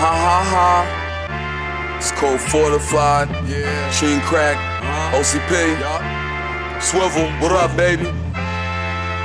ha 0.00 0.12
ha 0.24 0.38
ha. 0.52 1.96
It's 1.96 2.12
called 2.12 2.40
fortified. 2.40 3.28
Yeah. 3.48 3.90
Sheen 3.90 4.20
crack. 4.20 4.56
Uh-huh. 4.56 5.18
OCP. 5.18 5.50
Yeah. 5.80 6.80
Swivel. 6.80 7.26
What 7.40 7.52
up, 7.52 7.76
baby? 7.76 8.06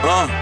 Uh. 0.03 0.40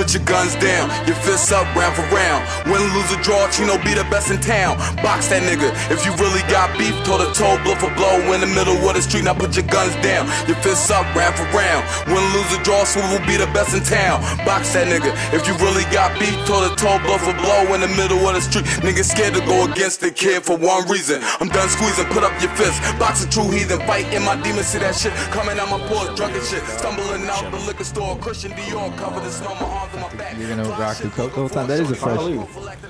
Put 0.00 0.14
your 0.16 0.24
guns 0.24 0.56
down, 0.56 0.88
your 1.04 1.14
fists 1.28 1.52
up, 1.52 1.68
round 1.76 1.92
for 1.92 2.08
round. 2.08 2.40
Win, 2.64 2.80
lose, 2.96 3.12
or 3.12 3.20
draw, 3.20 3.44
Chino 3.52 3.76
be 3.84 3.92
the 3.92 4.08
best 4.08 4.32
in 4.32 4.40
town. 4.40 4.80
Box 5.04 5.28
that 5.28 5.44
nigga. 5.44 5.68
If 5.92 6.08
you 6.08 6.16
really 6.16 6.40
got 6.48 6.72
beef, 6.80 6.96
toe 7.04 7.20
to 7.20 7.28
toe, 7.36 7.60
blow 7.60 7.76
for 7.76 7.92
blow 8.00 8.16
in 8.32 8.40
the 8.40 8.48
middle 8.48 8.80
of 8.80 8.96
the 8.96 9.04
street. 9.04 9.28
Now 9.28 9.36
put 9.36 9.52
your 9.60 9.68
guns 9.68 9.92
down, 10.00 10.24
your 10.48 10.56
fists 10.64 10.88
up, 10.88 11.04
round 11.12 11.36
for 11.36 11.44
round. 11.52 11.84
Win, 12.08 12.24
lose, 12.32 12.48
or 12.48 12.64
draw, 12.64 12.80
swivel 12.88 13.20
be 13.28 13.36
the 13.36 13.44
best 13.52 13.76
in 13.76 13.84
town. 13.84 14.24
Box 14.48 14.72
that 14.72 14.88
nigga. 14.88 15.12
If 15.36 15.44
you 15.44 15.52
really 15.60 15.84
got 15.92 16.16
beef, 16.16 16.32
toe 16.48 16.64
to 16.64 16.72
toe, 16.80 16.96
blow 17.04 17.20
for 17.20 17.36
blow 17.36 17.68
in 17.76 17.84
the 17.84 17.92
middle 17.92 18.24
of 18.24 18.32
the 18.32 18.40
street. 18.40 18.64
Niggas 18.80 19.12
scared 19.12 19.36
to 19.36 19.44
go 19.44 19.68
against 19.68 20.00
the 20.00 20.08
kid 20.08 20.48
for 20.48 20.56
one 20.56 20.88
reason. 20.88 21.20
I'm 21.44 21.52
done 21.52 21.68
squeezing, 21.68 22.08
put 22.08 22.24
up 22.24 22.32
your 22.40 22.48
fists. 22.56 22.80
Box 22.96 23.20
a 23.20 23.28
true 23.28 23.52
heathen, 23.52 23.84
fight 23.84 24.08
in 24.16 24.24
my 24.24 24.40
demons. 24.40 24.72
See 24.72 24.80
that 24.80 24.96
shit 24.96 25.12
coming 25.28 25.60
out 25.60 25.68
my 25.68 25.76
pores, 25.92 26.16
drunk 26.16 26.32
and 26.32 26.46
shit. 26.48 26.64
Stumbling 26.80 27.28
out 27.28 27.44
the 27.52 27.60
liquor 27.68 27.84
store, 27.84 28.16
Christian 28.16 28.56
Dior, 28.56 28.88
covered 28.96 29.28
in 29.28 29.30
snow, 29.30 29.52
my 29.60 29.68
arms. 29.68 29.89
You're 30.38 30.48
gonna 30.48 30.68
rock 30.70 30.96
the 30.98 31.08
coat 31.10 31.28
the 31.30 31.40
whole 31.40 31.48
time. 31.48 31.66
That 31.66 31.80
is 31.80 31.90
a 31.90 31.94
fresh. 31.96 32.18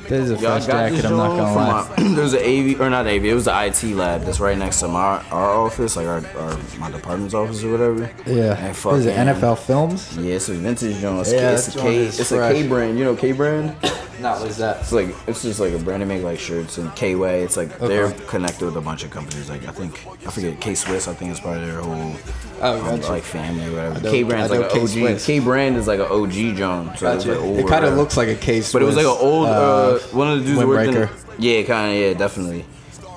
That 0.09 0.13
is 0.21 0.31
a 0.31 0.37
fresh 0.39 0.67
jacket. 0.67 1.05
I'm 1.05 1.17
not 1.17 1.29
gonna 1.37 1.55
lie. 1.55 1.95
my- 1.97 2.15
There's 2.15 2.33
an 2.35 2.41
AV 2.41 2.81
or 2.81 2.91
not 2.91 3.07
AV. 3.07 3.25
It 3.25 3.35
was 3.35 3.47
the 3.47 3.53
IT 3.65 3.95
lab 3.95 4.23
that's 4.23 4.41
right 4.41 4.59
next 4.59 4.81
to 4.81 4.89
my 4.89 5.23
our 5.31 5.51
office, 5.55 5.97
like 5.97 6.07
our, 6.07 6.25
our 6.39 6.59
my 6.79 6.91
department's 6.91 7.35
office 7.35 7.63
or 7.65 7.71
whatever. 7.73 8.11
Yeah. 8.27 8.57
And 8.57 8.77
What 8.77 8.97
is 8.97 9.07
it? 9.07 9.15
fucking- 9.17 9.35
NFL 9.43 9.59
Films? 9.59 10.17
Yeah, 10.19 10.35
it's 10.35 10.49
a 10.49 10.55
vintage 10.55 10.99
joint. 11.01 11.21
It's, 11.21 11.33
Yeah, 11.33 11.51
it's 11.53 11.67
that 11.69 11.77
a 11.77 11.81
K. 11.83 11.97
is 11.97 12.21
It's 12.21 12.29
fresh. 12.31 12.55
K 12.55 12.69
brand. 12.69 12.99
You 12.99 13.05
know 13.05 13.17
K 13.17 13.33
brand. 13.33 13.75
No, 14.21 14.33
what 14.33 14.51
is 14.51 14.59
that? 14.59 14.81
It's 14.81 14.93
like 14.93 15.09
it's 15.27 15.41
just 15.41 15.61
like 15.61 15.73
a 15.73 15.79
brand. 15.79 16.03
They 16.03 16.07
make 16.07 16.23
like 16.23 16.39
shirts 16.39 16.77
and 16.77 16.95
K 16.95 17.15
Way. 17.15 17.43
It's 17.43 17.57
like 17.57 17.79
they're 17.79 18.11
connected 18.29 18.67
with 18.67 18.77
a 18.77 18.81
bunch 18.83 19.03
of 19.03 19.11
companies. 19.11 19.49
Like 19.49 19.67
I 19.67 19.73
think 19.73 20.07
I 20.27 20.31
forget 20.31 20.61
K 20.61 20.75
Swiss. 20.75 21.09
I 21.09 21.15
think 21.15 21.31
it's 21.31 21.41
part 21.41 21.57
of 21.57 21.67
their 21.67 21.81
whole 21.81 22.13
Oh, 22.61 22.79
um, 22.87 23.01
gotcha. 23.01 23.13
like 23.13 23.23
family 23.23 23.65
or 23.69 23.71
whatever. 23.91 24.11
K 24.11 24.23
brand's 24.23 24.53
I 24.53 24.57
know 24.57 24.61
like 24.65 24.75
an 24.75 24.87
K 24.89 25.13
OG. 25.15 25.21
K 25.23 25.39
brand 25.39 25.77
is 25.79 25.87
like 25.87 26.01
an 26.01 26.07
OG 26.11 26.55
joint. 26.55 26.90
So 26.99 27.13
it's 27.13 27.25
Gotcha. 27.25 27.41
like 27.41 27.65
It 27.65 27.69
kind 27.69 27.85
of 27.85 27.95
looks 27.97 28.17
like 28.17 28.29
a 28.29 28.35
case. 28.35 28.73
But 28.73 28.83
it 28.83 28.85
was 28.85 28.97
like 28.97 29.07
an 29.07 29.17
old 29.19 29.47
uh, 29.49 29.99
one 30.13 30.29
of 30.31 30.39
the 30.41 30.45
dudes 30.45 30.65
working. 30.65 30.95
windbreaker. 30.95 31.11
Yeah, 31.39 31.63
kind 31.63 31.95
of. 31.95 32.01
Yeah, 32.03 32.15
definitely. 32.15 32.65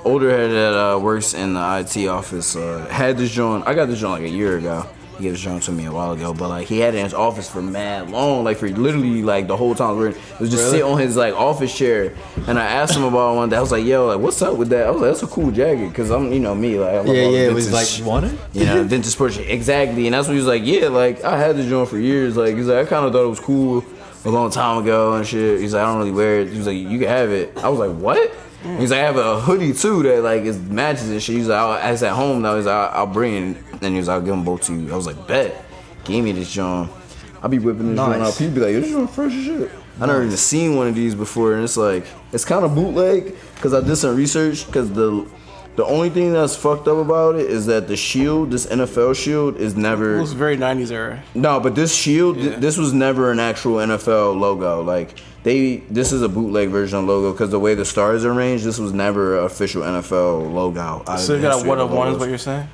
Older 0.05 0.29
head 0.29 0.51
that 0.51 0.73
uh, 0.95 0.99
works 0.99 1.33
in 1.33 1.53
the 1.53 1.79
IT 1.79 2.07
office 2.07 2.55
uh, 2.55 2.85
had 2.89 3.17
this 3.17 3.31
joint. 3.31 3.65
I 3.67 3.73
got 3.73 3.85
this 3.87 3.99
joint 3.99 4.21
like 4.21 4.31
a 4.31 4.33
year 4.33 4.57
ago. 4.57 4.85
He 5.17 5.23
gave 5.23 5.33
this 5.33 5.41
joint 5.41 5.61
to 5.63 5.71
me 5.71 5.85
a 5.85 5.91
while 5.91 6.11
ago, 6.13 6.33
but 6.33 6.49
like 6.49 6.67
he 6.67 6.79
had 6.79 6.95
it 6.95 6.97
in 6.97 7.03
his 7.03 7.13
office 7.13 7.47
for 7.49 7.61
mad 7.61 8.09
long, 8.09 8.43
like 8.43 8.57
for 8.57 8.67
literally 8.69 9.21
like 9.21 9.47
the 9.47 9.55
whole 9.55 9.75
time. 9.75 9.97
we 9.97 10.09
It 10.09 10.17
was 10.39 10.49
just 10.49 10.63
Really? 10.63 10.77
sit 10.79 10.83
on 10.83 10.97
his 10.99 11.15
like 11.15 11.33
office 11.35 11.75
chair, 11.77 12.13
and 12.47 12.57
I 12.57 12.65
asked 12.65 12.95
him 12.97 13.03
about 13.03 13.35
one 13.35 13.49
day. 13.49 13.57
I 13.57 13.61
was 13.61 13.71
like, 13.71 13.85
"Yo, 13.85 14.07
like 14.07 14.19
what's 14.19 14.41
up 14.41 14.57
with 14.57 14.69
that?" 14.69 14.87
I 14.87 14.91
was 14.91 15.01
like, 15.01 15.11
"That's 15.11 15.23
a 15.23 15.27
cool 15.27 15.51
jacket," 15.51 15.89
because 15.89 16.09
I'm, 16.09 16.33
you 16.33 16.39
know, 16.39 16.55
me, 16.55 16.79
like 16.79 16.89
I 16.93 16.97
love 16.97 17.07
Yeah, 17.07 17.13
yeah. 17.29 17.47
It 17.49 17.53
was 17.53 17.71
like 17.71 17.87
wanted. 18.07 18.37
you 18.53 18.65
know, 18.65 18.83
vintage 18.83 19.15
shit. 19.15 19.49
exactly. 19.49 20.07
And 20.07 20.13
that's 20.15 20.27
what 20.27 20.33
he 20.33 20.39
was 20.39 20.47
like, 20.47 20.63
yeah, 20.65 20.87
like 20.87 21.23
I 21.23 21.37
had 21.37 21.57
this 21.57 21.69
joint 21.69 21.89
for 21.89 21.99
years. 21.99 22.35
Like 22.35 22.55
he's 22.55 22.65
like, 22.67 22.85
I 22.87 22.89
kind 22.89 23.05
of 23.05 23.11
thought 23.13 23.23
it 23.25 23.29
was 23.29 23.39
cool 23.39 23.83
a 24.25 24.29
long 24.29 24.49
time 24.49 24.81
ago 24.81 25.13
and 25.15 25.27
shit. 25.27 25.59
He's 25.59 25.73
like, 25.73 25.83
I 25.83 25.85
don't 25.85 25.97
really 25.99 26.11
wear 26.11 26.39
it. 26.39 26.49
He 26.49 26.57
was 26.57 26.65
like, 26.67 26.77
you 26.77 26.97
can 26.97 27.07
have 27.09 27.29
it. 27.29 27.55
I 27.63 27.69
was 27.69 27.77
like, 27.79 27.91
what? 27.97 28.31
He's 28.63 28.91
like, 28.91 28.99
I 29.01 29.03
have 29.03 29.17
a 29.17 29.39
hoodie 29.41 29.73
too 29.73 30.03
that 30.03 30.21
like 30.23 30.43
is 30.43 30.57
matches 30.57 31.09
and 31.09 31.21
shit. 31.21 31.35
He's 31.35 31.47
like, 31.47 31.57
I'll, 31.59 31.93
it's 31.93 32.01
at 32.01 32.13
home 32.13 32.41
now. 32.41 32.55
He's 32.55 32.65
like, 32.65 32.73
I'll, 32.73 32.99
I'll 33.01 33.13
bring 33.13 33.33
it. 33.51 33.57
And 33.81 33.91
he 33.93 33.97
was 33.97 34.07
like, 34.07 34.15
I'll 34.15 34.21
give 34.21 34.29
them 34.29 34.43
both 34.45 34.61
to 34.63 34.73
you. 34.73 34.91
I 34.91 34.95
was 34.95 35.05
like, 35.05 35.27
bet. 35.27 35.65
Gave 36.05 36.23
me 36.23 36.31
this 36.31 36.51
joint. 36.51 36.89
I'll 37.41 37.49
be 37.49 37.59
whipping 37.59 37.89
this 37.89 37.97
joint 37.97 38.19
Nice. 38.19 38.33
out. 38.33 38.37
People 38.37 38.55
be 38.55 38.61
like, 38.61 38.73
this 38.75 38.89
joint 38.91 39.09
fresh 39.09 39.33
as 39.33 39.43
shit. 39.45 39.71
I 39.99 40.05
never 40.05 40.23
even 40.23 40.35
seen 40.37 40.75
one 40.75 40.87
of 40.87 40.95
these 40.95 41.13
before, 41.13 41.53
and 41.53 41.63
it's 41.63 41.77
like 41.77 42.05
it's 42.31 42.45
kind 42.45 42.65
of 42.65 42.73
bootleg 42.73 43.35
because 43.55 43.73
I 43.73 43.81
did 43.81 43.95
some 43.97 44.15
research 44.15 44.65
because 44.65 44.91
the 44.91 45.27
the 45.75 45.85
only 45.85 46.09
thing 46.09 46.33
that's 46.33 46.55
fucked 46.55 46.87
up 46.87 46.97
about 46.97 47.35
it 47.35 47.49
is 47.49 47.65
that 47.65 47.87
the 47.87 47.97
shield, 47.97 48.51
this 48.51 48.65
NFL 48.67 49.15
shield, 49.15 49.57
is 49.57 49.75
never. 49.75 50.03
It 50.05 50.09
never 50.11 50.21
was 50.21 50.33
very 50.33 50.57
90s 50.57 50.91
era. 50.91 51.23
no, 51.33 51.59
but 51.59 51.73
this 51.75 51.95
shield, 51.95 52.35
th- 52.37 52.57
this 52.59 52.77
was 52.77 52.93
never 52.93 53.31
an 53.31 53.39
actual 53.39 53.77
NFL 53.77 54.39
logo. 54.39 54.81
Like 54.83 55.19
they, 55.43 55.77
this 55.89 56.11
is 56.11 56.21
a 56.21 56.29
bootleg 56.29 56.69
version 56.69 56.99
of 56.99 57.05
logo 57.05 57.31
because 57.31 57.49
the 57.49 57.59
way 57.59 57.73
the 57.75 57.85
stars 57.85 58.23
are 58.23 58.31
arranged, 58.31 58.63
this 58.63 58.77
was 58.79 58.93
never 58.93 59.39
an 59.39 59.45
official 59.45 59.81
NFL 59.81 60.53
logo. 60.53 60.79
out 60.79 61.09
of 61.09 61.19
So 61.19 61.35
you 61.35 61.41
got 61.41 61.63
a 61.63 61.67
one 61.67 61.79
of 61.79 61.89
of 61.89 61.97
one 61.97 62.09
is 62.09 62.17
what 62.17 62.29
you're 62.29 62.37
saying? 62.37 62.67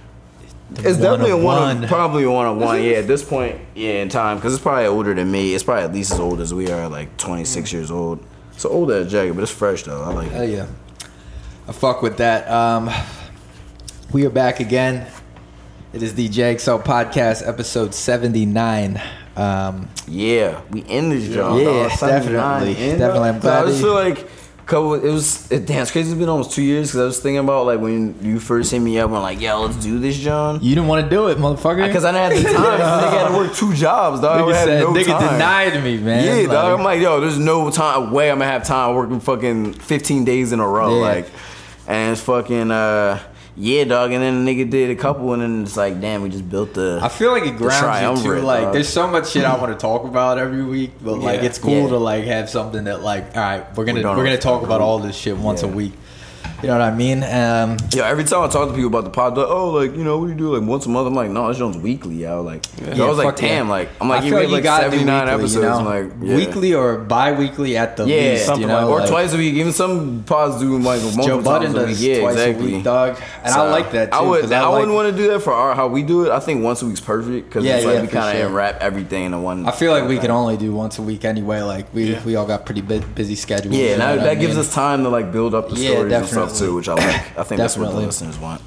It's 0.71 0.97
definitely 0.99 1.31
a 1.31 1.37
of 1.37 1.41
one, 1.43 1.57
one. 1.61 1.83
of, 1.83 1.89
probably 1.89 2.23
a 2.25 2.31
one 2.31 2.45
of 2.45 2.57
one. 2.57 2.83
Yeah, 2.83 2.91
at 2.97 3.07
this 3.07 3.23
point, 3.23 3.59
yeah, 3.73 4.01
in 4.03 4.09
time, 4.09 4.37
because 4.37 4.53
it's 4.53 4.61
probably 4.61 4.85
older 4.85 5.15
than 5.15 5.31
me. 5.31 5.55
It's 5.55 5.63
probably 5.63 5.83
at 5.85 5.93
least 5.93 6.11
as 6.11 6.19
old 6.19 6.39
as 6.41 6.53
we 6.53 6.69
are, 6.69 6.87
like 6.87 7.17
26 7.17 7.73
years 7.73 7.89
old. 7.89 8.23
It's 8.53 8.65
an 8.65 8.71
old 8.71 8.91
ass 8.91 9.09
jacket, 9.09 9.33
but 9.33 9.41
it's 9.41 9.51
fresh 9.51 9.81
though. 9.83 10.03
I 10.03 10.13
like 10.13 10.29
Hell 10.29 10.43
it. 10.43 10.49
yeah. 10.51 10.67
I 11.69 11.71
fuck 11.71 12.01
with 12.01 12.17
that. 12.17 12.49
Um, 12.49 12.89
we 14.11 14.25
are 14.25 14.29
back 14.31 14.59
again. 14.59 15.05
It 15.93 16.01
is 16.01 16.15
the 16.15 16.27
JXL 16.27 16.83
podcast, 16.83 17.47
episode 17.47 17.93
79. 17.93 18.99
Um, 19.35 19.87
Yeah, 20.07 20.61
we 20.71 20.79
in 20.81 21.09
this 21.11 21.29
job. 21.31 21.59
Yeah, 21.59 21.87
dog. 21.89 21.99
definitely. 21.99 22.73
Definitely. 22.73 23.29
I'm 23.29 23.41
So 23.41 23.49
I 23.49 23.61
glad 23.61 23.65
just 23.67 23.77
that 23.77 23.83
feel 23.83 23.93
like 23.93 24.29
couple. 24.65 24.93
It 24.95 25.11
was 25.11 25.51
it, 25.51 25.65
damn. 25.67 25.81
It's 25.83 25.91
crazy. 25.91 26.09
It's 26.11 26.19
been 26.19 26.27
almost 26.29 26.51
two 26.51 26.61
years 26.63 26.87
because 26.89 27.01
I 27.01 27.05
was 27.05 27.19
thinking 27.19 27.39
about 27.39 27.65
like 27.67 27.79
when 27.79 28.15
you 28.23 28.39
first 28.39 28.71
hit 28.71 28.79
me 28.79 28.97
up 28.99 29.11
and 29.11 29.21
like, 29.21 29.39
yo, 29.39 29.61
let's 29.61 29.77
do 29.77 29.99
this, 29.99 30.17
John. 30.17 30.59
you 30.63 30.73
didn't 30.75 30.87
want 30.87 31.03
to 31.05 31.09
do 31.09 31.27
it, 31.27 31.37
motherfucker. 31.37 31.85
Because 31.87 32.03
I 32.03 32.11
didn't 32.11 32.43
have 32.43 32.53
the 32.53 32.57
time. 32.59 32.79
nigga 32.79 33.11
had 33.11 33.27
to 33.29 33.35
work 33.35 33.53
two 33.53 33.73
jobs, 33.75 34.21
dog. 34.21 34.41
nigga 34.41 34.53
I 34.53 34.57
had 34.57 34.65
said, 34.65 34.81
no 34.81 34.93
nigga 34.93 35.05
time. 35.19 35.33
denied 35.33 35.83
me, 35.83 35.97
man. 35.99 36.23
Yeah, 36.25 36.33
Like, 36.47 36.49
dog. 36.51 36.79
I'm 36.79 36.83
like, 36.85 37.01
yo, 37.01 37.19
there's 37.21 37.39
no 37.39 37.69
time 37.71 38.11
way 38.11 38.31
I'm 38.31 38.39
gonna 38.39 38.51
have 38.51 38.63
time 38.65 38.95
working 38.95 39.19
fucking 39.19 39.73
15 39.73 40.25
days 40.25 40.51
in 40.51 40.59
a 40.59 40.67
row, 40.67 40.95
Yeah. 40.99 41.01
like, 41.01 41.29
and 41.89 42.11
it's 42.11 42.21
fucking 42.21 42.71
uh, 42.71 43.19
yeah, 43.57 43.83
dog. 43.83 44.11
And 44.11 44.21
then 44.23 44.45
the 44.45 44.51
nigga 44.51 44.69
did 44.69 44.91
a 44.91 44.95
couple, 44.95 45.33
and 45.33 45.41
then 45.41 45.63
it's 45.63 45.75
like, 45.75 45.99
damn, 45.99 46.21
we 46.21 46.29
just 46.29 46.49
built 46.49 46.75
the. 46.75 46.99
I 47.01 47.09
feel 47.09 47.31
like 47.31 47.43
it 47.45 47.57
grounds 47.57 48.23
you 48.23 48.35
too. 48.35 48.41
Like, 48.41 48.65
dog. 48.65 48.73
there's 48.73 48.87
so 48.87 49.07
much 49.07 49.31
shit 49.31 49.43
I 49.43 49.57
want 49.57 49.73
to 49.73 49.77
talk 49.77 50.05
about 50.05 50.37
every 50.37 50.63
week, 50.63 50.91
but 51.01 51.15
like, 51.15 51.41
it's 51.41 51.57
cool 51.57 51.83
Yeah. 51.83 51.89
to 51.89 51.97
like 51.97 52.23
have 52.25 52.49
something 52.49 52.85
that 52.85 53.01
like, 53.01 53.35
all 53.35 53.41
right, 53.41 53.75
we're 53.75 53.85
gonna 53.85 54.01
We're 54.03 54.17
we're, 54.17 54.23
gonna 54.23 54.37
talk 54.37 54.63
about 54.63 54.81
all 54.81 54.99
this 54.99 55.17
shit 55.17 55.35
once 55.35 55.63
a 55.63 55.67
week. 55.67 55.93
You 56.61 56.67
know 56.67 56.73
what 56.79 56.81
I 56.81 56.93
mean? 56.93 57.23
Um, 57.23 57.77
Yo, 57.93 58.03
every 58.03 58.25
time 58.25 58.43
I 58.43 58.47
talk 58.49 58.67
to 58.67 58.73
people 58.75 58.87
about 58.87 59.05
the 59.05 59.11
pod, 59.11 59.37
like, 59.37 59.47
oh, 59.47 59.69
like, 59.69 59.95
you 59.95 60.03
know, 60.03 60.17
what 60.17 60.25
do 60.25 60.31
you 60.33 60.37
do? 60.37 60.57
Like, 60.57 60.67
once 60.67 60.85
a 60.85 60.89
month? 60.89 61.07
I'm 61.07 61.13
like, 61.15 61.29
no, 61.29 61.47
this 61.47 61.57
joint's 61.57 61.77
weekly, 61.77 62.15
yo. 62.15 62.41
Like, 62.41 62.65
Yeah, 62.81 63.01
I 63.05 63.07
was 63.07 63.17
like, 63.17 63.27
fuck 63.27 63.41
yeah. 63.41 63.47
damn, 63.59 63.69
like, 63.69 63.87
I'm 64.01 64.09
like, 64.09 64.23
I 64.23 64.25
you 64.25 64.33
made 64.33 64.49
like, 64.49 64.63
do 64.63 64.67
79 64.69 65.05
weekly, 65.05 65.33
episodes. 65.39 65.55
you 65.55 65.61
know? 65.61 65.77
I'm 65.77 65.85
like, 65.85 66.13
yeah. 66.21 66.35
weekly 66.35 66.73
or 66.73 66.97
bi-weekly 66.97 67.77
at 67.77 67.95
the 67.95 68.05
Yeah, 68.05 68.15
least. 68.31 68.45
something 68.47 68.63
you 68.63 68.67
know, 68.67 68.73
like, 68.81 68.87
or 68.89 68.99
like, 68.99 69.09
twice 69.09 69.33
a 69.33 69.37
week. 69.37 69.53
Even 69.53 69.71
some 69.71 70.25
pods 70.25 70.59
do 70.59 70.77
like 70.79 71.01
multiple 71.01 71.25
Joe 71.25 71.41
Budden 71.41 71.73
times 71.73 71.77
a 71.77 71.79
week. 71.85 71.87
does 71.91 72.03
Yeah, 72.03 72.29
exactly. 72.29 72.71
a 72.73 72.75
week, 72.75 72.83
dog, 72.83 73.17
and 73.45 73.53
So, 73.53 73.61
I 73.65 73.69
like 73.69 73.91
that 73.93 74.11
too. 74.11 74.17
I 74.17 74.21
would. 74.21 74.51
I, 74.51 74.67
like- 74.67 74.73
wouldn't 74.79 74.93
want 74.95 75.15
to 75.15 75.15
do 75.15 75.29
that 75.29 75.39
for 75.39 75.53
our 75.53 75.73
how 75.75 75.87
we 75.87 76.03
do 76.03 76.25
it. 76.25 76.31
I 76.31 76.41
think 76.41 76.61
once 76.61 76.81
a 76.81 76.85
week's 76.87 76.99
perfect 76.99 77.47
because 77.47 77.63
Yeah, 77.63 77.77
it's 77.77 77.85
like 77.85 77.95
yeah, 77.95 78.01
we 78.01 78.07
kind 78.09 78.37
of 78.37 78.47
unwrap 78.47 78.81
everything 78.81 79.23
in 79.27 79.41
one. 79.41 79.65
I 79.65 79.71
feel 79.71 79.93
like 79.93 80.09
we 80.09 80.19
can 80.19 80.29
only 80.29 80.57
do 80.57 80.73
once 80.73 80.99
a 80.99 81.03
week 81.03 81.23
anyway. 81.23 81.61
Like 81.61 81.93
we 81.93 82.17
we 82.25 82.35
all 82.35 82.45
got 82.45 82.65
pretty 82.65 82.81
busy 82.81 83.35
schedules. 83.35 83.73
Yeah, 83.77 83.95
that, 83.95 84.27
I 84.27 84.35
gives 84.35 84.57
us 84.57 84.73
time 84.73 85.03
to 85.03 85.09
like 85.09 85.31
build 85.31 85.55
up 85.55 85.69
the 85.69 85.75
Yeah, 85.77 85.91
stories 85.91 86.13
and 86.13 86.27
stuff 86.27 86.48
definitely. 86.51 86.67
too, 86.67 86.75
which 86.75 86.89
I 86.89 86.93
like. 86.93 87.37
I 87.37 87.43
think 87.43 87.59
that's 87.59 87.77
what 87.77 87.91
the 87.91 87.97
listeners 87.97 88.37
want. 88.37 88.61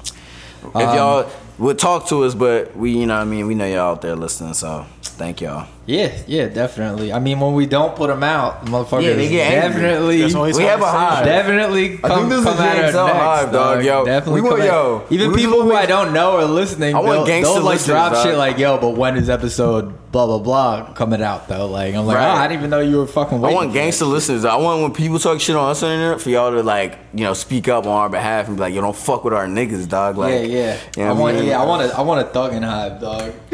If 0.65 0.75
Um, 0.75 0.95
y'all 0.95 1.29
would 1.59 1.77
talk 1.79 2.07
to 2.09 2.23
us, 2.23 2.33
but 2.35 2.75
we, 2.75 2.91
you 2.91 3.05
know, 3.05 3.15
what 3.15 3.21
I 3.21 3.25
mean, 3.25 3.47
we 3.47 3.55
know 3.55 3.65
y'all 3.65 3.91
out 3.91 4.01
there 4.01 4.15
listening, 4.15 4.53
so 4.53 4.85
thank 5.01 5.41
y'all. 5.41 5.67
Yeah, 5.85 6.17
yeah, 6.27 6.47
definitely. 6.47 7.11
I 7.11 7.19
mean, 7.19 7.41
when 7.41 7.53
we 7.55 7.65
don't 7.65 7.93
put 7.93 8.07
them 8.07 8.23
out, 8.23 8.65
motherfuckers 8.65 9.03
Yeah, 9.03 9.13
they 9.15 9.27
get 9.27 9.49
definitely, 9.51 10.21
That's 10.21 10.33
We 10.33 10.63
have 10.63 10.79
a 10.79 10.83
conversation. 10.85 10.89
hive. 11.09 11.25
definitely 11.25 11.97
come, 11.97 12.11
I 12.11 12.15
think 12.15 12.29
this 12.29 12.43
come 12.45 12.55
the 12.57 12.63
at 12.63 12.95
our 12.95 13.09
JXL 13.09 13.13
hive, 13.13 13.51
dog. 13.51 13.83
Yo, 13.83 14.05
Definitely 14.05 14.41
we 14.41 14.47
want- 14.47 14.59
come 14.59 14.67
at- 14.67 14.73
yo, 14.73 15.01
Even 15.09 15.31
we 15.33 15.37
people 15.39 15.61
who 15.61 15.73
I 15.73 15.85
don't 15.85 16.13
know 16.13 16.37
are 16.37 16.45
listening. 16.45 16.95
I 16.95 16.99
want 16.99 17.11
they'll, 17.11 17.25
gangster 17.25 17.53
they'll 17.55 17.63
like 17.63 17.83
drop 17.83 18.13
dog. 18.13 18.25
shit 18.25 18.37
like, 18.37 18.57
"Yo, 18.57 18.77
but 18.77 18.91
when 18.91 19.17
is 19.17 19.29
episode 19.29 19.93
blah 20.13 20.25
blah 20.25 20.39
blah 20.39 20.83
coming 20.93 21.21
out 21.21 21.49
though?" 21.49 21.67
Like, 21.67 21.93
I'm 21.95 22.05
like, 22.05 22.15
Right. 22.17 22.29
oh, 22.29 22.37
I 22.37 22.47
didn't 22.47 22.59
even 22.61 22.69
know 22.69 22.79
you 22.79 22.99
were 22.99 23.05
fucking. 23.07 23.43
I 23.43 23.51
want 23.51 23.71
for 23.71 23.73
gangster 23.73 24.05
listeners. 24.05 24.45
I 24.45 24.55
want 24.55 24.81
when 24.83 24.93
people 24.93 25.19
talk 25.19 25.41
shit 25.41 25.57
on 25.57 25.69
us 25.69 25.83
on 25.83 25.89
the 25.89 25.95
internet 25.95 26.21
for 26.21 26.29
y'all 26.29 26.51
to 26.51 26.63
like, 26.63 26.97
you 27.13 27.25
know, 27.25 27.33
speak 27.33 27.67
up 27.67 27.85
on 27.85 27.91
our 27.91 28.09
behalf 28.09 28.47
and 28.47 28.55
be 28.55 28.61
like, 28.61 28.73
yo, 28.73 28.79
don't 28.79 28.95
fuck 28.95 29.25
with 29.25 29.33
our 29.33 29.47
niggas, 29.47 29.89
dog. 29.89 30.17
Like, 30.17 30.31
yeah, 30.31 30.39
yeah. 30.39 30.77
you 30.95 31.03
know 31.03 31.09
I 31.09 31.11
what 31.11 31.19
want, 31.19 31.37
mean? 31.43 31.51
yeah, 31.51 31.61
I 31.61 31.65
want 31.65 31.81
a, 31.83 31.97
I 31.97 32.01
want 32.01 32.21
a 32.27 32.29
thug 32.31 32.53
and 32.53 32.65
hive, 32.65 32.99
dog. 33.01 33.33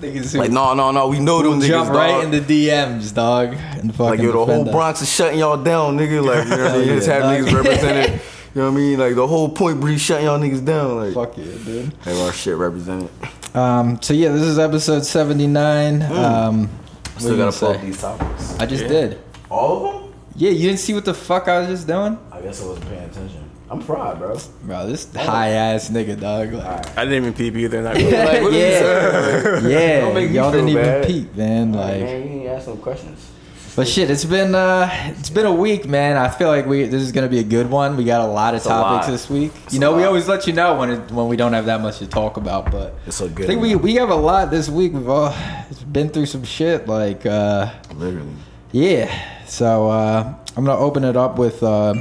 Niggas 0.00 0.32
who 0.32 0.38
Like, 0.38 0.50
no, 0.50 0.72
no, 0.74 0.90
no, 0.92 1.08
we 1.08 1.18
know 1.20 1.42
them 1.42 1.60
niggas, 1.60 1.66
jump 1.68 1.90
right 1.90 2.22
dog. 2.22 2.24
in 2.24 2.30
the 2.30 2.40
DMs, 2.68 3.14
dog. 3.14 3.52
And 3.52 3.94
fucking 3.94 4.04
Like 4.10 4.20
yo, 4.20 4.32
the 4.32 4.44
whole 4.46 4.66
us. 4.66 4.72
Bronx 4.74 5.02
is 5.02 5.12
shutting 5.12 5.38
y'all 5.38 5.62
down, 5.62 5.98
nigga. 5.98 6.24
Like 6.24 6.44
you 6.44 6.50
know 6.56 6.62
what 6.64 6.72
I 6.72 6.78
mean? 6.78 6.86
Hell 6.88 6.96
Just 6.96 7.08
yeah, 7.08 7.14
have 7.14 7.22
dog. 7.22 7.48
niggas 7.52 7.64
represented. 7.64 8.20
You 8.52 8.62
know 8.62 8.66
what 8.72 8.78
I 8.78 8.80
mean? 8.80 8.98
Like 8.98 9.14
the 9.14 9.26
whole 9.28 9.48
point 9.48 9.80
breeze 9.80 10.00
shutting 10.00 10.26
y'all 10.26 10.36
niggas 10.40 10.64
down. 10.64 10.96
Like 10.96 11.14
Fuck 11.14 11.38
yeah, 11.38 11.44
dude. 11.64 11.92
have 12.00 12.18
our 12.18 12.32
shit 12.32 12.56
represented. 12.56 13.08
Um, 13.54 14.02
so 14.02 14.12
yeah, 14.12 14.32
this 14.32 14.42
is 14.42 14.58
episode 14.58 15.04
seventy 15.04 15.46
nine. 15.46 16.02
Um, 16.02 16.66
what 16.66 17.20
Still 17.20 17.36
gotta 17.36 17.56
pull 17.56 17.68
gonna 17.68 17.78
up 17.78 17.84
these 17.84 18.00
topics. 18.00 18.58
I 18.58 18.66
just 18.66 18.88
did. 18.88 19.20
All 19.50 19.86
of 19.86 20.02
them? 20.02 20.14
Yeah, 20.34 20.50
you 20.50 20.66
didn't 20.66 20.80
see 20.80 20.94
what 20.94 21.04
the 21.04 21.14
fuck 21.14 21.46
I 21.46 21.60
was 21.60 21.68
just 21.68 21.86
doing? 21.86 22.18
I 22.32 22.40
guess 22.40 22.60
I 22.60 22.66
wasn't 22.66 22.88
paying 22.88 23.04
attention. 23.08 23.49
I'm 23.70 23.80
fried, 23.80 24.18
bro. 24.18 24.36
Bro, 24.64 24.88
this 24.88 25.14
high 25.14 25.50
ass 25.50 25.90
nigga, 25.90 26.18
dog. 26.20 26.52
Like, 26.52 26.98
I 26.98 27.04
didn't 27.04 27.22
even 27.22 27.34
peep 27.34 27.54
either. 27.54 27.82
Not 27.82 27.94
really. 27.96 28.10
Like, 28.10 28.42
what 28.42 28.52
yeah, 28.52 29.60
yeah. 29.68 30.00
Don't 30.00 30.14
make 30.14 30.30
me 30.30 30.36
Y'all 30.36 30.50
didn't 30.50 30.68
even 30.70 30.82
bad. 30.84 31.06
peep, 31.06 31.36
man. 31.36 31.72
Like, 31.72 31.90
Like, 31.92 32.00
man, 32.02 32.22
you 32.22 32.28
ain't 32.40 32.48
ask 32.48 32.66
no 32.66 32.74
questions. 32.76 33.30
but 33.76 33.86
shit, 33.86 34.10
it's 34.10 34.24
been 34.24 34.56
uh, 34.56 34.90
it's 35.18 35.30
been 35.30 35.46
a 35.46 35.54
week, 35.54 35.86
man. 35.86 36.16
I 36.16 36.28
feel 36.28 36.48
like 36.48 36.66
we 36.66 36.82
this 36.84 37.00
is 37.00 37.12
gonna 37.12 37.28
be 37.28 37.38
a 37.38 37.44
good 37.44 37.70
one. 37.70 37.96
We 37.96 38.02
got 38.04 38.22
a 38.22 38.26
lot 38.26 38.54
of 38.56 38.60
a 38.66 38.68
topics 38.68 39.06
lot. 39.06 39.12
this 39.12 39.30
week. 39.30 39.52
It's 39.66 39.74
you 39.74 39.78
know, 39.78 39.94
we 39.94 40.02
always 40.02 40.26
let 40.26 40.48
you 40.48 40.52
know 40.52 40.76
when 40.76 40.90
it, 40.90 41.10
when 41.12 41.28
we 41.28 41.36
don't 41.36 41.52
have 41.52 41.66
that 41.66 41.80
much 41.80 41.98
to 41.98 42.08
talk 42.08 42.38
about, 42.38 42.72
but 42.72 42.94
It's 43.06 43.20
a 43.20 43.28
good 43.28 43.44
I 43.44 43.46
think 43.46 43.62
we 43.62 43.76
we 43.76 43.94
have 43.94 44.10
a 44.10 44.16
lot 44.16 44.50
this 44.50 44.68
week. 44.68 44.92
We've 44.92 45.08
all 45.08 45.32
it's 45.70 45.84
been 45.84 46.08
through 46.08 46.26
some 46.26 46.42
shit. 46.42 46.88
Like, 46.88 47.24
uh, 47.24 47.70
Literally. 47.94 48.34
yeah. 48.72 49.08
So 49.46 49.88
uh, 49.90 50.34
I'm 50.56 50.64
gonna 50.64 50.76
open 50.76 51.04
it 51.04 51.16
up 51.16 51.38
with 51.38 51.62
uh, 51.62 51.94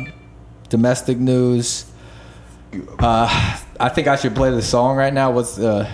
domestic 0.69 1.17
news. 1.17 1.85
Uh, 2.99 3.57
I 3.79 3.89
think 3.89 4.07
I 4.07 4.15
should 4.15 4.35
play 4.35 4.51
the 4.51 4.61
song 4.61 4.95
right 4.95 5.13
now. 5.13 5.31
What's 5.31 5.57
uh, 5.57 5.89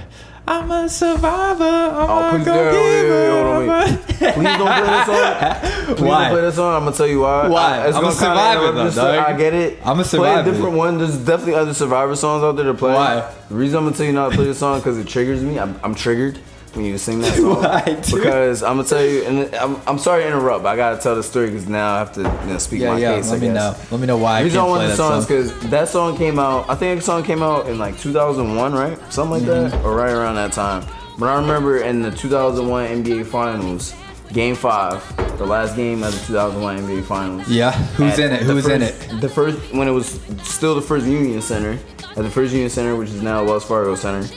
I'm 0.47 0.69
a 0.69 0.87
survivor. 0.89 1.63
I'm 1.63 2.09
Oh, 2.09 2.27
a 2.27 2.29
please, 2.31 2.45
yeah, 2.45 3.31
hold 3.31 3.69
on, 3.69 3.97
Please 4.33 4.57
don't 4.57 4.67
play 4.67 4.81
this 4.81 5.05
song. 5.07 5.95
Please 5.95 6.01
Why? 6.07 6.23
don't 6.23 6.31
play 6.33 6.41
this 6.41 6.55
song. 6.55 6.75
I'm 6.75 6.83
gonna 6.83 6.95
tell 6.95 7.07
you 7.07 7.21
why. 7.21 7.47
Why? 7.47 7.77
I, 7.79 7.87
it's 7.87 7.97
I'm 7.97 8.03
a 8.03 8.07
gonna 8.09 8.19
kinda 8.19 8.35
survivor, 8.35 8.71
though, 8.73 8.91
dog. 8.91 9.25
I 9.33 9.37
get 9.37 9.53
it. 9.53 9.79
I'm 9.83 9.99
a 9.99 10.03
survivor. 10.03 10.41
Play 10.43 10.51
a 10.51 10.53
different 10.53 10.75
one. 10.77 10.97
There's 10.99 11.17
definitely 11.17 11.55
other 11.55 11.73
Survivor 11.73 12.15
songs 12.15 12.43
out 12.43 12.51
there 12.57 12.65
to 12.65 12.73
play. 12.75 12.93
Why? 12.93 13.33
The 13.49 13.55
reason 13.55 13.77
I'm 13.79 13.85
gonna 13.85 13.95
tell 13.95 14.05
you 14.05 14.11
not 14.13 14.29
to 14.29 14.35
play 14.35 14.45
this 14.45 14.59
song 14.59 14.79
because 14.79 14.97
it 14.99 15.07
triggers 15.07 15.41
me. 15.41 15.57
I'm, 15.57 15.79
I'm 15.83 15.95
triggered 15.95 16.37
when 16.75 16.85
you 16.85 16.97
sing 16.97 17.19
that 17.21 17.33
song. 17.37 17.61
Why. 17.63 17.83
Because 18.11 18.61
I'm 18.63 18.77
gonna 18.77 18.87
tell 18.87 19.03
you, 19.03 19.23
and 19.23 19.55
I'm, 19.55 19.77
I'm 19.87 19.97
sorry 19.97 20.23
to 20.23 20.27
interrupt. 20.27 20.63
But 20.63 20.69
I 20.69 20.75
gotta 20.75 21.01
tell 21.01 21.15
the 21.15 21.23
story 21.23 21.47
because 21.47 21.67
now 21.67 21.95
I 21.95 21.99
have 21.99 22.13
to 22.13 22.21
you 22.21 22.51
know, 22.53 22.57
speak 22.57 22.81
Yeah, 22.81 22.91
my 22.93 22.99
yeah. 22.99 23.15
case. 23.15 23.29
Let 23.31 23.37
I 23.37 23.39
me 23.39 23.47
guess. 23.47 23.55
know. 23.55 23.87
Let 23.91 24.01
me 24.01 24.07
know 24.07 24.17
why 24.17 24.41
reason 24.41 24.59
can't 24.59 24.69
want 24.69 24.81
the 24.83 24.87
that 24.89 24.97
song 24.97 25.21
song. 25.21 25.27
because 25.27 25.69
that 25.69 25.87
song 25.87 26.17
came 26.17 26.37
out. 26.39 26.69
I 26.69 26.75
think 26.75 26.99
the 26.99 27.05
song 27.05 27.23
came 27.23 27.41
out 27.41 27.67
in 27.67 27.77
like 27.79 27.97
2001, 27.99 28.73
right? 28.73 28.97
Something 29.13 29.31
like 29.31 29.43
Mm-hmm. 29.43 29.69
that, 29.77 29.85
or 29.85 29.95
right 29.95 30.11
around 30.11 30.35
that 30.35 30.51
time. 30.51 30.85
But 31.17 31.27
I 31.29 31.35
remember 31.39 31.77
in 31.77 32.01
the 32.01 32.11
2001 32.11 33.03
NBA 33.03 33.25
Finals, 33.27 33.93
Game 34.33 34.55
Five, 34.55 35.01
the 35.37 35.45
last 35.45 35.75
game 35.77 36.03
of 36.03 36.11
the 36.11 36.19
2001 36.27 36.79
NBA 36.79 37.03
Finals. 37.05 37.47
Yeah, 37.47 37.71
who's 37.71 38.19
in 38.19 38.33
it? 38.33 38.41
Who's 38.41 38.67
in 38.67 38.81
it? 38.81 38.95
The 39.21 39.29
first 39.29 39.57
when 39.73 39.87
it 39.87 39.91
was 39.91 40.19
still 40.43 40.75
the 40.75 40.81
first 40.81 41.05
Union 41.05 41.41
Center, 41.41 41.77
at 42.01 42.15
the 42.23 42.29
first 42.29 42.51
Union 42.51 42.69
Center, 42.69 42.95
which 42.97 43.09
is 43.09 43.21
now 43.21 43.43
Wells 43.45 43.63
Fargo 43.63 43.95
Center. 43.95 44.27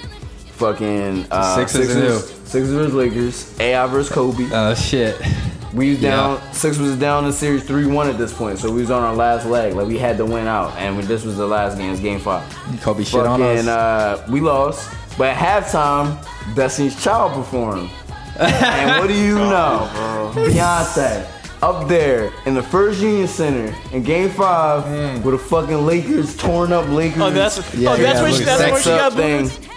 Fucking 0.58 1.26
uh, 1.30 1.54
Sixers 1.56 1.94
and 1.94 2.04
who? 2.04 2.18
Sixers 2.18 2.70
versus 2.70 2.94
Lakers. 2.94 3.60
AI 3.60 3.86
versus 3.86 4.12
Kobe. 4.12 4.48
Oh 4.52 4.74
shit. 4.74 5.20
We 5.72 5.90
was 5.90 6.00
Yeah. 6.00 6.10
down. 6.10 6.40
Six 6.52 6.78
was 6.78 6.96
down 6.96 7.26
in 7.26 7.32
series 7.32 7.62
three 7.62 7.86
one 7.86 8.08
at 8.08 8.18
this 8.18 8.32
point, 8.32 8.58
so 8.58 8.70
we 8.72 8.80
was 8.80 8.90
on 8.90 9.02
our 9.02 9.14
last 9.14 9.46
leg. 9.46 9.74
Like 9.74 9.86
we 9.86 9.98
had 9.98 10.16
to 10.16 10.24
win 10.26 10.46
out, 10.48 10.74
and 10.76 10.96
when 10.96 11.06
this 11.06 11.24
was 11.24 11.36
the 11.36 11.46
last 11.46 11.76
game, 11.76 11.88
it 11.88 11.90
was 11.92 12.00
game 12.00 12.18
five. 12.18 12.42
Kobe 12.80 13.04
shit 13.04 13.20
on 13.26 13.40
us. 13.42 13.56
Fucking, 13.64 13.68
uh, 13.68 14.26
we 14.30 14.40
lost, 14.40 14.90
but 15.16 15.28
at 15.36 15.36
halftime, 15.64 16.18
Destiny's 16.56 17.00
Child 17.02 17.34
performed, 17.34 17.90
and 18.40 18.98
what 18.98 19.08
do 19.08 19.14
you 19.14 19.34
know? 19.36 19.88
Beyonce 20.34 21.28
up 21.62 21.88
there 21.88 22.32
in 22.46 22.54
the 22.54 22.62
first 22.62 23.00
Union 23.00 23.26
Center 23.28 23.74
in 23.92 24.02
Game 24.02 24.30
Five 24.30 24.84
Mm. 24.84 25.22
with 25.22 25.34
a 25.34 25.38
fucking 25.38 25.84
Lakers 25.86 26.36
torn 26.36 26.72
up 26.72 26.88
Lakers. 26.88 27.20
Oh, 27.20 27.30
that's 27.30 27.74
Yeah, 27.74 27.90
oh, 27.90 27.96
that's 27.96 28.16
yeah, 28.18 28.22
where 28.22 28.32
she, 28.32 28.44
that's 28.44 28.62
where 28.72 28.80
she 28.82 28.90
got 28.90 29.12
up 29.12 29.16
booed. 29.16 29.67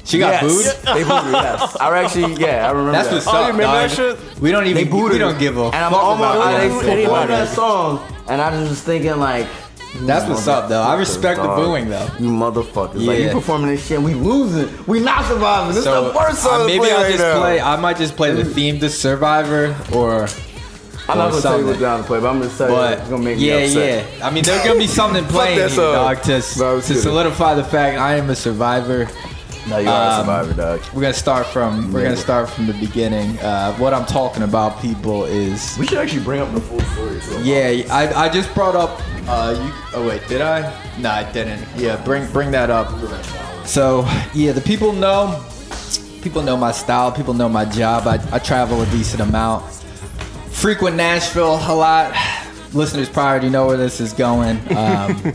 Thing. 0.00 0.06
she 0.06 0.18
got 0.18 0.42
yes. 0.42 0.42
booed. 0.42 0.94
They 0.96 1.02
booed 1.04 1.22
her. 1.24 1.30
Yes, 1.32 1.76
I 1.80 1.98
actually 2.02 2.34
yeah 2.34 2.66
I 2.66 2.70
remember. 2.70 2.92
That's 2.92 3.08
that. 3.08 3.14
what's 3.14 3.26
Oh, 3.26 3.30
up, 3.30 3.46
you 3.46 3.52
remember 3.52 3.62
dog. 3.62 3.90
that 3.90 3.96
shit? 3.96 4.40
We 4.40 4.50
don't 4.50 4.64
They 4.64 4.70
even. 4.70 4.90
booed 4.90 5.12
We 5.12 5.18
her. 5.18 5.24
don't 5.24 5.38
give 5.38 5.56
a 5.58 5.64
And 5.66 5.74
I'm 5.76 5.92
fuck 5.92 6.02
on 6.02 6.18
my 6.18 6.34
about 6.34 6.46
way 6.54 6.68
that. 6.68 6.82
they 6.82 6.90
Anybody. 7.04 7.28
that 7.28 7.48
song, 7.48 8.00
and 8.28 8.40
I 8.40 8.58
was 8.60 8.68
just 8.70 8.84
thinking 8.84 9.18
like. 9.18 9.46
That's 10.02 10.28
what's 10.28 10.46
up, 10.46 10.68
though. 10.68 10.82
I 10.82 10.94
respect 10.96 11.42
the 11.42 11.48
booing, 11.48 11.88
though. 11.88 12.08
You 12.20 12.28
motherfuckers. 12.28 13.04
Like, 13.04 13.18
you 13.18 13.30
performing 13.30 13.70
this 13.70 13.84
shit, 13.84 13.96
and 13.96 14.04
we 14.04 14.14
losing. 14.14 14.68
We 14.86 15.00
not 15.00 15.24
surviving. 15.24 15.70
This 15.74 15.78
is 15.78 15.84
the 15.84 16.12
worst 16.16 16.44
song 16.44 16.62
uh, 16.62 16.64
maybe 16.66 16.84
I'll 16.92 17.02
right 17.02 17.10
just 17.10 17.18
now. 17.18 17.40
play. 17.40 17.60
I 17.60 17.74
might 17.74 17.96
just 17.96 18.14
play 18.14 18.32
the 18.32 18.44
theme 18.44 18.78
to 18.78 18.88
Survivor, 18.88 19.74
or 19.92 20.28
I'm 21.08 21.18
not 21.18 21.26
or 21.26 21.30
gonna 21.30 21.42
tell 21.42 21.58
you 21.58 21.64
what 21.66 21.72
something. 21.72 21.80
down 21.80 21.98
to 22.02 22.04
play, 22.06 22.20
but 22.20 22.28
I'm 22.30 22.38
gonna 22.40 22.52
tell 22.56 22.68
you 22.70 22.74
But 22.76 22.98
it's 23.00 23.08
gonna 23.10 23.22
make 23.24 23.38
yeah, 23.40 23.56
me 23.56 23.64
upset. 23.64 24.04
yeah. 24.12 24.16
yeah. 24.18 24.26
I 24.28 24.30
mean, 24.30 24.44
there's 24.44 24.62
gonna 24.64 24.78
be 24.78 24.86
something 24.86 25.24
playing 25.36 25.58
here, 25.58 25.68
dog, 25.68 26.22
to, 26.22 26.32
No, 26.58 26.80
to 26.80 26.94
solidify 26.94 27.54
the 27.54 27.64
fact 27.64 27.98
I 27.98 28.14
am 28.14 28.30
a 28.30 28.36
survivor. 28.36 29.08
No, 29.68 29.78
you 29.78 29.88
are 29.88 30.12
Um, 30.12 30.12
a 30.12 30.20
survivor, 30.20 30.54
dog. 30.54 30.80
We're 30.94 31.02
gonna 31.02 31.12
start 31.14 31.46
from 31.46 31.92
we're 31.92 32.02
gonna 32.02 32.16
start 32.16 32.48
from 32.48 32.66
the 32.66 32.72
beginning. 32.74 33.38
Uh, 33.40 33.74
what 33.74 33.92
I'm 33.92 34.06
talking 34.06 34.42
about, 34.42 34.80
people, 34.80 35.24
is 35.24 35.76
We 35.78 35.86
should 35.86 35.98
actually 35.98 36.24
bring 36.24 36.40
up 36.40 36.52
the 36.54 36.60
full 36.60 36.80
story. 36.80 37.20
So 37.20 37.38
yeah. 37.40 37.84
I, 37.92 38.24
I 38.24 38.28
just 38.28 38.52
brought 38.54 38.74
up. 38.74 39.00
Uh, 39.28 39.54
you, 39.62 39.72
oh 39.94 40.06
wait, 40.08 40.26
did 40.28 40.40
I? 40.40 40.60
No, 40.98 41.10
I 41.10 41.30
didn't. 41.32 41.66
Yeah, 41.76 42.02
bring 42.04 42.30
bring 42.32 42.50
that 42.52 42.70
up. 42.70 42.88
So 43.66 44.06
yeah, 44.34 44.52
the 44.52 44.60
people 44.62 44.92
know. 44.92 45.44
People 46.22 46.42
know 46.42 46.56
my 46.56 46.72
style. 46.72 47.10
People 47.12 47.32
know 47.34 47.48
my 47.48 47.64
job. 47.64 48.06
I, 48.06 48.18
I 48.32 48.38
travel 48.38 48.82
a 48.82 48.86
decent 48.86 49.22
amount. 49.22 49.64
Frequent 50.50 50.96
Nashville 50.96 51.54
a 51.54 51.74
lot. 51.74 52.14
Listeners 52.74 53.08
probably 53.08 53.30
already 53.30 53.48
know 53.48 53.66
where 53.66 53.76
this 53.76 54.00
is 54.00 54.12
going. 54.12 54.58
Um, 54.76 55.32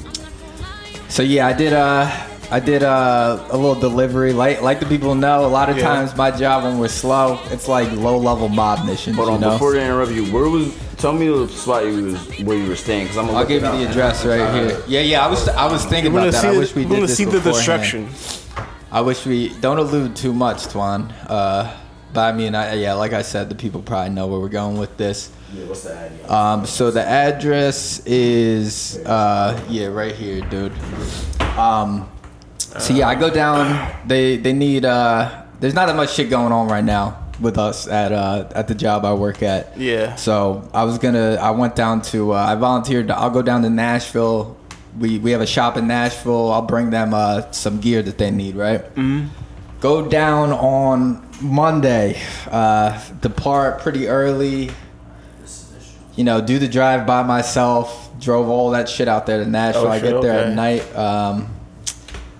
so 1.10 1.24
yeah, 1.24 1.48
I 1.48 1.54
did 1.54 1.74
uh 1.74 2.10
I 2.52 2.60
did 2.60 2.84
uh, 2.84 3.40
a 3.50 3.58
little 3.58 3.76
delivery. 3.76 4.32
Like 4.34 4.62
like 4.62 4.80
the 4.80 4.86
people 4.86 5.16
know, 5.16 5.46
a 5.46 5.48
lot 5.48 5.70
of 5.70 5.78
Yeah. 5.78 5.84
times 5.84 6.16
my 6.16 6.32
job 6.32 6.64
when 6.64 6.78
we're 6.80 6.88
slow, 6.88 7.40
it's 7.50 7.68
like 7.68 7.92
low 7.94 8.18
level 8.18 8.50
mob 8.50 8.86
missions. 8.86 9.16
Hold 9.16 9.30
on, 9.30 9.36
you 9.36 9.42
know? 9.42 9.52
before 9.54 9.76
I 9.76 9.80
interrupt 9.80 10.12
you, 10.12 10.26
where 10.32 10.50
was? 10.50 10.74
Tell 10.98 11.12
me 11.14 11.28
the 11.28 11.48
spot 11.50 11.86
you 11.86 12.04
was 12.04 12.40
where 12.44 12.58
you 12.58 12.70
were 12.70 12.76
staying, 12.76 13.04
because 13.06 13.18
I'm. 13.18 13.26
Gonna 13.28 13.40
I'll 13.40 13.46
give 13.46 13.64
you 13.64 13.70
the 13.72 13.90
address 13.90 14.26
right 14.26 14.54
here. 14.54 14.82
Yeah, 14.88 15.02
yeah. 15.02 15.26
I 15.26 15.30
was 15.30 15.48
I 15.50 15.66
was 15.72 15.86
thinking 15.86 16.14
We're 16.14 16.22
about 16.22 16.34
that. 16.34 16.42
see, 16.42 16.48
I 16.48 16.58
wish 16.58 16.74
we 16.76 16.84
we're 16.84 16.90
did 16.90 16.96
gonna 16.96 17.08
this 17.08 17.18
see 17.18 17.26
the 17.26 17.32
beforehand. 17.42 17.82
destruction. 17.82 18.10
I 18.92 19.02
wish 19.02 19.26
we 19.26 19.50
don't 19.60 19.78
allude 19.78 20.16
too 20.16 20.32
much, 20.34 20.68
Twan. 20.68 21.12
Uh, 21.28 21.76
but 22.14 22.22
I 22.22 22.32
mean, 22.32 22.56
I, 22.56 22.76
yeah, 22.76 22.94
like 22.94 23.12
I 23.12 23.24
said, 23.24 23.50
the 23.50 23.56
people 23.56 23.82
probably 23.82 24.14
know 24.14 24.28
where 24.28 24.40
we're 24.40 24.48
going 24.48 24.78
with 24.78 24.96
this. 24.96 25.32
Yeah, 25.54 25.66
what's 25.66 25.84
the 25.84 25.94
ad? 25.96 26.32
Um, 26.32 26.66
so 26.66 26.92
the 26.92 27.04
address 27.06 28.02
is 28.06 28.98
uh, 29.06 29.60
yeah, 29.70 29.88
right 29.88 30.16
here, 30.16 30.42
dude. 30.50 30.72
Um, 31.58 32.10
so 32.80 32.94
yeah, 32.94 33.08
I 33.08 33.16
go 33.16 33.30
down. 33.30 33.92
They 34.08 34.38
they 34.38 34.54
need. 34.54 34.86
Uh, 34.86 35.44
there's 35.60 35.74
not 35.74 35.88
that 35.88 35.96
much 35.96 36.14
shit 36.14 36.30
going 36.30 36.52
on 36.52 36.68
right 36.68 36.84
now 36.84 37.26
with 37.40 37.58
us 37.58 37.88
at 37.88 38.12
uh, 38.12 38.48
at 38.54 38.68
the 38.68 38.76
job 38.76 39.06
I 39.06 39.14
work 39.14 39.44
at. 39.44 39.78
Yeah. 39.78 40.16
So 40.16 40.70
I 40.74 40.84
was 40.84 40.98
gonna. 40.98 41.36
I 41.36 41.52
went 41.52 41.76
down 41.76 42.02
to. 42.04 42.34
Uh, 42.34 42.38
I 42.38 42.56
volunteered. 42.56 43.08
To, 43.08 43.18
I'll 43.18 43.30
go 43.30 43.42
down 43.42 43.62
to 43.64 43.70
Nashville. 43.70 44.58
We 45.00 45.20
we 45.20 45.32
have 45.32 45.42
a 45.42 45.48
shop 45.48 45.78
in 45.78 45.88
Nashville. 45.88 46.52
I'll 46.52 46.62
bring 46.62 46.90
them 46.90 47.14
uh, 47.14 47.52
some 47.52 47.80
gear 47.80 48.02
that 48.02 48.18
they 48.18 48.32
need. 48.32 48.56
Right. 48.56 48.82
Mm-hmm. 48.82 49.28
Go 49.82 50.08
down 50.08 50.52
on 50.52 51.28
Monday. 51.42 52.22
Uh, 52.50 53.02
depart 53.22 53.82
pretty 53.82 54.08
early. 54.08 54.72
You 56.16 56.24
know, 56.24 56.40
do 56.40 56.60
the 56.60 56.68
drive 56.68 57.06
by 57.06 57.24
myself. 57.24 58.02
Drove 58.20 58.48
all 58.48 58.72
that 58.72 58.88
shit 58.88 59.10
out 59.10 59.26
there 59.26 59.44
to 59.44 59.50
Nashville. 59.50 59.88
Oh, 59.88 59.90
I 59.90 60.00
get 60.00 60.22
there 60.22 60.40
okay. 60.40 60.50
at 60.50 60.56
night. 60.56 60.96
Um, 60.96 61.55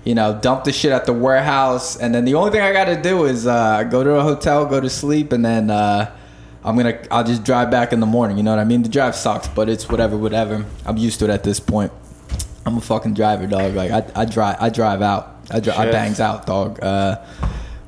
you 0.06 0.14
know, 0.14 0.38
dump 0.40 0.62
the 0.62 0.72
shit 0.72 0.92
at 0.92 1.04
the 1.04 1.12
warehouse, 1.12 1.96
and 1.96 2.14
then 2.14 2.24
the 2.24 2.34
only 2.34 2.52
thing 2.52 2.60
I 2.60 2.72
got 2.72 2.84
to 2.84 3.02
do 3.02 3.24
is 3.24 3.44
uh, 3.46 3.82
go 3.82 4.04
to 4.04 4.12
a 4.14 4.22
hotel, 4.22 4.64
go 4.64 4.80
to 4.80 4.88
sleep, 4.88 5.32
and 5.32 5.44
then 5.44 5.68
uh, 5.68 6.16
I'm 6.64 6.76
gonna 6.76 6.96
I'll 7.10 7.24
just 7.24 7.42
drive 7.42 7.72
back 7.72 7.92
in 7.92 7.98
the 7.98 8.06
morning. 8.06 8.36
You 8.36 8.44
know 8.44 8.52
what 8.52 8.60
I 8.60 8.64
mean? 8.64 8.82
The 8.84 8.88
drive 8.88 9.16
sucks, 9.16 9.48
but 9.48 9.68
it's 9.68 9.88
whatever, 9.88 10.16
whatever. 10.16 10.64
I'm 10.84 10.96
used 10.96 11.18
to 11.18 11.24
it 11.24 11.30
at 11.30 11.42
this 11.42 11.58
point. 11.58 11.90
I'm 12.64 12.76
a 12.76 12.80
fucking 12.80 13.14
driver, 13.14 13.48
dog. 13.48 13.74
Like 13.74 13.90
I, 13.90 14.22
I 14.22 14.24
drive, 14.24 14.56
I 14.60 14.70
drive 14.70 15.02
out, 15.02 15.40
I, 15.50 15.58
dri- 15.58 15.72
I 15.72 15.90
bangs 15.90 16.20
out, 16.20 16.46
dog. 16.46 16.80
Uh, 16.80 17.24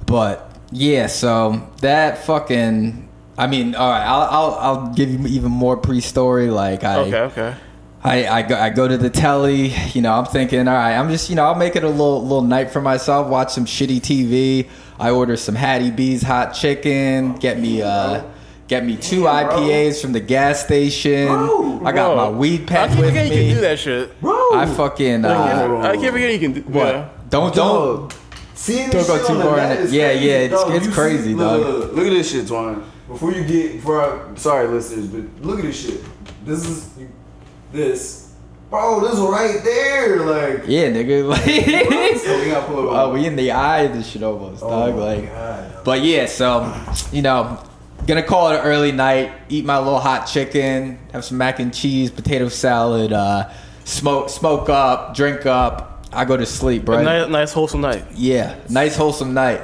but 0.06 0.58
yeah, 0.72 1.06
so 1.06 1.68
that 1.82 2.18
fucking. 2.26 3.08
I 3.36 3.46
mean, 3.46 3.76
all 3.76 3.88
right. 3.88 4.04
I'll 4.04 4.22
I'll, 4.22 4.54
I'll 4.54 4.94
give 4.94 5.08
you 5.10 5.24
even 5.28 5.52
more 5.52 5.76
pre-story. 5.76 6.50
Like 6.50 6.82
I. 6.82 6.98
Okay, 6.98 7.20
okay. 7.20 7.54
I, 8.02 8.26
I, 8.28 8.42
go, 8.42 8.54
I 8.56 8.70
go 8.70 8.86
to 8.86 8.96
the 8.96 9.10
telly, 9.10 9.74
you 9.92 10.02
know, 10.02 10.12
I'm 10.12 10.24
thinking, 10.24 10.68
all 10.68 10.74
right, 10.74 10.94
I'm 10.96 11.08
just, 11.10 11.28
you 11.30 11.36
know, 11.36 11.44
I'll 11.44 11.56
make 11.56 11.74
it 11.74 11.82
a 11.82 11.88
little 11.88 12.22
little 12.22 12.42
night 12.42 12.70
for 12.70 12.80
myself, 12.80 13.26
watch 13.28 13.52
some 13.52 13.64
shitty 13.64 14.00
TV. 14.00 14.68
I 15.00 15.10
order 15.10 15.36
some 15.36 15.54
Hattie 15.56 15.90
B's 15.90 16.22
hot 16.22 16.52
chicken, 16.52 17.34
get 17.36 17.58
me 17.58 17.82
uh 17.82 18.22
get 18.68 18.84
me 18.84 18.96
two 18.96 19.22
IPAs 19.22 20.00
from 20.00 20.12
the 20.12 20.20
gas 20.20 20.64
station. 20.64 21.28
I 21.28 21.92
got 21.92 22.14
Bro, 22.14 22.16
my 22.16 22.28
weed 22.30 22.62
I 22.62 22.66
pack 22.66 22.90
keep 22.90 22.98
with 23.00 23.08
forgetting 23.08 23.32
you 23.32 23.38
can 23.46 23.54
do 23.56 23.60
that 23.62 23.78
shit. 23.78 24.20
Bro. 24.20 24.54
I 24.54 24.66
fucking 24.66 25.24
uh, 25.24 25.80
I 25.82 25.96
keep 25.96 26.10
forgetting 26.12 26.40
you 26.40 26.48
can 26.48 26.52
do 26.52 26.60
what? 26.70 26.86
Yeah. 26.94 27.08
Don't 27.30 27.54
don't 27.54 28.12
See 28.54 28.88
Don't 28.90 29.06
go 29.06 29.18
too 29.26 29.40
far 29.40 29.58
in 29.60 29.86
it. 29.86 29.90
Yeah, 29.90 30.10
yeah, 30.12 30.32
it's- 30.38 30.64
it's 30.86 30.92
crazy, 30.94 31.32
look, 31.32 31.46
dog. 31.48 31.60
Look, 31.60 31.78
look, 31.84 31.92
look 31.94 32.06
at 32.06 32.10
this 32.10 32.30
shit, 32.32 32.46
Twan. 32.46 32.82
Before 33.06 33.32
you 33.32 33.44
get, 33.44 33.72
before 33.74 34.02
I, 34.02 34.34
sorry, 34.34 34.66
listeners, 34.66 35.06
but 35.06 35.46
look 35.46 35.60
at 35.60 35.64
this 35.64 35.80
shit. 35.80 36.00
This 36.44 36.68
is 36.68 36.90
this, 37.72 38.32
bro. 38.70 39.00
This 39.00 39.18
right 39.18 39.62
there, 39.64 40.20
like. 40.24 40.64
yeah, 40.66 40.88
nigga. 40.90 41.28
Like, 41.28 42.16
So 42.18 42.38
we 42.38 42.50
gotta 42.50 42.66
pull 42.66 42.78
it 42.80 42.86
oh, 42.90 43.08
up. 43.08 43.12
we 43.14 43.26
in 43.26 43.36
the 43.36 43.50
eye 43.52 43.80
of 43.82 43.92
this 43.94 44.08
shit 44.08 44.22
almost, 44.22 44.60
dog. 44.60 44.94
my 44.94 45.00
like. 45.14 45.26
God. 45.30 45.84
But 45.84 46.02
yeah, 46.02 46.26
so 46.26 46.72
you 47.12 47.22
know, 47.22 47.62
gonna 48.06 48.22
call 48.22 48.50
it 48.50 48.56
an 48.60 48.64
early 48.66 48.92
night. 48.92 49.32
Eat 49.48 49.64
my 49.64 49.78
little 49.78 50.00
hot 50.00 50.26
chicken. 50.26 50.98
Have 51.12 51.24
some 51.24 51.38
mac 51.38 51.58
and 51.60 51.72
cheese, 51.72 52.10
potato 52.10 52.48
salad. 52.48 53.12
Uh, 53.12 53.50
smoke, 53.84 54.28
smoke 54.30 54.68
up, 54.68 55.14
drink 55.14 55.46
up. 55.46 56.06
I 56.12 56.24
go 56.24 56.36
to 56.38 56.46
sleep, 56.46 56.88
A 56.88 56.92
right? 56.92 57.04
nice, 57.04 57.28
nice 57.28 57.52
wholesome 57.52 57.82
night. 57.82 58.04
Yeah, 58.14 58.56
nice 58.70 58.96
wholesome 58.96 59.34
night. 59.34 59.60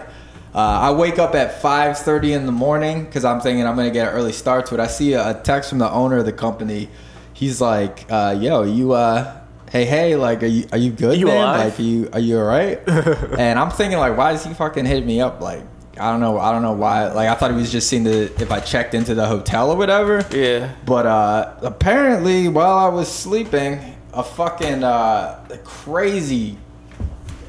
Uh, 0.54 0.58
I 0.58 0.92
wake 0.92 1.18
up 1.18 1.34
at 1.34 1.60
5:30 1.62 2.32
in 2.32 2.46
the 2.46 2.52
morning 2.52 3.04
because 3.04 3.24
I'm 3.24 3.40
thinking 3.40 3.66
I'm 3.66 3.74
gonna 3.76 3.90
get 3.90 4.08
an 4.08 4.14
early 4.14 4.32
start 4.32 4.66
to 4.66 4.74
it. 4.74 4.80
I 4.80 4.86
see 4.86 5.14
a, 5.14 5.30
a 5.30 5.34
text 5.42 5.70
from 5.70 5.78
the 5.78 5.90
owner 5.90 6.18
of 6.18 6.26
the 6.26 6.32
company. 6.32 6.88
He's 7.34 7.60
like, 7.60 8.06
uh, 8.10 8.36
"Yo, 8.40 8.62
you, 8.62 8.92
uh, 8.92 9.36
hey, 9.70 9.84
hey, 9.84 10.16
like, 10.16 10.42
are 10.42 10.46
you 10.46 10.66
are 10.72 10.78
you 10.78 10.92
good, 10.92 11.18
You 11.18 11.26
man? 11.26 11.36
alive? 11.36 11.64
Like, 11.70 11.78
are 11.78 11.82
you 11.82 12.08
are 12.14 12.20
you 12.20 12.38
alright?" 12.38 12.80
and 12.88 13.58
I'm 13.58 13.70
thinking 13.70 13.98
like, 13.98 14.16
why 14.16 14.32
is 14.32 14.44
he 14.44 14.54
fucking 14.54 14.86
hitting 14.86 15.06
me 15.06 15.20
up? 15.20 15.40
Like, 15.40 15.62
I 15.98 16.10
don't 16.10 16.20
know, 16.20 16.38
I 16.38 16.50
don't 16.52 16.62
know 16.62 16.72
why. 16.72 17.08
Like, 17.12 17.28
I 17.28 17.34
thought 17.34 17.50
he 17.50 17.56
was 17.56 17.70
just 17.70 17.88
seeing 17.88 18.04
the 18.04 18.32
if 18.40 18.50
I 18.50 18.60
checked 18.60 18.94
into 18.94 19.14
the 19.14 19.26
hotel 19.26 19.70
or 19.70 19.76
whatever. 19.76 20.24
Yeah. 20.32 20.72
But 20.86 21.06
uh, 21.06 21.54
apparently, 21.62 22.48
while 22.48 22.78
I 22.78 22.88
was 22.88 23.08
sleeping, 23.12 23.80
a 24.12 24.22
fucking 24.22 24.82
uh, 24.84 25.44
crazy, 25.64 26.56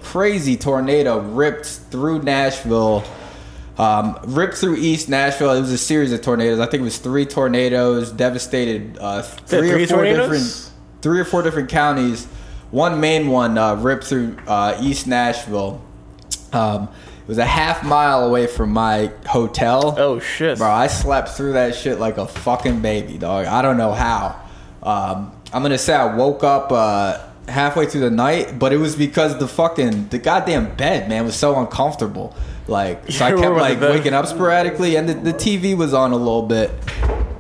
crazy 0.02 0.58
tornado 0.58 1.20
ripped 1.20 1.66
through 1.66 2.24
Nashville. 2.24 3.04
Um, 3.78 4.18
ripped 4.24 4.56
through 4.56 4.78
East 4.78 5.10
Nashville. 5.10 5.52
It 5.52 5.60
was 5.60 5.72
a 5.72 5.78
series 5.78 6.14
of 6.14 6.22
tornadoes. 6.22 6.60
I 6.60 6.66
think 6.66 6.82
it 6.82 6.86
was 6.86 6.98
three 6.98 7.26
tornadoes, 7.26 8.12
devastated 8.12 8.98
uh, 9.00 9.22
three, 9.22 9.70
three 9.70 9.84
or 9.84 9.88
four 9.88 9.96
tornadoes? 9.98 10.30
different, 10.30 10.74
three 11.02 11.20
or 11.20 11.26
four 11.26 11.42
different 11.44 11.70
counties. 11.70 12.26
One 12.72 13.00
main 13.00 13.28
one 13.28 13.58
uh, 13.58 13.76
ripped 13.76 14.06
through 14.06 14.38
uh, 14.48 14.78
East 14.82 15.08
Nashville. 15.08 15.84
Um, 16.54 16.90
it 17.22 17.28
was 17.28 17.38
a 17.38 17.46
half 17.46 17.84
mile 17.84 18.28
away 18.28 18.48
from 18.48 18.72
my 18.72 19.12
hotel. 19.26 19.96
Oh 19.98 20.20
shit. 20.20 20.58
Bro, 20.58 20.70
I 20.70 20.88
slept 20.88 21.30
through 21.30 21.54
that 21.54 21.76
shit 21.76 22.00
like 22.00 22.18
a 22.18 22.28
fucking 22.28 22.82
baby, 22.82 23.18
dog. 23.18 23.46
I 23.46 23.62
don't 23.62 23.78
know 23.78 23.94
how. 23.94 24.40
Um, 24.84 25.32
I'm 25.52 25.64
gonna 25.64 25.78
say 25.78 25.96
I 25.96 26.16
woke 26.16 26.44
up 26.44 26.72
uh, 26.72 27.20
halfway 27.48 27.88
through 27.88 28.02
the 28.02 28.12
night, 28.12 28.60
but 28.60 28.74
it 28.74 28.78
was 28.78 28.96
because 28.96 29.38
the 29.40 29.48
fucking 29.48 30.10
the 30.10 30.20
goddamn 30.20 30.76
bed, 30.76 31.10
man, 31.10 31.26
was 31.26 31.36
so 31.36 31.60
uncomfortable. 31.60 32.36
Like, 32.68 33.12
so 33.12 33.26
I 33.26 33.30
kept 33.30 33.42
were 33.42 33.48
on 33.48 33.54
the 33.56 33.60
like 33.62 33.80
waking 33.80 34.14
up 34.14 34.26
sporadically, 34.28 34.96
and 34.96 35.08
the, 35.10 35.14
the 35.14 35.34
TV 35.34 35.76
was 35.78 35.94
on 35.94 36.12
a 36.12 36.18
little 36.18 36.44
bit. 36.44 36.72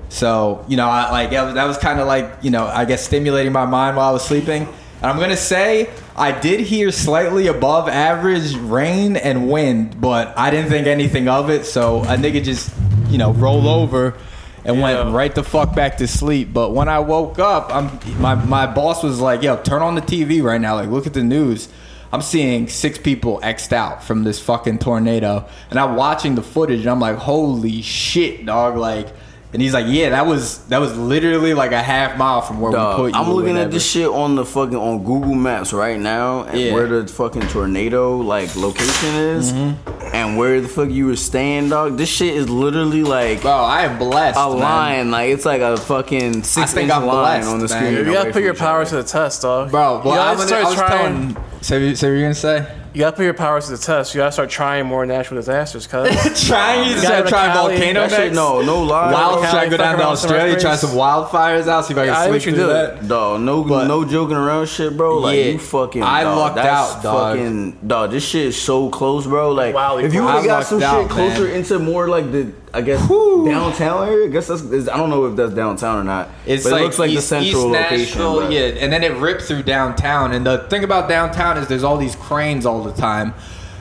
So 0.09 0.63
you 0.67 0.77
know, 0.77 0.87
I 0.87 1.11
like 1.11 1.31
that 1.31 1.65
was, 1.65 1.77
kind 1.77 1.99
of 1.99 2.07
like 2.07 2.31
you 2.41 2.51
know, 2.51 2.65
I 2.65 2.85
guess 2.85 3.05
stimulating 3.05 3.51
my 3.51 3.65
mind 3.65 3.97
while 3.97 4.09
I 4.09 4.11
was 4.11 4.23
sleeping. 4.23 4.63
And 5.01 5.11
I'm 5.11 5.19
gonna 5.19 5.35
say 5.35 5.89
I 6.15 6.31
did 6.31 6.61
hear 6.61 6.91
slightly 6.91 7.47
above 7.47 7.89
average 7.89 8.55
rain 8.55 9.17
and 9.17 9.49
wind, 9.49 9.99
but 9.99 10.37
I 10.37 10.51
didn't 10.51 10.69
think 10.69 10.87
anything 10.87 11.27
of 11.27 11.49
it. 11.49 11.65
So 11.65 12.01
a 12.03 12.15
nigga 12.15 12.43
just 12.43 12.73
you 13.09 13.17
know 13.17 13.33
rolled 13.33 13.65
over 13.65 14.15
and 14.63 14.77
Yeah. 14.77 14.83
went 15.03 15.13
right 15.13 15.35
the 15.35 15.43
fuck 15.43 15.75
back 15.75 15.97
to 15.97 16.07
sleep. 16.07 16.53
But 16.53 16.71
when 16.71 16.87
I 16.87 16.99
woke 16.99 17.37
up, 17.39 17.75
I'm 17.75 17.99
my 18.19 18.35
my 18.35 18.67
boss 18.67 19.03
was 19.03 19.19
like, 19.19 19.43
"Yo, 19.43 19.57
turn 19.57 19.81
on 19.81 19.95
the 19.95 20.01
TV 20.01 20.41
right 20.41 20.61
now. 20.61 20.75
Like, 20.75 20.89
look 20.89 21.05
at 21.07 21.13
the 21.13 21.23
news." 21.23 21.67
I'm 22.11 22.21
seeing 22.21 22.67
six 22.67 22.97
people 22.97 23.39
xed 23.41 23.73
out 23.73 24.03
from 24.03 24.23
this 24.23 24.39
fucking 24.39 24.79
tornado, 24.79 25.45
and 25.69 25.79
I'm 25.79 25.95
watching 25.95 26.35
the 26.35 26.41
footage, 26.41 26.81
and 26.81 26.89
I'm 26.89 26.99
like, 26.99 27.17
"Holy 27.17 27.81
shit, 27.81 28.45
dog!" 28.45 28.77
Like, 28.77 29.07
and 29.55 29.61
he's 29.61 29.73
like, 29.73 29.85
"Yeah, 29.87 30.09
that 30.09 30.25
was 30.27 30.57
that 30.67 30.79
was 30.79 30.95
literally 30.97 31.53
like 31.53 31.71
a 31.71 31.81
half 31.81 32.17
mile 32.17 32.41
from 32.41 32.59
where 32.59 32.73
Dog, 32.73 32.99
we 32.99 33.03
put 33.05 33.13
you." 33.15 33.19
I'm 33.21 33.29
or 33.29 33.35
looking 33.35 33.57
at 33.57 33.71
this 33.71 33.85
shit 33.89 34.07
on 34.09 34.35
the 34.35 34.43
fucking 34.45 34.75
on 34.75 35.03
Google 35.05 35.33
Maps 35.33 35.71
right 35.71 35.97
now, 35.97 36.43
and 36.43 36.59
Yeah. 36.59 36.73
where 36.73 36.87
the 36.87 37.07
fucking 37.07 37.47
tornado 37.47 38.17
like 38.17 38.53
location 38.57 39.15
is, 39.15 39.53
Mm-hmm. 39.53 40.13
and 40.13 40.37
where 40.37 40.59
the 40.59 40.67
fuck 40.67 40.89
you 40.89 41.05
were 41.07 41.15
staying, 41.15 41.69
dog. 41.69 41.97
This 41.97 42.09
shit 42.09 42.35
is 42.35 42.49
literally 42.49 43.03
like 43.03 43.41
Bro, 43.41 43.51
I 43.53 43.83
am 43.85 43.97
blessed. 43.97 44.37
a 44.37 44.49
man. 44.49 44.59
line, 44.59 45.11
like 45.11 45.29
it's 45.29 45.45
like 45.45 45.61
a 45.61 45.77
fucking 45.77 46.43
six 46.43 46.73
think 46.73 46.89
inch 46.89 46.93
I'm 46.97 47.05
line 47.05 47.41
blessed, 47.41 47.47
on 47.49 47.59
the 47.59 47.67
man. 47.69 47.93
screen. 47.93 48.05
You 48.07 48.13
gotta 48.13 48.31
put 48.33 48.43
your 48.43 48.53
each 48.53 48.59
power 48.59 48.83
to 48.85 48.95
the 48.97 49.03
test, 49.03 49.41
dog. 49.41 49.71
bro. 49.71 50.01
you 50.03 50.09
Well, 50.09 50.15
gotta 50.15 50.29
I'm 50.31 50.35
gonna, 50.35 50.47
start 50.47 50.65
I 50.65 50.67
was 50.67 50.75
trying. 50.75 51.33
telling. 51.33 51.45
Say, 51.61 51.95
say 51.95 52.07
what 52.09 52.13
you're 52.13 52.21
gonna 52.23 52.35
say? 52.35 52.67
You 52.95 53.01
gotta 53.01 53.17
put 53.17 53.23
your 53.23 53.33
powers 53.33 53.65
to 53.65 53.71
the 53.73 53.77
test. 53.77 54.15
You 54.15 54.19
gotta 54.21 54.31
start 54.31 54.49
trying 54.49 54.85
more 54.85 55.05
natural 55.05 55.37
disasters, 55.37 55.85
cuz. 55.85 56.07
trying 56.47 56.87
you 56.87 56.95
gotta 56.95 57.01
start 57.01 57.17
go 57.17 57.23
to 57.25 57.29
trying 57.29 57.51
Cali. 57.51 57.73
volcano 57.75 57.99
That 58.07 58.11
shit, 58.11 58.31
no, 58.33 58.61
no 58.61 58.81
lie. 58.83 59.11
Wild 59.11 59.41
Cali, 59.43 59.47
should 59.47 59.55
I 59.59 59.69
go 59.69 59.75
down 59.75 59.97
to 59.97 60.05
Australia, 60.05 60.57
try 60.57 60.75
some 60.77 60.91
wildfires 60.91 61.67
out, 61.67 61.83
see 61.83 61.91
if 61.93 61.99
I 61.99 62.05
can 62.05 62.15
think 62.15 62.41
sleep 62.41 62.53
you 62.53 62.57
through 62.61 62.67
do 62.67 62.73
that. 62.73 63.05
Dog, 63.09 63.41
no, 63.41 63.63
But- 63.65 63.87
no 63.87 64.05
joking 64.05 64.37
around, 64.37 64.67
shit, 64.69 64.95
bro. 64.95 65.17
Like 65.17 65.37
Yeah. 65.37 65.43
you 65.45 65.59
fucking, 65.59 66.03
I 66.03 66.23
dog, 66.23 66.37
lucked 66.37 66.57
out, 66.59 67.03
dog. 67.03 67.37
Fucking, 67.37 67.79
dog, 67.85 68.11
this 68.11 68.23
shit 68.25 68.45
is 68.45 68.61
so 68.61 68.87
close, 68.87 69.27
bro. 69.27 69.51
Like, 69.51 69.75
Wow, 69.75 69.97
if 69.97 70.13
you 70.13 70.23
would 70.23 70.31
have 70.33 70.45
got 70.45 70.57
lucked 70.59 70.67
some 70.69 70.81
out, 70.81 71.01
shit 71.01 71.09
closer 71.11 71.43
man. 71.47 71.55
into 71.57 71.79
more 71.79 72.07
like 72.07 72.31
the, 72.31 72.53
I 72.75 72.81
guess 72.81 73.07
downtown 73.07 74.07
area. 74.07 74.25
I 74.27 74.29
guess 74.29 74.47
that's, 74.47 74.61
is, 74.61 74.89
I 74.89 74.97
don't 74.97 75.09
know 75.09 75.25
if 75.25 75.35
that's 75.35 75.53
downtown 75.53 75.99
or 75.99 76.03
not. 76.03 76.29
It's 76.45 76.63
but 76.63 76.73
like, 76.73 76.81
it 76.81 76.83
looks 76.83 76.99
like 76.99 77.09
East, 77.11 77.29
the 77.29 77.41
central 77.41 77.75
East 77.75 77.81
location. 77.91 78.21
But- 78.21 78.51
yeah, 78.51 78.59
and 78.83 78.91
then 78.91 79.03
it 79.03 79.13
ripped 79.17 79.43
through 79.43 79.63
downtown. 79.63 80.33
And 80.33 80.45
the 80.45 80.59
thing 80.69 80.83
about 80.83 81.07
downtown 81.09 81.57
is 81.57 81.67
there's 81.67 81.83
all 81.83 81.97
these 81.97 82.15
cranes 82.15 82.65
all 82.65 82.83
the 82.83 82.93
time. 82.93 83.33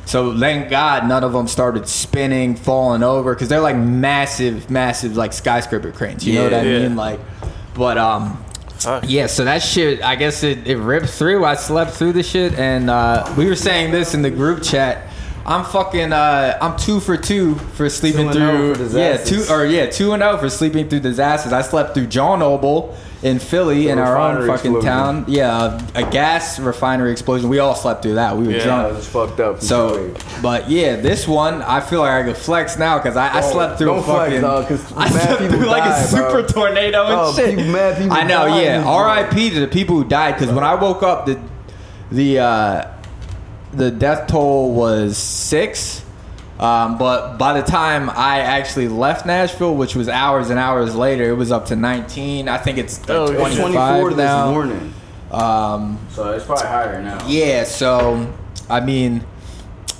So 0.06 0.38
thank 0.38 0.68
God 0.70 1.08
none 1.08 1.24
of 1.24 1.32
them 1.32 1.48
started 1.48 1.88
spinning, 1.88 2.56
falling 2.56 3.02
over, 3.02 3.34
because 3.34 3.48
they're 3.48 3.60
like 3.60 3.76
massive, 3.76 4.70
massive 4.70 5.16
like 5.16 5.32
skyscraper 5.32 5.92
cranes. 5.92 6.26
You 6.26 6.34
know 6.34 6.44
what 6.44 6.54
I 6.54 6.62
Yeah. 6.62 6.78
mean? 6.80 6.94
Like, 6.96 7.20
but 7.74 7.96
um, 7.96 8.36
Fuck. 8.78 9.04
yeah. 9.08 9.26
So 9.26 9.44
that 9.44 9.62
shit, 9.62 10.02
I 10.02 10.14
guess 10.16 10.42
it, 10.42 10.68
it 10.68 10.76
ripped 10.76 11.08
through. 11.08 11.44
I 11.44 11.54
slept 11.54 11.92
through 11.92 12.12
the 12.12 12.22
shit, 12.22 12.52
and 12.58 12.90
uh, 12.90 13.32
we 13.36 13.46
were 13.46 13.56
saying 13.56 13.92
this 13.92 14.12
in 14.14 14.20
the 14.22 14.30
group 14.30 14.62
chat. 14.62 15.08
I'm 15.46 15.64
fucking. 15.64 16.12
Uh, 16.12 16.56
I'm 16.60 16.76
two 16.78 17.00
for 17.00 17.16
two 17.16 17.54
for 17.54 17.88
sleeping 17.90 18.32
Two 18.32 18.40
oh 18.42 18.74
through. 18.74 18.88
for 18.88 18.98
yeah, 18.98 19.16
two 19.18 19.44
or 19.50 19.66
yeah, 19.66 19.86
two 19.86 20.12
and 20.12 20.22
zero 20.22 20.38
for 20.38 20.48
sleeping 20.48 20.88
through 20.88 21.00
disasters. 21.00 21.52
I 21.52 21.60
slept 21.62 21.92
through 21.94 22.06
Chernobyl 22.06 22.94
in 23.22 23.38
Philly 23.38 23.84
The 23.84 23.90
in 23.90 23.98
our 23.98 24.16
own 24.18 24.46
fucking 24.46 24.72
explosion. 24.76 24.80
town. 24.82 25.24
Yeah, 25.28 25.80
a 25.94 26.10
gas 26.10 26.58
refinery 26.58 27.12
explosion. 27.12 27.48
We 27.50 27.58
all 27.58 27.74
slept 27.74 28.02
through 28.02 28.14
that. 28.14 28.36
We 28.36 28.44
were 28.46 28.52
Yeah, 28.52 28.56
Yeah, 28.58 28.64
drunk. 28.64 28.92
it 28.92 28.96
was 28.96 29.06
fucked 29.08 29.40
up. 29.40 29.60
So, 29.62 30.14
but 30.42 30.70
yeah, 30.70 30.96
this 30.96 31.28
one 31.28 31.60
I 31.62 31.80
feel 31.80 32.00
like 32.00 32.12
I 32.12 32.26
could 32.26 32.36
flex 32.38 32.78
now 32.78 32.98
because 32.98 33.16
I, 33.16 33.36
I 33.36 33.40
slept 33.42 33.76
through 33.78 33.88
don't 33.88 33.98
a 33.98 34.02
flex, 34.02 34.32
fucking. 34.40 34.96
I 34.98 35.08
slept 35.10 35.42
through 35.52 35.66
like 35.66 35.84
a 35.90 36.04
super 36.06 36.30
bro. 36.30 36.46
tornado 36.46 37.00
and 37.02 37.08
Dog, 37.12 37.34
shit. 37.36 37.56
people- 37.58 37.72
mad 37.72 37.98
people 37.98 38.12
I 38.16 38.22
know, 38.24 38.46
yeah. 38.46 38.54
in 38.54 38.56
this 38.62 38.72
joint. 38.84 38.86
R.I.P. 38.86 39.50
to 39.50 39.60
the 39.60 39.68
people 39.68 39.96
who 39.96 40.04
died 40.04 40.38
because 40.38 40.54
when 40.54 40.64
I 40.64 40.74
woke 40.74 41.02
up, 41.02 41.26
the 41.26 41.38
the 42.12 42.38
uh, 42.38 42.93
the 43.76 43.90
death 43.90 44.26
toll 44.28 44.72
was 44.74 45.16
six. 45.18 46.02
Um, 46.58 46.98
but 46.98 47.36
by 47.36 47.60
the 47.60 47.66
time 47.66 48.08
I 48.10 48.38
actually 48.40 48.86
left 48.88 49.26
Nashville, 49.26 49.74
which 49.74 49.96
was 49.96 50.08
hours 50.08 50.50
and 50.50 50.58
hours 50.58 50.94
later, 50.94 51.24
it 51.24 51.34
was 51.34 51.50
up 51.50 51.66
to 51.66 51.76
19. 51.76 52.48
I 52.48 52.58
think 52.58 52.78
it's 52.78 53.00
like 53.00 53.10
Oh, 53.10 53.24
it's 53.24 53.56
25 53.56 53.60
24 54.00 54.10
this 54.10 54.16
now. 54.18 54.50
morning. 54.52 54.94
Um, 55.32 55.98
So 56.10 56.30
it's 56.30 56.44
probably 56.44 56.66
higher 56.68 57.02
now. 57.02 57.18
yeah, 57.26 57.64
so 57.64 58.32
I 58.70 58.78
mean, 58.80 59.26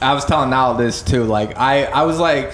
I 0.01 0.15
was 0.15 0.25
telling 0.25 0.53
Al 0.53 0.75
this 0.75 1.03
too. 1.03 1.25
Like, 1.25 1.59
I 1.59 1.85
I 1.87 2.05
was 2.05 2.21
like, 2.21 2.53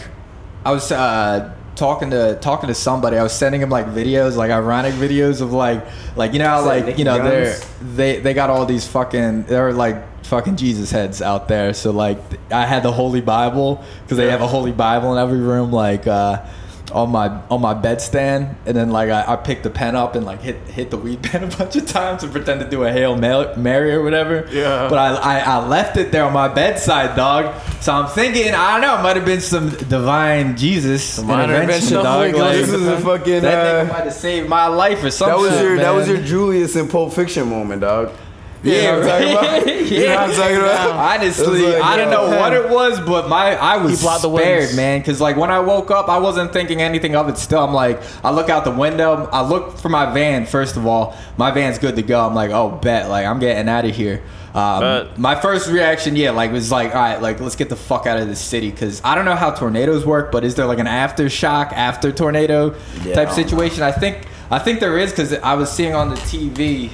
I 0.64 0.72
was 0.72 0.90
uh, 0.90 1.52
talking 1.80 2.10
to 2.10 2.38
talking 2.40 2.68
to 2.68 2.74
somebody. 2.74 3.16
I 3.16 3.22
was 3.24 3.32
sending 3.32 3.60
him 3.60 3.70
like 3.70 3.86
videos, 3.86 4.36
like 4.36 4.50
ironic 4.50 4.94
videos 4.94 5.40
of 5.40 5.52
like 5.52 5.84
like 6.14 6.32
you 6.34 6.38
know 6.38 6.48
how 6.48 6.64
like 6.64 6.98
you 6.98 7.04
know 7.04 7.16
they're 7.24 7.58
they 7.80 8.20
they 8.20 8.34
got 8.34 8.50
all 8.50 8.66
these 8.66 8.86
fucking 8.86 9.44
they're 9.44 9.72
like 9.72 10.24
fucking 10.26 10.56
Jesus 10.56 10.90
heads 10.90 11.22
out 11.22 11.48
there. 11.48 11.72
So 11.72 11.90
like 11.90 12.18
I 12.52 12.66
had 12.66 12.82
the 12.82 12.92
Holy 12.92 13.22
Bible 13.22 13.82
because 14.02 14.18
they 14.18 14.30
have 14.30 14.42
a 14.42 14.46
Holy 14.46 14.72
Bible 14.72 15.12
in 15.12 15.18
every 15.18 15.40
room. 15.40 15.72
Like. 15.72 16.06
uh 16.06 16.46
on 16.92 17.10
my 17.10 17.28
on 17.50 17.60
my 17.60 17.74
bedstand, 17.74 18.54
and 18.66 18.76
then 18.76 18.90
like 18.90 19.10
I, 19.10 19.32
I 19.32 19.36
picked 19.36 19.62
the 19.62 19.70
pen 19.70 19.96
up 19.96 20.14
and 20.14 20.24
like 20.26 20.40
hit 20.40 20.56
hit 20.68 20.90
the 20.90 20.96
weed 20.96 21.22
pen 21.24 21.44
a 21.44 21.56
bunch 21.56 21.76
of 21.76 21.86
times 21.86 22.22
and 22.22 22.32
pretend 22.32 22.60
to 22.60 22.68
do 22.68 22.84
a 22.84 22.92
hail 22.92 23.16
mary 23.16 23.92
or 23.92 24.02
whatever. 24.02 24.48
Yeah. 24.50 24.88
But 24.88 24.98
I, 24.98 25.14
I 25.14 25.38
I 25.40 25.66
left 25.66 25.96
it 25.96 26.12
there 26.12 26.24
on 26.24 26.32
my 26.32 26.48
bedside, 26.48 27.16
dog. 27.16 27.54
So 27.80 27.92
I'm 27.92 28.08
thinking 28.08 28.54
I 28.54 28.72
don't 28.72 28.80
know, 28.82 28.98
it 28.98 29.02
might 29.02 29.16
have 29.16 29.24
been 29.24 29.40
some 29.40 29.70
divine 29.70 30.56
Jesus 30.56 31.16
Divine 31.16 31.50
intervention, 31.50 31.98
intervention. 31.98 32.34
dog. 32.34 32.34
Like, 32.34 32.56
This 32.56 32.68
is 32.70 32.86
a 32.86 33.00
fucking, 33.00 33.42
that 33.42 33.54
uh, 33.54 33.84
nigga 33.84 33.92
might 33.92 34.04
have 34.04 34.12
saved 34.14 34.48
my 34.48 34.66
life 34.66 35.02
or 35.02 35.10
something. 35.10 35.42
That 35.44 35.50
was 35.50 35.60
your 35.60 35.76
that 35.76 35.90
was 35.90 36.08
your. 36.08 36.20
Julius 36.20 36.76
in 36.76 36.88
Pulp 36.88 37.12
Fiction 37.12 37.48
moment, 37.48 37.80
dog. 37.80 38.12
Yeah, 38.64 38.74
You 38.74 38.82
know 38.82 39.00
what 39.00 39.08
I'm 39.08 39.08
talking 39.08 39.34
right? 39.34 39.62
about? 39.62 39.90
You 39.90 40.06
know 40.06 40.14
what 40.14 40.18
I'm 40.18 40.36
talking 40.36 40.56
about? 40.56 40.90
Honestly, 41.20 41.62
like, 41.62 41.82
I 41.82 41.96
don't 41.96 42.12
yo, 42.12 42.30
know 42.30 42.38
what 42.38 42.52
it 42.52 42.68
was, 42.68 43.00
but 43.00 43.28
my 43.28 43.56
I 43.56 43.78
was 43.78 43.98
He 44.00 44.04
blocked 44.04 44.22
the 44.22 44.36
spared, 44.36 44.76
man. 44.76 45.00
Because 45.00 45.18
like 45.20 45.36
when 45.36 45.50
I 45.50 45.60
woke 45.60 45.90
up, 45.90 46.08
I 46.10 46.18
wasn't 46.18 46.52
thinking 46.52 46.82
anything 46.82 47.16
of 47.16 47.28
it. 47.30 47.38
Still, 47.38 47.64
I'm 47.64 47.72
like, 47.72 48.02
I 48.22 48.30
look 48.30 48.50
out 48.50 48.64
the 48.64 48.70
window, 48.70 49.28
I 49.32 49.40
look 49.40 49.78
for 49.78 49.88
my 49.88 50.12
van. 50.12 50.44
First 50.44 50.76
of 50.76 50.86
all, 50.86 51.16
my 51.38 51.50
van's 51.50 51.78
good 51.78 51.96
to 51.96 52.02
go. 52.02 52.26
I'm 52.26 52.34
like, 52.34 52.50
oh, 52.50 52.70
bet, 52.70 53.08
like 53.08 53.24
I'm 53.24 53.38
getting 53.38 53.66
out 53.68 53.86
of 53.86 53.96
here. 53.96 54.22
Um, 54.54 54.80
Bet. 54.80 55.18
my 55.18 55.40
first 55.40 55.68
reaction, 55.70 56.16
yeah, 56.16 56.32
like 56.32 56.52
was 56.52 56.70
like, 56.70 56.94
all 56.94 57.00
right, 57.00 57.22
like 57.22 57.40
let's 57.40 57.56
get 57.56 57.68
the 57.68 57.76
fuck 57.76 58.06
out 58.06 58.18
of 58.18 58.26
this 58.28 58.40
city 58.40 58.70
because 58.70 59.00
I 59.04 59.14
don't 59.14 59.24
know 59.24 59.36
how 59.36 59.52
tornadoes 59.52 60.04
work, 60.04 60.32
but 60.32 60.44
is 60.44 60.54
there 60.56 60.66
like 60.66 60.80
an 60.80 60.86
aftershock 60.86 61.72
after 61.72 62.12
tornado 62.12 62.74
Yeah, 63.04 63.14
type 63.14 63.28
don't 63.28 63.34
situation? 63.36 63.84
I 63.84 63.92
think 63.92 64.26
I 64.50 64.58
think 64.58 64.80
there 64.80 64.98
is 64.98 65.10
because 65.12 65.32
I 65.34 65.54
was 65.54 65.70
seeing 65.70 65.94
on 65.94 66.08
the 66.10 66.16
TV 66.16 66.90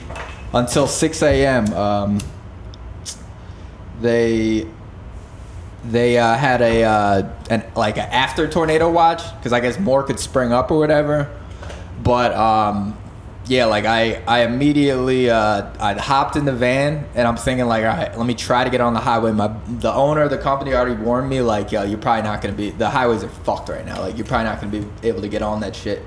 until 0.57 0.87
6 0.87 1.23
a.m. 1.23 1.73
Um, 1.75 2.19
they 4.01 4.67
they 5.85 6.19
uh, 6.19 6.37
had 6.37 6.63
a 6.63 6.83
uh, 6.83 7.33
an 7.49 7.65
like 7.77 7.97
an 7.97 8.09
after 8.11 8.49
tornado 8.49 8.91
watch 8.91 9.23
because 9.37 9.53
I 9.53 9.61
guess 9.61 9.79
more 9.79 10.03
could 10.03 10.19
spring 10.19 10.53
up 10.53 10.71
or 10.71 10.79
whatever. 10.79 11.31
But 12.03 12.35
um, 12.35 12.97
yeah, 13.49 13.67
like 13.67 13.85
I, 13.85 14.23
I 14.27 14.45
immediately, 14.45 15.31
uh, 15.31 15.71
I 15.79 15.95
hopped 15.95 16.37
in 16.37 16.45
the 16.45 16.53
van 16.53 17.07
and 17.15 17.29
I'm 17.29 17.37
thinking 17.37 17.67
like, 17.67 17.85
all 17.85 17.97
right, 17.97 18.17
let 18.17 18.27
me 18.27 18.35
try 18.35 18.65
to 18.65 18.71
get 18.71 18.81
on 18.81 18.93
the 18.93 19.01
highway. 19.01 19.33
My, 19.33 19.49
the 19.69 19.93
owner 19.93 20.23
of 20.23 20.31
the 20.31 20.39
company 20.39 20.75
already 20.75 21.01
warned 21.01 21.29
me 21.29 21.41
like, 21.41 21.71
yo, 21.71 21.85
you're 21.85 21.99
probably 21.99 22.25
not 22.25 22.43
gonna 22.43 22.55
be, 22.55 22.71
the 22.71 22.91
highways 22.91 23.23
are 23.23 23.29
fucked 23.29 23.69
right 23.69 23.87
now. 23.87 24.01
Like, 24.01 24.17
you're 24.17 24.27
probably 24.27 24.47
not 24.47 24.61
gonna 24.61 24.73
be 24.73 25.09
able 25.09 25.21
to 25.21 25.29
get 25.29 25.43
on 25.43 25.61
that 25.61 25.77
shit. 25.77 26.03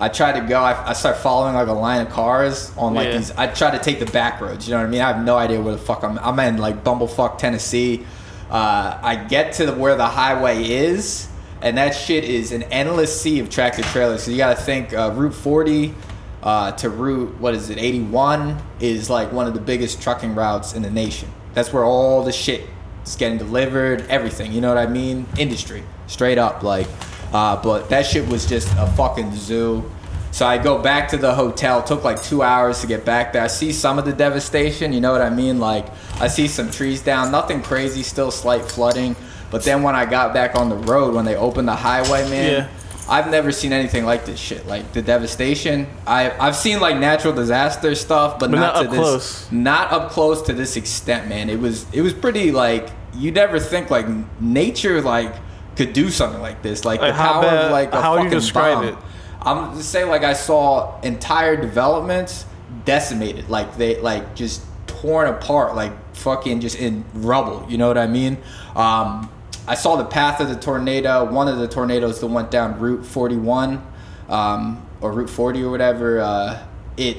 I 0.00 0.08
tried 0.08 0.40
to 0.40 0.46
go. 0.46 0.58
I, 0.60 0.90
I 0.90 0.92
start 0.94 1.18
following 1.18 1.54
like 1.54 1.68
a 1.68 1.72
line 1.72 2.00
of 2.06 2.10
cars 2.10 2.72
on 2.76 2.94
like 2.94 3.08
Yeah. 3.08 3.18
these. 3.18 3.30
I 3.32 3.46
try 3.48 3.70
to 3.70 3.78
take 3.78 3.98
the 4.00 4.06
back 4.10 4.40
roads. 4.40 4.66
You 4.66 4.72
know 4.74 4.80
what 4.80 4.86
I 4.86 4.90
mean? 4.90 5.00
I 5.02 5.12
have 5.12 5.22
no 5.24 5.36
idea 5.36 5.60
where 5.60 5.74
the 5.74 5.78
fuck 5.80 6.02
I'm. 6.02 6.18
I'm 6.20 6.38
in 6.40 6.56
like 6.56 6.82
bumblefuck 6.82 7.38
Tennessee. 7.38 8.06
Uh, 8.50 8.98
I 9.02 9.16
get 9.16 9.52
to 9.54 9.66
the, 9.66 9.72
where 9.74 9.94
the 9.96 10.06
highway 10.06 10.64
is, 10.68 11.28
and 11.62 11.76
that 11.76 11.90
shit 11.90 12.24
is 12.24 12.50
an 12.50 12.62
endless 12.64 13.20
sea 13.20 13.38
of 13.40 13.50
tractor 13.50 13.82
trailers. 13.82 14.22
So 14.24 14.30
you 14.30 14.38
got 14.38 14.56
to 14.56 14.62
think 14.62 14.92
uh, 14.92 15.12
Route 15.14 15.34
40 15.34 15.94
uh, 16.42 16.72
to 16.72 16.88
Route 16.88 17.38
what 17.38 17.54
is 17.54 17.68
it 17.70 17.78
81 17.78 18.60
is 18.80 19.08
like 19.10 19.30
one 19.32 19.46
of 19.46 19.52
the 19.54 19.60
biggest 19.60 20.00
trucking 20.02 20.34
routes 20.34 20.72
in 20.72 20.82
the 20.82 20.90
nation. 20.90 21.28
That's 21.52 21.72
where 21.72 21.84
all 21.84 22.24
the 22.24 22.32
shit 22.32 22.66
is 23.04 23.14
getting 23.16 23.36
delivered. 23.38 24.00
Everything. 24.08 24.50
You 24.52 24.62
know 24.62 24.68
what 24.68 24.78
I 24.78 24.86
mean? 24.86 25.26
Industry, 25.38 25.84
straight 26.06 26.38
up 26.38 26.62
like. 26.62 26.86
Uh, 27.32 27.60
but 27.62 27.88
that 27.90 28.06
shit 28.06 28.26
was 28.28 28.46
just 28.46 28.68
a 28.78 28.86
fucking 28.96 29.34
zoo. 29.34 29.88
So 30.32 30.46
I 30.46 30.58
go 30.58 30.80
back 30.80 31.08
to 31.10 31.16
the 31.16 31.34
hotel. 31.34 31.82
Took 31.82 32.04
like 32.04 32.22
two 32.22 32.42
hours 32.42 32.80
to 32.82 32.86
get 32.86 33.04
back 33.04 33.32
there. 33.32 33.42
I 33.42 33.48
see 33.48 33.72
some 33.72 33.98
of 33.98 34.04
the 34.04 34.12
devastation. 34.12 34.92
You 34.92 35.00
know 35.00 35.12
what 35.12 35.22
I 35.22 35.30
mean? 35.30 35.58
Like 35.58 35.86
I 36.20 36.28
see 36.28 36.46
some 36.48 36.70
trees 36.70 37.02
down. 37.02 37.30
Nothing 37.32 37.62
crazy. 37.62 38.02
Still 38.02 38.30
slight 38.30 38.62
flooding. 38.64 39.16
But 39.50 39.64
then 39.64 39.82
when 39.82 39.96
I 39.96 40.06
got 40.06 40.32
back 40.32 40.54
on 40.54 40.68
the 40.68 40.76
road, 40.76 41.14
when 41.14 41.24
they 41.24 41.34
opened 41.34 41.66
the 41.66 41.74
highway, 41.74 42.28
man, 42.30 42.52
Yeah. 42.52 42.68
I've 43.08 43.28
never 43.28 43.50
seen 43.50 43.72
anything 43.72 44.04
like 44.04 44.24
this 44.24 44.38
shit. 44.38 44.68
Like 44.68 44.92
the 44.92 45.02
devastation. 45.02 45.88
I 46.06 46.30
I've 46.38 46.54
seen 46.54 46.78
like 46.78 46.96
natural 46.96 47.34
disaster 47.34 47.96
stuff, 47.96 48.38
but, 48.38 48.52
But 48.52 48.60
not, 48.60 48.74
not 48.74 48.80
to 48.82 48.86
up 48.86 48.90
this. 48.92 49.00
close. 49.00 49.52
Not 49.52 49.90
up 49.92 50.10
close 50.12 50.42
to 50.42 50.52
this 50.52 50.76
extent, 50.76 51.28
man. 51.28 51.50
It 51.50 51.58
was 51.58 51.86
it 51.92 52.02
was 52.02 52.12
pretty 52.12 52.52
like 52.52 52.88
you 53.14 53.32
never 53.32 53.58
think 53.58 53.90
like 53.90 54.06
nature 54.40 55.00
like 55.02 55.34
could 55.76 55.92
do 55.92 56.10
something 56.10 56.40
like 56.42 56.62
this. 56.62 56.84
Like, 56.84 57.00
Like, 57.00 57.12
the 57.14 57.22
how 57.22 57.32
power 57.34 57.42
bad- 57.42 57.64
of 57.66 57.72
like 57.72 57.92
a 57.92 58.00
how 58.02 58.12
would 58.12 58.18
you 58.24 58.28
fucking 58.28 58.38
describe 58.38 58.74
bomb. 58.78 58.84
it? 58.88 58.94
I'm 59.42 59.76
just 59.76 59.90
saying 59.90 60.08
like 60.08 60.22
I 60.24 60.34
saw 60.34 61.00
entire 61.02 61.56
developments 61.56 62.44
decimated, 62.84 63.48
like 63.48 63.76
they 63.76 64.00
like 64.00 64.34
just 64.34 64.62
torn 64.86 65.28
apart, 65.28 65.74
like 65.74 65.92
fucking 66.14 66.60
just 66.60 66.76
in 66.78 67.04
rubble. 67.14 67.64
You 67.68 67.78
know 67.78 67.88
what 67.88 67.98
I 67.98 68.06
mean? 68.06 68.36
Um, 68.76 69.30
I 69.66 69.74
saw 69.74 69.96
the 69.96 70.04
path 70.04 70.40
of 70.40 70.48
the 70.48 70.56
tornado. 70.56 71.24
One 71.30 71.48
of 71.48 71.58
the 71.58 71.68
tornadoes 71.68 72.20
that 72.20 72.26
went 72.26 72.50
down 72.50 72.78
Route 72.80 73.06
41 73.06 73.80
um, 74.28 74.86
or 75.00 75.12
Route 75.12 75.30
40 75.30 75.62
or 75.62 75.70
whatever. 75.70 76.20
Uh, 76.20 76.62
it 76.96 77.16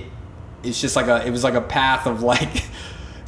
it's 0.64 0.80
just 0.80 0.96
like 0.96 1.08
a 1.08 1.26
it 1.26 1.32
was 1.32 1.44
like 1.44 1.56
a 1.56 1.62
path 1.62 2.06
of 2.06 2.22
like 2.22 2.64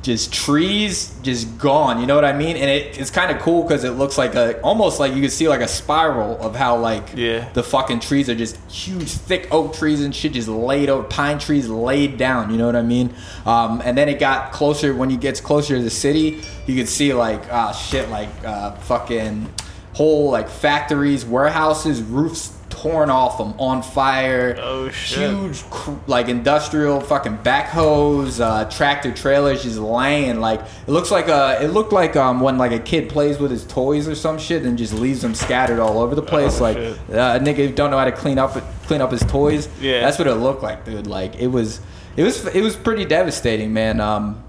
just 0.03 0.33
trees 0.33 1.15
just 1.23 1.57
gone 1.57 1.99
you 1.99 2.05
know 2.05 2.13
what 2.13 2.25
i 2.25 2.33
mean 2.33 2.57
and 2.57 2.69
it, 2.69 2.99
it's 2.99 3.09
kind 3.09 3.31
of 3.35 3.41
cool 3.41 3.63
because 3.63 3.83
it 3.85 3.91
looks 3.91 4.17
like 4.17 4.35
a 4.35 4.59
almost 4.61 4.99
like 4.99 5.13
you 5.13 5.21
can 5.21 5.29
see 5.29 5.47
like 5.47 5.61
a 5.61 5.67
spiral 5.67 6.37
of 6.41 6.55
how 6.55 6.77
like 6.77 7.11
Yeah. 7.15 7.49
the 7.53 7.63
fucking 7.63 8.01
trees 8.01 8.29
are 8.29 8.35
just 8.35 8.57
huge 8.69 9.07
thick 9.09 9.47
oak 9.51 9.73
trees 9.73 10.01
and 10.03 10.13
shit 10.13 10.33
just 10.33 10.49
laid 10.49 10.89
over 10.89 11.03
pine 11.03 11.39
trees 11.39 11.69
laid 11.69 12.17
down 12.17 12.51
you 12.51 12.57
know 12.57 12.65
what 12.65 12.75
i 12.75 12.81
mean 12.81 13.13
um, 13.45 13.81
and 13.85 13.97
then 13.97 14.09
it 14.09 14.19
got 14.19 14.51
closer 14.51 14.93
when 14.93 15.09
you 15.09 15.17
gets 15.17 15.39
closer 15.41 15.77
to 15.77 15.81
the 15.81 15.89
city 15.89 16.41
you 16.67 16.75
could 16.75 16.89
see 16.89 17.13
like 17.13 17.41
ah 17.51 17.71
shit 17.71 18.09
like 18.09 18.29
uh, 18.45 18.71
fucking 18.71 19.49
whole 19.93 20.31
like 20.31 20.49
factories 20.49 21.23
warehouses 21.25 22.01
roofs 22.01 22.51
torn 22.73 23.09
off 23.09 23.37
them 23.37 23.53
on 23.59 23.81
fire 23.83 24.55
Oh, 24.59 24.89
shit. 24.89 25.29
huge 25.29 25.63
like 26.07 26.27
industrial 26.27 26.99
fucking 26.99 27.37
backhoes 27.39 28.39
uh, 28.39 28.65
tractor 28.69 29.11
trailers 29.11 29.63
just 29.63 29.77
laying 29.79 30.39
like 30.39 30.59
it 30.61 30.91
looks 30.91 31.11
like 31.11 31.27
a 31.27 31.59
it 31.63 31.67
looked 31.69 31.93
like 31.93 32.15
um 32.15 32.39
when 32.41 32.57
like 32.57 32.71
a 32.71 32.79
kid 32.79 33.09
plays 33.09 33.37
with 33.39 33.51
his 33.51 33.65
toys 33.65 34.07
or 34.07 34.15
some 34.15 34.37
shit 34.37 34.63
and 34.63 34.77
just 34.77 34.93
leaves 34.93 35.21
them 35.21 35.33
scattered 35.35 35.79
all 35.79 35.99
over 35.99 36.15
the 36.15 36.21
place 36.21 36.59
Oh, 36.59 36.63
like 36.63 36.77
shit. 36.77 36.97
uh, 37.11 37.37
a 37.39 37.43
nigga 37.43 37.73
don't 37.75 37.91
know 37.91 37.97
how 37.97 38.05
to 38.05 38.11
clean 38.11 38.37
up 38.37 38.53
clean 38.87 38.99
up 39.01 39.11
his 39.11 39.21
toys. 39.21 39.69
Yeah. 39.79 40.01
that's 40.01 40.17
what 40.19 40.27
it 40.27 40.35
looked 40.35 40.61
like, 40.63 40.83
dude. 40.85 41.07
Like 41.07 41.35
it 41.35 41.47
was, 41.47 41.79
it 42.17 42.23
was, 42.23 42.45
it 42.47 42.61
was 42.61 42.75
pretty 42.75 43.05
devastating, 43.05 43.71
man. 43.71 44.01
Um, 44.01 44.43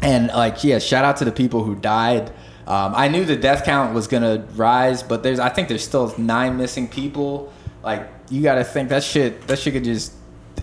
and 0.00 0.28
like, 0.28 0.64
yeah, 0.64 0.78
shout 0.78 1.04
out 1.04 1.18
to 1.18 1.24
the 1.26 1.32
people 1.32 1.62
who 1.64 1.74
died. 1.74 2.30
Um, 2.66 2.94
I 2.96 3.08
knew 3.08 3.24
the 3.24 3.36
death 3.36 3.64
count 3.64 3.94
was 3.94 4.06
gonna 4.08 4.46
rise, 4.56 5.02
but 5.02 5.22
there's, 5.22 5.38
I 5.38 5.50
think 5.50 5.68
there's 5.68 5.84
still 5.84 6.12
nine 6.18 6.56
missing 6.56 6.88
people. 6.88 7.52
Like, 7.86 8.08
you 8.28 8.42
got 8.42 8.56
to 8.56 8.64
think 8.64 8.88
that 8.90 9.02
shit, 9.04 9.46
that 9.46 9.58
shit 9.60 9.72
could 9.72 9.84
just. 9.84 10.12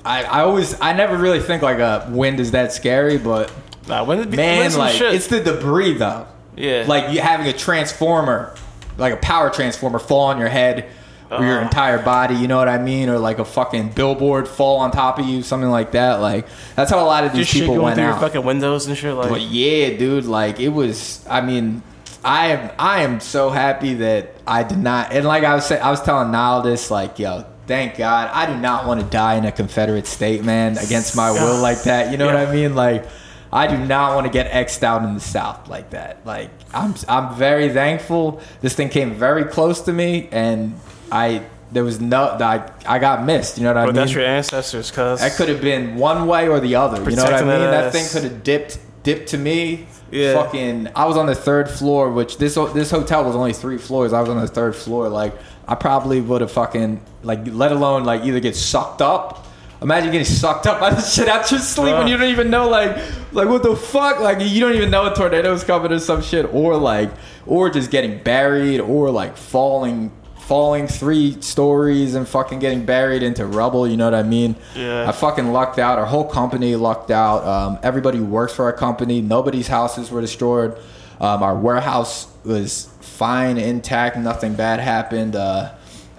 I, 0.05 0.23
I 0.25 0.41
always, 0.41 0.79
I 0.81 0.91
never 0.93 1.17
really 1.17 1.39
think 1.39 1.61
like 1.63 1.79
a 1.79 2.07
wind 2.11 2.39
is 2.41 2.51
that 2.51 2.73
scary, 2.73 3.17
but 3.17 3.51
Nah, 3.87 4.03
when 4.03 4.17
did 4.17 4.27
when 4.27 4.35
man, 4.35 4.71
some 4.71 4.79
like 4.81 4.93
shit? 4.95 5.13
it's 5.15 5.27
the 5.27 5.39
debris 5.41 5.93
though. 5.93 6.27
Yeah. 6.57 6.83
Like 6.87 7.13
you 7.13 7.21
having 7.21 7.47
a 7.47 7.53
transformer, 7.53 8.53
like 8.97 9.13
a 9.13 9.17
power 9.17 9.49
transformer, 9.49 9.99
fall 9.99 10.25
on 10.25 10.37
your 10.39 10.49
head 10.49 10.89
or 11.31 11.43
your 11.45 11.59
Uh. 11.59 11.63
entire 11.63 11.99
body. 12.03 12.35
You 12.35 12.47
know 12.49 12.57
what 12.57 12.67
I 12.67 12.77
mean? 12.79 13.07
Or 13.09 13.17
like 13.19 13.39
a 13.39 13.45
fucking 13.45 13.89
billboard 13.91 14.47
fall 14.47 14.79
on 14.79 14.91
top 14.91 15.17
of 15.19 15.25
you, 15.25 15.41
something 15.43 15.69
like 15.69 15.91
that. 15.93 16.15
Like 16.21 16.47
that's 16.75 16.91
how 16.91 16.99
a 16.99 17.05
lot 17.05 17.23
of 17.23 17.31
these 17.31 17.41
just 17.45 17.51
shit 17.53 17.61
people 17.61 17.75
going 17.75 17.83
went 17.85 17.95
through 17.95 18.03
your 18.05 18.13
out. 18.13 18.19
fucking 18.21 18.43
windows 18.43 18.87
and 18.87 18.97
shit. 18.97 19.13
Like, 19.15 19.29
But 19.29 19.41
yeah, 19.41 19.95
dude, 19.97 20.25
like 20.25 20.59
it 20.59 20.69
was. 20.69 21.25
I 21.29 21.39
mean, 21.41 21.81
I 22.23 22.47
am. 22.47 22.71
I 22.79 23.03
am 23.03 23.19
so 23.19 23.49
happy 23.49 23.95
that 23.95 24.35
I 24.47 24.63
did 24.63 24.77
not. 24.77 25.13
And 25.13 25.25
like 25.25 25.43
I 25.43 25.55
was 25.55 25.65
saying, 25.65 25.81
I 25.81 25.91
was 25.91 26.01
telling 26.01 26.31
Niall 26.31 26.61
this. 26.61 26.89
Like, 26.89 27.19
yo, 27.19 27.45
thank 27.67 27.97
God, 27.97 28.29
I 28.33 28.45
do 28.45 28.57
not 28.59 28.85
want 28.85 29.01
to 29.01 29.05
die 29.05 29.35
in 29.35 29.45
a 29.45 29.51
Confederate 29.51 30.07
state, 30.07 30.43
man, 30.43 30.77
against 30.77 31.15
my 31.15 31.31
will 31.33 31.61
like 31.61 31.83
that. 31.83 32.11
You 32.11 32.17
know 32.17 32.25
what 32.25 32.35
I 32.35 32.51
mean? 32.51 32.75
Like, 32.75 33.05
I 33.51 33.67
do 33.67 33.77
not 33.77 34.15
want 34.15 34.25
to 34.25 34.33
get 34.33 34.51
xed 34.51 34.83
out 34.83 35.03
in 35.03 35.13
the 35.13 35.19
South 35.19 35.67
like 35.67 35.91
that. 35.91 36.25
Like, 36.25 36.49
I'm. 36.73 36.95
I'm 37.07 37.35
very 37.35 37.69
thankful. 37.69 38.41
This 38.61 38.75
thing 38.75 38.89
came 38.89 39.13
very 39.13 39.45
close 39.45 39.81
to 39.81 39.93
me, 39.93 40.29
and 40.31 40.79
I. 41.11 41.43
There 41.71 41.83
was 41.83 41.99
no. 41.99 42.37
I. 42.39 42.71
I 42.85 42.99
got 42.99 43.25
missed. 43.25 43.57
You 43.57 43.63
know 43.63 43.71
what 43.71 43.77
I 43.77 43.85
but 43.85 43.87
mean? 43.87 43.95
that's 43.95 44.13
your 44.13 44.25
ancestors, 44.25 44.91
cuz. 44.91 45.19
That 45.19 45.33
could 45.33 45.49
have 45.49 45.61
been 45.61 45.95
one 45.95 46.27
way 46.27 46.47
or 46.47 46.59
the 46.59 46.75
other. 46.75 47.07
You 47.09 47.15
know 47.15 47.23
what 47.23 47.33
I 47.33 47.39
mean? 47.41 47.47
That 47.47 47.91
thing 47.91 48.07
could 48.09 48.23
have 48.23 48.43
dipped 48.43 48.79
dipped 49.03 49.29
to 49.29 49.37
me. 49.37 49.87
Yeah. 50.13 50.35
Fucking 50.35 50.89
I 50.95 51.05
was 51.05 51.17
on 51.17 51.25
the 51.25 51.35
third 51.35 51.69
floor, 51.69 52.11
which 52.11 52.37
this 52.37 52.55
this 52.55 52.91
hotel 52.91 53.23
was 53.25 53.35
only 53.35 53.53
three 53.53 53.77
floors. 53.79 54.13
I 54.13 54.21
was 54.21 54.29
on 54.29 54.39
the 54.39 54.47
third 54.47 54.75
floor. 54.75 55.09
Like 55.09 55.33
I 55.67 55.75
probably 55.75 56.21
would 56.21 56.41
have 56.41 56.51
fucking 56.51 57.01
like 57.23 57.39
let 57.47 57.71
alone 57.71 58.03
like 58.03 58.23
either 58.23 58.39
get 58.39 58.55
sucked 58.55 59.01
up. 59.01 59.47
Imagine 59.81 60.11
getting 60.11 60.25
sucked 60.25 60.67
up 60.67 60.79
by 60.79 60.91
the 60.91 61.01
shit 61.13 61.27
out 61.27 61.49
your 61.49 61.59
sleep 61.59 61.95
when 61.95 62.07
you 62.07 62.15
don't 62.15 62.29
even 62.29 62.49
know 62.49 62.69
like 62.69 62.95
like 63.31 63.49
what 63.49 63.63
the 63.63 63.75
fuck 63.75 64.19
like 64.19 64.39
you 64.39 64.61
don't 64.61 64.75
even 64.75 64.91
know 64.91 65.11
a 65.11 65.15
tornado's 65.15 65.63
coming 65.63 65.91
or 65.91 65.99
some 65.99 66.21
shit 66.21 66.45
or 66.53 66.77
like 66.77 67.09
or 67.47 67.69
just 67.69 67.89
getting 67.91 68.21
buried 68.23 68.79
or 68.79 69.09
like 69.09 69.35
falling 69.35 70.11
falling 70.47 70.87
three 70.87 71.39
stories 71.41 72.15
and 72.15 72.27
fucking 72.27 72.59
getting 72.59 72.85
buried 72.85 73.23
into 73.23 73.45
rubble. 73.45 73.87
You 73.87 73.95
know 73.97 74.05
what 74.05 74.13
I 74.13 74.23
mean? 74.23 74.55
Yeah. 74.75 75.07
I 75.07 75.11
fucking 75.11 75.51
lucked 75.51 75.79
out. 75.79 75.99
Our 75.99 76.05
whole 76.05 76.25
company 76.25 76.75
lucked 76.75 77.11
out. 77.11 77.43
Um, 77.45 77.79
everybody 77.83 78.19
works 78.19 78.53
for 78.53 78.65
our 78.65 78.73
company. 78.73 79.21
Nobody's 79.21 79.67
houses 79.67 80.11
were 80.11 80.21
destroyed. 80.21 80.77
Um, 81.21 81.41
our 81.43 81.55
warehouse 81.55 82.27
was 82.43 82.89
fine, 82.99 83.57
intact. 83.57 84.17
Nothing 84.17 84.55
bad 84.55 84.79
happened. 84.81 85.35
Uh, 85.35 85.71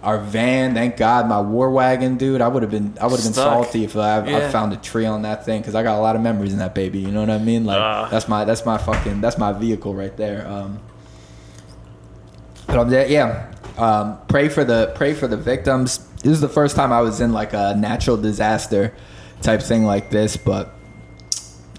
our 0.03 0.19
van, 0.19 0.75
thank 0.75 0.97
God, 0.99 1.29
my 1.29 1.41
war 1.41 1.71
wagon, 1.71 2.17
dude. 2.17 2.41
I 2.43 2.49
would 2.49 2.63
have 2.63 2.71
been, 2.71 2.95
I 3.01 3.07
would 3.07 3.17
have 3.17 3.25
been 3.25 3.33
salty 3.35 3.85
if 3.85 3.97
I, 3.97 4.21
I 4.21 4.51
found 4.51 4.73
a 4.75 4.77
tree 4.77 5.07
on 5.07 5.23
that 5.23 5.45
thing 5.47 5.61
because 5.63 5.75
I 5.75 5.83
got 5.83 5.99
a 5.99 6.01
lot 6.03 6.15
of 6.15 6.21
memories 6.23 6.53
in 6.53 6.59
that 6.59 6.75
baby. 6.75 6.99
You 6.99 7.11
know 7.11 7.21
what 7.21 7.31
I 7.31 7.39
mean? 7.39 7.65
Like 7.65 7.79
Ah. 7.81 8.09
that's 8.11 8.29
my, 8.29 8.45
that's 8.45 8.65
my 8.67 8.77
fucking, 8.79 9.21
that's 9.23 9.39
my 9.39 9.53
vehicle 9.53 9.95
right 9.95 10.15
there. 10.17 10.47
Um, 10.47 10.79
but 12.67 12.79
I'm 12.79 12.89
there, 12.91 13.07
yeah. 13.07 13.51
Um, 13.77 14.19
pray 14.29 14.49
for 14.49 14.65
the 14.65 14.93
pray 14.95 15.15
for 15.15 15.27
the 15.27 15.37
victims. 15.37 15.99
This 16.23 16.33
is 16.33 16.41
the 16.41 16.49
first 16.49 16.77
time 16.77 16.93
I 16.93 17.01
was 17.01 17.21
in 17.21 17.33
like 17.33 17.53
a 17.53 17.75
natural 17.77 18.17
disaster 18.17 18.95
type 19.43 19.63
thing 19.63 19.85
like 19.85 20.11
this, 20.11 20.37
but 20.37 20.73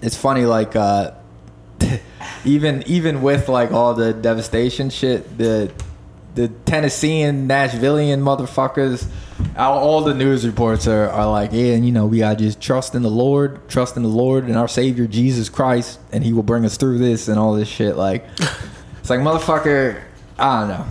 it's 0.02 0.16
funny 0.16 0.44
like 0.44 0.76
uh, 0.76 1.12
even 2.44 2.82
even 2.86 3.22
with 3.22 3.48
like 3.48 3.72
all 3.72 3.94
the 3.94 4.12
devastation 4.12 4.90
shit, 4.90 5.38
the 5.38 5.72
the 6.34 6.48
Tennessean 6.48 7.48
Nashvilleian 7.48 8.20
motherfuckers, 8.20 9.06
all, 9.56 9.78
all 9.78 10.00
the 10.02 10.12
news 10.12 10.46
reports 10.46 10.86
are, 10.86 11.08
are 11.08 11.30
like, 11.30 11.50
yeah, 11.52 11.72
and 11.72 11.86
you 11.86 11.92
know, 11.92 12.04
we 12.04 12.18
gotta 12.18 12.36
just 12.36 12.60
trust 12.60 12.94
in 12.94 13.02
the 13.02 13.10
Lord, 13.10 13.66
trust 13.70 13.96
in 13.96 14.02
the 14.02 14.10
Lord 14.10 14.44
and 14.44 14.54
our 14.56 14.68
Savior 14.68 15.06
Jesus 15.06 15.48
Christ, 15.48 15.98
and 16.12 16.22
He 16.22 16.34
will 16.34 16.42
bring 16.42 16.66
us 16.66 16.76
through 16.76 16.98
this 16.98 17.28
and 17.28 17.38
all 17.38 17.54
this 17.54 17.68
shit. 17.68 17.96
Like, 17.96 18.26
it's 19.00 19.08
like 19.08 19.20
motherfucker, 19.20 20.02
I 20.38 20.60
don't 20.60 20.68
know. 20.68 20.86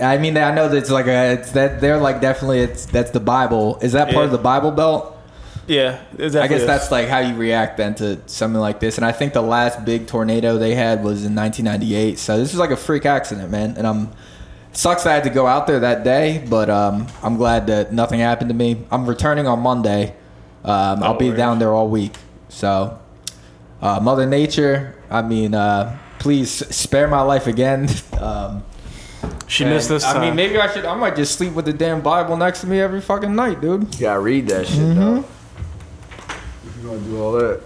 I 0.00 0.18
mean, 0.18 0.36
I 0.36 0.52
know 0.54 0.68
that's 0.68 0.90
like 0.90 1.06
a, 1.06 1.32
it's 1.34 1.52
that 1.52 1.80
they're 1.80 1.98
like 1.98 2.20
definitely 2.20 2.60
it's 2.60 2.86
that's 2.86 3.10
the 3.12 3.20
Bible. 3.20 3.78
Is 3.80 3.92
that 3.92 4.06
part 4.06 4.16
Yeah. 4.16 4.24
of 4.24 4.30
the 4.32 4.38
Bible 4.38 4.70
Belt? 4.70 5.10
yeah, 5.66 5.98
I 6.18 6.26
guess 6.28 6.60
is. 6.60 6.66
that's 6.66 6.90
like 6.90 7.08
how 7.08 7.20
you 7.20 7.34
react 7.36 7.78
then 7.78 7.94
to 7.94 8.18
something 8.26 8.60
like 8.60 8.80
this. 8.80 8.96
And 8.98 9.04
I 9.06 9.12
think 9.12 9.32
the 9.32 9.40
last 9.42 9.84
big 9.84 10.06
tornado 10.06 10.58
they 10.58 10.74
had 10.74 11.02
was 11.02 11.24
in 11.24 11.34
1998. 11.34 12.18
So 12.18 12.36
this 12.36 12.52
is 12.52 12.58
like 12.58 12.70
a 12.70 12.76
freak 12.76 13.06
accident, 13.06 13.50
man. 13.50 13.74
And 13.78 13.86
I'm 13.86 14.10
sucks 14.72 15.04
that 15.04 15.10
I 15.10 15.14
had 15.14 15.24
to 15.24 15.30
go 15.30 15.46
out 15.46 15.66
there 15.68 15.80
that 15.80 16.02
day, 16.04 16.44
but 16.50 16.68
um, 16.68 17.06
I'm 17.22 17.36
glad 17.36 17.68
that 17.68 17.92
nothing 17.92 18.18
happened 18.20 18.50
to 18.50 18.54
me. 18.54 18.82
I'm 18.90 19.06
returning 19.08 19.46
on 19.46 19.60
Monday, 19.60 20.14
Um, 20.64 21.02
I'll 21.02 21.14
be 21.14 21.26
worries. 21.28 21.38
down 21.38 21.60
there 21.60 21.72
all 21.72 21.88
week. 21.88 22.14
So, 22.48 22.98
uh, 23.80 24.00
Mother 24.00 24.26
Nature, 24.26 24.96
I 25.08 25.22
mean, 25.22 25.54
uh, 25.54 25.96
please 26.18 26.50
spare 26.74 27.06
my 27.08 27.20
life 27.22 27.46
again. 27.46 27.88
Um, 28.20 28.64
She 29.46 29.64
and, 29.64 29.72
missed 29.72 29.88
this 29.88 30.02
time. 30.04 30.16
I 30.18 30.20
mean, 30.26 30.36
maybe 30.36 30.58
I 30.58 30.72
should. 30.72 30.84
I 30.84 30.94
might 30.94 31.16
just 31.16 31.36
sleep 31.36 31.52
with 31.52 31.64
the 31.66 31.72
damn 31.72 32.00
Bible 32.00 32.36
next 32.36 32.60
to 32.62 32.66
me 32.66 32.80
every 32.80 33.00
fucking 33.00 33.34
night, 33.34 33.60
dude. 33.60 33.94
You 33.94 34.00
gotta 34.00 34.20
read 34.20 34.48
that 34.48 34.66
shit, 34.66 34.78
Mm-hmm. 34.78 35.00
though. 35.00 35.24
If 36.66 36.76
you 36.82 36.88
gonna 36.88 37.00
do 37.00 37.20
all 37.22 37.32
that. 37.32 37.60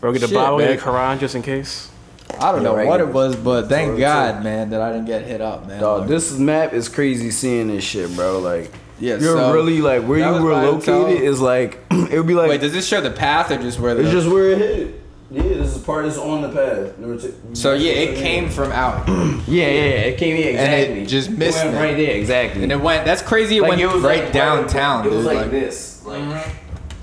Bro, 0.00 0.12
get 0.12 0.20
the 0.20 0.28
Shit, 0.28 0.36
Bible, 0.36 0.58
get 0.58 0.68
man. 0.68 0.76
the 0.76 0.82
Quran 0.82 1.18
just 1.20 1.34
in 1.34 1.42
case. 1.42 1.90
I 2.38 2.52
don't 2.52 2.62
Yeah, 2.62 2.68
know 2.68 2.76
right. 2.76 2.86
what 2.86 3.00
it 3.00 3.08
was, 3.08 3.34
but 3.36 3.68
thank 3.68 3.88
Sorry, 3.90 4.00
God, 4.00 4.38
too. 4.38 4.44
man, 4.44 4.70
that 4.70 4.80
I 4.82 4.92
didn't 4.92 5.06
get 5.06 5.22
hit 5.24 5.40
up, 5.40 5.66
man. 5.66 5.80
Dog, 5.80 6.00
Like, 6.00 6.08
this 6.10 6.38
map 6.38 6.74
is 6.74 6.88
crazy 6.88 7.30
seeing 7.30 7.68
this 7.68 7.82
shit, 7.84 8.14
bro. 8.14 8.38
Like, 8.40 8.70
Yeah, 9.00 9.16
you're 9.16 9.36
so 9.36 9.54
really 9.54 9.80
like 9.80 10.02
where 10.02 10.18
that 10.20 10.26
you 10.26 10.32
was 10.34 10.42
were 10.42 10.50
my 10.52 10.60
hotel. 10.64 11.00
located 11.02 11.22
is 11.22 11.40
like 11.40 11.78
it 11.90 12.18
would 12.18 12.26
be 12.26 12.34
like 12.34 12.48
wait, 12.50 12.60
does 12.60 12.72
this 12.72 12.86
show 12.86 13.00
the 13.00 13.10
path 13.10 13.50
or 13.50 13.56
just 13.58 13.78
where 13.80 13.94
the? 13.94 14.02
it's 14.02 14.10
just 14.10 14.28
where 14.28 14.50
it 14.50 14.58
hit. 14.58 15.02
Yeah, 15.30 15.42
this 15.42 15.74
is 15.74 15.82
part 15.82 16.04
that's 16.04 16.18
on 16.18 16.40
the 16.42 16.48
path. 16.50 16.96
Number 16.98 17.20
two- 17.20 17.34
so 17.54 17.74
yeah, 17.74 17.92
it 17.92 18.16
came 18.16 18.48
from 18.48 18.70
out, 18.70 19.08
Yeah, 19.08 19.42
yeah, 19.46 19.68
yeah. 19.68 20.10
It 20.10 20.18
came 20.18 20.36
here 20.36 20.56
And 20.56 20.72
it 20.72 20.82
exactly. 21.00 21.06
just 21.06 21.30
missed 21.30 21.58
went 21.64 21.74
me. 21.76 21.80
right 21.82 21.96
there, 21.96 22.16
exactly. 22.16 22.62
and 22.62 22.70
it 22.70 22.80
went. 22.80 23.04
That's 23.04 23.22
crazy. 23.22 23.56
It 23.56 23.62
Like, 23.62 23.70
went 23.70 23.80
it 23.80 23.86
was 23.88 24.02
right 24.02 24.24
like- 24.24 24.32
downtown, 24.32 25.04
It 25.04 25.10
was 25.10 25.24
dude. 25.24 25.26
like, 25.26 25.36
like, 25.42 25.50
this, 25.50 26.04
like, 26.04 26.46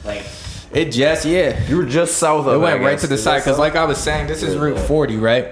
like 0.06 0.24
it 0.72 0.86
just 0.92 1.26
yeah. 1.26 1.62
you 1.68 1.76
were 1.78 1.86
just 1.86 2.18
south 2.18 2.48
of. 2.48 2.54
It 2.54 2.58
went 2.60 2.82
right 2.82 2.98
to 3.00 3.08
the 3.08 3.16
Is 3.16 3.24
side 3.24 3.40
because, 3.40 3.60
like 3.60 3.76
I 3.76 3.84
was 3.86 3.98
saying, 3.98 4.28
this 4.28 4.42
is 4.42 4.56
Route 4.58 4.78
yeah. 4.78 4.88
40, 4.88 5.18
right? 5.18 5.48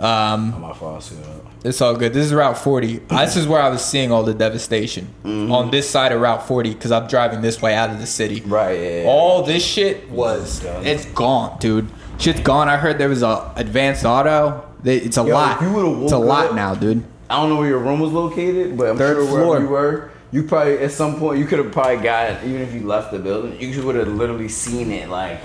Um, 0.00 0.60
my 0.60 0.72
fault. 0.72 0.96
I 0.96 1.00
screwed 1.00 1.22
up. 1.24 1.33
It's 1.64 1.80
all 1.80 1.96
good. 1.96 2.12
This 2.12 2.26
is 2.26 2.34
Route 2.34 2.58
40. 2.58 2.98
this 3.08 3.36
is 3.36 3.48
where 3.48 3.60
I 3.60 3.70
was 3.70 3.82
seeing 3.82 4.12
all 4.12 4.22
the 4.22 4.34
devastation 4.34 5.08
mm-hmm. 5.24 5.50
on 5.50 5.70
this 5.70 5.88
side 5.88 6.12
of 6.12 6.20
Route 6.20 6.46
40 6.46 6.74
because 6.74 6.92
I'm 6.92 7.06
driving 7.06 7.40
this 7.40 7.60
way 7.62 7.74
out 7.74 7.90
of 7.90 7.98
the 7.98 8.06
city. 8.06 8.42
Right. 8.42 8.78
Yeah. 8.78 9.02
yeah. 9.02 9.08
All 9.08 9.42
this 9.42 9.64
shit 9.64 10.10
was 10.10 10.60
Done. 10.60 10.86
it's 10.86 11.06
gone, 11.06 11.58
dude. 11.58 11.88
Shit's 12.18 12.40
gone. 12.40 12.68
I 12.68 12.76
heard 12.76 12.98
there 12.98 13.08
was 13.08 13.22
a 13.22 13.52
advanced 13.56 14.04
auto. 14.04 14.68
It's 14.84 15.16
a 15.16 15.24
Yo, 15.24 15.32
lot. 15.34 15.58
It's 15.62 16.12
a 16.12 16.18
lot 16.18 16.50
up- 16.50 16.54
now, 16.54 16.74
dude. 16.74 17.02
I 17.30 17.36
don't 17.36 17.48
know 17.48 17.56
where 17.56 17.68
your 17.68 17.78
room 17.78 18.00
was 18.00 18.12
located, 18.12 18.76
but 18.76 18.90
I'm 18.90 18.98
Third 18.98 19.16
sure 19.16 19.26
floor. 19.26 19.46
wherever 19.48 19.64
you 19.64 19.70
were, 19.70 20.10
you 20.30 20.42
probably 20.42 20.78
at 20.78 20.92
some 20.92 21.18
point 21.18 21.38
you 21.38 21.46
could 21.46 21.58
have 21.58 21.72
probably 21.72 21.96
got 21.96 22.44
even 22.44 22.60
if 22.60 22.74
you 22.74 22.86
left 22.86 23.10
the 23.10 23.18
building, 23.18 23.58
you 23.58 23.82
would 23.82 23.96
have 23.96 24.08
literally 24.08 24.48
seen 24.48 24.92
it 24.92 25.08
like 25.08 25.40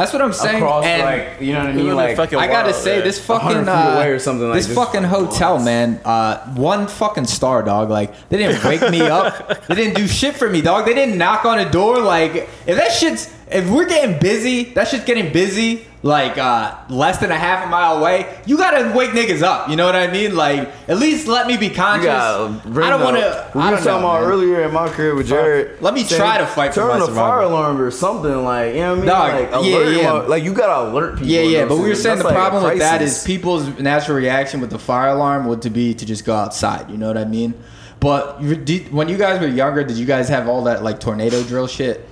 That's 0.00 0.14
what 0.14 0.22
I'm 0.22 0.32
saying. 0.32 0.56
across 0.56 0.84
and 0.86 1.02
like 1.02 1.40
you 1.42 1.52
know 1.52 1.60
what 1.60 1.68
I 1.68 1.72
mean, 1.72 1.94
like 1.94 2.18
I 2.18 2.26
gotta 2.46 2.70
wild, 2.70 2.74
say, 2.74 2.96
man. 2.96 3.04
this 3.04 3.22
fucking 3.22 3.68
uh, 3.68 4.02
or 4.06 4.18
something 4.18 4.48
like 4.48 4.56
this 4.56 4.66
this. 4.68 4.74
fucking 4.74 5.02
hotel, 5.02 5.58
man. 5.58 6.00
Uh, 6.04 6.54
one 6.54 6.86
fucking 6.88 7.26
star, 7.26 7.62
dog. 7.62 7.90
Like 7.90 8.28
they 8.30 8.38
didn't 8.38 8.64
wake 8.64 8.90
me 8.90 9.02
up. 9.02 9.66
They 9.66 9.74
didn't 9.74 9.96
do 9.96 10.08
shit 10.08 10.36
for 10.36 10.48
me, 10.48 10.62
dog. 10.62 10.86
They 10.86 10.94
didn't 10.94 11.18
knock 11.18 11.44
on 11.44 11.58
the 11.58 11.68
door. 11.68 12.00
Like 12.00 12.48
if 12.66 12.76
that 12.76 12.92
shit's 12.92 13.32
if 13.50 13.68
we're 13.68 13.86
getting 13.86 14.18
busy, 14.18 14.64
that 14.72 14.88
shit's 14.88 15.04
getting 15.04 15.32
busy. 15.32 15.86
Like 16.02 16.38
uh, 16.38 16.78
less 16.88 17.18
than 17.18 17.30
a 17.30 17.36
half 17.36 17.66
a 17.66 17.68
mile 17.68 17.98
away, 17.98 18.40
you 18.46 18.56
gotta 18.56 18.96
wake 18.96 19.10
niggas 19.10 19.42
up. 19.42 19.68
You 19.68 19.76
know 19.76 19.84
what 19.84 19.94
I 19.94 20.10
mean? 20.10 20.34
Like 20.34 20.72
at 20.88 20.96
least 20.96 21.28
let 21.28 21.46
me 21.46 21.58
be 21.58 21.68
conscious. 21.68 22.08
I 22.08 22.48
don't 22.88 23.02
want 23.02 23.18
to. 23.18 23.50
We 23.54 23.60
I 23.60 23.70
were 23.70 23.76
don't 23.76 23.84
talking 23.84 24.04
about 24.04 24.22
earlier 24.22 24.62
in 24.62 24.72
my 24.72 24.88
career 24.88 25.14
with 25.14 25.28
Jared. 25.28 25.82
Let 25.82 25.92
me 25.92 26.04
try 26.04 26.38
to 26.38 26.46
fight 26.46 26.72
for 26.72 26.80
turn 26.80 27.02
on 27.02 27.02
a 27.02 27.12
fire 27.12 27.42
alarm 27.42 27.78
or 27.78 27.90
something 27.90 28.44
like 28.44 28.74
you 28.74 28.80
know 28.80 28.96
what 28.96 29.08
I 29.10 29.40
mean. 29.42 29.50
Dog, 29.50 29.52
like 29.52 29.64
yeah, 29.66 30.00
yeah. 30.00 30.12
like 30.12 30.42
you 30.42 30.54
gotta 30.54 30.90
alert 30.90 31.16
people. 31.16 31.28
Yeah, 31.28 31.42
yeah, 31.42 31.66
but 31.66 31.76
we 31.76 31.90
were 31.90 31.94
saying 31.94 32.16
the 32.16 32.24
like 32.24 32.34
problem 32.34 32.64
with 32.64 32.78
that 32.78 33.02
is 33.02 33.22
people's 33.22 33.68
natural 33.78 34.16
reaction 34.16 34.62
with 34.62 34.70
the 34.70 34.78
fire 34.78 35.10
alarm 35.10 35.46
would 35.48 35.60
to 35.62 35.70
be 35.70 35.92
to 35.92 36.06
just 36.06 36.24
go 36.24 36.34
outside. 36.34 36.90
You 36.90 36.96
know 36.96 37.08
what 37.08 37.18
I 37.18 37.26
mean? 37.26 37.52
But 38.00 38.40
did, 38.64 38.90
when 38.90 39.10
you 39.10 39.18
guys 39.18 39.38
were 39.38 39.48
younger, 39.48 39.84
did 39.84 39.98
you 39.98 40.06
guys 40.06 40.30
have 40.30 40.48
all 40.48 40.64
that 40.64 40.82
like 40.82 40.98
tornado 40.98 41.42
drill 41.42 41.66
shit? 41.66 42.08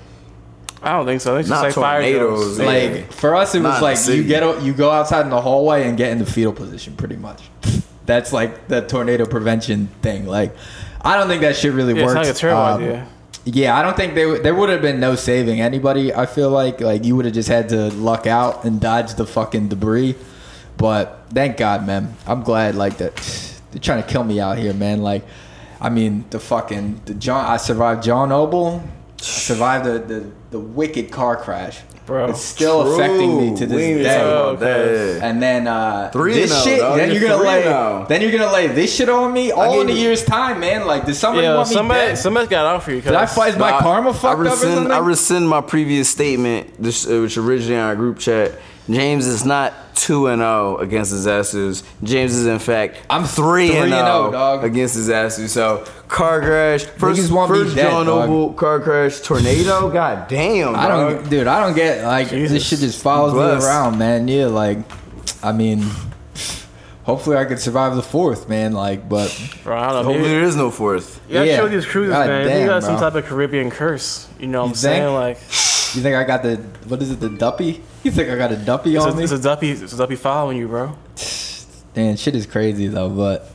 I 0.83 0.93
don't 0.93 1.07
think 1.07 1.21
so. 1.21 1.37
It's 1.37 1.49
just 1.49 1.61
Not 1.61 1.67
like 1.67 1.75
fire 1.75 2.01
tornadoes, 2.03 2.57
drills. 2.57 2.59
Yeah. 2.61 2.67
Like 3.01 3.13
for 3.13 3.35
us, 3.35 3.55
it 3.55 3.61
Not 3.61 3.83
was 3.83 4.07
like 4.09 4.17
you 4.17 4.23
get 4.25 4.43
o- 4.43 4.59
you 4.61 4.73
go 4.73 4.91
outside 4.91 5.23
in 5.23 5.31
the 5.31 5.41
hallway 5.41 5.89
and 5.89 5.97
get 5.99 6.13
in 6.13 6.19
the 6.19 6.27
fetal 6.27 6.53
position, 6.53 6.95
pretty 6.97 7.17
much. 7.17 7.43
That's 8.07 8.33
like 8.33 8.69
the 8.69 8.83
tornado 8.83 9.27
prevention 9.27 9.89
thing. 10.03 10.27
Like, 10.27 10.55
I 11.03 11.17
don't 11.17 11.29
think 11.29 11.43
that 11.43 11.57
shit 11.57 11.73
really 11.73 11.95
Yeah, 11.95 12.05
works. 12.07 12.15
not 12.15 12.25
like 12.27 12.35
a 12.35 12.39
terrible 12.39 12.63
Um, 12.63 12.83
idea. 12.83 13.07
Yeah, 13.45 13.79
I 13.79 13.83
don't 13.83 13.97
think 13.97 14.15
they 14.15 14.27
would- 14.27 14.43
there 14.43 14.55
would 14.55 14.69
have 14.69 14.83
been 14.83 15.01
no 15.01 15.15
saving 15.15 15.61
anybody. 15.61 16.15
I 16.15 16.27
feel 16.27 16.51
like 16.51 16.81
like 16.81 17.05
you 17.05 17.17
would 17.17 17.25
have 17.25 17.35
just 17.35 17.49
had 17.49 17.69
to 17.71 17.89
luck 17.95 18.27
out 18.27 18.65
and 18.65 18.81
dodge 18.81 19.15
the 19.15 19.27
fucking 19.27 19.69
debris. 19.69 20.15
But 20.77 21.25
thank 21.35 21.57
God, 21.57 21.87
man. 21.87 22.15
I'm 22.27 22.43
glad 22.43 22.77
like 22.77 22.99
that. 22.99 23.17
They're 23.73 23.81
trying 23.81 24.03
to 24.03 24.09
kill 24.09 24.23
me 24.25 24.39
out 24.41 24.59
here, 24.59 24.73
man. 24.73 25.03
Like, 25.03 25.27
I 25.81 25.89
mean, 25.91 26.25
the 26.31 26.39
fucking 26.41 27.01
the 27.05 27.15
John. 27.15 27.45
I 27.45 27.57
survived 27.57 28.05
Chernobyl. 28.05 28.81
I 29.21 29.23
survived 29.25 29.85
the 29.85 29.99
the, 29.99 30.31
the 30.51 30.61
wicked 30.61 31.11
car 31.11 31.37
crash. 31.37 31.81
Bro. 32.07 32.31
it's 32.31 32.41
still 32.41 32.95
affecting 32.95 33.37
me 33.37 33.55
to 33.55 33.67
True. 33.67 33.77
We 33.77 33.83
ain't 33.83 33.99
this 33.99 34.07
day. 34.07 34.17
about 34.23 34.61
that. 34.61 35.21
And 35.23 35.43
then 35.43 35.67
uh, 35.69 36.09
Three 36.11 36.33
this 36.33 36.51
and 36.51 36.59
oh, 36.61 36.65
shit. 36.65 36.79
dog. 36.81 36.97
Then 36.97 37.11
You're 37.11 37.21
you're 37.21 37.29
gonna 37.29 37.43
lay. 37.43 37.65
now. 37.65 38.05
Then 38.07 38.23
you're 38.23 38.33
gonna 38.33 38.51
lay 38.51 38.67
this 38.69 38.97
shit 38.97 39.11
on 39.11 39.31
me 39.31 39.51
all 39.53 39.79
in 39.83 39.91
a 39.91 39.93
year's 39.93 40.25
time, 40.25 40.59
man. 40.61 40.87
Like, 40.87 41.05
does 41.05 41.19
somebody 41.19 41.47
Yeah, 41.47 41.57
want 41.57 41.69
me 41.69 41.75
somebody, 41.75 42.01
dead? 42.07 42.17
somebody 42.17 42.47
got 42.47 42.65
out 42.65 42.83
for 42.83 42.93
you. 42.93 43.03
Did 43.03 43.13
I 43.13 43.27
fight? 43.27 43.49
Is 43.51 43.57
my 43.59 43.73
Nah, 43.73 43.81
karma 43.81 44.09
I 44.11 44.13
fucked 44.15 44.25
up 44.25 44.39
or 44.39 44.43
rescind, 44.45 44.75
something? 44.75 44.91
I 44.93 44.99
rescind 45.01 45.49
my 45.51 45.61
previous 45.61 46.09
statement, 46.09 46.83
this, 46.83 47.07
uh, 47.07 47.21
which 47.21 47.37
originally 47.37 47.77
on 47.79 47.89
our 47.89 47.97
group 47.97 48.19
chat. 48.19 48.53
James 48.89 49.27
is 49.27 49.45
not 49.45 49.75
two 49.99 50.29
and 50.29 50.41
zero 50.41 50.77
against 50.79 51.11
disasters. 51.11 51.83
James 52.03 52.35
is 52.35 52.47
in 52.47 52.59
fact 52.59 52.97
I'm 53.11 53.25
three, 53.25 53.71
and 53.77 53.91
3-0, 53.93 53.95
zero 53.95 54.31
dog. 54.31 54.65
against 54.65 54.95
disasters. 54.95 55.53
So 55.53 55.85
car 56.09 56.41
crash, 56.41 56.85
first, 56.85 57.21
Niggas 57.21 57.31
want 57.31 57.51
me 57.51 57.59
first 57.65 57.77
dead, 57.77 57.91
John 57.91 58.07
dog. 58.07 58.31
Noble 58.31 58.53
car 58.55 58.81
crash, 58.81 59.21
tornado. 59.21 59.91
God 59.93 60.29
damn, 60.29 60.75
I 60.77 60.89
dog. 60.89 61.19
don't, 61.21 61.31
dude. 61.31 61.47
I 61.47 61.61
don't 61.61 61.75
get 61.75 62.05
like 62.05 62.29
this 62.31 62.67
shit 62.67 62.79
just 62.81 63.03
follows 63.03 63.33
Bless. 63.33 63.63
me 63.63 63.69
around, 63.69 63.99
man. 63.99 64.29
Yeah, 64.29 64.47
like, 64.47 64.79
I 65.43 65.53
mean, 65.53 65.85
hopefully 67.05 67.37
I 67.37 67.45
could 67.45 67.59
survive 67.59 67.97
the 67.97 68.03
fourth, 68.03 68.49
man. 68.49 68.73
Like, 68.73 69.09
but 69.09 69.29
Bro, 69.65 69.77
I 69.79 69.87
don't 69.93 69.95
know. 69.97 70.03
Hopefully 70.13 70.29
there 70.31 70.43
is 70.45 70.57
no 70.57 70.71
fourth. 70.71 71.21
you 71.29 71.35
gotta 71.35 71.47
Yeah. 71.49 71.57
show 71.57 71.69
these 71.69 71.87
cruises, 71.87 72.15
God 72.15 72.27
man. 72.29 72.47
damn, 72.47 72.61
you 72.61 72.67
got 72.67 72.83
some 72.83 72.97
bro. 72.97 73.11
type 73.11 73.15
of 73.23 73.27
Caribbean 73.29 73.71
curse. 73.71 74.29
You 74.39 74.47
know 74.47 74.61
what 74.61 74.67
You 74.67 74.71
I'm 74.71 74.75
saying? 74.77 75.15
Like, 75.15 75.37
you 75.95 76.03
think 76.03 76.17
I 76.17 76.25
got 76.25 76.43
the 76.43 76.57
what 76.87 77.03
is 77.03 77.11
it, 77.11 77.21
the 77.21 77.29
duppy? 77.31 77.83
You 78.05 78.11
think 78.11 78.31
I 78.31 78.37
got 78.37 78.53
a 78.53 78.57
duppy 78.57 78.95
it's 78.97 79.05
on 79.05 79.13
a, 79.13 79.17
me? 79.17 79.25
it's 79.25 79.33
a 79.33 79.41
duppy, 79.41 79.71
it's 79.71 79.93
a 79.93 79.97
duppy 79.97 80.17
following 80.17 80.57
you, 80.59 80.69
bro. 80.69 80.97
Man, 81.97 82.17
shit 82.17 82.37
is 82.37 82.47
crazy 82.47 82.87
though. 82.87 83.09
But 83.09 83.51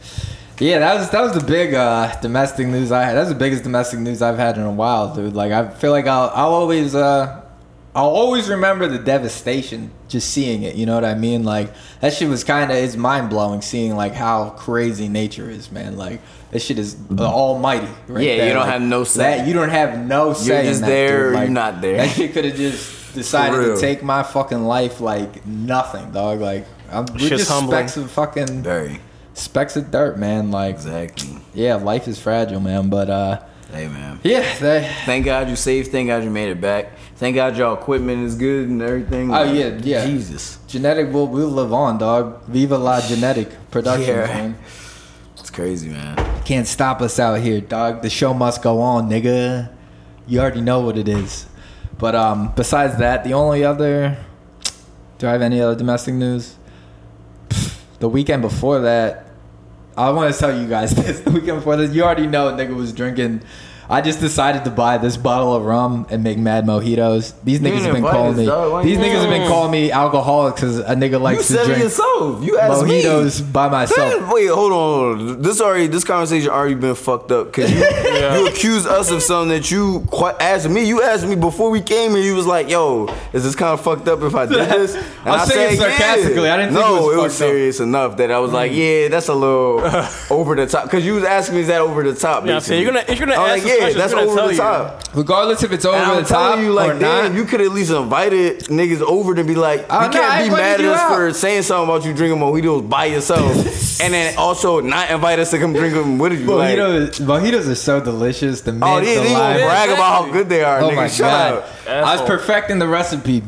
yeah, 0.60 0.80
that 0.80 0.96
was 0.96 1.10
that 1.12 1.22
was 1.22 1.34
the 1.34 1.44
big 1.46 1.74
uh, 1.74 2.20
domestic 2.22 2.68
news 2.68 2.92
I 2.92 3.04
had. 3.04 3.16
That's 3.16 3.30
the 3.30 3.36
biggest 3.36 3.64
domestic 3.64 4.00
news 4.00 4.22
I've 4.22 4.38
had 4.38 4.58
in 4.58 4.64
a 4.64 4.72
while, 4.72 5.16
dude. 5.16 5.34
Like 5.34 5.52
I 5.52 5.70
feel 5.70 5.92
like 5.92 6.08
I'll 6.08 6.30
I'll 6.34 6.54
always 6.54 6.94
uh, 6.94 7.42
I'll 7.96 8.10
always 8.10 8.50
remember 8.50 8.88
the 8.88 8.98
devastation 9.00 9.92
just 10.10 10.32
seeing 10.32 10.64
it. 10.64 10.76
You 10.76 10.86
know 10.86 10.96
what 10.96 11.06
I 11.06 11.16
mean? 11.16 11.44
Like 11.44 11.72
that 12.02 12.14
shit 12.14 12.28
was 12.28 12.44
kind 12.44 12.70
of 12.72 12.78
it's 12.78 12.96
mind 12.98 13.30
blowing 13.30 13.62
seeing 13.62 13.96
like 13.96 14.14
how 14.14 14.50
crazy 14.52 15.08
nature 15.08 15.50
is, 15.50 15.72
man. 15.72 15.96
Like 15.96 16.20
that 16.52 16.62
shit 16.62 16.78
is 16.80 16.96
the 17.08 17.24
almighty. 17.26 17.88
Right 18.08 18.26
Yeah, 18.26 18.46
you 18.48 18.54
don't 18.54 18.64
Like, 18.64 18.74
have 18.74 18.82
no 18.82 19.04
say. 19.06 19.38
That, 19.38 19.48
you 19.48 19.54
don't 19.54 19.70
have 19.70 19.98
no 19.98 20.34
say. 20.34 20.60
in 20.62 20.66
just 20.66 20.82
that, 20.82 20.88
there 20.88 21.26
dude. 21.28 21.34
Like, 21.36 21.42
you're 21.44 21.52
not 21.52 21.82
there. 21.82 21.98
That 21.98 22.10
shit 22.10 22.34
could 22.34 22.46
have 22.46 22.56
just 22.56 23.03
decided 23.14 23.58
to 23.76 23.80
take 23.80 24.04
my 24.04 24.24
fucking 24.24 24.64
life 24.64 25.00
like 25.02 25.46
nothing, 25.46 26.12
dog. 26.12 26.40
Like 26.40 26.66
I'm, 26.92 27.06
we're 27.06 27.20
Shit's 27.20 27.30
just 27.30 27.52
humbling. 27.52 27.78
specks 27.88 27.98
of 27.98 28.12
fucking 28.12 28.64
Very 28.64 29.00
specks 29.34 29.76
of 29.76 29.90
dirt, 29.92 30.18
man. 30.18 30.52
Like, 30.52 30.76
exactly. 30.76 31.38
yeah, 31.54 31.76
life 31.76 32.08
is 32.08 32.20
fragile, 32.20 32.60
man. 32.60 32.90
But 32.90 33.10
uh, 33.10 33.42
Hey 33.72 33.88
man. 33.88 34.20
yeah, 34.24 34.58
they, 34.60 34.88
Thank 35.06 35.26
God 35.26 35.50
you 35.50 35.56
saved. 35.56 35.92
Thank 35.92 36.08
God 36.08 36.24
you 36.24 36.30
made 36.30 36.50
it 36.50 36.62
back. 36.62 36.92
Thank 37.16 37.36
God 37.36 37.56
your 37.58 37.74
equipment 37.74 38.24
is 38.26 38.36
good 38.36 38.68
and 38.70 38.82
everything. 38.82 39.34
Oh, 39.34 39.44
yeah, 39.44 39.78
yeah. 39.82 40.06
Jesus, 40.06 40.60
genetic 40.68 41.12
will 41.14 41.28
will 41.28 41.48
live 41.50 41.74
on, 41.74 41.98
dog. 41.98 42.44
Viva 42.46 42.78
la 42.78 43.02
genetic 43.02 43.50
production, 43.72 44.16
Yeah. 44.16 44.28
man. 44.28 44.58
it's 45.40 45.50
crazy, 45.50 45.90
man. 45.90 46.18
Can't 46.44 46.68
stop 46.68 47.02
us 47.02 47.20
out 47.20 47.40
here, 47.40 47.62
dog. 47.62 48.02
The 48.02 48.10
show 48.10 48.34
must 48.34 48.62
go 48.62 48.82
on, 48.82 49.10
nigga. 49.10 49.70
You 50.28 50.40
already 50.42 50.62
know 50.62 50.82
what 50.82 50.98
it 50.98 51.08
is. 51.08 51.46
But 52.04 52.16
um, 52.16 52.52
besides 52.54 52.98
that, 52.98 53.24
the 53.24 53.34
only 53.34 53.64
other. 53.64 54.18
Do 55.20 55.28
I 55.30 55.32
have 55.32 55.42
any 55.42 55.62
other 55.62 55.74
domestic 55.74 56.14
news? 56.14 56.58
The 58.00 58.10
weekend 58.10 58.42
before 58.42 58.82
that, 58.82 59.28
I 59.96 60.10
want 60.10 60.34
to 60.34 60.38
tell 60.38 60.54
you 60.54 60.68
guys 60.68 60.94
this. 60.96 61.22
The 61.22 61.32
weekend 61.32 61.60
before 61.60 61.78
this, 61.78 61.96
you 61.96 62.04
already 62.04 62.28
know, 62.28 62.52
nigga 62.52 62.76
was 62.76 62.92
drinking. 62.92 63.44
I 63.94 64.02
just 64.02 64.20
decided 64.20 64.64
to 64.66 64.72
buy 64.72 64.98
this 64.98 65.18
bottle 65.18 65.54
of 65.56 65.64
rum 65.64 66.08
and 66.10 66.24
make 66.24 66.38
mad 66.38 66.66
mojitos. 66.66 67.34
These 67.44 67.60
niggas 67.60 67.64
didn't 67.64 67.84
have 67.84 67.94
been 67.94 68.04
calling 68.04 68.38
me. 68.38 68.46
dog. 68.48 68.84
These 68.84 68.98
you- 68.98 69.04
niggas 69.04 69.22
have 69.22 69.30
been 69.30 69.48
calling 69.48 69.72
me 69.72 69.92
alcoholic 69.92 70.56
because 70.56 70.80
a 70.80 70.96
nigga 70.96 71.12
You 71.12 71.18
likes 71.20 71.48
to 71.48 71.54
said 71.54 71.62
it 71.62 71.66
drink 71.68 71.84
yourself. 71.84 72.44
You 72.44 72.58
asked 72.60 72.86
me. 72.86 73.04
mojitos 73.04 73.54
by 73.54 73.70
myself. 73.70 74.34
Wait, 74.34 74.48
hold 74.50 74.72
on. 74.72 75.18
hold 75.20 75.30
on. 75.30 75.42
This 75.42 75.62
already, 75.62 75.88
this 75.88 76.04
conversation 76.04 76.50
already 76.50 76.74
been 76.76 76.96
fucked 76.96 77.32
up 77.32 77.48
because 77.54 77.72
you, 77.72 77.78
you 78.40 78.48
accused 78.48 78.88
us 78.88 79.12
of 79.12 79.22
something 79.22 79.50
that 79.50 79.70
you 79.70 80.06
quite 80.10 80.42
asked 80.42 80.68
me. 80.70 80.84
You 80.86 81.04
asked 81.04 81.28
me 81.28 81.36
before 81.36 81.70
we 81.70 81.82
came 81.82 82.12
here. 82.16 82.24
You 82.24 82.36
was 82.36 82.48
like, 82.48 82.70
"Yo, 82.70 83.08
is 83.32 83.44
this 83.44 83.56
kind 83.56 83.74
of 83.74 83.82
fucked 83.82 84.08
up 84.08 84.22
if 84.24 84.34
I 84.34 84.46
did 84.48 84.70
this?" 84.70 84.96
And 85.24 85.32
I 85.36 85.38
was 85.40 85.54
saying 85.54 85.76
it 85.76 85.78
sarcastically. 85.80 86.50
I 86.50 86.58
didn't 86.58 86.74
think 86.74 86.86
no, 86.86 86.98
it 86.98 87.02
was 87.06 87.14
it 87.14 87.18
was 87.18 87.34
fucked 87.34 87.44
up. 87.44 87.54
serious 87.54 87.80
enough 87.80 88.18
that 88.18 88.32
I 88.32 88.40
was 88.40 88.52
like, 88.52 88.72
mm. 88.72 88.78
"Yeah, 89.04 89.08
that's 89.10 89.28
a 89.30 89.34
little 89.36 89.82
over 90.36 90.56
the 90.56 90.66
top." 90.66 90.86
Because 90.86 91.06
you 91.06 91.14
was 91.16 91.24
asking 91.24 91.56
me, 91.56 91.62
"Is 91.62 91.68
that 91.68 91.80
over 91.82 92.04
the 92.04 92.16
top?" 92.16 92.46
Yeah, 92.46 92.58
I'm 92.58 92.74
you're 92.74 92.92
gonna- 92.92 93.06
you're 93.08 93.18
gonna 93.26 93.34
ask 93.40 93.64
like, 93.64 93.80
"Yeah, 93.80 93.83
Yeah, 93.92 93.98
that's 93.98 94.14
over 94.14 94.42
the 94.48 94.52
you. 94.54 94.58
top. 94.58 95.04
Regardless 95.14 95.64
if 95.64 95.72
it's 95.72 95.86
over 95.86 95.96
And 95.98 96.06
I'm 96.06 96.24
the 96.24 96.30
top 96.30 96.60
you, 96.60 96.72
like, 96.74 96.92
or 96.92 96.94
not. 96.96 97.34
you 97.34 97.46
could 97.46 97.62
at 97.62 97.72
least 97.72 97.92
invited 97.92 98.60
niggas 98.66 99.02
over 99.02 99.36
to 99.36 99.44
be 99.44 99.56
like, 99.56 99.82
you 99.82 99.88
no, 99.88 100.10
can't 100.10 100.50
be 100.50 100.56
mad 100.56 100.80
at 100.82 100.86
us 100.86 101.00
out. 101.00 101.16
for 101.16 101.34
saying 101.34 101.62
something 101.64 101.90
about 101.90 102.06
you 102.06 102.14
drinking 102.14 102.40
mojitos 102.40 102.90
by 102.90 103.06
yourself, 103.06 103.52
and 104.02 104.14
then 104.14 104.36
also 104.38 104.80
not 104.80 105.12
invite 105.12 105.40
us 105.40 105.52
to 105.52 105.60
come 105.60 105.74
drink 105.74 105.94
them 105.94 106.18
with 106.18 106.34
you. 106.40 106.46
Like, 106.48 106.78
Mojitos, 106.78 107.20
mojitos 107.22 107.70
are 107.70 107.76
so 107.76 108.00
delicious. 108.00 108.62
The 108.62 108.72
mint, 108.72 108.84
oh, 108.86 109.00
the 109.00 109.06
they 109.06 109.34
brag 109.34 109.90
about 109.90 110.26
how 110.26 110.32
good 110.32 110.50
they 110.50 110.64
are. 110.64 110.80
Oh 110.82 110.90
nigga. 110.90 110.96
my 110.96 111.08
Shut 111.08 111.20
god! 111.30 111.54
up. 111.58 111.70
I 111.88 112.16
was 112.16 112.22
perfecting 112.28 112.80
the 112.80 112.88
recipe 112.88 113.44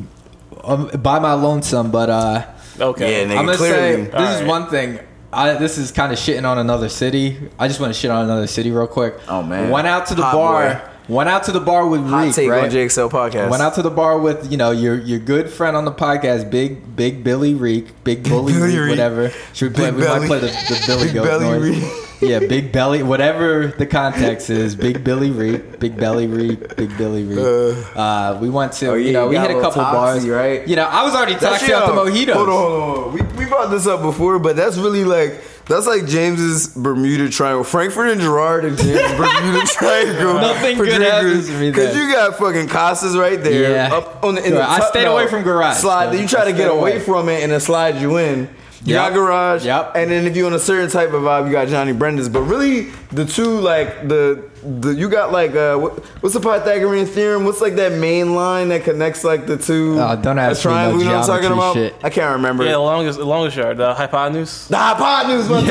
um, 0.63 0.88
by 1.02 1.19
my 1.19 1.34
lonesome, 1.34 1.91
but 1.91 2.10
uh, 2.10 2.45
Okay. 2.80 3.21
Yeah, 3.21 3.28
nigga. 3.34 3.38
I'm 3.39 3.45
gonna 3.45 3.58
clearly. 3.58 4.06
say 4.06 4.12
this 4.12 4.13
All 4.15 4.24
is 4.24 4.41
right. 4.41 4.48
one 4.48 4.69
thing. 4.69 5.00
I, 5.36 5.54
this 5.56 5.78
is 5.78 5.91
kind 5.91 6.12
of 6.13 6.17
shitting 6.17 6.48
on 6.50 6.58
another 6.58 6.89
city. 6.89 7.38
I 7.60 7.67
just 7.67 7.80
want 7.80 7.93
to 7.93 8.00
shit 8.00 8.10
on 8.12 8.26
another 8.26 8.48
city 8.48 8.71
real 8.71 8.88
quick. 8.88 9.15
Oh, 9.28 9.43
man. 9.43 9.69
Went 9.69 9.86
out 9.88 10.08
to 10.08 10.15
the 10.15 10.24
Hot 10.24 10.34
bar. 10.34 10.74
boy. 10.76 11.13
Went 11.13 11.30
out 11.30 11.43
to 11.43 11.52
the 11.52 11.60
bar 11.60 11.86
with 11.88 12.02
Hot 12.08 12.24
Reek, 12.24 12.34
take 12.36 12.50
right? 12.50 12.63
on 12.63 12.69
JXL 12.71 13.12
podcast. 13.12 13.52
Went 13.52 13.62
out 13.62 13.76
to 13.76 13.84
the 13.84 13.91
bar 13.91 14.17
with 14.17 14.50
you 14.52 14.58
know 14.58 14.71
your 14.71 14.95
your 15.00 15.19
good 15.19 15.52
friend 15.52 15.78
on 15.78 15.86
the 15.86 15.91
podcast, 15.91 16.50
Big 16.50 16.95
Big 16.95 17.24
Billy 17.24 17.54
Reek, 17.54 18.04
Big 18.04 18.24
Bully 18.24 18.54
Billy 18.54 18.69
Reek, 18.69 18.80
Reek. 18.80 18.89
whatever. 18.89 19.30
Should 19.54 19.69
we 19.69 19.76
play? 19.76 19.86
Big 19.91 19.95
we 19.98 20.02
Belly. 20.02 20.19
might 20.21 20.28
play 20.28 20.39
the, 20.39 20.48
the 20.48 20.84
Billy 20.88 21.04
Big 21.06 21.13
Goat 21.13 21.26
Belly 21.26 21.45
noise. 21.45 21.62
Reek. 21.84 22.05
Yeah, 22.21 22.39
Big 22.39 22.71
Belly, 22.71 23.04
whatever 23.04 23.67
the 23.67 23.86
context 23.86 24.49
is. 24.49 24.75
Big 24.75 25.04
Billy 25.04 25.32
Reek, 25.32 25.80
Big 25.80 25.97
Belly 25.97 26.28
Reek, 26.28 26.75
Big 26.75 26.97
Billy 26.97 27.23
Reek. 27.23 27.86
Uh, 27.95 28.38
we 28.41 28.49
went 28.49 28.71
to 28.73 28.88
Oh, 28.91 28.93
yeah, 28.95 29.08
you 29.08 29.13
know 29.13 29.28
we 29.28 29.36
got 29.36 29.47
hit 29.47 29.56
a 29.56 29.60
a 29.60 29.62
couple 29.62 29.82
toxy, 29.84 30.28
bars, 30.28 30.28
right? 30.28 30.67
You 30.67 30.75
know 30.75 30.86
I 30.86 31.04
was 31.04 31.13
already 31.13 31.34
That 31.34 31.41
talking 31.41 31.67
shit 31.67 31.75
out 31.75 31.93
the 31.93 32.01
up. 32.01 32.08
mojitos. 32.08 32.34
Hold 32.34 32.49
on, 32.49 32.56
hold 32.56 32.97
on. 33.08 33.13
We, 33.13 33.43
we 33.43 33.49
brought 33.49 33.69
this 33.69 33.86
up 33.88 34.01
before, 34.01 34.39
but 34.39 34.56
that's 34.56 34.78
really 34.78 35.04
like 35.04 35.41
that's 35.67 35.88
like 35.88 36.06
James's 36.06 36.67
Bermuda 36.69 37.30
Triangle. 37.30 37.63
Frankford 37.63 38.10
and 38.12 38.21
Girard 38.21 38.65
and 38.65 38.78
James 38.78 39.12
Bermuda 39.17 39.65
Triangle. 39.67 40.34
Nothing 40.41 40.78
for 40.78 40.86
good 40.86 40.95
drinkers. 40.97 41.12
happens 41.12 41.47
to 41.47 41.60
me. 41.60 41.71
Cause 41.71 41.95
you 41.95 42.12
got 42.12 42.38
fucking 42.38 42.67
Casas 42.67 43.17
right 43.17 43.41
there. 43.43 43.71
Yeah. 43.71 43.93
Up 43.95 44.23
on 44.23 44.36
the, 44.36 44.45
in 44.45 44.54
the 44.54 44.62
I 44.63 44.80
stayed 44.89 45.06
no, 45.06 45.13
away 45.13 45.28
from 45.28 45.43
garage, 45.43 45.78
Slide. 45.78 46.08
though. 46.13 46.19
You 46.19 46.28
try 46.28 46.43
I 46.43 46.51
to 46.51 46.54
get 46.54 46.69
away 46.69 46.93
away. 46.95 46.99
from 46.99 47.30
it 47.30 47.43
and 47.43 47.51
it 47.51 47.60
slides 47.62 47.99
you 48.01 48.17
in. 48.17 48.47
You 48.86 48.93
Yep. 48.93 49.04
got 49.10 49.13
garage. 49.15 49.65
Yep. 49.65 49.91
And 49.95 50.12
then 50.12 50.28
if 50.28 50.36
you're 50.36 50.45
on 50.48 50.54
a 50.54 50.60
certain 50.60 50.89
type 50.91 51.12
of 51.12 51.24
vibe, 51.24 51.48
you 51.48 51.52
got 51.52 51.67
Johnny 51.67 51.91
Brenda's. 51.91 52.30
But 52.30 52.41
really, 52.43 52.91
the 53.12 53.26
two 53.26 53.60
like 53.60 54.08
the 54.08 54.43
the 54.63 54.89
you 54.95 55.10
got 55.10 55.32
like 55.32 55.56
uh 55.56 55.76
what, 55.78 55.93
what's 56.21 56.34
the 56.34 56.39
Pythagorean 56.39 57.06
theorem? 57.08 57.45
What's 57.45 57.62
like 57.62 57.76
that 57.76 57.93
main 57.93 58.36
line 58.36 58.69
that 58.69 58.84
connects 58.84 59.24
like 59.24 59.48
the 59.48 59.58
two? 59.58 59.98
Oh, 60.00 60.15
don't 60.21 60.38
ask 60.38 60.63
a 60.65 60.67
me 60.69 60.74
no 60.76 60.98
you 60.98 61.06
know 61.06 61.12
what 61.17 61.17
I'm 61.21 61.26
talking 61.28 61.45
about? 61.52 61.74
geometry 61.74 61.98
shit. 61.98 62.06
I 62.06 62.10
can't 62.12 62.36
remember. 62.36 62.63
Yeah, 62.63 62.71
the 62.74 62.80
longest, 62.80 63.17
the 63.19 63.26
longest 63.26 63.58
yard, 63.58 63.78
the 63.78 63.93
hypotenuse. 63.93 64.67
The 64.67 64.78
hypotenuse, 64.78 65.50
what 65.50 65.63
I'm. 65.63 65.69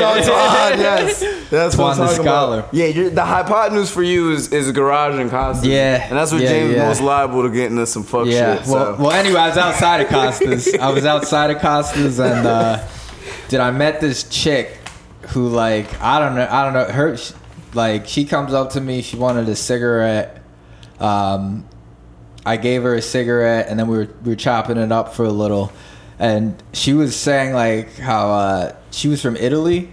Yes, 0.79 1.19
that's 1.49 1.77
what 1.77 1.91
I'm 1.91 1.95
Twan 1.95 1.97
the 1.97 2.03
talking 2.07 2.23
scholar. 2.25 2.59
about. 2.59 2.73
Yeah, 2.73 2.85
you're, 2.87 3.09
the 3.09 3.25
hypotenuse 3.25 3.91
for 3.91 4.03
you 4.03 4.31
is, 4.31 4.51
is 4.51 4.71
garage 4.73 5.17
and 5.19 5.29
Kostas. 5.31 5.63
Yeah, 5.65 6.07
and 6.09 6.17
that's 6.17 6.31
what 6.31 6.41
yeah, 6.41 6.49
James 6.49 6.69
is 6.71 6.75
yeah. 6.77 6.87
most 6.87 7.01
liable 7.01 7.43
to 7.43 7.49
get 7.49 7.71
into 7.71 7.85
some 7.85 8.03
fuck 8.03 8.25
Yeah. 8.27 8.57
shit. 8.61 8.67
well, 8.67 8.97
so. 8.97 9.03
well, 9.03 9.11
anyway, 9.11 9.39
I 9.39 9.47
was 9.49 9.57
outside 9.57 10.01
of 10.01 10.07
Kostas. 10.15 10.77
I 10.79 10.89
was 10.91 11.05
outside 11.05 11.51
of 11.51 11.57
Kostas, 11.57 12.19
and 12.19 12.45
uh, 12.47 12.85
did 13.47 13.59
I 13.59 13.71
met 13.71 14.01
this 14.01 14.23
chick 14.23 14.77
who, 15.29 15.47
like, 15.49 16.01
I 16.01 16.19
don't 16.19 16.35
know, 16.35 16.47
I 16.49 16.63
don't 16.63 16.73
know, 16.73 16.85
her, 16.93 17.17
like, 17.73 18.07
she 18.07 18.25
comes 18.25 18.53
up 18.53 18.71
to 18.71 18.81
me. 18.81 19.01
She 19.01 19.17
wanted 19.17 19.49
a 19.49 19.55
cigarette. 19.55 20.41
Um, 20.99 21.65
I 22.45 22.57
gave 22.57 22.83
her 22.83 22.93
a 22.93 23.01
cigarette, 23.01 23.67
and 23.69 23.79
then 23.79 23.87
we 23.87 23.97
were 23.97 24.07
we 24.23 24.31
were 24.31 24.35
chopping 24.35 24.77
it 24.77 24.91
up 24.91 25.15
for 25.15 25.25
a 25.25 25.31
little, 25.31 25.71
and 26.19 26.61
she 26.73 26.93
was 26.93 27.15
saying 27.15 27.53
like 27.53 27.97
how 27.97 28.31
uh, 28.31 28.75
she 28.91 29.07
was 29.07 29.21
from 29.21 29.35
Italy. 29.35 29.89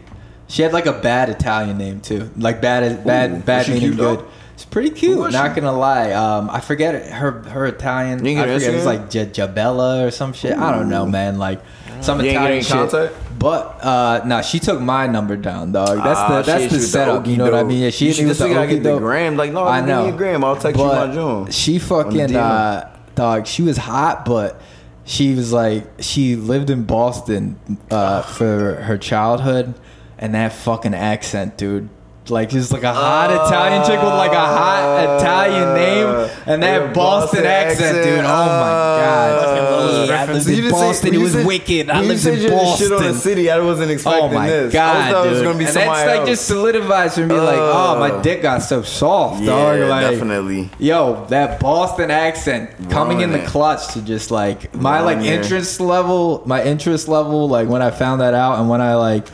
She 0.49 0.61
had 0.61 0.73
like 0.75 0.85
a 0.85 0.93
bad 0.93 1.31
Italian 1.31 1.79
name 1.79 2.01
too, 2.01 2.31
like 2.37 2.61
bad 2.61 3.05
bad 3.07 3.33
Ooh, 3.33 3.39
bad 3.41 3.69
meaning 3.69 3.97
good. 3.97 4.23
It's 4.53 4.67
pretty 4.67 4.91
cute. 4.91 5.33
Not 5.33 5.55
she? 5.55 5.61
gonna 5.61 5.77
lie. 5.77 6.13
Um, 6.13 6.51
I 6.51 6.61
forget 6.61 7.11
her 7.11 7.43
her 7.45 7.65
Italian. 7.67 8.19
I 8.21 8.43
forget. 8.43 8.63
It 8.63 8.77
was 8.77 8.85
like 8.85 9.09
Jabella 9.09 10.05
or 10.05 10.11
some 10.11 10.35
shit. 10.35 10.53
I 10.53 10.71
don't 10.77 10.91
know, 10.91 11.07
man. 11.07 11.39
Like 11.39 11.63
some 12.03 12.21
You 12.21 12.31
Italian 12.31 12.65
contact? 12.65 13.15
But 13.39 13.85
uh, 13.85 14.23
nah, 14.25 14.41
she 14.43 14.59
took 14.59 14.81
my 14.81 15.07
number 15.07 15.37
down, 15.37 15.73
dog. 15.73 15.99
That's 15.99 16.21
Ah, 16.21 16.29
the 16.29 16.43
that's 16.43 16.73
the 16.73 16.79
the 16.79 16.83
setup. 16.85 17.27
You 17.27 17.37
know 17.37 17.45
what 17.45 17.55
I 17.55 17.63
mean? 17.65 17.83
Yeah, 17.83 17.91
she 17.91 18.05
You 18.07 18.11
hit 18.11 18.17
should 18.17 18.23
me 18.25 18.31
just 18.31 18.41
the 18.41 18.49
gotta 18.49 18.67
get 18.69 18.83
the 18.83 18.99
gram. 18.99 19.37
Like, 19.37 19.53
no, 19.53 19.65
I 19.65 19.79
give 19.81 19.87
me 19.87 19.93
know. 19.93 20.09
a 20.09 20.13
gram. 20.13 20.45
I'll 20.45 20.57
text 20.57 20.79
you 20.81 20.87
my 20.87 21.13
joint. 21.13 21.53
She 21.55 21.79
fucking 21.79 22.13
DM. 22.29 22.37
uh, 22.37 22.85
dog. 23.15 23.47
She 23.47 23.63
was 23.63 23.77
hot, 23.77 24.25
but 24.25 24.61
she 25.05 25.35
was 25.35 25.53
like 25.53 25.87
she 26.01 26.37
lived 26.37 26.71
in 26.71 26.85
Boston 26.85 27.59
uh, 27.91 28.23
for 28.23 28.77
her 28.83 28.97
childhood, 28.99 29.75
and 30.19 30.35
that 30.35 30.53
fucking 30.53 30.95
accent, 30.95 31.57
dude. 31.57 31.89
Like 32.29 32.51
just 32.51 32.73
like 32.73 32.85
a 32.85 32.93
hot 32.95 33.31
Italian 33.33 33.83
chick 33.85 34.01
with 34.01 34.13
like 34.15 34.31
a 34.31 34.37
hot 34.37 35.19
Italian 35.19 35.75
name 35.75 36.31
and 36.47 36.63
that 36.63 36.95
Boston, 36.95 37.43
Boston 37.43 37.47
accent, 37.47 37.97
accent. 37.99 38.05
dude. 38.05 38.19
Oh 38.21 38.23
my 38.23 38.27
god! 38.27 39.33
Uh, 39.33 40.07
Yeah, 40.07 40.23
I 40.23 40.33
lived 40.33 40.47
you 40.47 40.55
in 40.55 40.61
didn't 40.63 40.71
say- 40.79 40.87
Boston. 40.87 41.09
it 41.09 41.13
you 41.15 41.21
was 41.21 41.33
said- 41.33 41.47
wicked. 41.47 41.91
I 41.91 42.01
lived 42.01 42.25
in 42.27 42.35
you 42.35 42.41
didn't 42.49 42.77
Shit 42.79 42.93
on 42.93 43.03
the 43.03 43.15
city. 43.15 43.51
I 43.51 43.59
wasn't 43.59 43.91
expecting 43.91 44.31
this. 44.31 44.37
Oh 44.37 44.39
my 44.39 44.49
this. 44.49 44.73
god, 44.73 44.97
I 44.97 45.11
thought 45.11 45.23
dude! 45.25 45.33
it 45.33 45.35
was 45.35 45.43
gonna 45.43 45.59
be 45.59 45.65
and 45.65 45.73
somebody 45.75 46.07
that's 46.07 46.19
like 46.19 46.27
just 46.29 46.47
solidifies 46.47 47.15
for 47.17 47.27
me, 47.27 47.35
like, 47.35 47.59
oh, 47.59 47.99
my 47.99 48.11
Uh, 48.13 48.23
dick 48.23 48.43
got 48.43 48.63
so 48.63 48.83
soft, 48.83 49.41
yeah, 49.43 49.47
dog. 49.47 49.81
Like, 49.89 50.11
definitely. 50.13 50.71
Yo, 50.79 51.27
that 51.29 51.59
Boston 51.59 52.11
accent 52.13 52.71
coming 52.89 53.21
in 53.21 53.33
the 53.33 53.41
clutch 53.41 53.89
to 53.95 54.01
just 54.01 54.31
like 54.31 54.73
my 54.77 55.01
Ruin 55.01 55.05
like 55.19 55.27
it. 55.27 55.33
interest 55.43 55.81
level, 55.81 56.43
my 56.47 56.63
interest 56.63 57.09
level, 57.09 57.49
like 57.49 57.69
when 57.69 57.83
I 57.83 57.91
found 57.91 58.21
that 58.21 58.35
out 58.35 58.61
and 58.61 58.69
when 58.69 58.81
I 58.81 58.95
like 58.95 59.27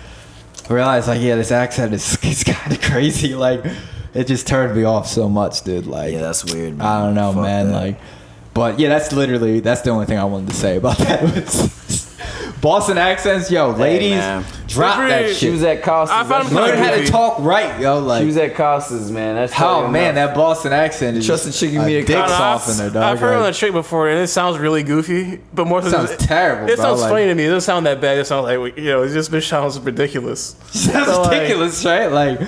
realized 0.71 1.09
like 1.09 1.21
yeah, 1.21 1.35
this 1.37 1.51
accent 1.53 1.93
is, 1.95 2.17
is 2.25 2.45
kind 2.45 2.73
of 2.73 2.81
crazy. 2.81 3.35
Like 3.35 3.65
it 4.15 4.27
just 4.27 4.47
turned 4.47 4.77
me 4.77 4.85
off 4.85 5.07
so 5.07 5.29
much, 5.29 5.63
dude. 5.65 5.87
Like 5.87 6.13
Yeah, 6.13 6.21
that's 6.21 6.45
weird. 6.53 6.77
Man. 6.79 6.87
I 6.87 7.03
don't 7.05 7.15
know, 7.15 7.33
Fuck 7.33 7.43
man. 7.43 7.67
that. 7.69 7.73
Like, 7.73 8.01
but 8.55 8.79
yeah, 8.79 8.89
that's 8.89 9.13
literally 9.13 9.61
that's 9.61 9.83
the 9.83 9.91
only 9.91 10.07
thing 10.07 10.19
I 10.19 10.25
wanted 10.25 10.49
to 10.51 10.55
say 10.57 10.77
about 10.77 10.99
that. 10.99 12.05
Boston 12.61 12.99
accents, 12.99 13.51
yo, 13.51 13.71
ladies, 13.71 14.17
man. 14.17 14.45
drop 14.67 14.99
that 14.99 15.23
She 15.23 15.29
shit. 15.29 15.37
she 15.37 15.51
was 15.51 15.63
at 15.63 15.83
Kostas. 15.83 16.09
I 16.09 16.25
found 16.25 16.49
That's- 16.49 16.49
him 16.51 16.57
Learn 16.57 16.79
how 16.79 16.91
to 16.91 17.07
talk 17.07 17.37
right, 17.39 17.79
yo. 17.81 18.01
Like, 18.01 18.21
She 18.23 18.27
was 18.27 18.37
at 18.37 18.55
Kostas, 18.55 19.11
man. 19.11 19.37
That's 19.37 19.53
oh 19.61 19.87
man, 19.87 20.17
that 20.17 20.35
Boston 20.35 20.73
accent 20.73 21.17
is 21.19 21.27
Trust 21.27 21.45
the 21.45 21.53
chick 21.53 21.71
you 21.73 21.81
a 21.81 21.87
meet 21.87 22.01
at 22.01 22.07
dick 22.07 22.17
Costco. 22.17 22.29
softener, 22.29 22.91
dog. 22.91 23.03
I've 23.03 23.21
heard 23.21 23.37
on 23.37 23.43
Like, 23.43 23.53
the 23.53 23.59
trick 23.59 23.73
before, 23.73 24.09
and 24.09 24.19
it 24.19 24.27
sounds 24.27 24.59
really 24.59 24.83
goofy. 24.83 25.41
But 25.55 25.67
more 25.67 25.79
It 25.81 25.91
sounds 25.91 26.17
terrible, 26.17 26.69
It 26.69 26.77
bro, 26.77 26.85
sounds 26.85 27.01
like- 27.03 27.11
funny 27.11 27.27
to 27.27 27.35
me. 27.35 27.45
It 27.45 27.49
doesn't 27.49 27.61
sound 27.61 27.87
that 27.87 28.01
bad. 28.01 28.19
It 28.19 28.27
sounds 28.27 28.45
like 28.47 28.77
you 28.77 28.85
know, 28.85 29.03
it 29.03 29.11
just 29.13 29.33
it 29.33 29.41
sounds 29.43 29.79
ridiculous. 29.79 30.57
sounds 30.71 31.07
So, 31.07 31.23
like- 31.23 31.31
ridiculous, 31.33 31.85
right? 31.85 32.07
Like, 32.11 32.41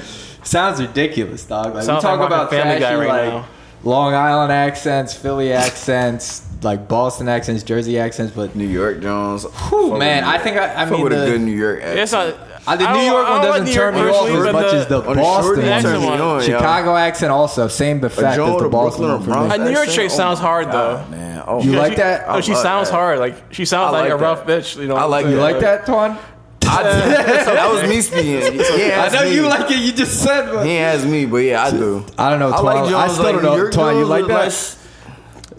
sounds 0.42 0.80
ridiculous, 0.80 1.44
dog. 1.44 1.66
Like, 1.66 1.74
we 1.74 1.82
Sounds 1.82 2.02
talk 2.02 2.18
like 2.18 2.26
about 2.26 2.50
Family 2.50 2.78
trashy, 2.78 2.96
Guy 2.96 3.06
right 3.06 3.24
like 3.26 3.34
now. 3.34 3.46
Long 3.84 4.12
Island 4.14 4.52
accents, 4.52 5.14
Philly 5.14 5.52
accents, 5.52 6.42
like 6.62 6.88
Boston 6.88 7.28
accents, 7.28 7.62
Jersey 7.62 7.98
accents, 7.98 8.34
but 8.34 8.54
New 8.54 8.66
York 8.66 9.00
Jones. 9.00 9.44
whew, 9.44 9.96
man, 9.98 10.24
I 10.24 10.38
think 10.38 10.56
I, 10.56 10.74
I 10.74 10.90
mean 10.90 11.02
with 11.02 11.12
the, 11.12 11.22
a 11.22 11.26
good 11.26 11.40
New 11.40 11.52
York 11.56 11.80
accent. 11.80 11.98
It's 12.00 12.12
not. 12.12 12.34
Uh, 12.66 12.76
the 12.76 12.86
I 12.88 12.92
New 12.92 13.10
York 13.10 13.28
one 13.28 13.40
doesn't 13.42 13.64
like 13.66 13.74
turn 13.74 13.94
me 13.94 14.00
off 14.02 14.28
as 14.28 14.52
much 14.52 14.74
as 14.74 14.86
the 14.86 15.00
on 15.00 15.16
the 15.16 15.22
Boston 15.22 15.60
end, 15.60 15.68
accent 15.70 16.02
one. 16.04 16.20
on, 16.20 16.40
yo. 16.40 16.46
Chicago 16.46 16.94
accent 16.94 17.32
also 17.32 17.68
same 17.68 18.04
effect 18.04 18.36
Joe 18.36 18.56
as 18.56 18.62
the 18.62 18.68
Boston 18.68 19.08
one 19.08 19.22
for 19.22 19.26
me. 19.30 19.32
Bronx 19.32 19.54
A 19.54 19.58
New 19.58 19.64
York 19.70 19.78
accent? 19.88 19.96
chick 19.96 20.10
Oh 20.12 20.16
sounds 20.16 20.38
hard, 20.38 20.66
God, 20.66 21.06
though. 21.08 21.10
Man, 21.10 21.42
oh, 21.46 21.62
You 21.62 21.72
like 21.72 21.92
she- 21.92 21.96
that? 21.96 22.24
Oh, 22.28 22.40
she 22.42 22.54
sounds 22.54 22.90
that. 22.90 22.94
hard. 22.94 23.18
Like 23.18 23.34
she 23.52 23.64
sounds 23.64 23.92
like, 23.92 24.10
like 24.10 24.12
a 24.12 24.16
rough 24.18 24.46
that. 24.46 24.62
bitch. 24.62 24.76
You 24.76 24.88
know. 24.88 24.96
I 24.96 25.04
like 25.04 25.24
You 25.26 25.36
like 25.36 25.60
that, 25.60 25.86
Twan? 25.86 26.18
I, 26.62 26.82
that 26.84 27.72
was 27.72 27.88
me 27.88 28.00
speaking. 28.02 28.60
Yeah, 28.78 29.08
I 29.10 29.14
know 29.14 29.22
you 29.22 29.48
like 29.48 29.70
it. 29.70 29.78
You 29.78 29.92
just 29.92 30.22
said. 30.22 30.52
But 30.52 30.66
He 30.66 30.76
asked 30.76 31.06
me, 31.06 31.24
but 31.26 31.38
yeah, 31.38 31.64
I 31.64 31.70
do. 31.70 32.04
I 32.18 32.28
don't 32.30 32.38
know, 32.38 32.52
I 32.52 32.58
Twan. 32.58 32.62
like 32.64 32.94
I, 32.94 33.08
still 33.08 33.24
like 33.24 33.34
don't 33.36 33.42
know, 33.42 33.56
York 33.56 33.72
Twan. 33.72 33.98
You 33.98 34.04
like 34.04 34.20
look 34.22 34.28
that? 34.28 34.52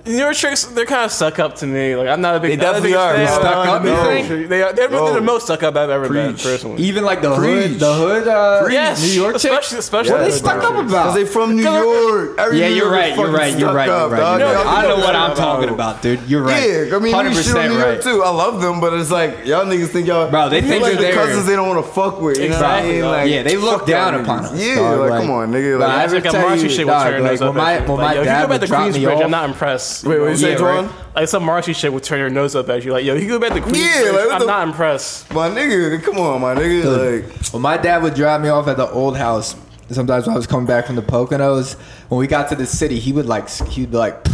New 0.06 0.18
York 0.18 0.36
chicks, 0.36 0.64
they're 0.66 0.86
kind 0.86 1.06
of 1.06 1.12
stuck 1.12 1.38
up 1.40 1.56
to 1.58 1.68
me. 1.68 1.96
Like 1.96 2.08
I'm 2.08 2.22
not 2.22 2.36
a 2.36 2.40
big. 2.40 2.52
They 2.52 2.56
definitely 2.66 2.96
are, 2.96 3.14
fan. 3.14 3.26
bro. 3.28 3.36
Stuck 3.40 3.68
up, 3.68 3.84
you 3.84 3.90
No. 3.92 4.48
They 4.48 4.62
are. 4.64 4.74
They're, 4.74 4.88
they're 4.88 5.14
the 5.14 5.22
most 5.22 5.44
stuck 5.46 5.64
up 5.64 5.76
I've 5.76 5.90
ever 5.90 6.10
met 6.10 6.32
Preach. 6.32 6.44
personally. 6.44 6.82
Even 6.84 7.04
like 7.04 7.22
the 7.22 7.36
Preach. 7.36 7.70
hood, 7.72 7.80
the 7.80 7.94
hood, 7.94 8.28
uh, 8.28 8.68
Yes, 8.72 9.02
New 9.04 9.10
York 9.22 9.34
chicks. 9.38 9.46
especially, 9.46 9.78
especially 9.80 10.12
What 10.14 10.22
are 10.22 10.24
they 10.26 10.32
the 10.32 10.38
stuck 10.38 10.64
up 10.64 10.76
chicks. 10.76 10.90
about? 10.92 11.04
Because 11.04 11.16
they 11.16 11.26
from 11.26 11.56
New 11.56 11.64
Cause- 11.64 11.84
York. 11.84 12.40
Every 12.40 12.60
Yeah, 12.60 12.70
New 12.70 12.76
you're 12.76 12.86
Yorker 12.86 12.96
right. 12.98 13.16
You're 13.16 13.32
right. 13.32 13.58
You're 13.60 13.74
right. 13.74 13.86
You're 13.88 14.10
right. 14.10 14.20
You're 14.20 14.48
right. 14.48 14.54
Y'all 14.56 14.68
I 14.68 14.82
know 14.84 14.88
know 14.98 15.04
what 15.04 15.16
I'm 15.16 15.36
talking 15.36 15.70
about, 15.70 16.02
dude. 16.02 16.20
You're 16.28 16.42
right. 16.44 16.88
Yeah, 16.90 16.96
I 16.96 17.00
mean, 17.00 17.14
hundred 17.14 17.36
we 17.36 17.44
shit 17.44 17.48
on 17.48 17.54
percent 17.62 17.74
New 17.74 17.80
York 17.80 17.94
right. 17.96 18.02
too. 18.02 18.24
I 18.24 18.30
love 18.30 18.62
them, 18.62 18.80
but 18.80 18.94
it's 18.94 19.12
like 19.12 19.46
y'all 19.46 19.66
niggas 19.66 19.88
think 19.90 20.08
y'all, 20.08 20.30
Bro, 20.32 20.50
they 20.50 20.62
think 20.62 20.82
like 20.82 20.98
they're 20.98 21.12
the 21.12 21.18
cousins 21.18 21.46
they 21.46 21.56
don't 21.56 21.68
want 21.68 21.86
to 21.86 21.92
fuck 21.92 22.20
with. 22.22 22.38
You 22.38 22.46
Exactly, 22.46 23.00
know 23.02 23.10
what 23.10 23.20
I 23.20 23.22
dog. 23.22 23.26
mean? 23.28 23.36
Like, 23.36 23.46
Yeah, 23.46 23.52
they 23.52 23.58
look 23.58 23.86
down 23.86 24.16
upon 24.16 24.46
us. 24.46 24.60
Yeah, 24.60 24.80
like, 24.80 25.22
come 25.22 25.30
on, 25.32 25.52
nigga. 25.52 25.80
Like, 25.80 25.90
I 25.90 26.04
It's 26.06 26.14
a 26.14 26.38
ever 26.38 26.56
you, 26.56 26.70
shit 26.70 26.86
will 26.88 26.94
dog, 26.94 27.04
turn 27.04 27.24
your 27.24 27.34
up 27.34 27.40
when 27.42 27.56
my- 27.56 27.74
at 27.74 27.82
you. 27.88 27.88
when 27.94 27.98
Like, 28.02 28.08
my 28.08 28.14
yo, 28.16 28.20
if 28.22 28.26
you 28.26 28.32
dad 28.32 28.42
go 28.42 28.48
back 28.48 28.50
would 28.50 28.62
to 28.62 28.68
drop 28.68 28.94
me 28.94 29.06
off- 29.06 29.24
I'm 29.24 29.32
not 29.32 29.50
impressed. 29.50 29.91
Wait, 30.04 30.20
what 30.20 30.30
you 30.30 30.38
say, 30.38 30.54
Yeah, 30.54 30.64
right. 30.64 30.92
Like 31.16 31.28
some 31.28 31.44
Marcy 31.44 31.74
shit 31.74 31.92
would 31.94 32.04
turn 32.04 32.20
your 32.20 32.30
nose 32.30 32.56
up 32.56 32.70
at 32.70 32.84
you. 32.84 32.92
Like, 32.92 33.06
yo, 33.06 33.16
you 33.16 33.28
go 33.28 33.40
back 33.40 33.54
to 33.54 33.62
Queensbridge, 33.62 34.14
like, 34.14 34.32
I'm 34.34 34.40
the- 34.40 34.46
not 34.46 34.68
impressed. 34.68 35.32
My 35.34 35.50
nigga, 35.50 36.02
come 36.04 36.18
on, 36.18 36.42
my 36.42 36.56
nigga. 36.56 37.24
Like, 37.24 37.54
When 37.54 37.62
my 37.62 37.78
dad 37.78 38.02
would 38.04 38.14
drive 38.16 38.42
me 38.42 38.50
off 38.50 38.68
at 38.68 38.78
the 38.78 38.90
old 38.90 39.18
house, 39.18 39.56
sometimes 39.90 40.26
when 40.26 40.34
I 40.34 40.38
was 40.38 40.48
coming 40.48 40.66
back 40.66 40.88
from 40.88 40.96
the 40.96 41.02
Poconos, 41.02 41.76
when 42.10 42.20
we 42.20 42.28
got 42.28 42.50
to 42.50 42.56
the 42.56 42.66
city, 42.66 43.00
he 43.00 43.12
would 43.14 43.26
like 43.26 43.50
he'd 43.50 43.92
be 43.92 43.98
like, 43.98 44.26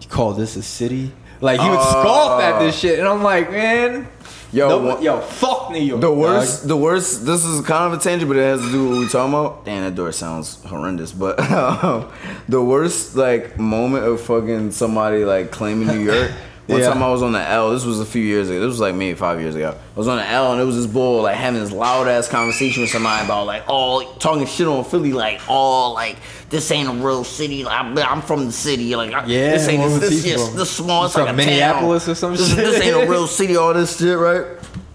"You 0.00 0.08
call 0.08 0.32
this 0.32 0.56
a 0.56 0.62
city?" 0.62 1.12
Like 1.40 1.60
he 1.60 1.68
would 1.68 1.78
uh. 1.78 1.90
scoff 1.90 2.42
at 2.42 2.58
this 2.60 2.78
shit, 2.78 2.98
and 2.98 3.08
I'm 3.08 3.22
like, 3.22 3.50
man, 3.50 4.06
Yo, 4.52 4.68
No, 4.68 5.00
yo, 5.00 5.20
fuck 5.20 5.70
New 5.70 5.78
York. 5.80 6.00
The 6.00 6.08
dog. 6.08 6.18
worst, 6.18 6.66
the 6.68 6.76
worst. 6.76 7.24
This 7.24 7.44
is 7.44 7.60
kind 7.64 7.92
of 7.92 7.98
a 7.98 8.02
tangent, 8.02 8.28
but 8.28 8.36
it 8.36 8.42
has 8.42 8.60
to 8.60 8.70
do 8.70 8.82
with 8.84 8.92
what 8.92 9.00
we 9.00 9.08
talking 9.08 9.32
about. 9.32 9.64
Damn, 9.64 9.84
that 9.84 9.94
door 9.94 10.10
sounds 10.12 10.62
horrendous. 10.64 11.12
But 11.12 11.38
um, 11.52 12.10
the 12.48 12.62
worst 12.62 13.14
like 13.16 13.58
moment 13.58 14.04
of 14.04 14.20
fucking 14.20 14.72
somebody 14.72 15.24
like 15.24 15.50
claiming 15.50 15.88
New 15.88 16.00
York. 16.00 16.32
One 16.70 16.80
Yeah. 16.80 16.88
time 16.88 17.02
I 17.02 17.10
was 17.10 17.22
on 17.22 17.32
the 17.32 17.40
L. 17.40 17.70
This 17.70 17.84
was 17.84 18.00
a 18.00 18.04
few 18.04 18.22
years 18.22 18.48
ago. 18.48 18.60
This 18.60 18.68
was 18.68 18.80
like 18.80 18.94
maybe 18.94 19.16
five 19.16 19.40
years 19.40 19.54
ago. 19.54 19.74
I 19.74 19.98
was 19.98 20.08
on 20.08 20.16
the 20.18 20.26
L 20.28 20.52
and 20.52 20.60
it 20.60 20.64
was 20.64 20.76
this 20.76 20.86
bull 20.86 21.22
like 21.22 21.36
having 21.36 21.60
this 21.60 21.72
loud 21.72 22.08
ass 22.08 22.28
conversation 22.28 22.82
with 22.82 22.90
somebody 22.90 23.24
about 23.24 23.46
like 23.46 23.64
all 23.68 24.04
talking 24.14 24.46
shit 24.46 24.66
on 24.66 24.84
Philly, 24.84 25.12
like 25.12 25.40
all 25.48 25.94
like 25.94 26.16
this 26.50 26.70
ain't 26.70 26.88
a 26.88 26.92
real 26.92 27.24
city. 27.24 27.64
Like, 27.64 27.78
I'm, 27.80 27.96
I'm 27.98 28.22
from 28.22 28.46
the 28.46 28.52
city. 28.52 28.94
Like 28.96 29.12
I- 29.12 29.26
Yeah, 29.26 29.50
this 29.52 29.68
ain't 29.68 30.00
this, 30.00 30.22
this, 30.22 30.46
from? 30.48 30.56
this 30.56 30.70
small. 30.70 31.04
It's 31.06 31.14
From 31.14 31.24
like 31.24 31.32
a 31.34 31.36
Minneapolis 31.36 32.04
town. 32.06 32.12
or 32.12 32.14
some 32.16 32.32
this, 32.36 32.48
shit? 32.48 32.56
This 32.56 32.80
ain't 32.82 32.96
a 32.96 33.10
real 33.10 33.26
city. 33.38 33.56
All 33.56 33.72
this 33.74 33.98
shit, 33.98 34.18
right? 34.18 34.44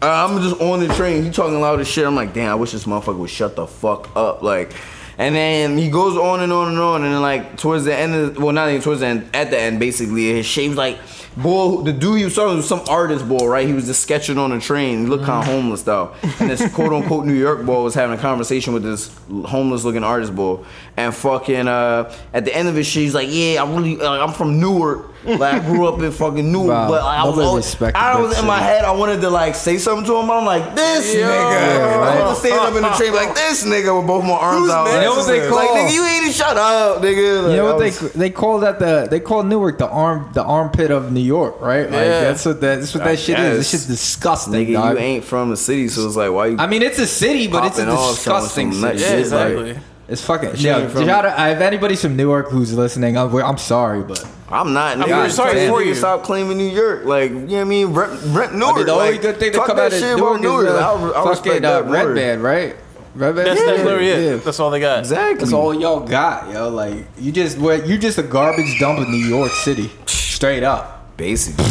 Uh, 0.02 0.28
I'm 0.30 0.42
just 0.42 0.60
on 0.62 0.86
the 0.86 0.94
train. 0.94 1.24
He 1.24 1.32
talking 1.32 1.60
loud 1.60 1.80
as 1.80 1.88
shit. 1.88 2.06
I'm 2.06 2.16
like, 2.16 2.34
damn, 2.34 2.52
I 2.52 2.56
wish 2.56 2.72
this 2.74 2.84
motherfucker 2.84 3.18
would 3.18 3.30
shut 3.30 3.56
the 3.56 3.66
fuck 3.66 4.16
up. 4.16 4.44
Like, 4.44 4.74
and 5.18 5.34
then 5.34 5.78
he 5.78 5.90
goes 5.90 6.18
on 6.18 6.42
and 6.42 6.52
on 6.52 6.68
and 6.68 6.78
on. 6.78 7.04
And 7.06 7.14
then, 7.14 7.22
like, 7.22 7.58
towards 7.58 7.86
the 7.86 7.96
end 7.96 8.14
of, 8.14 8.38
well, 8.38 8.52
not 8.52 8.68
even 8.70 8.82
towards 8.82 9.00
the 9.00 9.08
end, 9.08 9.30
at 9.34 9.50
the 9.50 9.58
end, 9.58 9.80
basically, 9.80 10.26
his 10.34 10.46
shape's 10.46 10.76
like, 10.76 10.98
boy, 11.38 11.82
the 11.82 11.94
dude 11.94 12.20
you 12.20 12.30
saw 12.30 12.54
was 12.56 12.68
some 12.68 12.82
artist 12.90 13.28
boy, 13.28 13.46
right? 13.46 13.68
He 13.68 13.74
was 13.74 13.86
just 13.86 14.02
sketching 14.02 14.38
on 14.38 14.52
a 14.52 14.60
train. 14.60 15.02
He 15.02 15.06
looked 15.06 15.26
kind 15.26 15.44
of 15.46 15.54
homeless, 15.54 15.84
though. 15.84 16.14
And 16.40 16.50
this 16.50 16.74
quote 16.74 16.94
unquote 16.94 17.26
New 17.26 17.34
York 17.34 17.66
boy 17.66 17.84
was 17.84 17.94
having 17.94 18.18
a 18.18 18.22
conversation 18.22 18.74
with 18.74 18.84
this 18.84 19.16
homeless 19.46 19.84
looking 19.84 20.04
artist 20.04 20.36
boy. 20.36 20.64
And 20.98 21.14
fucking, 21.14 21.68
uh, 21.68 22.14
at 22.34 22.46
the 22.46 22.56
end 22.56 22.68
of 22.68 22.76
his 22.76 22.88
shit, 22.88 23.04
he's 23.04 23.14
like, 23.16 23.30
yeah, 23.32 23.62
I'm 23.64 23.76
really, 23.76 24.00
uh, 24.02 24.24
I'm 24.24 24.34
from 24.34 24.60
Newark. 24.60 25.12
Like, 25.26 25.42
I 25.56 25.60
grew 25.60 25.88
up 25.88 26.00
in 26.02 26.12
fucking 26.12 26.52
Newark. 26.52 26.70
Wow, 26.70 26.88
but 26.90 27.02
I 27.04 27.24
was, 27.26 27.40
always, 27.40 27.82
I 27.96 28.20
was 28.22 28.38
in 28.40 28.46
my 28.46 28.60
head, 28.60 28.86
I 28.86 28.92
wanted 28.92 29.22
to 29.22 29.30
like 29.30 29.56
say 29.56 29.78
something 29.78 30.06
to 30.06 30.16
him. 30.20 30.30
I'm 30.30 30.46
like, 30.46 30.76
this 30.76 31.14
nigga. 31.16 31.20
Yeah, 31.20 31.96
right. 31.98 32.18
I 32.18 32.20
want 32.26 32.36
to 32.36 32.40
stand 32.48 32.60
up 32.60 32.76
in 32.76 32.82
the 32.84 32.90
train 32.92 33.14
like 33.14 33.34
this 33.36 33.64
nigga 33.66 33.98
with 33.98 34.08
both 34.08 34.24
my 34.24 34.32
arms 34.32 34.70
out. 34.70 34.88
You 34.88 35.02
know 35.02 35.16
what 35.16 35.28
they 35.28 35.50
Like, 35.50 35.70
nigga, 35.70 35.94
you 35.94 36.04
ain't 36.06 36.22
even 36.24 36.34
shut 36.34 36.58
up, 36.58 37.02
nigga. 37.02 37.44
Like, 37.44 37.52
You 37.52 37.58
know 37.58 37.66
what 37.66 37.80
they 37.80 37.86
was- 37.86 38.14
they 38.14 38.30
call 38.30 38.60
that 38.60 38.80
the 38.80 39.08
they 39.10 39.20
call 39.20 39.44
Newark 39.44 39.78
the 39.78 39.88
arm 39.88 40.30
the 40.34 40.44
armpit 40.44 40.92
of 40.92 41.12
New 41.12 41.20
York, 41.22 41.60
right? 41.62 41.84
Like 41.84 41.92
Yeah. 41.94 42.22
that's 42.26 42.46
what 42.46 42.62
that, 42.62 42.80
that's 42.80 42.94
what 42.94 43.04
I 43.04 43.12
that 43.12 43.20
shit 43.20 43.40
is. 43.40 43.58
This 43.58 43.72
guess. 43.72 43.72
shit's 43.72 43.86
disgusting, 43.88 44.54
Nigga, 44.54 44.74
dog. 44.74 44.94
you 44.94 45.00
ain't 45.00 45.24
from 45.24 45.50
the 45.50 45.58
city, 45.58 45.88
so 45.88 46.06
it's 46.08 46.16
like, 46.16 46.32
why 46.32 46.48
you? 46.48 46.58
I 46.60 46.68
mean, 46.68 46.82
it's 46.82 47.00
a 47.00 47.08
city, 47.08 47.48
but 47.48 47.66
it's 47.66 47.80
a 47.80 47.86
Popping 47.86 47.98
off 47.98 48.16
disgusting 48.16 48.74
city. 48.74 48.98
shit, 49.00 49.20
It's 49.20 49.32
like- 49.32 49.52
exactly. 49.54 49.80
It's 50.08 50.22
fucking. 50.22 50.50
you 50.58 50.70
Yeah, 50.70 50.88
from- 50.88 51.06
shout 51.06 51.26
out- 51.26 51.52
if 51.52 51.60
anybody's 51.62 52.02
from 52.02 52.16
Newark 52.16 52.50
who's 52.50 52.74
listening, 52.74 53.18
I'm, 53.18 53.34
I'm 53.36 53.58
sorry, 53.58 54.04
but 54.04 54.24
I'm 54.50 54.72
not. 54.74 54.98
Nigga, 54.98 55.08
we're 55.08 55.30
sorry 55.30 55.68
for 55.68 55.82
you. 55.84 55.96
Stop 55.96 56.24
claiming 56.24 56.58
New 56.58 56.70
York. 56.70 57.06
Like, 57.06 57.32
you 57.32 57.38
know 57.38 57.46
what 57.56 57.62
I 57.62 57.64
mean? 57.64 57.88
Rep, 57.94 58.10
rep 58.28 58.52
Newark. 58.54 58.86
the 58.86 58.92
only 58.92 59.12
like, 59.14 59.22
good 59.22 59.38
thing 59.38 59.52
to 59.54 59.58
talk 59.58 59.68
come 59.68 59.80
out 59.80 59.88
of 59.88 59.94
shit 60.00 60.16
Newark 60.18 60.40
about 60.40 60.42
Newark. 60.42 60.66
is 60.68 60.72
uh, 60.74 60.94
I, 60.94 61.24
I 61.26 61.30
respect 61.30 61.48
fucking 61.64 61.66
uh, 61.66 61.82
Red 61.92 62.06
word. 62.06 62.16
Band, 62.16 62.44
right? 62.44 62.76
Redman. 63.16 63.46
That's, 63.46 63.64
that's 63.64 63.78
Yeah, 63.80 63.84
literally 63.86 64.08
it. 64.10 64.32
yeah. 64.32 64.36
That's 64.38 64.60
all 64.60 64.70
they 64.70 64.80
got. 64.82 65.00
Exactly. 65.00 65.40
That's 65.40 65.54
all 65.54 65.74
y'all 65.74 66.02
got, 66.02 66.52
yo. 66.52 66.70
Like 66.70 67.06
you 67.18 67.32
just 67.32 67.58
what 67.58 67.88
you 67.88 67.98
just 67.98 68.18
a 68.20 68.24
garbage 68.24 68.78
dump 68.80 69.00
in 69.00 69.10
New 69.10 69.26
York 69.26 69.54
City, 69.54 69.90
straight 70.06 70.64
up. 70.64 71.16
Basically, 71.18 71.64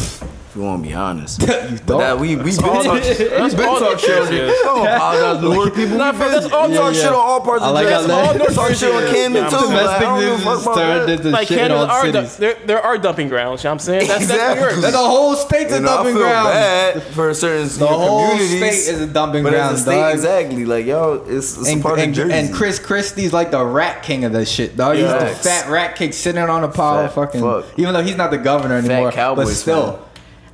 if 0.54 0.58
you 0.58 0.62
want 0.62 0.84
to 0.84 0.88
be 0.88 0.94
honest. 0.94 1.40
you 1.42 1.46
But 1.48 1.80
thought. 1.80 1.98
that 1.98 2.18
we 2.20 2.36
we 2.36 2.54
been 2.54 2.64
all 2.64 2.84
talk, 2.84 3.02
the- 3.02 3.40
we 3.42 3.54
been 3.56 3.66
all 3.66 3.80
talk 3.80 3.92
the 3.94 3.98
shit 3.98 4.18
on 4.22 4.28
areas. 4.32 4.54
Don't 4.62 4.86
apologize 4.86 5.42
to 5.42 5.48
Newark 5.50 5.74
people. 5.74 5.96
Nah, 5.98 6.12
We 6.12 6.18
but 6.18 6.28
that's 6.30 6.52
all 6.52 6.70
Yeah, 6.70 6.76
talk 6.78 6.94
yeah. 6.94 7.00
shit 7.00 7.08
on 7.08 7.14
all 7.14 7.40
parts 7.40 7.62
I 7.64 7.68
of 7.68 7.74
like 7.74 7.88
how 7.88 8.00
Jersey. 8.02 8.12
All 8.12 8.34
North 8.38 8.54
talk 8.54 8.70
shit 8.74 8.94
on 8.94 9.14
Camden 9.14 9.44
I'm 9.44 9.50
too. 9.50 9.58
saying. 9.58 9.72
Like, 9.72 9.86
I 9.90 9.98
Domestic 9.98 10.06
don't 10.06 10.20
news 10.20 10.46
is 10.46 10.64
turned 10.76 11.10
into 11.10 11.30
Like 11.30 11.48
shit 11.48 11.58
Canada 11.58 11.80
on 11.80 11.90
are 11.90 12.02
cities. 12.04 12.34
du- 12.36 12.40
there, 12.40 12.54
there 12.66 12.82
are 12.82 12.98
dumping 12.98 13.28
grounds. 13.28 13.64
You 13.64 13.68
know 13.68 13.70
what 13.72 13.74
I'm 13.74 13.78
saying 13.80 14.06
that's, 14.08 14.26
that's 14.28 14.60
New 14.74 14.80
That's 14.80 14.92
the 14.92 14.98
whole 14.98 15.34
state's 15.34 15.72
a 15.72 15.76
You 15.76 15.80
know, 15.82 15.88
I 15.90 15.94
dumping 15.96 16.14
feel 16.14 16.22
ground. 16.22 16.48
bad 16.54 17.02
for 17.02 17.34
certain 17.34 17.68
The 17.78 17.86
whole 17.88 18.38
state 18.38 18.62
is 18.62 19.00
a 19.00 19.06
dumping 19.08 19.42
but 19.42 19.50
ground, 19.50 19.74
as 19.74 19.80
a 19.80 19.82
state, 19.82 19.96
dog. 20.00 20.14
exactly. 20.14 20.64
Like 20.66 20.86
yo, 20.86 21.24
it's, 21.26 21.58
it's 21.58 21.68
a 21.68 21.80
part 21.82 21.98
and, 21.98 22.10
of 22.10 22.14
Jersey. 22.16 22.32
and 22.32 22.54
Chris 22.54 22.78
Christie's 22.78 23.32
like 23.32 23.50
the 23.50 23.64
rat 23.64 24.04
king 24.04 24.24
of 24.24 24.32
this 24.32 24.48
shit, 24.48 24.76
dog. 24.76 24.96
He's 24.96 25.04
the 25.10 25.26
fat 25.42 25.68
rat 25.68 25.96
king 25.96 26.12
sitting 26.12 26.40
on 26.40 26.62
a 26.62 26.68
pile 26.68 27.04
of 27.06 27.12
fucking. 27.14 27.40
Even 27.76 27.92
though 27.94 28.02
he's 28.04 28.16
not 28.16 28.30
the 28.30 28.38
governor 28.38 28.76
anymore, 28.76 29.10
Cowboys 29.10 29.46
but 29.48 29.54
still. 29.54 30.03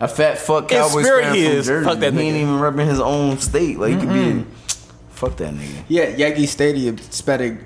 Fan. 0.01 0.09
A 0.09 0.09
fat 0.09 0.39
fuck 0.39 0.71
In 0.73 0.79
Cowboys 0.79 1.05
spirit 1.05 1.25
fan 1.25 1.35
he 1.35 1.45
from 1.45 1.53
is. 1.53 1.67
Jersey. 1.67 1.85
Fuck 1.89 1.99
that 2.01 2.13
he 2.15 2.21
ain't 2.21 2.37
nigga. 2.37 2.41
even 2.41 2.55
repping 2.59 2.87
his 2.89 3.01
own 3.01 3.39
state. 3.39 3.79
Like 3.79 3.95
he 3.95 4.01
could 4.01 4.13
be. 4.13 4.45
Fuck 5.11 5.37
that 5.37 5.53
nigga. 5.55 5.85
Yeah, 5.89 6.09
Yankee 6.09 6.47
Stadium 6.47 6.97
spending 6.99 7.59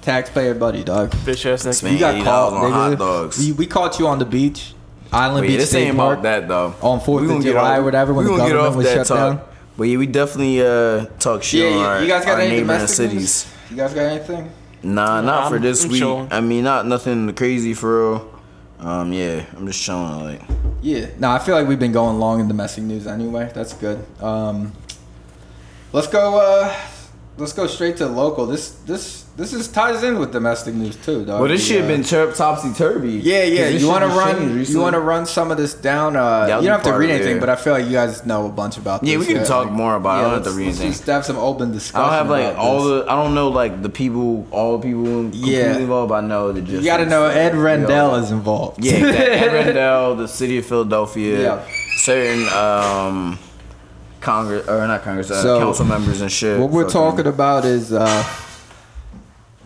taxpayer 0.00 0.54
buddy, 0.54 0.82
dog. 0.84 1.10
Bitch 1.10 1.44
ass 1.50 1.64
nigga. 1.66 1.82
Man, 1.84 1.92
You 1.94 1.98
got 1.98 2.14
$80 2.14 2.24
caught, 2.24 2.52
on 2.54 2.62
nigga. 2.62 2.72
hot 2.72 2.98
dogs. 2.98 3.38
We, 3.38 3.52
we 3.52 3.66
caught 3.66 3.98
you 3.98 4.06
on 4.06 4.18
the 4.18 4.24
beach, 4.24 4.72
Island 5.12 5.40
But 5.40 5.42
yeah, 5.44 5.48
Beach 5.48 5.58
this 5.60 5.70
State 5.70 5.88
ain't 5.88 5.96
Park. 5.96 6.20
about 6.20 6.22
that 6.22 6.48
though. 6.48 6.74
On 6.82 7.00
4th 7.00 7.06
We 7.06 7.22
of 7.22 7.28
gonna 7.28 7.44
get 7.44 7.50
July 7.52 7.78
off- 7.78 7.84
whatever, 7.84 8.14
when 8.14 8.24
we 8.24 8.30
the 8.32 8.36
gonna 8.38 8.48
get 8.50 8.54
government 8.56 8.70
off 8.70 8.76
was 8.76 8.86
that 8.86 8.94
shut 8.94 9.06
talk. 9.06 9.38
down. 9.38 9.48
But 9.76 9.84
yeah, 9.84 9.98
we 9.98 10.06
definitely 10.06 10.60
uh, 10.64 11.06
talk 11.18 11.42
shit 11.42 11.60
Yeah, 11.60 11.66
on 11.66 11.72
yeah. 11.80 11.86
our, 11.86 12.02
You 12.02 12.08
guys 12.08 12.24
got 12.24 12.34
our 12.34 12.40
any 12.40 12.48
neighboring 12.50 12.66
domestic 12.68 12.96
cities. 13.10 13.20
news? 13.20 13.46
You 13.70 13.76
guys 13.76 13.92
got 13.94 14.00
anything? 14.02 14.50
Nah, 14.82 15.20
not 15.20 15.42
I'm- 15.44 15.52
for 15.52 15.58
this 15.58 15.84
I'm 15.84 15.90
week. 15.90 15.98
chilling. 15.98 16.28
I 16.30 16.40
mean, 16.40 16.64
not 16.64 16.86
nothing 16.86 17.32
crazy 17.34 17.74
for 17.74 18.10
real. 18.12 18.33
Um, 18.80 19.12
yeah, 19.12 19.44
I'm 19.56 19.66
just 19.66 19.80
showing 19.80 20.24
Like, 20.24 20.42
Yeah. 20.82 21.06
No, 21.18 21.30
I 21.30 21.38
feel 21.38 21.54
like 21.54 21.66
we've 21.66 21.78
been 21.78 21.92
going 21.92 22.18
long 22.18 22.40
in 22.40 22.48
domestic 22.48 22.84
news 22.84 23.06
anyway. 23.06 23.50
That's 23.54 23.72
good. 23.72 24.04
Um, 24.20 24.72
let's 25.92 26.06
go. 26.08 26.38
Uh, 26.38 26.74
let's 27.36 27.52
go 27.52 27.66
straight 27.66 27.96
to 27.98 28.06
local. 28.06 28.46
This 28.46 28.70
this 28.86 29.22
this 29.36 29.52
is 29.52 29.66
ties 29.66 30.04
in 30.04 30.20
with 30.20 30.30
domestic 30.32 30.74
news 30.74 30.94
too, 30.96 31.24
dog. 31.24 31.40
well, 31.40 31.48
this 31.48 31.60
The, 31.66 31.74
shit 31.74 31.84
uh, 31.84 31.88
been 31.88 32.04
tur- 32.04 32.32
topsy 32.32 32.72
turvy. 32.72 33.14
Yeah, 33.14 33.42
yeah. 33.42 33.66
You 33.68 33.88
want 33.88 34.02
to 34.04 34.08
run? 34.08 34.64
You 34.64 34.78
want 34.78 34.94
to 34.94 35.00
run 35.00 35.26
some 35.26 35.50
of 35.50 35.56
this 35.56 35.74
down? 35.74 36.14
Uh, 36.14 36.46
That'll 36.46 36.62
you 36.62 36.68
don't 36.68 36.76
have 36.84 36.92
to 36.92 36.96
read 36.96 37.10
anything, 37.10 37.40
but 37.40 37.48
I 37.48 37.56
feel 37.56 37.72
like 37.72 37.86
you 37.86 37.92
guys 37.92 38.24
know 38.24 38.46
a 38.46 38.48
bunch 38.50 38.76
about 38.78 39.00
this. 39.00 39.10
Yeah, 39.10 39.18
we 39.18 39.26
can 39.26 39.44
talk 39.44 39.70
more 39.72 39.96
about 39.96 40.18
it. 40.18 40.20
I 40.20 40.22
don't 40.30 40.44
have 40.44 40.52
to 40.52 40.56
read 40.58 40.66
anything. 40.68 40.92
Just 40.92 41.06
have 41.06 41.24
some 41.24 41.36
open 41.38 41.72
discussion. 41.72 42.00
I 42.08 42.16
don't 42.20 42.28
have 42.28 42.30
like 42.30 42.56
all 42.56 42.84
this. 42.84 43.04
the. 43.04 43.10
I 43.10 43.16
don't 43.16 43.34
know 43.34 43.48
like 43.48 43.82
the 43.82 43.88
people, 43.90 44.46
all 44.52 44.78
the 44.78 44.86
people 44.86 45.30
Yeah. 45.34 45.76
involved. 45.76 46.10
But 46.10 46.22
I 46.24 46.26
know 46.28 46.52
the 46.52 46.60
just. 46.62 46.74
You 46.74 46.84
got 46.84 46.98
to 46.98 47.06
know 47.06 47.24
Ed 47.26 47.56
Rendell 47.56 48.14
is 48.16 48.30
involved. 48.30 48.84
Yeah, 48.84 48.92
exactly. 48.98 49.26
Ed 49.26 49.52
Rendell, 49.66 50.14
the 50.16 50.28
city 50.28 50.58
of 50.58 50.66
Philadelphia, 50.66 51.42
Yeah. 51.42 51.64
certain 51.96 52.46
um, 52.56 53.38
Congress 54.24 54.66
or 54.68 54.86
not 54.88 55.02
Congress, 55.04 55.30
uh, 55.30 55.40
So, 55.42 55.58
council 55.60 55.84
members 55.84 56.20
and 56.20 56.32
shit. 56.32 56.58
What 56.58 56.70
we're 56.70 56.82
fucking- 56.88 56.92
talking 56.92 57.26
about 57.26 57.64
is 57.64 57.92
uh 57.92 58.24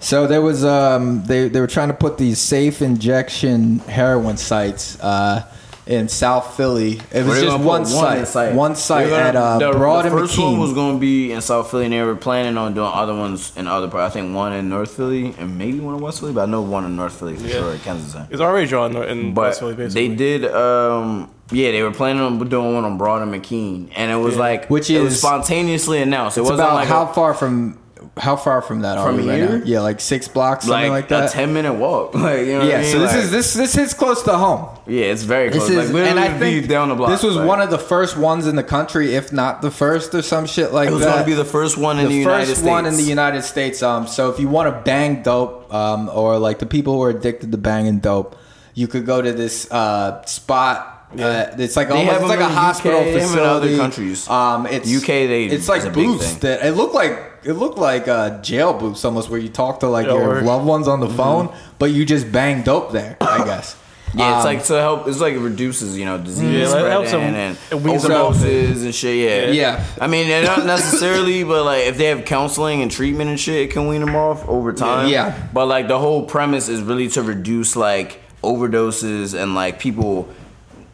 so 0.01 0.27
there 0.27 0.43
was 0.43 0.65
um 0.65 1.25
they 1.25 1.49
they 1.49 1.61
were 1.61 1.67
trying 1.67 1.89
to 1.89 1.95
put 1.95 2.19
these 2.19 2.39
safe 2.39 2.83
injection 2.83 3.79
heroin 3.81 4.37
sites 4.37 4.99
uh 5.01 5.43
in 5.87 6.07
South 6.07 6.55
Philly. 6.55 7.01
It 7.11 7.25
was 7.25 7.41
just 7.41 7.47
gonna 7.47 7.65
one 7.65 7.81
put 7.85 8.27
site, 8.27 8.55
one 8.55 8.77
site, 8.77 9.09
They're 9.09 9.21
at 9.23 9.35
uh, 9.37 9.59
the, 9.59 9.71
Broad 9.73 10.05
the 10.05 10.11
and 10.11 10.19
first 10.19 10.39
one 10.39 10.59
was 10.59 10.75
going 10.75 10.97
to 10.97 11.01
be 11.01 11.33
in 11.33 11.41
South 11.41 11.71
Philly, 11.71 11.85
and 11.87 11.95
they 11.95 12.03
were 12.03 12.15
planning 12.15 12.59
on 12.59 12.75
doing 12.75 12.91
other 12.93 13.15
ones 13.15 13.55
in 13.57 13.67
other 13.67 13.89
parts. 13.89 14.11
I 14.15 14.21
think 14.21 14.37
one 14.37 14.53
in 14.53 14.69
North 14.69 14.91
Philly 14.91 15.35
and 15.39 15.57
maybe 15.57 15.81
one 15.81 15.95
in 15.95 16.01
West 16.03 16.21
Philly, 16.21 16.35
but 16.35 16.43
I 16.43 16.45
know 16.53 16.61
one 16.61 16.85
in 16.85 16.95
North 16.95 17.15
Philly 17.19 17.37
for 17.37 17.47
Yeah. 17.47 17.53
sure, 17.61 17.79
Kensington. 17.79 18.27
It's 18.31 18.43
already 18.43 18.67
drawn 18.67 18.95
in 18.97 19.33
But 19.33 19.41
West 19.41 19.61
Philly, 19.61 19.77
basically. 19.77 20.09
they 20.09 20.15
did, 20.15 20.45
um, 20.55 21.31
yeah, 21.51 21.71
they 21.73 21.83
were 21.83 21.91
planning 21.93 22.23
on 22.23 22.39
doing 22.49 22.75
one 22.75 22.85
on 22.85 22.99
Broad 22.99 23.23
and 23.23 23.33
McKean, 23.33 23.91
and 23.97 24.11
it 24.11 24.17
was 24.17 24.35
Yeah. 24.35 24.41
like, 24.41 24.69
Which 24.69 24.91
it 24.91 25.01
was 25.01 25.15
is- 25.15 25.21
spontaneously 25.21 26.01
announced. 26.03 26.37
It 26.39 26.43
wasn't 26.43 26.61
about 26.61 26.75
like 26.75 26.89
how 26.89 27.05
a, 27.11 27.15
far 27.15 27.35
from 27.35 27.79
how 28.17 28.37
far 28.37 28.63
from 28.63 28.81
that 28.83 28.97
are 28.99 29.09
From 29.09 29.17
we 29.17 29.29
right 29.29 29.41
now? 29.51 29.61
Yeah, 29.65 29.81
like 29.81 30.01
six 30.01 30.29
blocks, 30.29 30.65
something 30.67 30.91
like, 30.91 31.03
like, 31.03 31.09
that. 31.09 31.31
a 31.31 31.33
ten 31.33 31.53
minute 31.53 31.75
walk. 31.75 32.15
Like 32.19 32.41
you 32.47 32.53
know, 32.55 32.59
what 32.61 32.69
yeah, 32.69 32.79
I 32.79 32.83
mean? 32.83 32.93
so 32.93 32.99
this 33.01 33.13
Like, 33.13 33.23
is 33.25 33.31
this 33.31 33.55
this 33.55 33.77
is 33.77 33.95
close 33.95 34.23
to 34.23 34.37
home. 34.37 34.67
yeah, 34.87 35.07
it's 35.07 35.23
very 35.25 35.51
close. 35.51 35.69
is, 35.69 35.77
like 35.77 35.87
literally 35.89 36.09
and 36.11 36.19
I 36.21 36.37
think 36.39 36.69
down 36.69 36.89
the 36.91 36.95
block. 36.95 37.11
this 37.11 37.23
was 37.23 37.37
like, 37.37 37.47
one 37.47 37.61
of 37.61 37.71
the 37.71 37.79
first 37.79 38.17
ones 38.17 38.47
in 38.47 38.55
the 38.57 38.63
country, 38.65 39.15
if 39.15 39.33
not 39.33 39.63
the 39.63 39.71
first, 39.71 40.15
or 40.15 40.23
some 40.23 40.47
shit 40.47 40.73
like 40.73 40.87
that. 40.89 40.93
It 40.93 40.97
was 40.97 41.05
going 41.05 41.19
to 41.21 41.25
be 41.27 41.35
the 41.35 41.45
first 41.45 41.77
one 41.77 41.99
in 41.99 42.05
the, 42.05 42.11
the 42.11 42.19
United 42.19 42.47
first 42.47 42.59
States. 42.61 42.69
one 42.69 42.87
in 42.87 42.97
the 42.97 43.03
United 43.03 43.43
States. 43.43 43.83
Um, 43.83 44.07
so 44.07 44.31
if 44.31 44.39
you 44.41 44.49
want 44.49 44.73
to 44.75 44.81
bang 44.83 45.23
dope, 45.23 45.73
um, 45.75 46.09
or 46.13 46.39
like 46.39 46.59
the 46.61 46.67
people 46.67 46.95
who 46.95 47.03
are 47.03 47.11
addicted 47.11 47.53
to 47.53 47.59
banging 47.59 47.99
dope, 48.01 48.37
you 48.75 48.87
could 48.89 49.07
go 49.07 49.21
to 49.23 49.33
this 49.33 49.71
uh 49.71 50.25
spot. 50.25 50.95
Uh, 51.13 51.47
it's 51.59 51.75
like 51.77 51.89
They 51.89 51.95
almost 51.95 52.21
it's 52.21 52.29
like 52.29 52.39
a 52.41 52.45
in 52.45 52.49
UK, 52.51 52.55
hospital 52.55 53.01
they 53.01 53.09
in 53.15 53.17
other 53.17 53.27
facility. 53.29 53.77
countries. 53.79 54.29
Um, 54.29 54.67
it's 54.67 54.89
UK, 54.95 55.07
they- 55.27 55.45
it's 55.47 55.69
like 55.69 55.85
a 55.85 55.91
booths 55.91 56.35
that 56.37 56.65
it 56.65 56.73
looked 56.73 56.95
like 56.95 57.19
it 57.45 57.55
looked 57.55 57.79
like 57.79 58.09
uh, 58.09 58.41
jail 58.43 58.75
booths 58.75 59.05
almost 59.05 59.31
where 59.31 59.41
you 59.41 59.49
talk 59.49 59.81
to 59.81 59.87
like 59.89 60.07
Yeah, 60.07 60.15
your 60.15 60.27
word. 60.29 60.45
loved 60.45 60.67
ones 60.67 60.87
on 60.87 61.01
the 61.01 61.09
phone, 61.09 61.49
but 61.79 61.93
you 61.93 62.05
just 62.05 62.31
bang 62.31 62.63
dope 62.63 62.93
there. 62.93 63.17
I 63.23 63.45
guess. 63.45 63.75
Yeah, 64.15 64.37
it's 64.37 64.45
Um, 64.47 64.55
like 64.55 64.65
to 64.65 64.75
help. 64.75 65.07
It's 65.09 65.21
like 65.21 65.35
it 65.35 65.39
reduces, 65.39 65.97
you 65.99 66.05
know, 66.05 66.19
disease 66.19 66.69
Yeah, 66.69 66.75
like, 66.75 66.91
helps 66.91 67.09
spreading 67.09 67.33
them- 67.35 67.57
and 67.71 67.81
it 67.81 67.83
weans 67.85 68.03
them 68.03 68.13
off. 68.13 68.37
overdoses 68.37 68.83
and 68.85 68.95
shit. 68.95 69.17
Yeah, 69.17 69.51
Yeah. 69.51 69.85
I 70.01 70.07
mean, 70.09 70.29
they're 70.29 70.45
not 70.45 70.67
necessarily, 70.67 71.43
but 71.53 71.65
like 71.65 71.85
if 71.87 71.97
they 71.97 72.07
have 72.07 72.25
counseling 72.27 72.83
and 72.83 72.91
treatment 72.91 73.31
and 73.31 73.39
shit, 73.41 73.57
it 73.69 73.71
can 73.71 73.87
wean 73.89 74.01
them 74.03 74.15
off 74.17 74.47
over 74.49 74.73
time. 74.75 75.09
Yeah. 75.09 75.35
But 75.55 75.67
like 75.67 75.89
the 75.89 75.99
whole 75.99 76.23
premise 76.25 76.69
is 76.69 76.81
really 76.83 77.09
to 77.11 77.23
reduce 77.23 77.77
like 77.77 78.21
overdoses 78.45 79.33
and 79.41 79.55
like 79.55 79.79
people. 79.79 80.29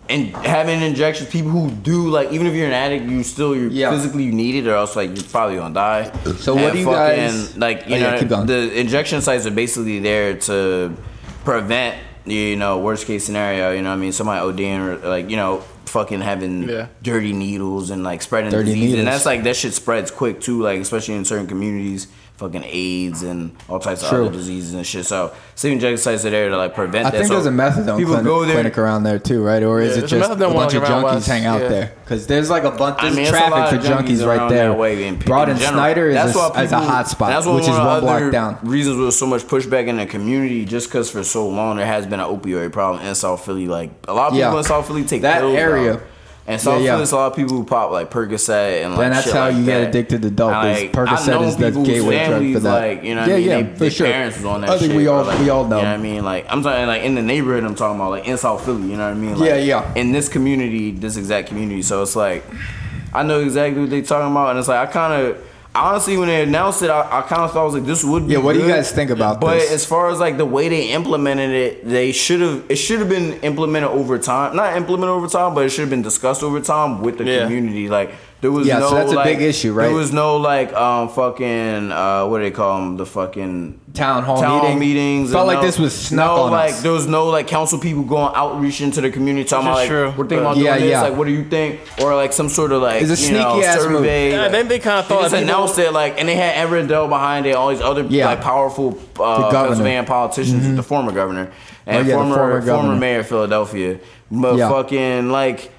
And 0.09 0.29
having 0.37 0.83
injections, 0.83 1.31
people 1.31 1.51
who 1.51 1.71
do 1.71 2.09
like, 2.09 2.31
even 2.33 2.47
if 2.47 2.55
you're 2.55 2.67
an 2.67 2.73
addict, 2.75 3.07
you 3.07 3.23
still 3.23 3.57
you're 3.57 3.71
Yeah. 3.71 3.91
physically 3.91 4.25
you 4.25 4.33
need 4.33 4.55
it, 4.57 4.69
or 4.69 4.75
else 4.75 4.97
like 4.97 5.17
you're 5.17 5.25
probably 5.31 5.57
gonna 5.57 5.75
die. 5.75 6.13
So 6.39 6.55
what 6.55 6.73
do 6.75 6.79
you 6.79 6.85
fucking, 6.85 7.17
guys- 7.17 7.57
like? 7.57 7.89
You 7.89 7.95
Oh, 7.95 7.99
yeah, 7.99 8.11
know, 8.13 8.19
keep 8.19 8.29
going. 8.29 8.47
the 8.47 8.79
injection 8.79 9.23
sites 9.23 9.47
are 9.47 9.51
basically 9.51 10.01
there 10.01 10.35
to 10.35 10.93
prevent 11.45 11.97
you 12.27 12.57
know 12.57 12.79
worst 12.79 13.07
case 13.07 13.23
scenario 13.25 13.71
you 13.73 13.83
know 13.83 13.91
what 13.91 13.97
i 13.97 13.99
mean 13.99 14.11
somebody 14.11 14.41
oding 14.41 14.79
or 14.81 14.97
like 15.07 15.29
you 15.29 15.37
know 15.37 15.63
fucking 15.85 16.23
having 16.23 16.67
Yeah. 16.67 16.87
dirty 17.03 17.35
needles 17.35 17.91
and 17.91 18.03
like 18.03 18.23
spreading 18.23 18.51
Dirty 18.51 18.73
disease, 18.75 18.95
and 18.99 19.07
that's 19.07 19.27
like 19.27 19.43
that 19.45 19.55
shit 19.57 19.75
spreads 19.75 20.11
quick 20.11 20.41
too, 20.41 20.61
like 20.63 20.81
especially 20.81 21.15
in 21.15 21.25
certain 21.27 21.47
communities, 21.47 22.09
fucking 22.37 22.65
AIDS 22.65 23.23
and 23.23 23.55
all 23.69 23.79
types 23.79 24.03
of 24.03 24.09
True. 24.09 24.27
other 24.27 24.33
diseases 24.37 24.75
and 24.75 24.85
shit. 24.85 25.05
So 25.07 25.33
sleeping 25.55 25.79
jacket 25.79 25.99
sites 25.99 26.25
are 26.25 26.31
there 26.31 26.49
to 26.49 26.57
like 26.57 26.75
prevent 26.75 27.07
I 27.07 27.11
that. 27.11 27.17
think 27.19 27.29
so 27.29 27.35
there's 27.35 27.47
a 27.47 27.51
methadone 27.51 27.97
people 27.97 28.15
clinic, 28.15 28.25
go 28.25 28.45
there. 28.45 28.55
clinic 28.55 28.77
around 28.79 29.05
there 29.05 29.21
too, 29.21 29.41
right? 29.43 29.63
Or 29.63 29.81
is 29.81 29.91
Yeah, 29.97 29.99
it 30.05 30.11
there's 30.11 30.13
a 30.13 30.19
just 30.19 30.41
a 30.41 30.49
bunch 30.49 30.75
of 30.75 30.83
junkies 30.83 31.03
West, 31.05 31.29
hang 31.29 31.45
out 31.47 31.63
yeah. 31.63 31.69
there? 31.69 31.93
Because 32.03 32.27
there's 32.27 32.51
like 32.51 32.65
a 32.65 32.73
bunch. 32.73 32.97
I 32.99 33.07
mean, 33.11 33.17
there's 33.17 33.29
a 33.31 33.33
lot 33.35 33.49
traffic 33.71 33.81
for 33.83 33.93
of 33.93 33.99
junkies 34.05 34.27
right 34.27 34.49
there. 34.51 34.73
in- 35.09 35.19
Broad 35.21 35.49
and. 35.49 35.61
Snyder 35.61 36.09
is 36.09 36.15
That's 36.17 36.37
a, 36.37 36.63
is 36.63 36.73
a 36.73 36.81
hot 36.81 37.09
spot, 37.09 37.29
that's 37.31 37.47
which 37.47 37.63
is 37.63 37.69
one 37.71 38.01
block 38.01 38.33
down. 38.33 38.59
Reasons 38.65 38.97
with 38.99 39.15
so 39.15 39.27
much 39.27 39.43
pushback 39.45 39.87
in 39.87 39.97
the 39.97 40.07
community, 40.07 40.65
just 40.65 40.89
because 40.89 41.11
for 41.11 41.23
so 41.23 41.49
long 41.49 41.77
there 41.77 41.87
has 41.87 42.05
been 42.05 42.19
an 42.21 42.27
opioid 42.27 42.73
problem 42.73 43.05
in 43.07 43.15
South 43.15 43.45
Philly. 43.45 43.69
Like 43.69 43.91
a 44.09 44.13
lot 44.13 44.27
of 44.29 44.33
people 44.35 44.51
Yeah. 44.53 44.59
in 44.59 44.65
South 44.65 44.87
Philly 44.89 45.05
take 45.05 45.23
That 45.23 45.41
pills, 45.41 45.57
area. 45.57 45.95
bro. 45.95 46.03
And 46.47 46.61
South 46.61 46.75
Yeah, 46.75 46.79
yeah. 46.81 46.85
Philly, 46.91 46.97
there's 46.99 47.13
a 47.13 47.17
lot 47.17 47.27
of 47.33 47.37
people 47.37 47.57
who 47.57 47.65
pop 47.65 47.91
like 47.91 48.11
Percocet 48.11 48.83
and 48.85 48.91
like 48.93 49.01
Then 49.01 49.13
that's 49.13 49.31
how 49.31 49.47
like 49.49 49.57
you 49.57 49.65
get 49.65 49.89
addicted 49.89 50.21
to 50.23 50.31
dope, 50.31 50.53
like, 50.53 50.93
Percocet 50.93 51.47
is 51.47 51.57
the 51.57 51.71
gateway 51.71 52.27
drug 52.27 52.53
for 52.53 52.61
that. 52.61 52.73
Like 52.81 53.03
you 53.03 53.15
know, 53.15 53.23
what 53.23 53.29
Yeah, 53.31 53.35
I 53.35 53.39
mean, 53.39 53.49
yeah, 53.49 53.63
they, 53.63 53.79
for 53.79 53.91
sure. 53.91 54.07
parents 54.07 54.37
was 54.37 54.45
on 54.45 54.61
that. 54.61 54.67
Shit. 54.67 54.75
I 54.77 54.79
think 54.79 54.91
shit, 54.93 54.97
we 54.99 55.07
all- 55.07 55.25
like, 55.25 55.39
we 55.39 55.49
all 55.49 55.67
know. 55.67 55.79
You 55.79 55.83
know 55.85 55.91
what 55.91 55.99
I 55.99 56.03
mean? 56.03 56.25
Like 56.25 56.47
I'm 56.51 56.63
talking 56.63 56.87
like 56.87 57.03
in 57.03 57.15
the 57.15 57.23
neighborhood. 57.23 57.65
I'm 57.65 57.75
talking 57.75 57.97
about 57.97 58.11
like 58.11 58.29
in 58.29 58.37
South 58.37 58.63
Philly. 58.65 58.83
You 58.91 58.97
know 58.99 59.05
what 59.09 59.17
I 59.17 59.21
mean? 59.21 59.39
Like, 59.39 59.49
Yeah, 59.49 59.57
yeah. 59.57 59.95
In 59.95 60.13
this 60.13 60.29
community, 60.29 60.91
this 60.91 61.17
exact 61.17 61.49
community. 61.49 61.81
So 61.81 62.03
it's 62.03 62.15
like 62.15 62.45
I 63.15 63.23
know 63.23 63.41
exactly 63.41 63.81
what 63.81 63.89
they're 63.91 64.03
talking 64.03 64.31
about, 64.31 64.51
and 64.51 64.59
it's 64.59 64.69
like 64.69 64.87
I 64.87 64.93
kind 64.93 65.23
of. 65.29 65.51
Honestly, 65.77 66.17
when 66.17 66.29
they 66.29 66.43
announced 66.45 66.83
it, 66.83 66.91
I, 66.91 67.01
I 67.19 67.23
kind 67.23 67.43
of 67.43 67.53
thought 67.53 67.63
I 67.63 67.65
was 67.65 67.75
like, 67.75 67.85
"This 67.85 68.05
would 68.05 68.29
be." 68.29 68.35
Yeah, 68.35 68.39
what 68.39 68.53
do 68.53 68.61
you 68.61 68.69
guys 68.69 68.93
think 68.93 69.11
about 69.11 69.41
this? 69.41 69.49
but 69.49 69.55
this? 69.59 69.73
as 69.73 69.85
far 69.85 70.09
as 70.11 70.21
like 70.21 70.37
the 70.37 70.45
way 70.47 70.69
they 70.69 70.91
implemented 70.93 71.51
it, 71.51 71.89
they 71.89 72.13
should 72.13 72.41
have. 72.41 72.65
It 72.69 72.77
should 72.77 73.01
have 73.01 73.09
been 73.09 73.41
implemented 73.41 73.91
over 73.91 74.17
time. 74.19 74.55
Not 74.55 74.77
implemented 74.77 75.11
over 75.11 75.27
time, 75.27 75.53
but 75.55 75.65
it 75.67 75.71
should 75.71 75.81
have 75.81 75.91
been 75.91 76.03
discussed 76.03 76.45
over 76.45 76.61
time 76.61 77.03
with 77.03 77.19
the 77.19 77.25
Yeah. 77.25 77.45
community. 77.45 77.89
Like 77.89 78.15
there 78.45 78.53
was 78.53 78.67
Yeah, 78.67 78.81
no. 78.81 78.91
so 78.91 78.95
that's 78.97 79.13
a 79.13 79.15
like, 79.15 79.25
big 79.39 79.41
issue, 79.41 79.73
right? 79.73 79.87
There 79.87 79.95
was 79.97 80.13
no 80.13 80.37
like 80.37 80.71
um 80.75 81.09
fucking 81.09 81.91
uh 81.91 82.27
what 82.27 82.39
do 82.39 82.45
they 82.45 82.51
call 82.51 82.79
them? 82.79 82.99
The 82.99 83.07
fucking 83.07 83.81
Town 83.95 84.23
hall 84.25 84.39
town 84.43 84.61
meeting? 84.63 84.79
meetings. 84.81 85.33
Felt 85.33 85.43
and 85.49 85.55
like 85.55 85.63
no- 85.63 85.67
this 85.67 85.79
was 85.79 85.95
snuck 85.97 86.37
no, 86.37 86.43
on 86.43 86.51
like 86.51 86.73
us. 86.75 86.83
there 86.83 86.93
was 86.93 87.07
no 87.07 87.29
like 87.29 87.47
council 87.47 87.79
people 87.79 88.03
going 88.03 88.35
outreach 88.35 88.83
into 88.83 89.01
the 89.01 89.11
community 89.11 89.49
talking 89.49 89.67
about 89.69 89.77
Which 89.79 89.89
like 89.89 89.89
true, 89.89 90.09
we're 90.11 90.29
thinking 90.29 90.39
about 90.41 90.49
but- 90.51 90.55
doing 90.57 90.67
Yeah, 90.67 90.79
this. 90.79 90.91
yeah. 90.91 91.01
Like 91.01 91.17
what 91.17 91.27
do 91.27 91.33
you 91.33 91.45
think? 91.49 91.81
Or 92.03 92.15
like 92.15 92.35
some 92.35 92.51
sort 92.51 92.73
of 92.73 92.83
like 92.83 93.01
It's 93.03 93.19
a 93.19 93.27
you 93.27 93.33
know, 93.33 93.53
sneaky 93.55 93.67
ass 93.67 93.77
move. 93.87 93.97
survey. 93.99 94.33
Yeah, 94.33 94.43
like- 94.43 94.53
then 94.53 94.69
they 94.69 94.79
kinda 94.79 95.07
they 95.09 95.15
just 95.15 95.35
people- 95.35 95.39
announced 95.45 95.79
it 95.79 95.93
like, 95.93 96.19
and 96.21 96.29
they 96.29 96.35
had 96.35 96.55
Ed 96.67 96.71
Rendell 96.71 97.09
behind 97.09 97.47
it, 97.47 97.55
all 97.57 97.71
these 97.71 97.81
other 97.81 98.03
Yeah. 98.03 98.27
like 98.27 98.43
powerful 98.43 98.99
uh, 99.19 99.51
governor. 99.51 99.83
Mm-hmm. 99.85 100.05
Politicians, 100.07 100.77
the 100.77 100.83
former 100.83 101.13
governor 101.13 101.51
and 101.87 101.97
Oh, 101.97 102.01
yeah, 102.01 102.05
the 102.05 102.13
former 102.15 102.35
former 102.35 102.63
former, 102.63 102.97
mayor 102.97 103.21
of 103.21 103.27
Philadelphia. 103.29 103.99
But 104.31 104.57
Yeah. 104.57 104.69
fucking 104.71 105.31
like. 105.31 105.71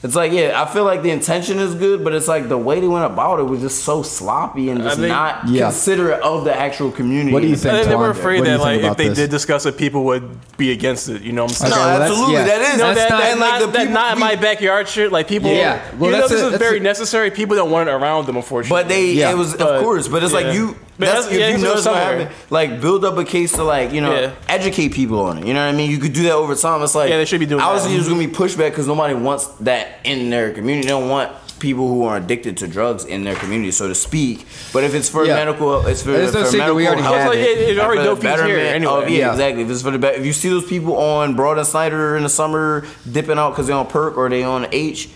It's 0.00 0.14
like 0.14 0.30
yeah, 0.30 0.62
I 0.62 0.72
feel 0.72 0.84
like 0.84 1.02
the 1.02 1.10
intention 1.10 1.58
is 1.58 1.74
good, 1.74 2.04
but 2.04 2.14
it's 2.14 2.28
like 2.28 2.48
the 2.48 2.56
way 2.56 2.78
they 2.78 2.86
went 2.86 3.04
about 3.04 3.40
it 3.40 3.42
was 3.42 3.60
just 3.62 3.82
so 3.82 4.04
sloppy 4.04 4.70
and 4.70 4.80
just 4.80 4.96
think- 4.96 5.08
not 5.08 5.48
Yeah. 5.48 5.64
considerate 5.64 6.20
of 6.22 6.44
the 6.44 6.56
actual 6.56 6.92
community. 6.92 7.32
What 7.32 7.42
do 7.42 7.48
you 7.48 7.56
think? 7.56 7.74
I 7.74 7.78
think 7.78 7.88
they 7.88 7.96
were 7.96 8.10
afraid 8.10 8.38
What 8.38 8.44
do 8.44 8.50
you 8.52 8.56
that 8.58 8.62
like 8.62 8.80
if 8.82 8.96
they 8.96 9.08
this? 9.08 9.18
did 9.18 9.30
discuss 9.30 9.66
it, 9.66 9.76
people 9.76 10.04
would 10.04 10.56
be 10.56 10.70
against 10.70 11.08
it. 11.08 11.22
You 11.22 11.32
know 11.32 11.42
what 11.42 11.50
I'm 11.50 11.54
saying? 11.56 11.72
Okay, 11.72 11.80
No, 11.82 11.86
well, 11.88 11.98
that's- 11.98 12.10
absolutely, 12.12 12.34
yeah. 12.36 12.44
that 12.46 12.60
is. 12.60 12.78
No, 12.78 12.86
That's 12.94 13.00
that, 13.00 13.10
not- 13.10 13.20
that, 13.22 13.30
and, 13.32 13.40
like, 13.40 13.50
not, 13.50 13.60
the 13.72 13.78
that 13.78 13.90
not 13.90 14.12
in 14.12 14.18
my 14.20 14.36
backyard 14.36 14.86
shit. 14.88 15.10
Like 15.10 15.26
people, 15.26 15.50
Yeah. 15.50 15.80
Well, 15.98 16.10
even 16.10 16.12
though 16.12 16.28
that's 16.28 16.30
this 16.30 16.42
a- 16.42 16.52
is 16.52 16.58
very 16.58 16.76
a- 16.78 16.80
necessary, 16.80 17.32
people 17.32 17.56
don't 17.56 17.70
want 17.72 17.88
it 17.88 17.92
around 17.92 18.26
them. 18.26 18.36
Unfortunately, 18.36 18.80
But 18.82 18.88
they, 18.88 19.06
Yeah. 19.06 19.32
it 19.32 19.36
was 19.36 19.54
But, 19.54 19.66
of 19.74 19.82
course. 19.82 20.06
But 20.06 20.22
it's 20.22 20.32
yeah. 20.32 20.38
like 20.46 20.54
you. 20.54 20.76
But 20.98 21.06
That's, 21.06 21.26
that's- 21.26 21.32
if 21.32 21.40
yeah, 21.40 21.48
you 21.48 21.54
it's 21.54 21.62
notice 21.62 21.84
what 21.86 21.94
happened, 21.96 22.30
like 22.50 22.80
build 22.80 23.04
up 23.04 23.16
a 23.18 23.24
case 23.24 23.52
to 23.52 23.62
like 23.62 23.92
you 23.92 24.00
know 24.00 24.12
Yeah. 24.12 24.30
educate 24.48 24.88
people 24.88 25.20
on 25.20 25.38
it. 25.38 25.46
You 25.46 25.54
know 25.54 25.64
what 25.64 25.72
I 25.74 25.76
mean? 25.76 25.90
You 25.90 25.98
could 25.98 26.12
do 26.12 26.24
that 26.24 26.32
over 26.32 26.54
time. 26.56 26.82
It's 26.82 26.94
like 26.94 27.08
Yeah, 27.10 27.18
they 27.18 27.24
should 27.24 27.38
be 27.40 27.46
doing 27.46 27.60
Obviously, 27.60 27.90
that. 27.92 27.96
there's 27.98 28.08
gonna 28.08 28.26
be 28.26 28.32
pushback 28.34 28.70
because 28.70 28.86
nobody 28.88 29.14
wants 29.14 29.46
that 29.60 30.00
in 30.04 30.30
their 30.30 30.50
community. 30.52 30.88
They 30.88 30.92
don't 30.92 31.08
want 31.08 31.30
people 31.60 31.88
who 31.88 32.04
are 32.04 32.16
addicted 32.16 32.56
to 32.56 32.68
drugs 32.68 33.04
in 33.04 33.24
their 33.24 33.34
community, 33.34 33.70
so 33.72 33.88
to 33.88 33.94
speak. 33.94 34.46
But 34.72 34.84
if 34.84 34.94
it's 34.94 35.08
for 35.08 35.24
Yeah. 35.24 35.34
medical, 35.34 35.84
it's 35.86 36.02
for, 36.02 36.12
There's 36.12 36.32
no 36.32 36.40
for 36.40 36.46
secret, 36.46 36.58
medical 36.58 36.76
we 36.76 36.86
already 36.86 37.02
health, 37.02 37.14
have 37.16 37.26
it. 37.26 37.28
Like, 37.30 37.38
it- 37.38 37.58
it 37.58 37.70
and 37.70 37.80
already 37.80 38.02
dope 38.04 38.22
here 38.22 38.30
anyway. 38.58 38.84
of- 38.84 39.08
yeah, 39.10 39.16
Yeah. 39.18 39.30
exactly. 39.32 39.62
If 39.64 39.70
it's 39.70 39.82
for 39.82 39.90
the 39.90 39.98
be- 39.98 40.06
if 40.08 40.24
you 40.26 40.32
see 40.32 40.48
those 40.50 40.64
people 40.64 40.96
on 40.96 41.34
Broad 41.34 41.58
and 41.58 41.66
Snyder 41.66 42.16
in 42.16 42.22
the 42.22 42.28
summer 42.28 42.84
dipping 43.10 43.38
out 43.38 43.50
because 43.50 43.66
they're 43.66 43.76
on 43.76 43.86
perk 43.86 44.16
or 44.16 44.28
they 44.28 44.44
on 44.44 44.66
H, 44.70 45.08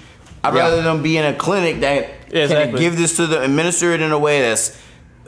I'd 0.43 0.55
Yeah. 0.55 0.61
rather 0.63 0.83
them 0.83 1.01
be 1.03 1.17
in 1.17 1.25
a 1.25 1.33
clinic 1.33 1.81
that 1.83 2.09
Yeah, 2.33 2.47
can 2.49 2.75
give 2.75 2.97
this 2.99 3.15
to 3.17 3.27
the 3.29 3.41
administer 3.43 3.93
it 3.93 4.01
in 4.01 4.11
a 4.11 4.19
way 4.19 4.41
that's 4.43 4.73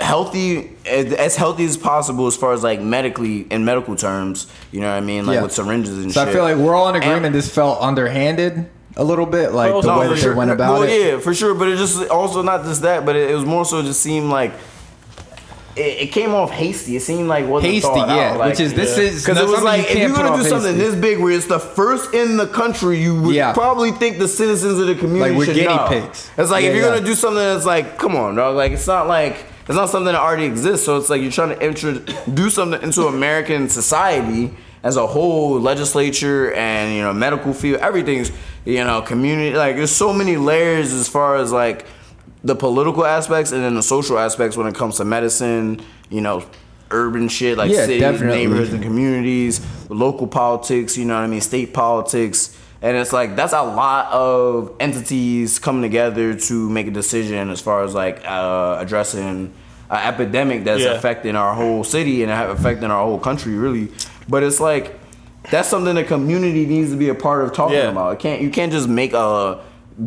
healthy 0.01 0.70
as 0.86 1.12
as 1.12 1.36
healthy 1.36 1.64
as 1.64 1.76
possible 1.76 2.26
as 2.26 2.36
far 2.36 2.53
as 2.53 2.62
like 2.64 2.80
medically 2.80 3.42
in 3.51 3.64
medical 3.64 3.95
terms 3.95 4.49
you 4.72 4.80
know 4.80 4.88
what 4.88 4.97
i 4.97 5.01
mean 5.01 5.24
like 5.24 5.36
Yeah. 5.36 5.42
with 5.42 5.53
syringes 5.53 5.99
and 6.03 6.12
So 6.12 6.20
shit 6.20 6.28
I 6.30 6.32
feel 6.32 6.42
like 6.42 6.57
we're 6.57 6.74
all 6.74 6.88
in 6.88 6.97
And- 6.97 7.05
agreement. 7.05 7.32
this 7.32 7.49
felt 7.49 7.80
underhanded 7.80 8.66
a 8.97 9.03
little 9.05 9.26
bit, 9.26 9.53
like 9.53 9.72
Oh, 9.72 9.82
the 9.82 9.88
no, 9.88 9.99
way 10.01 10.09
that 10.09 10.18
sure. 10.18 10.32
they 10.32 10.38
went 10.38 10.51
about 10.53 10.72
well, 10.74 10.82
it. 10.82 10.90
yeah 11.12 11.18
for 11.18 11.32
sure 11.34 11.55
but 11.55 11.68
it 11.68 11.76
just 11.78 12.09
also 12.11 12.42
not 12.42 12.64
just 12.64 12.82
that 12.82 13.05
but 13.07 13.14
it, 13.16 13.30
it 13.30 13.34
was 13.34 13.45
more 13.45 13.64
so 13.64 13.82
just 13.82 14.01
seemed 14.03 14.30
like 14.30 14.53
it, 15.76 16.03
it 16.03 16.12
came 16.12 16.32
off 16.34 16.53
hasty. 16.53 16.95
It 16.95 17.01
seemed 17.01 17.26
like 17.26 17.45
it 17.45 17.49
wasn't 17.49 17.72
Hasty, 17.72 17.88
thought 17.88 18.07
yeah, 18.09 18.30
out. 18.34 18.38
Like, 18.38 18.51
which 18.51 18.61
is- 18.61 18.74
this 18.74 18.97
is 18.97 19.24
because 19.24 19.38
it 19.42 19.49
was 19.49 19.61
like 19.62 19.82
you 19.90 19.97
if 19.97 19.99
you're 19.99 20.16
gonna 20.16 20.40
do 20.40 20.49
something 20.49 20.74
hasty. 20.76 20.90
this 20.90 20.95
big 20.95 21.18
where 21.18 21.32
it's 21.32 21.47
the 21.47 21.59
first 21.59 22.14
in 22.14 22.36
the 22.36 22.47
country, 22.47 23.01
you 23.03 23.20
would 23.22 23.34
Yeah. 23.34 23.53
probably 23.53 23.90
think 23.90 24.18
the 24.20 24.28
citizens 24.28 24.78
of 24.78 24.86
the 24.86 24.95
community 24.95 25.30
Like, 25.30 25.36
we're 25.38 25.47
should 25.47 25.57
guinea 25.57 25.74
know. 25.74 25.86
pigs. 25.88 26.30
It's 26.38 26.51
like 26.53 26.62
Yeah, 26.62 26.70
if 26.70 26.76
you're 26.76 26.84
yeah. 26.86 26.95
gonna 26.95 27.07
do 27.07 27.14
something 27.16 27.42
that's 27.42 27.66
like, 27.66 27.99
come 27.99 28.14
on, 28.14 28.36
dog. 28.36 28.55
Like 28.55 28.70
it's 28.70 28.86
not 28.86 29.09
like 29.09 29.34
it's 29.66 29.74
not 29.76 29.88
something 29.88 30.12
that 30.12 30.14
already 30.14 30.44
exists. 30.44 30.84
So 30.86 30.96
it's 30.96 31.08
like 31.10 31.22
you're 31.22 31.30
trying 31.30 31.56
to 31.56 31.64
introduce 31.64 32.14
do 32.26 32.50
something 32.50 32.82
into 32.82 33.06
American 33.06 33.68
society 33.68 34.54
as 34.82 34.96
a 34.98 35.06
whole, 35.06 35.58
legislature 35.60 36.52
and 36.52 36.94
you 36.94 37.02
know 37.02 37.12
medical 37.12 37.54
field, 37.54 37.80
everything's 37.80 38.30
you 38.64 38.84
know 38.84 39.00
community. 39.02 39.56
Like 39.56 39.76
there's 39.76 39.90
so 39.92 40.12
many 40.12 40.36
layers 40.36 40.92
as 40.92 41.08
far 41.08 41.36
as 41.36 41.50
like 41.52 41.86
the 42.42 42.54
political 42.54 43.06
aspects 43.06 43.52
and 43.52 43.62
then 43.64 43.74
the 43.74 43.82
social 43.82 44.18
aspects 44.18 44.56
when 44.56 44.66
it 44.66 44.74
comes 44.74 44.98
to 44.98 45.04
medicine, 45.06 45.80
you 46.10 46.20
know, 46.20 46.44
urban 46.90 47.26
shit 47.28 47.56
like 47.56 47.70
Yeah, 47.70 47.86
cities, 47.86 48.00
definitely. 48.00 48.36
neighborhoods, 48.36 48.72
and 48.74 48.82
communities, 48.82 49.62
local 49.88 50.26
politics, 50.26 50.98
you 50.98 51.06
know 51.06 51.14
what 51.14 51.20
I 51.24 51.26
mean, 51.26 51.40
state 51.40 51.72
politics. 51.72 52.54
And 52.85 52.99
it's 52.99 53.14
like 53.14 53.35
that's 53.35 53.55
a 53.55 53.62
lot 53.62 54.12
of 54.12 54.76
entities 54.78 55.59
coming 55.59 55.80
together 55.80 56.35
to 56.35 56.68
make 56.68 56.87
a 56.87 56.91
decision 56.91 57.49
as 57.49 57.61
far 57.62 57.82
as 57.82 57.95
like 57.95 58.20
uh, 58.26 58.76
addressing 58.78 59.22
an 59.26 59.55
epidemic 59.91 60.64
that's 60.64 60.82
Yeah. 60.82 60.91
affecting 60.93 61.35
our 61.35 61.55
whole 61.55 61.82
city 61.82 62.22
and 62.22 62.30
affecting 62.30 62.91
our 62.91 63.03
whole 63.03 63.18
country, 63.18 63.55
really. 63.55 63.89
But 64.28 64.43
it's 64.43 64.61
like 64.61 65.01
that's 65.51 65.66
something 65.68 65.95
the 65.95 66.05
community 66.05 66.66
needs 66.66 66.91
to 66.91 66.97
be 66.99 67.09
a 67.09 67.14
part 67.14 67.43
of 67.45 67.55
talking 67.55 67.76
Yeah. 67.78 67.89
about. 67.91 68.12
It 68.12 68.18
can't 68.18 68.43
you 68.43 68.51
can't 68.51 68.70
just 68.70 68.87
make 68.89 69.14
a 69.14 69.61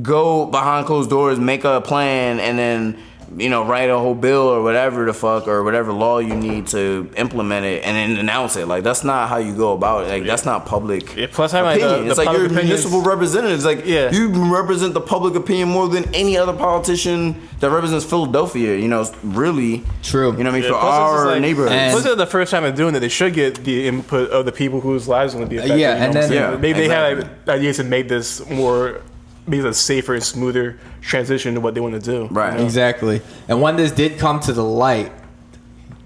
go 0.03 0.45
behind 0.45 0.85
closed 0.85 1.09
doors, 1.09 1.39
make 1.39 1.63
a 1.63 1.81
plan, 1.81 2.39
and 2.39 2.59
then 2.59 2.97
you 3.35 3.49
know 3.49 3.65
write 3.65 3.89
a 3.89 3.97
whole 3.97 4.15
bill 4.15 4.43
or 4.47 4.63
whatever 4.63 5.05
the 5.05 5.13
fuck 5.13 5.47
or 5.47 5.63
whatever 5.63 5.91
law 5.91 6.19
you 6.19 6.35
need 6.35 6.67
to 6.67 7.09
implement 7.17 7.65
it 7.65 7.83
and 7.83 7.95
then 7.97 8.17
announce 8.19 8.55
it. 8.55 8.67
Like 8.67 8.83
that's 8.83 9.03
not 9.03 9.27
how 9.29 9.37
you 9.37 9.53
go 9.55 9.73
about 9.73 10.05
it. 10.05 10.09
Like 10.09 10.23
that's 10.25 10.45
not 10.45 10.65
public. 10.65 11.15
Yeah, 11.15 11.27
plus 11.31 11.51
having, 11.51 11.71
like, 11.71 11.79
the- 11.81 11.85
opinion. 11.87 12.05
the 12.05 12.09
it's 12.11 12.17
like 12.17 12.27
public 12.27 12.39
you're 12.43 12.51
opinions- 12.59 12.83
municipal 12.85 13.01
representatives. 13.01 13.65
Like 13.65 13.85
Yeah. 13.85 14.11
you 14.11 14.29
represent 14.55 14.93
the 14.93 15.01
public 15.01 15.35
opinion 15.35 15.69
more 15.69 15.87
than 15.89 16.05
any 16.15 16.37
other 16.37 16.53
politician 16.53 17.35
that 17.59 17.69
represents 17.69 18.05
Philadelphia. 18.05 18.77
You 18.77 18.87
know, 18.87 19.05
really. 19.23 19.83
True. 20.03 20.31
You 20.31 20.43
know 20.43 20.45
what 20.45 20.47
I 20.47 20.51
mean 20.53 20.63
Yeah, 20.63 20.69
for 20.69 20.79
plus 20.79 21.11
this 21.11 21.19
is 21.21 21.25
our 21.25 21.31
like- 21.33 21.41
neighborhoods. 21.41 21.71
And- 21.73 21.91
Plus, 21.91 22.03
this 22.03 22.11
is 22.13 22.17
the 22.17 22.25
first 22.25 22.51
time 22.51 22.63
they're 22.63 22.71
doing 22.71 22.95
it. 22.95 22.99
They 22.99 23.09
should 23.09 23.33
get 23.33 23.63
the 23.63 23.87
input 23.87 24.29
of 24.31 24.45
the 24.45 24.51
people 24.51 24.79
whose 24.79 25.07
lives 25.07 25.33
are 25.33 25.37
going 25.37 25.49
to 25.49 25.55
be 25.55 25.59
uh, 25.59 25.63
affected. 25.65 25.79
yeah, 25.81 25.93
you 25.93 25.99
know 25.99 26.05
and 26.05 26.13
then- 26.15 26.31
Yeah, 26.31 26.51
maybe 26.57 26.79
they 26.79 26.85
exactly. 26.85 27.23
have 27.25 27.49
ideas 27.49 27.79
and 27.79 27.89
made 27.89 28.07
this 28.09 28.47
more, 28.49 29.01
make 29.47 29.59
it 29.61 29.65
a 29.65 29.73
safer 29.73 30.13
and 30.13 30.23
smoother 30.23 30.77
transition 31.01 31.53
to 31.55 31.61
what 31.61 31.73
they 31.73 31.79
want 31.81 31.93
to 31.95 31.99
do. 32.01 32.27
Right. 32.27 32.53
you 32.53 32.59
know? 32.59 32.65
Exactly. 32.65 33.21
And 33.47 33.61
when 33.61 33.75
this 33.77 33.91
did 33.91 34.17
come 34.19 34.39
to 34.41 34.53
the 34.53 34.63
light, 34.63 35.11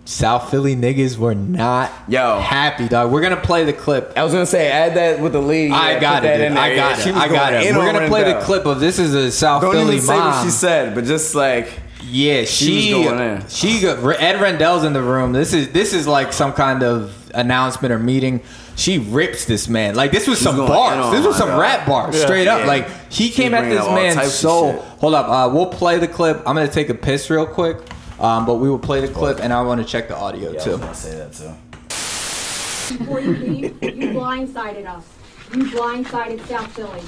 South 0.06 0.50
Philly 0.52 0.76
niggas 0.76 1.18
were 1.18 1.36
not 1.36 1.92
Yo. 2.08 2.40
happy, 2.40 2.88
dog. 2.88 3.12
We're 3.12 3.22
gonna 3.22 3.38
play 3.38 3.64
the 3.64 3.72
clip. 3.74 4.12
I 4.18 4.24
was 4.24 4.34
gonna 4.34 4.46
say 4.46 4.70
add 4.70 4.96
that 4.96 5.22
with 5.22 5.34
the 5.34 5.40
lead. 5.42 5.72
I 5.72 6.00
got 6.00 6.26
it, 6.26 6.38
dude. 6.50 6.58
I 6.58 6.76
got 6.76 6.98
Yeah, 7.06 7.10
it. 7.12 7.16
I 7.16 7.28
got 7.30 7.54
it. 7.54 7.68
in 7.68 7.76
We're 7.78 7.92
gonna 7.92 8.08
play 8.08 8.22
the 8.24 8.32
Rendell. 8.32 8.44
clip 8.46 8.66
of 8.66 8.80
this 8.80 9.00
is 9.00 9.14
a 9.14 9.32
South 9.32 9.62
Don't 9.62 9.72
Philly 9.74 9.96
even 9.98 10.06
say 10.08 10.18
mom. 10.18 10.32
what 10.32 10.44
she 10.44 10.50
said, 10.50 10.96
but 10.96 11.06
just 11.06 11.34
like 11.36 11.80
Yeah, 12.10 12.44
she 12.44 12.94
was 12.96 13.06
going 13.06 13.20
in. 13.38 13.48
she 13.48 13.80
got 13.80 14.00
Ed 14.22 14.42
Rendell's 14.42 14.84
in 14.84 14.94
the 14.94 15.02
room. 15.04 15.32
This 15.34 15.54
is 15.54 15.70
this 15.70 15.94
is 15.94 16.08
like 16.08 16.34
some 16.34 16.52
kind 16.54 16.84
of 16.84 17.14
announcement 17.34 17.94
or 17.94 18.00
meeting. 18.00 18.42
She 18.76 18.98
rips 19.00 19.46
this 19.46 19.68
man. 19.68 19.96
Like 19.96 20.12
this 20.12 20.28
was 20.28 20.40
some 20.40 20.56
going 20.56 20.68
bars. 20.70 21.06
on 21.06 21.14
This 21.14 21.26
was 21.26 21.36
some 21.38 21.50
God. 21.50 21.60
rap 21.60 21.88
bars, 21.88 22.16
Yeah. 22.16 22.24
straight 22.26 22.48
up. 22.48 22.62
Yeah. 22.62 22.66
Like 22.68 22.88
he 23.12 23.30
came 23.30 23.54
at 23.54 23.66
this 23.66 23.80
man 23.80 23.88
all 23.88 23.96
man's 23.96 24.16
types 24.16 24.28
of 24.30 24.34
soul. 24.34 24.72
shit. 24.74 24.82
Hold 25.00 25.14
up, 25.14 25.28
uh, 25.30 25.54
we'll 25.54 25.68
play 25.68 26.00
the 26.00 26.08
clip. 26.08 26.38
I'm 26.48 26.56
gonna 26.56 26.68
take 26.68 26.90
a 26.90 26.94
piss 26.96 27.30
real 27.30 27.46
quick, 27.46 27.78
um, 28.20 28.46
but 28.46 28.56
we 28.56 28.70
will 28.70 28.80
play 28.80 29.02
the 29.02 29.08
clip, 29.14 29.40
and 29.42 29.52
I 29.54 29.62
want 29.62 29.82
to 29.82 29.88
check 29.88 30.08
the 30.08 30.16
audio 30.18 30.52
yeah, 30.52 30.62
I 30.62 30.64
too. 30.64 30.72
was 30.72 30.80
gonna 30.80 30.96
say 30.96 31.16
that 31.18 31.34
too. 31.34 32.98
before 32.98 33.20
you 33.22 33.36
leave, 33.36 33.84
you 33.84 34.10
blindsided 34.12 34.86
us. 34.88 35.06
You 35.54 35.66
blindsided 35.66 36.46
South 36.48 36.72
Philly. 36.72 37.02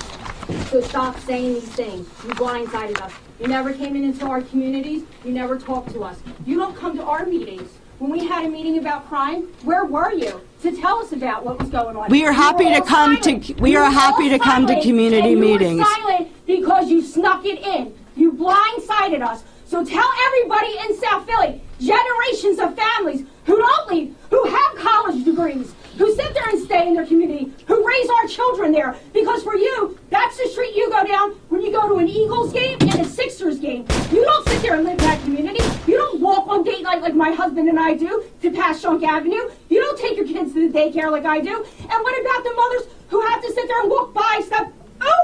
So 0.70 0.82
stop 0.82 1.18
saying 1.22 1.53
these 1.55 1.70
things. 1.70 2.07
You 2.26 2.30
blindsided 2.36 2.99
us. 3.01 3.11
You 3.39 3.47
never 3.47 3.74
came 3.74 3.95
in 3.95 4.03
into 4.03 4.26
our 4.26 4.41
communities. 4.41 5.03
You 5.24 5.32
never 5.32 5.57
talked 5.57 5.91
to 5.93 6.03
us. 6.03 6.20
You 6.45 6.57
don't 6.57 6.76
come 6.76 6.97
to 6.97 7.03
our 7.03 7.26
meetings 7.26 7.70
when 8.03 8.11
we 8.11 8.25
had 8.27 8.43
a 8.43 8.49
meeting 8.49 8.77
about 8.79 9.07
crime, 9.07 9.43
where 9.63 9.85
were 9.85 10.11
you 10.11 10.41
to 10.61 10.75
tell 10.75 10.97
us 10.99 11.13
about 11.13 11.45
what 11.45 11.57
was 11.57 11.69
going 11.69 11.95
on? 11.95 12.09
We 12.09 12.25
are 12.25 12.33
happy 12.33 12.65
to 12.65 12.81
come 12.81 13.15
to- 13.21 13.53
we 13.61 13.71
You 13.71 13.77
are 13.79 13.89
happy 13.89 14.27
to 14.27 14.37
come 14.37 14.67
to 14.67 14.81
community 14.81 15.19
and 15.19 15.29
you 15.31 15.37
were 15.37 15.57
meetings. 15.57 15.87
silent 15.87 16.27
because 16.45 16.89
you 16.89 17.01
snuck 17.01 17.45
it 17.45 17.59
in. 17.65 17.93
You 18.17 18.33
blindsided 18.33 19.21
us. 19.25 19.43
So 19.65 19.85
tell 19.85 20.09
everybody 20.27 20.75
in 20.85 20.97
South 20.99 21.25
Philly, 21.25 21.61
generations 21.79 22.59
of 22.59 22.75
families 22.75 23.23
who 23.45 23.55
don't 23.57 23.89
leave, 23.89 24.13
who 24.31 24.43
have 24.49 24.75
college 24.75 25.23
degrees, 25.23 25.73
who 25.97 26.13
sit 26.15 26.33
there 26.33 26.49
and 26.49 26.63
stay 26.63 26.87
in 26.87 26.93
their 26.93 27.05
community, 27.05 27.51
who 27.67 27.87
raise 27.87 28.09
our 28.09 28.27
children 28.27 28.71
there. 28.71 28.95
Because 29.13 29.43
for 29.43 29.55
you, 29.55 29.97
that's 30.09 30.37
the 30.37 30.47
street 30.49 30.75
you 30.75 30.89
go 30.89 31.05
down 31.05 31.31
when 31.49 31.61
you 31.61 31.71
go 31.71 31.87
to 31.87 31.95
an 31.95 32.07
Eagles 32.07 32.51
game 32.53 32.77
and 32.81 32.99
a 33.01 33.05
Sixers 33.05 33.59
game. 33.59 33.85
You 34.11 34.23
don't 34.23 34.47
sit 34.47 34.61
there 34.61 34.75
and 34.75 34.83
live 34.83 34.99
in 34.99 35.05
that 35.05 35.21
community. 35.21 35.63
You 35.87 35.97
don't 35.97 36.19
walk 36.21 36.47
on 36.47 36.63
date 36.63 36.83
night 36.83 37.01
like 37.01 37.15
my 37.15 37.31
husband 37.31 37.69
and 37.69 37.79
I 37.79 37.93
do 37.95 38.23
to 38.41 38.51
Passyunk 38.51 39.03
Avenue. 39.03 39.49
You 39.69 39.81
don't 39.81 39.99
take 39.99 40.17
your 40.17 40.27
kids 40.27 40.53
to 40.53 40.69
the 40.69 40.77
daycare 40.77 41.11
like 41.11 41.25
I 41.25 41.39
do. 41.39 41.55
And 41.55 41.89
what 41.89 42.21
about 42.21 42.43
the 42.43 42.53
mothers 42.55 42.83
who 43.09 43.21
have 43.27 43.41
to 43.41 43.51
sit 43.51 43.67
there 43.67 43.81
and 43.81 43.89
walk 43.89 44.13
by 44.13 44.41
stuff 44.45 44.69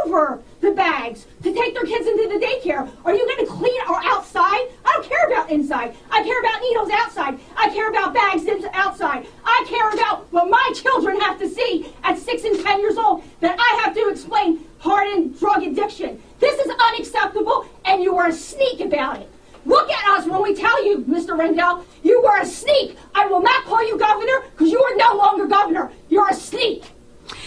over 0.05 0.41
the 0.61 0.71
bags 0.71 1.25
to 1.43 1.53
take 1.53 1.73
their 1.73 1.83
kids 1.83 2.07
into 2.07 2.27
the 2.27 2.45
daycare? 2.45 2.89
Are 3.05 3.13
you 3.13 3.25
going 3.25 3.45
to 3.45 3.51
clean 3.51 3.81
or 3.89 4.01
outside? 4.03 4.67
I 4.85 4.93
don't 4.93 5.07
care 5.07 5.27
about 5.27 5.49
inside. 5.49 5.95
I 6.11 6.23
care 6.23 6.39
about 6.39 6.61
needles 6.61 6.89
outside. 6.91 7.39
I 7.55 7.69
care 7.69 7.89
about 7.89 8.13
bags 8.13 8.45
outside. 8.73 9.27
I 9.45 9.65
care 9.67 9.89
about 9.91 10.31
what 10.31 10.49
my 10.49 10.71
children 10.75 11.19
have 11.21 11.39
to 11.39 11.49
see 11.49 11.93
at 12.03 12.17
six 12.17 12.43
and 12.43 12.59
ten 12.63 12.79
years 12.79 12.97
old 12.97 13.23
that 13.39 13.57
I 13.59 13.81
have 13.83 13.93
to 13.95 14.09
explain 14.09 14.65
hardened 14.79 15.39
drug 15.39 15.63
addiction. 15.63 16.21
This 16.39 16.59
is 16.59 16.71
unacceptable, 16.79 17.65
and 17.85 18.01
you 18.01 18.17
are 18.17 18.27
a 18.27 18.33
sneak 18.33 18.79
about 18.81 19.19
it. 19.19 19.29
Look 19.65 19.91
at 19.91 20.17
us 20.17 20.25
when 20.25 20.41
we 20.41 20.55
tell 20.55 20.83
you, 20.85 20.99
Mr. 20.99 21.37
Rendell, 21.37 21.85
you 22.01 22.21
were 22.21 22.39
a 22.39 22.45
sneak. 22.45 22.97
I 23.13 23.27
will 23.27 23.41
not 23.41 23.65
call 23.65 23.85
you 23.85 23.97
governor 23.97 24.41
because 24.51 24.71
you 24.71 24.81
are 24.81 24.95
no 24.95 25.15
longer 25.15 25.47
governor. 25.47 25.91
You're 26.09 26.29
a 26.29 26.33
sneak. 26.33 26.85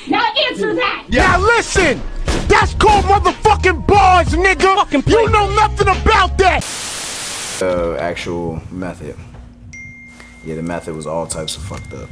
Now 0.08 0.24
answer 0.48 0.74
that. 0.74 1.06
Now 1.08 1.40
listen, 1.40 2.00
that's 2.53 2.74
called 2.74 3.05
motherfucking 3.07 3.86
bars, 3.86 4.28
nigga. 4.28 5.09
You 5.09 5.30
know 5.30 5.48
nothing 5.55 5.88
about 5.88 6.36
that. 6.38 6.64
uh, 7.62 7.94
actual 7.96 8.61
method. 8.70 9.16
Yeah, 10.44 10.57
the 10.57 10.62
method 10.62 10.94
was 10.94 11.07
all 11.07 11.26
types 11.26 11.57
of 11.57 11.62
fucked 11.62 11.92
up. 11.94 12.09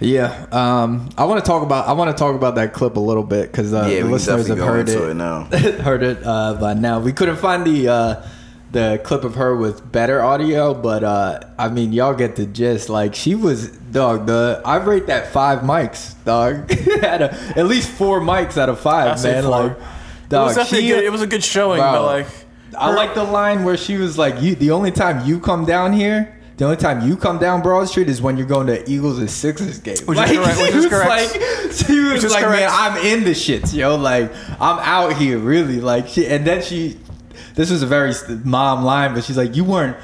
Yeah, 0.00 0.46
um, 0.52 1.10
I 1.18 1.24
want 1.24 1.44
to 1.44 1.48
talk 1.48 1.64
about 1.64 1.88
I 1.88 1.92
want 1.92 2.16
to 2.16 2.18
talk 2.18 2.36
about 2.36 2.54
that 2.54 2.72
clip 2.72 2.96
a 2.96 3.00
little 3.00 3.24
bit 3.24 3.50
because 3.50 3.74
uh, 3.74 3.88
Yeah, 3.90 4.02
the 4.02 4.08
listeners 4.08 4.46
have 4.46 4.58
heard 4.58 4.88
it, 4.88 4.96
it 4.96 5.14
now. 5.14 5.42
heard 5.82 6.04
it 6.04 6.18
uh, 6.24 6.54
by 6.54 6.74
now. 6.74 7.00
We 7.00 7.12
couldn't 7.12 7.36
find 7.36 7.64
the 7.66 7.88
uh, 7.88 8.22
the 8.70 9.00
clip 9.02 9.24
of 9.24 9.36
her 9.36 9.56
with 9.56 9.90
better 9.90 10.22
audio, 10.22 10.74
but 10.74 11.02
uh, 11.02 11.40
I 11.58 11.68
mean, 11.68 11.92
y'all 11.92 12.14
get 12.14 12.36
the 12.36 12.46
gist. 12.46 12.88
Like 12.88 13.14
she 13.14 13.34
was 13.34 13.68
dog. 13.68 14.26
The 14.26 14.60
I 14.64 14.76
rate 14.76 15.06
that 15.06 15.32
five 15.32 15.60
mics, 15.60 16.14
dog. 16.24 16.70
Had 17.00 17.22
a, 17.22 17.34
at 17.58 17.66
least 17.66 17.90
four 17.90 18.20
mics 18.20 18.58
out 18.58 18.68
of 18.68 18.78
five, 18.80 19.18
I'd 19.18 19.22
man. 19.24 19.44
Like, 19.46 19.72
It 19.72 19.78
dog. 20.28 20.46
was 20.48 20.56
definitely 20.56 20.88
she- 20.88 20.94
good. 20.94 21.04
It 21.04 21.10
was 21.12 21.22
a 21.22 21.26
good 21.26 21.42
showing, 21.44 21.80
Bro, 21.80 21.92
but 21.92 22.02
like, 22.04 22.26
I 22.78 22.92
like 22.92 23.14
the 23.14 23.24
line 23.24 23.64
where 23.64 23.76
she 23.78 23.96
was 23.96 24.18
like, 24.18 24.42
"You, 24.42 24.54
the 24.54 24.70
only 24.72 24.90
time 24.92 25.26
you 25.26 25.40
come 25.40 25.64
down 25.64 25.92
here." 25.92 26.34
The 26.58 26.64
only 26.64 26.76
time 26.76 27.06
you 27.08 27.16
come 27.16 27.38
down 27.38 27.62
Broad 27.62 27.88
Street 27.88 28.08
is 28.08 28.20
when 28.20 28.36
you're 28.36 28.44
going 28.44 28.66
to 28.66 28.90
Eagles 28.90 29.20
and 29.20 29.30
Sixers 29.30 29.78
game. 29.78 29.94
Which 30.06 30.18
is 30.18 30.28
correct, 30.28 30.58
which 30.58 30.66
she 30.72 30.74
is 30.74 30.74
was 30.74 30.86
correct. 30.88 31.08
like, 31.08 31.72
she 31.72 32.00
was 32.00 32.24
like, 32.32 32.42
correct. 32.42 32.62
man, 32.62 32.68
I'm 32.72 33.06
in 33.06 33.22
the 33.22 33.30
shits, 33.30 33.72
yo. 33.72 33.94
Like, 33.94 34.32
I'm 34.60 34.80
out 34.80 35.12
here, 35.16 35.38
really. 35.38 35.80
Like, 35.80 36.08
she, 36.08 36.26
and 36.26 36.44
then 36.44 36.60
she, 36.60 36.98
this 37.58 37.70
was 37.70 37.82
a 37.82 37.86
very 37.86 38.14
mom 38.44 38.84
line, 38.84 39.12
but 39.14 39.24
she's 39.24 39.36
like, 39.36 39.54
you 39.56 39.64
weren't, 39.64 39.96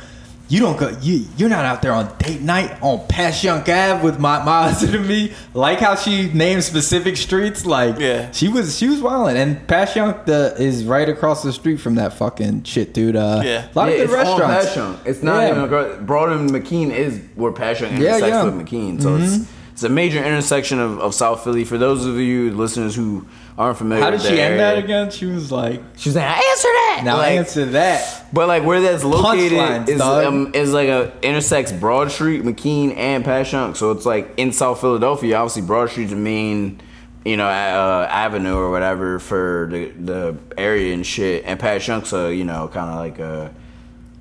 you 0.48 0.60
don't 0.60 0.76
go, 0.78 0.88
you, 1.00 1.24
you're 1.38 1.48
not 1.48 1.64
out 1.64 1.80
there 1.80 1.92
on 1.92 2.14
date 2.18 2.42
night 2.42 2.70
on 2.82 2.98
Passyunk 3.08 3.62
Ave 3.62 4.02
with 4.04 4.18
my 4.20 4.44
my 4.44 4.64
husband 4.68 4.94
and 4.96 5.08
me. 5.08 5.32
Like 5.54 5.78
how 5.80 5.94
she 5.94 6.30
named 6.32 6.62
specific 6.64 7.16
streets. 7.16 7.64
Like, 7.64 7.98
Yeah. 7.98 8.30
she 8.32 8.48
was 8.48 8.76
she 8.76 8.88
was 8.88 9.00
wilding, 9.00 9.36
and 9.38 9.66
Passyunk 9.66 10.26
the 10.26 10.54
is 10.58 10.84
right 10.84 11.08
across 11.08 11.42
the 11.42 11.52
street 11.52 11.76
from 11.80 11.94
that 11.94 12.12
fucking 12.12 12.64
shit, 12.64 12.92
dude. 12.92 13.16
Uh, 13.16 13.40
Yeah. 13.44 13.64
a 13.64 13.78
lot 13.78 13.86
yeah, 13.86 13.92
of 13.92 13.96
good 13.96 14.00
it's 14.02 14.12
restaurants. 14.12 14.76
on 14.76 14.94
Passyunk. 14.96 15.06
It's 15.06 15.22
not 15.22 15.40
Yeah. 15.42 15.50
even 15.52 15.62
a 15.64 15.68
gr- 15.68 16.02
Broad 16.04 16.28
and 16.32 16.50
McKean 16.50 16.90
is 16.90 17.20
where 17.36 17.52
Passyunk 17.52 17.92
Yeah, 17.98 18.16
intersects 18.18 18.28
yeah. 18.28 18.44
with 18.44 18.54
McKean. 18.54 19.00
So 19.00 19.16
it's 19.16 19.46
it's 19.72 19.82
a 19.82 19.88
major 19.88 20.22
intersection 20.22 20.78
of, 20.78 20.98
of 21.00 21.14
South 21.14 21.42
Philly. 21.42 21.64
For 21.64 21.78
those 21.78 22.04
of 22.04 22.16
you 22.16 22.50
listeners 22.52 22.94
who 22.94 23.24
aren't 23.56 23.78
familiar, 23.78 24.02
How 24.02 24.10
did 24.10 24.20
with 24.20 24.28
she 24.28 24.36
that 24.36 24.50
end 24.52 24.60
that 24.60 24.78
again? 24.78 25.10
She 25.10 25.26
was 25.26 25.52
like, 25.52 25.80
She 25.96 26.08
was 26.08 26.16
like, 26.16 26.24
I 26.24 26.34
"Answer 26.34 26.68
that." 26.68 27.02
now 27.04 27.16
like, 27.18 27.38
answer 27.38 27.64
that. 27.66 28.26
But 28.32 28.48
like 28.48 28.64
where 28.64 28.80
that's 28.80 29.04
located 29.04 29.88
is 29.88 30.00
um, 30.00 30.52
is 30.54 30.72
like 30.72 30.88
a 30.88 31.12
intersects 31.22 31.72
Broad 31.72 32.10
Street, 32.10 32.42
McKean, 32.42 32.96
and 32.96 33.24
Passyunk. 33.24 33.76
So 33.76 33.92
it's 33.92 34.06
like 34.06 34.34
in 34.36 34.52
South 34.52 34.80
Philadelphia. 34.80 35.36
Obviously, 35.36 35.62
Broad 35.62 35.90
Street's 35.90 36.10
the 36.10 36.16
main, 36.16 36.80
you 37.24 37.36
know, 37.36 37.46
uh, 37.46 38.08
avenue 38.10 38.56
or 38.56 38.70
whatever 38.70 39.18
for 39.18 39.68
the 39.70 39.90
the 39.90 40.36
area 40.58 40.92
and 40.94 41.06
shit. 41.06 41.44
And 41.44 41.58
Passyunk's 41.60 42.12
a 42.12 42.34
you 42.34 42.44
know 42.44 42.68
kind 42.68 42.90
of 42.90 42.96
like 42.96 43.18
a, 43.20 43.54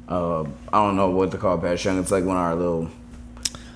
uh, 0.09 0.43
I 0.71 0.85
don't 0.85 0.95
know 0.95 1.09
what 1.09 1.31
to 1.31 1.37
call 1.37 1.57
Passyunk. 1.57 1.99
It's 1.99 2.11
like 2.11 2.23
one 2.23 2.37
of 2.37 2.43
our 2.43 2.55
little 2.55 2.89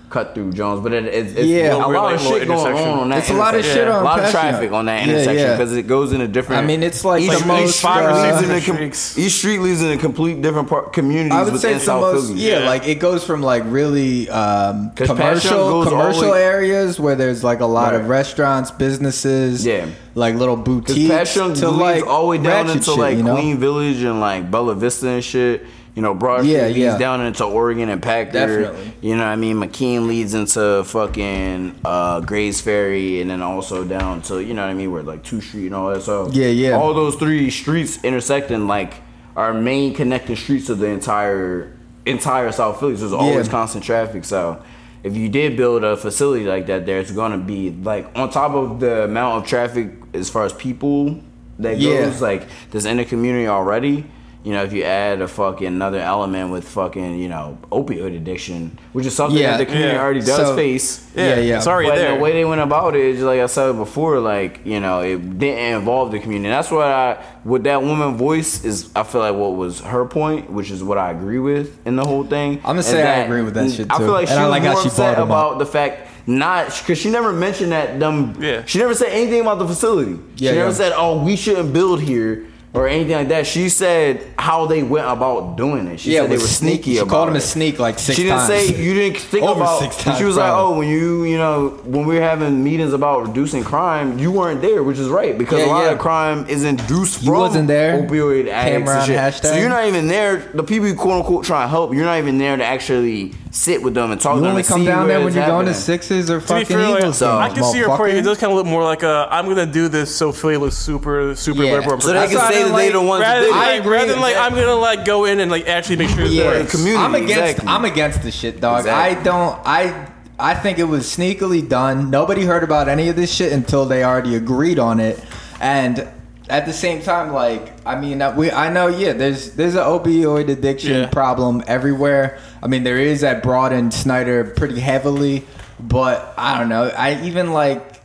cut 0.10 0.34
through 0.34 0.54
Jones, 0.54 0.82
but 0.82 0.94
it, 0.94 1.06
it's, 1.06 1.34
it's 1.34 1.46
Yeah. 1.48 1.76
a 1.76 1.78
lot 1.78 1.90
like, 1.92 2.16
of 2.16 2.22
shit 2.22 2.48
going 2.48 2.78
on 2.78 3.00
on 3.00 3.10
that. 3.10 3.20
It's 3.20 3.30
a 3.30 3.34
lot 3.34 3.56
of 3.56 3.66
shit 3.66 3.88
on 3.88 4.02
a 4.02 4.04
lot 4.04 4.20
of 4.24 4.32
traffic 4.32 4.72
on 4.72 4.86
that 4.86 5.08
intersection 5.08 5.52
because 5.52 5.76
it 5.76 5.84
goes 5.88 6.14
in 6.14 6.22
a 6.22 6.28
different. 6.28 6.64
I 6.64 6.66
mean, 6.66 6.84
it's 6.84 7.04
like 7.04 7.22
each, 7.24 7.38
the 7.38 7.46
most, 7.46 7.78
street 7.80 7.90
uh, 7.92 8.40
leads 8.40 8.68
in 8.70 8.82
a 8.82 8.88
each 9.26 9.34
street 9.34 9.60
leads 9.60 9.82
in 9.82 9.92
a 9.92 9.98
complete 9.98 10.42
different 10.42 10.70
part 10.70 10.94
communities 10.94 11.34
I 11.34 11.44
would 11.44 11.48
say 11.50 11.54
within 11.54 11.72
it's 11.76 11.86
the 11.86 11.92
South 11.92 12.14
most, 12.16 12.34
yeah, 12.36 12.60
Yeah. 12.60 12.66
like 12.66 12.88
it 12.88 12.96
goes 13.00 13.24
from 13.24 13.42
like 13.42 13.64
really 13.66 14.30
um, 14.30 14.92
'Cause 14.96 15.08
commercial 15.08 15.50
goes 15.52 15.74
all 15.74 15.84
the 15.84 15.90
commercial 15.90 16.34
areas 16.34 17.00
where 17.00 17.16
there's 17.16 17.44
like 17.44 17.60
a 17.60 17.66
lot 17.66 17.94
of 17.94 18.08
restaurants, 18.08 18.72
businesses, 18.72 19.66
Yeah. 19.66 19.88
like 20.16 20.36
little 20.36 20.56
boutiques 20.58 21.12
Passyunk 21.14 21.60
to 21.60 21.70
like 21.70 22.06
all 22.06 22.22
the 22.24 22.28
way 22.28 22.38
down 22.38 22.68
ratchet 22.68 22.72
into 22.78 22.92
shit, 22.92 22.98
like 23.00 23.18
you 23.18 23.24
know? 23.24 23.36
Queen 23.36 23.58
Village 23.58 24.02
and 24.04 24.20
like 24.20 24.50
Bella 24.50 24.76
Vista 24.76 25.10
and 25.10 25.24
shit. 25.24 25.66
You 25.98 26.04
know, 26.04 26.14
Broad 26.14 26.42
Street 26.42 26.52
Yeah, 26.54 26.66
leads 26.68 26.78
yeah. 26.78 26.98
down 27.00 27.22
into 27.26 27.44
Oregon 27.44 27.90
and 27.90 28.00
Packer. 28.04 28.32
Definitely. 28.32 28.94
You 29.02 29.16
know 29.16 29.24
what 29.24 29.30
I 29.32 29.36
mean? 29.36 29.56
McKean 29.58 30.06
leads 30.06 30.36
into 30.36 30.84
fucking 30.84 31.74
uh, 31.84 32.20
Grays 32.20 32.62
Ferry 32.62 33.20
and 33.20 33.32
then 33.32 33.42
also 33.42 33.84
down 33.84 34.22
to, 34.24 34.40
you 34.44 34.54
know 34.54 34.62
what 34.62 34.70
I 34.70 34.76
mean, 34.76 34.92
where 34.92 35.02
like 35.02 35.24
2 35.24 35.42
Street 35.42 35.66
and 35.66 35.74
all 35.74 35.90
that. 35.90 36.04
So, 36.04 36.30
Yeah, 36.32 36.50
yeah. 36.50 36.74
All 36.78 36.94
those 36.94 37.16
three 37.16 37.50
streets 37.50 37.98
intersecting 38.04 38.68
like 38.68 38.94
our 39.36 39.56
main 39.56 39.96
connecting 39.96 40.36
streets 40.36 40.70
of 40.70 40.78
the 40.78 40.86
entire 40.86 41.76
entire 42.06 42.52
South 42.52 42.80
Philly. 42.80 42.94
So 42.96 43.00
there's 43.02 43.14
always 43.14 43.48
Yeah. 43.48 43.52
constant 43.52 43.84
traffic. 43.84 44.24
So 44.24 44.62
if 45.04 45.18
you 45.18 45.30
did 45.30 45.58
build 45.58 45.84
a 45.84 45.98
facility 45.98 46.46
like 46.46 46.68
that 46.68 46.86
there, 46.86 47.00
it's 47.00 47.10
gonna 47.12 47.40
be 47.40 47.72
like 47.72 48.08
on 48.16 48.30
top 48.30 48.52
of 48.54 48.80
the 48.80 49.06
amount 49.06 49.42
of 49.44 49.50
traffic 49.50 49.90
as 50.14 50.30
far 50.30 50.46
as 50.46 50.54
people 50.54 51.20
that 51.58 51.80
Yeah. 51.80 52.02
goes, 52.06 52.22
like 52.22 52.44
there's 52.70 52.86
in 52.86 52.98
the 52.98 53.06
community 53.06 53.48
already. 53.48 54.06
You 54.48 54.54
know, 54.54 54.64
if 54.64 54.72
you 54.72 54.84
add 54.84 55.20
a 55.20 55.28
fucking 55.28 55.68
another 55.68 56.00
element 56.00 56.52
with 56.52 56.66
fucking, 56.70 57.20
you 57.20 57.28
know, 57.28 57.58
opioid 57.70 58.16
addiction, 58.16 58.80
which 58.94 59.06
is 59.06 59.14
something 59.14 59.38
Yeah. 59.38 59.52
that 59.52 59.58
the 59.58 59.66
community 59.66 59.96
Yeah. 59.96 60.02
already 60.02 60.20
does 60.22 60.38
So- 60.38 60.56
face. 60.56 61.06
Yeah, 61.14 61.36
yeah. 61.40 61.58
It's 61.58 61.68
already 61.68 61.90
But 61.90 61.96
there. 61.98 62.16
the 62.16 62.22
way 62.24 62.32
they 62.32 62.46
went 62.46 62.62
about 62.62 62.96
it, 62.96 63.04
is 63.04 63.22
like 63.22 63.42
I 63.42 63.48
said 63.48 63.76
before, 63.76 64.20
like 64.22 64.62
you 64.64 64.80
know, 64.80 65.02
it 65.02 65.38
didn't 65.38 65.60
involve 65.80 66.14
the 66.14 66.20
community. 66.20 66.50
That's 66.50 66.72
what 66.72 66.86
I, 66.88 67.18
with 67.44 67.66
that 67.66 67.84
woman 67.84 68.16
voice 68.16 68.64
is, 68.64 68.88
I 68.96 69.04
feel 69.04 69.20
like 69.20 69.36
what 69.36 69.58
was 69.58 69.82
her 69.82 70.06
point, 70.06 70.50
which 70.50 70.72
is 70.72 70.82
what 70.82 70.98
I 70.98 71.12
agree 71.12 71.40
with 71.40 71.78
in 71.86 71.98
the 71.98 72.06
whole 72.06 72.24
thing. 72.24 72.62
I'ma 72.64 72.80
is 72.80 72.86
say 72.86 73.04
I 73.04 73.16
agree 73.26 73.42
with 73.42 73.54
that 73.56 73.70
shit, 73.70 73.90
too. 73.90 73.96
I 73.96 73.98
feel 73.98 74.08
like 74.14 74.30
And 74.30 74.38
she 74.38 74.44
was 74.44 74.50
like 74.50 74.64
how 74.64 74.72
more 74.74 74.82
she 74.84 74.88
upset 74.88 75.20
about 75.20 75.54
up. 75.54 75.60
the 75.60 75.66
fact 75.66 76.08
not 76.26 76.68
because 76.68 76.98
she 76.98 77.10
never 77.10 77.34
mentioned 77.34 77.74
that 77.74 78.00
them. 78.00 78.34
Yeah. 78.40 78.62
She 78.66 78.80
never 78.80 78.94
said 78.94 79.10
anything 79.12 79.42
about 79.42 79.60
the 79.60 79.68
facility. 79.68 80.20
Yeah, 80.38 80.52
she 80.52 80.56
never 80.58 80.70
yeah. 80.70 80.74
said, 80.76 80.94
"Oh, 80.96 81.18
we 81.22 81.36
shouldn't 81.36 81.74
build 81.74 82.00
here." 82.02 82.44
Or 82.78 82.88
anything 82.88 83.16
like 83.16 83.28
that. 83.30 83.48
She 83.48 83.70
said 83.70 84.26
how 84.38 84.68
they 84.68 84.84
went 84.84 85.08
about 85.08 85.56
doing 85.58 85.88
it. 85.88 86.00
She 86.00 86.14
Yeah, 86.14 86.22
said 86.22 86.30
they 86.32 86.36
were 86.38 86.42
sneak- 86.42 86.84
sneaky 86.84 86.92
she 86.94 86.98
about 87.00 87.10
called 87.10 87.30
him 87.30 87.36
a 87.36 87.42
sneak 87.42 87.80
like 87.80 87.98
six 87.98 88.16
She 88.16 88.24
didn't 88.24 88.38
times. 88.38 88.48
say 88.50 88.68
you 88.84 88.94
didn't 88.94 89.18
think 89.18 89.44
Over 89.44 89.62
about. 89.62 89.80
six 89.82 89.98
she 89.98 90.04
times, 90.04 90.24
was 90.24 90.38
like, 90.38 90.54
"Oh, 90.54 90.78
when 90.78 90.88
you 90.88 91.24
you 91.24 91.38
know 91.38 91.80
when 91.86 92.06
we 92.06 92.16
were 92.16 92.22
having 92.22 92.64
meetings 92.64 92.94
about 92.94 93.28
reducing 93.28 93.64
crime, 93.64 94.20
you 94.20 94.30
weren't 94.32 94.62
there, 94.62 94.84
which 94.84 95.00
is 95.00 95.10
right 95.10 95.38
because 95.38 95.60
Yeah, 95.60 95.66
a 95.66 95.76
lot 95.76 95.86
yeah. 95.86 95.92
of 95.92 96.00
crime 96.00 96.46
is 96.48 96.64
induced 96.64 97.24
You 97.24 97.32
from 97.32 97.40
wasn't 97.40 97.68
there. 97.68 98.02
opioid 98.04 98.48
addicts 98.48 98.92
Cameron 98.92 98.98
and 98.98 99.06
shit. 99.08 99.18
hashtag. 99.18 99.52
So 99.54 99.58
you're 99.58 99.70
not 99.70 99.86
even 99.88 100.08
there. 100.08 100.44
The 100.54 100.64
people 100.64 100.88
you 100.88 100.96
quote 100.96 101.16
unquote 101.22 101.44
trying 101.46 101.66
to 101.66 101.70
help, 101.70 101.94
you're 101.94 102.06
not 102.06 102.20
even 102.20 102.38
there 102.38 102.56
to 102.58 102.64
actually 102.64 103.34
sit 103.58 103.82
with 103.82 103.94
them 103.94 104.12
and 104.12 104.22
talk 104.22 104.36
You 104.36 104.42
to 104.42 104.44
them. 104.44 104.52
only 104.52 104.64
come 104.64 104.86
down 104.86 105.08
there 105.08 105.20
when 105.24 105.34
you're 105.34 105.46
going 105.46 105.66
to. 105.66 105.74
Sixes 105.74 106.30
or 106.30 106.40
To 106.40 106.46
fucking 106.48 106.66
fair, 106.66 106.98
Eagles. 106.98 107.18
So- 107.18 107.38
I 107.38 107.50
can 107.50 107.64
see 107.64 107.78
your 107.80 107.96
point. 107.98 108.14
It 108.14 108.22
motherfucker. 108.22 108.24
does 108.26 108.38
kind 108.38 108.52
of 108.52 108.58
look 108.58 108.66
more 108.68 108.84
like 108.84 109.04
a 109.04 109.28
I'm 109.32 109.48
gonna 109.48 109.66
do 109.66 109.88
this 109.88 110.14
so 110.16 110.32
Philly 110.32 110.58
looks 110.58 110.78
super 110.78 111.34
super 111.36 111.64
Yeah. 111.64 111.74
liberal. 111.74 111.94
and 111.96 112.04
So 112.04 112.14
they 112.14 112.28
can 112.28 112.38
say 112.40 112.54
didn't 112.54 112.72
that 112.72 112.78
they 112.78 112.84
like- 112.86 112.92
the 112.94 113.02
ones 113.02 113.24
that 113.24 113.34
rather 113.36 113.46
than. 113.48 113.56
I 113.56 113.66
like, 113.72 113.80
agree 113.82 113.92
rather 113.98 114.12
than 114.14 114.22
like 114.22 114.32
exactly. 114.36 114.60
I'm 114.62 114.66
gonna 114.68 114.80
like 114.80 115.06
go 115.06 115.26
in 115.26 115.40
and 115.40 115.50
like 115.52 115.68
actually 115.68 115.98
make 115.98 116.10
sure 116.10 116.22
it's 116.24 116.32
Yeah, 116.34 116.52
there. 116.52 116.66
community, 116.66 117.04
I'm 117.04 117.16
against. 117.16 117.34
exactly. 117.36 117.68
I'm 117.68 117.86
against 117.86 118.22
the 118.24 118.32
shit, 118.32 118.62
dog. 118.62 118.80
Exactly. 118.80 119.18
I 119.18 119.24
don't. 119.24 119.58
I. 119.66 119.94
I 120.40 120.54
think 120.54 120.78
it 120.78 120.84
was 120.84 121.06
sneakily 121.08 121.68
done. 121.68 122.12
Nobody 122.12 122.46
heard 122.46 122.64
about 122.64 122.88
any 122.88 123.10
of 123.10 123.16
this 123.16 123.34
shit 123.34 123.52
until 123.52 123.86
they 123.86 124.04
already 124.04 124.36
agreed 124.36 124.78
on 124.78 125.00
it, 125.00 125.20
and 125.60 126.08
at 126.48 126.66
the 126.68 126.74
same 126.74 127.02
time, 127.02 127.34
like 127.34 127.74
I 127.88 128.00
mean, 128.00 128.22
uh, 128.22 128.34
we 128.38 128.52
I 128.52 128.70
know, 128.72 128.86
yeah. 128.88 129.14
There's 129.14 129.52
there's 129.52 129.74
an 129.74 129.82
opioid 129.84 130.48
addiction 130.50 130.94
Yeah. 131.02 131.08
problem 131.08 131.64
everywhere. 131.66 132.38
I 132.62 132.68
mean, 132.68 132.84
there 132.84 132.98
is 132.98 133.22
that 133.22 133.44
Broad 133.44 133.72
and 133.74 133.94
Snyder 133.94 134.44
pretty 134.44 134.80
heavily, 134.80 135.46
but 135.80 136.34
I 136.38 136.58
don't 136.60 136.70
know. 136.70 136.86
I 136.90 137.22
even 137.24 137.54
like. 137.54 138.02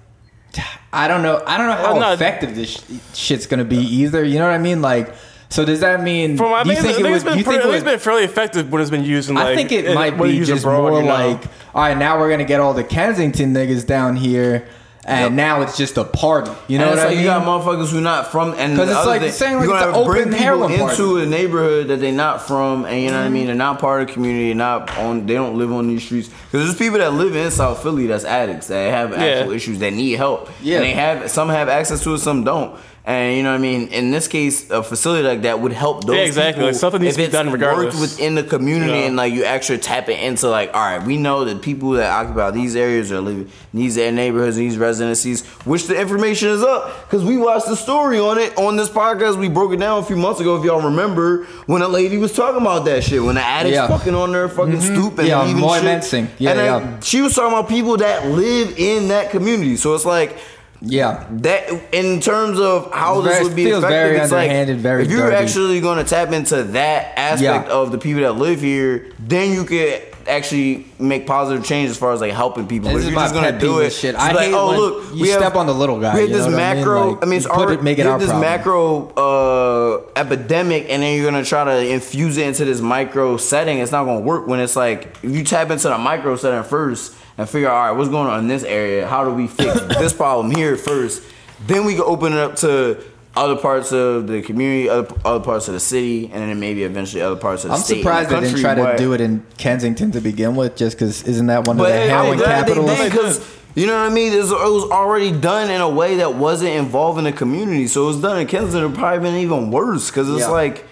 I 0.93 1.09
don't 1.09 1.23
know. 1.23 1.43
I 1.47 1.57
don't 1.57 1.67
know 1.69 1.73
how 1.73 1.99
not- 1.99 2.13
effective 2.15 2.55
this 2.55 2.71
sh- 2.71 3.17
shit's 3.19 3.47
gonna 3.47 3.65
be 3.65 3.79
either. 3.79 4.23
You 4.23 4.39
know 4.39 4.47
what 4.47 4.55
I 4.55 4.59
mean? 4.59 4.83
Like, 4.83 5.15
so 5.49 5.65
does 5.65 5.81
that 5.81 6.03
mean? 6.03 6.37
From 6.37 6.53
I 6.53 6.63
do 6.65 6.69
you 6.71 6.77
think, 6.77 6.87
it 6.89 6.95
think 6.97 7.05
would? 7.07 7.15
it's 7.15 7.25
been, 7.25 7.39
You 7.39 7.45
think 7.45 7.57
it 7.57 7.59
I 7.61 7.63
think 7.63 7.75
it's 7.77 7.85
would- 7.85 7.91
been 7.93 7.99
fairly 7.99 8.25
effective 8.25 8.71
when 8.71 8.83
it's 8.83 8.91
been 8.91 9.05
used 9.05 9.31
in 9.31 9.37
like. 9.37 9.47
I 9.47 9.55
think 9.57 9.73
it 9.73 9.95
might 9.95 10.21
be 10.21 10.45
just 10.45 10.67
more 10.67 10.93
you 11.01 11.07
know? 11.07 11.15
like, 11.15 11.43
all 11.75 11.83
right, 11.83 11.97
now 11.97 12.19
we're 12.19 12.31
gonna 12.31 12.45
get 12.45 12.61
all 12.61 12.75
the 12.75 12.85
Kensington 12.85 13.55
niggas 13.55 13.87
down 13.87 14.17
here, 14.17 14.67
and 15.05 15.35
now 15.37 15.63
it's 15.63 15.77
just 15.77 15.97
a 15.99 16.05
party. 16.05 16.51
You 16.69 16.79
know 16.79 16.85
and 16.85 16.91
what 16.91 16.99
it's 16.99 17.03
I 17.03 17.07
like 17.09 17.17
mean? 17.17 17.25
you 17.25 17.31
got 17.31 17.43
motherfuckers 17.47 17.91
who 17.91 18.01
not 18.01 18.31
from 18.31 18.55
and 18.57 18.77
'Cause 18.77 18.89
the 18.89 18.97
it's 18.99 19.07
like 19.07 19.21
thing, 19.23 19.33
saying, 19.33 19.57
like, 19.57 19.67
you're 19.67 19.75
it's 19.77 19.85
gonna 19.87 19.99
an 19.99 20.05
bring 20.07 20.23
open 20.29 20.39
people 20.39 20.65
into 20.69 21.07
party. 21.15 21.23
a 21.23 21.27
neighborhood 21.27 21.89
that 21.89 22.01
they're 22.01 22.13
not 22.13 22.47
from, 22.47 22.85
and 22.85 23.01
you 23.03 23.11
know 23.11 23.19
what 23.19 23.27
I 23.27 23.29
mean. 23.31 23.47
They're 23.47 23.55
not 23.57 23.79
part 23.81 24.03
of 24.03 24.07
the 24.09 24.13
community. 24.15 24.55
Not 24.55 24.97
on. 24.99 25.27
They 25.27 25.35
don't 25.35 25.57
live 25.59 25.73
on 25.73 25.89
these 25.89 26.03
streets 26.05 26.29
because 26.29 26.67
there's 26.67 26.77
people 26.77 26.99
that 26.99 27.15
live 27.15 27.35
in 27.35 27.51
South 27.51 27.83
Philly 27.83 28.07
that's 28.07 28.25
addicts 28.25 28.69
that 28.69 28.91
have 28.93 29.13
actual 29.13 29.51
Yeah. 29.51 29.57
issues 29.57 29.79
that 29.81 29.93
need 29.93 30.13
help. 30.13 30.49
Yeah. 30.63 30.77
and 30.77 30.85
they 30.85 30.93
have 30.93 31.31
some 31.31 31.49
have 31.49 31.69
access 31.69 32.03
to 32.05 32.15
it, 32.15 32.19
some 32.19 32.45
don't. 32.45 32.73
And 33.05 33.37
you 33.37 33.43
know 33.43 33.51
what 33.51 33.59
I 33.59 33.63
mean. 33.63 33.89
In 33.89 34.13
this 34.13 34.29
case, 34.29 34.71
a 34.71 34.81
facility 34.81 35.27
like 35.27 35.43
that 35.43 35.59
would 35.59 35.73
help 35.73 36.05
those. 36.05 36.15
Yeah, 36.15 36.23
exactly. 36.23 36.61
people 36.61 36.67
Like, 36.69 36.77
something 36.77 37.03
needs 37.03 37.19
if 37.19 37.25
to 37.25 37.31
be 37.31 37.33
done 37.33 37.51
regardless. 37.51 37.95
Worked 37.99 38.01
within 38.01 38.37
the 38.37 38.45
community, 38.45 38.93
Yeah. 38.93 39.07
and 39.07 39.17
like 39.17 39.33
you 39.33 39.43
actually 39.43 39.79
tap 39.79 40.09
it 40.09 40.21
into 40.21 40.49
like, 40.49 40.73
all 40.73 40.81
right, 40.81 41.05
we 41.05 41.17
know 41.17 41.45
that 41.45 41.63
people 41.63 41.91
that 41.93 42.13
occupy 42.13 42.53
these 42.53 42.77
areas 42.77 43.11
are 43.11 43.21
living 43.21 43.51
in 43.73 43.81
these 43.81 43.97
neighborhoods, 43.97 44.55
these 44.55 44.79
residencies, 44.79 45.45
which 45.65 45.89
the 45.89 46.01
information 46.01 46.51
is 46.51 46.63
up 46.63 47.11
because 47.11 47.25
we 47.25 47.37
watched 47.37 47.67
the 47.67 47.75
story 47.75 48.21
on 48.21 48.39
it 48.39 48.57
on 48.57 48.77
this 48.77 48.89
podcast. 48.89 49.37
We 49.37 49.49
broke 49.49 49.73
it 49.73 49.81
down 49.81 49.99
a 49.99 50.05
few 50.05 50.15
months 50.17 50.39
ago, 50.41 50.55
if 50.55 50.65
y'all 50.65 50.81
remember, 50.83 51.45
when 51.67 51.83
a 51.83 51.89
lady 51.89 52.19
was 52.19 52.33
talking 52.33 52.61
about 52.61 52.85
that 52.85 53.03
shit, 53.03 53.21
when 53.21 53.35
the 53.35 53.43
addicts 53.45 53.75
Yeah. 53.75 53.89
fucking 53.89 54.15
on 54.15 54.31
their 54.31 54.49
fucking 54.49 54.75
mm-hmm. 54.75 54.95
stoop 54.95 55.19
and 55.19 55.27
Yeah, 55.27 55.43
leaving 55.43 55.61
Moy 55.61 55.77
shit. 55.79 55.85
Mensing. 55.87 56.29
Yeah, 56.39 56.51
and 56.51 56.59
then 56.61 56.83
yeah. 56.83 57.01
she 57.01 57.21
was 57.21 57.35
talking 57.35 57.53
about 57.53 57.69
people 57.69 57.97
that 57.97 58.29
live 58.29 58.79
in 58.79 59.09
that 59.09 59.31
community. 59.31 59.75
So 59.77 59.93
it's 59.97 60.05
like. 60.05 60.37
Yeah, 60.85 61.25
That 61.31 61.71
in 61.93 62.21
terms 62.21 62.59
of 62.59 62.93
how 62.93 63.21
It's 63.21 63.29
this 63.29 63.43
would 63.45 63.57
be 63.57 63.65
feels 63.67 63.85
effective, 63.85 64.11
very 64.11 64.17
it's 64.19 64.33
like 64.33 64.51
very 64.81 65.05
if 65.05 65.11
you're 65.11 65.31
dirty. 65.31 65.37
actually 65.37 65.81
going 65.81 65.99
to 65.99 66.05
tap 66.05 66.33
into 66.33 66.63
that 66.65 67.13
aspect 67.17 67.69
Yeah. 67.69 67.73
of 67.75 67.93
the 67.93 67.99
people 67.99 68.23
that 68.23 68.33
live 68.33 68.61
here, 68.61 69.11
then 69.21 69.53
you 69.53 69.65
could 69.65 70.03
actually 70.29 70.87
make 71.01 71.27
positive 71.27 71.65
change 71.65 71.91
as 71.91 71.97
far 71.97 72.13
as 72.13 72.21
like 72.21 72.33
helping 72.33 72.67
people. 72.69 72.89
This 72.91 72.95
But 72.95 72.99
is 73.01 73.07
if 73.09 73.13
you're 73.13 73.23
just 73.23 73.35
gonna 73.35 73.59
do 73.59 73.79
it, 73.81 73.91
shit. 73.91 74.15
I 74.15 74.31
like, 74.33 74.47
hate 74.47 74.55
oh 74.55 74.71
look, 74.77 75.05
you 75.15 75.31
have- 75.33 75.41
step 75.41 75.57
on 75.57 75.67
the 75.67 75.75
little 75.75 75.99
guy, 75.99 76.15
We 76.15 76.21
have 76.23 76.31
this 76.31 76.45
what 76.47 76.55
I 76.55 76.75
mean? 76.75 76.77
macro. 76.85 77.11
Like, 77.11 77.23
I 77.23 77.27
mean, 77.27 77.37
it's 77.39 77.47
put 77.49 77.71
it- 77.73 77.83
make 77.83 77.99
it 77.99 78.07
our 78.07 78.21
this 78.21 78.29
problem. 78.29 78.49
macro 78.49 79.09
uh, 79.17 80.01
epidemic, 80.21 80.87
and 80.89 81.03
then 81.03 81.17
you're 81.17 81.29
gonna 81.29 81.45
try 81.45 81.65
to 81.65 81.87
infuse 81.93 82.37
it 82.37 82.47
into 82.47 82.65
this 82.65 82.81
micro 82.81 83.37
setting. 83.37 83.79
It's 83.79 83.91
not 83.91 84.05
gonna 84.05 84.21
work 84.21 84.47
when 84.47 84.61
it's 84.61 84.77
like 84.77 85.17
if 85.25 85.31
you 85.35 85.43
tap 85.43 85.71
into 85.73 85.89
the 85.89 85.99
micro 85.99 86.37
setting 86.37 86.63
first 86.63 87.15
and 87.39 87.49
figure 87.49 87.69
out 87.69 87.75
all 87.75 87.89
right, 87.91 87.97
what's 87.99 88.11
going 88.11 88.29
on 88.29 88.41
in 88.41 88.49
this 88.49 88.65
area? 88.65 89.07
How 89.07 89.25
do 89.25 89.31
we 89.33 89.47
fix 89.47 89.81
this 89.99 90.13
problem 90.13 90.51
here 90.55 90.77
first? 90.77 91.23
Then 91.67 91.85
we 91.85 91.95
can 91.95 92.03
open 92.05 92.33
it 92.33 92.39
up 92.39 92.57
to 92.57 93.03
other 93.35 93.57
parts 93.57 93.93
of 93.93 94.27
the 94.27 94.43
community, 94.43 94.89
other, 94.89 95.15
other 95.25 95.43
parts 95.43 95.67
of 95.69 95.75
the 95.75 95.81
city, 95.81 96.27
and 96.27 96.35
then 96.51 96.61
maybe 96.61 96.83
eventually 96.83 97.23
other 97.23 97.37
parts 97.37 97.65
of 97.65 97.71
the 97.71 97.77
city. 97.77 98.01
I'm 98.01 98.03
state. 98.03 98.03
surprised 98.03 98.29
they 98.31 98.35
and 98.37 98.45
the 98.45 98.51
didn't 98.51 98.63
country, 98.65 98.83
try 98.85 98.93
to 98.93 98.99
do 98.99 99.13
it 99.15 99.21
in 99.23 99.47
Kensington 99.57 100.11
to 100.13 100.21
begin 100.21 100.55
with, 100.57 100.77
just 100.77 100.97
because 100.97 101.23
isn't 101.25 101.47
that 101.47 101.67
one 101.67 101.81
of 101.81 101.87
the 101.87 101.93
hey, 101.93 102.09
heroin 102.09 102.33
I'm 102.33 102.37
glad 102.39 102.67
they 102.67 102.75
capitals? 102.75 103.05
because 103.05 103.57
you 103.75 103.87
know 103.87 103.97
what 104.03 104.11
I 104.11 104.15
mean. 104.15 104.33
It's- 104.35 104.51
It 104.51 104.53
was 104.53 104.91
already 104.91 105.33
done 105.33 105.71
in 105.71 105.81
a 105.81 105.89
way 105.89 106.17
that 106.17 106.35
wasn't 106.35 106.73
involving 106.75 107.25
the 107.25 107.33
community, 107.33 107.87
so 107.87 108.05
it 108.05 108.07
was 108.09 108.21
done 108.21 108.39
in 108.39 108.47
Kensington. 108.47 108.93
It 108.93 108.95
probably 108.99 109.21
been 109.31 109.37
even 109.39 109.71
worse 109.71 110.11
because 110.11 110.29
it's 110.29 110.41
Yeah. 110.41 110.49
like 110.49 110.85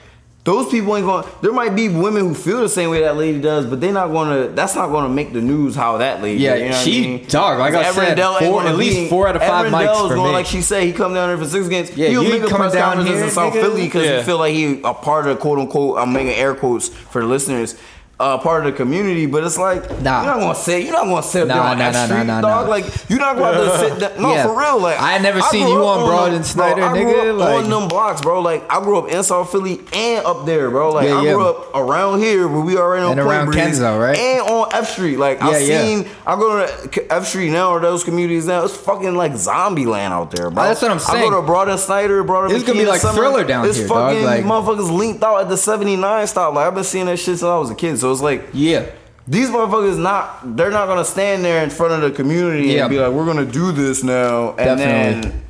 those 0.43 0.71
people 0.71 0.97
ain't 0.97 1.05
going. 1.05 1.27
There 1.43 1.53
might 1.53 1.77
be 1.77 1.89
women 1.91 2.23
who 2.29 2.35
feel 2.35 2.61
the 2.61 2.69
same 2.69 2.89
way 2.89 3.01
that 3.03 3.17
lady 3.17 3.41
does, 3.41 3.67
but 3.67 3.81
they're 3.81 3.93
not 3.93 4.09
going 4.09 4.49
to. 4.49 4.53
That's 4.55 4.75
not 4.75 4.89
going 4.89 5.05
to 5.05 5.11
make 5.11 5.35
the 5.35 5.41
news 5.43 5.75
how 5.75 5.99
that 5.99 6.23
lady. 6.23 6.43
Yeah, 6.43 6.55
you 6.55 6.69
know 6.71 6.77
she- 6.77 7.05
I 7.05 7.09
mean? 7.19 7.27
dog, 7.29 7.59
like 7.59 7.75
I 7.75 7.93
said, 7.93 8.19
four- 8.39 8.63
at 8.65 8.75
least 8.77 9.11
four 9.11 9.29
out 9.29 9.37
of 9.37 9.43
five 9.43 9.67
Evan 9.67 9.79
mics 9.79 10.09
for 10.09 10.15
going 10.15 10.29
me. 10.29 10.33
like 10.35 10.47
she 10.47 10.63
said. 10.63 10.85
He 10.85 10.93
come 10.95 11.13
down 11.13 11.29
here 11.29 11.37
for 11.37 11.45
six 11.45 11.69
games. 11.69 11.95
Yeah, 11.95 12.09
he'll 12.09 12.23
you 12.25 12.31
make 12.31 12.43
a 12.43 12.47
coming 12.49 12.71
press 12.71 12.73
down 12.73 13.05
here, 13.05 13.23
in 13.23 13.31
South 13.31 13.53
nigga? 13.53 13.61
Philly 13.61 13.83
because 13.85 14.07
Yeah. 14.07 14.19
he 14.19 14.23
feel 14.25 14.39
like 14.39 14.55
he 14.55 14.81
a 14.83 14.95
part 14.95 15.27
of 15.27 15.39
quote 15.41 15.59
unquote. 15.59 15.99
I'm 15.99 16.13
making 16.13 16.33
air 16.33 16.55
quotes 16.55 16.89
for 16.89 17.21
the 17.21 17.27
listeners. 17.29 17.77
Uh, 18.21 18.37
part 18.37 18.67
of 18.67 18.71
the 18.73 18.77
community, 18.77 19.25
but 19.25 19.43
it's 19.45 19.57
like 19.57 19.81
Nah. 20.03 20.23
you're 20.23 20.35
not 20.35 20.41
gonna 20.41 20.55
say 20.55 20.81
you're 20.83 20.93
not 20.93 21.05
gonna 21.07 21.23
sit 21.23 21.41
up 21.43 21.49
Nah, 21.49 21.55
there 21.55 21.63
on 21.63 21.79
nah, 21.79 21.85
that 21.91 21.93
nah, 21.95 22.05
street, 22.05 22.27
nah, 22.27 22.41
nah, 22.43 22.49
dog. 22.49 22.65
nah. 22.67 22.71
Like 22.71 22.85
you're 23.09 23.19
not 23.19 23.37
going 23.39 23.55
to 23.55 23.79
sit 23.79 23.99
down. 23.99 24.11
No, 24.23 24.35
Yeah. 24.35 24.43
for 24.43 24.59
real. 24.59 24.79
Like 24.79 25.01
I 25.01 25.13
had 25.13 25.23
never 25.23 25.41
seen 25.41 25.67
you 25.67 25.83
on 25.87 26.07
Broad 26.07 26.33
and 26.35 26.45
Snyder, 26.45 26.83
bro, 26.83 26.89
I 26.91 27.03
grew 27.03 27.13
nigga, 27.15 27.31
up 27.33 27.39
like- 27.39 27.65
on 27.65 27.71
them 27.71 27.89
blocks, 27.89 28.21
bro. 28.21 28.41
Like 28.43 28.63
I 28.71 28.81
grew 28.85 28.99
up 28.99 29.09
in 29.09 29.23
South 29.23 29.51
Philly 29.51 29.81
and 29.95 30.27
up 30.27 30.45
there, 30.45 30.69
bro. 30.69 30.91
Like 30.93 31.09
Yeah, 31.09 31.17
I 31.19 31.23
yeah. 31.23 31.33
grew 31.33 31.47
up 31.47 31.75
around 31.75 32.19
here 32.21 32.47
where 32.47 32.61
we 32.61 32.77
already 32.77 33.05
on 33.05 33.13
And 33.13 33.21
Point 33.23 33.31
around 33.33 33.47
Breeze, 33.47 33.81
Kenzo, 33.81 33.99
right? 33.99 34.19
And 34.19 34.41
on 34.43 34.69
F 34.73 34.91
Street. 34.91 35.17
Like 35.19 35.39
Yeah, 35.41 35.49
I've 35.49 35.63
yeah. 35.63 35.81
seen. 35.81 36.07
I 36.27 36.37
go 36.37 36.67
to 36.67 37.13
F 37.13 37.27
Street 37.27 37.51
now 37.53 37.71
or 37.71 37.81
those 37.81 38.05
communities 38.05 38.47
now. 38.47 38.65
It's 38.65 38.77
fucking 38.77 39.17
like 39.17 39.35
zombie 39.37 39.87
land 39.87 40.13
out 40.13 40.31
there, 40.31 40.51
bro. 40.51 40.63
Oh, 40.63 40.67
that's 40.69 40.83
what 40.83 40.91
I'm 40.91 40.99
saying. 40.99 41.23
I 41.25 41.31
go 41.31 41.41
to 41.41 41.47
Broad 41.47 41.71
and 41.71 41.81
Snyder, 41.81 42.23
Broad 42.23 42.45
and 42.51 42.53
It's 42.53 42.65
gonna 42.65 42.79
be 42.79 42.85
like. 42.85 43.01
Thriller 43.01 43.45
down 43.45 43.65
it's 43.65 43.79
here, 43.79 43.89
dog, 43.89 44.11
fucking 44.13 44.25
like- 44.27 44.45
motherfuckers 44.45 44.91
linked 44.95 45.25
out 45.25 45.41
at 45.41 45.49
the 45.49 45.57
79 45.57 46.27
stop. 46.27 46.53
Like 46.55 46.67
I've 46.67 46.75
been 46.75 46.85
seeing 46.85 47.07
that 47.07 47.17
shit 47.17 47.39
since 47.39 47.43
I 47.43 47.57
was 47.57 47.71
a 47.71 47.75
kid. 47.75 47.99
So 47.99 48.10
it's 48.13 48.21
like 48.23 48.43
yeah, 48.53 48.87
these 49.29 49.49
motherfuckers 49.49 49.99
not 49.99 50.57
they're 50.57 50.71
not 50.71 50.87
gonna 50.87 51.05
stand 51.05 51.45
there 51.45 51.63
in 51.63 51.71
front 51.71 51.93
of 51.93 52.01
the 52.03 52.11
community 52.11 52.69
Yeah. 52.69 52.83
and 52.87 52.91
be 52.91 52.99
like, 52.99 53.13
we're 53.13 53.27
gonna 53.27 53.45
do 53.45 53.73
this 53.73 54.03
now 54.03 54.51
and 54.51 54.79
Definitely. 54.79 55.31
then 55.31 55.43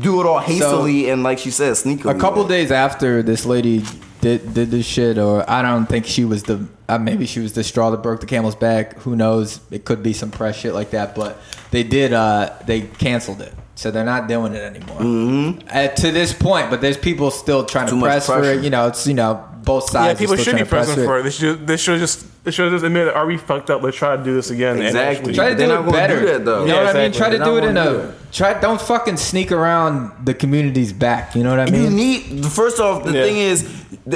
do 0.00 0.20
it 0.20 0.26
all 0.26 0.40
hastily 0.40 1.08
and 1.10 1.22
like 1.22 1.38
she 1.38 1.50
said, 1.50 1.72
sneakily. 1.74 2.14
a 2.14 2.18
couple 2.18 2.46
days 2.46 2.70
after 2.72 3.22
this 3.22 3.46
lady 3.46 3.84
did 4.20 4.52
did 4.52 4.70
this 4.70 4.84
shit, 4.84 5.16
or 5.16 5.48
I 5.48 5.62
don't 5.62 5.86
think 5.86 6.04
she 6.04 6.26
was 6.26 6.42
the 6.42 6.66
uh, 6.90 6.98
maybe 6.98 7.24
she 7.24 7.40
was 7.40 7.54
the 7.54 7.64
straw 7.64 7.90
that 7.90 8.02
broke 8.02 8.20
the 8.20 8.26
camel's 8.26 8.54
back. 8.54 8.98
Who 8.98 9.16
knows? 9.16 9.60
It 9.70 9.86
could 9.86 10.02
be 10.02 10.12
some 10.12 10.30
press 10.30 10.56
shit 10.56 10.74
like 10.74 10.90
that. 10.90 11.14
But 11.14 11.38
they 11.70 11.82
did. 11.84 12.12
uh 12.12 12.50
They 12.66 12.82
canceled 12.82 13.40
it, 13.40 13.54
so 13.76 13.90
they're 13.90 14.04
not 14.04 14.28
doing 14.28 14.52
it 14.52 14.60
anymore. 14.62 14.98
Mm-hmm. 14.98 15.94
to 16.02 16.10
this 16.12 16.34
point, 16.34 16.68
but 16.68 16.82
there's 16.82 16.98
people 16.98 17.30
still 17.30 17.64
trying 17.64 17.88
Too 17.88 17.96
to 17.98 18.02
press 18.02 18.26
for 18.26 18.44
it. 18.44 18.62
You 18.62 18.68
know, 18.68 18.88
it's 18.88 19.06
you 19.06 19.14
know 19.14 19.42
both 19.64 19.90
sides. 19.90 20.20
Yeah, 20.20 20.26
people 20.26 20.42
should 20.42 20.54
be 20.56 20.60
to 20.60 20.66
press 20.66 20.86
pressing 20.86 21.04
for 21.04 21.18
it. 21.18 21.22
They 21.24 21.30
should, 21.30 21.66
they 21.66 21.76
should 21.76 21.98
just, 21.98 22.44
they 22.44 22.50
should 22.50 22.70
just 22.72 22.84
admit, 22.84 23.08
are 23.08 23.26
we 23.26 23.36
fucked 23.36 23.70
up? 23.70 23.82
Let's 23.82 23.96
try 23.96 24.16
to 24.16 24.22
do 24.22 24.34
this 24.34 24.50
again. 24.50 24.76
and 24.76 24.86
Exactly. 24.86 25.16
actually- 25.18 25.34
Try 25.34 25.50
to 25.50 25.56
do 25.56 25.72
it 25.88 25.92
better. 25.92 26.20
do 26.20 26.26
that, 26.26 26.44
though. 26.44 26.62
You 26.62 26.68
know 26.68 26.74
Yeah, 26.80 26.84
what 26.86 26.96
I 26.96 27.00
mean? 27.02 27.12
Try 27.12 27.30
to 27.30 27.36
They're 27.38 27.46
do 27.46 27.56
it 27.58 27.64
in 27.64 27.74
gonna 27.74 27.90
a 27.90 27.98
it. 28.08 28.14
try. 28.32 28.60
Don't 28.60 28.80
fucking 28.80 29.16
sneak 29.18 29.52
around 29.52 30.12
the 30.24 30.34
community's 30.34 30.92
back. 30.92 31.34
You 31.34 31.42
know 31.44 31.50
what 31.50 31.60
I 31.60 31.70
mean? 31.70 31.82
You 31.84 31.90
need 31.90 32.46
first 32.46 32.80
off, 32.80 33.04
the 33.04 33.12
Yeah. 33.12 33.22
thing 33.24 33.36
is, 33.36 33.66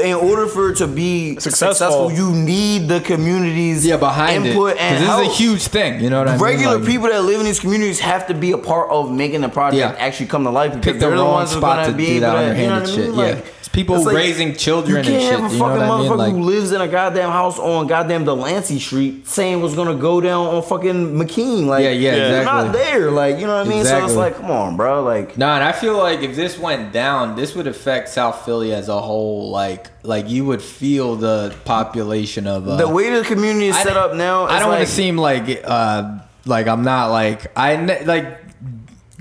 in 0.03 0.15
order 0.15 0.47
for 0.47 0.71
it 0.71 0.77
to 0.79 0.87
be 0.87 1.35
Successful. 1.39 2.09
successful, 2.09 2.13
you 2.13 2.31
need 2.33 2.89
the 2.89 3.01
community's 3.01 3.85
yeah, 3.87 3.97
behind 3.97 4.47
input 4.47 4.73
it. 4.73 4.79
and 4.81 4.97
this 5.03 5.07
help. 5.09 5.23
is 5.23 5.29
a 5.29 5.31
huge 5.33 5.63
thing. 5.67 6.01
You 6.01 6.11
know 6.11 6.21
what 6.21 6.29
I 6.29 6.33
mean? 6.33 6.41
Regular 6.41 6.79
Like, 6.79 6.87
people 6.87 7.09
that 7.09 7.23
live 7.25 7.41
in 7.41 7.47
these 7.47 7.61
communities 7.61 8.01
have 8.01 8.27
to 8.29 8.35
be 8.35 8.53
a 8.53 8.59
part 8.59 8.89
of 8.91 9.11
making 9.13 9.43
the 9.43 9.49
project 9.49 9.79
Yeah. 9.79 10.05
actually 10.05 10.27
come 10.27 10.45
to 10.45 10.51
life 10.51 10.71
because 10.73 10.85
pick 10.85 10.95
the 10.95 11.01
they're 11.01 11.17
the 11.17 11.23
wrong 11.23 11.33
ones 11.35 11.51
who 11.53 11.59
are 11.59 11.61
spot 11.61 11.77
gonna 11.79 11.89
to 11.89 11.95
be 11.97 12.07
do 12.07 12.13
able 12.13 12.21
that 12.21 12.55
to, 12.55 12.61
you 12.61 12.67
know 12.69 12.81
what 12.81 12.89
I 12.89 12.97
mean? 12.97 13.15
Yeah, 13.15 13.23
Like, 13.25 13.47
it's 13.59 13.64
people 13.75 14.03
like, 14.03 14.15
raising 14.17 14.55
children 14.57 14.91
you 14.93 14.97
and 14.99 15.07
can't 15.07 15.23
shit. 15.23 15.41
have 15.41 15.51
a 15.51 15.53
you 15.55 15.59
know 15.61 15.67
fucking 15.67 15.89
what 15.89 15.91
I 15.91 15.99
mean? 16.01 16.11
motherfucker 16.11 16.17
Like, 16.19 16.33
who 16.33 16.41
lives 16.43 16.73
in 16.73 16.81
a 16.81 16.89
goddamn 16.89 17.31
house 17.31 17.59
on 17.59 17.87
goddamn 17.87 18.25
Delancey 18.25 18.79
Street 18.79 19.27
saying 19.27 19.61
what's 19.61 19.75
gonna 19.75 19.95
go 19.97 20.21
down 20.21 20.47
on 20.47 20.63
fucking 20.63 21.15
McKean. 21.15 21.67
Like, 21.67 21.83
Yeah, 21.85 21.91
yeah, 21.91 22.15
you're 22.17 22.39
exactly. 22.39 22.45
not 22.45 22.73
there. 22.73 23.11
Like, 23.11 23.39
you 23.39 23.47
know 23.47 23.57
what 23.59 23.67
I 23.67 23.69
mean? 23.71 23.85
So 23.85 24.05
it's 24.05 24.15
like, 24.15 24.37
come 24.37 24.51
on, 24.51 24.77
bro. 24.77 25.03
Like, 25.03 25.37
nah. 25.37 25.57
and 25.57 25.65
I 25.65 25.73
feel 25.73 25.97
like 25.99 26.21
if 26.21 26.37
this 26.37 26.59
went 26.59 26.93
down, 26.93 27.37
this 27.37 27.55
would 27.55 27.67
affect 27.67 28.09
South 28.09 28.45
Philly 28.45 28.73
as 28.73 28.89
a 28.89 29.01
whole. 29.01 29.51
Like, 29.51 29.91
like 30.03 30.29
you 30.31 30.45
would 30.45 30.63
feel 30.63 31.17
the 31.17 31.55
population 31.65 32.47
of 32.47 32.69
uh, 32.69 32.77
the 32.77 32.89
way 32.89 33.11
the 33.11 33.25
community 33.25 33.69
is 33.69 33.77
I- 33.77 33.83
set 33.83 33.97
up 33.97 34.15
now, 34.15 34.45
I 34.45 34.59
don't 34.59 34.69
want 34.69 34.81
to 34.81 34.87
seem 34.87 35.17
like 35.19 35.63
uh 35.65 36.19
like 36.47 36.67
I'm 36.67 36.85
not 36.85 37.11
like 37.11 37.57
I 37.57 37.77
like 38.05 38.44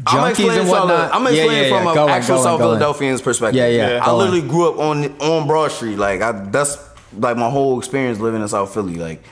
junkies 0.06 0.60
and 0.60 0.70
whatnot. 0.70 1.14
I'm 1.14 1.24
Yeah, 1.26 1.30
explaining 1.44 1.72
yeah, 1.72 1.78
from 1.84 1.96
yeah. 1.96 2.04
an 2.04 2.10
actual 2.10 2.44
South. 2.44 2.60
Philadelphian's 2.60 3.22
perspective. 3.22 3.56
Yeah, 3.58 3.68
yeah, 3.68 4.00
I 4.04 4.12
literally 4.14 4.42
grew 4.42 4.70
up 4.70 4.78
on 4.80 5.06
on 5.20 5.48
Broad 5.48 5.72
Street. 5.72 5.98
Like, 5.98 6.22
I, 6.22 6.32
that's 6.32 6.78
like 7.18 7.38
my 7.38 7.50
whole 7.50 7.78
experience 7.80 8.20
living 8.20 8.42
in 8.42 8.48
South 8.48 8.74
Philly. 8.74 8.96
Like, 8.96 9.24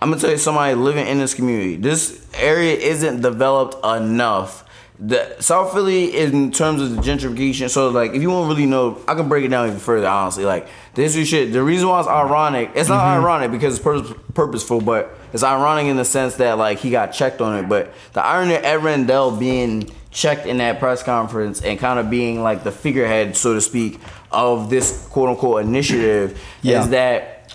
I'm 0.00 0.10
gonna 0.10 0.20
tell 0.20 0.30
you, 0.30 0.38
somebody 0.38 0.74
living 0.74 1.06
in 1.06 1.18
this 1.18 1.34
community, 1.34 1.76
this 1.76 2.26
area 2.34 2.74
isn't 2.74 3.20
developed 3.22 3.84
enough. 3.84 4.64
The 4.98 5.36
South 5.40 5.74
Philly, 5.74 6.16
in 6.16 6.50
terms 6.52 6.80
of 6.80 6.96
the 6.96 7.02
gentrification, 7.02 7.68
so 7.68 7.90
like, 7.90 8.14
if 8.14 8.22
you 8.22 8.30
want 8.30 8.48
to 8.50 8.54
really 8.54 8.64
know, 8.66 8.98
I 9.06 9.14
can 9.14 9.28
break 9.28 9.44
it 9.44 9.48
down 9.48 9.66
even 9.66 9.78
further. 9.78 10.06
Honestly, 10.08 10.46
like 10.46 10.68
this 10.94 11.14
is 11.16 11.28
shit. 11.28 11.52
The 11.52 11.62
reason 11.62 11.86
why 11.86 11.98
it's 12.00 12.08
ironic, 12.08 12.70
it's 12.74 12.88
not 12.88 13.02
Mm-hmm. 13.04 13.22
ironic 13.24 13.50
because 13.50 13.74
it's 13.74 13.82
pur- 13.84 14.14
purposeful, 14.32 14.80
but 14.80 15.14
it's 15.34 15.42
ironic 15.42 15.84
in 15.88 15.98
the 15.98 16.04
sense 16.06 16.36
that 16.36 16.56
like 16.56 16.78
he 16.78 16.88
got 16.90 17.08
checked 17.08 17.42
on 17.42 17.58
it. 17.58 17.68
But 17.68 17.92
the 18.14 18.24
irony 18.24 18.54
of 18.54 18.64
Ed 18.64 18.82
Rendell 18.82 19.36
being 19.36 19.90
checked 20.16 20.46
in 20.46 20.56
that 20.56 20.78
press 20.78 21.02
conference 21.02 21.60
and 21.60 21.78
kind 21.78 21.98
of 21.98 22.08
being 22.08 22.42
like 22.42 22.64
the 22.64 22.72
figurehead, 22.72 23.36
so 23.36 23.52
to 23.52 23.60
speak, 23.60 24.00
of 24.32 24.70
this 24.70 25.06
quote 25.10 25.28
unquote 25.28 25.62
initiative 25.62 26.40
Yeah. 26.62 26.80
is 26.80 26.88
that 26.88 27.54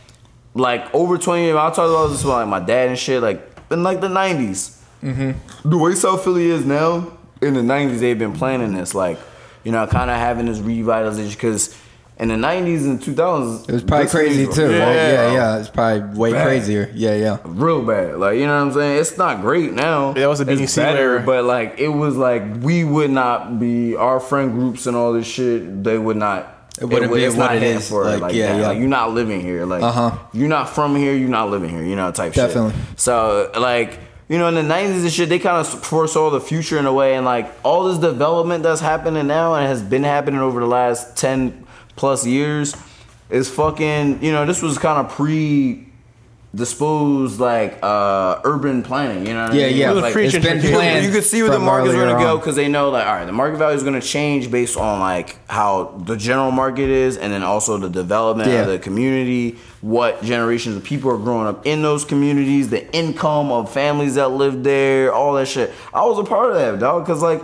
like 0.53 0.93
over 0.93 1.17
20 1.17 1.41
years, 1.41 1.55
I'll 1.55 1.71
talk 1.71 1.89
about 1.89 2.09
this 2.09 2.23
with 2.23 2.33
like 2.33 2.47
my 2.47 2.59
dad 2.59 2.89
and 2.89 2.99
shit, 2.99 3.21
like 3.23 3.41
in 3.71 3.81
like 3.81 3.99
the 3.99 4.09
90s. 4.09 4.77
Mm-hmm. 5.01 5.69
The 5.69 5.77
way 5.77 5.95
South 5.95 6.23
Philly 6.23 6.51
is 6.51 6.63
now, 6.63 7.17
in 7.41 7.55
the 7.55 7.61
90s, 7.61 7.99
they've 7.99 8.19
been 8.19 8.33
planning 8.33 8.73
this. 8.75 8.93
Like, 8.93 9.17
you 9.63 9.71
know, 9.71 9.87
kind 9.87 10.11
of 10.11 10.17
having 10.17 10.45
this 10.45 10.59
revitalization 10.59 11.31
because 11.33 11.75
in 12.21 12.27
the 12.29 12.35
'90s 12.35 12.85
and 12.85 13.01
2000s, 13.01 13.67
It 13.67 13.73
was 13.73 13.83
probably 13.83 14.07
crazy 14.07 14.45
was- 14.45 14.55
too. 14.55 14.71
Yeah, 14.71 14.77
Yeah, 14.77 14.93
yeah, 15.11 15.33
yeah. 15.33 15.57
It's 15.59 15.69
probably 15.69 16.17
way 16.17 16.31
Bad. 16.31 16.45
crazier. 16.45 16.89
Yeah, 16.93 17.15
yeah. 17.15 17.37
real 17.43 17.81
bad. 17.81 18.17
Like 18.17 18.37
you 18.37 18.45
know 18.45 18.55
what 18.55 18.67
I'm 18.67 18.73
saying? 18.73 18.99
It's 19.01 19.17
not 19.17 19.41
great 19.41 19.73
now. 19.73 20.09
Yeah, 20.09 20.21
that 20.21 20.29
was 20.29 20.39
the 20.39 20.49
It's 20.51 20.61
BBC 20.61 20.75
better, 20.77 20.97
era. 21.15 21.23
but 21.25 21.43
like 21.45 21.79
it 21.79 21.89
was 21.89 22.15
like 22.15 22.43
we 22.61 22.83
would 22.85 23.11
not 23.11 23.59
be 23.59 23.95
our 23.97 24.19
friend 24.19 24.53
groups 24.53 24.85
and 24.87 24.95
all 24.95 25.11
this 25.13 25.27
shit. 25.27 25.83
They 25.83 25.97
would 25.97 26.17
not. 26.17 26.57
It 26.79 26.85
wouldn't 26.85 27.11
would- 27.11 27.17
be 27.17 27.25
it's 27.25 27.35
what 27.35 27.53
not 27.53 27.61
it. 27.63 27.81
For 27.81 28.05
Like, 28.05 28.21
like, 28.21 28.33
yeah, 28.33 28.53
that. 28.53 28.59
yeah. 28.61 28.67
Like 28.69 28.77
you're 28.79 28.87
not 28.87 29.11
living 29.11 29.41
here. 29.41 29.65
Like 29.65 29.83
Uh-huh. 29.83 30.11
you're 30.33 30.47
not 30.47 30.69
from 30.69 30.95
here. 30.95 31.13
You're 31.13 31.27
not 31.29 31.49
living 31.49 31.69
here. 31.69 31.83
You 31.83 31.95
know, 31.95 32.11
type 32.11 32.33
Definitely. 32.33 32.71
shit. 32.71 32.99
So 32.99 33.49
like. 33.59 33.99
You 34.29 34.37
know, 34.37 34.47
in 34.47 34.55
the 34.55 34.61
'90s 34.61 35.01
and 35.01 35.11
shit, 35.11 35.27
they 35.27 35.39
kind 35.39 35.57
of 35.57 35.67
foresaw 35.67 36.29
the 36.29 36.39
future 36.39 36.79
in 36.79 36.85
a 36.85 36.93
way, 36.93 37.15
and 37.15 37.25
like 37.25 37.51
all 37.63 37.83
this 37.89 37.97
development 37.97 38.63
that's 38.63 38.79
happening 38.79 39.27
now 39.27 39.55
and 39.55 39.67
has 39.67 39.81
been 39.81 40.05
happening 40.05 40.39
over 40.39 40.61
the 40.61 40.65
last 40.65 41.17
ten 41.17 41.60
plus 41.95 42.25
years 42.25 42.75
is 43.29 43.49
fucking. 43.49 44.23
You 44.23 44.31
know, 44.31 44.45
this 44.45 44.61
was 44.61 44.77
kind 44.77 45.05
of 45.05 45.11
pre 45.13 45.87
disposed 46.53 47.39
like 47.39 47.79
uh 47.81 48.41
urban 48.43 48.83
planning 48.83 49.25
you 49.25 49.33
know 49.33 49.45
what 49.45 49.53
Yeah, 49.53 49.67
I 49.67 49.69
mean? 49.69 49.77
yeah. 49.77 49.91
Like, 49.91 50.13
It's 50.17 50.37
been 50.37 50.61
you, 50.61 50.71
planned. 50.71 51.05
you 51.05 51.09
could 51.13 51.23
see 51.23 51.41
where 51.41 51.49
the 51.49 51.55
from 51.55 51.63
market's 51.65 51.93
earlier 51.93 52.07
going 52.07 52.17
to 52.17 52.23
go 52.25 52.37
because 52.37 52.57
they 52.57 52.67
know 52.67 52.89
like 52.89 53.07
all 53.07 53.13
right 53.13 53.23
the 53.25 53.31
market 53.31 53.55
value 53.55 53.77
is 53.77 53.83
going 53.83 53.97
to 53.99 54.05
change 54.05 54.51
based 54.51 54.75
on 54.75 54.99
like 54.99 55.37
how 55.49 55.97
the 56.05 56.17
general 56.17 56.51
market 56.51 56.89
is 56.89 57.15
and 57.15 57.31
then 57.31 57.41
also 57.41 57.77
the 57.77 57.87
development 57.89 58.49
Yeah. 58.49 58.63
of 58.63 58.67
the 58.67 58.79
community 58.79 59.59
what 59.79 60.21
generations 60.23 60.75
of 60.75 60.83
people 60.83 61.09
are 61.11 61.17
growing 61.17 61.47
up 61.47 61.65
in 61.65 61.83
those 61.83 62.03
communities 62.03 62.69
the 62.69 62.83
income 62.93 63.49
of 63.53 63.71
families 63.71 64.15
that 64.15 64.27
live 64.31 64.61
there 64.61 65.13
all 65.13 65.31
that 65.35 65.47
shit 65.47 65.71
i 65.93 66.03
was 66.03 66.19
a 66.19 66.23
part 66.25 66.49
of 66.51 66.55
that 66.57 66.79
dog 66.79 67.05
because 67.05 67.21
like 67.21 67.41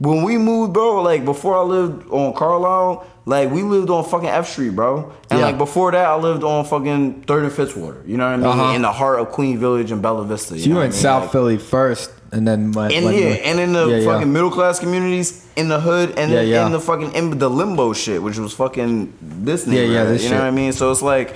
when 0.00 0.22
we 0.22 0.36
moved 0.36 0.74
bro 0.74 1.00
like 1.02 1.24
before 1.24 1.56
i 1.56 1.62
lived 1.62 2.06
on 2.10 2.34
carlisle 2.34 3.06
like 3.30 3.50
we 3.50 3.62
lived 3.62 3.90
on 3.90 4.02
fucking 4.04 4.28
F 4.28 4.48
Street, 4.48 4.70
bro, 4.74 5.12
and 5.30 5.38
Yeah. 5.38 5.46
like 5.46 5.58
before 5.58 5.92
that, 5.92 6.06
I 6.06 6.16
lived 6.16 6.42
on 6.44 6.64
fucking 6.64 7.24
Third 7.28 7.44
and 7.44 7.52
Fitzwater. 7.52 8.00
You 8.06 8.16
know 8.18 8.26
what 8.26 8.32
I 8.34 8.36
mean? 8.36 8.46
Uh-huh. 8.46 8.74
In 8.76 8.82
the 8.82 8.92
heart 8.92 9.20
of 9.20 9.30
Queen 9.30 9.58
Village 9.58 9.90
and 9.92 10.02
Bella 10.02 10.24
Vista. 10.24 10.54
You 10.54 10.60
So 10.60 10.66
you 10.68 10.72
know 10.74 10.80
were 10.80 10.86
in 10.86 10.92
South 10.92 11.22
Like- 11.22 11.32
Philly 11.32 11.58
first, 11.58 12.10
and 12.32 12.46
then 12.48 12.72
went. 12.72 12.92
and 12.92 13.04
yeah, 13.14 13.48
and 13.48 13.60
in 13.60 13.72
the 13.72 13.86
Yeah, 13.86 13.96
yeah. 13.98 14.04
fucking 14.04 14.32
middle 14.32 14.50
class 14.50 14.78
communities, 14.80 15.44
in 15.56 15.68
the 15.68 15.80
hood, 15.80 16.14
and 16.18 16.30
Yeah, 16.32 16.38
then 16.40 16.48
yeah. 16.48 16.66
in 16.66 16.72
the 16.72 16.80
fucking 16.80 17.12
in 17.14 17.38
the 17.38 17.48
limbo 17.48 17.92
shit, 17.92 18.20
which 18.22 18.38
was 18.38 18.52
fucking 18.52 19.12
this 19.22 19.66
Yeah, 19.66 19.82
yeah, 19.82 20.04
this 20.04 20.22
you 20.22 20.28
shit. 20.28 20.36
know 20.36 20.42
what 20.44 20.48
I 20.48 20.60
mean? 20.62 20.72
So 20.72 20.90
it's 20.90 21.02
like, 21.02 21.34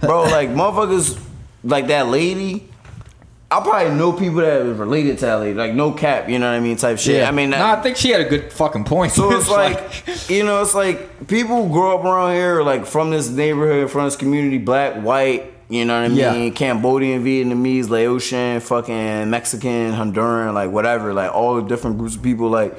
bro, 0.00 0.24
like 0.24 0.50
motherfuckers, 0.50 1.16
like 1.64 1.86
that 1.88 2.08
lady. 2.08 2.68
I 3.52 3.60
probably 3.62 3.94
know 3.94 4.12
people 4.12 4.40
that 4.40 4.64
was 4.64 4.78
related 4.78 5.18
to 5.18 5.26
that 5.26 5.34
lady, 5.40 5.54
like 5.54 5.74
no 5.74 5.92
cap, 5.92 6.28
you 6.28 6.38
know 6.38 6.50
what 6.50 6.56
I 6.56 6.60
mean, 6.60 6.76
type 6.76 6.98
shit. 6.98 7.16
Yeah. 7.16 7.28
I 7.28 7.32
mean, 7.32 7.50
no, 7.50 7.58
that, 7.58 7.78
I 7.78 7.82
think 7.82 7.98
she 7.98 8.08
had 8.10 8.22
a 8.22 8.28
good 8.28 8.50
fucking 8.52 8.84
point. 8.84 9.12
so 9.12 9.30
it's 9.36 9.48
like, 9.60 10.30
you 10.30 10.42
know, 10.42 10.62
it's 10.62 10.74
like 10.74 11.26
people 11.28 11.68
grow 11.68 11.98
up 11.98 12.04
around 12.04 12.32
here, 12.34 12.62
like 12.62 12.86
from 12.86 13.10
this 13.10 13.28
neighborhood, 13.28 13.90
from 13.90 14.06
this 14.06 14.16
community, 14.16 14.56
black, 14.56 14.94
white, 15.02 15.52
you 15.68 15.84
know 15.84 15.94
what 16.00 16.06
I 16.06 16.08
mean, 16.08 16.44
Yeah. 16.44 16.50
Cambodian, 16.50 17.22
Vietnamese, 17.24 17.88
Laotian, 17.90 18.60
fucking 18.60 19.28
Mexican, 19.28 19.92
Honduran, 19.92 20.54
like 20.54 20.70
whatever, 20.70 21.12
like 21.12 21.32
all 21.34 21.56
the 21.56 21.62
different 21.62 21.98
groups 21.98 22.16
of 22.16 22.22
people, 22.22 22.48
like. 22.48 22.74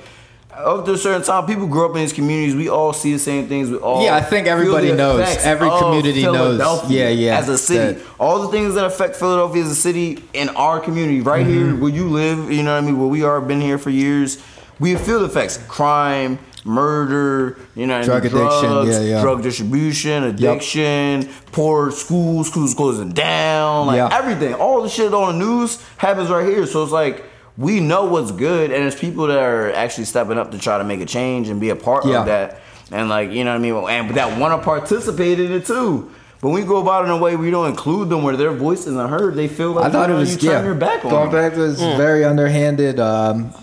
Up 0.57 0.85
to 0.85 0.93
a 0.93 0.97
certain 0.97 1.23
time, 1.23 1.45
people 1.45 1.67
grow 1.67 1.85
up 1.89 1.95
in 1.95 2.01
these 2.01 2.13
communities. 2.13 2.55
We 2.55 2.69
all 2.69 2.93
see 2.93 3.13
the 3.13 3.19
same 3.19 3.47
things. 3.47 3.69
We 3.69 3.77
all 3.77 4.03
Yeah, 4.03 4.15
I 4.15 4.21
think 4.21 4.47
everybody 4.47 4.91
knows. 4.91 5.27
Every 5.43 5.69
community 5.69 6.23
knows. 6.23 6.89
Yeah, 6.89 7.09
yeah, 7.09 7.37
As 7.37 7.49
a 7.49 7.57
city, 7.57 7.99
that- 7.99 8.05
all 8.19 8.39
the 8.39 8.47
things 8.49 8.75
that 8.75 8.85
affect 8.85 9.15
Philadelphia 9.15 9.63
as 9.63 9.71
a 9.71 9.75
city 9.75 10.23
in 10.33 10.49
our 10.49 10.79
community, 10.79 11.21
right 11.21 11.45
Mm-hmm. 11.45 11.53
here 11.71 11.75
where 11.75 11.91
you 11.91 12.07
live, 12.09 12.51
you 12.51 12.63
know 12.63 12.73
what 12.75 12.83
I 12.83 12.85
mean, 12.85 12.99
where 12.99 13.07
we 13.09 13.23
are, 13.23 13.41
been 13.41 13.61
here 13.61 13.77
for 13.77 13.89
years, 13.89 14.37
we 14.79 14.95
feel 14.95 15.19
the 15.19 15.25
effects. 15.25 15.57
Crime, 15.67 16.39
murder, 16.65 17.57
you 17.75 17.85
know, 17.87 18.01
Drug 18.03 18.25
addiction, 18.25 18.69
drugs, 18.69 18.89
yeah, 18.89 18.99
yeah. 19.01 19.21
drug 19.21 19.41
distribution, 19.43 20.23
addiction, 20.23 21.29
poor 21.51 21.91
schools, 21.91 22.47
schools 22.47 22.73
closing 22.73 23.09
down, 23.11 23.87
like 23.87 24.11
everything. 24.13 24.53
All 24.53 24.81
the 24.81 24.89
shit 24.89 25.13
on 25.13 25.37
the 25.37 25.45
news 25.45 25.81
happens 25.97 26.29
right 26.29 26.45
here. 26.45 26.65
So 26.65 26.83
it's 26.83 26.91
like 26.91 27.23
we 27.57 27.79
know 27.79 28.05
what's 28.05 28.31
good, 28.31 28.71
and 28.71 28.83
it's 28.85 28.99
people 28.99 29.27
that 29.27 29.37
are 29.37 29.71
actually 29.73 30.05
stepping 30.05 30.37
up 30.37 30.51
to 30.51 30.57
try 30.57 30.77
to 30.77 30.83
make 30.83 31.01
a 31.01 31.05
change 31.05 31.49
and 31.49 31.59
be 31.61 31.69
a 31.69 31.75
part 31.75 32.05
Yeah. 32.05 32.21
of 32.21 32.25
that. 32.27 32.59
And 32.91 33.09
like 33.09 33.31
you 33.31 33.43
know 33.43 33.51
what 33.51 33.57
I 33.57 33.89
mean, 33.91 34.07
and 34.07 34.15
that 34.17 34.39
want 34.39 34.59
to 34.59 34.63
participate 34.65 35.39
in 35.39 35.51
it 35.51 35.65
too. 35.65 36.11
But 36.41 36.49
we 36.49 36.63
go 36.63 36.77
about 36.77 37.03
it 37.03 37.05
in 37.05 37.11
a 37.11 37.17
way 37.17 37.35
we 37.37 37.51
don't 37.51 37.69
include 37.69 38.09
them 38.09 38.21
where 38.23 38.35
their 38.35 38.51
voice 38.51 38.81
isn't 38.81 39.09
heard. 39.09 39.35
They 39.35 39.47
feel 39.47 39.71
like 39.71 39.85
I 39.85 39.89
thought 39.89 40.09
you 40.09 40.15
it 40.15 40.19
was 40.19 40.31
you 40.33 40.49
turn 40.49 40.59
yeah. 40.59 40.65
your 40.65 40.75
back 40.75 41.05
on 41.05 41.09
Going 41.11 41.31
them. 41.31 41.49
back 41.49 41.57
was 41.57 41.79
very 41.79 42.25
underhanded. 42.25 42.99
Um, 42.99 43.53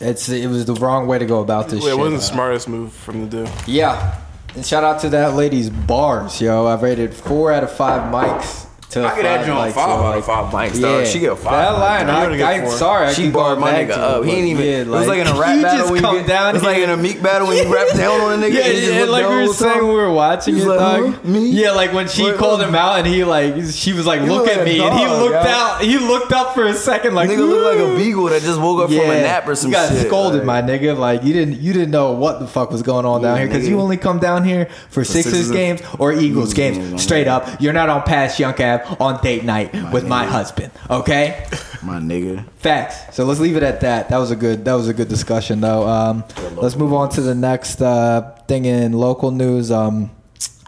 it's 0.00 0.28
it 0.28 0.46
was 0.48 0.64
the 0.64 0.74
wrong 0.74 1.06
way 1.08 1.18
to 1.18 1.26
go 1.26 1.40
about 1.40 1.68
this. 1.68 1.80
Shit. 1.80 1.88
It 1.88 1.90
shit. 1.90 1.98
wasn't 1.98 2.16
the 2.20 2.26
smartest 2.26 2.68
move 2.68 2.92
from 2.92 3.22
the 3.22 3.26
dude. 3.44 3.50
Yeah, 3.66 4.20
and 4.54 4.64
shout 4.64 4.84
out 4.84 5.00
to 5.00 5.08
that 5.10 5.34
lady's 5.34 5.68
bars, 5.68 6.40
yo. 6.40 6.66
I 6.66 6.80
rated 6.80 7.12
four 7.12 7.52
out 7.52 7.64
of 7.64 7.72
five 7.72 8.12
mics. 8.12 8.66
I 8.96 9.10
could 9.14 9.24
add 9.26 9.46
you 9.46 9.52
on 9.52 9.72
five 9.72 9.88
out 10.00 10.18
of 10.18 10.24
five 10.26 10.80
dog. 10.80 11.06
She 11.06 11.20
get 11.20 11.32
a 11.32 11.36
five. 11.36 11.52
That 11.52 11.78
line, 11.78 12.10
I, 12.10 12.52
I, 12.56 12.60
four. 12.60 12.70
sorry, 12.72 13.14
She 13.14 13.30
barred 13.30 13.58
my 13.58 13.72
nigga 13.72 13.90
up. 13.92 14.22
it, 14.24 14.28
He 14.28 14.32
ain't 14.36 14.46
even. 14.48 14.64
yeah, 14.64 14.72
it 14.82 14.86
was 14.88 15.06
like 15.06 15.20
in 15.20 15.26
a 15.26 15.32
rap 15.40 15.62
battle. 15.62 15.78
just 15.78 15.90
when 15.92 16.00
come 16.02 16.14
you 16.16 16.20
get, 16.22 16.28
down 16.28 16.54
It's 16.56 16.64
like 16.64 16.76
here. 16.76 16.84
in 16.84 16.90
a 16.90 16.96
meek 16.96 17.22
battle 17.22 17.48
when 17.48 17.64
you 17.66 17.72
rap 17.72 17.88
down 17.96 18.20
on 18.20 18.32
a 18.42 18.46
nigga. 18.46 18.52
Yeah, 18.62 18.72
just 18.72 18.92
yeah, 18.92 19.04
like 19.04 19.28
we 19.28 19.34
were 19.46 19.52
saying, 19.54 19.78
we 19.80 19.94
were 19.94 20.12
watching 20.12 20.56
it, 20.58 20.64
like, 20.66 20.78
dog. 20.78 21.24
Me? 21.24 21.48
Yeah, 21.50 21.70
like 21.72 21.92
when 21.92 22.06
she 22.08 22.32
called 22.34 22.60
him 22.62 22.74
out, 22.74 22.98
and 22.98 23.06
he 23.06 23.24
like, 23.24 23.54
she 23.72 23.92
was 23.92 24.06
like, 24.06 24.20
look 24.22 24.46
at 24.48 24.64
me, 24.64 24.80
and 24.80 24.98
he 24.98 25.06
looked 25.06 25.34
out. 25.46 25.80
He 25.82 25.98
looked 25.98 26.32
up 26.32 26.54
for 26.54 26.66
a 26.66 26.74
second, 26.74 27.14
like, 27.14 27.30
Nigga 27.30 27.38
looked 27.48 27.78
like 27.78 27.92
a 27.92 27.96
beagle 27.96 28.24
that 28.26 28.42
just 28.42 28.60
woke 28.60 28.82
up 28.84 28.90
from 28.90 28.98
a 29.00 29.20
nap 29.22 29.46
or 29.48 29.54
some 29.54 29.70
you 29.70 29.76
got 29.76 29.92
scolded, 29.92 30.44
my 30.44 30.60
nigga. 30.62 30.96
Like 30.96 31.22
you 31.24 31.32
didn't, 31.32 31.60
you 31.60 31.72
didn't 31.72 31.90
know 31.90 32.12
what 32.12 32.40
the 32.40 32.46
fuck 32.46 32.70
was 32.70 32.82
going 32.82 33.06
on 33.06 33.22
down 33.22 33.38
here 33.38 33.46
because 33.46 33.66
you 33.68 33.80
only 33.80 33.96
come 33.96 34.18
down 34.18 34.44
here 34.44 34.66
for, 34.90 35.04
Sixers, 35.04 35.50
games 35.50 35.80
or 35.98 36.12
Eagles 36.12 36.54
games. 36.54 36.78
games, 36.78 37.02
Straight 37.02 37.26
up, 37.28 37.60
you're 37.60 37.72
not 37.72 37.88
on 37.88 38.02
Passyunk 38.02 38.54
Ave 38.54 38.81
on 39.00 39.20
date 39.22 39.44
night 39.44 39.72
with 39.92 40.06
my 40.06 40.24
husband. 40.24 40.70
Okay, 40.90 41.46
My 41.82 41.98
nigga. 41.98 42.44
facts. 42.56 43.14
So 43.16 43.24
let's 43.24 43.40
leave 43.40 43.56
it 43.56 43.62
at 43.62 43.80
that. 43.80 44.08
That 44.08 44.18
was 44.18 44.30
a 44.30 44.36
good, 44.36 44.64
that 44.64 44.74
was 44.74 44.88
a 44.88 44.94
good 44.94 45.08
discussion 45.08 45.60
though. 45.60 45.86
Um, 45.86 46.24
let's 46.56 46.76
move 46.76 46.92
on 46.92 47.08
to 47.10 47.20
the 47.20 47.34
next 47.34 47.80
uh, 47.82 48.36
thing 48.48 48.64
in 48.66 48.92
local 48.92 49.30
news. 49.30 49.70
Um, 49.70 50.10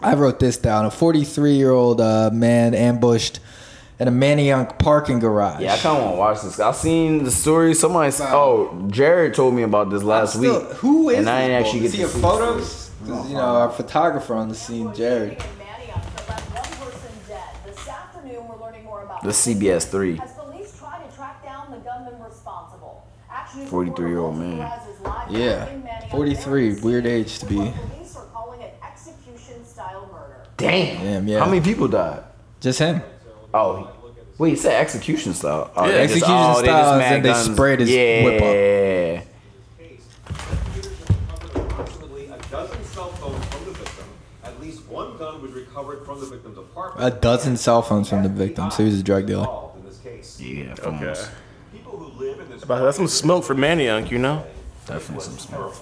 I 0.01 0.13
wrote 0.15 0.39
this 0.39 0.57
down. 0.57 0.85
A 0.85 0.91
43 0.91 1.53
year 1.53 1.71
old 1.71 2.01
uh, 2.01 2.29
man 2.33 2.73
ambushed 2.73 3.39
in 3.97 4.09
a 4.09 4.11
Manayunk 4.11 4.77
parking 4.77 5.19
garage. 5.19 5.61
Yeah, 5.61 5.73
I 5.73 5.77
kind 5.77 5.97
of 5.97 6.03
want 6.03 6.15
to 6.15 6.19
watch 6.19 6.41
this. 6.41 6.59
I 6.59 6.71
seen 6.73 7.23
the 7.23 7.31
story. 7.31 7.73
Somebody, 7.73 8.09
s- 8.09 8.19
oh, 8.21 8.87
Jared 8.91 9.33
told 9.33 9.53
me 9.55 9.63
about 9.63 9.89
this 9.89 10.03
last 10.03 10.35
Still, 10.35 10.59
week. 10.67 10.71
Who 10.77 11.09
is 11.09 11.19
And 11.19 11.29
I 11.29 11.47
this 11.47 11.47
didn't 11.47 11.65
actually 11.65 11.85
Is 11.85 11.91
get 11.93 11.97
he 11.97 12.03
to 12.03 12.09
a 12.09 12.11
see 12.13 12.21
photos? 12.21 12.91
'Cause, 13.07 13.29
You 13.29 13.35
know, 13.35 13.39
our 13.41 13.69
photographer 13.69 14.33
on 14.35 14.49
the 14.49 14.55
scene, 14.55 14.93
Jared. 14.93 15.41
The 19.25 19.31
CBS 19.31 19.89
three. 19.89 20.19
As 20.19 20.33
police 20.33 20.77
try 20.77 21.01
to 21.03 21.15
track 21.15 21.43
down 21.43 21.71
the 21.71 21.77
gunman 21.77 22.21
responsible. 22.21 23.07
43-year-old 23.55 24.37
man. 24.37 24.57
Yeah, 25.29 25.65
43, 26.11 26.75
weird 26.81 27.05
age 27.05 27.39
to 27.39 27.45
be. 27.45 27.55
Police 27.55 28.15
are 28.15 28.25
calling 28.33 28.61
it 28.61 28.75
execution 28.83 29.65
style 29.65 30.09
murder. 30.11 30.43
Damn. 30.57 31.01
Damn, 31.03 31.27
yeah. 31.27 31.39
How 31.39 31.45
many 31.45 31.61
people 31.61 31.87
died? 31.87 32.23
Just 32.59 32.79
him. 32.79 33.01
Oh, 33.53 33.91
wait, 34.37 34.51
you 34.51 34.55
said 34.55 34.79
execution 34.79 35.33
style. 35.33 35.71
Oh, 35.75 35.85
Yeah, 35.85 35.91
they 35.91 36.01
just- 36.03 36.13
execution 36.15 36.35
oh, 36.35 36.61
they 36.61 36.67
just 36.67 36.83
style, 36.83 36.99
mad 36.99 37.15
and 37.15 37.25
they 37.25 37.29
guns. 37.29 37.51
sprayed 37.53 37.79
his 37.79 37.89
yeah. 37.89 38.23
whip 38.23 38.35
Approximately 38.35 39.27
recovered 45.75 46.05
from 46.05 46.19
the 46.19 46.25
victim's 46.25 46.57
apartment. 46.57 47.13
A 47.13 47.19
dozen 47.19 47.57
cell 47.57 47.81
phones 47.81 48.09
from 48.09 48.23
the 48.23 48.29
victim, 48.29 48.71
so 48.71 48.83
he 48.83 48.89
was 48.89 48.99
a 48.99 49.03
drug 49.03 49.25
dealer. 49.27 49.41
Involved 49.43 49.79
in 49.79 49.85
this 49.85 49.97
case. 49.99 50.39
Yeah, 50.39 50.71
Okay. 50.73 50.81
phones. 50.81 51.29
People 51.73 51.97
who 51.97 52.19
live 52.23 52.39
in 52.39 52.49
this 52.49 52.63
But 52.63 52.81
that's 52.83 52.97
some 52.97 53.07
smoke 53.07 53.43
for 53.43 53.55
Manayunk, 53.55 54.09
you 54.11 54.19
know? 54.19 54.45
Definitely 54.87 55.23
some 55.25 55.37
smoke. 55.37 55.75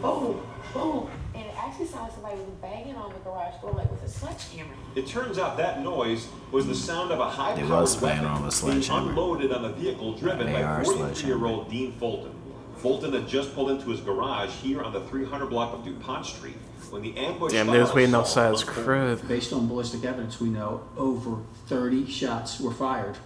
boom, 0.00 0.40
boom. 0.72 1.08
And 1.34 1.44
it 1.46 1.54
actually 1.58 1.86
sounded 1.86 2.02
like 2.04 2.12
somebody 2.12 2.36
was 2.36 2.46
banging 2.60 2.96
on 2.96 3.12
the 3.12 3.18
garage 3.20 3.60
door 3.60 3.72
like 3.72 3.90
with 3.90 4.02
a 4.04 4.08
sledgehammer. 4.08 4.70
It 4.94 5.06
turns 5.06 5.38
out 5.38 5.56
that 5.56 5.82
noise 5.82 6.28
was 6.52 6.66
the 6.66 6.74
sound 6.74 7.10
of 7.10 7.18
a 7.18 7.24
They 7.24 7.30
high-powered 7.30 8.00
banging 8.00 8.02
weapon 8.02 8.24
on 8.26 8.36
a 8.36 8.38
being 8.40 8.50
sledgehammer. 8.50 9.10
unloaded 9.10 9.52
on 9.52 9.64
a 9.64 9.72
vehicle 9.72 10.12
driven 10.16 10.52
by 10.52 10.62
AR 10.62 10.84
43-year-old 10.84 11.70
Dean 11.70 11.92
Fulton. 11.98 12.32
Fulton 12.76 13.12
had 13.12 13.26
just 13.28 13.54
pulled 13.54 13.70
into 13.70 13.90
his 13.90 14.00
garage 14.00 14.50
here 14.50 14.82
on 14.82 14.92
the 14.92 15.00
300 15.02 15.46
block 15.46 15.72
of 15.72 15.84
DuPont 15.84 16.26
Street 16.26 16.56
when 16.92 17.02
the 17.02 17.16
ambush. 17.16 17.52
Damn, 17.52 17.66
they 17.68 17.78
was 17.78 17.88
followed 17.88 17.96
waiting 17.96 18.14
outside 18.14 18.50
his 18.52 18.60
unfold. 18.62 18.84
crib. 18.86 19.28
Based 19.28 19.52
on 19.52 19.66
ballistic 19.66 20.04
evidence, 20.04 20.40
we 20.40 20.48
know 20.50 20.82
over 20.96 21.38
30 21.66 22.06
shots 22.10 22.60
were 22.60 22.70
fired 22.72 23.16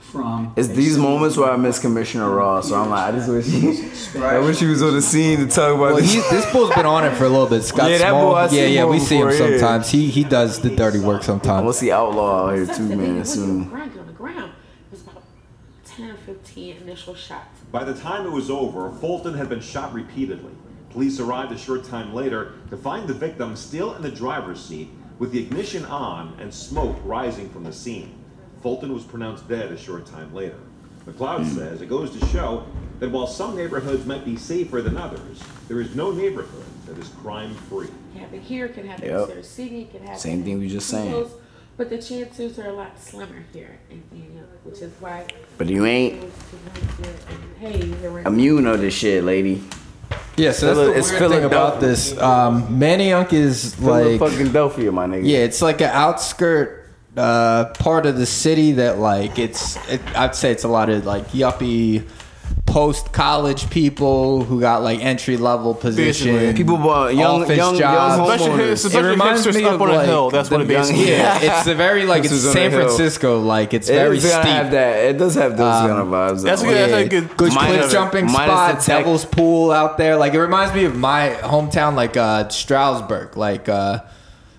from. 0.00 0.54
It's 0.56 0.68
these 0.68 0.96
moments 0.96 1.36
where 1.36 1.50
I 1.50 1.56
miss. 1.56 1.78
Commissioner 1.78 2.30
Ross. 2.30 2.70
So 2.70 2.80
I'm 2.80 2.88
like, 2.88 3.12
I 3.14 3.16
just 3.18 3.28
wish 3.28 3.44
he, 3.46 4.18
I 4.18 4.38
wish 4.38 4.58
he 4.58 4.66
was 4.66 4.82
on 4.82 4.94
the 4.94 5.02
scene 5.02 5.38
to 5.40 5.46
talk 5.46 5.74
about 5.74 5.78
Well, 5.80 5.96
this. 5.96 6.12
he, 6.14 6.20
this 6.34 6.50
bull's 6.50 6.74
been 6.74 6.86
on 6.86 7.04
it 7.04 7.14
for 7.16 7.24
a 7.24 7.28
little 7.28 7.46
bit. 7.46 7.62
Scott 7.62 7.90
Yeah, 7.90 7.98
that 7.98 8.08
Small. 8.08 8.26
bull, 8.28 8.34
I 8.36 8.48
yeah, 8.48 8.64
yeah, 8.66 8.84
we 8.86 8.98
see 8.98 9.16
him 9.18 9.30
sometimes. 9.32 9.90
He 9.90 10.08
he 10.10 10.24
does 10.24 10.60
the 10.60 10.74
dirty 10.74 10.98
work 11.00 11.22
sometimes. 11.22 11.60
gonna 11.60 11.72
see 11.74 11.92
Outlaw 11.92 12.48
out 12.48 12.54
here 12.56 12.66
too, 12.66 12.72
So 12.74 12.82
then 12.84 12.90
he 12.90 12.96
man. 12.96 13.14
went 13.16 13.28
Soon. 13.28 13.64
ground, 13.68 13.98
on 13.98 14.06
the 14.06 14.12
ground. 14.14 14.52
It 14.90 14.92
was 14.92 15.02
about 15.02 15.22
10 15.84 16.10
or 16.10 16.16
15 16.16 16.76
initial 16.78 17.14
shots. 17.14 17.60
By 17.70 17.84
the 17.84 17.94
time 17.94 18.26
it 18.26 18.30
was 18.32 18.50
over, 18.50 18.90
Fulton 18.90 19.34
had 19.34 19.48
been 19.50 19.60
shot 19.60 19.92
repeatedly. 19.92 20.52
Police 20.90 21.20
arrived 21.20 21.52
a 21.52 21.58
short 21.58 21.84
time 21.84 22.12
later 22.12 22.54
to 22.70 22.76
find 22.76 23.08
the 23.08 23.14
victim 23.14 23.54
still 23.56 23.94
in 23.94 24.02
the 24.02 24.10
driver's 24.10 24.62
seat 24.62 24.90
with 25.18 25.32
the 25.32 25.38
ignition 25.38 25.84
on 25.84 26.36
and 26.40 26.52
smoke 26.52 26.96
rising 27.04 27.48
from 27.50 27.64
the 27.64 27.72
scene. 27.72 28.16
Fulton 28.62 28.92
was 28.92 29.04
pronounced 29.04 29.48
dead 29.48 29.70
a 29.70 29.76
short 29.76 30.04
time 30.04 30.34
later. 30.34 30.58
McLeod 31.06 31.44
hmm. 31.44 31.56
says 31.56 31.80
it 31.80 31.88
goes 31.88 32.18
to 32.18 32.26
show 32.26 32.66
that 32.98 33.10
while 33.10 33.26
some 33.26 33.56
neighborhoods 33.56 34.04
might 34.04 34.24
be 34.24 34.36
safer 34.36 34.82
than 34.82 34.96
others, 34.96 35.42
there 35.68 35.80
is 35.80 35.94
no 35.94 36.10
neighborhood 36.10 36.64
that 36.86 36.98
is 36.98 37.08
crime 37.22 37.54
free. 37.54 37.88
It 38.14 38.18
happen 38.18 38.40
here, 38.40 38.68
can 38.68 38.86
happen 38.86 39.04
Yep. 39.06 39.20
in 39.20 39.26
Center 39.28 39.42
City, 39.42 39.88
can 39.90 40.02
happen. 40.02 40.18
Same 40.18 40.42
thing 40.42 40.58
we 40.58 40.68
just 40.68 40.88
saying. 40.88 41.26
But 41.76 41.88
the 41.88 42.02
chances 42.02 42.58
are 42.58 42.68
a 42.68 42.72
lot 42.72 43.00
slimmer 43.00 43.44
here 43.54 43.78
in 43.90 44.02
Daniel, 44.10 44.44
which 44.64 44.82
is 44.82 44.92
why. 45.00 45.26
But 45.56 45.68
you 45.68 45.86
ain't 45.86 46.22
Hey, 47.58 47.78
there 47.78 48.10
were. 48.10 48.20
immune 48.20 48.66
of 48.66 48.80
this 48.80 48.92
shit, 48.92 49.24
lady. 49.24 49.62
Yeah, 50.36 50.52
so 50.52 50.66
that's 50.66 50.78
Phila- 50.78 50.92
the 50.92 50.98
it's 50.98 51.10
weird 51.10 51.30
thing 51.30 51.44
about 51.44 51.80
this. 51.80 52.16
Um, 52.18 52.80
Manayunk 52.80 53.32
is 53.32 53.78
like 53.80 54.18
Philadelphia, 54.18 54.90
my 54.90 55.06
nigga. 55.06 55.22
Yeah, 55.24 55.38
it's 55.38 55.60
like 55.60 55.80
an 55.80 55.90
outskirt 55.90 56.88
uh, 57.16 57.66
part 57.78 58.06
of 58.06 58.16
the 58.16 58.26
city 58.26 58.72
that 58.72 58.98
like 58.98 59.38
it's. 59.38 59.76
It, 59.88 60.00
I'd 60.16 60.34
say 60.34 60.50
it's 60.50 60.64
a 60.64 60.68
lot 60.68 60.88
of 60.88 61.04
like 61.04 61.28
yuppie 61.28 62.08
post 62.66 63.12
college 63.12 63.68
people 63.70 64.44
who 64.44 64.60
got 64.60 64.82
like 64.82 65.00
entry 65.00 65.36
level 65.36 65.74
position. 65.74 66.54
People, 66.54 66.76
young- 67.10 67.42
office 67.42 67.56
young- 67.56 67.74
young 67.74 67.78
jobs. 67.78 68.30
Especially, 68.30 68.58
homeowners. 68.62 68.72
especially 68.72 69.08
It 69.08 69.10
reminds 69.10 69.46
me 69.56 69.64
up 69.64 69.72
of, 69.74 69.82
on 69.82 69.90
a 69.90 69.92
like, 69.94 70.06
hill. 70.06 70.30
That's 70.30 70.50
what 70.50 70.58
the 70.58 70.64
it 70.64 70.68
basically 70.68 71.02
young- 71.10 71.36
is. 71.36 71.42
Yeah, 71.42 71.58
it's 71.58 71.66
a 71.66 71.74
very 71.74 72.04
like 72.06 72.20
it's 72.24 72.30
This 72.30 72.38
is 72.44 72.46
on 72.46 72.52
San. 72.52 72.70
Francisco. 72.70 73.40
Like 73.40 73.74
it's 73.74 73.88
It 73.88 73.94
very 73.94 74.18
is 74.18 74.22
steep. 74.24 74.42
have 74.44 74.70
that. 74.70 75.04
It 75.04 75.18
does 75.18 75.34
have 75.34 75.56
those 75.56 75.74
Um, 75.74 75.88
kind 75.88 76.00
of 76.00 76.06
vibes. 76.08 76.42
That's 76.44 76.62
though. 76.62 76.68
good. 76.68 76.90
That's 76.90 77.06
a 77.06 77.08
good. 77.08 77.36
good 77.36 77.52
cliff 77.52 77.90
jumping 77.90 78.26
minus 78.26 78.36
spot, 78.46 78.80
the 78.80 78.86
Devil's 78.86 79.24
Pool 79.24 79.72
out 79.72 79.98
there. 79.98 80.16
Like 80.16 80.34
it 80.34 80.40
reminds 80.40 80.72
me 80.74 80.84
of 80.84 80.96
my 80.96 81.36
hometown, 81.42 81.94
like 81.96 82.16
uh, 82.16 82.48
Stroudsburg, 82.50 83.36
like 83.36 83.68
uh, 83.68 84.00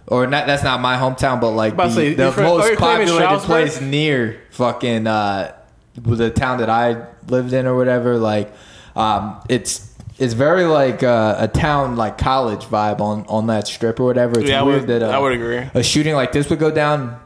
or 0.07 0.27
not. 0.27 0.47
That's 0.47 0.63
not 0.63 0.81
my 0.81 0.97
hometown, 0.97 1.39
but 1.39 1.51
like 1.51 1.77
the, 1.77 1.89
say, 1.89 2.13
the 2.13 2.23
you're 2.23 2.31
from- 2.33 2.45
oh, 2.45 2.57
most 2.57 2.67
you're 2.67 2.77
populated 2.77 3.39
place 3.39 3.79
near 3.79 4.41
fucking 4.51 5.07
uh, 5.07 5.53
the 5.95 6.29
town 6.29 6.57
that 6.59 6.69
I 6.69 7.05
lived 7.27 7.53
in 7.53 7.65
or 7.67 7.75
whatever. 7.75 8.17
Like 8.17 8.51
um, 8.95 9.39
it's. 9.49 9.89
It's 10.19 10.35
very 10.35 10.65
like 10.65 11.01
uh, 11.01 11.35
a 11.39 11.47
town 11.47 11.95
like 11.95 12.19
college 12.19 12.65
vibe 12.65 12.99
on, 12.99 13.25
on 13.27 13.47
that 13.47 13.65
strip 13.65 13.99
or 13.99 14.03
whatever. 14.05 14.39
It's 14.39 14.47
Yeah, 14.49 14.59
I 14.59 14.63
would- 14.63 14.85
that 14.85 15.01
uh, 15.01 15.07
I 15.09 15.17
would 15.17 15.31
agree. 15.31 15.67
a 15.73 15.81
shooting 15.81 16.13
like 16.13 16.31
this 16.31 16.47
would 16.51 16.59
go 16.59 16.69
down. 16.69 17.19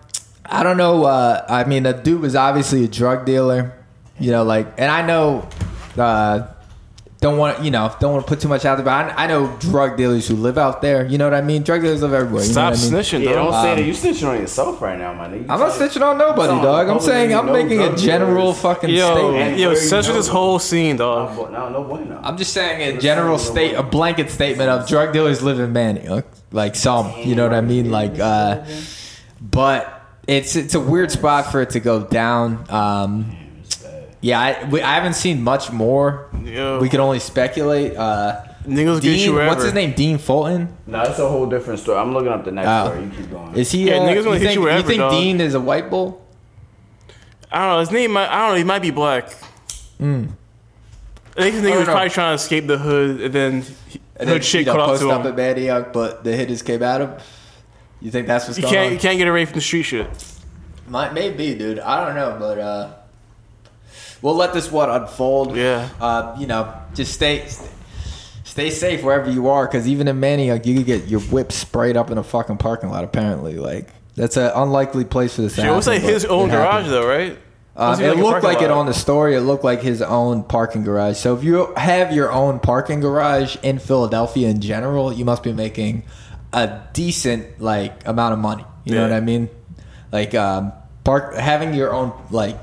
I 0.46 0.64
don't 0.64 0.78
know. 0.78 1.04
Uh, 1.04 1.44
I 1.50 1.66
mean, 1.66 1.84
the 1.84 1.92
dude 1.92 2.22
was 2.22 2.38
obviously 2.38 2.86
a 2.86 2.88
drug 2.88 3.26
dealer, 3.26 3.74
you 4.18 4.32
know. 4.32 4.46
Like, 4.46 4.68
and 4.78 4.90
I 4.90 5.06
know, 5.06 5.46
uh, 5.98 6.48
don't 7.26 7.38
want 7.40 7.64
you 7.66 7.72
know, 7.72 7.86
don't 8.00 8.14
want 8.14 8.26
to 8.26 8.30
put 8.30 8.40
too 8.40 8.48
much 8.48 8.66
out 8.66 8.76
there, 8.76 8.86
but 8.86 8.94
I, 9.18 9.24
I 9.24 9.28
know 9.28 9.42
drug 9.60 9.98
dealers 9.98 10.28
who 10.28 10.36
live 10.36 10.58
out 10.60 10.82
there. 10.82 11.06
You 11.06 11.18
know 11.18 11.26
what 11.26 11.34
I 11.34 11.42
mean? 11.42 11.64
Drug 11.64 11.82
dealers 11.82 12.02
live 12.04 12.14
everywhere. 12.14 12.44
You 12.44 12.52
Stop 12.52 12.74
know 12.74 12.80
what 12.80 12.80
I 12.80 12.82
mean? 12.92 12.92
snitching, 12.94 13.24
Yeah, 13.24 13.34
don't 13.34 13.52
dog. 13.52 13.64
say 13.64 13.72
Um, 13.72 13.78
that. 13.78 13.86
You 13.86 13.94
snitching 13.94 14.30
on 14.30 14.38
yourself 14.40 14.82
right 14.82 14.98
now, 15.00 15.12
my 15.14 15.28
nigga. 15.28 15.46
You 15.46 15.52
I'm 15.52 15.60
not 15.60 15.72
snitching 15.72 16.04
on 16.10 16.18
nobody, 16.20 16.50
Some 16.50 16.62
dog. 16.62 16.88
I'm 16.88 17.00
saying 17.00 17.34
I'm 17.34 17.48
know 17.48 17.54
making 17.54 17.82
a 17.82 17.96
general 17.98 18.52
dealers. 18.54 18.62
fucking 18.62 18.90
Yo, 18.92 19.16
statement. 19.16 19.58
yo, 19.58 19.70
Where 19.70 19.78
you 19.82 19.88
censor 19.90 20.14
this 20.14 20.28
whole 20.28 20.60
scene, 20.60 20.98
dog. 20.98 21.52
No, 21.52 21.70
no 21.70 21.84
bueno. 21.84 22.20
I'm 22.24 22.38
just 22.38 22.54
saying 22.54 22.98
a 22.98 23.00
general 23.02 23.40
state, 23.40 23.74
a 23.74 23.84
blanket 23.84 24.30
statement 24.30 24.70
of 24.70 24.88
drug 24.88 25.12
dealers 25.14 25.42
live 25.42 25.60
in 25.60 25.74
Manny, 25.74 26.08
like 26.52 26.76
some, 26.76 27.12
you 27.26 27.34
know 27.36 27.44
what 27.48 27.54
I 27.56 27.62
mean? 27.62 27.90
Like, 27.90 28.20
uh, 28.20 28.64
but 29.42 30.02
it's 30.28 30.56
it's 30.56 30.76
a 30.76 30.80
weird 30.80 31.12
spot 31.12 31.52
for 31.52 31.62
it 31.62 31.72
to 31.72 31.80
go 31.80 32.04
down. 32.04 32.66
Um, 32.70 33.36
yeah, 34.26 34.40
I, 34.40 34.68
we, 34.70 34.82
I 34.82 34.96
haven't 34.96 35.14
seen 35.14 35.44
much 35.44 35.72
more. 35.72 36.30
Yo. 36.44 36.80
We 36.80 36.90
can 36.90 37.00
only 37.00 37.20
speculate. 37.20 37.96
Uh, 37.96 38.42
Niggas 38.66 39.00
get 39.00 39.14
Dean, 39.18 39.20
you 39.20 39.36
what's 39.36 39.64
his 39.64 39.74
name? 39.76 39.94
Dean 39.94 40.18
Fulton. 40.18 40.76
No, 40.88 41.04
that's 41.06 41.20
a 41.20 41.30
whole 41.30 41.46
different 41.46 41.80
story. 41.80 42.00
I'm 42.00 42.12
looking 42.16 42.32
up 42.32 42.44
the 42.44 42.52
next 42.52 42.68
Oh. 42.68 42.88
story. 42.88 43.04
You 43.06 43.12
keep 43.12 43.30
going. 43.30 43.56
Is 43.56 43.72
he? 43.72 43.88
Yeah, 43.90 43.98
uh, 43.98 44.00
niggas 44.10 44.24
gonna 44.24 44.38
hit 44.40 44.46
think, 44.48 44.56
you 44.56 44.62
wherever, 44.62 44.88
think 44.88 45.00
dog. 45.00 45.12
Dean 45.12 45.40
is 45.40 45.54
a 45.54 45.60
white 45.60 45.92
bull? 45.92 46.26
I 47.52 47.60
don't 47.60 47.70
know. 47.76 47.80
His 47.82 47.92
name, 47.92 48.12
might, 48.14 48.28
I 48.28 48.40
don't 48.40 48.50
know. 48.54 48.58
He 48.58 48.64
might 48.64 48.82
be 48.82 48.90
black. 48.90 49.32
Hmm. 50.00 50.26
I 51.38 51.42
think 51.42 51.56
his 51.56 51.64
nigga 51.64 51.78
was 51.78 51.88
know. 51.88 51.94
probably 51.94 52.10
trying 52.10 52.32
to 52.32 52.42
escape 52.42 52.66
the 52.66 52.80
hood, 52.80 53.22
and 53.22 53.34
then 53.34 53.62
he- 53.88 54.00
And 54.18 54.28
hood 54.28 54.38
then, 54.38 54.42
shit 54.42 54.62
you 54.62 54.66
know, 54.66 54.72
caught 54.72 54.80
up 54.82 54.88
post 54.90 55.02
to 55.04 55.12
up 55.12 55.26
him. 55.26 55.40
at 55.40 55.58
Manayunk, 55.58 55.94
but 55.94 56.24
the 56.24 56.36
hitters 56.36 56.64
came 56.64 56.82
at 56.82 57.02
him. 57.02 57.12
You 58.02 58.10
think 58.10 58.26
that's 58.26 58.48
what's 58.48 58.58
You 58.58 58.64
going 58.64 58.74
can't, 58.74 58.88
on? 58.88 58.94
you 58.94 59.00
can't 59.00 59.18
get 59.20 59.28
away 59.28 59.46
from 59.46 59.54
the 59.56 59.62
street 59.62 59.84
shit. 59.84 60.08
Might 60.88 61.14
maybe, 61.14 61.54
dude. 61.54 61.78
I 61.80 62.04
don't 62.06 62.16
know, 62.16 62.36
but 62.40 62.58
uh, 62.60 62.90
we'll 64.22 64.36
let 64.36 64.54
this 64.54 64.72
one 64.72 64.90
unfold. 64.90 65.56
Yeah. 65.56 65.90
Uh, 66.00 66.36
you 66.40 66.48
know, 66.48 66.74
just 66.94 67.14
stay, 67.14 67.46
stay, 67.48 67.70
stay 68.44 68.70
safe 68.70 69.04
wherever 69.04 69.30
you 69.30 69.50
are, 69.50 69.66
because 69.66 69.88
even 69.88 70.08
in 70.08 70.20
Manayunk, 70.20 70.66
you 70.66 70.76
could 70.78 70.86
get 70.86 71.08
your 71.08 71.22
whip 71.22 71.52
sprayed 71.52 71.98
up 71.98 72.12
in 72.12 72.18
a 72.18 72.24
fucking 72.24 72.58
parking 72.58 72.90
lot. 72.90 73.04
Apparently, 73.04 73.56
like 73.58 73.90
that's 74.16 74.38
an 74.38 74.52
unlikely 74.56 75.06
place 75.06 75.36
for 75.36 75.42
this 75.42 75.56
to 75.56 75.62
Shit, 75.62 75.70
it 75.70 75.74
was 75.74 75.88
like 75.88 76.02
his 76.02 76.26
own 76.26 76.50
garage, 76.50 76.88
though, 76.88 77.08
right? 77.08 77.38
Be 77.78 77.82
it 77.82 78.16
like 78.16 78.18
looked 78.18 78.44
like 78.44 78.62
it 78.62 78.72
on 78.72 78.86
the 78.86 78.94
story. 78.94 79.36
It 79.36 79.42
looked 79.42 79.66
like 79.66 79.82
his 79.82 80.02
own 80.02 80.44
parking 80.44 80.86
garage. 80.86 81.18
So 81.18 81.36
if 81.36 81.44
you 81.44 81.74
have 81.76 82.14
your 82.14 82.32
own 82.32 82.60
parking 82.60 83.02
garage 83.02 83.58
in 83.64 83.80
Philadelphia 83.80 84.48
in 84.48 84.62
general, 84.62 85.12
you 85.12 85.26
must 85.26 85.44
be 85.44 85.52
making 85.52 86.04
a 86.54 86.82
decent 86.94 87.60
like 87.60 88.08
amount 88.08 88.32
of 88.32 88.40
money. 88.40 88.64
You 88.86 88.96
know 88.96 89.02
what 89.02 89.12
I 89.12 89.20
mean? 89.20 89.50
Like 90.14 90.34
um, 90.34 90.72
park 91.04 91.36
having 91.36 91.74
your 91.74 91.94
own 91.94 92.14
like 92.32 92.58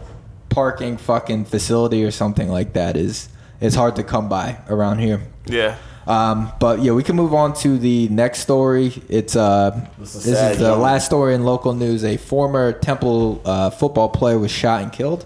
parking 0.52 0.96
fucking 0.96 1.44
facility 1.46 2.04
or 2.04 2.10
something 2.10 2.48
like 2.48 2.72
that 2.74 2.96
is 2.96 3.28
is 3.60 3.74
hard 3.74 3.96
to 3.96 4.02
come 4.04 4.28
by 4.28 4.58
around 4.68 4.98
here. 4.98 5.20
Yeah. 5.46 5.76
Um, 6.06 6.52
but 6.58 6.80
yeah, 6.82 6.92
we 6.92 7.02
can 7.04 7.14
move 7.14 7.32
on 7.32 7.54
to 7.62 7.78
the 7.78 8.08
next 8.08 8.40
story. 8.40 8.92
It's 9.08 9.36
uh, 9.36 9.70
This 9.98 10.14
is 10.16 10.24
this 10.24 10.52
is 10.52 10.58
the 10.58 10.74
last 10.76 11.06
story 11.06 11.34
in 11.34 11.44
local 11.44 11.74
news. 11.74 12.04
A 12.04 12.16
former 12.16 12.72
Temple 12.72 13.40
uh, 13.44 13.70
football 13.70 14.08
player 14.08 14.38
was 14.38 14.50
shot 14.50 14.82
and 14.82 14.92
killed. 14.92 15.24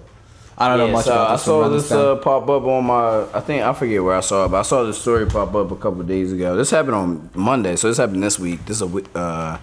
I 0.59 0.69
don't 0.69 0.79
know 0.79 0.89
much 0.89 1.05
so 1.07 1.13
about 1.13 1.29
I 1.29 1.33
this. 1.33 1.43
so 1.45 1.63
saw 1.63 1.69
this 1.69 1.93
uh, 1.93 2.17
pop 2.17 2.43
up 2.49 2.65
on 2.65 2.85
my. 2.85 3.25
I 3.35 3.41
think 3.41 3.63
I 3.63 3.73
forget 3.73 4.03
where 4.03 4.17
I 4.17 4.21
saw 4.21 4.45
it, 4.47 4.49
but 4.51 4.59
I 4.59 4.63
saw 4.63 4.85
this 4.85 5.01
story 5.01 5.27
pop 5.27 5.55
up 5.55 5.71
a 5.71 5.77
couple 5.77 6.01
of 6.03 6.07
days 6.09 6.33
ago. 6.33 6.57
This 6.57 6.71
happened 6.71 6.95
on 6.95 7.31
Monday, 7.35 7.77
so 7.77 7.89
this 7.89 7.97
happened 7.99 8.23
this 8.23 8.39
week. 8.39 8.65
This 8.67 8.77
is 8.77 8.83
a 8.83 8.87
wi- 8.87 9.09
uh, 9.15 9.59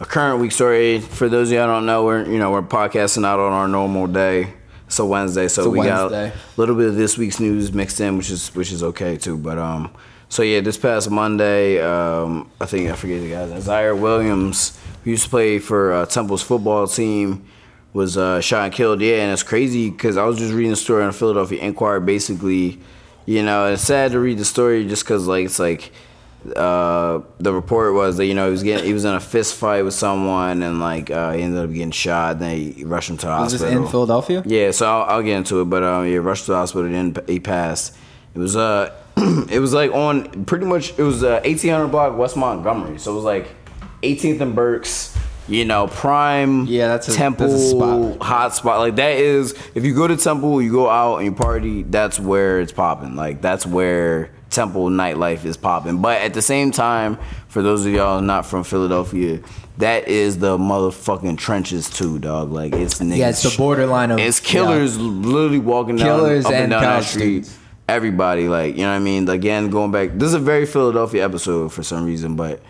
a 0.00 0.04
current 0.04 0.40
week 0.40 0.50
story. 0.52 1.00
For 1.00 1.28
those 1.28 1.50
of 1.50 1.54
y'all 1.56 1.66
don't 1.68 1.86
know, 1.86 2.04
we're 2.04 2.24
you 2.28 2.38
know 2.38 2.50
we're 2.52 2.62
podcasting 2.62 3.24
out 3.24 3.38
on 3.40 3.52
our 3.52 3.68
normal 3.68 4.06
day. 4.08 4.54
A 4.98 5.06
Wednesday, 5.06 5.48
so 5.48 5.64
a 5.64 5.68
we 5.68 5.78
Wednesday. 5.78 6.28
got 6.28 6.36
a 6.36 6.56
little 6.56 6.74
bit 6.74 6.88
of 6.88 6.96
this 6.96 7.18
week's 7.18 7.40
news 7.40 7.72
mixed 7.72 8.00
in, 8.00 8.16
which 8.16 8.30
is 8.30 8.54
which 8.54 8.72
is 8.72 8.82
okay 8.82 9.16
too. 9.16 9.36
But 9.36 9.58
um, 9.58 9.90
so 10.28 10.42
yeah, 10.42 10.60
this 10.60 10.76
past 10.76 11.10
Monday, 11.10 11.80
um, 11.80 12.50
I 12.60 12.66
think 12.66 12.90
I 12.90 12.96
forget 12.96 13.20
the 13.20 13.30
guy's 13.30 13.64
Zaire 13.64 13.94
Williams, 13.94 14.78
who 15.04 15.10
used 15.10 15.24
to 15.24 15.30
play 15.30 15.58
for 15.58 15.92
uh, 15.92 16.06
Temple's 16.06 16.42
football 16.42 16.86
team 16.86 17.44
was 17.92 18.16
uh, 18.16 18.40
shot 18.40 18.64
and 18.64 18.72
killed. 18.72 19.00
Yeah, 19.00 19.22
and 19.22 19.32
it's 19.32 19.42
crazy 19.42 19.88
because 19.88 20.16
I 20.16 20.24
was 20.24 20.36
just 20.36 20.52
reading 20.52 20.70
the 20.70 20.76
story 20.76 21.02
on 21.02 21.08
the 21.08 21.16
Philadelphia 21.16 21.62
Inquirer. 21.62 22.00
Basically, 22.00 22.80
you 23.24 23.42
know, 23.42 23.72
it's 23.72 23.82
sad 23.82 24.12
to 24.12 24.20
read 24.20 24.38
the 24.38 24.44
story 24.44 24.84
just 24.86 25.04
because 25.04 25.26
like 25.26 25.46
it's 25.46 25.58
like 25.58 25.92
uh, 26.56 27.20
the 27.38 27.52
report 27.52 27.94
was 27.94 28.16
that 28.18 28.26
you 28.26 28.34
know 28.34 28.46
he 28.46 28.50
was 28.50 28.62
getting 28.62 28.84
he 28.86 28.92
was 28.92 29.04
in 29.04 29.14
a 29.14 29.20
fist 29.20 29.54
fight 29.54 29.82
with 29.82 29.94
someone 29.94 30.62
and 30.62 30.80
like 30.80 31.10
uh, 31.10 31.32
he 31.32 31.42
ended 31.42 31.64
up 31.64 31.72
getting 31.72 31.90
shot. 31.90 32.38
Then 32.38 32.56
he 32.56 32.84
rushed 32.84 33.10
him 33.10 33.16
to 33.18 33.26
the 33.26 33.32
Was 33.32 33.52
this 33.52 33.60
hospital. 33.62 33.84
in 33.84 33.90
Philadelphia? 33.90 34.42
Yeah, 34.44 34.70
so 34.70 34.86
I'll, 34.86 35.02
I'll 35.16 35.22
get 35.22 35.36
into 35.36 35.60
it, 35.60 35.66
but 35.66 35.82
um, 35.82 36.06
yeah, 36.06 36.18
rushed 36.18 36.46
to 36.46 36.52
the 36.52 36.56
hospital. 36.58 36.90
Then 36.90 37.16
he 37.26 37.40
passed. 37.40 37.96
It 38.34 38.38
was 38.38 38.56
uh, 38.56 38.94
it 39.50 39.60
was 39.60 39.72
like 39.72 39.92
on 39.92 40.44
pretty 40.44 40.66
much 40.66 40.98
it 40.98 41.02
was 41.02 41.22
uh, 41.22 41.40
1800 41.44 41.88
block 41.88 42.16
West 42.18 42.36
Montgomery. 42.36 42.98
So 42.98 43.12
it 43.12 43.16
was 43.16 43.24
like 43.24 43.48
18th 44.02 44.40
and 44.40 44.54
Berks. 44.54 45.16
You 45.46 45.66
know, 45.66 45.88
prime. 45.88 46.64
Yeah, 46.64 46.88
that's 46.88 47.06
a- 47.08 47.12
Temple 47.14 47.48
that's 47.48 47.62
a 47.62 47.68
spot. 47.70 48.22
hot 48.22 48.54
spot. 48.54 48.78
Like 48.78 48.96
that 48.96 49.16
is 49.18 49.54
if 49.74 49.84
you 49.84 49.94
go 49.94 50.06
to 50.08 50.16
Temple, 50.16 50.62
you 50.62 50.72
go 50.72 50.88
out 50.88 51.16
and 51.18 51.26
you 51.26 51.32
party. 51.32 51.82
That's 51.82 52.18
where 52.18 52.60
it's 52.60 52.72
popping. 52.72 53.14
Like 53.14 53.42
that's 53.42 53.66
where 53.66 54.30
Temple 54.54 54.88
nightlife 54.88 55.44
is 55.44 55.56
popping. 55.56 56.00
But 56.00 56.22
at 56.22 56.34
the 56.34 56.42
same 56.42 56.70
time, 56.70 57.18
for 57.48 57.62
those 57.62 57.84
of 57.84 57.92
y'all 57.92 58.20
not 58.20 58.46
from 58.46 58.64
Philadelphia, 58.64 59.40
that 59.78 60.08
is 60.08 60.38
the 60.38 60.56
motherfucking 60.56 61.38
trenches 61.38 61.90
too, 61.90 62.18
dog. 62.18 62.52
Like 62.52 62.72
it's 62.72 63.00
niggas. 63.00 63.16
Yeah, 63.16 63.28
it's 63.30 63.42
the 63.42 63.56
borderline 63.56 64.10
of 64.10 64.18
It's 64.18 64.40
killers 64.40 64.98
literally 64.98 65.58
walking 65.58 65.96
down 65.96 66.20
Killers 66.20 66.46
up 66.46 66.52
and 66.52 66.62
and 66.62 66.70
down 66.70 66.82
that 66.82 67.04
street. 67.04 67.50
Everybody, 67.88 68.48
like 68.48 68.76
you 68.76 68.82
know 68.82 68.90
what 68.90 68.96
I 68.96 69.00
mean. 69.00 69.28
Again, 69.28 69.68
going 69.68 69.90
back, 69.90 70.10
this 70.14 70.28
is 70.28 70.34
a 70.34 70.38
very 70.38 70.64
Philadelphia 70.64 71.24
episode 71.24 71.72
for 71.72 71.82
some 71.82 72.06
reason, 72.06 72.36
but 72.36 72.62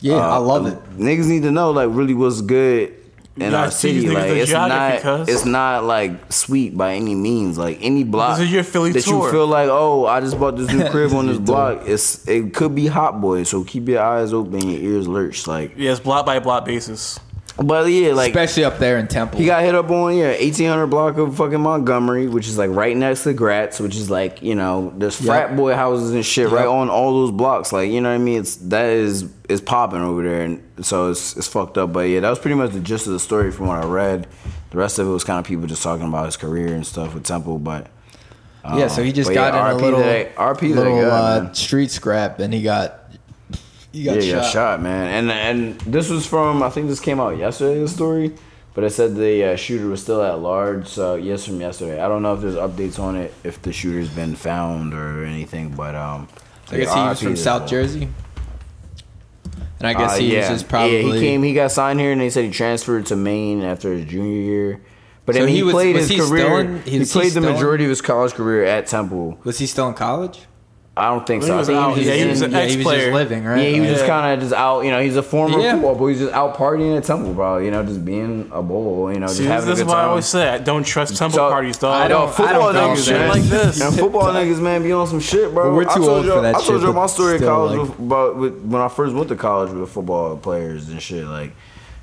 Yeah, 0.00 0.16
I 0.16 0.36
uh, 0.36 0.40
love 0.40 0.66
it. 0.66 0.78
Niggas 0.96 1.26
need 1.26 1.42
to 1.42 1.50
know 1.50 1.70
like 1.70 1.88
really 1.90 2.14
what's 2.14 2.40
good 2.40 2.94
in 3.36 3.54
our 3.54 3.70
city. 3.70 4.08
Like 4.08 4.30
it's 4.30 4.52
not, 4.52 5.00
cuz. 5.00 5.28
it's 5.28 5.44
not 5.44 5.84
like 5.84 6.32
sweet 6.32 6.76
by 6.76 6.94
any 6.94 7.14
means. 7.14 7.58
Like 7.58 7.78
any 7.80 8.04
block 8.04 8.38
This 8.38 8.46
is 8.46 8.52
your 8.52 8.64
Philly 8.64 8.92
that 8.92 9.04
tour. 9.04 9.26
you 9.26 9.32
feel 9.32 9.46
like, 9.46 9.68
oh, 9.70 10.06
I 10.06 10.20
just 10.20 10.38
bought 10.38 10.56
this 10.56 10.72
new 10.72 10.88
crib 10.90 11.12
on 11.12 11.26
this 11.26 11.38
block. 11.38 11.82
It's 11.86 12.26
it 12.28 12.54
could 12.54 12.74
be 12.74 12.86
hot 12.86 13.20
boy, 13.20 13.44
so 13.44 13.64
keep 13.64 13.88
your 13.88 14.02
eyes 14.02 14.32
open, 14.32 14.68
your 14.68 14.80
ears 14.80 15.08
lurched. 15.08 15.46
Like 15.46 15.74
Yeah, 15.76 15.92
it's 15.92 16.00
block 16.00 16.26
by 16.26 16.38
block 16.38 16.64
basis. 16.64 17.18
But 17.62 17.90
yeah, 17.90 18.14
like 18.14 18.30
especially 18.30 18.64
up 18.64 18.78
there 18.78 18.96
in 18.96 19.06
Temple. 19.06 19.38
he 19.38 19.44
got 19.44 19.62
hit 19.62 19.74
up 19.74 19.90
on 19.90 20.16
yeah, 20.16 20.30
eighteen 20.30 20.68
hundred 20.68 20.86
block 20.86 21.18
of 21.18 21.36
fucking 21.36 21.60
Montgomery, 21.60 22.26
which 22.26 22.48
is 22.48 22.56
like 22.56 22.70
right 22.70 22.96
next 22.96 23.24
to 23.24 23.34
Gratz, 23.34 23.78
which 23.80 23.96
is 23.96 24.08
like 24.08 24.40
you 24.40 24.54
know 24.54 24.94
there's 24.96 25.20
frat 25.20 25.54
boy 25.56 25.74
houses 25.74 26.12
and 26.12 26.24
shit 26.24 26.48
right 26.48 26.66
on 26.66 26.88
all 26.88 27.12
those 27.12 27.30
blocks. 27.30 27.70
Like 27.70 27.90
you 27.90 28.00
know 28.00 28.08
what 28.08 28.14
I 28.14 28.18
mean? 28.18 28.40
It's 28.40 28.56
that 28.56 28.86
is 28.86 29.30
is 29.50 29.60
popping 29.60 30.00
over 30.00 30.22
there, 30.22 30.42
and 30.42 30.62
so 30.80 31.10
it's 31.10 31.36
it's 31.36 31.48
fucked 31.48 31.76
up. 31.76 31.92
But 31.92 32.08
yeah, 32.08 32.20
that 32.20 32.30
was 32.30 32.38
pretty 32.38 32.54
much 32.54 32.72
the 32.72 32.80
gist 32.80 33.06
of 33.06 33.12
the 33.12 33.20
story 33.20 33.52
from 33.52 33.66
what 33.66 33.84
I 33.84 33.86
read. 33.86 34.26
The 34.70 34.78
rest 34.78 34.98
of 34.98 35.06
it 35.06 35.10
was 35.10 35.24
kind 35.24 35.38
of 35.38 35.44
people 35.44 35.66
just 35.66 35.82
talking 35.82 36.06
about 36.06 36.24
his 36.26 36.38
career 36.38 36.74
and 36.74 36.86
stuff 36.86 37.12
with 37.12 37.24
Temple, 37.24 37.58
but. 37.58 37.88
yeah, 38.64 38.88
so 38.88 39.02
he 39.02 39.12
just 39.12 39.34
got 39.34 39.52
yeah, 39.52 39.70
in 39.70 39.76
a 39.76 39.82
little, 39.82 40.00
that- 40.00 40.34
RP 40.36 40.60
that 40.60 40.68
little 40.76 41.00
guy, 41.00 41.08
uh, 41.08 41.52
street 41.52 41.90
scrap, 41.90 42.38
and 42.38 42.54
he 42.54 42.62
got 42.62 42.99
he 43.92 44.04
got 44.04 44.16
yeah, 44.16 44.20
shot. 44.34 44.42
got 44.42 44.50
shot, 44.52 44.82
man. 44.82 45.06
And 45.08 45.30
and 45.30 45.80
this 45.82 46.08
was 46.10 46.26
from 46.26 46.62
I 46.62 46.70
think 46.70 46.88
this 46.88 47.00
came 47.00 47.18
out 47.20 47.36
yesterday. 47.36 47.80
The 47.80 47.88
story, 47.88 48.32
but 48.74 48.84
it 48.84 48.90
said 48.90 49.16
the 49.16 49.44
uh, 49.52 49.56
shooter 49.56 49.86
was 49.88 50.02
still 50.02 50.22
at 50.22 50.38
large. 50.40 50.86
So 50.88 51.14
yes, 51.16 51.44
from 51.46 51.60
yesterday. 51.60 52.00
I 52.00 52.08
don't 52.08 52.22
know 52.22 52.34
if 52.34 52.40
there's 52.40 52.54
updates 52.54 52.98
on 52.98 53.16
it, 53.16 53.32
if 53.44 53.60
the 53.62 53.72
shooter's 53.72 54.08
been 54.08 54.34
found 54.36 54.94
or 54.94 55.24
anything. 55.24 55.70
But 55.74 55.94
um, 55.94 56.28
I 56.70 56.76
guess 56.76 56.94
he 56.94 57.00
was 57.00 57.20
from 57.22 57.36
South 57.36 57.62
the- 57.62 57.68
Jersey, 57.68 58.08
and 59.78 59.86
I 59.88 59.94
guess 59.94 60.12
Uh, 60.12 60.18
he 60.20 60.32
yeah. 60.34 60.50
was 60.50 60.60
just 60.60 60.68
probably 60.70 60.98
yeah. 61.06 61.14
He 61.14 61.20
came, 61.20 61.42
he 61.42 61.54
got 61.54 61.72
signed 61.72 61.98
here, 62.00 62.12
and 62.12 62.20
they 62.20 62.30
said 62.30 62.44
he 62.44 62.50
transferred 62.50 63.06
to 63.06 63.16
Maine 63.16 63.62
after 63.62 63.92
his 63.92 64.04
junior 64.06 64.40
year. 64.40 64.80
But 65.26 65.36
I 65.36 65.40
mean, 65.40 65.48
he 65.50 65.56
he, 65.56 65.62
was- 65.62 65.74
played 65.74 65.94
was 65.96 66.08
his 66.08 66.10
he 66.10 66.16
still 66.16 66.28
career. 66.28 66.60
in- 66.60 66.82
he 66.82 66.98
was 66.98 67.12
he 67.12 67.18
played 67.18 67.26
the 67.26 67.30
still 67.40 67.44
in- 67.48 67.52
majority 67.54 67.84
of 67.84 67.90
his 67.90 68.02
college 68.02 68.32
career 68.34 68.64
at 68.64 68.86
Temple. 68.86 69.38
Was 69.44 69.58
he 69.58 69.66
still 69.66 69.88
in 69.88 69.94
college? 69.94 70.40
I 71.00 71.08
don't 71.08 71.26
think 71.26 71.42
He 71.42 71.48
so. 71.48 71.54
I 71.54 71.58
was 71.58 71.66
think 71.66 71.78
out. 71.78 71.92
he 71.94 71.98
was, 72.00 72.06
Yeah, 72.08 72.14
he 72.14 72.26
was 72.28 72.42
an 72.42 72.50
yeah, 72.52 72.64
just 72.64 72.76
ex-player. 72.76 73.14
living, 73.14 73.44
right? 73.44 73.62
Yeah, 73.62 73.68
he 73.70 73.80
was 73.80 73.90
just 73.90 74.06
kind 74.06 74.34
of 74.34 74.40
just 74.40 74.52
out. 74.54 74.82
You 74.84 74.90
know, 74.90 75.00
he's 75.02 75.16
a 75.16 75.22
former 75.22 75.58
Yeah. 75.58 75.72
football, 75.72 75.94
but 75.96 76.06
he's 76.06 76.18
just 76.20 76.32
out 76.32 76.56
partying 76.56 76.96
at 76.96 77.04
Temple, 77.04 77.32
bro. 77.34 77.58
You 77.58 77.70
know, 77.70 77.82
just 77.84 78.04
being 78.04 78.48
a 78.52 78.62
bull. 78.62 79.12
You 79.12 79.20
know, 79.20 79.26
just 79.26 79.38
See, 79.38 79.44
this, 79.44 79.50
having 79.52 79.68
this 79.70 79.78
a 79.78 79.82
is 79.82 79.86
good 79.86 79.92
why 79.92 80.02
I 80.02 80.04
always 80.04 80.26
say 80.26 80.48
I 80.48 80.58
don't 80.58 80.84
trust 80.84 81.16
temple 81.16 81.36
So, 81.38 81.48
parties, 81.50 81.76
dog. 81.78 82.00
I 82.02 82.08
don't- 82.08 82.30
football 82.32 82.68
I 82.68 82.72
don't 82.72 82.74
niggas, 82.74 82.94
think 82.94 82.98
so. 82.98 83.12
Shit 83.12 83.28
like 83.28 83.42
this. 83.42 83.80
And 83.80 83.94
football 83.98 84.24
niggas, 84.32 84.60
man, 84.60 84.82
be 84.82 84.92
on 84.92 85.06
some 85.06 85.20
shit, 85.20 85.52
bro. 85.54 85.70
But 85.70 85.74
we're 85.76 85.84
too 85.94 86.08
old 86.08 86.26
for 86.26 86.40
that 86.42 86.54
shit. 86.60 86.64
I 86.64 86.66
told 86.68 86.82
you 86.82 86.92
my 86.92 87.06
story 87.06 87.32
in 87.32 87.38
still, 87.38 87.48
college 87.48 87.78
like- 87.78 87.88
with, 87.88 87.98
about 87.98 88.36
with, 88.36 88.54
when 88.62 88.80
I 88.82 88.88
first 88.88 89.14
went 89.14 89.28
to 89.30 89.36
college 89.36 89.70
with 89.72 89.90
football 89.90 90.36
players 90.36 90.88
and 90.88 91.00
shit. 91.02 91.24
Like, 91.26 91.52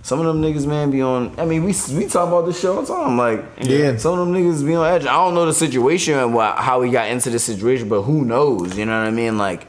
some 0.02 0.20
of 0.20 0.26
them 0.26 0.42
niggas, 0.42 0.66
man, 0.66 0.90
be 0.92 1.02
on. 1.02 1.34
I 1.38 1.46
mean, 1.46 1.64
we 1.64 1.74
we 1.94 2.08
talk 2.08 2.28
about 2.30 2.46
this 2.46 2.60
shit 2.60 2.70
all 2.70 2.82
the 2.82 2.88
time. 2.94 3.18
Like, 3.18 3.44
Yeah. 3.62 3.98
some 3.98 4.18
of 4.18 4.26
them 4.26 4.34
niggas 4.36 4.66
be 4.66 4.74
on 4.76 4.86
edge. 4.88 5.04
I 5.06 5.14
don't 5.14 5.34
know 5.34 5.46
the 5.46 5.54
situation 5.54 6.18
and 6.18 6.34
how 6.38 6.82
he 6.82 6.92
got 6.92 7.10
into 7.10 7.30
the 7.30 7.40
situation, 7.40 7.90
but 7.90 8.04
who 8.04 8.24
knows? 8.24 8.78
You 8.78 8.86
know 8.86 9.00
what 9.00 9.08
I 9.08 9.12
mean? 9.12 9.38
Like. 9.38 9.68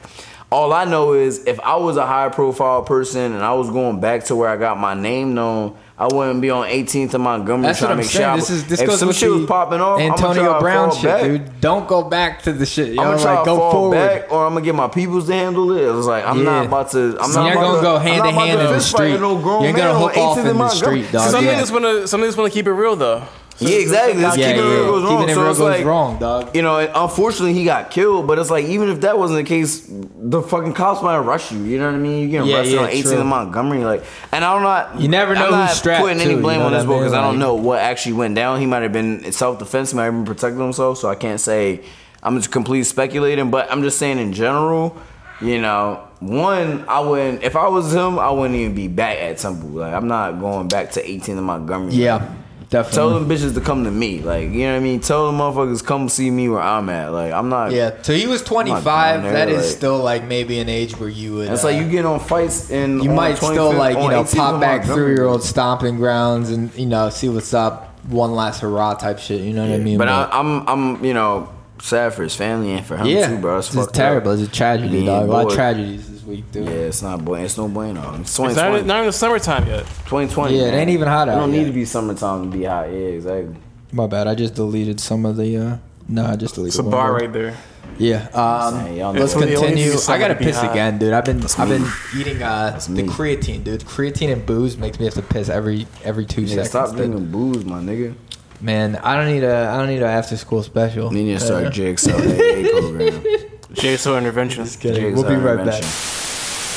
All 0.51 0.73
I 0.73 0.87
know 0.87 1.13
is 1.13 1.45
if 1.45 1.61
I 1.61 1.77
was 1.77 1.99
a 1.99 2.07
high 2.07 2.31
profile 2.31 2.83
person 2.83 3.33
and 3.35 3.45
I 3.45 3.53
was 3.53 3.69
going 3.69 4.01
back 4.01 4.25
to 4.25 4.35
where 4.35 4.49
I 4.49 4.57
got 4.57 4.81
my 4.81 4.95
name 4.95 5.35
known, 5.35 5.77
I 6.01 6.07
wouldn't 6.07 6.41
be 6.41 6.49
on 6.51 6.65
18th 6.69 7.15
and 7.15 7.25
Montgomery 7.25 7.67
That's 7.67 7.81
what 7.81 7.89
trying 7.89 7.99
I'm 7.99 8.05
to 8.05 8.07
make 8.07 8.13
saying. 8.13 8.29
sure. 8.29 8.37
This 8.37 8.51
is 8.51 8.67
this 8.69 8.81
if 8.81 8.87
goes 8.87 8.99
some 9.01 9.09
with 9.09 9.17
shit 9.17 9.31
was 9.31 9.47
popping 9.47 9.81
off, 9.81 9.99
I'ma 10.01 10.15
Antonio 10.15 10.51
try 10.53 10.61
Brown 10.61 10.91
fall 10.91 10.99
shit, 11.01 11.11
back. 11.11 11.23
dude. 11.25 11.61
Don't 11.61 11.89
go 11.89 12.05
back 12.05 12.43
to 12.43 12.53
the 12.53 12.65
shit. 12.67 12.93
You 12.93 13.01
I'm 13.01 13.09
gonna 13.09 13.21
try 13.23 13.35
like 13.35 13.45
to 13.45 13.51
go 13.51 13.57
fall 13.57 13.73
forward. 13.73 13.95
back, 13.97 14.31
or 14.33 14.47
I'm 14.47 14.53
gonna 14.55 14.65
get 14.65 14.77
my 14.77 14.87
peoples 14.87 15.27
to 15.27 15.33
handle 15.33 15.73
it. 15.77 15.83
It 15.83 15.91
was 15.91 16.07
like 16.07 16.25
I'm 16.25 16.39
Yeah. 16.39 16.45
not 16.45 16.67
about 16.67 16.91
to. 16.93 17.19
I'm 17.21 17.31
So 17.33 17.41
not 17.43 17.47
you're 17.49 17.59
about 17.59 17.65
gonna 17.65 17.77
to, 17.79 17.83
go 17.83 17.99
hand 17.99 18.23
to 18.25 18.31
hand 18.31 18.61
in 18.61 18.67
the 18.69 18.73
fist 18.75 18.93
fight 18.93 19.01
with 19.11 19.11
street. 19.17 19.21
No 19.21 19.63
You're 19.65 19.73
gonna 19.73 19.99
hook 19.99 20.17
off 20.17 20.39
in 20.39 20.57
the 20.57 20.69
street, 20.69 21.11
dog. 21.11 21.31
Some 21.31 21.45
niggas 21.45 21.73
wanna 21.73 22.07
some 22.07 22.21
niggas 22.21 22.37
wanna 22.37 22.51
keep 22.51 22.69
it 22.69 22.73
real 22.73 22.95
though. 22.95 23.23
Yeah, 23.61 23.79
exactly. 23.79 24.23
Let's 24.23 24.37
Yeah, 24.37 24.53
keep 24.53 24.57
it 24.57 24.63
real 24.63 24.71
yeah. 24.81 24.87
goes 24.87 25.03
wrong. 25.03 25.17
Keeping 25.19 25.29
it 25.31 25.35
so 25.35 25.41
real 25.43 25.51
goes 25.51 25.61
like, 25.61 25.85
wrong, 25.85 26.19
dog. 26.19 26.55
You 26.57 26.63
know, 26.63 26.79
unfortunately 26.95 27.55
he 27.55 27.65
got 27.65 27.91
killed, 27.91 28.27
but 28.27 28.39
it's 28.39 28.51
like 28.51 28.67
even 28.67 28.89
if 28.89 29.01
that 29.01 29.19
wasn't 29.19 29.39
the 29.39 29.49
case, 29.49 29.87
the 29.89 30.43
fucking 30.43 30.75
cops 30.75 31.03
might 31.03 31.19
rush 31.19 31.51
you. 31.51 31.59
You 31.65 31.79
know 31.79 31.87
what 31.87 31.95
I 31.95 31.99
mean? 31.99 32.23
You 32.23 32.29
get 32.29 32.47
Yeah, 32.47 32.57
arrested 32.57 32.75
yeah, 32.75 32.81
on 32.83 32.89
18th 32.91 33.03
true. 33.03 33.25
Montgomery, 33.25 33.85
like, 33.85 34.05
and 34.33 34.45
I'm 34.45 34.63
not. 34.63 35.01
You 35.01 35.09
never 35.09 35.35
know 35.35 35.47
I'm 35.47 35.51
not 35.51 35.69
who's 35.71 35.79
strapped, 35.79 36.03
putting 36.03 36.21
any 36.21 36.37
blame 36.41 36.61
you 36.61 36.67
on 36.67 36.73
this 36.73 36.85
what 36.85 36.95
boy 36.95 36.99
because? 37.01 37.13
I 37.15 37.21
don't 37.23 37.39
know 37.39 37.55
what 37.55 37.81
actually 37.81 38.13
went 38.15 38.35
down. 38.35 38.61
He 38.61 38.67
might 38.67 38.83
have 38.83 38.93
been 38.93 39.33
self 39.33 39.59
defense. 39.59 39.91
He 39.91 39.97
might 39.97 40.05
have 40.05 40.15
been 40.15 40.25
protecting 40.25 40.61
himself. 40.61 40.99
So 40.99 41.09
I 41.09 41.15
can't 41.15 41.41
say. 41.41 41.83
I'm 42.21 42.37
just 42.37 42.51
completely 42.51 42.83
speculating, 42.83 43.51
but 43.53 43.71
I'm 43.71 43.83
just 43.83 43.97
saying 43.99 44.19
in 44.19 44.33
general. 44.33 44.97
You 45.41 45.61
know, 45.61 46.03
one, 46.19 46.85
I 46.89 46.99
wouldn't. 46.99 47.45
If 47.45 47.55
I 47.55 47.69
was 47.69 47.95
him, 47.95 48.19
I 48.19 48.29
wouldn't 48.31 48.59
even 48.59 48.75
be 48.75 48.89
back 48.89 49.19
at 49.19 49.39
Temple. 49.39 49.69
Like, 49.69 49.95
I'm 49.95 50.09
not 50.09 50.41
going 50.41 50.67
back 50.67 50.91
to 50.93 51.09
18 51.09 51.37
to 51.37 51.43
Montgomery. 51.43 51.93
Yeah, 51.95 52.29
definitely. 52.71 52.97
Tell 52.97 53.11
them 53.11 53.29
bitches 53.29 53.55
to 53.55 53.61
come 53.61 53.85
to 53.85 53.91
me. 53.91 54.21
Like, 54.21 54.51
you 54.51 54.65
know 54.67 54.73
what 54.73 54.77
I 54.77 54.81
mean? 54.81 55.01
Tell 55.01 55.27
them 55.27 55.39
motherfuckers 55.39 55.85
come 55.85 56.09
see 56.09 56.31
me 56.31 56.49
where 56.49 56.61
I'm 56.61 56.89
at. 56.89 57.13
Like, 57.13 57.33
I'm 57.33 57.49
not. 57.49 57.73
Yeah, 57.73 58.03
so 58.03 58.13
he 58.15 58.27
was 58.27 58.43
25. 58.43 58.85
down 58.85 59.23
That 59.23 59.47
there, 59.47 59.49
is 59.49 59.67
like- 59.67 59.77
still 59.77 59.99
like 59.99 60.25
maybe 60.25 60.59
an 60.61 60.69
age 60.69 60.97
where 60.99 61.09
you 61.09 61.35
would. 61.37 61.51
It's 61.51 61.65
uh, 61.65 61.69
like 61.69 61.83
you 61.83 61.89
get 61.89 62.05
on 62.05 62.21
fights 62.21 62.71
and 62.71 63.03
you 63.03 63.11
might 63.11 63.37
still 63.37 63.73
like 63.73 63.97
you 63.97 64.09
know 64.09 64.25
pop 64.25 64.61
back 64.61 64.81
Montgomery. 64.81 64.95
through 64.95 65.15
your 65.17 65.27
old 65.27 65.43
stomping 65.43 65.97
grounds 65.97 66.51
and 66.51 66.75
you 66.75 66.87
know 66.87 67.11
see 67.11 67.29
what's 67.29 67.55
up. 67.55 67.87
One 68.09 68.33
last 68.33 68.61
hurrah 68.61 68.95
type 68.95 69.19
shit. 69.19 69.43
You 69.43 69.53
know 69.53 69.69
what 69.69 69.75
I 69.75 69.83
mean? 69.83 69.99
But 69.99 70.09
I, 70.09 70.29
I'm, 70.33 70.67
I'm, 70.67 71.05
you 71.05 71.13
know, 71.13 71.53
sad 71.79 72.15
for 72.15 72.23
his 72.23 72.35
family 72.35 72.73
and 72.73 72.87
for 72.87 72.97
him 72.97 73.07
yeah, 73.07 73.29
too, 73.29 73.39
bro. 73.39 73.59
It's, 73.59 73.69
this 73.71 73.87
terrible. 73.89 74.33
Up. 74.33 74.39
It's 74.39 74.49
a 74.49 74.53
tragedy, 74.53 74.89
Being 74.89 75.07
dog. 75.07 75.29
A 75.29 75.33
lot 75.33 75.47
of 75.49 75.53
tragedies 75.53 76.08
this 76.08 76.08
week, 76.29 76.51
dude. 76.53 76.67
Yeah, 76.67 76.73
it's 76.73 77.03
not 77.03 77.25
boy. 77.25 77.41
It's 77.41 77.57
no 77.59 77.69
bueno. 77.69 78.15
It's 78.21 78.39
It's 78.39 78.57
not, 78.57 78.85
not 78.87 78.97
even 78.97 79.07
the 79.07 79.13
summertime 79.13 79.67
yet. 79.67 79.87
2020. 80.07 80.57
Yeah, 80.57 80.63
it 80.63 80.71
man. 80.71 80.81
ain't 80.81 80.91
even 80.91 81.09
hot 81.09 81.29
out. 81.29 81.37
It 81.39 81.41
don't 81.41 81.53
need 81.53 81.65
to 81.65 81.73
be 81.73 81.85
summertime 81.85 82.51
to 82.51 82.57
be 82.57 82.65
hot. 82.65 82.89
Yeah, 82.91 82.99
exactly. 82.99 83.57
My 83.93 84.07
bad. 84.07 84.27
I 84.29 84.35
just 84.35 84.55
deleted 84.55 85.01
some 85.01 85.25
of 85.27 85.37
the. 85.37 85.57
uh 85.57 85.77
No, 86.09 86.27
I 86.27 86.37
just 86.37 86.55
deleted. 86.55 86.75
It's 86.75 86.79
a 86.79 86.83
one 86.83 86.91
bar 86.93 87.09
more. 87.11 87.19
right 87.21 87.33
there. 87.33 87.57
Yeah. 87.99 88.29
Um, 88.35 88.75
saying, 88.85 88.99
let's 89.15 89.35
what 89.35 89.45
it 89.49 89.55
is. 89.55 89.61
continue. 89.61 89.93
I 90.09 90.19
gotta 90.19 90.35
piss 90.37 90.57
somebody 90.57 90.79
again, 90.79 90.99
dude. 90.99 91.13
I've 91.15 91.25
been 91.25 91.43
I've 91.43 91.69
me. 91.71 91.79
been 91.79 91.87
eating 92.21 92.43
uh 92.43 92.79
the 92.87 92.91
me. 92.93 93.03
creatine, 93.09 93.65
dude. 93.65 93.81
Creatine 93.81 94.33
and 94.33 94.45
booze 94.47 94.77
makes 94.77 94.99
me 95.01 95.07
have 95.07 95.15
to 95.15 95.23
piss 95.23 95.49
every 95.49 95.87
every 96.05 96.27
two 96.27 96.43
Nigga, 96.43 96.49
seconds. 96.49 96.69
stop 96.69 96.89
dude. 96.91 96.97
drinking 96.99 97.31
booze, 97.33 97.65
my 97.65 97.81
nigga. 97.81 98.15
Man, 98.61 98.97
I 98.97 99.17
don't 99.17 99.33
need 99.33 99.43
a 99.43 99.69
I 99.69 99.79
don't 99.79 99.89
need 99.89 100.03
a 100.03 100.07
after 100.07 100.37
school 100.37 100.63
special. 100.63 101.13
You 101.15 101.25
need 101.25 101.39
to 101.39 101.41
start 101.41 101.65
Uh, 101.67 101.71
Jigsaw 101.71 102.13
AA 102.13 102.69
program. 102.71 103.25
JSO 103.73 104.17
intervention. 104.19 104.65
just 104.65 104.81
kidding. 104.81 105.03
Jigsaw 105.15 105.23
We'll 105.23 105.39
be 105.39 105.43
right 105.43 105.65
back. 105.65 105.85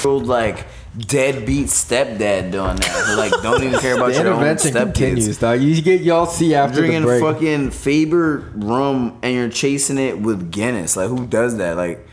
Old 0.05 0.25
like 0.25 0.65
deadbeat 0.97 1.67
stepdad 1.67 2.51
doing 2.51 2.75
that. 2.75 3.05
Who, 3.07 3.15
like 3.15 3.31
don't 3.43 3.63
even 3.63 3.79
care 3.79 3.95
about 3.95 4.07
The 4.07 4.23
your 4.23 4.27
own 4.27 4.33
intervention 4.33 4.71
stepkids. 4.73 4.93
continues, 4.95 5.37
dog. 5.37 5.61
You 5.61 5.81
get 5.81 6.01
y'all 6.01 6.25
see 6.25 6.53
after 6.55 6.81
the 6.81 6.87
drinking 6.87 7.03
break. 7.03 7.21
fucking 7.21 7.71
Faber 7.71 8.51
rum 8.55 9.17
and 9.21 9.33
you're 9.33 9.49
chasing 9.49 9.97
it 9.97 10.19
with 10.19 10.51
Guinness. 10.51 10.97
Like 10.97 11.09
who 11.09 11.25
does 11.27 11.57
that? 11.57 11.77
Like 11.77 12.05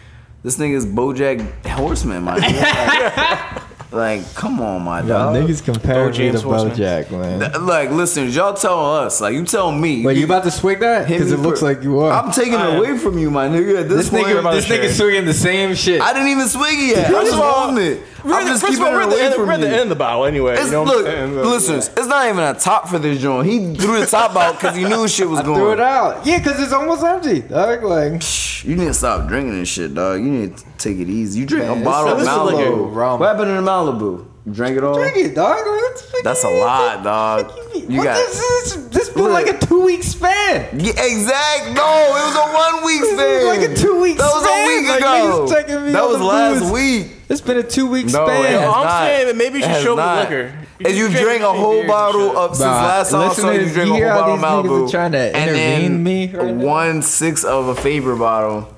this 0.42 0.58
nigga's 0.58 0.86
BoJack 0.86 1.66
Horseman, 1.66 2.22
my 2.22 2.38
nigga. 2.38 3.56
like, 3.56 3.62
come 3.90 4.60
on, 4.60 4.82
my 4.82 5.00
Yo, 5.00 5.08
dog. 5.08 5.34
niggas 5.36 5.64
compare 5.64 6.06
me 6.06 6.12
to 6.12 6.16
James 6.16 6.42
Horseman. 6.42 6.72
BoJack, 6.76 7.10
man. 7.10 7.40
Th- 7.40 7.56
Like, 7.62 7.90
listen, 7.90 8.28
y'all 8.30 8.54
tell 8.54 8.94
us. 8.96 9.20
Like, 9.20 9.34
you 9.34 9.44
tell 9.44 9.72
me. 9.72 10.04
Wait, 10.04 10.16
you 10.18 10.24
about 10.24 10.44
to 10.44 10.50
swig 10.50 10.80
that? 10.80 11.06
Hit 11.08 11.18
Because 11.18 11.32
me 11.32 11.38
it 11.38 11.42
looks 11.42 11.60
for- 11.60 11.66
like 11.66 11.82
you 11.82 12.00
are. 12.00 12.12
I'm 12.12 12.30
taking 12.30 12.54
it 12.54 12.76
away 12.76 12.98
from 12.98 13.18
you, 13.18 13.30
my 13.30 13.48
nigga. 13.48 13.80
At 13.80 13.88
this, 13.88 14.08
this 14.08 14.10
point, 14.10 14.26
nigga, 14.26 14.52
this 14.52 14.66
share. 14.66 14.82
nigga 14.84 14.90
swinging 14.92 15.24
the 15.24 15.34
same 15.34 15.74
shit. 15.74 16.00
I 16.02 16.12
didn't 16.12 16.28
even 16.28 16.48
swing 16.48 16.78
it 16.78 16.96
yet. 16.96 17.06
I'm 17.06 17.12
First 17.14 17.26
just 17.30 17.34
of 17.34 17.40
all, 17.40 17.76
it. 17.78 18.02
We're 18.24 18.34
I'm 18.34 18.46
just 18.48 18.62
first 18.62 18.72
keeping 18.78 18.86
of 18.88 18.92
all, 18.94 18.94
it 18.94 18.96
we're 18.96 19.02
at 19.02 19.08
the 19.10 19.14
away 19.16 19.24
end- 19.26 19.34
from 19.34 19.46
we're 19.46 19.52
at 19.52 19.60
the 19.60 19.68
end 19.70 19.80
of 19.82 19.88
the 19.90 19.94
bottle 19.94 20.24
anyway. 20.24 20.54
It's, 20.54 20.64
you 20.66 20.70
know 20.72 20.82
what 20.82 20.96
look, 20.98 21.06
I'm 21.06 21.12
saying? 21.34 21.34
listeners, 21.36 21.88
it's 21.96 22.06
not 22.08 22.28
even 22.28 22.40
a 22.42 22.54
top 22.54 22.88
for 22.88 22.98
this 22.98 23.20
joint. 23.22 23.46
He 23.46 23.74
threw 23.74 24.00
the 24.00 24.06
top 24.06 24.34
out 24.36 24.54
because 24.60 24.76
he 24.76 24.84
knew 24.84 25.06
shit 25.06 25.28
was 25.28 25.38
I 25.40 25.44
going. 25.44 25.58
threw 25.60 25.72
it 25.72 25.80
out. 25.80 26.26
Yeah, 26.26 26.38
because 26.38 26.60
it's 26.60 26.72
almost 26.72 27.04
empty. 27.04 27.40
Dog, 27.42 27.84
like, 27.84 28.20
Shh, 28.20 28.64
You 28.64 28.74
need 28.74 28.86
to 28.86 28.94
stop 28.94 29.28
drinking 29.28 29.60
this 29.60 29.68
shit, 29.68 29.94
dog. 29.94 30.18
You 30.20 30.26
need 30.30 30.56
to 30.56 30.64
take 30.78 30.98
it 30.98 31.08
easy. 31.08 31.38
You 31.40 31.46
drink 31.46 31.66
Man, 31.68 31.80
a 31.80 31.84
bottle 31.84 32.12
of 32.14 32.18
this 32.18 32.26
is 32.28 32.34
like 32.36 32.54
a 32.56 32.70
Malibu. 32.70 32.94
rum. 32.94 33.20
What 33.20 33.26
happened 33.28 33.50
in 33.50 33.56
the 33.64 33.70
Malibu? 33.86 34.24
You 34.46 34.54
drank 34.54 34.76
it 34.78 34.84
all? 34.84 34.94
drink 34.94 35.16
it, 35.16 35.34
dog. 35.34 35.58
Like, 35.58 35.66
what's 35.66 36.02
fucking- 36.02 36.20
That's 36.24 36.44
a 36.44 36.48
lot, 36.48 37.02
dog. 37.04 37.52
You 37.74 37.98
what 37.98 38.04
got 38.04 38.14
this 38.16 38.40
is? 38.40 38.88
This 38.88 39.08
been 39.10 39.30
like 39.32 39.46
a 39.46 39.58
two 39.58 39.84
week 39.84 40.02
span. 40.02 40.80
Yeah, 40.80 40.92
exact. 40.96 41.72
No, 41.74 41.84
it 41.84 42.24
was 42.24 42.36
a 42.36 42.54
one 42.54 42.84
week 42.84 43.00
This 43.00 43.12
span. 43.12 43.30
is 43.30 43.44
like 43.46 43.70
a 43.70 43.74
two-week 43.74 44.16
span. 44.18 44.26
That 44.28 44.34
was 44.34 44.44
span. 44.44 44.62
a 44.62 44.66
week 44.80 44.88
Like, 44.88 44.98
ago. 45.00 45.46
niggas 45.48 45.84
me 45.86 45.92
that 45.92 46.08
was 46.08 46.20
last 46.20 46.60
booze. 46.60 46.72
week. 46.72 47.12
It's 47.28 47.40
been 47.42 47.58
a 47.58 47.62
two 47.62 47.86
week 47.88 48.06
No, 48.06 48.24
span. 48.26 48.44
it 48.44 48.50
has 48.60 48.60
I'm 48.74 48.84
not. 48.84 49.00
saying 49.06 49.26
that 49.26 49.36
maybe 49.36 49.58
you 49.58 49.64
should 49.64 49.82
show 49.82 49.92
up 49.92 49.96
with 49.98 50.04
not. 50.06 50.18
liquor. 50.30 50.52
You 50.80 50.86
If 50.90 50.96
you 50.96 51.04
should 51.06 51.12
drink 51.12 51.26
drink 51.26 51.42
a 51.42 51.52
whole 51.52 51.86
bottle 51.86 52.28
shit. 52.28 52.36
of 52.36 52.56
since 52.56 52.66
Bruh, 52.68 52.82
last 52.82 53.10
time 53.10 53.20
I 53.20 53.32
saw 53.34 53.48
listeners, 53.48 53.66
you 53.68 53.74
drink 53.74 54.02
a 54.04 54.12
whole 54.14 54.20
bottle 54.20 54.34
of 54.34 54.40
Malibu. 54.40 54.88
Are 54.88 54.90
trying 54.90 55.12
to 55.12 55.18
and 55.18 55.36
intervene 55.50 55.92
then 55.92 56.02
me 56.04 56.30
right 56.32 56.54
now? 56.54 56.64
one 56.66 57.02
six 57.02 57.44
of 57.44 57.68
a 57.68 57.74
Faber 57.74 58.16
bottle 58.16 58.68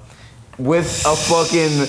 with 0.59 0.86
a 1.07 1.14
fucking 1.14 1.86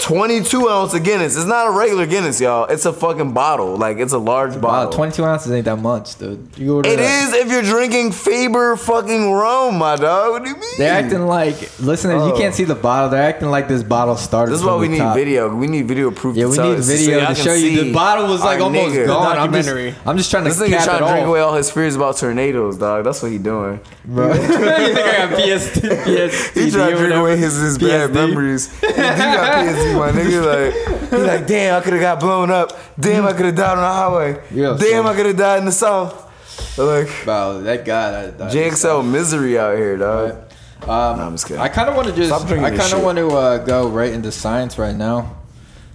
22 0.00 0.68
ounce 0.68 0.94
of 0.94 1.04
Guinness. 1.04 1.36
It's 1.36 1.46
not 1.46 1.66
a 1.68 1.70
regular 1.70 2.06
Guinness, 2.06 2.40
y'all. 2.40 2.64
It's 2.66 2.84
a 2.86 2.92
fucking 2.92 3.32
bottle. 3.32 3.76
Like 3.76 3.98
it's 3.98 4.12
a 4.12 4.18
large 4.18 4.54
Wow, 4.54 4.60
bottle. 4.60 4.92
22 4.92 5.24
ounces 5.24 5.52
ain't 5.52 5.64
that 5.66 5.76
much, 5.76 6.18
dude. 6.18 6.48
You 6.56 6.76
order 6.76 6.88
It 6.88 6.96
that. 6.96 7.28
is 7.28 7.34
if 7.34 7.50
you're 7.50 7.62
drinking 7.62 8.12
Faber 8.12 8.76
fucking 8.76 9.30
rum, 9.30 9.78
my 9.78 9.96
dog. 9.96 10.32
What 10.32 10.42
do 10.44 10.50
you 10.50 10.56
mean? 10.56 10.70
They're 10.78 10.92
acting 10.92 11.26
like, 11.26 11.56
listeners, 11.80 12.22
you 12.26 12.32
Oh. 12.32 12.38
can't 12.38 12.54
see 12.54 12.64
the 12.64 12.74
bottle. 12.74 13.10
They're 13.10 13.22
acting 13.22 13.50
like 13.50 13.68
this 13.68 13.82
bottle 13.82 14.16
started. 14.16 14.52
This 14.52 14.60
is 14.60 14.66
why 14.66 14.76
we 14.76 14.88
need 14.88 14.98
top. 14.98 15.14
video. 15.16 15.54
We 15.54 15.66
need 15.68 15.86
video 15.86 16.10
proof. 16.10 16.36
Yeah, 16.36 16.46
we 16.46 16.56
tell 16.56 16.70
need 16.70 16.78
us 16.78 16.86
so 16.86 16.92
video 16.96 17.18
y'all 17.18 17.28
to 17.28 17.34
show 17.34 17.52
you. 17.54 17.84
The 17.84 17.92
bottle 17.92 18.26
was 18.28 18.40
like 18.42 18.60
almost 18.60 18.94
nigga. 18.96 19.06
gone. 19.06 19.38
I'm 19.38 19.52
just. 19.52 19.68
I'm 20.06 20.16
just 20.16 20.30
trying 20.30 20.44
to 20.44 20.50
This 20.50 20.58
nigga 20.60 20.84
trying 20.84 20.98
to 21.00 21.06
drink 21.06 21.22
off. 21.22 21.28
away 21.28 21.40
all 21.40 21.54
his 21.54 21.70
fears 21.70 21.94
about 21.96 22.16
tornadoes, 22.16 22.78
dog. 22.78 23.04
That's 23.04 23.22
what 23.22 23.30
he 23.30 23.38
doing. 23.38 23.80
Bro. 24.04 24.28
you 24.34 24.40
think 24.40 24.58
I 24.58 25.28
got 25.28 25.38
PST? 25.38 25.74
PST 25.74 26.54
He 26.58 26.70
trying 26.70 26.92
to 26.92 26.96
drink 26.96 27.14
away 27.14 27.36
his, 27.36 27.54
his 27.56 27.78
bad 27.78 28.12
memories. 28.12 28.68
He 28.80 28.86
got 28.88 29.64
PSD 29.64 29.77
crazy, 29.78 29.98
my 29.98 30.10
nigga. 30.10 30.98
Like, 31.08 31.20
he 31.22 31.26
like, 31.26 31.46
damn, 31.46 31.74
I 31.80 31.80
could 31.82 31.94
have 31.94 32.02
got 32.02 32.20
blown 32.20 32.50
up. 32.50 32.72
Damn, 33.00 33.24
I 33.26 33.32
could 33.32 33.46
have 33.46 33.54
died 33.56 33.78
on 33.78 33.82
the 33.82 33.86
highway. 33.86 34.42
Yeah, 34.50 34.76
damn, 34.78 35.04
so- 35.04 35.06
I 35.10 35.16
could 35.16 35.24
have 35.26 35.36
died 35.38 35.58
in 35.60 35.64
the 35.64 35.72
south. 35.72 36.24
Like, 36.78 37.08
Wow, 37.26 37.60
that 37.60 37.84
guy. 37.84 38.10
That, 38.10 38.38
that 38.38 38.52
JXL 38.52 39.10
misery 39.10 39.58
out 39.58 39.76
here, 39.76 39.96
dog. 39.96 40.32
Um, 40.82 40.90
I'm 41.20 41.32
just 41.32 41.46
kidding. 41.46 41.62
I 41.62 41.68
kind 41.68 41.88
of 41.88 41.96
want 41.96 42.08
to 42.08 42.14
just. 42.14 42.30
I 42.32 42.76
kind 42.76 42.92
of 42.92 43.02
want 43.02 43.16
to 43.18 43.28
uh, 43.28 43.58
go 43.64 43.88
right 43.88 44.12
into 44.12 44.30
science 44.30 44.78
right 44.78 44.94
now. 44.94 45.36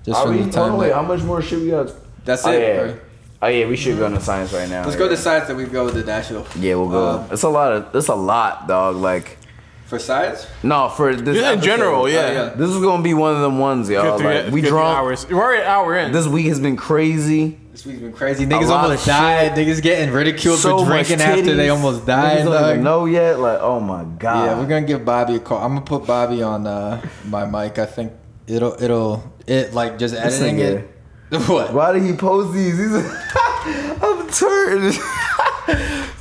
Just 0.04 0.20
Are 0.20 0.26
from 0.28 0.38
we? 0.38 0.44
the 0.44 0.52
time. 0.52 0.74
on, 0.74 0.78
wait, 0.80 0.92
how 0.94 1.02
much 1.04 1.22
more 1.22 1.42
shit 1.42 1.60
we 1.62 1.70
got? 1.70 1.92
That's 2.26 2.46
Oh, 2.46 2.52
it. 2.52 2.60
yeah. 2.60 2.82
right? 2.82 3.02
Oh 3.42 3.48
yeah, 3.48 3.68
we 3.68 3.76
should 3.76 3.98
go 3.98 4.06
into 4.08 4.20
science 4.22 4.52
right 4.54 4.70
now. 4.70 4.84
Let's 4.84 4.96
go 4.96 5.08
to 5.10 5.16
science, 5.18 5.48
then 5.48 5.58
we 5.58 5.66
go 5.66 5.90
to 5.90 6.04
national. 6.04 6.48
Yeah, 6.58 6.76
we'll 6.76 6.90
go. 6.90 7.10
Um, 7.20 7.28
it's 7.32 7.44
a 7.44 7.50
lot 7.50 7.72
of. 7.74 7.96
It's 7.96 8.08
a 8.08 8.16
lot, 8.16 8.68
dog. 8.68 8.96
Like, 8.96 9.38
For 9.86 10.00
science? 10.00 10.48
no, 10.64 10.90
for 10.90 11.16
this. 11.16 11.36
Yeah, 11.36 11.52
in 11.52 11.58
episode, 11.60 11.64
general, 11.66 12.10
yeah. 12.10 12.32
yeah. 12.32 12.50
This 12.56 12.70
is 12.70 12.82
gonna 12.82 13.04
be 13.04 13.14
one 13.14 13.36
of 13.36 13.42
them 13.42 13.60
ones, 13.60 13.90
y'all. 13.90 14.18
Three- 14.18 14.44
Like, 14.44 14.52
we 14.52 14.62
good 14.62 14.70
drunk. 14.70 14.98
hours. 14.98 15.28
We're 15.30 15.36
already 15.42 15.62
an 15.62 15.68
hour 15.68 15.96
in. 15.98 16.12
This 16.12 16.26
week 16.26 16.48
has 16.48 16.60
been 16.60 16.76
crazy. 16.78 17.60
This 17.72 17.86
week's 17.86 18.00
been 18.00 18.14
crazy. 18.14 18.46
Niggas 18.46 18.70
almost 18.70 19.02
of 19.02 19.08
died. 19.08 19.52
Niggas 19.54 19.82
getting 19.82 20.14
ridiculed 20.14 20.60
So 20.60 20.80
for 20.80 20.86
drinking 20.86 21.22
after 21.22 21.56
they 21.56 21.70
almost 21.70 22.06
died. 22.06 22.40
Niggas 22.40 22.46
don't 22.46 22.70
even 22.72 22.84
know 22.84 23.06
yet. 23.06 23.40
Like, 23.40 23.60
oh 23.62 23.80
my 23.80 24.04
god. 24.04 24.46
Yeah, 24.46 24.60
we're 24.60 24.68
gonna 24.68 24.86
give 24.86 25.04
Bobby 25.04 25.36
a 25.36 25.40
call. 25.40 25.58
I'm 25.60 25.74
gonna 25.74 25.82
put 25.82 26.06
Bobby 26.08 26.42
on 26.42 26.66
uh, 26.66 27.02
my 27.26 27.46
mic. 27.46 27.78
I 27.78 27.86
think 27.86 28.14
it'll 28.48 28.82
it'll 28.82 29.24
it 29.48 29.74
like 29.74 29.98
just 30.00 30.14
This 30.16 30.40
editing 30.42 30.60
it. 30.60 30.90
What? 31.48 31.74
Why 31.74 31.94
did 31.94 32.04
he 32.04 32.14
post 32.14 32.54
these? 32.54 32.78
He's 32.78 32.94
I'm 32.96 34.30
turned. 34.30 34.94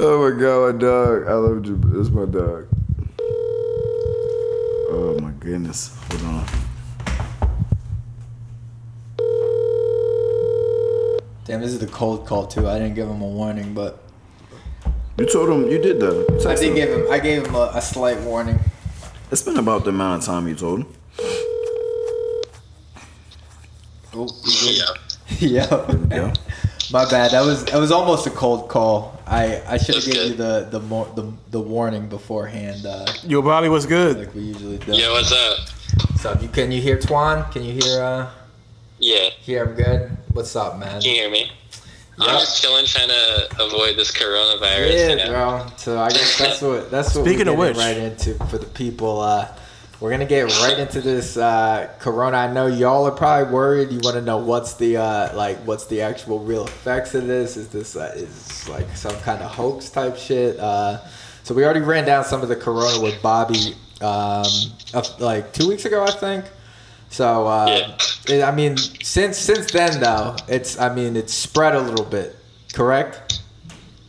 oh 0.00 0.30
my 0.30 0.40
god, 0.40 0.74
my 0.74 0.78
dog. 0.78 1.26
I 1.28 1.34
love 1.34 1.66
you. 1.66 1.76
This 1.84 2.06
is 2.06 2.10
my 2.10 2.24
dog. 2.24 2.66
Oh 4.94 5.18
my 5.20 5.30
goodness. 5.40 5.96
Hold 6.10 6.22
on. 6.24 6.46
Damn, 11.46 11.60
this 11.62 11.72
is 11.72 11.78
the 11.78 11.86
cold 11.86 12.26
call 12.26 12.46
too. 12.46 12.68
I 12.68 12.78
didn't 12.78 12.94
give 12.94 13.08
him 13.08 13.22
a 13.22 13.26
warning, 13.26 13.72
but 13.72 14.02
You 15.16 15.24
told 15.24 15.48
him 15.48 15.70
you 15.70 15.78
did 15.78 15.98
though. 15.98 16.26
You 16.28 16.48
I 16.48 16.54
did 16.54 16.68
him. 16.68 16.74
give 16.74 16.90
him. 16.90 17.06
I 17.10 17.18
gave 17.18 17.46
him 17.46 17.54
a, 17.54 17.70
a 17.74 17.80
slight 17.80 18.20
warning. 18.20 18.58
It's 19.30 19.40
been 19.42 19.56
about 19.56 19.84
the 19.84 19.90
amount 19.90 20.20
of 20.22 20.26
time 20.26 20.46
you 20.46 20.54
told 20.54 20.80
him. 20.80 20.88
Oh, 24.14 24.28
yeah. 25.40 25.88
Yeah. 26.10 26.34
My 26.92 27.08
bad. 27.08 27.30
That 27.30 27.40
was 27.44 27.64
that 27.66 27.78
was 27.78 27.90
almost 27.90 28.26
a 28.26 28.30
cold 28.30 28.68
call. 28.68 29.18
I 29.26 29.62
I 29.66 29.78
should 29.78 29.94
have 29.94 30.04
given 30.04 30.28
you 30.28 30.34
the 30.34 30.68
the 30.70 30.80
more 30.80 31.06
the, 31.14 31.32
the 31.50 31.60
warning 31.60 32.08
beforehand, 32.08 32.84
uh, 32.84 33.06
Yo, 33.24 33.40
Bobby, 33.40 33.68
what's 33.68 33.86
good? 33.86 34.18
like 34.18 34.34
we 34.34 34.42
usually 34.42 34.78
do. 34.78 34.92
Yeah, 34.92 35.10
what's 35.10 35.32
up? 35.32 35.58
So 36.18 36.38
you 36.40 36.48
can 36.48 36.70
you 36.70 36.80
hear 36.82 36.98
Twan? 36.98 37.50
Can 37.52 37.64
you 37.64 37.72
hear 37.72 38.02
uh 38.02 38.30
Yeah, 38.98 39.30
hear 39.40 39.64
him 39.66 39.74
good? 39.74 40.10
What's 40.32 40.54
up, 40.54 40.78
man? 40.78 41.00
can 41.00 41.10
you 41.10 41.16
hear 41.16 41.30
me? 41.30 41.50
Yeah. 42.18 42.26
I'm 42.26 42.40
just 42.40 42.60
chilling, 42.62 42.84
trying 42.84 43.08
to 43.08 43.48
avoid 43.58 43.96
this 43.96 44.12
coronavirus. 44.12 44.92
Yeah, 44.92 45.08
you 45.08 45.16
know? 45.16 45.30
bro. 45.30 45.66
So 45.78 45.98
I 45.98 46.10
guess 46.10 46.38
that's 46.38 46.60
what 46.60 46.90
that's 46.90 47.14
what 47.14 47.24
Speaking 47.24 47.46
we're 47.46 47.52
of 47.54 47.58
getting 47.58 47.58
which. 47.58 47.76
right 47.78 47.96
into 47.96 48.34
for 48.46 48.58
the 48.58 48.66
people. 48.66 49.20
Uh, 49.22 49.48
we're 50.02 50.10
gonna 50.10 50.26
get 50.26 50.50
right 50.60 50.80
into 50.80 51.00
this 51.00 51.36
uh, 51.36 51.88
corona. 52.00 52.36
I 52.36 52.52
know 52.52 52.66
y'all 52.66 53.06
are 53.06 53.12
probably 53.12 53.54
worried. 53.54 53.92
You 53.92 54.00
want 54.02 54.16
to 54.16 54.20
know 54.20 54.36
what's 54.36 54.74
the 54.74 54.96
uh, 54.96 55.36
like 55.36 55.58
what's 55.58 55.86
the 55.86 56.02
actual 56.02 56.40
real 56.40 56.64
effects 56.64 57.14
of 57.14 57.28
this? 57.28 57.56
Is 57.56 57.68
this 57.68 57.94
uh, 57.94 58.12
is 58.16 58.68
like 58.68 58.88
some 58.96 59.14
kind 59.20 59.40
of 59.40 59.52
hoax 59.52 59.90
type 59.90 60.16
shit? 60.16 60.58
Uh, 60.58 60.98
so 61.44 61.54
we 61.54 61.64
already 61.64 61.82
ran 61.82 62.04
down 62.04 62.24
some 62.24 62.42
of 62.42 62.48
the 62.48 62.56
corona 62.56 63.00
with 63.00 63.22
Bobby 63.22 63.76
um, 64.00 64.44
of- 64.92 65.20
like 65.20 65.52
two 65.52 65.68
weeks 65.68 65.84
ago, 65.84 66.02
I 66.02 66.10
think. 66.10 66.46
So 67.08 67.46
uh, 67.46 67.96
it, 68.26 68.42
I 68.42 68.50
mean, 68.50 68.76
since 68.78 69.38
since 69.38 69.70
then 69.70 70.00
though, 70.00 70.34
it's 70.48 70.80
I 70.80 70.92
mean 70.92 71.14
it's 71.16 71.32
spread 71.32 71.76
a 71.76 71.80
little 71.80 72.06
bit. 72.06 72.34
Correct. 72.72 73.40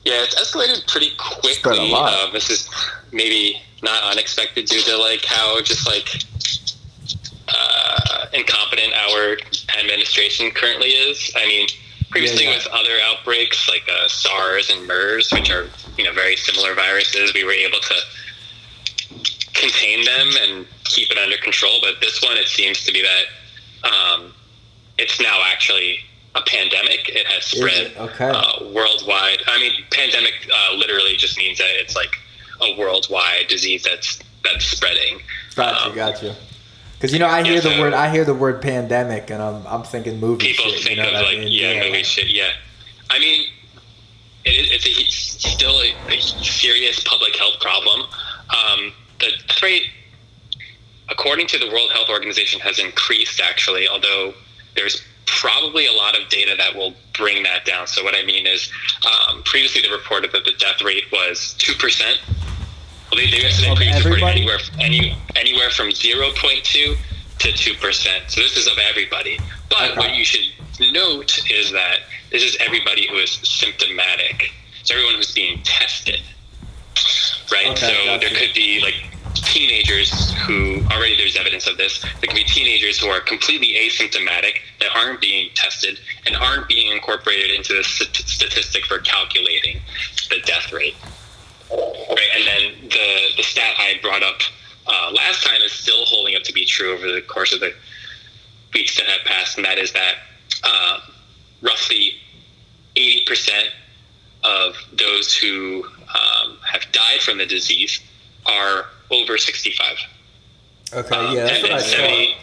Yeah, 0.06 0.24
it's 0.24 0.34
escalated 0.42 0.92
pretty 0.92 1.12
Spread 1.54 1.78
a 1.78 1.84
lot. 1.84 2.14
Uh, 2.14 2.32
this 2.32 2.50
is 2.50 2.68
maybe 3.12 3.62
not 3.84 4.04
unexpected 4.04 4.66
due 4.66 4.82
to 4.82 4.98
like 4.98 5.24
how 5.26 5.62
just 5.62 5.86
like 5.86 6.08
uh, 7.50 8.26
incompetent 8.34 8.94
our 8.94 9.38
administration 9.80 10.50
currently 10.52 10.90
is. 10.90 11.32
I 11.36 11.46
mean, 11.46 11.68
previously 12.10 12.46
Yeah, 12.46 12.52
yeah. 12.52 12.58
with 12.58 12.68
other 12.68 12.98
outbreaks 13.04 13.68
like 13.70 13.84
uh, 13.92 14.08
SARS 14.08 14.70
and 14.70 14.88
MERS, 14.88 15.32
which 15.32 15.52
are 15.52 15.70
you 15.98 16.06
know 16.06 16.14
very 16.14 16.36
similar 16.36 16.74
viruses, 16.74 17.34
we 17.34 17.44
were 17.44 17.52
able 17.52 17.80
to 17.80 17.96
contain 19.54 20.04
them 20.06 20.30
and 20.42 20.66
keep 20.86 21.12
it 21.12 21.18
under 21.18 21.38
control. 21.38 21.80
But 21.82 22.02
this 22.02 22.22
one, 22.22 22.38
it 22.38 22.48
seems 22.48 22.84
to 22.86 22.92
be 22.94 23.04
that 23.04 23.90
um, 23.90 24.34
it's 24.98 25.20
now 25.22 25.42
actually 25.46 26.00
a 26.36 26.42
pandemic. 26.42 27.10
It 27.10 27.28
has 27.28 27.46
spread 27.46 27.88
it? 27.88 27.98
Okay. 27.98 28.30
uh, 28.30 28.64
worldwide. 28.72 29.40
I 29.48 29.60
mean, 29.60 29.74
pandemic 29.92 30.34
uh, 30.52 30.76
literally 30.76 31.16
just 31.16 31.38
means 31.38 31.58
that 31.60 31.70
it's 31.80 31.96
like 31.96 32.18
a 32.62 32.78
worldwide 32.78 33.48
disease 33.48 33.84
that's 33.84 34.20
that's 34.44 34.66
spreading. 34.66 35.22
Gotcha, 35.56 35.90
Um, 35.90 35.96
gotcha. 35.96 36.36
Because 36.98 37.14
you 37.14 37.20
know, 37.20 37.28
I 37.28 37.44
hear 37.44 37.56
yeah, 37.56 37.60
the 37.62 37.70
so- 37.76 37.80
word, 37.82 37.94
I 37.94 38.10
hear 38.10 38.24
the 38.26 38.34
word 38.34 38.62
pandemic, 38.62 39.30
and 39.30 39.42
I'm, 39.42 39.66
I'm 39.68 39.84
thinking 39.84 40.20
movie 40.20 40.48
People 40.54 40.72
shit. 40.72 40.84
think 40.84 40.98
you 40.98 41.04
know 41.04 41.10
of 41.10 41.14
like 41.16 41.38
I 41.38 41.40
mean? 41.40 41.48
yeah, 41.50 41.84
movie 41.84 42.04
shit. 42.04 42.28
Yeah, 42.28 42.52
I 43.10 43.20
mean, 43.20 43.46
it, 44.46 44.72
it's 44.72 44.86
a, 44.86 45.50
still 45.50 45.82
a, 45.82 45.94
a 46.10 46.20
serious 46.22 47.02
public 47.04 47.36
health 47.36 47.60
problem. 47.60 48.02
Um, 48.50 48.94
the 49.20 49.32
death 49.48 49.62
rate, 49.64 49.84
according 51.10 51.48
to 51.48 51.60
the 51.60 51.68
World 51.72 51.92
Health 51.92 52.10
Organization, 52.10 52.60
has 52.62 52.80
increased 52.80 53.42
actually. 53.42 53.88
Although 53.88 54.34
there's 54.76 55.04
probably 55.26 55.86
a 55.88 55.92
lot 55.94 56.20
of 56.20 56.30
data 56.30 56.56
that 56.58 56.76
will 56.76 56.94
bring 57.18 57.44
that 57.44 57.66
down. 57.66 57.88
So 57.88 58.04
what 58.04 58.16
I 58.16 58.24
mean 58.26 58.46
is, 58.48 58.72
um, 59.06 59.44
previously 59.44 59.82
they 59.82 59.92
reported 59.92 60.32
that 60.32 60.46
the 60.46 60.54
death 60.60 60.82
rate 60.82 61.06
was 61.12 61.56
two 61.58 61.74
percent. 61.76 62.20
Well, 63.12 63.22
they, 63.22 63.30
they, 63.30 63.42
they 63.42 63.70
Of 63.70 63.78
previously 63.78 64.12
reported 64.12 64.36
anywhere 64.38 64.60
any 64.80 65.18
anywhere 65.36 65.70
from 65.70 65.92
zero 65.92 66.30
point 66.38 66.64
two 66.64 66.96
to 67.40 67.52
two 67.52 67.76
percent. 67.76 68.24
So 68.28 68.42
this 68.42 68.58
is 68.58 68.68
of 68.68 68.78
everybody. 68.78 69.40
But 69.70 69.92
Okay. 69.92 70.00
what 70.00 70.16
you 70.16 70.26
should 70.26 70.46
note 70.92 71.40
is 71.52 71.72
that 71.72 72.00
this 72.32 72.44
is 72.44 72.58
everybody 72.60 73.08
who 73.08 73.16
is 73.18 73.32
symptomatic. 73.44 74.52
It's 74.82 74.92
everyone 74.92 75.16
who's 75.16 75.32
being 75.32 75.62
tested, 75.64 76.22
right? 77.52 77.68
Okay, 77.68 77.76
so 77.76 78.18
there 78.20 78.30
could 78.30 78.54
be 78.54 78.82
like 78.82 78.96
teenagers 79.36 80.34
who 80.46 80.84
already 80.92 81.16
there's 81.18 81.38
evidence 81.38 81.68
of 81.68 81.78
this. 81.78 82.02
There 82.02 82.28
can 82.28 82.36
be 82.36 82.44
teenagers 82.44 83.00
who 83.00 83.08
are 83.08 83.20
completely 83.22 83.74
asymptomatic 83.74 84.60
that 84.80 84.90
aren't 84.96 85.22
being 85.22 85.50
tested 85.56 86.00
and 86.26 86.36
aren't 86.36 86.68
being 86.68 86.92
incorporated 86.92 87.52
into 87.52 87.74
the 87.74 87.84
st- 87.84 88.16
statistic 88.16 88.86
for 88.86 89.00
calculating 89.00 89.82
the 90.30 90.40
death 90.46 90.72
rate. 90.72 90.96
Right, 91.72 92.30
and 92.36 92.48
then 92.48 92.90
the 92.90 93.30
the 93.38 93.44
stat 93.44 93.74
I 93.80 93.96
brought 94.02 94.22
up 94.24 94.42
uh, 94.86 95.12
last 95.14 95.44
time 95.44 95.62
is 95.62 95.72
still 95.72 96.06
holding 96.06 96.36
up 96.36 96.44
to 96.44 96.54
be 96.54 96.66
true 96.66 96.94
over 96.94 97.12
the 97.12 97.22
course 97.22 97.54
of 97.54 97.60
the 97.60 97.74
weeks 98.74 98.98
that 98.98 99.08
have 99.08 99.26
passed, 99.26 99.58
and 99.58 99.66
that 99.66 99.78
is 99.78 99.92
that 99.94 100.16
uh, 100.64 101.00
roughly 101.62 102.14
eighty 102.96 103.26
percent 103.26 103.70
of 104.44 104.76
those 104.92 105.34
who 105.34 105.86
um, 106.14 106.58
have 106.70 106.84
died 106.92 107.22
from 107.22 107.38
the 107.38 107.46
disease 107.46 108.02
are 108.46 108.86
over 109.14 109.38
sixty-five. 109.38 109.98
Okay, 110.94 111.16
Um, 111.16 111.36
yeah, 111.36 111.46
that's 111.46 111.62
what 111.64 111.72
I 111.72 111.80
then 111.82 112.28
saw. 112.36 112.40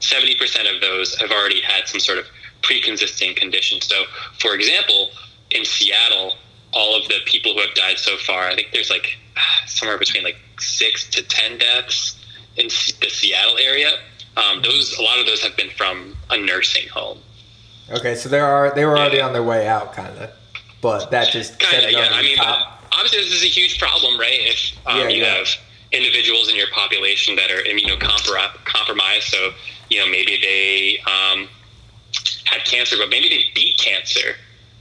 70 0.00 0.36
percent 0.36 0.68
of 0.68 0.80
those 0.80 1.16
have 1.16 1.30
already 1.30 1.60
had 1.62 1.88
some 1.88 2.00
sort 2.00 2.18
of 2.18 2.26
pre-existing 2.62 3.34
condition. 3.34 3.80
So, 3.80 4.04
for 4.38 4.54
example, 4.54 5.10
in 5.50 5.64
Seattle, 5.64 6.34
all 6.72 6.94
of 7.00 7.08
the 7.08 7.16
people 7.24 7.54
who 7.54 7.60
have 7.60 7.74
died 7.74 7.98
so 7.98 8.16
far, 8.18 8.44
I 8.44 8.54
think 8.54 8.68
there's 8.72 8.90
like 8.90 9.16
somewhere 9.66 9.98
between 9.98 10.22
like 10.24 10.36
six 10.60 11.08
to 11.10 11.22
ten 11.22 11.58
deaths 11.58 12.16
in 12.56 12.66
the 12.66 13.08
Seattle 13.08 13.58
area. 13.58 13.90
Um, 14.36 14.60
those 14.62 14.96
a 14.98 15.02
lot 15.02 15.18
of 15.18 15.26
those 15.26 15.42
have 15.42 15.56
been 15.56 15.70
from 15.70 16.14
a 16.30 16.36
nursing 16.36 16.88
home. 16.88 17.18
Okay, 17.90 18.14
so 18.14 18.28
they 18.28 18.40
are 18.40 18.74
they 18.74 18.84
were 18.84 18.98
already 18.98 19.20
on 19.20 19.32
their 19.32 19.42
way 19.42 19.66
out, 19.66 19.92
kind 19.94 20.16
of, 20.18 20.30
but 20.82 21.10
that 21.10 21.32
just 21.32 21.58
Kind 21.58 21.84
of, 21.84 21.90
yeah. 21.90 22.08
I 22.12 22.20
mean, 22.22 22.36
obviously, 22.92 23.20
this 23.20 23.32
is 23.32 23.44
a 23.44 23.48
huge 23.48 23.78
problem, 23.78 24.18
right? 24.20 24.38
If 24.40 24.72
um, 24.86 24.98
Yeah, 24.98 25.08
you 25.08 25.22
yeah. 25.22 25.34
have 25.36 25.48
individuals 25.92 26.48
in 26.48 26.56
your 26.56 26.68
population 26.72 27.36
that 27.36 27.50
are 27.50 27.62
immunocompromised, 27.62 29.22
so 29.22 29.52
you 29.90 30.00
know 30.00 30.10
maybe 30.10 30.38
they 30.40 30.98
um, 31.06 31.48
had 32.44 32.64
cancer, 32.64 32.96
but 32.98 33.08
maybe 33.08 33.28
they 33.28 33.44
beat 33.54 33.78
cancer, 33.78 34.36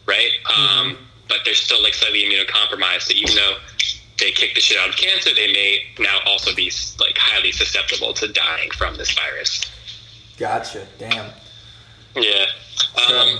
right? 0.05 0.31
Mm-hmm. 0.45 0.89
Um, 0.89 0.97
but 1.27 1.39
they're 1.43 1.55
still 1.55 1.81
like 1.81 1.93
slightly 1.93 2.23
immunocompromised. 2.23 3.03
So 3.03 3.13
even 3.13 3.35
though 3.35 3.57
they 4.19 4.31
kick 4.31 4.55
the 4.55 4.61
shit 4.61 4.77
out 4.77 4.89
of 4.89 4.95
cancer, 4.95 5.33
they 5.33 5.51
may 5.51 5.83
now 5.99 6.19
also 6.25 6.53
be 6.55 6.71
like 6.99 7.17
highly 7.17 7.51
susceptible 7.51 8.13
to 8.13 8.27
dying 8.27 8.71
from 8.71 8.95
this 8.95 9.11
virus. 9.11 9.61
Gotcha. 10.37 10.85
Damn. 10.97 11.31
Yeah. 12.15 12.45
Um, 13.09 13.39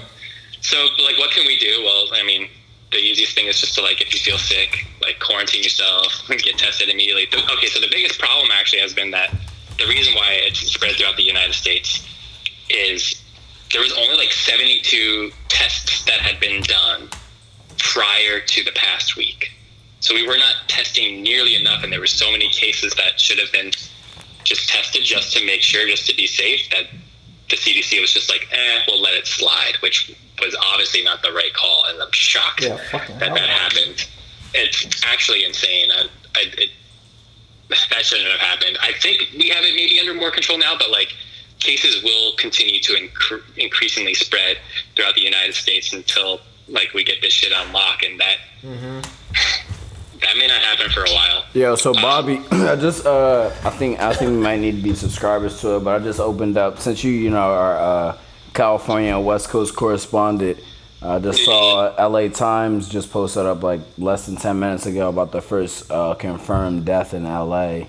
so, 0.61 0.77
like, 1.03 1.17
what 1.17 1.31
can 1.31 1.45
we 1.45 1.57
do? 1.57 1.83
Well, 1.83 2.07
I 2.13 2.23
mean, 2.23 2.49
the 2.91 2.97
easiest 2.97 3.35
thing 3.35 3.47
is 3.47 3.59
just 3.59 3.75
to, 3.75 3.81
like, 3.81 4.01
if 4.01 4.13
you 4.13 4.19
feel 4.19 4.37
sick, 4.37 4.85
like, 5.01 5.19
quarantine 5.19 5.63
yourself, 5.63 6.23
get 6.29 6.57
tested 6.57 6.89
immediately. 6.89 7.27
Okay, 7.27 7.67
so 7.67 7.79
the 7.79 7.89
biggest 7.89 8.19
problem 8.19 8.49
actually 8.53 8.79
has 8.79 8.93
been 8.93 9.11
that 9.11 9.33
the 9.77 9.85
reason 9.87 10.13
why 10.15 10.31
it's 10.31 10.59
spread 10.59 10.95
throughout 10.95 11.17
the 11.17 11.23
United 11.23 11.53
States 11.53 12.07
is 12.69 13.21
there 13.71 13.81
was 13.81 13.93
only 13.97 14.15
like 14.15 14.31
72 14.31 15.31
tests 15.49 16.05
that 16.05 16.19
had 16.19 16.39
been 16.39 16.61
done 16.61 17.09
prior 17.77 18.39
to 18.39 18.63
the 18.63 18.71
past 18.71 19.17
week. 19.17 19.51
So 19.99 20.13
we 20.13 20.27
were 20.27 20.37
not 20.37 20.55
testing 20.67 21.23
nearly 21.23 21.55
enough, 21.55 21.83
and 21.83 21.91
there 21.91 21.99
were 21.99 22.07
so 22.07 22.31
many 22.31 22.49
cases 22.49 22.93
that 22.95 23.19
should 23.19 23.39
have 23.39 23.51
been 23.51 23.71
just 24.43 24.69
tested 24.69 25.03
just 25.03 25.35
to 25.35 25.45
make 25.45 25.61
sure, 25.61 25.87
just 25.87 26.07
to 26.07 26.15
be 26.15 26.27
safe, 26.27 26.69
that 26.69 26.85
the 27.49 27.55
CDC 27.55 27.99
was 27.99 28.13
just 28.13 28.29
like, 28.29 28.47
eh, 28.51 28.81
we'll 28.87 29.01
let 29.01 29.13
it 29.13 29.27
slide, 29.27 29.75
which 29.81 30.15
was 30.39 30.55
obviously 30.71 31.03
not 31.03 31.21
the 31.21 31.31
right 31.31 31.53
call, 31.53 31.83
and 31.89 32.01
I'm 32.01 32.11
shocked 32.11 32.63
Yeah, 32.63 32.75
that 32.91 33.01
hell. 33.01 33.35
that 33.35 33.49
happened. 33.49 34.07
It's 34.53 35.03
actually 35.05 35.43
insane. 35.43 35.91
I, 35.91 36.07
I, 36.35 36.43
it, 36.57 36.69
that 37.69 38.05
shouldn't 38.05 38.29
have 38.29 38.39
happened. 38.39 38.77
I 38.81 38.91
think 38.93 39.21
we 39.37 39.49
have 39.49 39.63
it 39.63 39.75
maybe 39.75 39.99
under 39.99 40.13
more 40.13 40.31
control 40.31 40.57
now, 40.57 40.75
but 40.77 40.91
like 40.91 41.13
cases 41.59 42.03
will 42.03 42.33
continue 42.37 42.79
to 42.81 42.93
incre- 42.93 43.41
increasingly 43.57 44.13
spread 44.13 44.57
throughout 44.95 45.15
the 45.15 45.21
United 45.21 45.55
States 45.55 45.93
until 45.93 46.41
like 46.67 46.93
we 46.93 47.03
get 47.03 47.21
this 47.21 47.33
shit 47.33 47.53
on 47.53 47.71
lock, 47.73 48.03
and 48.03 48.19
that 48.19 48.37
that 48.63 50.37
may 50.37 50.47
not 50.47 50.61
happen 50.61 50.89
for 50.91 51.01
a 51.03 51.09
while. 51.11 51.43
Yeah. 51.53 51.75
so 51.75 51.93
Bobby, 51.93 52.41
I 52.51 52.75
just 52.75 53.05
uh, 53.05 53.51
I 53.63 53.69
think 53.71 53.99
I 53.99 54.13
think 54.13 54.31
we 54.31 54.37
might 54.37 54.59
need 54.59 54.75
to 54.77 54.81
be 54.81 54.93
subscribers 54.95 55.59
to 55.61 55.77
it, 55.77 55.83
but 55.83 56.01
I 56.01 56.03
just 56.03 56.19
opened 56.19 56.57
up 56.57 56.79
since 56.79 57.03
you 57.03 57.11
you 57.11 57.29
know 57.29 57.37
are 57.37 57.77
uh, 57.77 58.17
California 58.55 59.19
West 59.19 59.49
Coast 59.49 59.75
correspondent. 59.75 60.59
I 61.01 61.19
just 61.19 61.45
saw 61.45 61.93
L.A. 61.95 62.29
Times 62.29 62.89
just 62.89 63.11
posted 63.11 63.45
up 63.45 63.61
like 63.61 63.81
less 63.97 64.25
than 64.25 64.37
ten 64.37 64.57
minutes 64.59 64.87
ago 64.87 65.09
about 65.09 65.31
the 65.31 65.41
first 65.41 65.91
uh, 65.91 66.15
confirmed 66.15 66.85
death 66.85 67.13
in 67.13 67.25
L.A. 67.25 67.87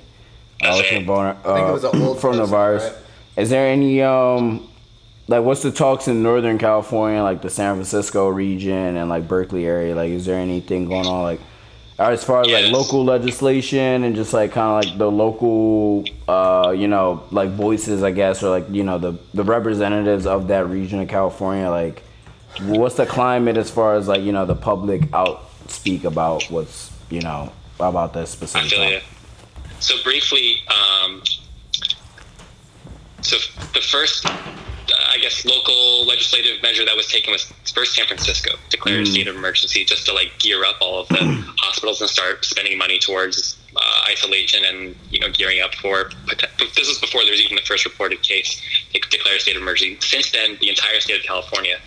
Uh, 0.63 0.75
with 0.77 0.91
the 0.91 0.97
I 0.97 1.33
think 1.33 1.69
it 1.69 1.73
was 1.73 1.85
an 1.85 2.03
uh, 2.03 2.07
old 2.07 2.21
from 2.21 2.37
the 2.37 2.45
virus. 2.45 2.85
right? 2.85 2.95
Is 3.37 3.51
there 3.51 3.67
any 3.69 4.03
um 4.03 4.69
like 5.29 5.45
what's 5.45 5.63
the 5.63 5.73
talks 5.73 6.09
in 6.09 6.23
Northern 6.23 6.59
California, 6.59 7.23
like 7.23 7.43
the 7.43 7.51
San 7.51 7.75
Francisco 7.75 8.29
region 8.29 8.97
and 8.97 9.09
like 9.09 9.27
Berkeley 9.27 9.67
area? 9.67 9.95
Like, 9.95 10.11
is 10.11 10.27
there 10.27 10.39
anything 10.39 10.87
going 10.87 11.07
on 11.07 11.23
like? 11.23 11.41
As 11.99 12.23
far 12.23 12.43
as 12.43 12.49
like 12.49 12.71
local 12.73 13.05
legislation 13.05 14.05
and 14.05 14.15
just 14.15 14.33
like 14.33 14.53
kind 14.53 14.85
of 14.85 14.91
like 14.91 14.99
the 14.99 15.11
local 15.11 16.05
uh 16.29 16.75
you 16.77 16.87
know 16.87 17.23
like 17.31 17.51
voices 17.51 18.03
i 18.03 18.11
guess 18.11 18.43
or 18.43 18.51
like 18.51 18.67
you 18.71 18.85
know 18.85 18.99
the 18.99 19.19
the 19.33 19.43
representatives 19.43 20.27
of 20.27 20.49
that 20.49 20.69
region 20.69 21.01
of 21.01 21.09
california 21.09 21.71
like 21.71 22.03
what's 22.63 22.97
the 22.97 23.07
climate 23.07 23.57
as 23.57 23.71
far 23.71 23.95
as 23.95 24.09
like 24.09 24.21
you 24.23 24.33
know 24.33 24.45
the 24.45 24.55
public 24.55 25.11
out 25.15 25.45
speak 25.69 26.05
about 26.05 26.43
what's 26.51 26.93
you 27.09 27.21
know 27.21 27.51
about 27.81 28.13
this 28.13 28.33
I 28.33 28.37
specific 28.37 28.71
feel 28.71 28.91
you. 28.91 29.01
So 29.81 29.95
briefly, 30.03 30.57
um, 30.69 31.23
so 33.21 33.37
the 33.75 33.81
first, 33.81 34.27
I 35.11 35.19
guess, 35.19 35.45
local 35.45 36.05
legislative 36.07 36.63
measure 36.63 36.85
that 36.85 36.97
was 36.97 37.07
taken 37.07 37.33
was 37.33 37.45
first 37.75 37.95
San 37.95 38.07
Francisco 38.07 38.53
declared 38.71 39.01
a 39.01 39.03
Mm. 39.03 39.13
state 39.13 39.29
of 39.29 39.37
emergency 39.37 39.85
just 39.85 40.07
to 40.07 40.13
like 40.13 40.39
gear 40.39 40.65
up 40.65 40.77
all 40.81 41.01
of 41.01 41.09
the 41.09 41.17
hospitals 41.59 42.01
and 42.01 42.09
start 42.11 42.45
spending 42.45 42.79
money 42.79 42.99
towards 42.99 43.57
uh, 43.77 44.05
isolation 44.11 44.65
and 44.65 44.97
you 45.11 45.19
know 45.21 45.29
gearing 45.31 45.61
up 45.61 45.75
for. 45.77 46.11
This 46.75 46.89
was 46.89 46.99
before 46.99 47.23
there 47.25 47.33
was 47.33 47.41
even 47.43 47.57
the 47.57 47.63
first 47.63 47.85
reported 47.85 48.23
case. 48.23 48.61
They 48.93 49.01
declared 49.11 49.37
a 49.39 49.41
state 49.41 49.57
of 49.57 49.63
emergency. 49.63 49.99
Since 50.01 50.31
then, 50.33 50.57
the 50.61 50.69
entire 50.69 51.01
state 51.01 51.19
of 51.21 51.27
California 51.27 51.79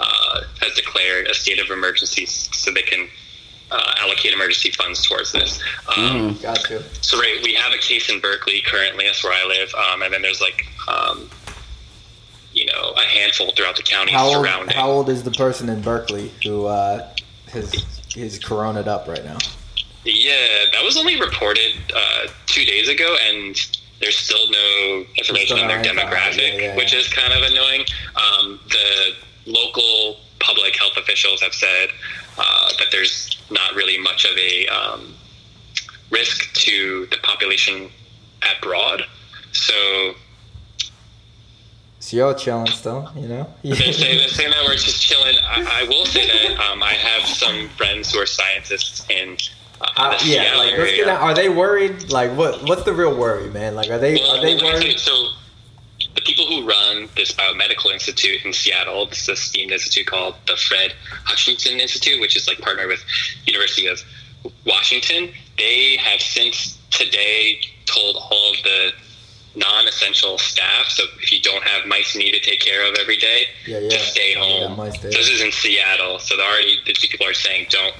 uh, 0.00 0.42
has 0.60 0.74
declared 0.74 1.26
a 1.28 1.34
state 1.34 1.58
of 1.60 1.70
emergency 1.70 2.26
so 2.26 2.70
they 2.70 2.82
can 2.82 3.08
uh, 3.70 3.94
allocate 3.98 4.32
emergency 4.32 4.70
funds 4.72 5.06
towards 5.06 5.32
this. 5.32 5.60
Um, 5.96 6.38
Got 6.42 6.68
you. 6.70 6.82
so 7.00 7.18
right, 7.18 7.38
we 7.42 7.54
have 7.54 7.72
a 7.72 7.78
case 7.78 8.08
in 8.10 8.20
Berkeley 8.20 8.60
currently. 8.66 9.06
That's 9.06 9.22
where 9.24 9.32
I 9.32 9.44
live, 9.46 9.74
um, 9.74 10.02
and 10.02 10.12
then 10.12 10.22
there's 10.22 10.40
like, 10.40 10.66
um, 10.86 11.28
you 12.52 12.66
know, 12.66 12.92
a 12.96 13.00
handful 13.02 13.52
throughout 13.52 13.76
the 13.76 13.82
county 13.82 14.12
How 14.12 14.26
old, 14.26 14.44
surrounding. 14.44 14.76
how 14.76 14.90
old 14.90 15.08
is 15.08 15.22
the 15.22 15.30
person 15.32 15.68
in 15.68 15.80
Berkeley 15.82 16.32
who 16.42 16.66
uh, 16.66 17.08
has 17.52 17.72
is 18.16 18.38
coroned 18.42 18.88
up 18.88 19.06
right 19.06 19.24
now? 19.24 19.38
Yeah, 20.04 20.34
that 20.72 20.82
was 20.82 20.96
only 20.96 21.20
reported 21.20 21.72
uh, 21.94 22.28
two 22.46 22.64
days 22.64 22.88
ago, 22.88 23.16
and 23.28 23.54
there's 24.00 24.16
still 24.16 24.50
no 24.50 25.04
information 25.16 25.58
on 25.58 25.68
their 25.68 25.82
Still 25.82 25.94
no 25.94 26.02
info. 26.02 26.14
demographic, 26.16 26.54
Yeah, 26.54 26.60
yeah, 26.68 26.76
which 26.76 26.94
is 26.94 27.08
kind 27.12 27.32
of 27.32 27.42
annoying. 27.42 27.84
Um, 28.16 28.58
the 28.70 29.12
local 29.46 30.16
public 30.40 30.76
health 30.78 30.96
officials 30.96 31.42
have 31.42 31.52
said 31.52 31.88
uh, 32.38 32.68
that 32.78 32.86
there's 32.92 33.36
not 33.50 33.74
really 33.74 33.98
much 33.98 34.24
of 34.24 34.36
a 34.38 34.66
um, 34.68 35.14
risk 36.10 36.52
to 36.54 37.06
the 37.10 37.16
population 37.22 37.90
abroad. 38.56 39.02
So 39.52 40.14
So 42.08 42.16
you're 42.16 42.32
chilling 42.32 42.68
still, 42.68 43.12
you 43.14 43.28
know? 43.28 43.46
saying, 43.62 43.74
they're 43.76 44.28
saying 44.28 44.50
that 44.52 44.64
we're 44.66 44.76
just 44.76 45.02
chilling. 45.02 45.36
I, 45.42 45.82
I 45.82 45.88
will 45.90 46.06
say 46.06 46.26
that 46.26 46.58
um, 46.58 46.82
I 46.82 46.94
have 46.94 47.28
some 47.28 47.68
friends 47.76 48.10
who 48.10 48.18
are 48.18 48.24
scientists 48.24 49.04
in 49.10 49.36
uh, 49.82 49.88
Uh, 49.94 50.18
yeah, 50.24 50.56
like 50.56 50.78
let's 50.78 50.96
get 50.96 51.06
out. 51.06 51.20
Are 51.20 51.34
they 51.34 51.50
worried? 51.50 52.10
Like, 52.10 52.30
what? 52.34 52.62
What's 52.62 52.84
the 52.84 52.94
real 52.94 53.14
worry, 53.14 53.50
man? 53.50 53.74
Like, 53.74 53.90
are 53.90 53.98
they 53.98 54.14
Well, 54.14 54.38
are 54.38 54.40
they 54.40 54.56
worried? 54.56 54.98
So 54.98 55.12
the 56.14 56.22
people 56.22 56.46
who 56.46 56.66
run 56.66 57.10
this 57.14 57.32
biomedical 57.32 57.92
institute 57.92 58.42
in 58.42 58.54
Seattle, 58.54 59.04
this 59.04 59.28
a 59.28 59.32
esteemed 59.32 59.72
institute 59.72 60.06
called 60.06 60.36
the 60.46 60.56
Fred 60.56 60.94
Hutchinson 61.24 61.78
Institute, 61.78 62.22
which 62.22 62.36
is 62.36 62.48
like 62.48 62.58
partnered 62.60 62.88
with 62.88 63.04
University 63.44 63.86
of 63.86 64.02
Washington. 64.64 65.28
They 65.58 65.98
have 65.98 66.22
since 66.22 66.78
today 66.90 67.60
told 67.84 68.16
all 68.16 68.52
of 68.52 68.62
the 68.62 68.92
non-essential 69.58 70.38
staff, 70.38 70.86
so 70.88 71.04
if 71.22 71.32
you 71.32 71.40
don't 71.40 71.62
have 71.64 71.86
mice 71.86 72.14
you 72.14 72.20
need 72.20 72.32
to 72.32 72.40
take 72.40 72.60
care 72.60 72.88
of 72.88 72.96
every 72.98 73.16
day, 73.16 73.46
Yeah, 73.66 73.78
yeah. 73.80 73.88
to 73.90 73.98
stay 73.98 74.34
home. 74.34 74.76
mice 74.76 75.00
So 75.00 75.08
this 75.08 75.28
is 75.28 75.40
in 75.42 75.52
Seattle, 75.52 76.18
so 76.18 76.34
already 76.40 76.78
the 76.86 76.94
people 76.94 77.26
are 77.26 77.34
saying 77.34 77.66
don't 77.70 77.94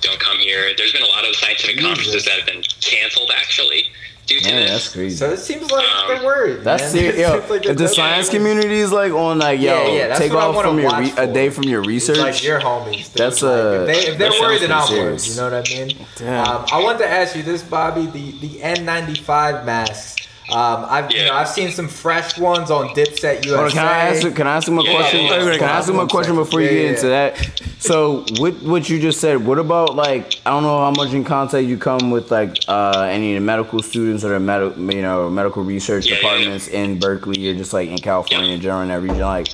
don't 0.00 0.20
come 0.20 0.38
here. 0.38 0.72
There's 0.76 0.92
been 0.92 1.02
a 1.02 1.06
lot 1.06 1.26
of 1.26 1.34
scientific 1.36 1.78
conferences 1.80 2.24
that 2.26 2.36
have 2.38 2.46
been 2.46 2.62
canceled 2.82 3.30
actually 3.34 3.84
due 4.26 4.38
to 4.40 4.50
Man, 4.50 4.62
this. 4.62 4.70
that's 4.70 4.92
crazy. 4.94 5.16
So 5.16 5.30
it 5.32 5.38
seems 5.38 5.70
like 5.70 5.84
they're 6.08 6.22
worried. 6.24 6.60
That's 6.62 6.82
man. 6.92 6.92
serious. 6.92 7.18
Yo, 7.18 7.46
like 7.48 7.64
if 7.66 7.76
the 7.78 7.88
science 7.88 8.28
community 8.28 8.80
is 8.80 8.92
like 8.92 9.12
on 9.12 9.38
like, 9.38 9.60
yo, 9.60 9.86
Yeah, 9.94 10.08
yeah, 10.08 10.18
take 10.18 10.32
off 10.32 10.62
from 10.62 10.78
your 10.78 10.90
re- 10.98 11.12
a 11.16 11.26
day 11.26 11.48
from 11.48 11.64
your 11.64 11.80
It's 11.80 11.88
research. 11.88 12.18
like 12.18 12.42
your 12.44 12.60
homies. 12.60 13.06
dude. 13.06 13.14
That's 13.14 13.42
Like, 13.42 13.52
a. 13.52 13.80
if, 13.80 13.86
they, 13.86 14.10
if 14.12 14.18
they're 14.18 14.30
worried, 14.40 14.60
sounds 14.60 14.60
then 14.60 14.72
I'm 14.72 15.06
worried. 15.06 15.26
You 15.26 15.36
know 15.36 15.50
what 15.50 15.68
I 15.68 15.72
mean? 15.72 16.06
Damn. 16.16 16.48
Um, 16.48 16.66
I 16.72 16.82
want 16.82 16.98
to 16.98 17.08
ask 17.08 17.34
you 17.36 17.42
this, 17.42 17.62
Bobby. 17.62 18.04
The 18.06 18.32
the 18.46 18.60
N95 18.60 19.64
masks. 19.64 20.23
Um, 20.52 20.84
I've 20.90 21.10
you 21.10 21.24
know 21.24 21.32
I've 21.32 21.48
seen 21.48 21.70
some 21.70 21.88
fresh 21.88 22.38
ones 22.38 22.70
on 22.70 22.88
Dipset 22.88 23.46
USA. 23.46 23.56
Hold 23.56 23.72
can 23.72 23.86
I 23.86 23.98
ask? 24.10 24.34
Can 24.34 24.46
I 24.46 24.56
ask 24.56 24.68
him 24.68 24.78
a 24.78 24.84
Yeah, 24.84 24.94
question? 24.94 25.20
yeah, 25.22 25.42
yeah. 25.42 25.58
Can 25.58 25.68
I 25.68 25.72
ask 25.78 25.88
him 25.88 25.98
a 25.98 26.06
question 26.06 26.34
before 26.36 26.60
you 26.60 26.68
get 26.68 26.82
yeah. 26.82 26.90
into 26.90 27.08
that? 27.08 27.60
So, 27.84 28.24
with 28.40 28.62
what 28.62 28.88
you 28.88 28.98
just 28.98 29.20
said? 29.20 29.44
What 29.44 29.58
about 29.58 29.94
like 29.94 30.36
I 30.46 30.50
don't 30.50 30.62
know 30.62 30.78
how 30.78 30.90
much 30.90 31.12
in 31.12 31.22
contact 31.22 31.66
you 31.66 31.76
come 31.76 32.10
with 32.10 32.30
like 32.30 32.56
uh, 32.66 33.06
any 33.10 33.34
of 33.36 33.42
the 33.42 33.44
medical 33.44 33.82
students 33.82 34.24
or 34.24 34.30
the 34.30 34.40
medical 34.40 34.90
you 34.90 35.02
know 35.02 35.28
medical 35.28 35.62
research 35.62 36.06
departments 36.06 36.66
in 36.68 36.98
Berkeley 36.98 37.46
or 37.50 37.54
just 37.54 37.74
like 37.74 37.90
in 37.90 37.98
California 37.98 38.52
in 38.54 38.60
general 38.62 38.80
in 38.80 38.88
that 38.88 39.02
region? 39.02 39.20
Like, 39.20 39.48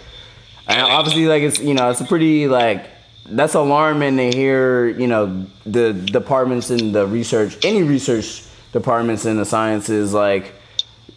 and 0.69 0.81
obviously, 0.81 1.27
like 1.27 1.43
it's 1.43 1.59
you 1.59 1.75
know 1.75 1.91
it's 1.91 2.01
a 2.01 2.05
pretty 2.05 2.47
like 2.47 2.87
that's 3.27 3.55
alarming 3.55 4.17
to 4.19 4.31
hear 4.31 4.87
you 4.91 5.09
know 5.09 5.45
the 5.67 5.93
departments 5.93 6.71
in 6.71 6.93
the 6.93 7.09
research 7.09 7.57
any 7.65 7.83
research 7.83 8.45
departments 8.71 9.25
in 9.27 9.39
the 9.39 9.45
sciences 9.45 10.15
like 10.15 10.53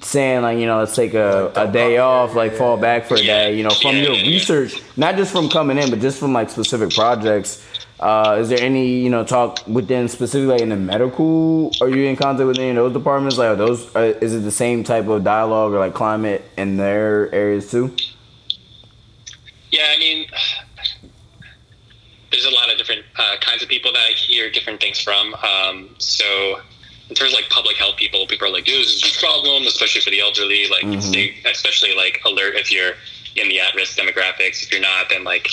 saying 0.04 0.42
like 0.42 0.58
you 0.58 0.66
know 0.66 0.80
let's 0.80 0.96
take 0.96 1.14
a, 1.14 1.52
a 1.56 1.72
day 1.72 1.98
off 1.98 2.36
like 2.36 2.54
fall 2.54 2.78
back 2.78 3.06
for 3.06 3.16
a 3.16 3.24
day 3.24 3.56
you 3.56 3.64
know 3.64 3.70
from 3.70 3.96
your 3.96 4.12
research 4.12 4.82
not 4.98 5.16
just 5.16 5.32
from 5.32 5.50
coming 5.50 5.78
in 5.78 5.90
but 5.90 6.00
just 6.00 6.20
from 6.20 6.34
like 6.34 6.50
specific 6.50 6.90
projects. 6.92 7.66
Uh, 8.00 8.38
is 8.38 8.50
there 8.50 8.60
any 8.60 9.00
you 9.00 9.10
know 9.10 9.24
talk 9.24 9.66
within 9.66 10.10
specifically 10.10 10.48
like 10.54 10.62
in 10.62 10.70
the 10.70 10.76
medical 10.76 11.72
are 11.80 11.88
you 11.88 12.04
in 12.04 12.18
contact 12.18 12.46
with 12.46 12.60
any 12.60 12.70
of 12.72 12.76
those 12.76 12.94
departments? 12.94 13.38
Like 13.38 13.50
are 13.50 13.56
those 13.56 13.96
uh, 13.96 14.18
is 14.20 14.34
it 14.34 14.40
the 14.40 14.52
same 14.52 14.84
type 14.84 15.08
of 15.08 15.24
dialogue 15.24 15.72
or 15.72 15.80
like 15.80 15.94
climate 15.94 16.44
in 16.58 16.76
their 16.76 17.34
areas 17.34 17.72
too? 17.72 17.96
Yeah, 19.74 19.88
I 19.90 19.98
mean, 19.98 20.28
there's 22.32 22.46
a 22.46 22.52
lot 22.52 22.72
of 22.72 22.78
different 22.78 23.06
uh, 23.18 23.38
kinds 23.42 23.64
of 23.64 23.70
people 23.70 23.92
that 23.92 24.06
I 24.08 24.12
hear 24.12 24.52
different 24.52 24.80
things 24.80 25.00
from. 25.00 25.34
Um, 25.34 25.96
so, 25.98 26.60
in 27.10 27.16
terms 27.16 27.34
of 27.34 27.40
like 27.40 27.50
public 27.50 27.76
health 27.78 27.98
people, 27.98 28.26
people 28.28 28.48
are 28.48 28.52
like, 28.52 28.66
"Dude, 28.66 28.80
this 28.86 29.04
is 29.04 29.16
a 29.16 29.20
problem, 29.20 29.64
especially 29.68 30.02
for 30.02 30.10
the 30.10 30.20
elderly. 30.22 30.68
Like, 30.68 30.84
Mhm. 30.84 31.02
stay, 31.02 31.36
especially 31.46 31.94
like 31.96 32.22
alert 32.26 32.56
if 32.56 32.72
you're 32.72 32.98
in 33.36 33.50
the 33.50 33.60
at-risk 33.60 33.98
demographics. 33.98 34.64
If 34.64 34.72
you're 34.72 34.82
not, 34.82 35.10
then 35.10 35.24
like, 35.24 35.50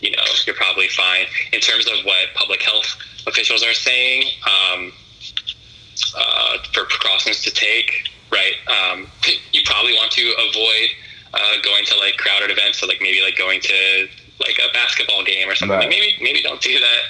you 0.00 0.10
know, 0.10 0.24
you're 0.46 0.56
probably 0.56 0.88
fine." 0.88 1.26
In 1.52 1.60
terms 1.60 1.86
of 1.86 2.04
what 2.04 2.34
public 2.34 2.62
health 2.62 2.96
officials 3.26 3.62
are 3.62 3.74
saying 3.74 4.24
um, 4.46 4.92
uh, 6.16 6.58
for 6.72 6.84
precautions 6.86 7.42
to 7.42 7.50
take, 7.50 8.08
right? 8.30 8.54
Um, 8.66 9.10
you 9.52 9.62
probably 9.64 9.92
want 9.94 10.10
to 10.12 10.34
avoid 10.48 10.90
uh, 11.34 11.60
going 11.62 11.84
to 11.86 11.96
like 11.98 12.16
crowded 12.16 12.50
events, 12.50 12.78
so 12.78 12.86
like 12.86 13.00
maybe 13.00 13.20
like 13.22 13.36
going 13.36 13.60
to 13.60 14.08
like 14.40 14.58
a 14.58 14.72
basketball 14.72 15.22
game 15.24 15.48
or 15.48 15.54
something. 15.54 15.76
Right. 15.76 15.88
Like 15.88 15.90
maybe 15.90 16.16
maybe 16.20 16.42
don't 16.42 16.60
do 16.60 16.78
that. 16.80 17.02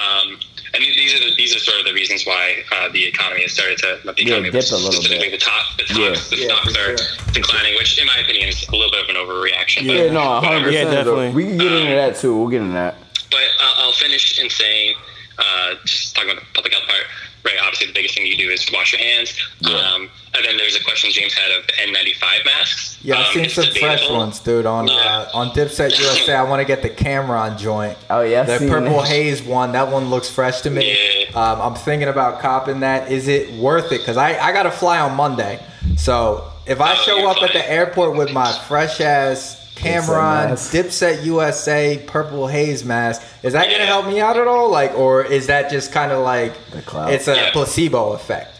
Um, 0.00 0.40
and 0.74 0.82
these- 0.82 0.96
these 0.96 1.14
are 1.14 1.18
the, 1.20 1.34
these 1.36 1.54
are 1.56 1.58
sort 1.58 1.78
of 1.78 1.84
the 1.86 1.92
reasons 1.92 2.24
why 2.26 2.62
uh, 2.72 2.88
the 2.90 3.04
economy 3.04 3.42
has 3.42 3.52
started 3.52 3.78
to 3.78 3.98
not 4.04 4.16
the 4.16 4.24
Yeah, 4.24 4.34
economy, 4.36 4.50
dip 4.50 4.70
a 4.70 4.74
little 4.76 4.92
specifically 4.92 5.30
bit. 5.30 5.40
the 5.40 5.44
top 5.44 5.64
the 5.78 5.84
Yeah. 5.94 6.08
the 6.30 6.36
Yeah, 6.36 6.48
stocks 6.48 6.76
for 6.76 6.92
are 6.92 7.32
declining, 7.32 7.74
which 7.76 7.98
in 7.98 8.06
my 8.06 8.18
opinion 8.18 8.48
is 8.48 8.66
a 8.68 8.72
little 8.76 8.90
bit 8.90 9.02
of 9.04 9.08
an 9.08 9.16
overreaction. 9.16 9.86
but 9.86 9.96
Yeah, 9.96 10.12
no, 10.12 10.40
whatever. 10.40 10.70
100. 10.70 11.04
percent 11.04 11.34
We 11.34 11.44
can 11.44 11.58
get 11.58 11.72
into 11.72 11.94
that 11.94 12.16
too. 12.16 12.36
We'll 12.36 12.48
get 12.48 12.60
into 12.62 12.74
that. 12.74 12.96
But 13.30 13.44
uh, 13.60 13.74
I'll 13.84 13.92
finish 13.92 14.38
in 14.40 14.48
saying, 14.50 14.94
uh, 15.38 15.74
just 15.84 16.14
talking 16.14 16.30
about 16.32 16.42
the 16.42 16.48
public 16.54 16.72
health 16.72 16.86
part, 16.86 17.04
right? 17.44 17.56
Obviously, 17.62 17.86
the 17.88 17.92
biggest 17.92 18.14
thing 18.14 18.26
you 18.26 18.36
do 18.36 18.48
is 18.50 18.66
wash 18.72 18.92
your 18.92 19.00
hands. 19.02 19.36
Um, 19.64 20.08
and 20.34 20.44
then 20.44 20.56
there's 20.56 20.76
a 20.76 20.84
question 20.84 21.10
James 21.10 21.34
had 21.34 21.50
of 21.52 21.66
the 21.66 21.72
N95 21.74 22.44
masks. 22.44 22.98
Yeah, 23.02 23.16
I've 23.18 23.26
Um, 23.28 23.32
seen 23.34 23.44
it's 23.44 23.54
some 23.54 23.64
fresh 23.72 24.08
ones, 24.10 24.38
dude. 24.40 24.66
On 24.66 24.88
uh, 24.90 25.28
on 25.34 25.50
Dipset 25.50 25.98
USA, 25.98 26.34
I 26.34 26.42
want 26.42 26.60
to 26.60 26.64
get 26.66 26.82
the 26.82 26.90
Cam'ron 26.90 27.58
joint. 27.58 27.96
Oh 28.10 28.22
yeah, 28.22 28.42
The 28.44 28.58
purple 28.68 28.98
that. 28.98 29.08
haze 29.08 29.42
one, 29.42 29.72
that 29.72 29.88
one 29.90 30.10
looks 30.10 30.28
fresh 30.28 30.60
to 30.62 30.70
me. 30.70 31.26
Um, 31.28 31.60
I'm 31.60 31.74
thinking 31.74 32.08
about 32.08 32.40
copping 32.40 32.80
that. 32.80 33.10
Is 33.10 33.28
it 33.28 33.52
worth 33.54 33.86
it? 33.92 33.98
Because 33.98 34.16
I, 34.16 34.38
I 34.38 34.52
got 34.52 34.64
to 34.64 34.70
fly 34.70 34.98
on 35.00 35.16
Monday. 35.16 35.60
So 35.96 36.50
if 36.66 36.80
Oh, 36.80 36.84
I 36.84 36.94
show 36.96 37.28
up 37.28 37.42
at 37.42 37.52
the 37.52 37.70
airport 37.70 38.16
with 38.16 38.32
my 38.32 38.52
fresh 38.68 39.00
ass 39.00 39.57
Cam'ron. 39.78 40.50
Dipset 40.52 41.24
USA 41.24 42.02
purple 42.06 42.46
haze 42.46 42.84
mask, 42.84 43.22
is 43.42 43.52
that 43.52 43.66
going 43.66 43.78
to 43.80 43.86
help 43.86 44.06
me 44.06 44.20
out 44.20 44.36
at 44.36 44.46
all? 44.46 44.70
Like, 44.70 44.94
or 44.94 45.24
is 45.24 45.46
that 45.46 45.70
just 45.70 45.92
kind 45.92 46.12
of 46.12 46.22
like 46.24 46.52
clout. 46.86 47.12
it's 47.12 47.28
a 47.28 47.34
Yeah. 47.34 47.50
placebo 47.52 48.12
effect? 48.12 48.54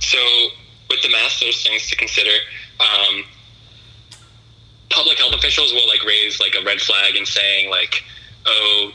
So 0.00 0.18
with 0.88 1.02
the 1.02 1.08
mask, 1.10 1.40
there's 1.40 1.62
things 1.62 1.86
to 1.88 1.96
consider. 1.96 2.30
Um, 2.80 3.24
public 4.90 5.18
health 5.18 5.34
officials 5.34 5.72
will 5.72 5.86
like 5.88 6.04
raise 6.04 6.40
like 6.40 6.54
a 6.60 6.64
red 6.64 6.80
flag 6.80 7.16
and 7.16 7.26
saying 7.26 7.70
like, 7.70 8.02
oh, 8.46 8.92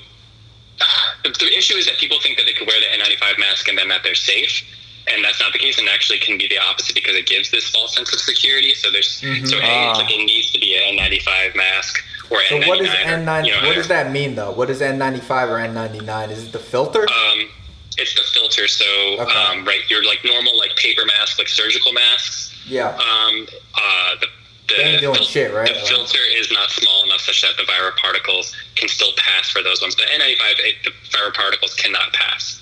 the, 1.23 1.29
the 1.29 1.57
issue 1.57 1.75
is 1.75 1.85
that 1.85 1.97
people 1.97 2.19
think 2.19 2.37
that 2.37 2.45
they 2.45 2.53
could 2.53 2.67
wear 2.67 2.79
the 2.79 3.03
N95 3.03 3.39
mask 3.39 3.67
and 3.69 3.77
then 3.77 3.87
that 3.89 4.03
they're 4.03 4.15
safe. 4.15 4.63
And 5.07 5.23
that's 5.23 5.39
not 5.39 5.53
the 5.53 5.59
case, 5.59 5.77
and 5.77 5.87
actually 5.87 6.17
can 6.19 6.37
be 6.37 6.47
the 6.47 6.57
opposite 6.57 6.95
because 6.95 7.15
it 7.15 7.27
gives 7.27 7.51
this 7.51 7.69
false 7.69 7.93
sense 7.95 8.11
of 8.13 8.19
security. 8.19 8.73
So 8.73 8.89
there's 8.91 9.21
Mhm. 9.21 9.47
so 9.47 9.57
a 9.57 9.61
Ah. 9.61 9.91
it's 9.91 9.99
like 9.99 10.11
it 10.11 10.17
needs 10.25 10.49
to 10.51 10.59
be 10.59 10.75
an 10.75 10.81
N95 10.97 11.53
mask 11.55 12.03
or 12.31 12.41
So 12.49 12.55
N99. 12.55 12.67
what 12.67 12.81
is 12.81 12.89
or, 12.89 12.97
N9? 12.97 13.45
you 13.45 13.51
know, 13.51 13.67
what 13.67 13.75
does 13.75 13.87
that 13.89 14.11
mean 14.11 14.33
though? 14.35 14.51
What 14.51 14.69
is 14.71 14.81
N95 14.81 15.49
or 15.49 15.59
N99? 15.59 16.31
Is 16.31 16.43
it 16.45 16.51
the 16.51 16.59
filter? 16.59 17.07
Um, 17.07 17.51
it's 17.97 18.13
the 18.15 18.23
filter. 18.23 18.67
So 18.67 19.19
um, 19.29 19.63
right, 19.63 19.81
your 19.89 20.03
like 20.03 20.23
normal 20.25 20.57
like 20.57 20.75
paper 20.75 21.05
masks 21.05 21.37
like 21.37 21.49
surgical 21.49 21.93
masks. 21.93 22.51
Yeah. 22.67 22.89
Um, 22.97 23.47
uh, 23.75 24.15
the 24.21 24.27
the, 24.67 24.97
doing 24.97 25.13
fil- 25.13 25.23
shit, 25.23 25.53
right? 25.53 25.67
the 25.71 25.79
filter 25.81 26.17
is 26.33 26.51
not 26.51 26.71
small 26.71 27.03
enough 27.05 27.21
such 27.21 27.43
that 27.43 27.55
the 27.57 27.63
viral 27.63 27.95
particles 27.97 28.55
can 28.75 28.89
still 28.89 29.13
pass 29.17 29.51
for 29.51 29.61
those 29.61 29.79
ones. 29.79 29.93
But 29.93 30.07
N95, 30.07 30.55
it, 30.61 30.75
the 30.83 30.89
viral 31.15 31.35
particles 31.35 31.75
cannot 31.75 32.11
pass. 32.13 32.59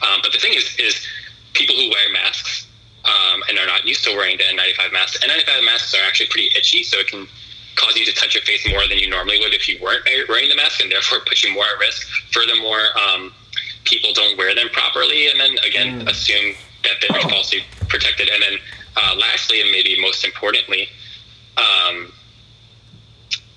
Um, 0.00 0.20
but 0.22 0.32
the 0.32 0.38
thing 0.38 0.54
is, 0.54 0.74
is 0.78 1.06
people 1.56 1.74
who 1.74 1.88
wear 1.88 2.12
masks 2.12 2.66
um, 3.04 3.42
and 3.48 3.58
are 3.58 3.66
not 3.66 3.86
used 3.86 4.04
to 4.04 4.14
wearing 4.14 4.36
the 4.36 4.44
N95 4.44 4.92
masks. 4.92 5.24
N95 5.24 5.64
masks 5.64 5.94
are 5.94 6.04
actually 6.06 6.28
pretty 6.28 6.50
itchy, 6.56 6.82
so 6.82 6.98
it 6.98 7.08
can 7.08 7.26
cause 7.76 7.96
you 7.96 8.04
to 8.04 8.12
touch 8.12 8.34
your 8.34 8.42
face 8.44 8.66
more 8.68 8.86
than 8.88 8.98
you 8.98 9.08
normally 9.08 9.38
would 9.38 9.54
if 9.54 9.68
you 9.68 9.78
weren't 9.82 10.04
wearing 10.28 10.48
the 10.48 10.56
mask, 10.56 10.80
and 10.80 10.90
therefore 10.90 11.20
put 11.26 11.42
you 11.42 11.52
more 11.52 11.64
at 11.64 11.78
risk. 11.80 12.06
Furthermore, 12.32 12.82
um, 12.98 13.32
people 13.84 14.12
don't 14.12 14.36
wear 14.36 14.54
them 14.54 14.68
properly, 14.70 15.28
and 15.28 15.40
then 15.40 15.56
again 15.66 16.06
assume 16.08 16.54
that 16.82 16.92
they're 17.00 17.20
falsely 17.22 17.64
protected. 17.88 18.28
And 18.28 18.42
then 18.42 18.58
uh, 18.96 19.14
lastly, 19.18 19.60
and 19.60 19.70
maybe 19.70 20.00
most 20.00 20.24
importantly, 20.24 20.88
um, 21.56 22.12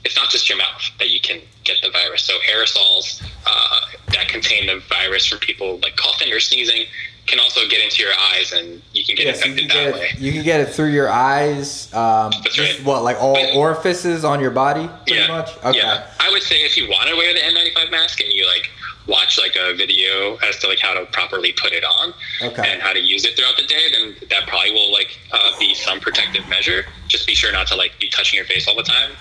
it's 0.06 0.16
not 0.16 0.30
just 0.30 0.50
your 0.50 0.58
mouth 0.58 0.90
that 1.00 1.10
you 1.10 1.20
can 1.20 1.42
get 1.64 1.78
the 1.84 1.90
virus. 1.92 2.24
So 2.24 2.34
aerosols 2.50 3.22
uh, 3.46 3.80
that 4.14 4.28
contain 4.28 4.68
the 4.68 4.80
virus 4.88 5.26
from 5.26 5.40
people 5.40 5.80
like 5.84 5.96
coughing 5.98 6.32
or 6.32 6.40
sneezing 6.40 6.86
can 7.30 7.40
also 7.40 7.68
get 7.68 7.82
into 7.84 8.02
your 8.04 8.12
eyes, 8.32 8.52
and 8.52 8.82
you 8.94 9.06
can 9.06 9.16
get 9.16 9.24
you 9.26 9.30
infected 9.30 9.58
can 9.58 9.68
that 9.68 9.74
get 9.74 9.94
way. 9.94 10.10
it, 10.14 10.20
you 10.20 10.32
can 10.32 10.44
get 10.44 10.60
it 10.60 10.70
through 10.70 10.90
your 10.90 11.10
eyes. 11.10 11.94
Um, 11.94 12.32
just 12.52 12.84
what, 12.84 13.04
like 13.04 13.18
all 13.22 13.38
orifices 13.56 14.26
on 14.26 14.40
your 14.40 14.52
body, 14.52 14.90
pretty 15.06 15.22
yeah, 15.22 15.28
much. 15.28 15.56
Okay. 15.64 15.78
Yeah, 15.78 16.08
I 16.20 16.30
would 16.32 16.44
say 16.44 16.58
if 16.58 16.76
you 16.78 16.90
want 16.90 17.10
to 17.10 17.16
wear 17.16 17.34
the 17.34 17.40
N95 17.40 17.92
mask 17.92 18.20
and 18.22 18.32
you 18.34 18.46
like 18.48 18.70
watch 19.08 19.40
like 19.40 19.56
a 19.56 19.74
video 19.76 20.38
as 20.48 20.60
to 20.60 20.68
like 20.68 20.80
how 20.80 20.94
to 20.94 21.06
properly 21.08 21.52
put 21.54 21.72
it 21.74 21.84
on 21.84 22.14
Okay. 22.44 22.64
and 22.72 22.82
how 22.82 22.94
to 22.94 23.00
use 23.00 23.26
it 23.26 23.36
throughout 23.36 23.58
the 23.58 23.66
day, 23.66 23.90
then 23.92 24.16
that 24.30 24.48
probably 24.48 24.72
will 24.72 24.92
like 24.92 25.18
uh, 25.32 25.58
be 25.60 25.74
some 25.74 26.00
protective 26.00 26.48
measure. 26.48 26.86
Just 27.08 27.26
be 27.26 27.34
sure 27.34 27.52
not 27.52 27.68
to 27.68 27.76
like 27.76 27.98
be 28.00 28.10
touching 28.10 28.38
your 28.38 28.46
face 28.46 28.68
all 28.68 28.76
the 28.76 28.84
time 28.84 29.12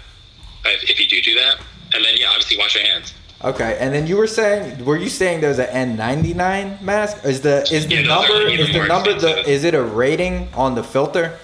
uh, 0.67 0.71
if, 0.71 0.91
if 0.91 1.01
you 1.01 1.09
do 1.09 1.23
do 1.23 1.35
that. 1.37 1.59
And 1.95 2.05
then 2.05 2.15
yeah, 2.17 2.29
obviously 2.29 2.59
wash 2.59 2.75
your 2.75 2.85
hands. 2.85 3.15
Okay, 3.45 3.77
and 3.81 3.95
then 3.95 4.07
you 4.09 4.17
were 4.17 4.27
saying, 4.27 4.85
were 4.85 4.97
you 4.97 5.09
saying 5.09 5.41
there's 5.41 5.61
an 5.61 5.97
N99 5.97 6.81
mask? 6.83 7.25
Is 7.25 7.41
the 7.41 7.63
is 7.73 7.87
the 7.87 7.95
Yeah, 7.97 8.03
number 8.03 8.49
is 8.49 8.73
the 8.73 8.87
number 8.89 9.15
the 9.15 9.49
is 9.49 9.63
it 9.63 9.75
a 9.75 9.83
rating 9.83 10.49
on 10.55 10.75
the 10.75 10.83
filter? 10.83 11.39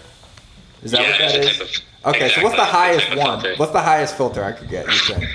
Is 0.83 0.91
that 0.91 1.01
Yeah, 1.03 1.11
what 1.11 1.19
that 1.19 1.35
is? 1.37 1.61
of- 1.61 1.71
okay, 2.15 2.29
so 2.31 2.43
what's 2.43 2.57
the 2.57 2.63
exactly, 2.63 2.65
highest 2.65 3.09
one? 3.17 3.41
filter. 3.41 3.57
What's 3.59 3.73
the 3.73 3.81
highest 3.81 4.17
filter 4.17 4.43
I 4.43 4.53
could 4.53 4.69
get? 4.69 4.87
You 4.87 4.93
saying? 4.93 5.29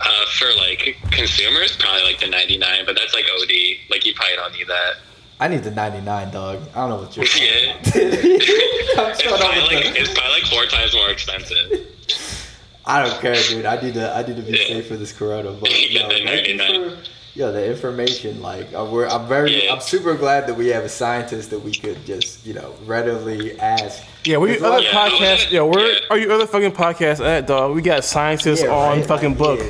Uh, 0.00 0.24
for 0.38 0.46
like 0.56 0.96
consumers, 1.10 1.76
probably 1.76 2.04
like 2.04 2.20
the 2.20 2.28
99, 2.28 2.86
but 2.86 2.96
that's 2.96 3.12
like 3.12 3.26
OD. 3.42 3.52
Like 3.90 4.06
you 4.06 4.14
probably 4.14 4.36
don't 4.36 4.52
need 4.54 4.66
that. 4.68 4.94
I 5.40 5.46
need 5.48 5.62
the 5.62 5.70
99, 5.72 6.30
dog. 6.30 6.60
I 6.74 6.80
don't 6.80 6.88
know 6.90 6.96
what 7.02 7.16
you're 7.16 7.26
saying. 7.26 7.76
Yeah. 7.84 8.38
It's, 9.00 9.22
probably 9.22 9.60
like, 9.76 9.84
the- 9.94 10.00
it's 10.00 10.12
probably 10.14 10.40
like 10.40 10.46
four 10.50 10.64
times 10.66 10.94
more 10.94 11.10
expensive. 11.10 11.86
I 12.88 13.04
don't 13.04 13.20
care, 13.20 13.34
dude. 13.48 13.66
I 13.66 13.80
need 13.80 13.94
to 13.94 14.14
I 14.16 14.22
need 14.26 14.36
to 14.36 14.42
be 14.42 14.56
safe 14.56 14.88
for 14.88 14.96
this 14.96 15.12
corona. 15.12 15.52
But 15.52 15.70
Yeah, 15.70 16.02
yo, 16.02 16.08
the 16.08 16.24
thank 16.24 16.48
you 16.48 16.58
for 16.96 17.02
yo, 17.34 17.52
the 17.52 17.70
information. 17.70 18.40
Like, 18.42 18.66
uh, 18.74 18.84
we're, 18.90 19.06
I'm 19.06 19.28
very, 19.28 19.62
Yeah. 19.64 19.74
I'm 19.74 19.80
super 19.80 20.14
glad 20.14 20.46
that 20.48 20.54
we 20.54 20.68
have 20.68 20.82
a 20.84 20.88
scientist 20.88 21.50
that 21.50 21.60
we 21.60 21.72
could 21.72 22.04
just, 22.06 22.44
you 22.46 22.54
know, 22.54 22.74
readily 22.86 23.60
ask. 23.60 24.02
Yeah, 24.24 24.38
we 24.38 24.56
As 24.56 24.62
other 24.62 24.82
long- 24.82 25.10
podcasts. 25.10 25.50
Yo, 25.52 25.66
where 25.66 25.96
are 26.10 26.18
you 26.18 26.32
other 26.32 26.46
fucking 26.46 26.72
podcasts 26.72 27.24
at, 27.24 27.46
dog? 27.46 27.74
We 27.76 27.82
got 27.82 28.02
scientists 28.04 28.62
Yeah, 28.62 28.70
on 28.70 28.98
right, 28.98 29.06
fucking 29.06 29.34
book. 29.34 29.60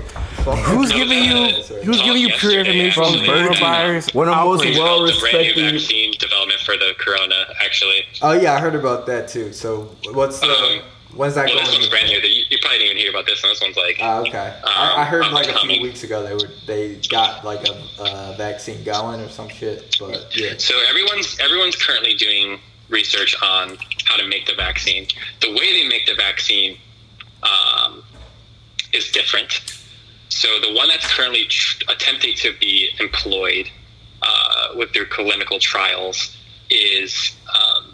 Who's 0.70 0.90
giving 0.92 1.24
you? 1.24 1.52
Who's 1.84 2.00
giving 2.00 2.22
you 2.22 2.30
pure 2.38 2.60
information 2.60 3.02
on 3.02 3.12
the 3.12 3.18
coronavirus? 3.18 4.14
One 4.14 4.28
of 4.28 4.34
the 4.34 4.44
most 4.44 4.60
outbreak? 4.64 4.78
well 4.78 5.02
The 5.06 5.12
brand 5.20 5.34
new 5.34 5.42
respected. 5.42 5.72
vaccine 5.72 6.12
development 6.18 6.60
for 6.60 6.76
the 6.78 6.94
corona, 6.98 7.44
actually. 7.62 8.04
Oh 8.22 8.32
yeah, 8.32 8.54
I 8.54 8.60
heard 8.60 8.74
about 8.74 9.04
that 9.06 9.28
too. 9.28 9.52
So 9.52 9.90
what's 10.12 10.38
the 10.40 10.46
Um, 10.48 10.80
when's 11.14 11.34
that 11.34 11.46
well, 11.46 11.56
this 11.58 11.68
going? 11.68 11.80
one's 11.80 11.88
brand 11.88 12.08
new. 12.08 12.18
You, 12.18 12.44
you 12.50 12.58
probably 12.60 12.78
didn't 12.78 12.90
even 12.90 12.96
hear 12.98 13.10
about 13.10 13.26
this 13.26 13.42
one. 13.42 13.50
This 13.50 13.60
one's 13.60 13.76
like, 13.76 13.98
Ah, 14.00 14.20
okay. 14.20 14.54
I, 14.64 15.02
I 15.02 15.04
heard 15.04 15.24
um, 15.24 15.32
like 15.32 15.48
a 15.48 15.58
few 15.58 15.82
weeks 15.82 16.04
ago 16.04 16.22
they 16.22 16.34
were 16.34 16.52
they 16.66 16.96
got 17.08 17.44
like 17.44 17.66
a 17.68 17.74
uh, 17.98 18.34
vaccine 18.36 18.82
going 18.84 19.20
or 19.20 19.28
some 19.28 19.48
shit. 19.48 19.96
But 19.98 20.34
yeah. 20.36 20.54
So 20.58 20.74
everyone's 20.88 21.38
everyone's 21.40 21.76
currently 21.76 22.14
doing 22.14 22.58
research 22.88 23.36
on 23.42 23.76
how 24.06 24.16
to 24.16 24.26
make 24.26 24.46
the 24.46 24.54
vaccine. 24.54 25.06
The 25.40 25.50
way 25.50 25.82
they 25.82 25.88
make 25.88 26.06
the 26.06 26.14
vaccine 26.14 26.78
um, 27.42 28.02
is 28.92 29.10
different. 29.10 29.60
So 30.30 30.48
the 30.60 30.72
one 30.74 30.88
that's 30.88 31.06
currently 31.12 31.44
tr- 31.46 31.84
attempting 31.88 32.34
to 32.36 32.52
be 32.58 32.90
employed 33.00 33.70
uh, 34.22 34.68
with 34.76 34.92
their 34.92 35.04
clinical 35.04 35.58
trials 35.58 36.36
is 36.70 37.34
um, 37.54 37.87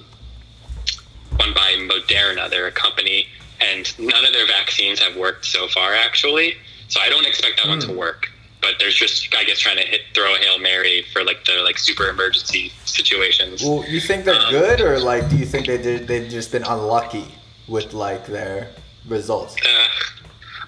one 1.38 1.54
by 1.54 1.74
Moderna. 1.78 2.48
They're 2.50 2.66
a 2.66 2.72
company, 2.72 3.26
and 3.60 3.92
none 3.98 4.24
of 4.24 4.32
their 4.32 4.46
vaccines 4.46 5.00
have 5.00 5.16
worked 5.16 5.44
so 5.44 5.68
far, 5.68 5.94
actually. 5.94 6.54
So 6.88 7.00
I 7.00 7.08
don't 7.08 7.26
expect 7.26 7.56
that 7.62 7.68
one 7.68 7.80
to 7.80 7.92
work. 7.92 8.30
But 8.60 8.76
there's 8.78 8.94
just, 8.94 9.34
I 9.36 9.44
guess, 9.44 9.58
trying 9.58 9.76
to 9.76 9.82
hit 9.82 10.00
throw 10.14 10.34
a 10.34 10.38
hail 10.38 10.58
mary 10.58 11.04
for 11.12 11.22
like 11.22 11.44
the 11.44 11.60
like 11.62 11.78
super 11.78 12.08
emergency 12.08 12.72
situations. 12.86 13.62
Well, 13.62 13.84
you 13.86 14.00
think 14.00 14.24
they're 14.24 14.40
Um, 14.40 14.50
good 14.50 14.80
or 14.80 14.98
like 15.00 15.28
do 15.28 15.36
you 15.36 15.44
think 15.44 15.66
they 15.66 15.76
did 15.76 16.08
they've 16.08 16.30
just 16.30 16.50
been 16.50 16.62
unlucky 16.64 17.26
with 17.68 17.92
like 17.92 18.26
their 18.26 18.70
results? 19.06 19.56
Uh, 19.62 19.88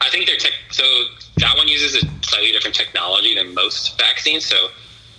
I 0.03 0.11
think 0.11 0.27
they're 0.27 0.37
tech. 0.37 0.53
So 0.73 0.85
that 1.39 1.57
one 1.57 1.69
uses 1.69 1.95
a 2.03 2.07
slightly 2.23 2.53
different 2.53 2.77
technology 2.77 3.35
than 3.35 3.55
most 3.55 3.99
vaccines. 3.99 4.45
So, 4.45 4.57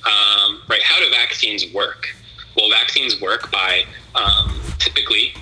um, 0.06 0.61
right, 0.68 0.84
how 0.84 0.99
do 0.99 1.10
vaccines 1.10 1.65
work? 1.74 2.14
Well, 2.56 2.69
vaccines 2.69 3.19
work 3.19 3.52
by 3.52 3.86
um, 4.18 4.60
typically 4.80 5.34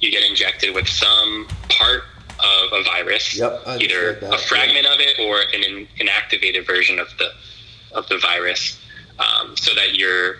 you 0.00 0.10
get 0.10 0.22
injected 0.28 0.74
with 0.74 0.88
some 0.88 1.46
part 1.68 2.04
of 2.38 2.72
a 2.72 2.82
virus, 2.84 3.36
Yep, 3.38 3.62
either 3.66 4.18
a 4.22 4.38
fragment 4.38 4.86
of 4.86 4.98
it 4.98 5.18
or 5.20 5.40
an 5.54 5.62
in, 5.62 5.86
inactivated 6.06 6.66
version 6.66 6.98
of 6.98 7.08
the 7.18 7.28
of 7.92 8.08
the 8.08 8.18
virus, 8.18 8.78
um, 9.18 9.56
so 9.56 9.74
that 9.74 9.96
your 9.96 10.36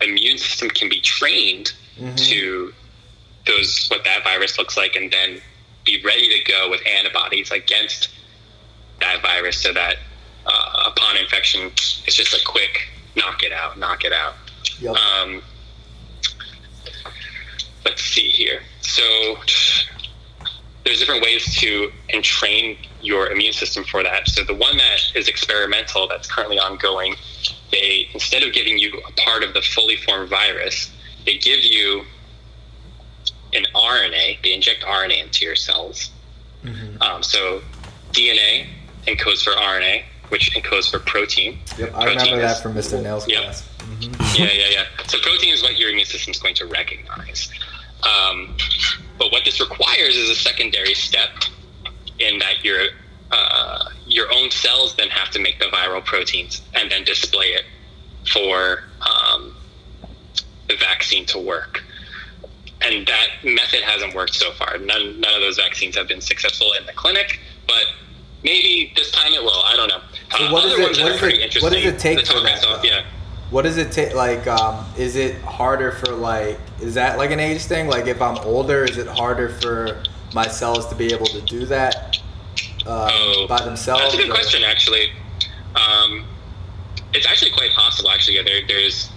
immune 0.00 0.38
system 0.38 0.68
can 0.70 0.88
be 0.88 1.00
trained 1.00 1.72
Mm-hmm. 1.96 2.16
to 2.16 2.74
those 3.46 3.86
what 3.86 4.02
that 4.02 4.24
virus 4.24 4.58
looks 4.58 4.76
like, 4.76 4.96
and 4.96 5.12
then 5.12 5.40
be 5.84 6.02
ready 6.04 6.28
to 6.28 6.50
go 6.50 6.68
with 6.68 6.80
antibodies 6.86 7.52
against 7.52 8.08
that 8.98 9.22
virus, 9.22 9.58
so 9.58 9.72
that 9.72 9.98
uh, 10.44 10.90
upon 10.90 11.16
infection, 11.16 11.66
it's 11.68 12.16
just 12.16 12.34
a 12.34 12.44
quick 12.44 12.88
knock 13.14 13.44
it 13.44 13.52
out, 13.52 13.78
knock 13.78 14.04
it 14.04 14.12
out. 14.12 14.34
Yep. 14.80 14.96
Um, 14.96 15.42
let's 17.84 18.02
see 18.02 18.28
here. 18.28 18.60
So 18.80 19.02
there's 20.84 20.98
different 20.98 21.22
ways 21.22 21.54
to 21.60 21.90
entrain 22.10 22.76
your 23.02 23.28
immune 23.30 23.52
system 23.52 23.84
for 23.84 24.02
that. 24.02 24.28
So 24.28 24.44
the 24.44 24.54
one 24.54 24.76
that 24.78 24.98
is 25.14 25.28
experimental, 25.28 26.06
that's 26.08 26.30
currently 26.30 26.58
ongoing, 26.58 27.14
they 27.70 28.08
instead 28.14 28.42
of 28.42 28.52
giving 28.52 28.78
you 28.78 28.92
a 29.06 29.12
part 29.12 29.42
of 29.42 29.54
the 29.54 29.62
fully 29.62 29.96
formed 29.96 30.28
virus, 30.30 30.90
they 31.26 31.36
give 31.38 31.60
you 31.60 32.04
an 33.54 33.64
RNA. 33.74 34.42
They 34.42 34.52
inject 34.52 34.82
RNA 34.82 35.22
into 35.24 35.44
your 35.44 35.56
cells. 35.56 36.10
Um, 37.02 37.22
so 37.22 37.60
DNA 38.12 38.66
encodes 39.06 39.44
for 39.44 39.50
RNA, 39.50 40.02
which 40.30 40.50
encodes 40.54 40.90
for 40.90 40.98
protein. 40.98 41.58
Yep, 41.78 41.88
I 41.94 42.04
Protein 42.06 42.16
remember 42.34 42.40
that 42.40 42.62
from 42.62 42.74
Mr. 42.74 43.02
Nails 43.02 43.28
Yep. 43.28 43.42
class. 43.42 43.68
yeah, 44.38 44.46
yeah, 44.50 44.66
yeah. 44.70 44.84
So 45.06 45.18
protein 45.18 45.52
is 45.52 45.62
what 45.62 45.78
your 45.78 45.90
immune 45.90 46.06
system 46.06 46.30
is 46.30 46.38
going 46.38 46.54
to 46.54 46.66
recognize. 46.66 47.50
Um, 48.04 48.56
but 49.18 49.32
what 49.32 49.44
this 49.44 49.60
requires 49.60 50.16
is 50.16 50.28
a 50.30 50.34
secondary 50.34 50.94
step 50.94 51.30
in 52.18 52.38
that 52.38 52.64
your 52.64 52.86
uh, 53.30 53.86
your 54.06 54.26
own 54.32 54.50
cells 54.50 54.94
then 54.96 55.08
have 55.08 55.30
to 55.30 55.38
make 55.40 55.58
the 55.58 55.64
viral 55.66 56.04
proteins 56.04 56.62
and 56.74 56.90
then 56.90 57.02
display 57.04 57.46
it 57.46 57.64
for 58.32 58.84
um, 59.00 59.54
the 60.68 60.76
vaccine 60.76 61.24
to 61.26 61.38
work. 61.38 61.82
And 62.82 63.06
that 63.06 63.28
method 63.42 63.80
hasn't 63.80 64.14
worked 64.14 64.34
so 64.34 64.52
far. 64.52 64.76
None, 64.78 65.18
none 65.20 65.34
of 65.34 65.40
those 65.40 65.56
vaccines 65.56 65.96
have 65.96 66.06
been 66.06 66.20
successful 66.20 66.72
in 66.78 66.84
the 66.86 66.92
clinic, 66.92 67.40
but 67.66 67.84
maybe 68.42 68.92
this 68.94 69.10
time 69.10 69.32
it 69.32 69.42
will. 69.42 69.62
I 69.64 69.74
don't 69.74 69.88
know. 69.88 70.00
So 70.36 70.44
Uh, 70.44 70.50
what 70.52 70.64
is 70.66 70.72
other 70.72 70.82
it- 70.82 70.84
ones 70.84 71.00
what 71.00 71.12
are 71.12 71.18
pretty 71.18 71.42
it- 71.42 71.62
what 71.62 71.72
does 71.72 71.84
it 71.84 71.98
take 71.98 72.18
the 72.18 72.26
for 72.26 72.40
that, 72.40 72.84
Yeah. 72.84 73.04
What 73.54 73.62
does 73.62 73.76
it 73.76 73.92
take? 73.92 74.16
Like, 74.16 74.48
um, 74.48 74.84
is 74.98 75.14
it 75.14 75.40
harder 75.42 75.92
for 75.92 76.10
like? 76.12 76.58
Is 76.80 76.94
that 76.94 77.18
like 77.18 77.30
an 77.30 77.38
age 77.38 77.62
thing? 77.62 77.86
Like, 77.86 78.08
if 78.08 78.20
I'm 78.20 78.36
older, 78.38 78.82
is 78.82 78.98
it 78.98 79.06
harder 79.06 79.48
for 79.48 80.02
my 80.34 80.48
cells 80.48 80.88
to 80.88 80.96
be 80.96 81.12
able 81.12 81.26
to 81.26 81.40
do 81.42 81.64
that 81.66 82.18
uh, 82.84 83.46
by 83.46 83.62
themselves? 83.62 84.02
Oh, 84.02 84.06
That's 84.06 84.14
a 84.14 84.16
good 84.16 84.30
or- 84.30 84.34
question, 84.34 84.64
actually. 84.64 85.10
Um, 85.76 86.24
it's 87.12 87.28
actually 87.28 87.52
quite 87.52 87.70
possible. 87.70 88.10
Actually, 88.10 88.38
yeah, 88.38 88.42
there, 88.42 88.66
there's 88.66 89.12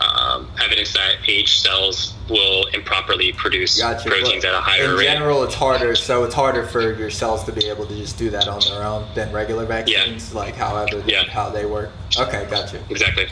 um, 0.00 0.48
evidence 0.62 0.92
that 0.92 1.16
aged 1.26 1.60
cells 1.60 2.14
will 2.30 2.66
improperly 2.66 3.32
produce 3.32 3.80
Gotcha, 3.80 4.08
proteins 4.08 4.44
but 4.44 4.50
at 4.50 4.54
a 4.54 4.60
higher 4.60 4.84
in 4.84 4.90
rate. 4.92 5.08
In 5.08 5.14
general, 5.14 5.42
it's 5.42 5.56
harder. 5.56 5.96
So 5.96 6.22
it's 6.22 6.34
harder 6.34 6.64
for 6.64 6.92
your 6.92 7.10
cells 7.10 7.42
to 7.46 7.50
be 7.50 7.66
able 7.66 7.86
to 7.86 7.96
just 7.96 8.18
do 8.18 8.30
that 8.30 8.46
on 8.46 8.60
their 8.60 8.84
own 8.84 9.08
than 9.16 9.32
regular 9.32 9.66
vaccines. 9.66 10.32
Like, 10.32 10.54
however, 10.54 11.02
how 11.28 11.50
they 11.50 11.66
work. 11.66 11.90
Okay, 12.16 12.46
gotcha. 12.48 12.80
Exactly. 12.88 13.26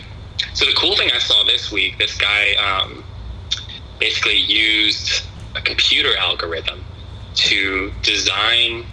So 0.54 0.64
the 0.64 0.74
cool 0.74 0.96
thing 0.96 1.10
I 1.14 1.18
saw 1.18 1.44
this 1.44 1.70
week, 1.70 1.98
this 1.98 2.16
guy 2.16 2.54
um, 2.54 3.04
basically 3.98 4.36
used 4.36 5.24
a 5.54 5.60
computer 5.60 6.16
algorithm 6.16 6.84
to 7.34 7.92
design 8.02 8.84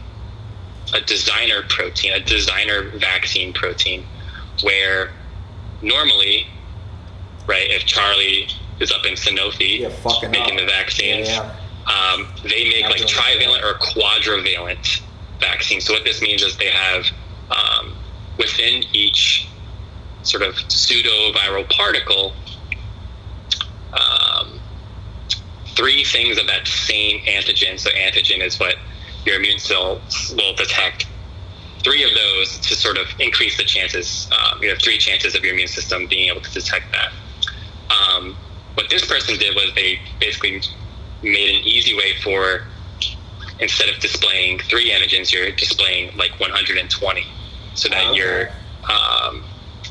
a 0.94 1.02
designer 1.02 1.64
protein, 1.70 2.14
a 2.14 2.20
designer 2.20 2.90
vaccine 2.98 3.54
protein, 3.54 4.06
where 4.62 5.12
normally, 5.82 6.48
right, 7.48 7.70
if 7.70 7.86
Charlie 7.86 8.48
is 8.80 8.92
up 8.92 9.06
in 9.06 9.14
Sanofi 9.14 9.82
making 10.32 10.58
the 10.58 10.66
vaccines, 10.66 11.30
um, 11.30 12.28
they 12.44 12.70
make 12.70 12.84
like 12.84 13.06
trivalent 13.08 13.64
or 13.64 13.74
quadrivalent 13.76 15.02
vaccines. 15.40 15.86
So 15.86 15.94
what 15.94 16.04
this 16.04 16.22
means 16.22 16.44
is 16.44 16.58
they 16.58 16.70
have 16.70 17.06
um, 17.50 17.96
within 18.38 18.84
each 18.94 19.48
sort 20.24 20.44
of 20.44 20.56
pseudo 20.70 21.32
viral 21.34 21.70
particle 21.70 22.34
um, 23.94 24.60
three 25.76 26.04
things 26.04 26.38
of 26.38 26.48
that 26.48 26.68
same 26.68 27.20
antigen. 27.22 27.80
So 27.80 27.90
antigen 27.92 28.42
is 28.42 28.60
what 28.60 28.76
your 29.26 29.38
immune 29.38 29.60
cells 29.60 30.34
will 30.38 30.54
detect. 30.56 31.08
Three 31.84 32.04
of 32.04 32.12
those 32.14 32.60
to 32.60 32.76
sort 32.76 32.98
of 32.98 33.08
increase 33.20 33.58
the 33.58 33.64
chances. 33.64 34.30
Um, 34.32 34.64
you 34.64 34.70
have 34.70 34.80
three 34.80 34.98
chances 34.98 35.36
of 35.36 35.44
your 35.44 35.54
immune 35.54 35.68
system 35.68 36.08
being 36.08 36.30
able 36.30 36.42
to 36.42 36.52
detect 36.52 36.86
that. 36.92 37.12
Um, 37.92 38.38
what 38.76 38.90
this 38.90 39.06
person 39.06 39.38
did 39.38 39.56
was 39.56 39.72
they 39.76 40.00
basically 40.20 40.62
made 41.22 41.56
an 41.56 41.64
easy 41.66 41.96
way 41.96 42.14
for 42.24 42.64
instead 43.60 43.90
of 43.90 44.00
displaying 44.00 44.60
three 44.60 44.90
antigens, 44.90 45.32
you're 45.32 45.52
displaying 45.52 46.16
like 46.18 46.32
120, 46.40 47.26
so 47.76 47.90
that 47.90 48.16
your 48.16 48.50
um, 48.90 49.44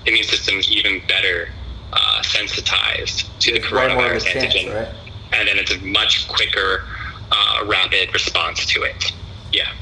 immune 0.06 0.24
system 0.24 0.58
is 0.58 0.70
even 0.70 1.00
better 1.06 1.48
uh, 1.92 2.22
sensitized 2.22 3.28
to 3.40 3.52
the 3.52 3.58
It's 3.58 3.70
way 3.72 3.88
more 3.94 4.06
of 4.06 4.12
a 4.12 4.16
coronavirus 4.16 4.24
chance, 4.24 4.54
antigen, 4.54 4.74
right? 4.74 4.88
and 5.32 5.48
then 5.48 5.58
it's 5.58 5.72
a 5.72 5.78
much 5.80 6.28
quicker, 6.28 6.84
uh, 7.30 7.64
rapid 7.66 8.12
response 8.12 8.66
to 8.66 8.82
it. 8.82 9.12
Yeah. 9.52 9.72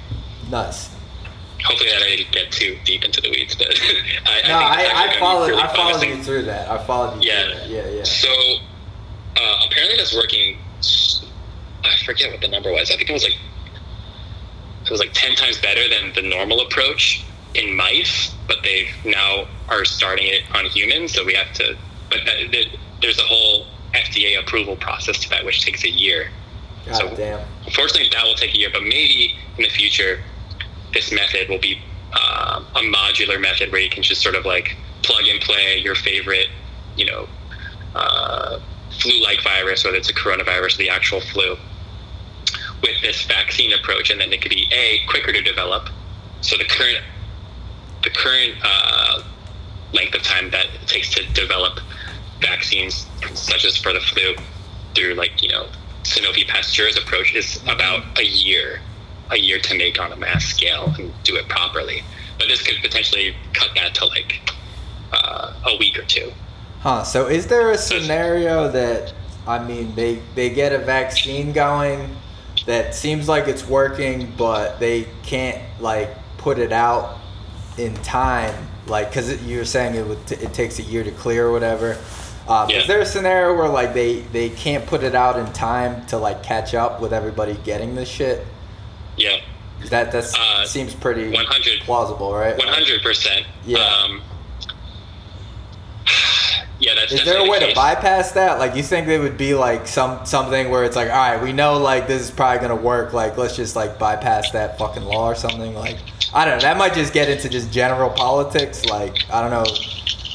Nice. 0.49 0.91
Hopefully 1.65 1.91
that 1.91 2.03
I 2.03 2.17
didn't 2.17 2.33
get 2.33 2.51
too 2.51 2.79
deep 2.85 3.05
into 3.05 3.21
the 3.21 3.31
weeds, 3.31 3.55
but 3.55 3.67
I, 4.27 4.49
No, 4.49 4.59
it's 4.83 4.95
I, 4.95 5.15
I, 5.17 5.19
followed. 5.21 5.49
really 5.51 5.63
I 5.63 5.67
followed 5.69 5.91
promising. 5.93 6.11
you 6.17 6.23
through 6.25 6.43
that. 6.45 6.69
I 6.71 6.85
followed 6.87 7.23
you 7.23 7.31
Yeah. 7.31 7.43
through 7.45 7.55
that. 7.55 7.69
Yeah, 7.69 7.89
yeah. 7.99 8.03
So 8.05 8.29
uh, 9.37 9.67
apparently 9.67 9.97
that's 9.99 10.15
working. 10.15 10.57
I 11.85 11.97
forget 12.05 12.31
what 12.33 12.41
the 12.41 12.49
number 12.49 12.73
was. 12.73 12.91
I 12.91 12.97
think 12.97 13.11
it 13.11 13.13
was 13.13 13.23
like 13.25 13.37
it 14.85 14.91
was 14.91 15.01
like 15.01 15.13
ten 15.13 15.35
times 15.37 15.59
better 15.61 15.83
than 15.89 16.13
the 16.15 16.23
normal 16.23 16.61
approach 16.63 17.23
in 17.55 17.75
mice, 17.75 18.35
but 18.47 18.59
they 18.63 18.89
now 19.05 19.47
are 19.69 19.85
starting 19.85 20.27
it 20.29 20.43
on 20.55 20.67
humans. 20.67 21.13
So 21.15 21.25
we 21.25 21.35
have 21.35 21.53
to. 21.55 21.77
But 22.11 22.21
that, 22.27 22.53
that, 22.53 22.67
there's 23.01 23.19
a 23.19 23.23
whole 23.23 23.67
FDA 23.95 24.39
approval 24.39 24.77
process 24.77 25.19
to 25.21 25.31
that, 25.31 25.45
which 25.45 25.65
takes 25.65 25.85
a 25.85 25.91
year. 25.91 26.31
God 26.87 26.97
So- 26.97 27.17
damn. 27.17 27.41
Unfortunately, 27.67 28.09
that 28.13 28.25
will 28.25 28.35
take 28.35 28.55
a 28.55 28.59
year, 28.59 28.71
but 28.73 28.83
maybe 28.83 29.35
in 29.57 29.63
the 29.65 29.69
future, 29.69 30.21
this 30.93 31.13
method 31.13 31.49
will 31.49 31.59
be 31.59 31.81
um, 32.13 32.67
a 32.75 32.81
modular 32.81 33.41
method 33.41 33.71
where 33.71 33.81
you 33.81 33.91
can 33.91 34.03
just 34.03 34.23
sort 34.23 34.35
of 34.35 34.45
like 34.45 34.77
plug 35.03 35.25
and 35.29 35.41
play 35.41 35.79
your 35.79 35.95
favorite, 35.95 36.49
you 36.97 37.07
know, 37.07 37.29
uh, 37.95 38.59
flu-like 39.01 39.43
virus, 39.43 39.85
whether 39.85 39.97
it's 39.97 40.11
a 40.11 40.15
coronavirus 40.15 40.75
or 40.75 40.79
the 40.79 40.91
actual 40.91 41.21
flu, 41.21 41.57
with 42.83 43.01
this 43.03 43.23
vaccine 43.25 43.73
approach, 43.73 44.11
and 44.11 44.21
then 44.21 44.33
it 44.33 44.43
could 44.43 44.51
be 44.51 44.69
a 44.73 45.01
quicker 45.09 45.33
to 45.33 45.43
develop. 45.43 45.89
So 46.41 46.57
the 46.57 46.65
current 46.65 46.99
the 48.03 48.11
current 48.11 48.55
uh, 48.63 49.23
length 49.93 50.15
of 50.15 50.23
time 50.23 50.51
that 50.51 50.67
it 50.67 50.87
takes 50.87 51.13
to 51.15 51.27
develop 51.33 51.81
vaccines, 52.41 53.07
such 53.35 53.65
as 53.65 53.77
for 53.77 53.93
the 53.93 54.01
flu, 54.01 54.35
through 54.95 55.15
like 55.15 55.43
you 55.43 55.49
know 55.49 55.67
Sanofi 56.03 56.47
Pasteur's 56.47 56.97
approach 56.97 57.35
is 57.35 57.61
about 57.65 58.19
a 58.19 58.25
year, 58.25 58.81
a 59.31 59.37
year 59.37 59.59
to 59.61 59.77
make 59.77 60.01
on 60.01 60.13
a 60.13 60.17
mass 60.17 60.45
scale 60.45 60.93
and 60.99 61.13
do 61.25 61.37
it 61.37 61.49
properly. 61.49 62.03
But 62.39 62.49
this 62.49 62.63
could 62.63 62.81
potentially 62.83 63.37
cut 63.53 63.71
that 63.77 63.95
to 63.97 64.07
like 64.07 64.41
uh, 65.13 65.53
a 65.67 65.77
week 65.77 65.99
or 65.99 66.05
two. 66.05 66.33
Huh. 66.81 67.05
So 67.05 67.29
is 67.29 67.47
there 67.47 67.71
a 67.71 67.79
scenario 67.79 68.71
that 68.71 69.13
I 69.47 69.63
mean 69.65 69.95
they 69.95 70.21
they 70.35 70.51
get 70.51 70.73
a 70.73 70.79
vaccine 70.79 71.53
going 71.53 72.17
that 72.67 72.95
seems 72.95 73.29
like 73.29 73.49
it's 73.49 73.67
working, 73.67 74.33
but 74.37 74.81
they 74.81 75.07
can't 75.23 75.63
like 75.81 76.11
put 76.39 76.59
it 76.59 76.73
out 76.73 77.20
in 77.81 77.95
time, 78.03 78.55
like 78.87 79.09
because 79.11 79.43
you're 79.45 79.65
saying 79.65 79.95
it 79.95 80.07
would 80.07 80.25
t- 80.27 80.37
it 80.37 80.53
takes 80.53 80.79
a 80.79 80.83
year 80.83 81.03
to 81.05 81.11
clear 81.13 81.47
or 81.49 81.53
whatever. 81.53 81.97
Um, 82.49 82.69
Is 82.71 82.87
there 82.87 83.01
a 83.01 83.07
scenario 83.07 83.55
where 83.57 83.69
like 83.69 83.95
they 83.95 84.21
they 84.33 84.51
can't 84.51 84.85
put 84.87 85.03
it 85.03 85.15
out 85.15 85.39
in 85.39 85.47
time 85.53 86.05
to 86.07 86.19
like 86.19 86.43
catch 86.43 86.75
up 86.75 87.01
with 87.01 87.13
everybody 87.13 87.55
getting 87.65 87.95
this 87.95 88.09
shit? 88.09 88.47
Yeah, 89.17 89.39
That 89.91 90.11
that 90.13 90.25
Uh, 90.39 90.65
seems 90.67 90.95
pretty 90.95 91.31
100 91.31 91.81
plausible, 91.81 92.33
right? 92.35 92.57
one 92.57 92.69
hundred 92.69 93.03
percent. 93.03 93.47
Yeah. 93.67 93.79
Um, 93.79 94.23
yeah, 96.81 96.95
that's 96.95 97.13
Is 97.13 97.25
there 97.25 97.39
a 97.45 97.49
way 97.49 97.61
the 97.61 97.69
to 97.69 97.75
bypass 97.75 98.33
that? 98.33 98.59
Like, 98.59 98.75
you 98.75 98.83
think 98.83 99.07
there 99.07 99.21
would 99.21 99.37
be 99.37 99.55
like 99.55 99.87
some 99.87 100.25
something 100.25 100.71
where 100.71 100.85
it's 100.85 100.97
like, 100.97 101.11
all 101.11 101.17
right, 101.17 101.43
we 101.43 101.53
know 101.53 101.79
like 101.79 102.07
this 102.09 102.23
is 102.23 102.31
probably 102.31 102.61
gonna 102.61 102.81
work. 102.81 103.13
Like, 103.13 103.37
let's 103.37 103.55
just 103.57 103.77
like 103.77 103.99
bypass 103.99 104.51
that 104.53 104.79
fucking 104.79 105.05
law 105.05 105.29
or 105.31 105.35
something. 105.35 105.75
Like, 105.75 105.99
I 106.33 106.45
don't 106.45 106.59
know. 106.59 106.63
That 106.63 106.77
might 106.77 106.95
just 106.95 107.13
get 107.13 107.29
into 107.29 107.49
just 107.49 107.73
general 107.73 108.11
politics. 108.11 108.85
Like, 108.85 109.29
I 109.33 109.41
don't 109.41 109.51
know 109.51 109.65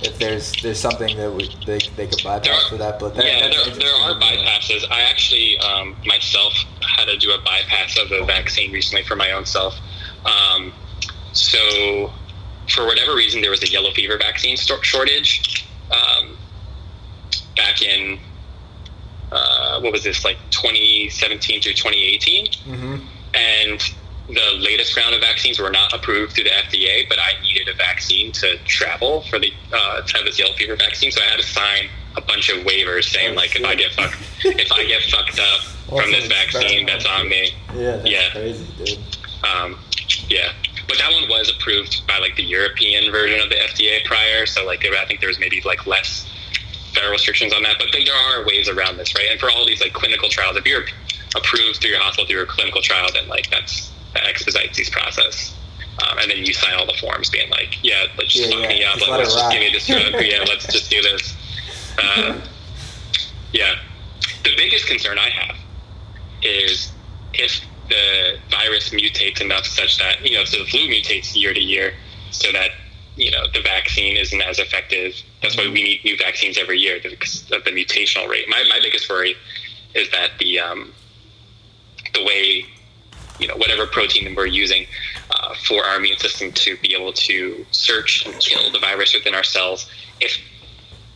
if 0.03 0.17
there's 0.19 0.51
there's 0.61 0.79
something 0.79 1.15
that 1.17 1.31
we 1.31 1.49
they, 1.65 1.79
they 1.95 2.07
could 2.07 2.21
bypass 2.23 2.67
for 2.69 2.75
that. 2.77 2.99
But 2.99 3.15
that, 3.15 3.25
yeah, 3.25 3.47
there, 3.49 3.75
there 3.75 3.93
are 3.95 4.13
bypasses. 4.19 4.83
I 4.91 5.01
actually 5.01 5.57
um, 5.59 5.95
myself 6.05 6.53
had 6.97 7.05
to 7.05 7.17
do 7.17 7.31
a 7.31 7.37
bypass 7.41 7.97
of 7.97 8.11
a 8.11 8.25
vaccine 8.25 8.71
recently 8.73 9.03
for 9.03 9.15
my 9.15 9.31
own 9.31 9.45
self. 9.45 9.73
Um, 10.25 10.73
so, 11.31 12.11
for 12.73 12.85
whatever 12.85 13.15
reason, 13.15 13.41
there 13.41 13.51
was 13.51 13.63
a 13.63 13.69
yellow 13.69 13.91
fever 13.91 14.17
vaccine 14.17 14.57
sto- 14.57 14.81
shortage 14.81 15.65
um, 15.91 16.37
back 17.55 17.81
in 17.81 18.19
uh, 19.31 19.79
what 19.81 19.91
was 19.91 20.03
this 20.03 20.23
like 20.25 20.37
2017 20.51 21.61
through 21.61 21.73
2018, 21.73 22.45
Mm-hmm. 22.47 23.05
and 23.33 23.93
the 24.27 24.57
latest 24.59 24.95
round 24.97 25.13
of 25.13 25.21
vaccines 25.21 25.59
were 25.59 25.69
not 25.69 25.93
approved 25.93 26.33
through 26.33 26.45
the 26.45 26.49
FDA, 26.49 27.07
but 27.07 27.19
I 27.19 27.39
needed 27.43 27.67
a 27.67 27.73
vaccine 27.75 28.31
to 28.33 28.57
travel 28.65 29.21
for 29.29 29.37
the 29.39 29.53
uh, 29.73 30.01
to 30.01 30.17
have 30.17 30.25
this 30.25 30.39
yellow 30.39 30.53
fever 30.55 30.75
vaccine, 30.75 31.11
so 31.11 31.21
I 31.21 31.25
had 31.25 31.39
to 31.39 31.45
sign 31.45 31.89
a 32.17 32.21
bunch 32.21 32.49
of 32.49 32.63
waivers 32.65 33.03
saying 33.05 33.35
like 33.35 33.55
if 33.55 33.63
I 33.65 33.75
get 33.75 33.91
fucked 33.93 34.15
if 34.43 34.71
I 34.71 34.85
get 34.85 35.01
fucked 35.03 35.39
up 35.39 35.59
from 35.89 36.11
this 36.11 36.25
vaccine, 36.27 36.85
that's 36.85 37.05
on 37.05 37.29
me. 37.29 37.51
Yeah, 37.75 37.97
that's 37.97 38.09
Yeah. 38.09 38.29
crazy, 38.31 38.65
dude. 38.83 38.99
Um, 39.43 39.77
yeah, 40.27 40.53
but 40.87 40.97
that 40.97 41.11
one 41.11 41.29
was 41.29 41.53
approved 41.55 42.07
by 42.07 42.17
like 42.17 42.35
the 42.35 42.43
European 42.43 43.11
version 43.11 43.39
of 43.41 43.49
the 43.49 43.55
FDA 43.55 44.03
prior. 44.05 44.45
So 44.47 44.65
like 44.65 44.83
I 44.85 45.05
think 45.05 45.19
there 45.19 45.29
was 45.29 45.39
maybe 45.39 45.61
like 45.65 45.85
less 45.85 46.25
federal 46.95 47.11
restrictions 47.11 47.53
on 47.53 47.61
that. 47.63 47.75
But 47.77 47.89
there 47.91 48.15
are 48.15 48.45
ways 48.45 48.69
around 48.69 48.97
this, 48.97 49.13
right? 49.13 49.27
And 49.29 49.39
for 49.39 49.51
all 49.51 49.65
these 49.67 49.81
like 49.81 49.93
clinical 49.93 50.29
trials, 50.29 50.57
if 50.57 50.65
you're 50.65 50.85
approved 51.35 51.81
through 51.81 51.91
your 51.91 51.99
hospital 51.99 52.25
through 52.27 52.41
a 52.41 52.45
clinical 52.47 52.81
trial, 52.81 53.07
then 53.13 53.27
like 53.27 53.49
that's 53.51 53.91
that 54.15 54.25
expedites 54.27 54.77
these 54.77 54.89
process. 54.89 55.53
Um, 56.03 56.17
and 56.19 56.29
then 56.29 56.39
you 56.45 56.53
sign 56.53 56.73
all 56.73 56.85
the 56.85 56.97
forms, 56.99 57.29
being 57.29 57.49
like, 57.51 57.77
"Yeah, 57.83 58.07
let's 58.17 58.33
just 58.33 58.49
Yeah, 58.51 58.59
fuck 58.61 58.69
yeah, 58.71 58.77
me 58.77 58.83
up. 58.83 58.97
just 58.97 59.07
let 59.09 59.19
let's 59.19 59.33
just 59.33 59.51
give 59.51 59.61
me 59.61 59.69
this 59.71 59.87
drug. 59.87 60.13
yeah, 60.25 60.43
let's 60.47 60.65
just 60.67 60.89
do 60.89 61.01
this." 61.01 61.33
Um, 61.97 62.41
yeah, 63.53 63.75
the 64.43 64.53
biggest 64.57 64.87
concern 64.87 65.17
I 65.17 65.29
have 65.29 65.55
is 66.41 66.91
if 67.33 67.61
the 67.89 68.37
virus 68.49 68.89
mutates 68.89 69.39
enough 69.41 69.65
such 69.65 69.97
that 69.99 70.21
you 70.29 70.35
know, 70.37 70.43
so 70.43 70.59
the 70.59 70.65
flu 70.69 70.81
mutates 70.89 71.35
year 71.35 71.53
to 71.53 71.59
year, 71.61 71.93
so 72.31 72.51
that 72.51 72.71
you 73.15 73.31
know 73.31 73.45
the 73.53 73.61
vaccine 73.61 74.17
isn't 74.17 74.41
as 74.41 74.59
effective. 74.59 75.15
That's 75.41 75.55
why 75.55 75.67
we 75.67 75.81
need 75.83 76.03
new 76.03 76.17
vaccines 76.17 76.57
every 76.57 76.79
year 76.79 76.99
because 77.01 77.49
of 77.51 77.63
the 77.63 77.71
mutational 77.71 78.27
rate. 78.27 78.49
My 78.49 78.63
my 78.69 78.79
biggest 78.83 79.09
worry 79.09 79.35
is 79.93 80.09
that 80.11 80.31
the 80.39 80.59
um, 80.59 80.93
the 82.13 82.23
way 82.25 82.65
you 83.39 83.47
know 83.47 83.55
whatever 83.55 83.85
protein 83.85 84.33
we're 84.35 84.45
using 84.45 84.85
uh, 85.31 85.53
for 85.67 85.83
our 85.83 85.97
immune 85.97 86.17
system 86.17 86.51
to 86.51 86.77
be 86.77 86.93
able 86.93 87.13
to 87.13 87.65
search 87.71 88.25
and 88.25 88.39
kill 88.39 88.71
the 88.71 88.79
virus 88.79 89.13
within 89.13 89.35
our 89.35 89.43
cells. 89.43 89.89
If 90.19 90.37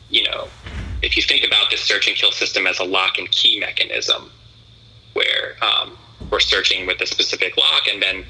you 0.09 0.23
know, 0.23 0.47
if 1.01 1.15
you 1.15 1.23
think 1.23 1.45
about 1.45 1.69
this 1.69 1.81
search 1.81 2.07
and 2.07 2.15
kill 2.15 2.31
system 2.31 2.67
as 2.67 2.79
a 2.79 2.83
lock 2.83 3.17
and 3.17 3.29
key 3.31 3.59
mechanism, 3.59 4.31
where 5.13 5.55
um, 5.61 5.97
we're 6.31 6.39
searching 6.39 6.87
with 6.87 6.99
a 7.01 7.07
specific 7.07 7.57
lock, 7.57 7.87
and 7.91 8.01
then 8.01 8.25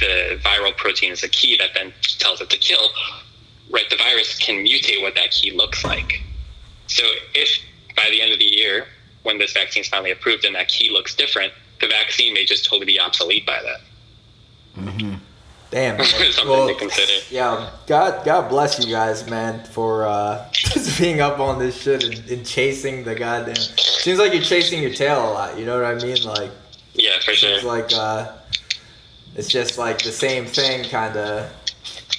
the 0.00 0.38
viral 0.42 0.76
protein 0.76 1.12
is 1.12 1.22
a 1.22 1.28
key 1.28 1.56
that 1.58 1.70
then 1.74 1.92
tells 2.18 2.40
it 2.40 2.50
to 2.50 2.58
kill. 2.58 2.88
Right, 3.70 3.88
the 3.90 3.96
virus 3.96 4.38
can 4.38 4.64
mutate 4.64 5.02
what 5.02 5.14
that 5.14 5.30
key 5.30 5.50
looks 5.50 5.84
like. 5.84 6.22
So 6.86 7.02
if 7.34 7.60
by 7.96 8.08
the 8.10 8.20
end 8.20 8.32
of 8.32 8.38
the 8.38 8.44
year, 8.44 8.86
when 9.22 9.38
this 9.38 9.52
vaccine 9.52 9.80
is 9.80 9.88
finally 9.88 10.10
approved 10.10 10.44
and 10.44 10.54
that 10.54 10.68
key 10.68 10.90
looks 10.90 11.14
different, 11.14 11.52
the 11.80 11.86
vaccine 11.88 12.32
may 12.34 12.44
just 12.44 12.64
totally 12.64 12.86
be 12.86 12.98
obsolete 13.00 13.44
by 13.46 13.60
then. 13.62 15.20
Damn. 15.70 16.02
Something 16.04 16.48
Well, 16.48 16.68
to 16.68 16.74
consider. 16.74 17.12
yeah, 17.30 17.70
God, 17.86 18.24
God 18.24 18.48
bless 18.48 18.78
you 18.84 18.92
guys, 18.92 19.28
man, 19.28 19.64
for 19.64 20.06
uh, 20.06 20.48
just 20.52 20.98
being 21.00 21.20
up 21.20 21.40
on 21.40 21.58
this 21.58 21.80
shit 21.82 22.04
and, 22.04 22.30
and 22.30 22.46
chasing 22.46 23.02
the 23.04 23.14
goddamn. 23.14 23.56
Seems 23.56 24.18
like 24.18 24.32
you're 24.32 24.42
chasing 24.42 24.80
your 24.82 24.92
tail 24.92 25.30
a 25.30 25.32
lot. 25.32 25.58
You 25.58 25.66
know 25.66 25.80
what 25.80 25.84
I 25.84 25.94
mean? 26.04 26.22
Like, 26.22 26.50
Yeah, 26.94 27.18
for 27.24 27.32
sure. 27.32 27.50
it's 27.54 27.64
like 27.64 27.92
uh, 27.92 28.32
it's 29.34 29.48
just 29.48 29.76
like 29.78 30.00
the 30.02 30.12
same 30.12 30.46
thing, 30.46 30.84
kind 30.88 31.16
of, 31.16 31.50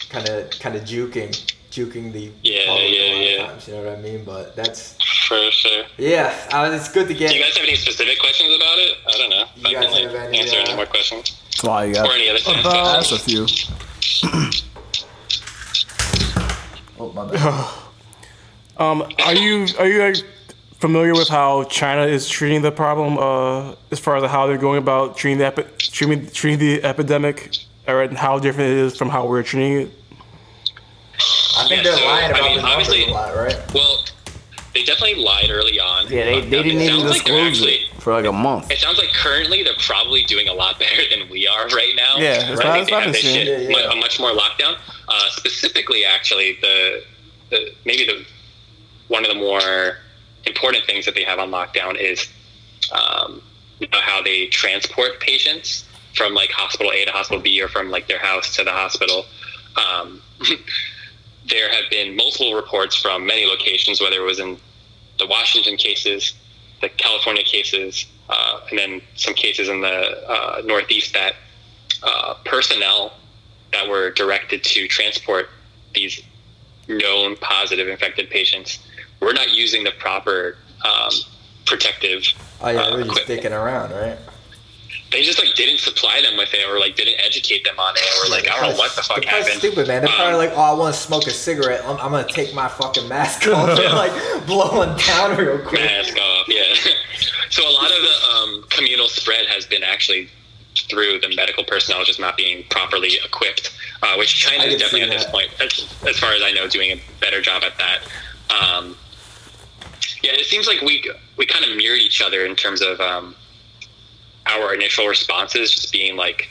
kind 0.09 0.27
of, 0.27 0.49
kind 0.59 0.75
of 0.75 0.83
juking, 0.83 1.31
juking 1.75 2.11
the 2.13 2.31
Yeah, 2.41 2.65
public 2.67 2.91
yeah, 2.91 3.01
a 3.01 3.11
lot 3.11 3.15
of 3.15 3.29
yeah. 3.29 3.47
times. 3.47 3.67
You 3.67 3.73
know 3.75 3.83
what 3.83 3.97
I 3.99 4.01
mean? 4.01 4.23
But 4.23 4.55
that's 4.55 4.95
For 5.27 5.51
sure. 5.51 5.83
yeah, 5.97 6.33
uh, 6.53 6.71
it's 6.73 6.89
good 6.91 7.07
to 7.09 7.13
get. 7.13 7.31
Do 7.31 7.35
you 7.37 7.43
guys 7.43 7.57
have 7.57 7.67
any 7.67 7.75
specific 7.75 8.19
questions 8.19 8.55
about 8.55 8.77
it? 8.77 8.97
I 9.07 9.11
don't 9.17 9.29
know. 9.29 9.45
If 9.55 9.65
I 9.65 9.69
You 9.69 9.75
can 9.75 9.83
guys 9.83 9.91
like, 9.93 10.03
have 10.03 10.15
any, 10.29 10.39
answer 10.39 10.57
uh, 10.57 10.61
any 10.63 10.75
more 10.75 10.85
questions. 10.85 11.41
That's 11.51 11.63
why 11.63 11.85
you 11.85 11.93
got. 11.93 12.07
Or 12.07 12.13
any 12.13 12.29
other 12.29 12.39
science 12.39 12.59
About- 12.65 12.95
questions. 12.95 13.09
That's 13.09 13.21
a 13.21 13.29
few. 13.29 13.45
Oh 16.97 17.11
my 17.11 17.25
bad. 17.29 17.71
Um, 18.77 19.03
are 19.25 19.33
you 19.33 19.67
are 19.79 19.87
you 19.87 19.99
like, 19.99 20.17
familiar 20.79 21.13
with 21.13 21.29
how 21.29 21.63
China 21.65 22.01
is 22.05 22.27
treating 22.27 22.61
the 22.61 22.71
problem? 22.73 23.17
Uh, 23.17 23.75
as 23.89 23.99
far 23.99 24.17
as 24.17 24.29
how 24.29 24.47
they're 24.47 24.57
going 24.57 24.79
about 24.79 25.15
treating 25.15 25.37
the 25.37 25.45
epi- 25.45 25.63
treating, 25.77 26.27
treating 26.29 26.59
the 26.59 26.83
epidemic, 26.83 27.55
or 27.87 28.05
how 28.09 28.37
different 28.37 28.71
it 28.71 28.77
is 28.77 28.97
from 28.97 29.07
how 29.07 29.27
we're 29.27 29.43
treating 29.43 29.87
it? 29.87 29.93
I 31.57 31.67
think 31.67 31.83
Yeah, 31.83 31.83
they're 31.83 31.97
so, 31.97 32.05
lying 32.05 32.25
I 32.25 32.29
about 32.29 32.41
mean, 32.43 32.55
the 32.57 32.61
numbers 32.63 32.87
obviously- 32.87 33.05
a 33.05 33.13
lot, 33.13 33.35
right? 33.35 33.73
Well, 33.73 34.05
they 34.73 34.83
definitely 34.83 35.23
lied 35.23 35.49
early 35.49 35.79
on. 35.79 36.07
Yeah, 36.11 36.25
they, 36.25 36.41
they 36.41 36.49
didn't 36.63 36.81
even 36.81 36.87
sounds 36.99 37.03
like 37.09 37.23
they're 37.25 37.49
disclose 37.49 37.71
it 37.71 38.01
for 38.01 38.11
like 38.13 38.25
a 38.25 38.31
month. 38.33 38.69
It 38.71 38.79
sounds 38.79 38.97
like 38.97 39.13
currently 39.13 39.63
they're 39.63 39.73
probably 39.79 40.23
doing 40.25 40.49
a 40.49 40.53
lot 40.53 40.77
better 40.79 41.01
than 41.09 41.29
we 41.29 41.47
are 41.47 41.65
right 41.69 41.93
now. 41.95 42.17
Yeah, 42.17 42.33
that's 42.39 42.49
right? 42.49 42.55
what- 42.57 42.65
I 42.65 42.77
that's 42.79 42.89
think 42.89 42.91
what 42.91 42.99
they 43.03 43.07
I've 43.07 43.13
this 43.13 43.21
shit. 43.21 43.69
Yeah, 43.71 43.77
yeah. 43.79 43.91
a 43.93 43.95
much 43.95 44.19
more 44.19 44.31
lockdown. 44.31 44.77
Uh, 45.07 45.29
specifically, 45.29 46.03
actually, 46.03 46.57
the, 46.61 47.03
the 47.51 47.71
maybe 47.85 48.05
the 48.05 48.25
one 49.07 49.23
of 49.23 49.29
the 49.29 49.35
more 49.37 49.97
important 50.45 50.83
things 50.85 51.05
that 51.05 51.15
they 51.15 51.23
have 51.23 51.39
on 51.39 51.51
lockdown 51.51 51.95
is 51.97 52.27
um, 52.91 53.41
how 53.93 54.21
they 54.21 54.47
transport 54.47 55.19
patients 55.21 55.85
from 56.15 56.33
like 56.33 56.49
hospital 56.51 56.91
A 56.91 57.05
to 57.05 57.11
hospital 57.11 57.41
B 57.41 57.61
or 57.61 57.67
from 57.69 57.89
like 57.91 58.07
their 58.07 58.19
house 58.19 58.53
to 58.57 58.63
the 58.63 58.71
hospital. 58.71 59.25
Um, 59.77 60.21
there 61.47 61.69
have 61.69 61.89
been 61.89 62.15
multiple 62.15 62.53
reports 62.53 62.95
from 62.95 63.25
many 63.25 63.45
locations, 63.45 64.01
whether 64.01 64.17
it 64.17 64.25
was 64.25 64.39
in 64.39 64.57
the 65.19 65.27
Washington 65.27 65.77
cases, 65.77 66.33
the 66.81 66.89
California 66.89 67.43
cases, 67.43 68.05
uh, 68.29 68.61
and 68.69 68.79
then 68.79 69.01
some 69.15 69.33
cases 69.33 69.69
in 69.69 69.81
the 69.81 70.29
uh, 70.29 70.61
Northeast 70.65 71.13
that 71.13 71.35
uh, 72.03 72.35
personnel 72.45 73.13
that 73.71 73.87
were 73.87 74.11
directed 74.11 74.63
to 74.63 74.87
transport 74.87 75.49
these 75.93 76.21
known 76.87 77.35
positive 77.37 77.87
infected 77.87 78.29
patients 78.29 78.79
were 79.21 79.33
not 79.33 79.51
using 79.51 79.83
the 79.83 79.91
proper 79.91 80.57
um, 80.83 81.11
protective. 81.65 82.23
Oh 82.61 82.69
yeah, 82.69 82.81
uh, 82.81 82.91
they 82.91 83.03
were 83.03 83.13
just 83.15 83.27
dicking 83.27 83.51
around, 83.51 83.91
right? 83.91 84.17
They 85.11 85.21
just 85.23 85.39
like 85.39 85.53
didn't 85.55 85.79
supply 85.79 86.21
them 86.21 86.35
with 86.35 86.53
it, 86.53 86.67
or 86.67 86.79
like 86.79 86.95
didn't 86.95 87.19
educate 87.19 87.63
them 87.63 87.79
on 87.79 87.93
it, 87.95 88.01
or 88.25 88.29
like 88.31 88.49
I 88.49 88.59
don't 88.59 88.71
know 88.71 88.77
what 88.77 88.95
the 88.95 89.03
fuck 89.03 89.23
happened. 89.23 89.59
stupid, 89.59 89.87
man. 89.87 90.01
They're 90.01 90.09
Um, 90.09 90.15
probably 90.17 90.47
like, 90.47 90.51
"Oh, 90.57 90.61
I 90.61 90.73
want 90.73 90.93
to 90.95 90.99
smoke 90.99 91.27
a 91.27 91.31
cigarette. 91.31 91.81
I'm, 91.85 91.97
I'm 91.97 92.11
gonna 92.11 92.27
take 92.27 92.53
my 92.53 92.67
fucking 92.67 93.07
mask 93.07 93.47
off 93.47 93.69
and 93.79 93.93
like 93.93 94.45
blowing 94.47 94.97
down 94.97 95.37
real 95.37 95.59
quick." 95.59 95.81
mask 95.81 96.17
off. 96.17 96.47
Yeah. 96.49 96.73
so 97.51 97.67
a 97.67 97.71
lot 97.71 97.91
of 97.91 98.01
the 98.01 98.27
um, 98.33 98.65
communal 98.69 99.07
spread 99.07 99.45
has 99.47 99.65
been 99.65 99.83
actually 99.83 100.27
through 100.89 101.19
the 101.19 101.33
medical 101.35 101.63
personnel 101.63 102.03
just 102.03 102.19
not 102.19 102.35
being 102.35 102.63
properly 102.69 103.11
equipped, 103.23 103.71
uh, 104.03 104.15
which 104.17 104.35
China 104.35 104.63
is 104.65 104.75
definitely 104.81 105.03
at 105.03 105.09
this 105.09 105.25
point, 105.25 105.49
as, 105.61 105.87
as 106.07 106.19
far 106.19 106.33
as 106.33 106.41
I 106.43 106.51
know, 106.51 106.67
doing 106.67 106.91
a 106.91 107.01
better 107.21 107.41
job 107.41 107.63
at 107.63 107.77
that. 107.77 107.99
Um, 108.53 108.97
yeah, 110.21 110.31
it 110.33 110.45
seems 110.47 110.67
like 110.67 110.81
we 110.81 111.09
we 111.37 111.45
kind 111.45 111.63
of 111.63 111.77
mirrored 111.77 111.99
each 111.99 112.21
other 112.21 112.45
in 112.45 112.55
terms 112.55 112.81
of 112.81 112.99
um, 112.99 113.35
our 114.47 114.73
initial 114.73 115.07
responses 115.07 115.73
just 115.73 115.91
being 115.91 116.15
like 116.15 116.49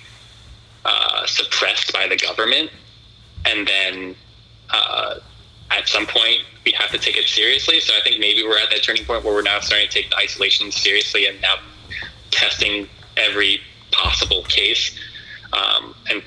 uh, 0.84 1.26
suppressed 1.26 1.92
by 1.92 2.06
the 2.08 2.16
government, 2.16 2.70
and 3.46 3.66
then 3.66 4.16
uh, 4.70 5.16
at 5.70 5.88
some 5.88 6.06
point 6.06 6.40
we 6.64 6.72
have 6.72 6.90
to 6.90 6.98
take 6.98 7.16
it 7.16 7.26
seriously. 7.26 7.80
So 7.80 7.92
I 7.96 8.00
think 8.02 8.20
maybe 8.20 8.42
we're 8.42 8.58
at 8.58 8.70
that 8.70 8.82
turning 8.82 9.04
point 9.04 9.24
where 9.24 9.34
we're 9.34 9.42
now 9.42 9.60
starting 9.60 9.88
to 9.88 9.92
take 9.92 10.10
the 10.10 10.16
isolation 10.16 10.72
seriously 10.72 11.26
and 11.26 11.40
now 11.40 11.56
testing 12.30 12.88
every 13.16 13.60
possible 13.92 14.42
case. 14.44 14.98
Um, 15.52 15.94
and 16.10 16.22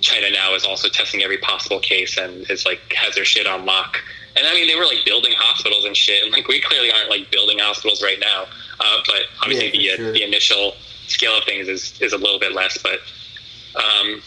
China 0.00 0.30
now 0.30 0.54
is 0.54 0.64
also 0.64 0.88
testing 0.88 1.22
every 1.22 1.38
possible 1.38 1.80
case 1.80 2.18
and 2.18 2.48
is 2.50 2.66
like 2.66 2.80
has 2.94 3.14
their 3.14 3.24
shit 3.24 3.46
on 3.46 3.64
lock. 3.64 3.98
And 4.36 4.46
I 4.46 4.54
mean, 4.54 4.66
they 4.66 4.74
were 4.74 4.84
like 4.84 5.04
building 5.04 5.32
hospitals 5.36 5.84
and 5.84 5.96
shit, 5.96 6.22
and 6.22 6.32
like 6.32 6.48
we 6.48 6.60
clearly 6.60 6.90
aren't 6.90 7.10
like 7.10 7.30
building 7.30 7.58
hospitals 7.58 8.02
right 8.02 8.18
now. 8.18 8.46
Uh, 8.82 8.98
but 9.06 9.22
obviously, 9.42 9.70
Yeah, 9.78 9.92
the 9.92 10.02
sure. 10.02 10.12
the 10.12 10.22
initial 10.24 10.74
scale 11.06 11.36
of 11.38 11.44
things 11.44 11.68
is 11.68 12.00
is 12.00 12.12
a 12.12 12.18
little 12.18 12.38
bit 12.38 12.52
less. 12.52 12.78
But 12.78 13.00
um, 13.76 14.22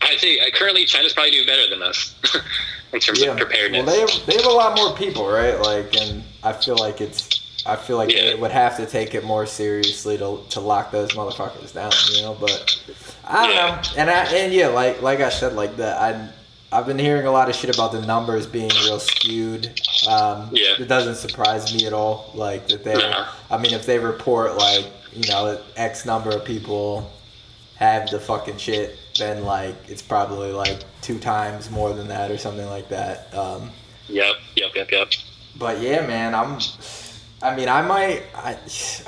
I'd 0.00 0.18
say 0.18 0.38
uh, 0.40 0.50
currently 0.54 0.84
China's 0.84 1.12
probably 1.12 1.32
doing 1.32 1.46
better 1.46 1.68
than 1.68 1.82
us 1.82 2.14
in 2.92 3.00
terms 3.00 3.22
of 3.22 3.36
preparedness. 3.36 3.86
Well, 3.86 3.94
they 3.94 4.00
have, 4.00 4.26
they 4.26 4.34
have 4.36 4.46
a 4.46 4.48
lot 4.54 4.76
more 4.76 4.94
people, 4.96 5.28
right? 5.28 5.58
Like, 5.60 5.94
and 6.00 6.22
I 6.42 6.52
feel 6.52 6.76
like 6.76 7.00
it's. 7.00 7.40
I 7.64 7.76
feel 7.76 7.96
like 7.96 8.10
Yeah. 8.12 8.22
they 8.30 8.34
would 8.34 8.50
have 8.50 8.76
to 8.78 8.86
take 8.86 9.14
it 9.14 9.22
more 9.22 9.46
seriously 9.46 10.18
to, 10.18 10.40
to 10.50 10.58
lock 10.60 10.90
those 10.90 11.12
motherfuckers 11.12 11.72
down, 11.72 11.92
you 12.12 12.22
know. 12.22 12.34
But 12.40 12.76
I 13.24 13.46
don't 13.46 13.54
know, 13.54 14.00
and 14.00 14.10
I 14.10 14.24
and 14.34 14.52
yeah, 14.52 14.66
like 14.68 15.00
like 15.00 15.20
I 15.20 15.28
said, 15.28 15.52
like 15.52 15.76
that. 15.76 15.96
I 16.02 16.28
I've 16.72 16.86
been 16.86 16.98
hearing 16.98 17.26
a 17.26 17.30
lot 17.32 17.48
of 17.50 17.54
shit 17.54 17.74
about 17.74 17.92
the 17.92 18.00
numbers 18.06 18.46
being 18.46 18.70
real 18.84 18.98
skewed. 18.98 19.66
Um, 20.08 20.48
Yeah. 20.52 20.74
it 20.78 20.88
doesn't 20.88 21.16
surprise 21.16 21.74
me 21.74 21.86
at 21.86 21.92
all. 21.92 22.30
Like 22.34 22.68
that 22.68 22.82
they. 22.84 22.94
No. 22.94 23.26
I 23.50 23.58
mean, 23.58 23.74
if 23.74 23.84
they 23.86 23.98
report 23.98 24.56
like 24.56 24.86
you 25.12 25.28
know 25.28 25.60
X 25.76 26.06
number 26.06 26.30
of 26.30 26.44
people 26.44 27.10
have 27.76 28.08
the 28.10 28.18
fucking 28.18 28.56
shit, 28.56 28.96
then 29.18 29.44
like 29.44 29.74
it's 29.88 30.02
probably 30.02 30.52
like 30.52 30.78
two 31.02 31.18
times 31.18 31.70
more 31.70 31.92
than 31.92 32.08
that 32.08 32.30
or 32.30 32.38
something 32.38 32.66
like 32.66 32.88
that. 32.88 33.32
Um, 33.34 33.70
Yep, 34.08 34.34
yep, 34.56 34.74
yep, 34.74 34.90
yep. 34.90 35.08
but 35.56 35.80
yeah, 35.80 36.04
man, 36.06 36.34
I'm 36.34 36.58
I 37.42 37.56
mean, 37.56 37.68
I 37.68 37.82
might, 37.82 38.22
I, 38.36 38.56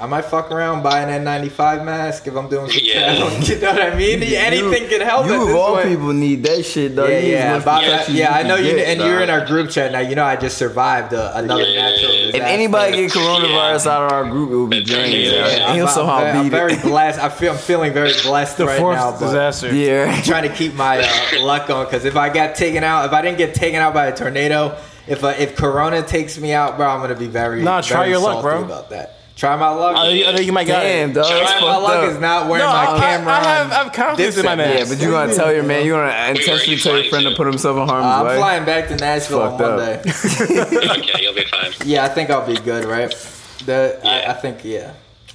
I 0.00 0.06
might 0.06 0.24
fuck 0.24 0.50
around 0.50 0.82
buy 0.82 1.02
an 1.02 1.24
N95 1.24 1.84
mask 1.84 2.26
if 2.26 2.34
I'm 2.34 2.48
doing 2.48 2.68
some 2.68 2.80
Yeah. 2.82 3.14
travel. 3.16 3.38
You 3.46 3.60
know 3.60 3.72
what 3.72 3.82
I 3.92 3.94
mean? 3.96 4.22
Anything 4.24 4.88
can 4.88 5.02
help. 5.02 5.26
You 5.26 5.34
at 5.34 5.40
of 5.42 5.46
this 5.46 5.56
all 5.56 5.74
point. 5.76 5.88
people 5.88 6.12
need 6.12 6.42
that 6.42 6.64
shit, 6.64 6.96
though. 6.96 7.06
Yeah, 7.06 7.18
You 7.20 7.32
yeah, 7.32 7.52
just 7.54 7.64
about 7.64 7.82
look 7.84 7.92
at 7.92 8.06
that. 8.06 8.12
you, 8.12 8.18
Yeah, 8.18 8.34
I 8.34 8.42
know 8.42 8.56
you, 8.56 8.74
get, 8.74 8.88
and 8.88 8.98
dog. 8.98 9.08
you're 9.08 9.20
in 9.20 9.30
our 9.30 9.46
group 9.46 9.70
chat 9.70 9.92
now. 9.92 10.00
You 10.00 10.16
know, 10.16 10.24
I 10.24 10.34
just 10.34 10.58
survived 10.58 11.12
a, 11.12 11.38
another 11.38 11.62
natural 11.62 12.10
disaster. 12.10 12.36
If 12.38 12.42
anybody 12.42 12.96
get 12.96 13.12
coronavirus 13.12 13.86
out 13.86 14.02
of 14.06 14.12
our 14.12 14.24
group, 14.28 14.50
it 14.50 14.56
will 14.56 14.66
be 14.66 14.82
James. 14.82 15.30
Yeah, 15.30 15.46
and 15.46 15.62
I'm, 15.64 15.74
he'll 15.76 15.86
I'm 15.86 15.92
somehow 15.94 16.18
very, 16.20 16.30
I'm 16.38 16.42
beat 16.44 16.48
very 16.50 16.72
it. 16.72 16.82
blessed. 16.82 17.20
I 17.20 17.28
feel 17.28 17.52
I'm 17.52 17.58
feeling 17.58 17.92
very 17.92 18.12
blessed 18.24 18.56
The 18.56 18.66
right 18.66 18.80
fourth 18.80 18.96
now. 18.96 19.12
but 19.12 19.20
disaster. 19.20 19.72
Yeah. 19.72 20.12
I'm 20.12 20.22
trying 20.24 20.48
to 20.48 20.54
keep 20.54 20.74
my 20.74 20.98
uh, 20.98 21.40
luck 21.40 21.70
on 21.70 21.84
because 21.84 22.04
if 22.04 22.16
I 22.16 22.30
got 22.30 22.56
taken 22.56 22.82
out, 22.82 23.04
if 23.06 23.12
I 23.12 23.22
didn't 23.22 23.38
get 23.38 23.54
taken 23.54 23.80
out 23.80 23.94
by 23.94 24.06
a 24.06 24.16
tornado, 24.16 24.76
if 25.06 25.22
uh, 25.24 25.28
if 25.38 25.56
Corona 25.56 26.02
takes 26.02 26.38
me 26.38 26.52
out, 26.52 26.76
bro, 26.76 26.86
I'm 26.88 27.00
gonna 27.00 27.14
be 27.14 27.26
very 27.26 27.62
Nah, 27.62 27.80
try 27.80 27.98
very 28.00 28.10
your 28.10 28.18
luck, 28.20 28.42
salty 28.42 28.48
bro. 28.48 28.64
About 28.64 28.90
that. 28.90 29.18
Try 29.36 29.56
my 29.56 29.68
luck. 29.70 29.96
I, 29.96 30.30
I 30.30 30.32
think 30.36 30.46
you 30.46 30.52
might 30.52 30.66
got 30.68 30.82
Damn, 30.82 31.10
it. 31.10 31.14
dog. 31.14 31.26
Try 31.26 31.60
my 31.60 31.76
luck 31.76 32.04
up. 32.04 32.10
is 32.12 32.20
not 32.20 32.48
wearing 32.48 32.64
No, 32.64 32.72
my 32.72 32.86
I- 32.92 32.98
camera. 33.00 33.32
I 33.32 33.42
have- 33.42 33.66
on 33.66 33.72
I 33.72 33.82
have 33.82 33.92
confidence 33.92 34.36
in 34.38 34.44
my 34.44 34.52
Dipset. 34.52 34.56
man. 34.58 34.78
Yeah, 34.78 34.84
but 34.88 35.00
you 35.00 35.10
gonna 35.10 35.34
tell 35.34 35.52
your 35.52 35.64
man, 35.64 35.84
you 35.84 35.92
gonna 35.92 36.28
intentionally 36.30 36.78
tell 36.78 36.94
your 36.96 37.10
friend 37.10 37.24
to 37.26 37.34
put 37.34 37.46
himself 37.48 37.76
in 37.76 37.88
harm's 37.88 38.06
Uh, 38.06 38.08
I'm 38.20 38.26
way. 38.26 38.36
flying 38.36 38.64
back 38.64 38.88
to 38.88 38.96
Nashville 38.96 39.42
on 39.42 39.58
Fucked 39.58 39.62
up. 39.62 40.04
Monday. 40.06 40.98
okay, 41.00 41.22
you'll 41.22 41.34
be 41.34 41.44
fine. 41.46 41.72
yeah, 41.84 42.04
I 42.04 42.08
think 42.10 42.30
I'll 42.30 42.46
be 42.46 42.54
good, 42.54 42.84
right? 42.84 43.10
The 43.66 43.98
I, 44.04 44.30
I 44.30 44.34
think 44.34 44.64
yeah. 44.64 44.92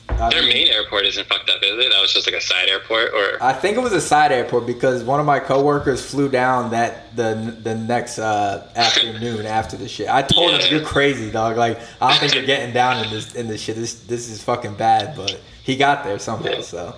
I 0.10 0.30
Their 0.30 0.42
mean- 0.42 0.50
main 0.50 0.68
airport 0.68 1.06
isn't 1.06 1.28
fucked 1.28 1.50
up, 1.50 1.62
is 1.64 1.86
it? 1.86 1.90
That 1.92 2.02
was 2.02 2.14
just 2.14 2.28
like 2.28 2.36
a 2.36 2.42
side 2.42 2.68
airport, 2.68 3.14
or 3.14 3.42
I 3.42 3.54
think 3.54 3.78
it 3.78 3.80
was 3.80 3.94
a 3.94 4.02
side 4.02 4.32
airport 4.32 4.66
because 4.66 5.04
one 5.04 5.20
of 5.20 5.26
my 5.26 5.40
coworkers 5.40 6.04
flew 6.04 6.28
down 6.30 6.72
that 6.72 7.16
the 7.16 7.56
the 7.64 7.76
next 7.76 8.20
uh, 8.20 8.68
afternoon 8.76 9.46
after 9.46 9.78
the 9.78 9.88
shit. 9.88 10.10
I 10.10 10.22
told 10.22 10.54
him 10.54 10.62
you're 10.72 10.86
crazy, 10.86 11.32
dog. 11.32 11.58
Like 11.58 11.80
I 12.02 12.10
don't 12.10 12.20
think 12.20 12.36
you're 12.36 12.46
getting 12.56 12.74
down 12.74 13.04
in 13.06 13.10
this 13.12 13.34
in 13.36 13.48
this 13.48 13.62
shit. 13.62 13.76
This 13.76 13.94
this 14.02 14.30
is 14.30 14.44
fucking 14.44 14.76
bad, 14.76 15.16
but 15.16 15.40
he 15.64 15.78
got 15.78 16.04
there 16.04 16.20
somehow. 16.20 16.62
So 16.62 16.96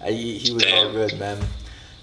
uh, 0.00 0.06
he, 0.10 0.38
he 0.38 0.52
was 0.52 0.64
all 0.66 0.92
good, 0.92 1.18
man. 1.18 1.38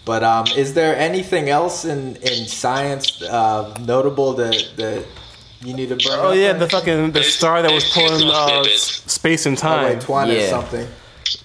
But 0.06 0.24
um, 0.24 0.46
is 0.56 0.74
there 0.74 0.96
anything 0.98 1.50
else 1.50 1.86
in 1.86 2.16
in 2.18 2.46
science 2.48 3.22
uh, 3.22 3.74
notable 3.82 4.34
that 4.34 4.72
that 4.78 5.06
you 5.62 5.74
need 5.74 5.90
to 5.90 5.96
bring? 5.96 6.08
Oh 6.20 6.32
yeah, 6.32 6.54
the 6.54 6.68
fucking 6.70 7.12
the 7.12 7.24
star 7.24 7.62
that 7.62 7.72
was 7.72 7.90
pulling 7.92 8.30
uh, 8.30 8.64
space 8.66 9.46
and 9.46 9.58
Oh, 9.64 9.84
wait, 9.84 10.00
time. 10.00 10.00
Twan 10.00 10.28
has 10.28 10.44
Yeah. 10.44 10.50
something. 10.50 10.88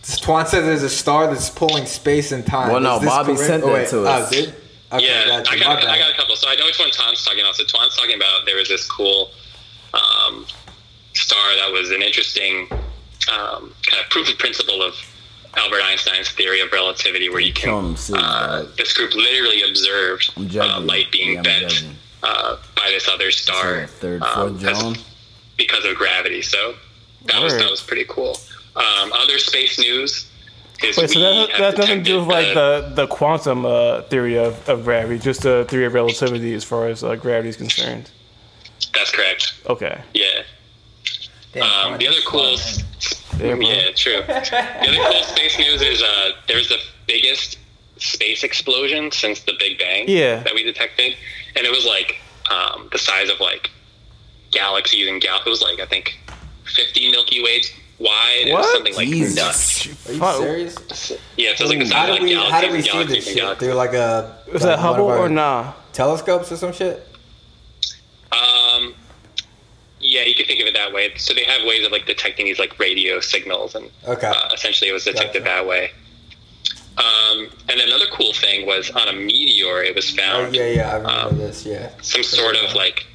Twan 0.03 0.47
says 0.47 0.65
there's 0.65 0.83
a 0.83 0.89
star 0.91 1.27
that's 1.27 1.51
pulling 1.51 1.87
space 1.87 2.33
and 2.33 2.47
time. 2.47 2.71
Well, 2.73 2.81
no, 2.81 2.99
this 2.99 3.09
Bobby 3.09 3.35
correct? 3.35 3.47
sent 3.47 3.65
Oh, 3.65 3.67
that 3.69 3.73
wait. 3.73 3.89
to 3.89 4.05
us. 4.05 4.29
Oh, 4.29 4.31
did? 4.35 4.55
Okay, 4.93 5.07
yeah, 5.07 5.27
gotcha. 5.27 5.53
I 5.53 5.59
got, 5.59 5.85
I 5.87 5.99
got 5.99 6.13
a 6.13 6.15
couple. 6.17 6.37
So 6.37 6.49
I 6.49 6.55
know 6.57 6.67
which 6.67 6.79
one 6.79 6.91
Twan's 6.91 7.25
talking 7.25 7.41
about. 7.41 7.57
So 7.57 7.65
Twan's 7.65 7.97
talking 7.97 8.15
about 8.17 8.45
there 8.47 8.57
was 8.57 8.69
this 8.69 8.87
cool 8.91 9.31
um, 9.95 10.47
star 11.15 11.57
that 11.57 11.73
was 11.73 11.91
an 11.91 12.03
interesting 12.03 12.69
um, 13.33 13.73
kind 13.87 14.03
of 14.03 14.11
proof 14.11 14.29
of 14.31 14.39
principle 14.39 14.83
of 14.83 14.95
Albert 15.57 15.81
Einstein's 15.85 16.31
theory 16.31 16.61
of 16.61 16.71
relativity, 16.73 17.29
where 17.31 17.41
you 17.41 17.53
can. 17.53 17.97
Uh, 18.15 18.67
this 18.77 18.93
group 18.93 19.15
literally 19.15 19.63
observed 19.63 20.33
I'm 20.37 20.61
uh, 20.61 20.81
light 20.81 21.11
being 21.11 21.35
Yeah, 21.35 21.43
bent 21.43 21.63
judging. 21.71 21.97
Uh, 22.23 22.57
by 22.77 22.89
this 22.91 23.09
other 23.09 23.31
star 23.31 23.87
Third, 23.87 24.23
um, 24.23 24.59
fourth, 24.59 24.61
John. 24.63 24.97
because 25.57 25.85
of 25.85 25.95
gravity. 25.97 26.43
So 26.43 26.75
that 27.27 27.43
was 27.43 27.53
Word. 27.53 27.63
that 27.63 27.71
was 27.71 27.83
pretty 27.83 28.05
cool. 28.09 28.37
Um, 28.77 29.13
other 29.13 29.39
space 29.39 29.79
news. 29.79 30.29
Is 30.83 30.97
Wait, 30.97 31.11
so 31.11 31.21
we 31.21 31.23
that, 31.23 31.49
that 31.51 31.61
has 31.61 31.79
nothing 31.79 31.99
to 31.99 32.05
do 32.05 32.19
with 32.21 32.29
like 32.29 32.55
the 32.55 32.93
the 32.95 33.07
quantum 33.07 33.65
uh, 33.65 34.03
theory 34.03 34.37
of, 34.37 34.69
of 34.69 34.83
gravity, 34.85 35.19
just 35.21 35.43
the 35.43 35.65
theory 35.69 35.85
of 35.85 35.95
relativity 35.95 36.55
as 36.55 36.65
far 36.65 36.89
as 36.89 37.05
uh, 37.05 37.15
gravity 37.15 37.51
is 37.51 37.57
concerned. 37.57 38.11
That's 38.93 39.11
correct. 39.13 39.55
Okay. 39.69 40.01
Yeah. 40.13 40.43
Damn, 41.53 41.63
Um, 41.93 41.99
the 41.99 42.09
other 42.09 42.17
that's 42.17 42.27
cool, 42.27 42.57
fun, 42.57 43.39
Yeah, 43.39 43.55
yeah, 43.57 43.91
true. 43.95 44.23
The 44.27 44.89
other 44.89 45.13
cool 45.13 45.23
space 45.23 45.59
news 45.59 45.83
is 45.83 46.03
uh, 46.03 46.31
there's 46.49 46.69
the 46.69 46.79
biggest 47.07 47.59
space 48.03 48.43
explosion 48.45 49.11
since 49.11 49.41
the 49.41 49.53
Big 49.59 49.79
Bang. 49.79 50.05
Yeah. 50.09 50.43
That 50.43 50.55
we 50.55 50.63
detected, 50.63 51.17
and 51.57 51.65
it 51.67 51.71
was 51.71 51.85
like 51.87 52.17
um, 52.51 52.89
the 52.93 52.99
size 52.99 53.31
of 53.31 53.41
like 53.41 53.71
galaxies 54.51 55.09
and 55.09 55.21
gal. 55.21 55.41
It 55.45 55.49
was 55.49 55.63
like 55.63 55.81
I 55.81 55.87
think 55.87 56.19
50 56.65 57.11
Milky 57.11 57.43
Ways 57.43 57.73
wide. 57.99 58.43
It 58.49 58.53
was 58.53 58.71
something 58.73 58.95
like 58.95 59.09
Jesus. 59.09 59.37
nuts. 59.37 60.09
Are 60.09 60.13
you 60.13 60.19
Fuck. 60.19 60.37
serious? 60.37 61.13
Yeah, 61.37 61.55
so 61.55 61.65
it 61.65 61.69
was 61.69 61.71
like 61.71 61.79
the 61.79 61.85
size 61.87 61.93
How 61.93 62.03
of 62.03 62.07
do 62.09 62.13
like 62.13 62.23
we 62.23 62.35
how 62.35 62.61
do 62.61 62.67
galaxies 62.69 62.93
we 62.95 63.01
and 63.01 63.09
see 63.09 63.15
this 63.15 63.27
and 63.27 63.35
shit? 63.35 63.37
galaxies. 63.37 63.69
Through 63.69 63.75
like 63.77 63.93
a 63.95 64.39
Was 64.53 64.63
like 64.63 64.63
that 64.63 64.79
Hubble 64.81 65.05
or 65.05 65.29
nah? 65.29 65.73
telescopes 65.93 66.51
or 66.53 66.57
some 66.57 66.73
shit? 66.73 67.07
Um, 68.33 68.95
yeah, 70.01 70.23
you 70.23 70.35
could 70.35 70.47
think 70.47 70.61
of 70.61 70.67
it 70.67 70.75
that 70.75 70.93
way. 70.93 71.13
So 71.17 71.35
they 71.35 71.45
have 71.45 71.67
ways 71.67 71.85
of 71.87 71.93
like 71.93 72.07
detecting 72.07 72.47
these 72.47 72.59
like 72.59 72.79
radio 72.79 73.21
signals, 73.21 73.75
and 73.75 73.91
Okay. 74.07 74.27
uh, 74.27 74.49
essentially 74.55 74.91
it 74.91 74.93
was 74.93 75.05
detected 75.05 75.45
Gotcha. 75.45 75.63
that 75.63 75.67
way. 75.67 75.93
Um, 76.99 77.49
and 77.71 77.81
another 77.81 78.05
cool 78.13 78.33
thing 78.35 78.67
was 78.67 78.91
on 78.91 79.09
a 79.09 79.13
meteor, 79.13 79.83
it 79.83 79.95
was 79.95 80.13
Oh 80.13 80.17
found 80.17 80.55
yeah, 80.55 80.67
yeah, 80.67 80.91
I 80.91 80.97
remember 80.97 81.29
um, 81.29 81.39
this. 81.39 81.65
Yeah. 81.65 81.91
some 82.03 82.23
sort 82.23 82.57
of 82.57 82.75
like 82.75 83.07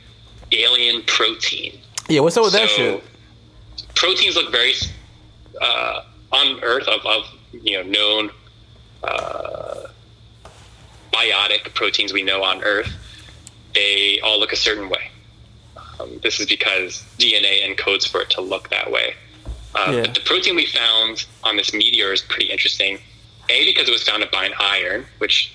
alien 0.51 1.03
protein. 1.03 1.77
Yeah, 2.09 2.21
what's 2.21 2.37
up 2.37 2.43
with 2.45 2.53
that 2.53 2.69
So, 2.69 2.75
shit? 2.75 3.03
Proteins 3.95 4.35
look 4.35 4.51
very 4.51 4.73
uh, 5.61 6.01
on 6.31 6.63
Earth 6.63 6.87
of, 6.87 7.05
of 7.05 7.23
you 7.51 7.77
know 7.77 7.89
known 7.89 8.31
uh, 9.03 9.87
biotic 11.13 11.73
proteins 11.73 12.13
we 12.13 12.23
know 12.23 12.43
on 12.43 12.63
Earth. 12.63 12.91
They 13.75 14.19
all 14.23 14.39
look 14.39 14.53
a 14.53 14.57
certain 14.57 14.89
way. 14.89 15.11
Um, 15.99 16.19
this 16.23 16.39
is 16.39 16.45
because 16.47 17.03
DNA 17.19 17.61
encodes 17.63 18.07
for 18.07 18.21
it 18.21 18.29
to 18.31 18.41
look 18.41 18.69
that 18.69 18.91
way. 18.91 19.13
Uh, 19.75 19.91
Yeah. 19.93 20.01
But 20.03 20.15
the 20.15 20.21
protein 20.21 20.55
we 20.55 20.65
found 20.65 21.25
on 21.43 21.57
this 21.57 21.73
meteor 21.73 22.11
is 22.11 22.21
pretty 22.21 22.45
interesting. 22.47 22.99
A 23.49 23.65
because 23.65 23.87
it 23.87 23.91
was 23.91 24.03
founded 24.03 24.29
by 24.31 24.45
an 24.45 24.53
iron, 24.59 25.05
which 25.19 25.53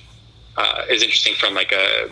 uh, 0.56 0.84
is 0.88 1.02
interesting 1.02 1.34
from 1.34 1.54
like 1.54 1.72
a 1.72 2.08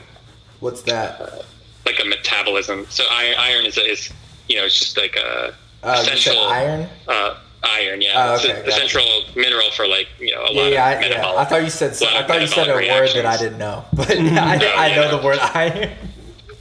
What's 0.60 0.82
that? 0.82 1.44
like 1.86 1.98
a 2.00 2.04
metabolism. 2.04 2.86
So 2.90 3.04
iron, 3.10 3.34
iron 3.38 3.64
is, 3.66 3.78
is 3.78 4.10
you 4.48 4.56
know 4.56 4.64
it's 4.66 4.78
just 4.78 4.96
like 4.96 5.16
a 5.16 5.54
Uh, 5.82 5.96
essential 5.98 6.38
iron? 6.48 6.88
Uh, 7.08 7.36
iron, 7.62 8.00
yeah. 8.02 8.12
Oh, 8.30 8.34
it's 8.42 8.94
a, 8.94 9.38
mineral 9.38 9.70
for 9.72 9.86
like 9.86 10.08
you 10.18 10.34
know 10.34 10.44
a 10.44 10.52
Yeah, 10.52 10.60
lot 10.62 10.72
yeah, 10.72 10.84
I, 10.84 10.92
of 10.92 11.02
yeah. 11.02 11.08
metabolic. 11.08 11.38
I 11.38 11.44
thought 11.46 11.62
you 11.64 11.70
said 11.70 12.00
lot 12.00 12.12
I 12.14 12.26
thought 12.26 12.40
you 12.40 12.46
said 12.46 12.68
a 12.68 12.74
metabolic 12.76 12.90
word 13.14 13.16
that 13.16 13.26
I 13.26 13.36
didn't 13.38 13.58
know, 13.58 13.84
but 13.92 14.10
I, 14.18 14.56
I 14.84 14.86
yeah. 14.88 14.96
know 14.96 15.16
the 15.18 15.24
word 15.24 15.38
iron. 15.40 15.90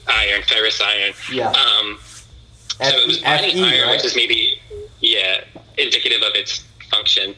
iron, 0.08 0.42
ferrous 0.44 0.80
iron. 0.82 1.14
Yeah. 1.32 1.50
Um, 1.50 1.98
F- 2.00 2.28
so 2.92 2.98
it 2.98 3.08
was 3.08 3.20
finding 3.22 3.52
FE, 3.52 3.64
iron, 3.64 3.88
right? 3.88 3.92
which 3.98 4.06
is 4.06 4.16
maybe 4.16 4.62
yeah 5.02 5.42
indicative 5.78 6.22
of 6.22 6.34
its 6.36 6.66
function. 6.90 7.36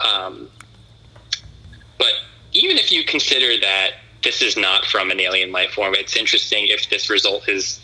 Um, 0.00 0.48
but 2.00 2.14
even 2.52 2.78
if 2.78 2.90
you 2.90 3.04
consider 3.04 3.60
that 3.60 3.90
this 4.24 4.40
is 4.40 4.56
not 4.56 4.86
from 4.86 5.10
an 5.10 5.20
alien 5.20 5.52
life 5.52 5.72
form, 5.72 5.94
it's 5.94 6.16
interesting 6.16 6.66
if 6.68 6.88
this 6.88 7.10
result 7.10 7.46
is, 7.46 7.78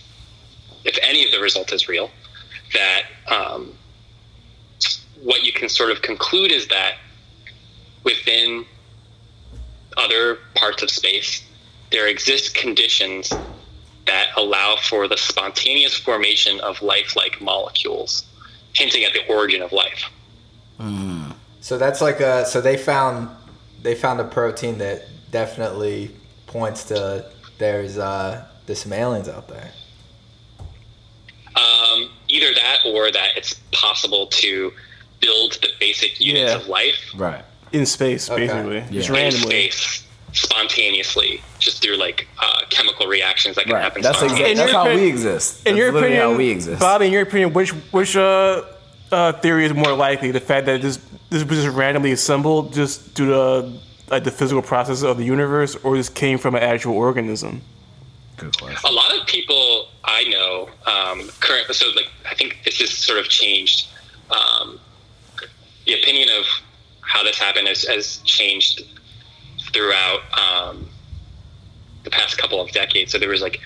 if 0.84 0.98
any 1.02 1.24
of 1.26 1.32
the 1.32 1.38
result 1.38 1.70
is 1.70 1.86
real, 1.86 2.10
that 2.72 3.02
um, 3.28 3.74
what 5.22 5.44
you 5.44 5.52
can 5.52 5.68
sort 5.68 5.90
of 5.90 6.00
conclude 6.00 6.50
is 6.50 6.66
that 6.68 6.94
within 8.04 8.64
other 9.98 10.38
parts 10.54 10.82
of 10.82 10.90
space, 10.90 11.44
there 11.92 12.08
exist 12.08 12.54
conditions 12.54 13.30
that 14.06 14.28
allow 14.38 14.76
for 14.76 15.08
the 15.08 15.16
spontaneous 15.18 15.94
formation 15.94 16.58
of 16.60 16.80
life-like 16.80 17.40
molecules, 17.42 18.24
hinting 18.72 19.04
at 19.04 19.12
the 19.12 19.26
origin 19.28 19.60
of 19.60 19.72
life. 19.72 20.10
So 21.60 21.76
that's 21.76 22.00
like 22.00 22.20
a 22.20 22.46
so 22.46 22.60
they 22.60 22.76
found 22.76 23.28
they 23.86 23.94
found 23.94 24.18
a 24.20 24.24
protein 24.24 24.78
that 24.78 25.02
definitely 25.30 26.10
points 26.48 26.82
to 26.86 27.24
there's 27.58 27.96
uh 27.98 28.44
there's 28.66 28.80
some 28.80 28.92
aliens 28.92 29.28
out 29.28 29.46
there. 29.48 29.70
Um, 31.54 32.10
either 32.28 32.52
that 32.54 32.80
or 32.84 33.10
that 33.12 33.36
it's 33.36 33.54
possible 33.70 34.26
to 34.26 34.72
build 35.20 35.52
the 35.62 35.68
basic 35.78 36.20
units 36.20 36.50
Yeah. 36.50 36.56
of 36.58 36.66
life 36.66 36.96
Right. 37.14 37.44
In 37.72 37.86
space, 37.86 38.28
Okay. 38.28 38.46
basically, 38.48 38.80
just 38.80 39.08
Yeah. 39.08 39.14
in 39.16 39.22
randomly. 39.22 39.48
space 39.70 40.02
spontaneously, 40.32 41.40
just 41.60 41.80
through 41.80 41.96
like 41.96 42.26
uh, 42.40 42.60
chemical 42.70 43.06
reactions 43.06 43.54
that 43.56 43.64
can 43.66 43.74
Right. 43.74 43.82
happen. 43.82 44.02
That's 44.02 44.18
spontaneously. 44.18 44.50
exactly. 44.50 44.72
That's 44.72 44.84
how 44.84 44.88
opin- 44.90 45.00
we 45.00 45.08
exist. 45.08 45.58
In 45.58 45.64
That's 45.64 45.76
your 45.78 45.92
literally 45.92 46.16
opinion, 46.16 46.32
how 46.32 46.36
we 46.36 46.50
exist. 46.50 46.80
Bobby, 46.80 47.06
in 47.06 47.12
your 47.12 47.22
opinion, 47.22 47.52
which 47.52 47.70
which 47.92 48.16
uh, 48.16 48.62
uh, 49.12 49.32
theory 49.34 49.64
is 49.66 49.74
more 49.74 49.92
likely? 49.94 50.30
The 50.30 50.40
fact 50.40 50.66
that 50.66 50.82
this 50.82 50.98
this 51.30 51.44
was 51.44 51.62
just 51.62 51.76
randomly 51.76 52.12
assembled 52.12 52.72
just 52.72 53.14
due 53.14 53.26
to 53.26 53.72
like 54.08 54.24
the 54.24 54.30
physical 54.30 54.62
process 54.62 55.02
of 55.02 55.18
the 55.18 55.24
universe, 55.24 55.76
or 55.76 55.96
this 55.96 56.08
came 56.08 56.38
from 56.38 56.54
an 56.54 56.62
actual 56.62 56.94
organism? 56.94 57.62
Good 58.36 58.56
question. 58.58 58.78
a 58.84 58.92
lot 58.92 59.16
of 59.18 59.26
people 59.26 59.88
I 60.04 60.24
know, 60.24 60.68
um, 60.86 61.28
current, 61.40 61.74
so 61.74 61.86
like 61.96 62.10
I 62.30 62.34
think 62.34 62.58
this 62.64 62.78
has 62.80 62.90
sort 62.90 63.18
of 63.18 63.28
changed. 63.28 63.88
Um, 64.30 64.78
the 65.86 65.94
opinion 65.94 66.28
of 66.38 66.44
how 67.00 67.22
this 67.22 67.38
happened 67.38 67.68
has, 67.68 67.84
has 67.84 68.18
changed 68.24 68.82
throughout 69.72 70.20
um, 70.38 70.88
the 72.04 72.10
past 72.10 72.36
couple 72.38 72.60
of 72.60 72.70
decades. 72.72 73.12
So 73.12 73.18
there 73.18 73.28
was 73.28 73.40
like 73.40 73.60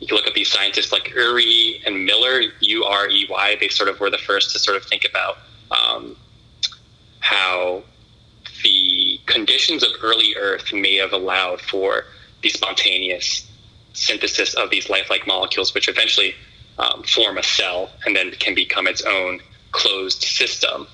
you 0.00 0.06
can 0.06 0.16
look 0.16 0.26
at 0.26 0.34
these 0.34 0.50
scientists 0.50 0.92
like 0.92 1.04
Urey 1.16 1.80
and 1.86 2.04
Miller, 2.04 2.40
U 2.60 2.84
R 2.84 3.08
E 3.08 3.26
Y. 3.28 3.56
They 3.60 3.68
sort 3.68 3.88
of 3.88 3.98
were 4.00 4.10
the 4.10 4.18
first 4.18 4.52
to 4.52 4.58
sort 4.58 4.76
of 4.76 4.84
think 4.84 5.04
about 5.08 5.38
um, 5.70 6.16
how 7.20 7.82
the 8.62 9.20
conditions 9.26 9.82
of 9.82 9.90
early 10.02 10.34
Earth 10.36 10.72
may 10.72 10.94
have 10.96 11.12
allowed 11.12 11.60
for 11.60 12.04
the 12.42 12.48
spontaneous 12.48 13.48
synthesis 13.92 14.54
of 14.54 14.70
these 14.70 14.88
lifelike 14.88 15.26
molecules, 15.26 15.74
which 15.74 15.88
eventually 15.88 16.34
um, 16.78 17.02
form 17.02 17.38
a 17.38 17.42
cell 17.42 17.90
and 18.06 18.14
then 18.14 18.30
can 18.32 18.54
become 18.54 18.86
its 18.86 19.02
own 19.02 19.40
closed 19.72 20.22
system. 20.22 20.86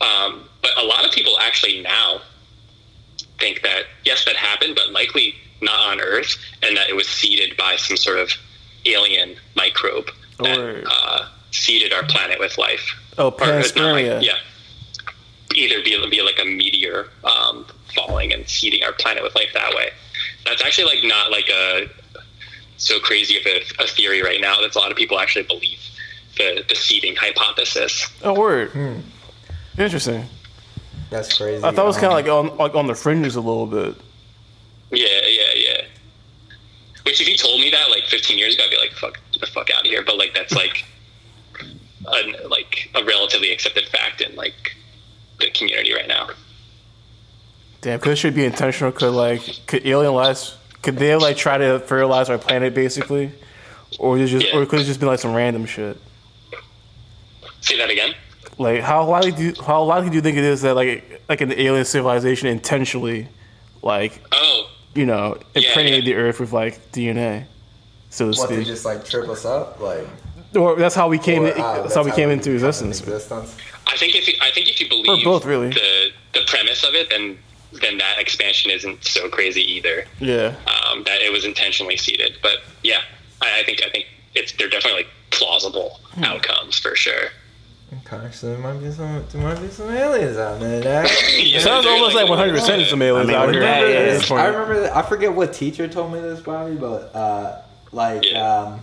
Um, 0.00 0.48
but 0.62 0.70
a 0.78 0.84
lot 0.84 1.04
of 1.04 1.12
people 1.12 1.38
actually 1.40 1.82
now 1.82 2.20
think 3.38 3.62
that 3.62 3.82
yes, 4.04 4.24
that 4.24 4.36
happened, 4.36 4.74
but 4.74 4.92
likely 4.92 5.34
not 5.60 5.92
on 5.92 6.00
Earth, 6.00 6.36
and 6.62 6.76
that 6.76 6.88
it 6.88 6.96
was 6.96 7.06
seeded 7.08 7.56
by 7.56 7.76
some 7.76 7.96
sort 7.96 8.18
of 8.18 8.30
alien 8.86 9.36
microbe 9.56 10.06
that 10.38 10.84
uh, 10.88 11.28
seeded 11.50 11.92
our 11.92 12.04
planet 12.04 12.38
with 12.38 12.56
life. 12.58 12.86
Oh, 13.18 13.30
Or 13.30 13.58
it's 13.58 13.74
not 13.74 13.92
like- 13.92 14.04
yeah. 14.22 14.34
Either 15.54 15.82
be, 15.82 16.08
be 16.10 16.22
like 16.22 16.38
a 16.40 16.44
meteor 16.44 17.08
um, 17.24 17.66
falling 17.94 18.32
and 18.34 18.46
seeding 18.48 18.84
our 18.84 18.92
planet 18.92 19.22
with 19.22 19.34
life 19.34 19.48
that 19.54 19.74
way. 19.74 19.88
That's 20.44 20.62
actually 20.62 20.94
like 20.94 21.04
not 21.04 21.30
like 21.30 21.48
a 21.48 21.88
so 22.76 23.00
crazy 23.00 23.38
of 23.38 23.46
a, 23.46 23.62
a 23.82 23.86
theory 23.86 24.22
right 24.22 24.40
now. 24.40 24.60
That's 24.60 24.76
a 24.76 24.78
lot 24.78 24.90
of 24.90 24.96
people 24.96 25.18
actually 25.18 25.44
believe 25.46 25.78
the 26.36 26.64
the 26.68 26.74
seeding 26.76 27.16
hypothesis. 27.16 28.06
Oh, 28.22 28.34
word. 28.38 28.70
Interesting. 29.78 30.26
That's 31.10 31.36
crazy. 31.36 31.64
I 31.64 31.72
thought 31.72 31.84
it 31.84 31.86
was 31.86 31.96
kind 31.96 32.06
of 32.06 32.12
like 32.12 32.28
on 32.28 32.56
like 32.58 32.74
on 32.74 32.86
the 32.86 32.94
fringes 32.94 33.34
a 33.36 33.40
little 33.40 33.66
bit. 33.66 33.94
Yeah, 34.90 35.20
yeah, 35.26 35.54
yeah. 35.54 35.82
Which, 37.04 37.20
if 37.20 37.28
you 37.28 37.36
told 37.36 37.60
me 37.60 37.70
that 37.70 37.90
like 37.90 38.04
15 38.04 38.38
years 38.38 38.54
ago, 38.54 38.64
I'd 38.64 38.70
be 38.70 38.76
like, 38.76 38.92
"Fuck, 38.92 39.18
the 39.38 39.46
fuck 39.46 39.70
out 39.70 39.80
of 39.80 39.86
here." 39.86 40.02
But 40.04 40.18
like, 40.18 40.34
that's 40.34 40.52
like, 40.52 40.84
a, 42.06 42.48
like 42.48 42.90
a 42.94 43.04
relatively 43.04 43.52
accepted 43.52 43.88
fact 43.88 44.20
in 44.20 44.34
like 44.34 44.76
the 45.38 45.50
community 45.50 45.94
right 45.94 46.08
now. 46.08 46.28
Damn, 47.80 48.00
could 48.00 48.12
it 48.12 48.16
should 48.16 48.34
be 48.34 48.44
intentional? 48.44 48.92
Could 48.92 49.12
like 49.12 49.42
could 49.66 49.86
alien 49.86 50.14
lives 50.14 50.56
could 50.82 50.96
they 50.96 51.14
like 51.16 51.36
try 51.36 51.58
to 51.58 51.80
fertilize 51.80 52.30
our 52.30 52.38
planet 52.38 52.74
basically, 52.74 53.32
or 53.98 54.18
just 54.18 54.46
or 54.54 54.66
could 54.66 54.80
it 54.80 54.84
just 54.84 55.00
be 55.00 55.06
like 55.06 55.18
some 55.18 55.34
random 55.34 55.66
shit? 55.66 55.96
Say 57.60 57.76
that 57.78 57.90
again. 57.90 58.14
Like 58.58 58.80
how 58.80 59.04
likely 59.04 59.32
do 59.32 59.42
you, 59.44 59.54
how 59.62 59.82
likely 59.84 60.10
do 60.10 60.16
you 60.16 60.22
think 60.22 60.36
it 60.36 60.44
is 60.44 60.62
that 60.62 60.74
like 60.74 61.22
like 61.28 61.40
an 61.40 61.52
alien 61.52 61.84
civilization 61.84 62.48
intentionally, 62.48 63.28
like 63.82 64.20
oh 64.32 64.70
you 64.98 65.06
know 65.06 65.38
impregnated 65.54 66.04
the 66.04 66.14
Earth 66.14 66.40
with 66.40 66.52
like 66.52 66.74
DNA, 66.92 67.44
so 68.10 68.30
to 68.32 68.38
What 68.38 68.48
they 68.48 68.56
speak? 68.56 68.66
just 68.66 68.84
like 68.84 69.04
trip 69.04 69.28
us 69.28 69.44
up, 69.44 69.80
like. 69.80 70.06
Or 70.56 70.76
that's 70.76 70.94
how 70.94 71.08
we 71.08 71.18
came. 71.18 71.44
Or, 71.44 71.48
in, 71.48 71.60
ah, 71.60 71.82
that's 71.82 71.94
how 71.94 72.02
we 72.02 72.10
came 72.10 72.30
into 72.30 72.52
existence. 72.52 73.00
existence. 73.00 73.54
I 73.86 73.96
think 73.98 74.14
if 74.16 74.26
you, 74.26 74.34
I 74.40 74.50
think 74.50 74.68
if 74.70 74.80
you 74.80 74.88
believe 74.88 75.22
both, 75.24 75.44
really. 75.44 75.68
the 75.68 76.08
the 76.32 76.40
premise 76.46 76.82
of 76.84 76.94
it, 76.94 77.10
then 77.10 77.38
then 77.82 77.98
that 77.98 78.18
expansion 78.18 78.70
isn't 78.70 79.04
so 79.04 79.28
crazy 79.28 79.60
either. 79.60 80.06
Yeah. 80.20 80.54
Um, 80.66 81.04
that 81.04 81.20
it 81.20 81.30
was 81.30 81.44
intentionally 81.44 81.98
seeded, 81.98 82.38
but 82.42 82.60
yeah, 82.82 83.02
I, 83.42 83.60
I 83.60 83.62
think 83.64 83.82
I 83.84 83.90
think 83.90 84.06
it's 84.34 84.52
they're 84.52 84.70
definitely 84.70 85.02
like 85.02 85.10
plausible 85.30 86.00
Hmm. 86.14 86.24
outcomes 86.24 86.78
for 86.78 86.96
sure. 86.96 87.28
Okay, 87.90 88.30
so 88.32 88.48
there 88.48 88.58
might 88.58 88.78
be 88.80 88.90
some, 88.90 89.24
there 89.32 89.42
might 89.42 89.60
be 89.62 89.68
some 89.68 89.88
aliens 89.90 90.36
out 90.36 90.60
there. 90.60 90.82
That, 90.82 91.10
Yeah, 91.42 91.58
Sounds 91.60 91.86
almost 91.86 92.14
like 92.14 92.28
100 92.28 92.52
percent 92.52 92.86
some 92.86 93.00
aliens 93.00 93.30
out 93.30 93.50
here. 93.50 93.60
remember 93.60 93.86
at 93.86 93.90
this- 93.90 94.20
this. 94.22 94.30
I 94.30 94.46
remember. 94.46 94.80
That, 94.80 94.96
I 94.96 95.02
forget 95.02 95.32
what 95.32 95.52
teacher 95.54 95.88
told 95.88 96.12
me 96.12 96.20
this, 96.20 96.40
Bobby, 96.40 96.74
but 96.74 97.14
uh, 97.14 97.62
like, 97.92 98.26
um, 98.34 98.80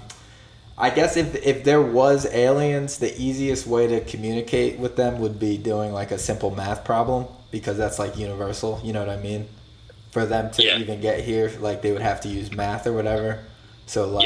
I 0.77 0.89
guess 0.89 1.17
if 1.17 1.35
if 1.45 1.63
there 1.63 1.81
was 1.81 2.25
aliens, 2.25 2.97
the 2.97 3.15
easiest 3.21 3.67
way 3.67 3.85
to 3.87 4.01
communicate 4.01 4.79
with 4.79 4.95
them 4.95 5.19
would 5.19 5.39
be 5.39 5.57
doing 5.57 5.93
like 5.93 6.09
a 6.11 6.17
simple 6.17 6.49
math 6.51 6.83
problem 6.83 7.27
because 7.51 7.77
that's 7.77 7.99
like 7.99 8.17
universal. 8.17 8.81
You 8.83 8.93
know 8.93 8.99
what 9.01 9.09
I 9.09 9.17
mean? 9.21 9.47
For 10.11 10.25
them 10.25 10.49
to 10.51 10.63
even 10.79 10.99
get 11.01 11.23
here, 11.23 11.51
like 11.59 11.81
they 11.83 11.91
would 11.91 12.01
have 12.01 12.21
to 12.21 12.27
use 12.27 12.51
math 12.51 12.87
or 12.87 12.93
whatever. 12.93 13.43
So 13.85 14.07
like 14.09 14.25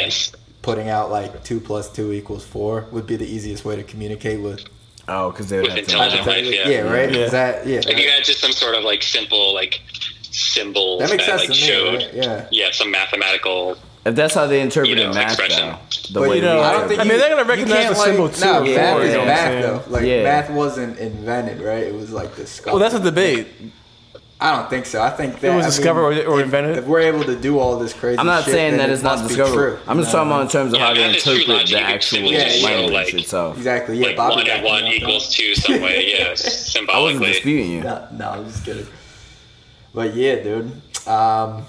putting 0.62 0.90
out 0.90 1.10
like 1.10 1.44
two 1.44 1.60
plus 1.60 1.92
two 1.92 2.12
equals 2.12 2.46
four 2.46 2.86
would 2.92 3.08
be 3.08 3.16
the 3.16 3.26
easiest 3.28 3.66
way 3.66 3.76
to 3.76 3.84
communicate 3.84 4.42
with. 4.42 4.64
Oh, 5.08 5.32
because 5.32 5.50
they 5.50 5.60
With 5.62 5.76
intelligent 5.76 6.26
life, 6.28 6.46
yeah. 6.46 6.68
Yeah, 6.70 6.82
right. 6.82 7.14
Is 7.14 7.32
that 7.32 7.66
yeah? 7.66 7.82
Like 7.86 7.98
you 7.98 8.10
had 8.10 8.24
just 8.24 8.40
some 8.40 8.52
sort 8.52 8.76
of 8.76 8.84
like 8.84 9.02
simple 9.02 9.54
like 9.54 9.82
symbols 10.32 11.00
That 11.02 11.10
that, 11.10 11.22
sense 11.26 11.40
like 11.42 11.48
to 11.48 11.50
me, 11.50 11.56
showed 11.56 11.96
right? 11.96 12.48
Yeah. 12.52 12.70
some 12.72 12.92
mathematical 12.92 13.78
If 14.06 14.16
that's 14.16 14.36
how 14.36 14.46
they 14.46 14.62
interpret 14.62 14.90
You 14.90 14.96
know, 14.96 15.14
math, 15.14 15.40
expression. 15.40 15.70
though, 15.70 15.78
the 16.14 16.20
But 16.20 16.30
way 16.30 16.36
you 16.38 16.42
know, 16.44 16.62
I 16.62 16.72
don't 16.74 16.88
think 16.88 17.02
interpret 17.02 17.20
you, 17.20 17.26
it. 17.26 17.60
you 17.60 17.66
can't, 17.66 17.98
like, 17.98 18.40
No, 18.40 18.62
math 18.62 18.66
you 18.66 18.72
is 18.72 18.78
know 19.14 19.20
what 19.20 19.20
I'm 19.20 19.26
math 19.28 19.86
though. 19.86 19.92
Like 19.92 20.06
Yeah. 20.06 20.24
math 20.24 20.50
wasn't 20.52 21.00
invented, 21.00 21.62
right? 21.62 21.84
It 21.84 21.96
was 21.96 22.12
like 22.12 22.36
discovered. 22.36 22.74
Well, 22.80 22.80
that's 22.80 22.94
a 22.94 23.00
debate. 23.00 23.48
I 24.42 24.56
don't 24.56 24.70
think 24.70 24.86
so. 24.86 25.02
I 25.02 25.10
think 25.10 25.42
that 25.42 25.52
It 25.52 25.56
was 25.56 25.66
I 25.66 25.70
discovered 25.70 26.02
or- 26.02 26.26
or 26.28 26.42
invented? 26.42 26.78
If 26.78 26.86
we're 26.86 27.02
able 27.02 27.26
to 27.26 27.36
do 27.36 27.60
all 27.60 27.78
this 27.78 27.92
crazy, 27.92 28.18
I'm 28.20 28.26
not 28.26 28.46
shit, 28.46 28.54
saying 28.54 28.78
that 28.78 28.90
it's 28.90 29.04
not 29.04 29.28
discovered. 29.28 29.54
true, 29.54 29.80
I'm 29.86 29.98
just 30.00 30.14
know? 30.14 30.20
talking 30.20 30.32
about 30.32 30.42
in 30.44 30.48
terms 30.48 30.74
of 30.74 30.80
Yeah, 30.80 30.86
how 30.88 30.94
they 30.94 31.12
math 31.12 31.24
true 31.24 31.34
interpret 31.34 31.68
the 31.68 31.80
actual 31.82 32.18
simply 32.20 32.36
just 32.36 32.60
show, 32.60 32.66
language 32.68 32.94
like- 32.94 33.14
itself. 33.16 33.58
Exactly. 33.58 33.98
Yeah, 33.98 34.08
like 34.08 34.16
Bobby 34.16 34.36
one 34.38 34.50
and 34.50 34.66
one 34.66 34.86
equals 34.86 35.36
two 35.36 35.56
some 35.56 35.82
way, 35.82 36.14
yeah, 36.18 36.36
symbolically. 36.36 36.96
I 37.18 37.20
wasn't 37.20 37.26
disputing 37.34 37.72
you. 37.72 37.82
No, 37.82 38.08
no, 38.14 38.30
I'm 38.30 38.46
just 38.46 38.64
kidding. 38.64 38.88
But 39.94 40.14
yeah, 40.16 40.36
dude. 40.36 40.72
Um, 41.06 41.66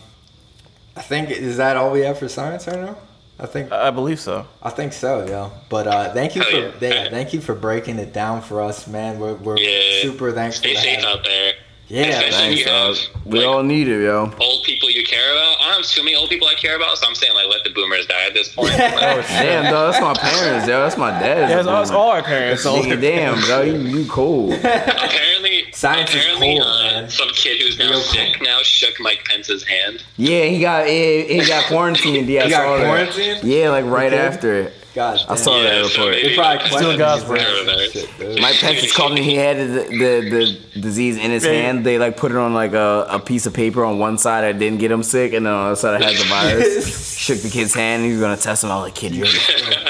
I 0.97 1.03
think 1.03 1.31
is 1.31 1.57
that 1.57 1.77
all 1.77 1.91
we 1.91 2.01
have 2.01 2.19
for 2.19 2.29
science 2.29 2.67
right 2.69 2.79
now. 2.79 2.97
I 3.41 3.47
think 3.47 3.73
I 3.73 3.91
believe 3.91 4.21
so. 4.21 4.47
I 4.63 4.71
think 4.71 4.93
so, 4.93 5.27
yo. 5.27 5.51
But 5.71 5.87
uh, 5.89 6.13
thank 6.13 6.37
you 6.37 6.43
Hell 6.43 6.71
for 6.73 6.85
yeah, 6.85 7.09
thank 7.09 7.33
you 7.33 7.41
for 7.41 7.55
breaking 7.55 7.99
it 7.99 8.13
down 8.13 8.43
for 8.43 8.61
us, 8.63 8.87
man. 8.87 9.19
We're, 9.19 9.35
we're 9.35 9.57
Yeah. 9.59 10.03
super 10.03 10.31
thankful. 10.31 10.59
Stay 10.61 10.75
to 10.75 10.81
safe 10.81 11.05
out 11.05 11.25
there. 11.25 11.55
Yeah, 11.91 12.03
Especially 12.03 12.61
if 12.61 12.67
have 12.69 12.95
Thanks, 12.97 13.09
dog. 13.09 13.17
We 13.27 13.45
all 13.45 13.63
need 13.65 13.89
it, 13.89 14.03
yo. 14.05 14.33
old 14.41 14.65
people 14.65 14.89
you 14.91 15.03
care 15.05 15.33
about. 15.33 15.57
I 15.61 15.65
don't 15.73 15.83
have 15.83 15.87
too 15.87 16.05
many 16.05 16.15
old 16.17 16.29
people 16.31 16.47
I 16.47 16.55
care 16.55 16.77
about, 16.77 16.97
so 16.99 17.07
I'm 17.09 17.17
saying 17.17 17.35
like 17.35 17.49
let 17.49 17.65
the 17.65 17.71
boomers 17.71 18.07
die 18.07 18.27
at 18.27 18.33
this 18.33 18.49
point. 18.55 18.71
oh 18.75 18.79
Damn, 18.79 19.73
dog, 19.73 19.93
that's 19.93 20.01
my 20.03 20.15
parents, 20.15 20.69
yo. 20.69 20.81
That's 20.83 20.97
my 20.97 21.11
dad. 21.11 21.51
Yeah, 21.51 21.59
it's 21.59 21.67
all- 21.69 21.83
it's 21.83 21.91
all 21.91 22.11
our 22.11 22.23
parents. 22.23 22.65
Nigga, 22.65 23.01
damn, 23.01 23.41
bro, 23.45 23.63
you, 23.63 23.79
you 23.81 24.07
cool. 24.09 24.53
apparently, 24.55 25.65
Science 25.73 26.11
is 26.15 26.17
apparently, 26.25 26.59
cool, 26.59 26.67
uh, 26.67 27.09
some 27.09 27.29
kid 27.31 27.61
who's 27.61 27.77
now 27.79 27.99
sick 27.99 28.41
now 28.41 28.61
shook 28.63 28.95
Mike 29.01 29.25
Pence's 29.25 29.65
hand. 29.65 30.05
Yeah, 30.17 30.45
he 30.45 30.61
got 30.61 30.87
he, 30.87 31.25
he 31.25 31.47
got 31.47 31.65
quarantined. 31.65 32.29
Yeah, 32.29 32.45
He 32.45 32.51
got 32.51 32.79
saw 32.79 32.85
quarantined? 32.85 33.43
Yeah, 33.45 33.71
like 33.71 33.85
right 33.87 34.13
Okay. 34.13 34.23
after 34.23 34.55
it. 34.55 34.75
God, 34.93 35.21
I 35.29 35.37
saw 35.37 35.63
that 35.63 35.89
report. 35.89 36.15
They 36.21 36.35
probably 36.35 36.59
Still 36.67 36.71
questioned 36.71 36.99
God's 36.99 37.23
his 37.23 37.31
word. 37.31 37.39
answers 37.39 37.69
and 37.69 37.93
shit, 37.93 38.19
dude. 38.19 38.41
Mike 38.43 38.57
Pence 38.57 38.83
was 38.83 38.93
calling. 38.93 39.23
He 39.23 39.37
had 39.37 39.57
the, 39.59 39.65
the 39.89 40.59
the 40.75 40.81
disease 40.81 41.17
in 41.17 41.31
his 41.31 41.45
Yeah. 41.45 41.53
hand. 41.53 41.87
They 41.87 41.97
like 41.99 42.17
put 42.17 42.33
it 42.33 42.37
on 42.39 42.55
like 42.55 42.73
a, 42.73 43.07
a 43.09 43.21
piece 43.21 43.47
of 43.47 43.55
paper 43.55 43.85
on 43.85 44.01
one 44.01 44.19
side 44.19 44.43
I 44.43 44.51
didn't 44.53 44.79
get 44.81 44.91
him 44.91 45.05
sick, 45.05 45.33
and 45.33 45.47
then 45.47 45.53
on 45.53 45.63
the 45.65 45.67
other 45.69 45.77
side 45.77 46.01
it 46.01 46.05
had 46.05 46.17
the 46.17 46.25
virus. 46.29 47.17
Shook 47.21 47.39
the 47.39 47.51
kid's 47.51 47.73
hand. 47.75 48.05
He 48.05 48.11
was 48.13 48.21
gonna 48.21 48.37
test 48.37 48.65
him. 48.65 48.71
I 48.73 48.77
was 48.77 48.85
like, 48.87 48.95
"Kid, 48.97 49.15
you're." 49.15 49.27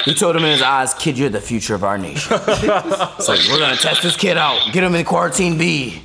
He 0.05 0.14
told 0.14 0.36
him 0.36 0.44
in 0.44 0.51
his 0.52 0.62
eyes, 0.62 0.93
"Kid, 0.94 1.16
you're 1.16 1.28
the 1.31 1.40
future 1.40 1.74
of 1.74 1.82
our 1.85 1.97
nation." 1.97 2.36
it's 2.36 3.28
like 3.28 3.40
we're 3.48 3.59
gonna 3.59 3.77
test 3.77 4.02
this 4.02 4.16
kid 4.16 4.36
out. 4.36 4.72
Get 4.72 4.85
him 4.85 4.94
in 4.94 5.05
quarantine 5.06 5.56
B. 5.56 6.02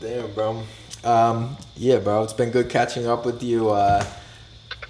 Damn, 0.00 0.32
bro. 0.32 0.62
Um, 1.04 1.56
yeah, 1.76 1.98
bro. 1.98 2.24
It's 2.24 2.32
been 2.32 2.50
good 2.50 2.68
catching 2.68 3.06
up 3.06 3.24
with 3.26 3.42
you. 3.42 3.70
Uh, 3.70 4.04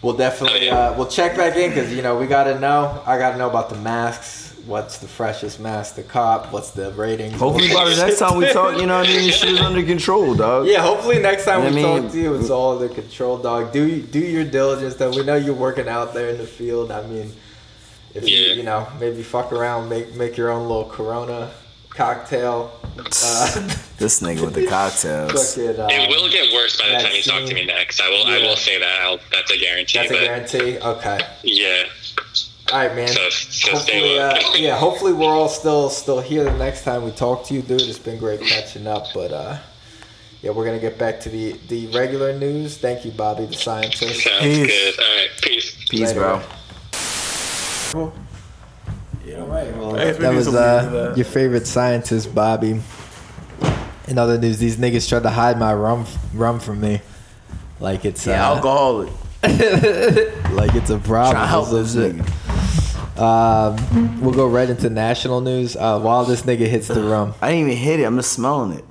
we'll 0.05 0.17
definitely 0.17 0.69
uh, 0.71 0.95
we'll 0.97 1.09
check 1.09 1.37
back 1.37 1.57
in 1.57 1.71
because 1.71 1.93
you 1.93 2.03
know 2.03 2.17
we 2.17 2.27
gotta 2.27 2.61
know. 2.61 3.03
I 3.07 3.19
gotta 3.19 3.39
know 3.39 3.49
about 3.49 3.71
the 3.71 3.77
masks. 3.77 4.43
What's 4.67 4.97
the 4.99 5.09
freshest 5.09 5.61
mask 5.61 5.97
to 5.97 6.03
cop? 6.03 6.51
What's 6.51 6.71
the 6.71 6.93
ratings? 6.93 7.35
Hopefully 7.35 7.69
by 7.73 7.85
the 7.85 7.97
next 7.97 8.19
time 8.19 8.39
we 8.39 8.51
talk, 8.51 8.81
you 8.81 8.87
know 8.87 8.99
what 9.01 9.09
I 9.09 9.13
mean. 9.13 9.31
Shit 9.31 9.51
is 9.51 9.61
under 9.61 9.83
control, 9.83 10.35
dog. 10.35 10.67
Yeah, 10.67 10.81
hopefully 10.81 11.19
next 11.19 11.45
time 11.45 11.65
You 11.65 11.71
know 11.71 11.77
we 11.77 11.83
I 11.83 11.85
mean? 11.95 12.03
talk 12.05 12.13
to 12.13 12.19
you, 12.19 12.35
it's 12.35 12.49
all 12.49 12.81
under 12.81 12.95
control, 12.95 13.37
dog. 13.39 13.73
Do 13.73 14.01
do 14.01 14.21
your 14.21 14.45
diligence. 14.45 14.95
Though 14.95 15.11
we 15.11 15.23
know 15.23 15.37
you're 15.37 15.55
working 15.55 15.89
out 15.89 16.15
there 16.15 16.31
in 16.31 16.39
the 16.39 16.47
field. 16.47 16.91
I 16.91 17.07
mean, 17.07 17.31
if 18.15 18.29
you 18.29 18.39
you 18.39 18.63
know 18.63 18.87
maybe 19.01 19.23
fuck 19.23 19.53
around, 19.53 19.89
make 19.89 20.15
make 20.15 20.37
your 20.37 20.51
own 20.51 20.63
little 20.69 20.87
Corona 20.87 21.51
cocktail. 21.91 22.73
Uh, 22.99 23.69
This 24.05 24.21
nigga 24.21 24.43
with 24.43 24.53
the 24.53 24.67
cocktails. 24.67 25.55
fucking, 25.55 25.81
uh, 25.81 25.89
It 25.91 26.11
will 26.11 26.29
get 26.29 26.53
worse 26.53 26.79
by 26.79 26.91
the 26.91 26.99
time 27.03 27.15
you 27.15 27.23
talk 27.23 27.47
to 27.47 27.55
me 27.55 27.65
next. 27.65 28.03
I 28.03 28.11
will. 28.11 28.27
I 28.27 28.37
will 28.37 28.55
say 28.55 28.79
that. 28.79 29.01
I'll, 29.01 29.19
that's 29.33 29.51
a 29.51 29.57
guarantee. 29.57 29.97
That's 29.99 30.11
a 30.11 30.15
guarantee. 30.15 30.79
Okay. 30.79 31.21
yeah. 31.43 31.85
All 32.71 32.87
right, 32.87 32.95
man. 32.95 33.09
So, 33.09 33.31
so 33.31 33.73
hopefully, 33.73 34.17
low. 34.19 34.29
uh, 34.29 34.41
yeah. 34.57 34.77
Hopefully, 34.77 35.15
we're 35.15 35.33
all 35.33 35.49
still 35.49 35.89
still 35.89 36.21
here 36.21 36.45
the 36.45 36.53
next 36.59 36.85
time 36.85 37.03
we 37.03 37.13
talk 37.13 37.47
to 37.47 37.55
you, 37.55 37.63
dude. 37.63 37.81
It's 37.81 37.99
been 37.99 38.19
great 38.19 38.43
catching 38.43 38.87
up, 38.87 39.07
but 39.15 39.33
uh, 39.33 39.57
yeah, 40.43 40.51
we're 40.51 40.67
gonna 40.67 40.79
get 40.79 40.99
back 40.99 41.19
to 41.21 41.31
the 41.31 41.59
the 41.69 41.87
regular 41.87 42.39
news. 42.39 42.77
Thank 42.77 43.07
you, 43.07 43.11
Bobby, 43.11 43.47
the 43.47 43.55
scientist. 43.55 44.23
Sounds 44.23 44.43
Peace. 44.43 44.67
good. 44.67 45.01
All 45.03 45.17
right. 45.17 45.31
Peace. 45.41 45.89
Peace, 45.89 46.13
bro. 46.13 46.43
Yeah, 49.25 49.41
all 49.41 49.47
right. 49.47 49.75
Well, 49.79 49.97
I 49.97 50.05
guess 50.05 50.19
we 50.19 50.23
that 50.25 50.35
was 50.35 50.49
uh, 50.49 50.91
that. 50.91 51.17
your 51.17 51.25
favorite 51.25 51.67
scientist, 51.67 52.35
Bobby. 52.35 52.83
In 54.07 54.19
other 54.19 54.39
news, 54.39 54.59
these 54.59 54.77
niggas 54.77 55.09
tried 55.09 55.23
to 55.23 55.31
hide 55.31 55.59
my 55.59 55.73
rum 55.73 56.05
rum 56.35 56.61
from 56.61 56.81
me, 56.81 57.01
like 57.81 58.05
it's 58.05 58.27
Yeah, 58.27 58.51
uh, 58.51 58.57
alcoholic. 58.57 59.09
like 59.43 60.75
it's 60.75 60.91
a 60.91 60.99
problem. 60.99 61.37
Tryna 61.43 61.49
help 61.49 61.69
or 61.73 61.83
this 61.83 61.93
some 61.95 62.23
shit. 62.23 63.19
Um, 63.19 64.21
we'll 64.21 64.35
go 64.35 64.49
right 64.49 64.69
into 64.69 64.91
national 64.91 65.41
news. 65.41 65.77
Uh, 65.77 66.01
while 66.01 66.25
this 66.25 66.43
nigga 66.43 66.67
hits 66.67 66.89
the 66.89 67.03
rum, 67.03 67.35
I 67.41 67.51
didn't 67.53 67.69
even 67.71 67.77
hit 67.83 68.01
it. 68.01 68.05
I'm 68.05 68.17
just 68.17 68.33
smelling 68.33 68.73
it. 68.79 68.85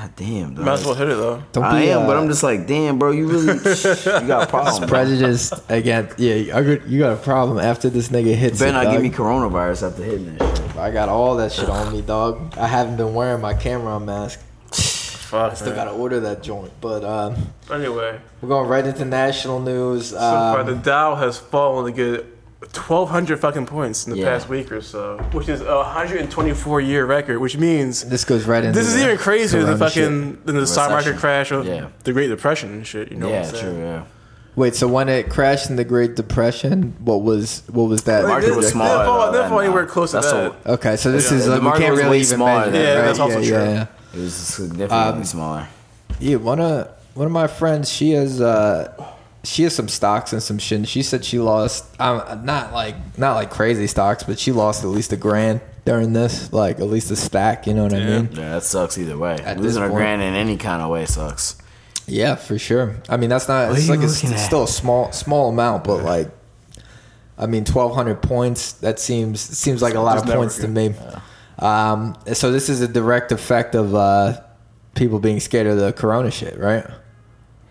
God 0.00 0.12
damn, 0.14 0.54
dog. 0.54 0.64
Might 0.64 0.72
as 0.74 0.84
well 0.84 0.94
hit 0.94 1.08
it 1.08 1.16
though. 1.16 1.42
Don't 1.50 1.64
I 1.64 1.80
be, 1.80 1.90
am, 1.90 2.06
but 2.06 2.16
uh, 2.16 2.20
I'm 2.20 2.28
just 2.28 2.44
like, 2.44 2.68
damn, 2.68 3.00
bro, 3.00 3.10
you 3.10 3.26
really 3.26 3.46
you 3.58 4.28
got 4.28 4.44
a 4.44 4.46
problem. 4.46 4.78
bro. 4.80 4.88
prejudiced 4.88 5.54
against. 5.68 6.20
Yeah, 6.20 6.34
you 6.36 6.98
got 7.00 7.14
a 7.14 7.16
problem 7.16 7.58
after 7.58 7.90
this 7.90 8.08
nigga 8.08 8.32
hits. 8.36 8.60
Better 8.60 8.70
it, 8.70 8.72
not 8.74 8.84
dog. 8.84 8.92
give 8.92 9.02
me 9.02 9.10
coronavirus 9.10 9.90
after 9.90 10.04
hitting 10.04 10.36
that 10.36 10.56
shit. 10.56 10.76
I 10.76 10.92
got 10.92 11.08
all 11.08 11.36
that 11.38 11.50
shit 11.50 11.68
on 11.68 11.92
me, 11.92 12.00
dog. 12.02 12.56
I 12.56 12.68
haven't 12.68 12.96
been 12.96 13.12
wearing 13.12 13.40
my 13.42 13.54
camera 13.54 13.98
mask. 13.98 14.38
Fuck. 14.70 15.52
I 15.52 15.54
still 15.56 15.68
man. 15.68 15.76
gotta 15.76 15.90
order 15.90 16.20
that 16.20 16.44
joint. 16.44 16.70
But 16.80 17.02
um, 17.04 17.34
Anyway, 17.70 18.20
we're 18.40 18.48
going 18.48 18.68
right 18.68 18.86
into 18.86 19.04
national 19.04 19.58
news. 19.60 20.10
so 20.10 20.16
far 20.18 20.62
the 20.62 20.72
Um, 20.74 20.82
Dow 20.82 21.16
has 21.16 21.38
fallen 21.38 21.92
to 21.92 22.24
get 22.60 22.76
1,200 22.76 23.38
fucking 23.40 23.66
points 23.66 24.06
in 24.06 24.12
the 24.12 24.18
Yeah. 24.18 24.26
past 24.30 24.48
week 24.48 24.72
or 24.72 24.80
so, 24.80 25.18
which 25.32 25.48
is 25.48 25.60
a 25.60 25.76
124 25.76 26.80
year 26.80 27.06
record. 27.06 27.38
Which 27.38 27.56
means 27.56 28.04
this 28.04 28.24
goes 28.24 28.44
right 28.44 28.64
into. 28.64 28.78
this 28.78 28.88
is 28.88 29.00
even 29.00 29.16
crazier 29.16 29.62
than 29.64 29.76
corona 29.76 29.90
shit. 29.90 30.04
fucking 30.04 30.38
than 30.44 30.56
the 30.56 30.66
stock 30.66 30.90
market 30.90 31.16
crash 31.16 31.50
of 31.52 31.66
Yeah. 31.66 31.86
the 32.04 32.12
Great 32.12 32.28
Depression 32.28 32.70
and 32.72 32.86
shit. 32.86 33.10
You 33.12 33.18
know 33.18 33.28
yeah, 33.28 33.40
what 33.40 33.48
I'm 33.48 33.54
saying? 33.54 33.74
true. 33.76 33.84
Yeah. 33.84 34.00
Wait, 34.56 34.74
so 34.74 34.88
when 34.88 35.08
it 35.08 35.28
crashed 35.30 35.70
in 35.70 35.76
the 35.76 35.84
Great 35.84 36.16
Depression, 36.16 36.94
what 36.98 37.22
was 37.22 37.62
what 37.70 37.84
was 37.88 38.02
that? 38.02 38.22
The 38.22 38.28
market 38.28 38.48
was 38.56 38.56
They- 38.56 38.62
they 38.62 38.68
smaller. 38.72 39.04
fall- 39.04 39.30
though 39.32 39.42
they 39.42 39.48
fall 39.48 39.60
anywhere 39.60 39.84
now. 39.84 39.88
close 39.88 40.10
to 40.10 40.20
that. 40.20 40.52
a- 40.66 40.72
Okay, 40.72 40.96
so 40.96 41.12
this 41.12 41.30
Yeah, 41.30 41.38
is 41.38 41.46
the 41.46 41.52
we 41.54 41.60
market 41.60 41.80
can't 41.82 41.90
was 41.92 41.98
really 42.00 42.10
way 42.10 42.16
even 42.22 42.36
smaller 42.38 42.58
measure 42.58 42.70
than 42.72 42.82
that, 42.82 42.86
that. 42.94 42.96
right? 42.98 43.06
that's 43.06 43.18
also 43.20 43.38
yeah, 43.38 43.48
true. 43.48 43.56
Yeah, 43.58 43.72
yeah. 43.72 43.86
It 44.14 44.20
was 44.20 44.34
significantly 44.34 44.96
Um, 45.20 45.24
smaller. 45.24 45.68
Yeah, 46.18 46.36
one 46.36 46.58
of 46.60 46.88
one 47.14 47.26
of 47.26 47.32
my 47.32 47.46
friends, 47.46 47.88
she 47.88 48.12
has 48.12 48.40
uh 48.40 48.88
she 49.44 49.62
has 49.62 49.74
some 49.74 49.88
stocks 49.88 50.32
and 50.32 50.42
some 50.42 50.58
shit. 50.58 50.78
and 50.78 50.88
She 50.88 51.02
said 51.02 51.24
she 51.24 51.38
lost 51.38 51.84
um 52.00 52.44
not 52.44 52.72
like 52.72 52.96
not 53.18 53.34
like 53.34 53.50
crazy 53.50 53.86
stocks, 53.86 54.22
but 54.24 54.38
she 54.38 54.52
lost 54.52 54.84
at 54.84 54.90
least 54.90 55.12
a 55.12 55.16
grand 55.16 55.60
during 55.84 56.12
this, 56.12 56.52
like 56.52 56.80
at 56.80 56.86
least 56.86 57.10
a 57.10 57.16
stack. 57.16 57.66
You 57.66 57.74
know 57.74 57.84
what 57.84 57.94
I 57.94 58.04
mean? 58.04 58.28
Yeah, 58.32 58.54
that 58.54 58.62
sucks 58.62 58.98
either 58.98 59.16
way. 59.16 59.34
At 59.34 59.56
this 59.56 59.64
Losing 59.76 59.82
a 59.84 59.88
grand 59.88 60.22
in 60.22 60.34
any 60.34 60.56
kind 60.56 60.82
of 60.82 60.90
way 60.90 61.06
sucks. 61.06 61.56
Yeah, 62.06 62.34
for 62.36 62.58
sure. 62.58 62.96
I 63.08 63.16
mean, 63.18 63.28
that's 63.30 63.48
not. 63.48 63.68
What 63.68 63.78
It's 63.78 63.88
like 63.88 64.00
it's, 64.00 64.24
it's 64.24 64.42
still 64.42 64.64
a 64.64 64.68
small 64.68 65.12
small 65.12 65.50
amount, 65.50 65.84
but 65.84 66.02
like, 66.02 66.30
I 67.36 67.46
mean, 67.46 67.64
twelve 67.64 67.94
hundred 67.94 68.22
points. 68.22 68.72
That 68.74 68.98
seems 68.98 69.40
seems 69.40 69.82
like 69.82 69.94
a 69.94 70.00
lot 70.00 70.14
Just 70.14 70.28
of 70.28 70.34
points 70.34 70.56
to 70.56 70.62
good. 70.68 70.70
me. 70.70 70.94
Um, 71.58 72.16
so 72.32 72.50
this 72.52 72.68
is 72.68 72.80
a 72.80 72.88
direct 72.88 73.30
effect 73.32 73.74
of 73.74 73.94
uh, 73.94 74.40
people 74.94 75.18
being 75.18 75.40
scared 75.40 75.66
of 75.66 75.76
the 75.78 75.92
corona 75.92 76.30
shit, 76.30 76.58
right? 76.58 76.86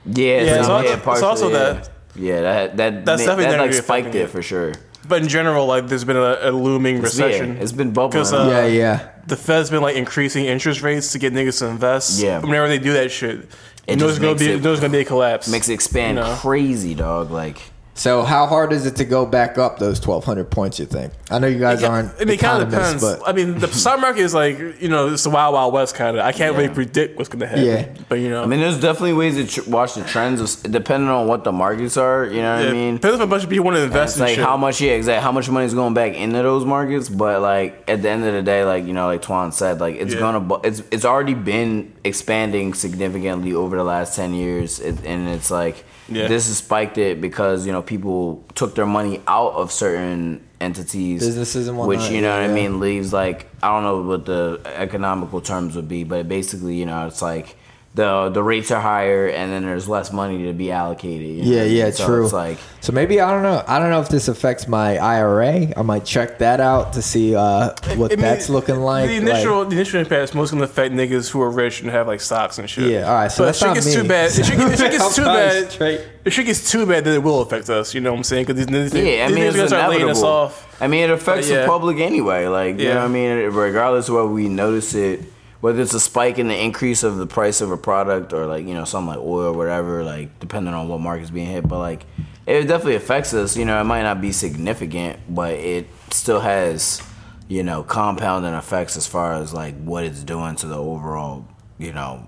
Yeah, 0.08 0.26
Yeah, 0.26 0.56
it's 0.58 0.68
so- 0.68 0.74
also- 0.74 0.88
yeah, 0.88 1.12
it's 1.14 1.22
also 1.24 1.50
yeah. 1.50 1.58
that- 1.58 1.90
Yeah, 2.16 2.42
that 2.42 2.78
that 2.78 3.06
That's 3.06 3.22
ma- 3.22 3.26
definitely 3.28 3.44
that 3.44 3.50
like 3.52 3.58
negatively 3.60 3.84
spiked 3.84 4.02
affecting 4.08 4.22
it 4.22 4.26
it. 4.26 4.30
for 4.32 4.42
sure. 4.42 4.74
But 5.08 5.22
in 5.22 5.28
general, 5.30 5.68
like 5.68 5.88
there's 5.88 6.04
been 6.04 6.18
a, 6.18 6.38
a 6.42 6.52
looming 6.52 6.98
It's- 6.98 7.18
yeah, 7.18 7.26
recession. 7.26 7.58
it's 7.62 7.72
been 7.72 7.92
bubbling. 7.92 8.24
'Cause, 8.24 8.34
uh, 8.34 8.48
yeah, 8.50 8.66
yeah. 8.66 9.00
the 9.28 9.36
Fed's 9.38 9.70
been 9.70 9.82
like 9.82 9.96
increasing 9.96 10.46
interest 10.46 10.82
rates 10.82 11.12
to 11.12 11.20
get 11.20 11.34
niggas 11.34 11.60
to 11.60 11.68
invest. 11.68 12.20
Yeah. 12.20 12.40
Whenever 12.40 12.68
they 12.68 12.80
do 12.80 12.94
that 12.94 13.12
shit, 13.12 13.36
you 13.36 13.44
It 13.88 14.00
know 14.00 14.08
just 14.08 14.20
there's 14.20 14.20
gonna 14.20 14.32
makes 14.32 14.40
be 14.42 14.52
it- 14.54 14.64
there's 14.64 14.80
gonna 14.80 14.92
be 14.94 15.00
a 15.00 15.06
collapse. 15.06 15.48
Makes 15.48 15.70
it 15.70 15.74
expand 15.74 16.18
You 16.18 16.24
know? 16.24 16.36
crazy, 16.42 16.96
dog. 16.96 17.30
Like 17.32 17.58
So 17.98 18.22
how 18.22 18.46
hard 18.46 18.72
is 18.74 18.86
it 18.86 18.96
to 18.98 19.06
go 19.06 19.26
back 19.26 19.58
up 19.58 19.80
those 19.80 20.00
twelve 20.00 20.24
hundred 20.24 20.52
points? 20.52 20.78
You 20.80 20.86
think? 20.86 21.12
I 21.32 21.40
know 21.40 21.48
you 21.48 21.58
guys 21.58 21.84
aren't 21.84 22.14
I 22.22 22.26
mean, 22.26 22.36
it 22.36 22.40
kind 22.40 22.62
of 22.62 22.70
economists, 22.72 23.02
depends. 23.02 23.24
but 23.24 23.28
I 23.28 23.34
mean, 23.34 23.58
the 23.58 23.68
stock 23.70 24.00
market 24.00 24.20
is 24.22 24.36
like 24.36 24.60
you 24.80 24.88
know 24.88 25.10
it's 25.14 25.24
the 25.24 25.32
wild 25.32 25.56
wild 25.56 25.74
west 25.74 25.96
kind 25.96 26.16
of. 26.16 26.24
I 26.24 26.32
can't 26.32 26.56
really 26.56 26.70
predict 26.70 27.18
what's 27.18 27.28
gonna 27.28 27.48
happen. 27.48 27.66
Yeah. 27.66 27.88
but 28.08 28.20
you 28.20 28.30
know, 28.30 28.44
I 28.44 28.46
mean, 28.46 28.60
there's 28.60 28.80
definitely 28.80 29.14
ways 29.14 29.36
to 29.38 29.48
tr- 29.64 29.68
watch 29.70 29.96
the 29.96 30.04
trends, 30.04 30.40
of- 30.40 30.72
depending 30.72 31.10
on 31.10 31.28
what 31.28 31.44
the 31.44 31.52
markets 31.52 31.98
are. 31.98 32.26
You 32.26 32.44
know 32.44 32.56
what 32.58 32.64
yeah, 32.66 32.70
I 32.70 32.74
mean? 32.74 32.96
depends 32.98 33.16
if 33.16 33.24
a 33.24 33.28
bunch 33.28 33.44
of 33.44 33.50
people 33.50 33.66
want 33.66 33.78
to 33.78 33.82
And 33.82 33.92
invest 33.92 34.12
It's 34.14 34.18
in 34.20 34.26
like 34.28 34.36
shit. 34.36 34.44
how 34.46 34.58
much, 34.58 34.80
yeah, 34.80 34.92
exactly. 34.92 35.24
How 35.24 35.32
much 35.32 35.50
money 35.50 35.66
is 35.66 35.74
going 35.74 35.96
back 35.96 36.14
into 36.14 36.38
those 36.44 36.66
markets? 36.66 37.10
But 37.10 37.42
like 37.42 37.84
at 37.90 38.04
the 38.04 38.10
end 38.10 38.24
of 38.26 38.34
the 38.34 38.44
day, 38.44 38.64
like 38.64 38.86
you 38.86 38.94
know, 38.94 39.08
like 39.08 39.24
Twan 39.24 39.52
said, 39.52 39.80
like 39.80 39.96
it's 39.96 40.14
Yeah. 40.14 40.20
gonna, 40.20 40.40
bu- 40.40 40.62
it's 40.64 40.84
it's 40.92 41.04
already 41.04 41.34
been 41.34 41.94
expanding 42.04 42.76
significantly 42.76 43.54
over 43.54 43.76
the 43.76 43.84
last 43.84 44.16
ten 44.16 44.36
years, 44.36 44.80
it, 44.80 45.04
and 45.04 45.28
it's 45.30 45.50
like 45.50 45.84
Yeah. 46.10 46.28
this 46.28 46.48
has 46.48 46.58
spiked 46.58 46.98
it 46.98 47.20
because 47.20 47.66
you 47.66 47.72
know 47.72 47.82
people 47.82 48.44
took 48.56 48.76
their 48.76 48.86
money 48.86 49.22
out 49.28 49.54
of 49.54 49.72
certain 49.72 50.46
entities, 50.60 51.26
Businesses 51.26 51.68
and 51.68 51.78
which 51.78 52.10
you 52.10 52.22
know 52.22 52.30
what 52.32 52.42
I 52.42 52.48
yeah. 52.48 52.54
mean 52.54 52.80
leaves 52.80 53.12
like 53.14 53.48
I 53.62 53.70
don't 53.70 53.84
know 53.84 54.02
what 54.02 54.26
the 54.26 54.62
economical 54.66 55.42
terms 55.42 55.76
would 55.76 55.90
be, 55.90 56.04
but 56.04 56.28
basically 56.28 56.76
you 56.76 56.86
know 56.86 57.08
it's 57.08 57.22
like. 57.22 57.56
The, 57.98 58.30
the 58.30 58.44
rates 58.44 58.70
are 58.70 58.80
higher 58.80 59.28
and 59.28 59.52
then 59.52 59.64
there's 59.66 59.90
less 59.90 60.14
money 60.14 60.44
to 60.46 60.54
be 60.54 60.72
allocated. 60.72 61.28
you 61.28 61.42
know 61.44 61.50
Yeah, 61.50 61.56
what 61.58 61.62
I 61.64 61.68
mean? 61.68 61.76
yeah, 61.78 61.90
So 61.90 62.06
true. 62.06 62.24
It's 62.26 62.34
like 62.34 62.58
so 62.80 62.94
maybe 62.94 63.20
I 63.20 63.32
don't 63.32 63.42
know. 63.42 63.64
I 63.68 63.80
don't 63.80 63.90
know 63.90 64.00
if 64.02 64.08
this 64.10 64.28
affects 64.28 64.68
my 64.68 64.98
IRA. 65.00 65.74
I 65.76 65.82
might 65.82 66.06
check 66.06 66.38
that 66.38 66.60
out 66.62 66.94
to 66.94 67.02
see 67.02 67.36
uh, 67.36 67.72
what 67.96 68.12
I 68.12 68.16
mean, 68.16 68.20
that's 68.22 68.50
looking 68.50 68.78
like. 68.82 69.08
The 69.10 69.16
initial, 69.18 69.60
Like- 69.62 69.70
the 69.70 69.76
initial 69.78 70.00
impact 70.00 70.22
is 70.30 70.36
most 70.36 70.52
gonna 70.52 70.64
affect 70.64 70.94
niggas 70.94 71.30
who 71.32 71.42
are 71.42 71.50
rich 71.50 71.82
and 71.82 71.90
have 71.90 72.06
like 72.08 72.22
stocks 72.22 72.60
and 72.60 72.70
shit. 72.70 72.92
Yeah, 72.92 73.10
all 73.10 73.16
right, 73.16 73.32
so 73.32 73.42
but 73.42 73.46
that's 73.48 73.58
shit 73.60 73.68
not 73.68 73.74
gets 73.74 73.88
me. 73.88 73.94
too 74.02 74.08
bad, 74.08 74.26
if 74.30 74.36
shit, 74.46 74.60
if 74.60 74.78
shit 74.80 74.92
gets 74.92 75.16
too 75.16 75.24
bad, 75.26 75.72
straight. 75.72 76.02
if 76.24 76.34
shit 76.34 76.46
gets 76.46 76.72
too 76.72 76.86
bad, 76.86 77.04
then 77.04 77.16
it 77.16 77.24
will 77.24 77.42
affect 77.42 77.68
us. 77.70 77.96
You 77.96 78.02
know 78.02 78.12
what 78.12 78.18
I'm 78.20 78.24
saying? 78.24 78.46
Because 78.46 78.64
these, 78.68 78.92
these, 78.92 78.94
Yeah, 78.94 79.26
I 79.26 79.30
mean, 79.30 79.40
niggas 79.44 79.64
it's 79.64 79.72
gonna 79.74 79.90
laying 79.90 80.04
us 80.04 80.20
inevitable. 80.20 80.28
off. 80.30 80.82
I 80.82 80.88
mean, 80.88 81.06
it 81.06 81.10
affects 81.10 81.50
yeah. 81.50 81.62
the 81.62 81.68
public 81.68 81.98
anyway. 81.98 82.46
Like, 82.46 82.78
you 82.78 82.86
Yeah. 82.90 82.94
know 82.94 83.00
what 83.02 83.06
I 83.06 83.14
mean? 83.14 83.38
Regardless 83.54 84.08
of 84.08 84.14
whether 84.16 84.28
we 84.28 84.48
notice 84.50 84.94
it, 84.94 85.22
whether 85.60 85.82
it's 85.82 85.94
a 85.94 86.00
spike 86.00 86.38
in 86.38 86.48
the 86.48 86.58
increase 86.58 87.04
of 87.04 87.18
the 87.18 87.28
price 87.28 87.62
of 87.62 87.72
a 87.72 87.78
product 87.78 88.32
or 88.34 88.46
like, 88.46 88.66
you 88.68 88.74
know, 88.74 88.86
something 88.86 89.16
like 89.16 89.20
oil 89.20 89.48
or 89.48 89.54
whatever, 89.54 90.04
like, 90.04 90.40
depending 90.40 90.74
on 90.74 90.88
what 90.88 91.02
market's 91.02 91.32
being 91.32 91.48
hit. 91.48 91.68
But, 91.68 91.80
like, 91.80 92.06
it 92.46 92.66
definitely 92.66 92.96
affects 92.96 93.34
us. 93.34 93.58
You 93.58 93.66
know, 93.66 93.80
it 93.82 93.86
might 93.86 94.04
not 94.04 94.22
be 94.22 94.32
significant, 94.32 95.20
but 95.28 95.56
it 95.56 95.88
still 96.12 96.40
has, 96.40 97.02
you 97.48 97.64
know, 97.64 97.84
compounding 97.84 98.54
effects 98.54 98.98
as 98.98 99.08
far 99.08 99.34
as, 99.34 99.54
like, 99.54 99.76
what 99.84 100.04
it's 100.04 100.24
doing 100.24 100.56
to 100.58 100.68
the 100.68 100.78
overall, 100.78 101.48
you 101.78 101.92
know, 101.92 102.28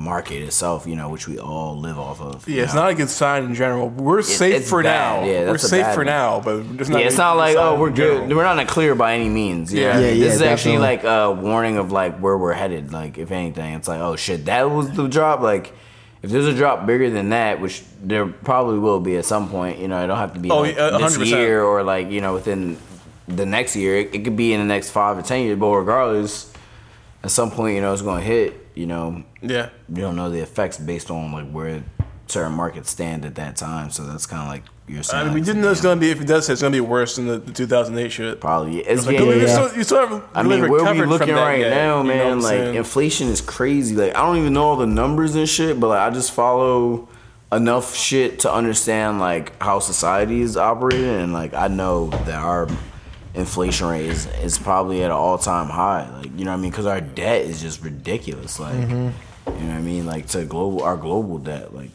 market 0.00 0.42
itself, 0.42 0.86
you 0.86 0.96
know, 0.96 1.08
which 1.10 1.28
we 1.28 1.38
all 1.38 1.78
live 1.78 1.98
off 1.98 2.20
of. 2.20 2.48
Yeah, 2.48 2.64
it's 2.64 2.74
know? 2.74 2.82
not 2.82 2.90
a 2.90 2.94
good 2.94 3.10
sign 3.10 3.44
in 3.44 3.54
general. 3.54 3.88
We're 3.88 4.22
safe 4.22 4.66
for 4.66 4.82
bad. 4.82 5.22
now. 5.22 5.30
Yeah, 5.30 5.50
we're 5.50 5.58
safe 5.58 5.82
bad 5.82 5.94
for 5.94 6.00
one. 6.00 6.06
now, 6.06 6.40
but 6.40 6.64
it's 6.80 6.88
not. 6.88 7.00
yeah, 7.00 7.06
it's 7.06 7.18
not 7.18 7.36
like 7.36 7.56
oh 7.56 7.78
we're 7.78 7.90
good. 7.90 8.20
general. 8.22 8.36
We're 8.36 8.44
not 8.44 8.58
in 8.58 8.66
the 8.66 8.72
clear 8.72 8.94
by 8.94 9.14
any 9.14 9.28
means. 9.28 9.72
you 9.72 9.80
know 9.80 9.86
Yeah. 9.88 9.98
Yeah, 10.00 10.10
mean? 10.10 10.16
yeah, 10.16 10.24
this 10.24 10.34
is 10.36 10.42
actually 10.42 10.78
like 10.78 11.04
a 11.04 11.30
warning 11.30 11.76
of 11.76 11.92
like 11.92 12.18
where 12.18 12.36
we're 12.38 12.54
headed. 12.54 12.92
Like 12.92 13.18
if 13.18 13.30
anything, 13.30 13.74
it's 13.74 13.88
like 13.88 14.00
oh 14.00 14.16
shit, 14.16 14.46
that 14.46 14.70
was 14.70 14.90
the 14.90 15.06
drop. 15.06 15.40
Like 15.40 15.72
if 16.22 16.30
there's 16.30 16.46
a 16.46 16.54
drop 16.54 16.86
bigger 16.86 17.10
than 17.10 17.30
that, 17.30 17.60
which 17.60 17.82
there 18.02 18.26
probably 18.26 18.78
will 18.78 19.00
be 19.00 19.16
at 19.16 19.24
some 19.24 19.48
point. 19.50 19.78
You 19.78 19.88
know, 19.88 20.02
it 20.02 20.06
don't 20.06 20.18
have 20.18 20.34
to 20.34 20.40
be 20.40 20.50
Oh, 20.50 20.60
like, 20.60 20.76
yeah, 20.76 20.96
this 20.98 21.18
year 21.18 21.62
or 21.62 21.82
like 21.82 22.10
you 22.10 22.20
know 22.20 22.34
within 22.34 22.78
the 23.28 23.46
next 23.46 23.76
year. 23.76 23.98
It, 23.98 24.14
it 24.14 24.24
could 24.24 24.36
be 24.36 24.52
in 24.52 24.60
the 24.60 24.66
next 24.66 24.90
five 24.90 25.18
or 25.18 25.22
ten 25.22 25.44
years. 25.44 25.58
But 25.58 25.68
regardless, 25.68 26.52
at 27.22 27.30
some 27.30 27.50
point, 27.50 27.74
you 27.74 27.80
know, 27.80 27.92
it's 27.92 28.02
gonna 28.02 28.20
hit. 28.20 28.54
You 28.80 28.86
know, 28.86 29.22
Yeah. 29.42 29.68
you 29.94 30.00
don't 30.00 30.16
know 30.16 30.30
the 30.30 30.40
effects 30.40 30.78
based 30.78 31.10
on 31.10 31.32
like 31.32 31.50
where 31.50 31.84
certain 32.28 32.52
markets 32.52 32.88
stand 32.90 33.26
at 33.26 33.34
that 33.34 33.54
time. 33.56 33.90
So 33.90 34.04
that's 34.04 34.24
kind 34.24 34.40
of 34.42 34.48
like 34.48 34.62
saying. 35.04 35.20
I 35.20 35.24
mean, 35.26 35.34
we 35.34 35.42
didn't 35.42 35.60
know 35.60 35.70
it's 35.70 35.82
gonna 35.82 36.00
be. 36.00 36.10
If 36.10 36.22
it 36.22 36.26
does, 36.26 36.48
it's 36.48 36.62
gonna 36.62 36.72
be 36.72 36.80
worse 36.80 37.16
than 37.16 37.26
the, 37.26 37.36
the 37.38 37.52
2008 37.52 38.10
shit. 38.10 38.40
Probably. 38.40 38.78
It's 38.78 39.04
Like, 39.04 39.18
yeah, 39.18 39.24
you, 39.24 39.32
yeah. 39.34 39.46
still, 39.66 39.76
you 39.76 39.84
still 39.84 39.98
haven't 40.00 40.24
I 40.34 40.42
mean, 40.42 40.70
where 40.70 40.94
we 40.94 41.04
looking 41.04 41.34
right 41.34 41.60
now, 41.60 41.98
you 41.98 42.04
know 42.04 42.14
man, 42.14 42.40
like 42.40 42.52
saying? 42.52 42.74
inflation 42.76 43.28
is 43.28 43.42
crazy. 43.42 43.94
Like 43.96 44.16
I 44.16 44.22
don't 44.24 44.38
even 44.38 44.54
know 44.54 44.64
all 44.64 44.76
the 44.76 44.86
numbers 44.86 45.34
and 45.34 45.46
shit, 45.46 45.78
but 45.78 45.88
like 45.88 46.00
I 46.00 46.08
just 46.14 46.32
follow 46.32 47.06
enough 47.52 47.94
shit 47.94 48.38
to 48.40 48.50
understand 48.52 49.20
like 49.20 49.60
how 49.62 49.78
society 49.80 50.40
is 50.40 50.56
operating, 50.56 51.04
and 51.04 51.32
like 51.34 51.52
I 51.52 51.68
know 51.68 52.08
that 52.24 52.38
our 52.42 52.66
inflation 53.34 53.86
rate 53.88 54.06
is 54.06 54.26
is 54.42 54.58
probably 54.58 55.02
at 55.02 55.06
an 55.06 55.16
all 55.16 55.38
time 55.38 55.68
high. 55.68 56.08
Like 56.18 56.36
you 56.36 56.44
know 56.44 56.52
what 56.52 56.58
I 56.58 56.60
mean? 56.60 56.70
Because 56.70 56.86
our 56.86 57.00
debt 57.00 57.42
is 57.42 57.60
just 57.60 57.82
ridiculous. 57.82 58.58
Like 58.60 58.74
Mm-hmm. 58.74 59.50
you 59.58 59.64
know 59.66 59.72
what 59.72 59.78
I 59.78 59.80
mean? 59.80 60.06
Like 60.06 60.26
to 60.28 60.44
global 60.44 60.82
our 60.82 60.96
global 60.96 61.38
debt, 61.38 61.74
like 61.74 61.90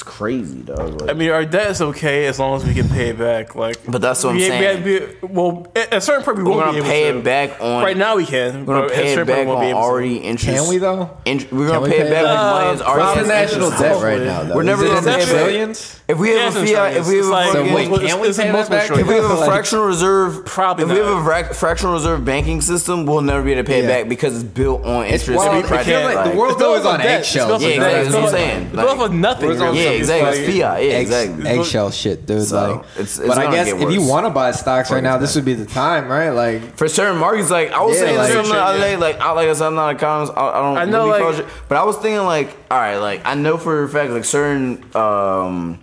it's 0.00 0.08
crazy, 0.08 0.62
dog. 0.62 1.02
Like, 1.02 1.10
I 1.10 1.12
mean, 1.12 1.28
our 1.30 1.44
debt 1.44 1.70
is 1.72 1.82
okay 1.82 2.24
as 2.26 2.38
long 2.38 2.56
as 2.56 2.64
we 2.64 2.72
can 2.72 2.88
pay 2.88 3.10
it 3.10 3.18
back. 3.18 3.54
Like, 3.54 3.76
But 3.86 4.00
that's 4.00 4.24
what 4.24 4.30
I'm 4.30 4.36
we- 4.36 4.42
we 4.44 4.48
saying. 4.48 4.76
had- 4.78 4.84
we- 4.84 5.28
well, 5.28 5.66
at 5.76 5.92
a 5.92 6.00
certain 6.00 6.24
point, 6.24 6.38
we 6.38 6.44
we're 6.44 6.50
won't 6.52 6.60
gonna 6.62 6.72
be 6.72 6.78
able 6.78 6.88
pay 6.88 7.12
to. 7.12 7.18
it 7.18 7.24
back 7.24 7.50
on 7.60 7.82
Right 7.82 7.96
now, 7.98 8.16
we 8.16 8.24
can. 8.24 8.64
We're 8.64 8.76
gonna 8.76 8.86
but 8.88 8.92
at 8.92 8.98
a 8.98 9.02
pay 9.02 9.12
it 9.12 9.26
back 9.26 9.38
we 9.40 9.44
won't 9.44 9.58
on 9.58 9.64
be 9.64 9.70
able 9.70 9.80
to. 9.80 9.84
already 9.84 10.16
interest. 10.16 10.58
Can 10.58 10.68
we 10.70 10.78
though? 10.78 11.10
int- 11.26 11.52
we're 11.52 11.66
gonna 11.66 11.80
we 11.80 11.90
pay 11.90 11.98
it 11.98 12.04
pay 12.04 12.10
back 12.12 12.18
it 12.20 12.22
with 12.22 12.30
back? 12.32 12.52
money 12.54 12.76
that's 12.78 12.88
already 12.88 13.20
the 13.20 13.28
national 13.28 13.70
debt 13.70 14.02
right 14.02 14.20
now? 14.22 14.42
Though? 14.44 14.54
We're 14.54 14.62
never 14.62 14.84
Is 14.84 14.90
gonna 14.90 15.02
pay 15.02 15.10
the 15.10 15.20
it 15.20 15.26
back. 15.26 15.28
trillions? 15.44 15.96
If 16.08 16.18
we 16.18 16.30
have 16.30 16.56
a 16.56 16.60
in 16.60 16.66
fiat, 16.66 16.96
if 16.96 17.06
we 17.06 17.16
have 17.18 17.26
a 17.26 17.28
like- 17.28 17.52
So 17.52 17.62
wait, 17.62 17.84
can 18.08 18.20
we 18.20 18.28
pay 18.32 18.50
that 18.50 18.70
back? 18.70 18.90
if 18.90 19.06
we 19.06 19.14
have 19.14 19.30
a 19.30 19.44
fractional 19.44 19.84
reserve, 19.84 20.44
Probably 20.46 20.84
if 20.84 20.90
we 20.90 20.96
have 20.96 21.26
a 21.26 21.54
fractional 21.54 21.92
reserve 21.94 22.24
banking 22.24 22.60
system, 22.62 23.04
we'll 23.06 23.20
never 23.20 23.42
be 23.42 23.52
able 23.52 23.62
to 23.64 23.68
pay 23.70 23.80
it 23.80 23.86
back 23.86 24.08
because 24.08 24.34
it's 24.34 24.42
built 24.42 24.82
on 24.86 25.04
interest 25.04 25.30
wild. 25.38 25.50
and 25.56 25.64
It 25.64 25.68
credit. 25.68 25.84
feels 25.86 26.04
like 26.04 26.14
the 26.24 26.30
like- 26.30 26.34
world's 26.34 26.56
built 26.56 26.86
on 26.86 26.94
of 26.96 27.02
debt. 27.02 27.18
eggshells. 27.20 27.52
It's 27.52 27.62
Yeah, 27.62 27.68
of 27.68 27.74
exactly. 27.74 27.78
debt. 27.78 28.04
That's 28.04 28.14
what 28.14 28.18
I'm 28.18 28.24
It's 28.24 28.32
built- 28.32 28.42
saying. 28.42 28.62
It's 28.66 28.76
built 28.76 28.88
off 28.88 29.00
of 29.04 29.12
nothing. 29.12 29.48
Where's 29.90 30.10
all 30.10 30.16
really. 30.16 30.26
Yeah, 30.26 30.38
exactly. 30.38 30.44
It's 30.44 30.58
fiat. 30.58 30.82
Yeah, 30.84 30.90
Egg- 30.90 31.00
exactly. 31.02 31.46
Eggshell 31.48 31.90
shit, 31.90 32.26
dude. 32.26 32.42
So, 32.44 32.56
like, 32.56 32.80
it's- 32.94 33.18
it's 33.18 33.28
but 33.28 33.38
I 33.38 33.50
guess 33.50 33.68
if 33.68 33.90
you 33.92 34.02
want 34.06 34.26
to 34.26 34.30
buy 34.30 34.50
stocks 34.52 34.90
right 34.90 35.02
now, 35.02 35.18
this 35.18 35.34
would 35.34 35.44
be 35.44 35.54
the 35.54 35.66
time, 35.66 36.08
right? 36.08 36.30
Like, 36.30 36.76
For 36.76 36.88
certain 36.88 37.18
markets, 37.18 37.50
like 37.50 37.72
I 37.72 37.82
was 37.82 37.96
Yeah, 37.96 38.04
saying 38.04 38.18
like- 38.18 38.32
something 38.32 38.52
the 38.52 38.60
other 38.60 38.78
day, 38.78 38.96
like 38.96 39.20
I 39.20 39.32
like 39.32 39.48
I 39.48 39.52
said, 39.52 39.66
I'm 39.66 39.74
not 39.74 39.90
an 39.90 39.96
economist. 39.96 40.32
I, 40.36 40.48
I 40.48 40.52
don't. 40.62 40.76
I 40.78 40.84
know, 40.86 41.06
really 41.08 41.22
like- 41.24 41.34
follow 41.36 41.48
but 41.68 41.78
I 41.78 41.84
was 41.84 41.96
thinking 41.96 42.24
like, 42.24 42.56
all 42.70 42.78
right, 42.78 42.96
like 42.96 43.22
I 43.24 43.34
know 43.34 43.56
for 43.58 43.82
a 43.84 43.88
fact, 43.88 44.10
like 44.12 44.24
certain 44.24 44.84
um, 44.94 45.78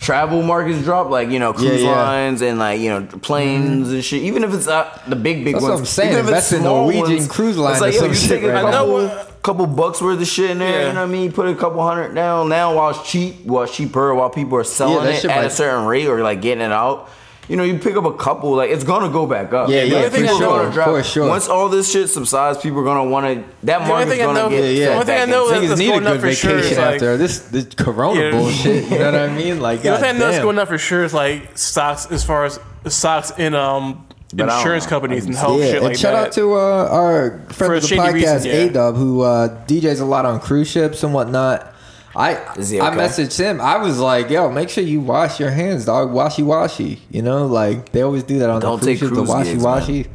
travel 0.00 0.42
markets 0.42 0.82
drop, 0.82 1.10
like 1.10 1.28
you 1.30 1.38
know 1.38 1.52
cruise 1.52 1.82
Yeah, 1.82 1.90
yeah. 1.90 2.02
lines 2.02 2.42
and 2.42 2.58
like 2.58 2.80
you 2.80 2.88
know 2.90 3.06
planes 3.20 3.90
and 3.92 4.02
shit. 4.04 4.22
Even 4.22 4.44
if 4.44 4.54
it's 4.54 4.66
not 4.66 5.08
the 5.08 5.16
big 5.16 5.44
big 5.44 5.54
That's 5.54 5.62
ones, 5.62 5.72
what 5.72 5.78
I'm 5.80 5.86
saying. 5.86 6.12
Even 6.12 6.24
if 6.26 6.30
it's 6.30 6.52
Invest 6.52 6.52
in 6.54 6.62
Norwegian 6.64 7.02
ones, 7.16 7.28
Cruise 7.28 7.56
Line 7.58 7.72
It's 7.72 7.80
like 7.80 7.90
or 7.92 7.94
yo, 7.94 8.00
some 8.00 8.08
you 8.10 8.14
shit 8.14 8.30
take 8.30 8.42
a 8.44 8.52
right 8.52 8.62
now. 8.64 8.70
couple, 8.70 9.26
couple 9.42 9.66
bucks 9.66 10.00
worth 10.02 10.20
of 10.20 10.26
shit 10.26 10.50
in 10.50 10.58
there. 10.58 10.70
Yeah. 10.82 10.86
You 10.88 10.92
know 10.94 11.00
what 11.00 11.08
I 11.08 11.12
mean? 11.12 11.32
Put 11.32 11.48
a 11.48 11.54
couple 11.54 11.82
hundred 11.82 12.14
down 12.14 12.48
now 12.48 12.74
while 12.74 12.90
it's 12.90 13.10
cheap, 13.10 13.44
while 13.44 13.64
it's 13.64 13.74
cheaper, 13.74 14.14
while 14.14 14.30
people 14.30 14.56
are 14.58 14.64
selling 14.64 15.02
that 15.04 15.14
it 15.14 15.20
shit 15.22 15.30
at 15.30 15.44
a 15.44 15.50
certain 15.50 15.86
rate 15.86 16.06
or 16.06 16.20
like 16.22 16.40
getting 16.42 16.62
it 16.64 16.72
out. 16.72 17.08
You 17.48 17.56
know, 17.56 17.64
you 17.64 17.78
pick 17.80 17.96
up 17.96 18.04
a 18.04 18.12
couple, 18.12 18.52
like 18.54 18.70
it's 18.70 18.84
gonna 18.84 19.08
go 19.08 19.26
back 19.26 19.52
up. 19.52 19.68
Yeah, 19.68 19.82
yeah, 19.82 19.96
only 19.96 20.10
for 20.10 20.26
sure, 20.28 20.38
gonna 20.62 20.72
drop- 20.72 20.88
for 20.90 21.02
sure. 21.02 21.26
Once 21.28 21.48
all 21.48 21.68
this 21.68 21.90
shit 21.90 22.08
subsides, 22.08 22.58
people 22.58 22.78
are 22.78 22.84
gonna 22.84 23.10
want 23.10 23.26
to. 23.26 23.44
That 23.66 23.88
market's 23.88 24.18
gonna 24.18 24.38
know- 24.38 24.48
get. 24.50 24.62
Yeah, 24.62 24.68
yeah. 24.70 24.84
fed 24.86 24.92
only 24.94 25.06
thing 25.06 25.16
I 25.16 25.18
back 25.20 25.28
know 25.30 25.50
is- 25.50 25.68
that's 25.68 25.80
need 25.80 25.88
going 25.88 26.06
up 26.06 26.12
good 26.12 26.20
for 26.20 26.32
sure 26.32 26.58
is, 26.58 26.78
like- 26.78 26.94
after 26.94 27.16
this 27.16 27.38
this 27.40 27.66
Corona 27.76 28.20
Yeah. 28.20 28.30
bullshit. 28.30 28.84
You 28.84 28.98
know 29.00 29.04
what 29.06 29.14
I 29.16 29.28
mean? 29.30 29.60
Like, 29.60 29.82
The 29.82 29.88
other 29.88 30.00
thing 30.00 30.14
I 30.16 30.18
know 30.20 30.28
is 30.28 30.38
going 30.38 30.58
up 30.60 30.68
for 30.68 30.78
sure 30.78 31.02
is 31.02 31.12
like 31.12 31.58
stocks 31.58 32.06
as 32.12 32.22
far 32.22 32.44
as 32.44 32.60
stocks 32.86 33.32
in 33.36 33.54
um 33.56 33.74
But 33.74 33.88
I 33.88 33.94
don't 33.96 34.09
insurance 34.32 34.86
companies 34.86 35.26
and 35.26 35.34
health 35.34 35.60
yeah, 35.60 35.66
shit 35.66 35.76
and 35.76 35.84
like 35.86 35.96
shout 35.96 36.14
that. 36.14 36.26
out 36.28 36.32
to 36.34 36.54
uh, 36.54 36.88
our 36.90 37.38
friend 37.52 37.54
For 37.54 37.74
of 37.74 37.82
the 37.82 37.96
podcast, 37.96 38.12
reasons, 38.12 38.46
yeah. 38.46 38.52
A 38.52 38.70
Dub, 38.70 38.96
who 38.96 39.22
uh, 39.22 39.66
DJs 39.66 40.00
a 40.00 40.04
lot 40.04 40.24
on 40.24 40.40
cruise 40.40 40.70
ships 40.70 41.02
and 41.02 41.12
whatnot. 41.12 41.74
I 42.14 42.54
Is 42.56 42.70
he 42.70 42.80
I 42.80 42.90
messaged 42.90 43.38
him. 43.38 43.60
I 43.60 43.76
was 43.76 43.98
like, 44.00 44.30
"Yo, 44.30 44.50
make 44.50 44.68
sure 44.68 44.82
you 44.82 45.00
wash 45.00 45.38
your 45.38 45.50
hands, 45.50 45.84
dog. 45.84 46.10
Washy 46.12 46.42
washy. 46.42 47.02
You 47.10 47.22
know, 47.22 47.46
like 47.46 47.92
they 47.92 48.02
always 48.02 48.24
do 48.24 48.40
that 48.40 48.50
on 48.50 48.60
Don't 48.60 48.80
the 48.80 48.86
cruise 48.86 48.98
take 49.00 49.08
ships. 49.08 49.16
The 49.16 49.22
washy 49.22 49.52
gigs, 49.52 49.62
washy. 49.62 50.06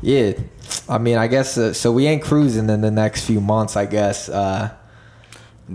Yeah, 0.00 0.32
I 0.88 0.98
mean, 0.98 1.18
I 1.18 1.26
guess 1.26 1.58
uh, 1.58 1.74
so. 1.74 1.92
We 1.92 2.06
ain't 2.06 2.22
cruising 2.22 2.70
in 2.70 2.80
the 2.80 2.90
next 2.90 3.26
few 3.26 3.40
months. 3.42 3.76
I 3.76 3.84
guess. 3.84 4.28
Uh, 4.28 4.70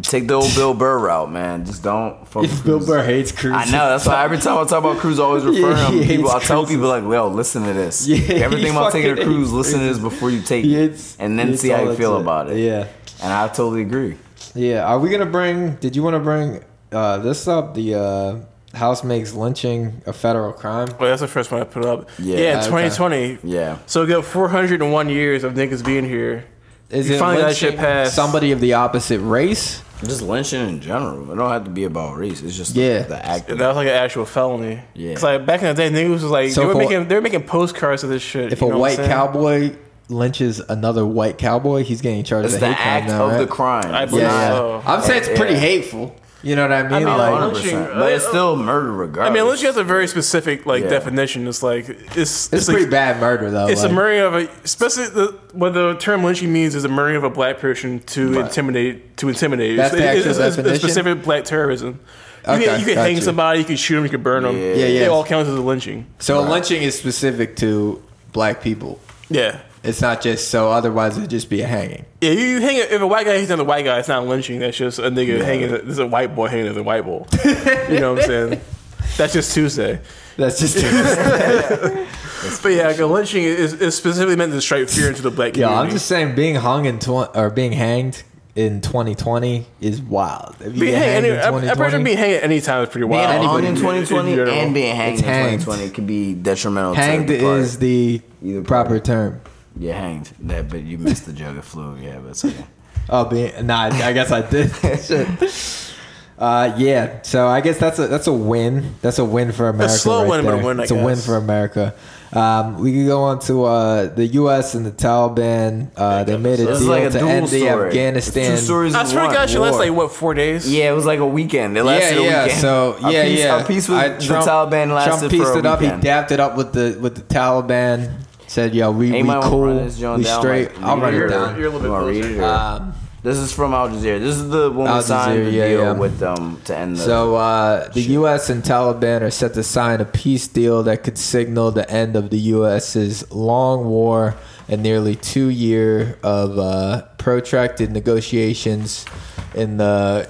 Take 0.03 0.27
the 0.27 0.35
old 0.35 0.53
Bill 0.53 0.75
Burr 0.75 0.99
route, 0.99 1.31
man. 1.31 1.65
Just 1.65 1.81
don't. 1.83 2.27
Fuck 2.27 2.43
if 2.43 2.63
Bill 2.65 2.79
Burr 2.85 3.03
hates 3.03 3.31
cruise, 3.31 3.55
I 3.55 3.65
know. 3.65 3.89
That's 3.89 4.05
why 4.05 4.23
every 4.23 4.37
time 4.37 4.57
I 4.59 4.63
talk 4.65 4.83
about 4.83 4.97
cruise, 4.97 5.19
I 5.19 5.23
always 5.23 5.43
refer 5.45 5.71
Yeah, 5.71 5.89
him. 5.89 6.03
he 6.03 6.15
People, 6.17 6.29
I 6.29 6.39
tell 6.39 6.59
cruises. 6.63 6.75
people 6.75 6.89
like, 6.89 7.03
"Yo, 7.03 7.27
listen 7.27 7.63
to 7.63 7.73
this. 7.73 8.07
Yeah, 8.07 8.17
Everything 8.45 8.71
he 8.73 8.77
about 8.77 8.91
taking 8.91 9.11
a 9.11 9.15
cruise, 9.15 9.47
hates 9.47 9.51
listen 9.51 9.79
to 9.79 9.85
this 9.85 9.97
before 9.97 10.29
you 10.29 10.41
take 10.43 10.63
He 10.63 10.75
it, 10.75 11.15
and 11.17 11.39
then 11.39 11.57
see 11.57 11.69
how 11.69 11.81
you 11.81 11.95
feel 11.95 12.13
shit. 12.13 12.21
about 12.21 12.51
it." 12.51 12.57
Yeah. 12.59 12.87
and 13.23 13.33
I 13.33 13.47
totally 13.47 13.81
agree. 13.81 14.15
Yeah, 14.53 14.85
are 14.85 14.99
we 14.99 15.09
gonna 15.09 15.25
bring? 15.25 15.75
Did 15.77 15.95
you 15.95 16.03
want 16.03 16.15
to 16.15 16.19
bring 16.19 16.63
uh, 16.91 17.17
this 17.17 17.47
up? 17.47 17.73
The 17.73 17.95
uh, 17.95 18.77
House 18.77 19.03
makes 19.03 19.33
lynching 19.33 20.03
a 20.05 20.13
federal 20.13 20.53
crime. 20.53 20.89
Well, 20.99 21.09
that's 21.09 21.21
the 21.21 21.27
first 21.27 21.51
one 21.51 21.61
I 21.61 21.63
put 21.63 21.83
up. 21.85 22.07
Yeah. 22.19 22.37
Yeah, 22.37 22.51
in 22.51 22.57
Okay. 22.59 22.89
2020. 22.89 23.39
Yeah. 23.43 23.79
So 23.87 24.01
we 24.01 24.07
got 24.07 24.23
401 24.23 25.09
years 25.09 25.43
of 25.43 25.53
niggas 25.55 25.83
being 25.83 26.05
here. 26.05 26.45
Is 26.89 27.09
You 27.09 27.15
it 27.15 27.19
finally 27.19 27.41
got 27.43 27.47
that 27.49 27.55
shit 27.57 27.77
passed. 27.77 28.15
somebody 28.15 28.51
of 28.51 28.59
the 28.59 28.73
opposite 28.73 29.19
race? 29.19 29.81
Just 30.03 30.21
lynching 30.21 30.67
in 30.67 30.79
general. 30.79 31.29
It 31.31 31.35
don't 31.35 31.51
have 31.51 31.65
to 31.65 31.69
be 31.69 31.83
about 31.83 32.17
race. 32.17 32.41
It's 32.41 32.55
just 32.55 32.73
Yeah. 32.75 32.99
the 33.03 33.23
act. 33.23 33.47
That 33.49 33.57
was 33.59 33.75
like 33.75 33.87
an 33.87 33.93
actual 33.93 34.25
felony. 34.25 34.79
Yeah. 34.93 35.13
Cause 35.13 35.23
like 35.23 35.45
back 35.45 35.61
in 35.61 35.67
the 35.67 35.73
day, 35.73 35.89
niggas 35.89 36.09
was 36.09 36.23
like 36.23 36.51
So 36.51 36.61
they 36.61 36.67
were 36.67 36.73
a- 36.73 36.77
making 36.77 37.07
they 37.09 37.15
were 37.15 37.21
making 37.21 37.43
postcards 37.43 38.03
of 38.03 38.09
this 38.09 38.21
shit. 38.21 38.53
If 38.53 38.61
you 38.61 38.67
a 38.67 38.69
know 38.71 38.79
white 38.79 38.97
cowboy 38.97 39.73
lynches 40.07 40.59
another 40.69 41.05
white 41.05 41.37
cowboy, 41.37 41.83
he's 41.83 42.01
getting 42.01 42.23
charged 42.23 42.45
It's 42.45 42.53
with 42.53 42.61
the 42.61 42.67
hate 42.67 42.77
crime 42.77 42.87
act 43.03 43.07
now, 43.09 43.25
of 43.25 43.31
right? 43.33 43.37
the 43.39 43.47
crime. 43.47 43.93
I 43.93 44.05
believe 44.05 44.23
yeah. 44.23 44.47
so. 44.49 44.81
I'm 44.85 45.01
saying 45.01 45.19
it's 45.25 45.37
pretty 45.37 45.53
Yeah. 45.55 45.59
hateful. 45.59 46.15
You 46.41 46.55
know 46.55 46.61
what 46.63 46.71
I 46.71 46.83
mean? 46.83 47.03
mean, 47.03 47.17
like, 47.17 47.33
100%. 47.33 47.53
lynching- 47.53 47.83
But 47.99 48.13
it's 48.13 48.25
still 48.25 48.55
murder 48.55 48.93
regardless. 48.93 49.29
I 49.29 49.33
mean, 49.33 49.43
unless 49.43 49.61
you 49.61 49.67
have 49.67 49.75
a 49.77 49.83
very 49.83 50.07
specific 50.07 50.65
like 50.65 50.83
Yeah. 50.83 50.89
definition. 50.89 51.45
It's 51.47 51.61
like 51.61 51.89
it's 52.15 52.51
it's 52.53 52.67
like, 52.69 52.75
pretty 52.77 52.89
bad 52.89 53.19
murder 53.19 53.51
though. 53.51 53.67
It's 53.67 53.83
like, 53.83 53.91
a 53.91 53.93
murder 53.93 54.25
of 54.25 54.33
a, 54.35 54.49
especially 54.63 55.07
the, 55.09 55.35
what 55.51 55.73
the 55.73 55.95
term 55.95 56.23
lynching 56.23 56.53
means 56.53 56.75
is 56.75 56.85
a 56.85 56.87
murdering 56.87 57.17
of 57.17 57.25
a 57.25 57.29
black 57.29 57.59
person 57.59 57.99
to 58.07 58.39
intimidate, 58.39 59.17
to 59.17 59.27
intimidate. 59.27 59.75
That's 59.75 59.91
the 59.91 59.97
It's- 59.97 60.15
actual 60.17 60.29
it's, 60.29 60.39
it's, 60.39 60.55
definition? 60.55 60.75
It's 60.75 60.83
specific 60.83 61.23
black 61.23 61.43
terrorism. 61.43 61.99
You 62.47 62.53
Okay, 62.53 62.65
can, 62.67 62.79
you 62.79 62.85
can 62.85 62.95
hang 62.95 63.15
you. 63.17 63.21
somebody, 63.21 63.59
you 63.59 63.65
can 63.65 63.75
shoot 63.75 63.95
them, 63.95 64.05
you 64.05 64.09
can 64.09 64.21
burn 64.23 64.43
them. 64.43 64.57
Yeah. 64.57 64.73
Yeah, 64.73 64.85
yeah. 64.85 65.01
It 65.01 65.09
all 65.09 65.25
counts 65.25 65.49
as 65.49 65.55
a 65.55 65.61
lynching. 65.61 66.05
So 66.19 66.39
a 66.39 66.41
lynching 66.49 66.81
is 66.83 66.97
specific 66.97 67.57
to 67.57 68.01
black 68.31 68.61
people. 68.63 69.01
Yeah. 69.29 69.57
It's 69.83 70.01
not 70.01 70.21
just 70.21 70.49
so. 70.49 70.71
Otherwise, 70.71 71.17
it'd 71.17 71.29
just 71.29 71.49
be 71.49 71.61
a 71.61 71.67
hanging. 71.67 72.05
Yeah, 72.21 72.31
you, 72.31 72.39
you 72.45 72.61
hang 72.61 72.75
it, 72.77 72.91
if 72.91 73.01
a 73.01 73.07
white 73.07 73.25
guy 73.25 73.35
hangs 73.35 73.49
another 73.49 73.63
white 73.63 73.85
guy, 73.85 73.99
it's 73.99 74.07
not 74.09 74.25
lynching. 74.27 74.59
That's 74.59 74.75
just 74.77 74.99
a 74.99 75.03
nigga 75.03 75.37
Yeah. 75.39 75.43
hanging. 75.45 75.69
This 75.71 75.83
is 75.83 75.99
a 75.99 76.07
white 76.07 76.35
boy 76.35 76.47
hanging 76.47 76.65
another 76.65 76.83
white 76.83 77.05
boy. 77.05 77.25
you 77.45 77.99
know 77.99 78.13
what 78.13 78.23
I'm 78.23 78.27
saying? 78.27 78.61
That's 79.17 79.33
just 79.33 79.53
Tuesday. 79.53 79.99
That's 80.37 80.59
just. 80.59 80.77
Tuesday. 80.77 82.07
but 82.63 82.69
yeah, 82.69 82.87
like, 82.87 82.99
a 82.99 83.05
lynching 83.05 83.43
is, 83.43 83.73
is 83.73 83.95
specifically 83.95 84.35
meant 84.35 84.51
to 84.53 84.61
strike 84.61 84.87
fear 84.89 85.09
into 85.09 85.21
the 85.21 85.31
black 85.31 85.53
community. 85.53 85.73
yeah. 85.75 85.81
I'm 85.81 85.89
just 85.89 86.05
saying, 86.07 86.35
being 86.35 86.55
hung 86.55 86.85
in 86.85 86.99
tw- 86.99 87.35
or 87.35 87.49
being 87.49 87.71
hanged 87.71 88.23
in 88.55 88.81
2020 88.81 89.65
is 89.81 90.01
wild. 90.01 90.55
If 90.59 90.73
you 90.75 90.81
being 90.81 90.93
hanged. 90.95 91.25
hanged 91.25 91.25
Any, 91.25 91.29
in 91.35 91.39
I'm, 91.39 91.53
I'm 91.55 91.59
pretty 91.61 91.67
sure 91.67 91.75
2020, 91.99 92.03
being 92.03 92.17
hanged 92.17 92.33
at 92.35 92.43
any 92.43 92.61
time 92.61 92.83
is 92.83 92.89
pretty 92.89 93.05
wild. 93.05 93.29
being 93.39 93.49
hung 93.49 93.63
in 93.65 93.75
2020 93.75 94.29
in 94.31 94.35
general. 94.35 94.53
and 94.55 94.73
being 94.73 94.95
hanged 94.95 95.13
It's 95.19 95.21
in 95.21 95.27
hanged. 95.27 95.61
2020 95.61 95.93
could 95.95 96.07
be 96.07 96.33
detrimental. 96.33 96.93
hanged 96.93 97.27
to 97.27 97.37
the 97.37 97.45
is 97.45 97.79
the 97.79 98.21
proper 98.65 98.99
term. 98.99 99.41
Yeah, 99.77 99.99
hanged. 99.99 100.31
That, 100.41 100.69
but 100.69 100.83
you 100.83 100.97
missed 100.97 101.25
the 101.25 101.33
jug 101.33 101.57
of 101.57 101.65
flu. 101.65 101.95
Yeah, 101.97 102.19
but 102.19 102.29
it's 102.31 102.45
okay. 102.45 102.65
Oh, 103.11 103.25
being 103.25 103.65
nah, 103.65 103.85
I 103.85 104.13
guess 104.13 104.31
I 104.31 104.47
did. 104.47 104.71
Shit. 105.01 105.27
Uh, 106.39 106.73
yeah, 106.77 107.21
so 107.23 107.47
I 107.49 107.59
guess 107.59 107.77
that's 107.77 107.99
a 107.99 108.07
that's 108.07 108.27
a 108.27 108.31
win. 108.31 108.95
That's 109.01 109.19
a 109.19 109.25
win 109.25 109.51
for 109.51 109.67
America. 109.67 109.93
A 109.93 109.97
slow 109.97 110.21
right 110.21 110.29
win, 110.29 110.45
but 110.45 110.53
a 110.53 110.55
there. 110.55 110.65
win, 110.65 110.79
I 110.79 110.83
It's 110.83 110.91
a 110.93 110.95
win 110.95 111.17
for 111.17 111.35
America. 111.35 111.93
Um, 112.31 112.79
we 112.79 112.93
could 112.93 113.07
go 113.07 113.23
on 113.23 113.39
to 113.39 113.65
uh, 113.65 114.05
the 114.07 114.25
U.S. 114.25 114.73
and 114.73 114.85
the 114.85 114.91
Taliban. 114.91 115.91
Uh, 115.97 116.23
they 116.23 116.37
made 116.37 116.61
a 116.61 116.65
This 116.65 116.77
is 116.77 116.83
deal 116.83 116.89
like 116.91 117.03
a 117.03 117.09
to 117.09 117.19
dual 117.19 117.29
end 117.29 117.47
the. 117.49 117.67
Afghanistan. 117.67 118.53
It's 118.53 118.61
two 118.61 118.65
stories 118.67 118.95
I 118.95 119.01
in 119.01 119.07
swear 119.07 119.23
to 119.23 119.27
one. 119.27 119.35
God, 119.35 119.49
she 119.49 119.57
lasted 119.57 119.79
like 119.79 119.91
what 119.91 120.11
four 120.13 120.33
days? 120.33 120.71
Yeah, 120.71 120.89
it 120.89 120.95
was 120.95 121.05
like 121.05 121.19
a 121.19 121.27
weekend. 121.27 121.77
It 121.77 121.83
lasted 121.83 122.21
yeah. 122.23 122.41
a 122.41 122.43
weekend. 122.43 122.61
So 122.61 122.97
Our 123.03 123.11
yeah, 123.11 123.23
peace, 123.25 123.39
yeah. 123.39 123.55
Our 123.55 123.63
peace 123.65 123.89
with 123.89 123.97
I- 123.97 124.07
the 124.07 124.15
Taliban 124.49 124.93
lasted 124.95 125.17
Trump 125.19 125.31
pieced 125.31 125.43
for 125.43 125.55
a 125.55 125.59
it 125.59 125.65
up. 125.65 125.81
weekend. 125.81 126.03
He 126.03 126.07
dapped 126.07 126.31
it 126.31 126.39
up 126.39 126.55
with 126.55 126.71
the 126.71 126.97
with 127.01 127.15
the 127.15 127.21
Taliban. 127.23 128.13
Said, 128.49 128.73
"Yo, 128.73 128.89
we, 128.91 129.11
we 129.11 129.19
Anybody 129.19 129.27
wanna 129.39 129.49
cool, 129.49 129.65
run 129.67 129.77
this 129.85 129.97
joint 129.99 130.17
we 130.17 130.23
down, 130.25 130.41
straight." 130.41 130.73
like, 130.75 130.83
I'll 130.83 130.97
run 130.97 131.13
read 131.13 131.21
it 131.21 131.25
or- 131.25 131.29
down. 131.29 131.57
You're 131.59 131.67
a 131.67 131.69
little 131.69 131.79
bit 131.81 131.85
You 131.87 131.91
wanna 131.93 132.05
read 132.07 132.21
closer. 132.23 132.35
it, 132.35 132.39
or- 132.41 132.45
Um, 132.81 132.93
This 133.21 133.37
is 133.37 133.51
from 133.51 133.73
Al 133.73 133.89
Jazeera. 133.89 134.19
This 134.21 134.35
is 134.37 134.49
the 134.49 134.71
when 134.71 134.87
Al 134.87 134.95
we 134.97 135.01
signed 135.03 135.45
the 135.45 135.51
Jazeera, 135.51 135.53
yeah, 135.53 135.67
deal 135.67 135.81
yeah. 135.81 135.91
with 135.91 136.19
them 136.19 136.57
to 136.65 136.77
end 136.77 136.95
the. 136.97 137.01
So 137.01 137.35
uh, 137.35 137.89
the 137.93 138.01
U.S. 138.19 138.49
and 138.49 138.63
Taliban 138.63 139.21
are 139.21 139.29
set 139.29 139.53
to 139.55 139.61
sign 139.63 139.99
a 139.99 140.05
peace 140.05 140.47
deal 140.47 140.83
that 140.83 141.03
could 141.03 141.17
signal 141.17 141.69
the 141.71 141.87
end 141.91 142.15
of 142.15 142.29
the 142.29 142.39
U.S.'s 142.55 143.29
long 143.29 143.85
war 143.89 144.35
and 144.69 144.81
nearly 144.81 145.15
two 145.15 145.49
year 145.49 146.17
of 146.23 146.57
uh, 146.57 147.01
protracted 147.17 147.91
negotiations 147.91 149.05
in 149.53 149.77
the 149.77 150.29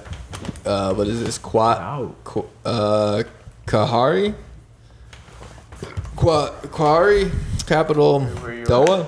uh, 0.66 0.92
what 0.94 1.06
is 1.06 1.22
this 1.22 1.38
Qua, 1.38 2.06
Qu- 2.24 2.44
uh, 2.66 3.22
Kahari, 3.66 4.34
Qua, 6.20 6.50
Qahari 6.68 7.32
capital 7.66 8.20
Doha. 8.20 9.06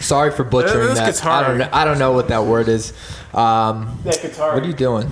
Sorry 0.00 0.30
for 0.30 0.44
butchering 0.44 0.88
This 0.88 0.98
that. 0.98 1.06
gets 1.06 1.24
I 1.24 1.46
don't 1.46 1.58
know. 1.58 1.68
I 1.72 1.84
don't 1.84 1.98
know 1.98 2.12
what 2.12 2.28
that 2.28 2.44
word 2.44 2.68
is. 2.68 2.92
Um, 3.32 3.98
Yeah, 4.04 4.12
Qatar. 4.12 4.54
what 4.54 4.62
are 4.62 4.66
you 4.66 4.74
doing? 4.74 5.08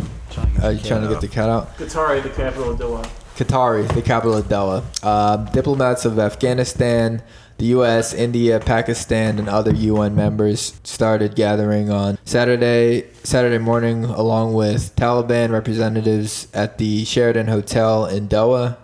Are 0.63 0.73
you 0.73 0.81
trying 0.81 1.03
to 1.03 1.09
get 1.09 1.21
the 1.21 1.29
cat 1.29 1.49
out? 1.49 1.77
Qatari, 1.79 2.23
the 2.23 2.29
capital 2.29 2.71
of 2.73 2.79
Doha. 2.79 3.09
Qatari, 3.37 3.89
the 3.95 4.03
capital 4.03 4.37
of 4.37 4.45
Doha. 4.49 4.83
Um, 5.05 5.47
diplomats 5.53 6.05
of 6.05 6.19
Afghanistan, 6.19 7.23
the 7.59 7.67
U.S., 7.67 8.13
India, 8.13 8.61
Pakistan, 8.61 9.39
and 9.39 9.49
other 9.49 9.73
UN 9.73 10.15
members 10.15 10.75
started 10.85 11.35
gathering 11.37 11.91
on 11.91 12.19
Saturday 12.25 13.07
Saturday 13.23 13.59
morning, 13.59 14.05
along 14.05 14.53
with 14.55 14.95
Taliban 14.97 15.51
representatives 15.51 16.49
at 16.53 16.77
the 16.79 17.05
Sheraton 17.05 17.47
Hotel 17.49 18.07
in 18.07 18.29
Doha, 18.29 18.77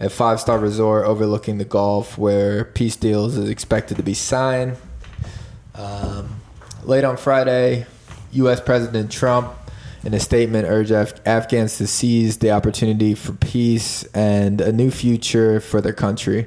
a 0.00 0.08
five-star 0.08 0.58
resort 0.58 1.06
overlooking 1.06 1.58
the 1.58 1.64
Gulf, 1.64 2.16
where 2.16 2.64
peace 2.64 2.96
deals 2.96 3.36
is 3.36 3.50
expected 3.50 3.98
to 3.98 4.02
be 4.02 4.14
signed. 4.14 4.76
Um, 5.74 6.40
late 6.84 7.04
on 7.04 7.18
Friday, 7.18 7.86
U.S. 8.32 8.60
President 8.60 9.12
Trump, 9.12 9.52
in 10.02 10.14
a 10.14 10.20
statement, 10.20 10.66
urged 10.66 10.90
Af- 10.90 11.20
Afghans 11.26 11.76
to 11.76 11.86
seize 11.86 12.38
the 12.38 12.50
opportunity 12.50 13.14
for 13.14 13.32
peace 13.34 14.04
and 14.14 14.62
a 14.62 14.72
new 14.72 14.90
future 14.90 15.60
for 15.60 15.82
their 15.82 15.92
country. 15.92 16.46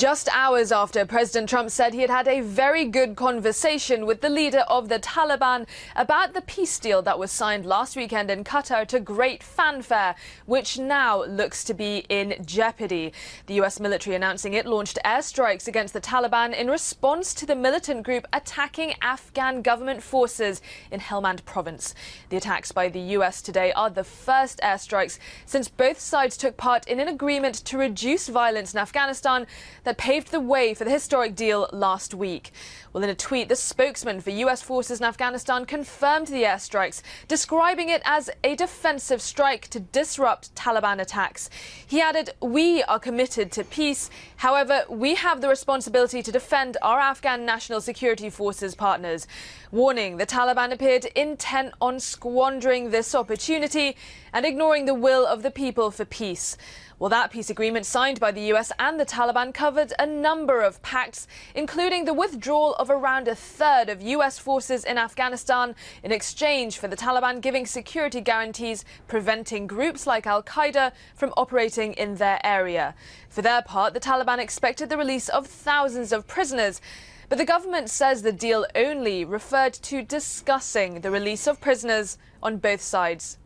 Just 0.00 0.30
hours 0.32 0.72
after 0.72 1.04
President 1.04 1.46
Trump 1.46 1.68
said 1.68 1.92
he 1.92 2.00
had 2.00 2.08
had 2.08 2.26
a 2.26 2.40
very 2.40 2.86
good 2.86 3.16
conversation 3.16 4.06
with 4.06 4.22
the 4.22 4.30
leader 4.30 4.60
of 4.60 4.88
the 4.88 4.98
Taliban 4.98 5.66
about 5.94 6.32
the 6.32 6.40
peace 6.40 6.78
deal 6.78 7.02
that 7.02 7.18
was 7.18 7.30
signed 7.30 7.66
last 7.66 7.96
weekend 7.96 8.30
in 8.30 8.42
Qatar 8.42 8.86
to 8.88 8.98
great 8.98 9.42
fanfare, 9.42 10.14
which 10.46 10.78
now 10.78 11.22
looks 11.24 11.62
to 11.64 11.74
be 11.74 12.06
in 12.08 12.42
jeopardy. 12.46 13.12
The 13.44 13.60
US 13.60 13.78
military 13.78 14.16
announcing 14.16 14.54
it 14.54 14.64
launched 14.64 14.98
airstrikes 15.04 15.68
against 15.68 15.92
the 15.92 16.00
Taliban 16.00 16.54
in 16.54 16.70
response 16.70 17.34
to 17.34 17.44
the 17.44 17.54
militant 17.54 18.02
group 18.02 18.26
attacking 18.32 18.94
Afghan 19.02 19.60
government 19.60 20.02
forces 20.02 20.62
in 20.90 21.00
Helmand 21.00 21.44
province. 21.44 21.94
The 22.30 22.38
attacks 22.38 22.72
by 22.72 22.88
the 22.88 23.00
US 23.18 23.42
today 23.42 23.70
are 23.72 23.90
the 23.90 24.04
first 24.04 24.60
airstrikes 24.60 25.18
since 25.44 25.68
both 25.68 26.00
sides 26.00 26.38
took 26.38 26.56
part 26.56 26.88
in 26.88 27.00
an 27.00 27.08
agreement 27.08 27.56
to 27.66 27.76
reduce 27.76 28.28
violence 28.28 28.72
in 28.72 28.80
Afghanistan 28.80 29.46
that 29.89 29.89
that 29.90 29.98
paved 29.98 30.30
the 30.30 30.38
way 30.38 30.72
for 30.72 30.84
the 30.84 30.90
historic 30.92 31.34
deal 31.34 31.68
last 31.72 32.14
week. 32.14 32.52
Well, 32.92 33.02
in 33.02 33.10
a 33.10 33.14
tweet, 33.16 33.48
the 33.48 33.56
spokesman 33.56 34.20
for 34.20 34.30
US 34.30 34.62
forces 34.62 35.00
in 35.00 35.04
Afghanistan 35.04 35.64
confirmed 35.64 36.28
the 36.28 36.44
airstrikes, 36.44 37.02
describing 37.26 37.88
it 37.88 38.00
as 38.04 38.30
a 38.44 38.54
defensive 38.54 39.20
strike 39.20 39.66
to 39.68 39.80
disrupt 39.80 40.54
Taliban 40.54 41.00
attacks. 41.00 41.50
He 41.84 42.00
added, 42.00 42.30
We 42.40 42.84
are 42.84 43.00
committed 43.00 43.50
to 43.50 43.64
peace. 43.64 44.10
However, 44.36 44.84
we 44.88 45.16
have 45.16 45.40
the 45.40 45.48
responsibility 45.48 46.22
to 46.22 46.30
defend 46.30 46.76
our 46.82 47.00
Afghan 47.00 47.44
National 47.44 47.80
Security 47.80 48.30
Forces 48.30 48.76
partners. 48.76 49.26
Warning, 49.72 50.18
the 50.18 50.26
Taliban 50.26 50.70
appeared 50.70 51.06
intent 51.16 51.74
on 51.80 51.98
squandering 51.98 52.90
this 52.90 53.12
opportunity 53.12 53.96
and 54.32 54.46
ignoring 54.46 54.84
the 54.84 54.94
will 54.94 55.26
of 55.26 55.42
the 55.42 55.50
people 55.50 55.90
for 55.90 56.04
peace. 56.04 56.56
Well, 57.00 57.08
that 57.08 57.30
peace 57.30 57.48
agreement 57.48 57.86
signed 57.86 58.20
by 58.20 58.30
the 58.30 58.52
US 58.52 58.72
and 58.78 59.00
the 59.00 59.06
Taliban 59.06 59.54
covered 59.54 59.94
a 59.98 60.04
number 60.04 60.60
of 60.60 60.82
pacts, 60.82 61.26
including 61.54 62.04
the 62.04 62.12
withdrawal 62.12 62.74
of 62.74 62.90
around 62.90 63.26
a 63.26 63.34
third 63.34 63.88
of 63.88 64.02
US 64.02 64.38
forces 64.38 64.84
in 64.84 64.98
Afghanistan 64.98 65.74
in 66.02 66.12
exchange 66.12 66.76
for 66.76 66.88
the 66.88 66.98
Taliban 66.98 67.40
giving 67.40 67.64
security 67.64 68.20
guarantees 68.20 68.84
preventing 69.08 69.66
groups 69.66 70.06
like 70.06 70.26
Al 70.26 70.42
Qaeda 70.42 70.92
from 71.14 71.32
operating 71.38 71.94
in 71.94 72.16
their 72.16 72.38
area. 72.44 72.94
For 73.30 73.40
their 73.40 73.62
part, 73.62 73.94
the 73.94 74.00
Taliban 74.00 74.38
expected 74.38 74.90
the 74.90 74.98
release 74.98 75.30
of 75.30 75.46
thousands 75.46 76.12
of 76.12 76.26
prisoners. 76.26 76.82
But 77.30 77.38
the 77.38 77.46
government 77.46 77.88
says 77.88 78.20
the 78.20 78.30
deal 78.30 78.66
only 78.74 79.24
referred 79.24 79.72
to 79.72 80.02
discussing 80.02 81.00
the 81.00 81.10
release 81.10 81.46
of 81.46 81.62
prisoners 81.62 82.18
on 82.42 82.58
both 82.58 82.82
sides. 82.82 83.38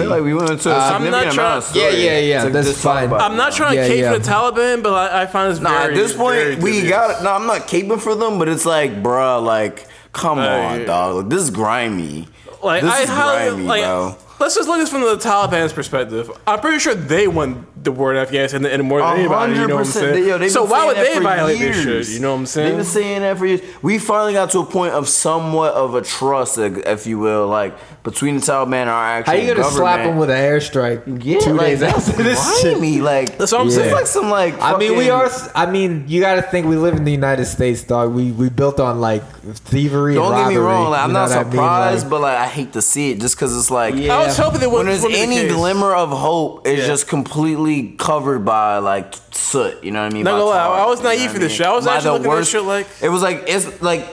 I 0.00 0.02
feel 0.04 0.10
like 0.10 0.22
we 0.22 0.34
went 0.34 0.50
into 0.50 0.70
a 0.70 0.74
Uh, 0.74 0.76
I'm 0.78 1.02
significant 1.02 1.10
not 1.12 1.22
amount 1.22 1.34
trying- 1.34 1.58
of 1.58 1.64
story 1.64 1.84
Yeah, 1.84 1.90
yeah, 2.12 2.18
yeah, 2.18 2.44
to 2.44 2.50
that's 2.50 2.66
just 2.68 2.82
fine. 2.82 3.12
I'm 3.12 3.36
not 3.36 3.52
trying 3.52 3.70
to 3.76 3.82
Yeah, 3.82 3.88
cape 3.88 4.00
yeah. 4.00 4.12
for 4.12 4.18
the 4.18 4.28
Taliban, 4.30 4.82
but 4.82 4.92
I, 4.94 5.22
I 5.22 5.26
find 5.26 5.52
this 5.52 5.60
Nah, 5.60 5.70
very, 5.70 5.94
at 5.94 5.94
this 5.94 6.12
point, 6.14 6.58
we 6.62 6.72
dubious. 6.72 6.88
got. 6.90 7.22
No, 7.22 7.32
I'm 7.32 7.46
not 7.46 7.66
caping 7.68 8.00
for 8.00 8.14
them, 8.14 8.38
but 8.38 8.48
it's 8.48 8.66
like, 8.66 9.02
bruh, 9.02 9.42
like, 9.42 9.86
come 10.12 10.38
Hey. 10.38 10.64
on, 10.66 10.84
dog. 10.86 11.16
Like, 11.16 11.28
this 11.28 11.42
is 11.42 11.50
grimy. 11.50 12.28
Like 12.62 12.82
this 12.82 12.92
I 12.92 13.02
is 13.02 13.08
highly 13.08 13.48
grimy, 13.50 13.66
like. 13.66 13.84
bro. 13.84 14.16
Let's 14.40 14.54
just 14.54 14.68
look 14.68 14.76
at 14.76 14.82
this 14.82 14.88
from 14.90 15.00
the 15.00 15.16
Taliban's 15.16 15.72
perspective. 15.72 16.30
I'm 16.46 16.60
pretty 16.60 16.78
sure 16.78 16.94
they 16.94 17.26
won 17.26 17.66
the 17.82 17.90
war 17.90 18.12
in 18.12 18.18
Afghanistan 18.18 18.64
and 18.66 18.84
more 18.84 19.00
than 19.00 19.18
anybody. 19.18 19.54
You 19.54 19.66
know 19.66 19.74
what 19.74 19.80
I'm 19.80 19.84
saying? 19.86 20.14
They- 20.14 20.28
yo, 20.28 20.38
they've 20.38 20.48
so 20.48 20.62
why 20.62 20.86
would 20.86 20.96
they 20.96 21.14
for 21.16 21.22
violate 21.22 21.58
this 21.58 21.82
shit? 21.82 22.08
You 22.10 22.20
know 22.20 22.30
what 22.34 22.38
I'm 22.38 22.46
saying? 22.46 22.68
They've 22.68 22.76
been 22.76 22.84
saying 22.84 23.22
that 23.22 23.36
for 23.36 23.46
years. 23.46 23.62
We 23.82 23.98
finally 23.98 24.34
got 24.34 24.50
to 24.50 24.60
a 24.60 24.64
point 24.64 24.94
of 24.94 25.08
somewhat 25.08 25.74
of 25.74 25.96
a 25.96 26.02
trust, 26.02 26.56
if 26.56 27.04
you 27.04 27.18
will, 27.18 27.48
like 27.48 27.76
between 28.10 28.36
the 28.36 28.40
Taliban 28.40 28.72
and 28.82 28.90
our 28.90 29.04
actual 29.04 29.32
How 29.34 29.38
you 29.40 29.46
gonna 29.48 29.60
government. 29.62 29.76
slap 29.76 30.00
him 30.00 30.16
with 30.16 30.30
an 30.30 30.36
airstrike 30.36 31.02
Yeah, 31.24 31.38
two 31.40 31.52
like, 31.52 31.66
days 31.66 31.80
that's 31.80 32.08
after 32.08 32.22
this 32.22 32.60
shit? 32.60 32.74
grimy. 32.78 33.00
Like 33.00 33.36
That's 33.38 33.52
what 33.52 33.60
I'm 33.60 33.66
Yeah. 33.68 33.74
It's 33.74 33.82
saying. 33.82 33.94
like 33.94 34.06
some 34.06 34.30
like. 34.30 34.60
I 34.60 34.76
mean, 34.78 34.96
we 34.96 35.10
are. 35.10 35.30
I 35.54 35.66
mean, 35.66 36.04
you 36.08 36.20
got 36.20 36.36
to 36.36 36.42
think 36.42 36.66
we 36.66 36.76
live 36.76 36.94
in 36.96 37.04
the 37.04 37.12
United 37.12 37.44
States, 37.46 37.82
dog. 37.82 38.12
We 38.12 38.30
we 38.32 38.48
built 38.48 38.80
on 38.80 39.00
like 39.00 39.22
thievery. 39.42 40.14
Don't 40.14 40.32
and 40.34 40.44
get 40.44 40.48
me 40.48 40.56
wrong. 40.56 40.90
Like, 40.90 41.02
I'm 41.02 41.12
not 41.12 41.28
what 41.28 41.38
I 41.38 41.42
mean? 41.44 41.52
surprised, 41.52 42.04
Like, 42.04 42.10
but 42.10 42.20
like 42.22 42.36
I 42.38 42.46
hate 42.46 42.72
to 42.72 42.82
see 42.82 43.10
it 43.10 43.20
just 43.20 43.36
because 43.36 43.56
it's 43.56 43.70
like 43.70 43.94
Yeah. 43.96 44.16
I 44.16 44.26
was 44.26 44.36
hoping 44.38 44.62
it 44.62 44.70
when 44.70 44.86
there's 44.86 45.02
wouldn't 45.02 45.18
the 45.18 45.36
any 45.36 45.48
glimmer 45.48 45.94
of 45.94 46.10
hope, 46.10 46.66
it's 46.66 46.80
Yeah. 46.82 46.86
just 46.86 47.08
completely 47.08 47.94
covered 47.98 48.44
by 48.44 48.78
like 48.78 49.14
soot. 49.32 49.82
You 49.84 49.90
know 49.92 50.02
what 50.02 50.12
I 50.12 50.14
mean? 50.14 50.24
Not 50.24 50.32
By 50.32 50.38
gonna 50.38 50.50
lie, 50.50 50.82
I 50.84 50.86
was 50.86 51.02
naive 51.02 51.30
for 51.32 51.38
this 51.38 51.50
mean? 51.50 51.58
shit. 51.58 51.66
I 51.66 51.72
was 51.74 51.86
By 51.86 51.96
actually 51.96 52.08
the 52.08 52.12
looking 52.28 52.32
at 52.32 52.36
this 52.38 52.48
shit 52.50 52.62
like- 52.64 52.86
it 53.02 53.08
was 53.10 53.22
like 53.22 53.44
it's 53.46 53.82
like 53.82 54.06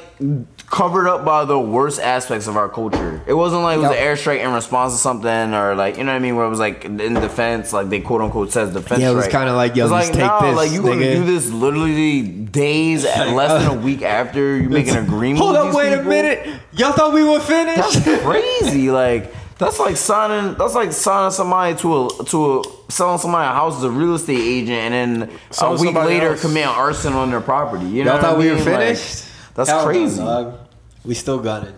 covered 0.70 1.08
up 1.08 1.24
by 1.24 1.46
the 1.46 1.60
worst 1.60 2.00
aspects 2.00 2.48
of 2.48 2.58
our 2.58 2.68
culture. 2.70 3.22
It 3.28 3.34
wasn't 3.34 3.64
like 3.64 3.78
it 3.78 3.82
was 3.82 3.92
an 3.92 3.98
airstrike 3.98 4.44
in 4.44 4.52
response 4.54 4.94
to 4.94 5.00
something 5.00 5.54
or 5.54 5.76
like 5.76 5.98
you 5.98 6.04
know 6.04 6.12
what 6.12 6.18
I 6.18 6.20
mean, 6.20 6.36
where 6.36 6.46
it 6.46 6.50
was 6.50 6.60
like 6.60 6.86
in 6.86 7.14
defense, 7.14 7.72
like 7.72 7.90
they 7.90 8.02
quote 8.02 8.22
unquote 8.22 8.52
says 8.52 8.74
defense. 8.74 9.02
Yeah, 9.02 9.12
it 9.12 9.16
was 9.16 9.28
kinda 9.28 9.54
like, 9.54 9.76
yo, 9.76 9.88
just 9.88 10.14
take 10.14 10.22
this, 10.42 10.56
like 10.56 10.72
you 10.72 10.82
gonna 10.82 11.14
do 11.14 11.24
this 11.24 11.52
literally 11.52 12.24
days, 12.24 13.04
less 13.06 13.64
than 13.64 13.78
a 13.78 13.82
week 13.82 14.02
after 14.02 14.58
you 14.58 14.70
make 14.70 14.88
an 14.88 14.98
agreement. 14.98 15.40
Hold 15.40 15.56
up, 15.56 15.76
wait 15.76 15.94
a 15.94 16.04
minute. 16.04 16.48
Y'all 16.74 16.94
thought 16.94 17.14
we 17.14 17.24
were 17.24 17.40
finished? 17.40 18.04
That's 18.04 18.22
crazy. 18.24 18.90
like 18.90 19.34
that's 19.58 19.80
like 19.80 19.96
signing. 19.96 20.56
That's 20.58 20.76
like 20.76 20.92
signing 20.92 21.32
somebody 21.32 21.76
to 21.78 22.08
a 22.08 22.26
to 22.26 22.60
a 22.60 22.64
selling 22.92 23.20
somebody 23.20 23.48
a 23.48 23.54
house 23.54 23.78
as 23.78 23.84
a 23.84 23.90
real 23.92 24.16
estate 24.16 24.38
agent, 24.40 24.72
and 24.94 25.22
then 25.22 25.40
Selling 25.52 25.80
a 25.80 25.82
week 25.82 25.96
later 25.96 26.32
else. 26.32 26.42
commit 26.42 26.66
arson 26.68 27.14
on 27.14 27.30
their 27.32 27.40
property. 27.40 27.86
You 27.86 28.04
know, 28.04 28.12
Y'all 28.12 28.22
what 28.22 28.26
I 28.26 28.30
thought 28.32 28.38
we 28.38 28.48
were 28.50 28.56
mean? 28.56 28.66
Like, 28.66 28.80
finished? 28.80 29.25
That's 29.56 29.70
Hell 29.70 29.80
no, 29.80 29.86
crazy. 29.86 30.18
dog. 30.22 30.60
We 31.04 31.16
still 31.16 31.40
got 31.40 31.64
it. 31.68 31.74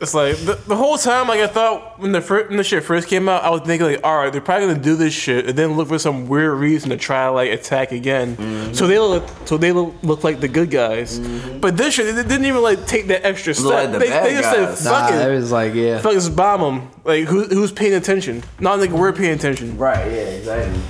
It's 0.00 0.14
like 0.14 0.36
the, 0.38 0.54
the 0.66 0.76
whole 0.76 0.96
time, 0.96 1.28
like 1.28 1.40
I 1.40 1.46
thought 1.46 2.00
when 2.00 2.12
the 2.12 2.22
fir- 2.22 2.48
when 2.48 2.56
the 2.56 2.64
shit 2.64 2.82
first 2.82 3.06
came 3.06 3.28
out, 3.28 3.44
I 3.44 3.50
was 3.50 3.60
thinking 3.60 3.86
like, 3.86 4.00
all 4.02 4.16
right, 4.16 4.32
they're 4.32 4.40
probably 4.40 4.68
gonna 4.68 4.80
do 4.80 4.96
this 4.96 5.12
shit 5.12 5.46
and 5.46 5.58
then 5.58 5.76
look 5.76 5.88
for 5.88 5.98
some 5.98 6.26
weird 6.26 6.58
reason 6.58 6.88
to 6.88 6.96
try 6.96 7.26
to 7.26 7.32
like 7.32 7.50
attack 7.50 7.92
again. 7.92 8.34
Mm-hmm. 8.34 8.72
So 8.72 8.86
they 8.86 8.98
look, 8.98 9.28
so 9.44 9.58
they 9.58 9.72
look, 9.72 9.92
look 10.02 10.24
like 10.24 10.40
the 10.40 10.48
good 10.48 10.70
guys. 10.70 11.18
But 11.18 11.76
this 11.76 11.92
shit, 11.92 12.14
they 12.14 12.22
didn't 12.22 12.46
even 12.46 12.62
like 12.62 12.86
take 12.86 13.08
that 13.08 13.26
extra 13.26 13.52
step. 13.52 13.66
Like 13.66 13.92
the 13.92 13.98
they, 13.98 14.08
bad 14.08 14.24
they 14.24 14.30
just 14.40 14.54
guys. 14.56 14.78
said, 14.78 14.90
Nah, 14.90 15.00
fuck 15.06 15.12
it 15.12 15.28
it, 15.30 15.34
was 15.34 15.52
like, 15.52 15.74
yeah. 15.74 15.98
fuck 15.98 16.12
just 16.14 16.34
bomb 16.34 16.60
them. 16.62 16.90
Like 17.04 17.24
who, 17.26 17.44
who's 17.44 17.70
paying 17.70 17.92
attention? 17.92 18.42
Not 18.58 18.78
like 18.78 18.88
we're 18.90 19.12
paying 19.12 19.34
attention. 19.34 19.76
right? 19.76 19.98
Yeah, 20.06 20.12
exactly. 20.22 20.80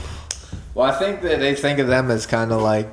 Well, 0.73 0.87
I 0.89 0.97
think 0.97 1.21
that 1.23 1.41
they 1.41 1.57
think 1.57 1.81
of 1.81 1.89
them 1.89 2.13
as 2.13 2.27
kind 2.27 2.53
of 2.53 2.63
like, 2.63 2.89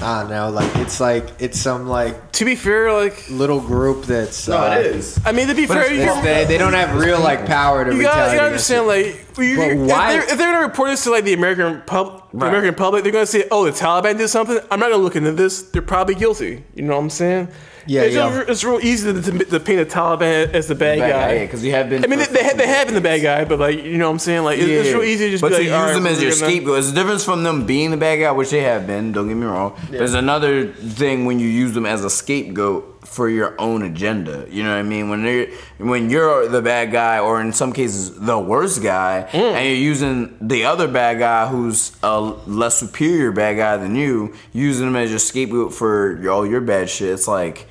I 0.00 0.20
don't 0.22 0.30
know, 0.30 0.50
like 0.50 0.74
it's 0.76 1.00
like 1.00 1.24
it's 1.40 1.58
some 1.60 1.86
like 1.88 2.32
To 2.32 2.44
be 2.44 2.54
fair, 2.56 2.92
like 2.92 3.28
little 3.30 3.60
group 3.60 4.04
that's. 4.06 4.48
No, 4.48 4.56
uh, 4.58 4.76
it 4.78 4.86
is. 4.86 5.20
I 5.24 5.32
mean, 5.32 5.48
to 5.48 5.54
be 5.54 5.66
But 5.66 5.74
fair, 5.74 5.82
it's- 5.86 5.96
you, 5.98 6.02
it's- 6.02 6.22
they, 6.24 6.44
they 6.44 6.58
don't 6.58 6.72
have 6.72 6.96
real 7.00 7.20
like 7.20 7.46
power 7.46 7.84
to 7.84 7.94
you 7.94 8.02
gotta, 8.02 8.32
you 8.32 8.38
gotta 8.38 8.46
against 8.48 8.70
understand, 8.70 8.86
like, 8.86 9.06
you, 9.38 9.56
But 9.56 9.66
you- 9.76 9.84
why- 9.84 10.12
If, 10.14 10.20
they're, 10.26 10.32
if 10.32 10.38
they're 10.38 10.52
gonna 10.52 10.66
report 10.66 10.90
this 10.90 11.04
to 11.04 11.10
like 11.10 11.24
the 11.24 11.32
American 11.34 11.82
pub, 11.86 12.22
the 12.32 12.38
Right. 12.38 12.48
American 12.48 12.74
public, 12.74 13.02
they're 13.02 13.12
gonna 13.12 13.26
say, 13.26 13.44
"Oh, 13.50 13.64
the 13.64 13.72
Taliban 13.72 14.18
did 14.18 14.28
something." 14.28 14.58
I'm 14.70 14.78
not 14.80 14.90
gonna 14.90 15.02
look 15.02 15.16
into 15.16 15.32
this. 15.32 15.62
They're 15.62 15.82
probably 15.82 16.14
guilty. 16.14 16.64
You 16.74 16.82
know 16.84 16.94
what 16.96 17.02
I'm 17.02 17.10
saying? 17.10 17.48
Yeah, 17.88 18.02
it's, 18.02 18.14
yeah. 18.14 18.28
Just, 18.30 18.48
it's 18.50 18.64
real 18.64 18.80
easy 18.80 19.12
to, 19.12 19.20
to, 19.22 19.44
to 19.46 19.60
paint 19.60 19.78
the 19.78 19.86
Taliban 19.86 20.52
as 20.52 20.68
the 20.68 20.74
bad, 20.74 20.98
Bad 20.98 21.10
guy. 21.10 21.10
guy, 21.28 21.32
yeah, 21.34 21.44
because 21.44 21.64
you 21.64 21.72
have 21.72 21.88
been. 21.88 22.04
I 22.04 22.06
mean, 22.06 22.18
they, 22.18 22.26
they, 22.26 22.42
have, 22.44 22.56
they 22.58 22.66
have 22.66 22.86
been 22.86 22.94
the 22.94 23.00
bad 23.00 23.22
guy, 23.22 23.44
but 23.44 23.58
like, 23.58 23.82
you 23.82 23.96
know 23.98 24.06
what 24.08 24.12
I'm 24.12 24.18
saying? 24.18 24.44
Like, 24.44 24.58
it- 24.58 24.68
it's 24.68 24.92
real 24.94 25.02
easy 25.02 25.24
to 25.26 25.30
just 25.32 25.40
but 25.40 25.48
be 25.48 25.54
to 25.54 25.60
like, 25.60 25.64
use 25.68 25.72
"All 25.74 25.82
right, 25.84 25.94
them 25.94 26.06
as 26.06 26.20
your 26.22 26.30
gonna-" 26.32 26.46
scapegoat. 26.52 26.78
It's 26.80 26.90
a 26.90 26.94
difference 26.94 27.24
from 27.24 27.42
them 27.42 27.66
being 27.66 27.90
the 27.90 27.96
bad 27.96 28.16
guy, 28.16 28.30
which 28.32 28.50
they 28.50 28.60
have 28.60 28.86
been. 28.86 29.12
Don't 29.12 29.26
get 29.28 29.36
me 29.36 29.46
wrong. 29.46 29.74
There's 29.90 30.14
another 30.14 30.66
thing 30.72 31.24
when 31.24 31.40
you 31.40 31.48
use 31.48 31.72
them 31.72 31.86
as 31.86 32.04
a 32.04 32.10
scapegoat 32.10 32.94
for 33.06 33.30
your 33.30 33.54
own 33.58 33.82
agenda. 33.82 34.46
You 34.50 34.62
know 34.64 34.70
what 34.70 34.80
I 34.80 34.82
mean? 34.82 35.08
When 35.08 35.22
they 35.22 35.54
when 35.78 36.10
you're 36.10 36.46
the 36.48 36.60
bad 36.60 36.92
guy, 36.92 37.18
or 37.20 37.40
in 37.40 37.52
some 37.54 37.72
cases 37.72 38.18
the 38.20 38.38
worst 38.38 38.82
guy, 38.82 39.26
Mm. 39.32 39.52
and 39.54 39.66
you're 39.66 39.76
using 39.76 40.36
the 40.46 40.64
other 40.64 40.88
bad 40.88 41.18
guy 41.18 41.46
who's 41.48 41.96
a 42.02 42.20
less 42.20 42.76
superior 42.78 43.32
bad 43.32 43.56
guy 43.56 43.76
than 43.78 43.94
you, 43.96 44.34
using 44.52 44.86
them 44.86 44.96
as 44.96 45.08
your 45.10 45.18
scapegoat 45.20 45.72
for 45.72 46.20
all 46.28 46.46
your 46.46 46.60
bad 46.60 46.90
shit. 46.90 47.08
It's 47.10 47.26
like, 47.28 47.66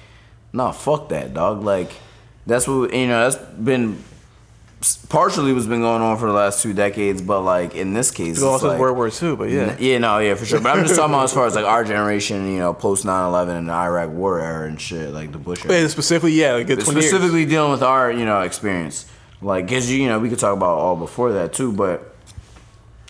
nah, 0.54 0.72
fuck 0.72 1.10
that, 1.10 1.34
dog. 1.34 1.64
Like 1.64 1.92
that's 2.46 2.68
what 2.68 2.94
you 2.94 3.08
know. 3.08 3.30
That's 3.30 3.36
been 3.36 4.04
partially 5.10 5.54
what's 5.54 5.66
been 5.66 5.82
going 5.82 6.02
on 6.02 6.18
for 6.18 6.28
the 6.28 6.34
last 6.34 6.62
two 6.62 6.74
decades, 6.74 7.22
but 7.22 7.42
like 7.42 7.76
in 7.76 7.94
this 7.94 8.12
case, 8.12 8.36
It's 8.36 8.44
also 8.44 8.70
like, 8.70 8.80
World 8.80 8.96
War 8.96 9.08
II, 9.10 9.36
but 9.36 9.50
yeah. 9.50 9.76
yeah, 9.80 9.98
no, 9.98 10.20
yeah, 10.20 10.36
for 10.36 10.46
sure. 10.46 10.62
But 10.62 10.78
I'm 10.78 10.84
just 10.84 10.96
talking 10.96 11.14
about 11.14 11.24
as 11.26 11.34
far 11.34 11.48
as 11.48 11.56
like 11.56 11.66
our 11.66 11.84
generation, 11.84 12.52
you 12.52 12.60
know, 12.60 12.74
post 12.74 13.06
9/11 13.06 13.58
and 13.58 13.70
the 13.70 13.74
Iraq 13.74 14.12
War 14.12 14.40
era 14.40 14.68
and 14.68 14.80
shit, 14.80 15.12
like 15.12 15.32
the 15.32 15.40
Bush. 15.40 15.66
era. 15.66 15.82
Yeah, 15.82 15.88
specifically, 15.88 16.34
yeah, 16.34 16.54
like 16.54 16.68
20 16.68 16.82
years. 16.82 16.88
Specifically 17.10 17.46
dealing 17.46 17.72
with 17.72 17.82
our, 17.82 18.12
you 18.12 18.26
know, 18.26 18.42
experience. 18.42 19.06
Like, 19.42 19.68
cause 19.68 19.90
you, 19.90 20.02
you 20.02 20.10
know, 20.10 20.20
we 20.20 20.30
could 20.30 20.40
talk 20.40 20.56
about 20.56 20.78
all 20.78 20.96
before 20.96 21.34
that 21.34 21.54
too, 21.54 21.72
but 21.72 22.16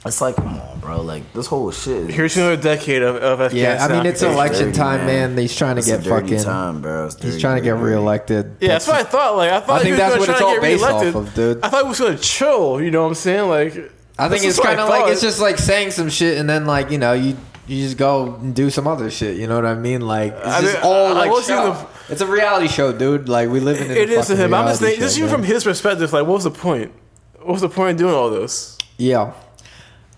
it's 0.07 0.21
like, 0.21 0.35
come 0.35 0.47
on, 0.59 0.79
bro. 0.79 1.01
Like 1.01 1.31
this 1.33 1.47
whole 1.47 1.69
shit. 1.71 2.09
is- 2.09 2.15
Here's 2.15 2.35
another 2.37 2.61
decade 2.61 3.01
of, 3.01 3.15
of 3.17 3.53
Yeah, 3.53 3.85
I 3.85 3.87
mean 3.89 4.05
it's 4.05 4.21
It's 4.21 4.33
election 4.33 4.67
dirty, 4.67 4.77
time, 4.77 5.05
man. 5.05 5.35
man. 5.35 5.37
He's 5.37 5.55
trying 5.55 5.75
to 5.75 5.79
It's 5.79 5.87
a 5.89 5.97
get 5.97 6.03
dirty 6.03 6.27
fucking. 6.29 6.43
time, 6.43 6.81
bro. 6.81 7.05
It's 7.07 7.21
He's 7.21 7.39
trying 7.39 7.57
to 7.57 7.61
get 7.61 7.71
dirty, 7.71 7.81
dirty. 7.81 7.91
reelected. 7.95 8.55
Yeah, 8.59 8.67
that's 8.69 8.87
what 8.87 8.95
I 8.97 9.03
thought. 9.03 9.35
Like, 9.37 9.51
I 9.51 9.59
thought 9.59 9.69
I 9.81 9.83
think 9.83 9.85
he 9.85 9.91
was 9.91 9.99
that's 9.99 10.17
what 10.19 10.25
try 10.25 10.33
it's 10.33 10.41
to 10.41 10.45
all 10.47 10.61
based 10.61 10.83
off 10.83 11.15
of, 11.15 11.33
dude. 11.35 11.63
I 11.63 11.69
thought 11.69 11.83
he 11.83 11.89
was 11.89 11.99
gonna 11.99 12.17
chill. 12.17 12.81
You 12.81 12.91
know 12.91 13.01
what 13.03 13.09
I'm 13.09 13.15
saying? 13.15 13.49
Like, 13.49 13.91
I 14.19 14.29
think 14.29 14.43
it's 14.43 14.59
kind 14.59 14.79
of 14.79 14.89
like 14.89 15.11
it's 15.11 15.21
just 15.21 15.39
like 15.39 15.57
saying 15.59 15.91
some 15.91 16.09
shit 16.09 16.37
and 16.39 16.49
then 16.49 16.65
like 16.65 16.89
you 16.91 16.97
know 16.97 17.13
you 17.13 17.37
you 17.67 17.83
just 17.83 17.97
go 17.97 18.35
and 18.35 18.55
do 18.55 18.69
some 18.69 18.87
other 18.87 19.11
shit. 19.11 19.35
You 19.37 19.45
know 19.47 19.55
what 19.55 19.65
I 19.65 19.75
mean? 19.75 20.01
Like 20.01 20.33
it's 20.33 20.45
I 20.47 20.61
just 20.61 20.73
mean, 20.75 20.83
all 20.83 21.13
like 21.13 21.29
was 21.29 21.45
show. 21.47 21.87
it's 22.09 22.21
a 22.21 22.25
reality 22.27 22.67
show, 22.69 22.93
dude. 22.93 23.27
Like 23.29 23.49
we 23.49 23.59
live 23.59 23.79
in. 23.81 23.91
it 23.91 24.09
a 24.09 24.23
to 24.23 24.35
him. 24.37 24.53
I'm 24.53 24.67
just 24.67 24.81
reality 24.81 24.85
thinking, 24.85 25.01
just 25.01 25.17
even 25.17 25.29
from 25.29 25.43
his 25.43 25.63
perspective, 25.65 26.13
like, 26.13 26.25
what 26.25 26.33
was 26.35 26.45
the 26.45 26.51
point? 26.51 26.91
What 27.39 27.49
was 27.53 27.61
the 27.61 27.69
point 27.69 27.91
of 27.91 27.97
doing 27.97 28.13
all 28.15 28.29
this? 28.29 28.77
Yeah, 28.97 29.33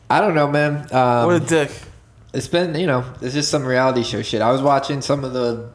I 0.09 0.21
don't 0.21 0.33
know, 0.35 0.47
man. 0.47 0.87
Um, 0.93 1.27
what 1.27 1.41
a 1.41 1.45
dick. 1.45 1.71
It's 2.33 2.47
been 2.47 2.75
you 2.75 2.87
know 2.87 3.03
it's 3.21 3.33
just 3.33 3.49
some 3.49 3.65
reality 3.65 4.03
show 4.03 4.21
shit. 4.21 4.41
I 4.41 4.51
was 4.51 4.61
watching 4.61 5.01
some 5.01 5.23
of 5.23 5.33
the. 5.33 5.69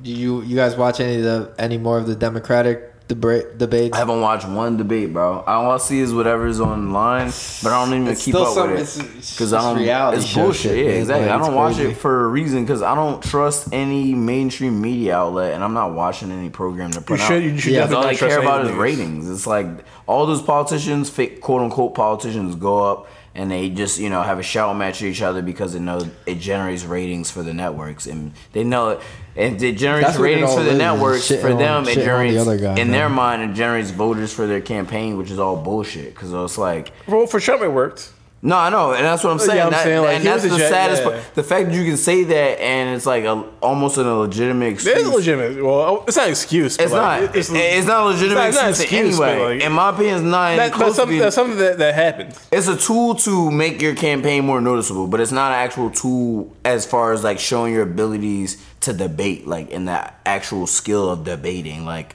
Do 0.00 0.10
you 0.12 0.42
you 0.42 0.54
guys 0.56 0.76
watch 0.76 1.00
any 1.00 1.16
of 1.16 1.22
the 1.22 1.54
any 1.58 1.76
more 1.78 1.98
of 1.98 2.06
the 2.06 2.14
Democratic 2.14 3.08
debate 3.08 3.58
debates? 3.58 3.96
I 3.96 3.98
haven't 3.98 4.20
watched 4.20 4.46
one 4.48 4.76
debate, 4.76 5.12
bro. 5.12 5.40
All 5.40 5.72
I 5.72 5.78
see 5.78 5.98
is 5.98 6.14
whatever's 6.14 6.60
online, 6.60 7.32
but 7.64 7.72
I 7.72 7.84
don't 7.84 7.94
even 7.94 8.06
It's 8.08 8.24
keep 8.24 8.36
up 8.36 8.54
some- 8.54 8.70
with 8.70 9.00
it 9.00 9.06
because 9.32 9.52
I 9.52 9.60
don't. 9.60 9.76
reality 9.82 10.18
it's 10.18 10.26
show 10.26 10.42
bullshit. 10.44 10.62
shit, 10.70 10.76
yeah, 10.78 10.90
man. 10.92 11.00
exactly. 11.00 11.26
Like, 11.26 11.34
I 11.34 11.44
don't 11.44 11.54
watch 11.56 11.74
crazy. 11.76 11.90
it 11.90 11.96
for 11.96 12.24
a 12.26 12.28
reason 12.28 12.64
because 12.64 12.80
I 12.82 12.94
don't 12.94 13.20
trust 13.20 13.70
any 13.72 14.14
mainstream 14.14 14.80
media 14.80 15.16
outlet, 15.16 15.54
and 15.54 15.64
I'm 15.64 15.74
not 15.74 15.94
watching 15.94 16.30
any 16.30 16.48
program 16.50 16.92
to 16.92 17.00
put 17.00 17.18
You 17.18 17.24
out. 17.24 17.28
should- 17.28 17.42
you 17.42 17.58
should 17.58 17.72
yeah, 17.72 17.92
all 17.92 18.06
I 18.06 18.14
care 18.14 18.38
about 18.38 18.66
is 18.66 18.72
ratings. 18.72 19.28
It's 19.28 19.48
like 19.48 19.66
all 20.06 20.26
those 20.26 20.42
politicians, 20.42 21.10
fake 21.10 21.40
quote 21.40 21.62
unquote 21.62 21.96
politicians, 21.96 22.54
go 22.54 22.84
up 22.84 23.08
and 23.38 23.50
they 23.50 23.70
just 23.70 23.98
you 24.00 24.10
know 24.10 24.20
have 24.22 24.38
a 24.38 24.42
shout 24.42 24.76
match 24.76 25.00
with 25.00 25.10
each 25.12 25.22
other 25.22 25.40
because 25.40 25.74
it 25.74 25.80
know 25.80 26.00
it 26.26 26.34
generates 26.40 26.84
ratings 26.84 27.30
for 27.30 27.42
the 27.42 27.54
networks, 27.54 28.06
and 28.06 28.32
they 28.52 28.64
know 28.64 28.90
it. 28.90 29.00
And 29.36 29.62
it 29.62 29.76
generates 29.78 30.08
That's 30.08 30.18
what 30.18 30.28
it 30.28 30.34
ratings 30.34 30.52
for 30.52 30.60
the 30.64 30.66
is, 30.70 30.72
is 30.72 30.78
networks. 30.78 31.28
shitting 31.30 31.40
For 31.42 31.52
on- 31.52 31.58
them, 31.58 31.84
it 31.84 31.86
shitting 31.86 31.90
on 31.90 31.96
the 31.96 32.04
generates 32.04 32.36
other 32.38 32.58
guy, 32.58 32.70
in 32.72 32.76
man. 32.76 32.90
their 32.90 33.08
mind 33.08 33.50
it 33.50 33.54
generates 33.54 33.90
voters 33.90 34.32
for 34.32 34.46
their 34.48 34.60
campaign, 34.60 35.16
which 35.16 35.30
is 35.30 35.38
all 35.38 35.56
bullshit. 35.56 36.12
Because 36.14 36.32
it's 36.32 36.58
like 36.58 36.90
Well, 37.06 37.26
for 37.28 37.38
Trump 37.38 37.62
it 37.62 37.68
worked. 37.68 38.10
No, 38.40 38.56
I 38.56 38.70
know, 38.70 38.92
and 38.92 39.04
that's 39.04 39.24
what 39.24 39.30
I'm 39.30 39.40
oh, 39.40 39.42
Yeah, 39.42 39.46
saying. 39.48 39.62
I'm 39.62 39.70
That- 39.72 39.82
saying, 39.82 40.02
like, 40.02 40.16
and 40.18 40.24
that's 40.24 40.42
the 40.44 40.58
saddest 40.58 41.02
yeah. 41.02 41.08
part. 41.10 41.34
The 41.34 41.42
fact 41.42 41.68
that 41.68 41.74
you 41.74 41.84
can 41.84 41.96
say 41.96 42.22
that 42.24 42.60
and 42.60 42.94
it's 42.94 43.04
like 43.04 43.24
a 43.24 43.44
almost 43.60 43.98
an 43.98 44.06
illegitimate 44.06 44.74
excuse. 44.74 44.96
is 44.96 45.08
legitimate. 45.08 45.64
Well, 45.64 45.74
oh, 45.74 46.04
it's 46.06 46.16
not 46.16 46.26
an 46.26 46.30
excuse. 46.30 46.76
but 46.76 46.84
It's 46.84 46.92
like, 46.92 47.22
not. 47.22 47.36
It's, 47.36 47.50
It's, 47.52 47.86
not 47.86 48.02
a 48.02 48.06
legitimate 48.06 48.44
it's 48.46 48.56
not 48.56 48.64
an 48.64 48.70
excuse, 48.70 48.90
excuse, 48.92 49.20
anyway. 49.20 49.54
like- 49.56 49.64
In 49.64 49.72
my 49.72 49.90
opinion, 49.90 50.14
it's 50.16 50.24
not. 50.24 50.56
that, 50.56 50.72
that's, 50.78 50.94
something, 50.96 51.18
that's 51.18 51.34
something 51.34 51.58
that, 51.58 51.78
that 51.78 51.94
happened. 51.94 52.38
it's 52.52 52.68
a 52.68 52.76
tool 52.76 53.16
to 53.16 53.50
make 53.50 53.82
your 53.82 53.96
campaign 53.96 54.44
more 54.46 54.60
noticeable, 54.60 55.08
but 55.08 55.20
it's 55.20 55.32
not 55.32 55.50
an 55.52 55.58
actual 55.58 55.90
tool 55.90 56.54
as 56.64 56.86
far 56.86 57.12
as 57.12 57.24
like 57.24 57.40
showing 57.40 57.72
your 57.74 57.82
abilities 57.82 58.64
to 58.82 58.92
debate, 58.92 59.48
like 59.48 59.70
in 59.70 59.86
the 59.86 60.12
actual 60.24 60.68
skill 60.68 61.10
of 61.10 61.24
debating, 61.24 61.84
like 61.84 62.14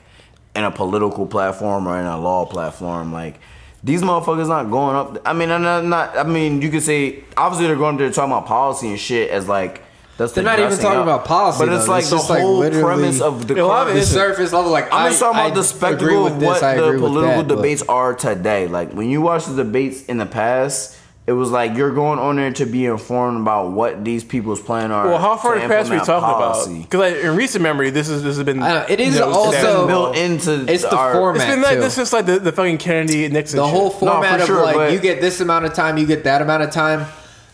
in 0.56 0.64
a 0.64 0.70
political 0.70 1.26
platform 1.26 1.86
or 1.86 2.00
in 2.00 2.06
a 2.06 2.18
law 2.18 2.46
platform. 2.46 3.12
Like 3.12 3.40
these 3.84 4.00
motherfuckers 4.02 4.48
not 4.48 4.70
going 4.70 4.96
up. 4.96 5.18
I 5.26 5.32
mean, 5.34 5.50
I'm 5.50 5.62
not, 5.62 5.84
not. 5.84 6.16
I 6.18 6.22
mean, 6.24 6.62
you 6.62 6.70
could 6.70 6.82
say 6.82 7.22
obviously 7.36 7.66
they're 7.66 7.76
going 7.76 7.98
there 7.98 8.10
talking 8.10 8.32
about 8.32 8.46
policy 8.46 8.88
and 8.88 8.98
shit 8.98 9.30
as 9.30 9.46
like. 9.46 9.82
That's 10.16 10.30
They're 10.32 10.44
the 10.44 10.50
not 10.50 10.58
even 10.60 10.78
talking 10.78 10.98
up. 11.00 11.02
about 11.02 11.24
policy, 11.24 11.58
but 11.66 11.74
it's 11.74 11.88
like 11.88 12.02
It's 12.02 12.10
the 12.10 12.16
just, 12.18 12.30
like, 12.30 12.40
whole 12.40 12.70
premise 12.70 13.20
of 13.20 13.48
the 13.48 13.60
A 13.60 13.66
lot 13.66 13.88
of 13.88 13.94
crime- 13.94 13.96
it 14.00 14.06
surface 14.06 14.52
level. 14.52 14.70
Like 14.70 14.86
I'm 14.92 15.10
just 15.10 15.18
talking 15.20 15.40
I 15.40 15.46
about 15.46 15.56
the 15.56 15.64
spectacle 15.64 16.26
of 16.28 16.40
what 16.40 16.62
I 16.62 16.76
the 16.76 16.98
political 16.98 17.20
that, 17.42 17.48
but- 17.48 17.56
debates 17.56 17.82
are 17.88 18.14
today. 18.14 18.68
Like 18.68 18.92
when 18.92 19.10
you 19.10 19.20
watch 19.20 19.46
the 19.46 19.56
debates 19.56 20.04
in 20.04 20.18
the 20.18 20.26
past, 20.26 20.93
it 21.26 21.32
was 21.32 21.50
like 21.50 21.74
you're 21.76 21.92
going 21.94 22.18
on 22.18 22.36
there 22.36 22.52
to 22.52 22.66
be 22.66 22.84
informed 22.84 23.40
about 23.40 23.70
what 23.72 24.04
these 24.04 24.22
people's 24.22 24.60
plan 24.60 24.92
are. 24.92 25.06
Well, 25.08 25.18
how 25.18 25.36
far 25.38 25.56
in 25.56 25.62
the 25.62 25.68
past 25.68 25.88
are 25.88 25.94
we 25.94 25.98
implement 25.98 26.06
talking 26.06 26.34
policy. 26.44 26.70
about? 26.72 26.82
Because 26.90 27.00
like, 27.14 27.24
in 27.24 27.36
recent 27.36 27.62
memory, 27.62 27.90
this 27.90 28.08
is 28.10 28.22
this 28.22 28.36
has 28.36 28.44
been. 28.44 28.62
I 28.62 28.68
know, 28.80 28.86
it 28.88 29.00
is 29.00 29.14
you 29.14 29.20
know, 29.20 29.30
also- 29.32 29.52
it's 29.56 29.64
been 29.66 29.86
built 29.86 30.16
into 30.16 30.70
It's 30.72 30.82
the 30.82 30.94
our, 30.96 31.14
format. 31.14 31.42
It's 31.48 31.50
been 31.54 31.62
like 31.62 31.74
too. 31.76 31.80
this 31.80 31.96
is 31.98 32.12
like 32.12 32.26
the, 32.26 32.38
the 32.38 32.52
fucking 32.52 32.76
Kennedy 32.78 33.26
Nixon. 33.28 33.56
the 33.58 33.64
shit. 33.66 33.74
whole 33.74 33.90
format 33.90 34.36
for 34.36 34.42
of 34.42 34.46
sure, 34.46 34.62
like 34.64 34.76
but- 34.76 34.92
you 34.92 34.98
get 35.00 35.20
this 35.22 35.40
amount 35.40 35.64
of 35.64 35.72
time, 35.72 35.96
you 35.96 36.06
get 36.06 36.24
that 36.24 36.42
amount 36.42 36.62
of 36.62 36.70
time. 36.70 37.06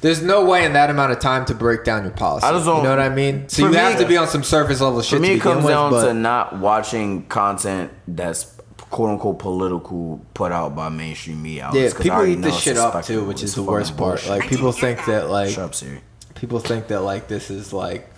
There's 0.03 0.23
no 0.23 0.47
way 0.47 0.65
in 0.65 0.73
that 0.73 0.89
amount 0.89 1.13
of 1.13 1.19
time 1.21 1.45
to 1.45 1.55
break 1.55 1.85
down 1.85 2.05
your 2.05 2.13
policy. 2.13 2.47
I 2.47 2.53
just 2.53 2.65
don't- 2.65 2.79
you 2.79 2.83
know 2.85 2.91
what 2.91 2.99
I 3.01 3.11
mean? 3.11 3.49
So 3.51 3.63
you 3.67 3.69
me- 3.71 3.77
have 3.77 3.99
to 4.01 4.07
be 4.07 4.17
on 4.17 4.27
some 4.29 4.43
surface 4.43 4.81
level 4.81 5.01
shit 5.03 5.19
For 5.19 5.23
me, 5.23 5.29
to 5.29 5.35
it 5.35 5.37
begin 5.37 5.53
comes 5.53 5.65
with, 5.67 5.75
down 5.75 5.91
but 5.93 6.07
to 6.07 6.15
not 6.15 6.59
watching 6.59 7.27
content 7.27 7.93
that's 8.09 8.47
quote 8.91 9.11
unquote 9.11 9.39
political 9.39 10.21
put 10.35 10.51
out 10.53 10.75
by 10.75 10.89
mainstream 10.89 11.43
media. 11.43 11.67
outlets, 11.67 11.83
yeah, 11.85 11.91
'cause 11.97 12.03
people 12.03 12.25
eat 12.25 12.43
this 12.43 12.57
shit 12.59 12.77
up 12.77 13.05
too, 13.05 13.25
which 13.25 13.43
is 13.43 13.55
the 13.55 13.63
worst 13.63 13.97
part. 13.97 14.15
bullshit. 14.23 14.31
Like 14.31 14.49
people 14.49 14.73
think 14.73 15.05
that 15.07 15.31
like 15.31 15.51
Shut 15.51 15.65
up, 15.65 15.75
Siri. 15.75 16.01
people 16.35 16.59
think 16.59 16.89
that 16.89 17.01
like 17.03 17.29
this 17.29 17.51
is 17.51 17.73
like 17.73 18.09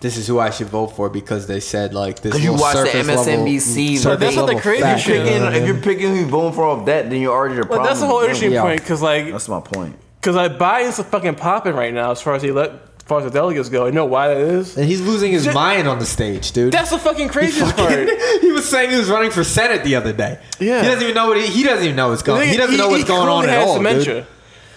this 0.00 0.16
is 0.18 0.26
who 0.26 0.38
I 0.38 0.50
should 0.50 0.66
vote 0.68 0.88
for 0.88 1.08
because 1.08 1.46
they 1.46 1.60
said 1.60 1.94
like 1.94 2.16
this. 2.20 2.32
Because 2.32 2.44
you 2.44 2.52
watch 2.52 2.74
the 2.76 2.84
surface 2.86 3.06
level- 3.08 3.24
MSNBC. 3.24 3.96
surface 3.96 4.20
that's 4.20 4.36
not 4.36 4.42
the 4.42 4.46
level 4.48 4.60
crazy 4.60 4.82
fact, 4.82 5.00
shit. 5.00 5.26
you 5.26 5.38
know 5.40 5.46
Picking, 5.48 5.62
if 5.62 5.66
you're 5.66 5.76
picking 5.82 6.08
who 6.10 6.14
you're 6.16 6.26
voting 6.28 6.52
for 6.52 6.64
off 6.64 6.84
that, 6.86 7.08
then 7.10 7.20
you're 7.22 7.32
already 7.32 7.54
the 7.54 7.62
But 7.62 7.68
problem. 7.68 7.86
that's 7.86 8.00
the 8.00 8.06
whole 8.06 8.20
to 8.20 8.26
begin 8.28 8.34
interesting. 8.52 8.52
Yeah. 8.52 8.62
point 8.62 8.80
because 8.80 9.00
like 9.02 9.30
That's 9.32 9.48
my 9.48 9.60
point. 9.60 9.96
because 10.20 10.36
like 10.36 10.58
Biden's 10.58 11.02
fucking 11.02 11.36
popping 11.36 11.74
right 11.74 11.92
now 11.94 12.10
as 12.10 12.20
far 12.20 12.34
as 12.34 12.42
the 12.42 12.48
ele- 12.50 12.78
as 13.04 13.08
far 13.08 13.18
as 13.18 13.24
the 13.24 13.30
delegates 13.30 13.68
go. 13.68 13.84
You 13.84 13.92
know 13.92 14.06
why 14.06 14.28
that 14.28 14.38
is? 14.38 14.78
And 14.78 14.86
he's 14.86 15.02
losing 15.02 15.30
his 15.30 15.44
Just- 15.44 15.54
mind 15.54 15.86
on 15.86 15.98
the 15.98 16.06
stage, 16.06 16.52
dude. 16.52 16.72
That's 16.72 16.88
the 16.88 16.98
fucking 16.98 17.28
craziest 17.28 17.76
part. 17.76 18.08
he 18.40 18.50
was 18.50 18.66
saying 18.66 18.92
he 18.92 18.96
was 18.96 19.10
running 19.10 19.30
for 19.30 19.44
senate 19.44 19.84
the 19.84 19.94
other 19.96 20.14
day. 20.14 20.38
Yeah. 20.58 20.80
he 20.80 20.88
doesn't 20.88 21.02
even 21.02 21.14
know 21.14 21.28
what 21.28 21.36
he, 21.36 21.46
he 21.46 21.64
doesn't 21.64 21.84
even 21.84 21.96
know 21.96 22.08
what's 22.08 22.22
going. 22.22 22.40
On. 22.40 22.48
He, 22.48 22.56
doesn't 22.56 22.78
know 22.78 22.88
what's 22.88 23.04
going 23.04 23.28
on 23.28 23.46
at 23.46 23.60
all, 23.60 23.76
dementia. 23.76 24.14
dude. 24.14 24.26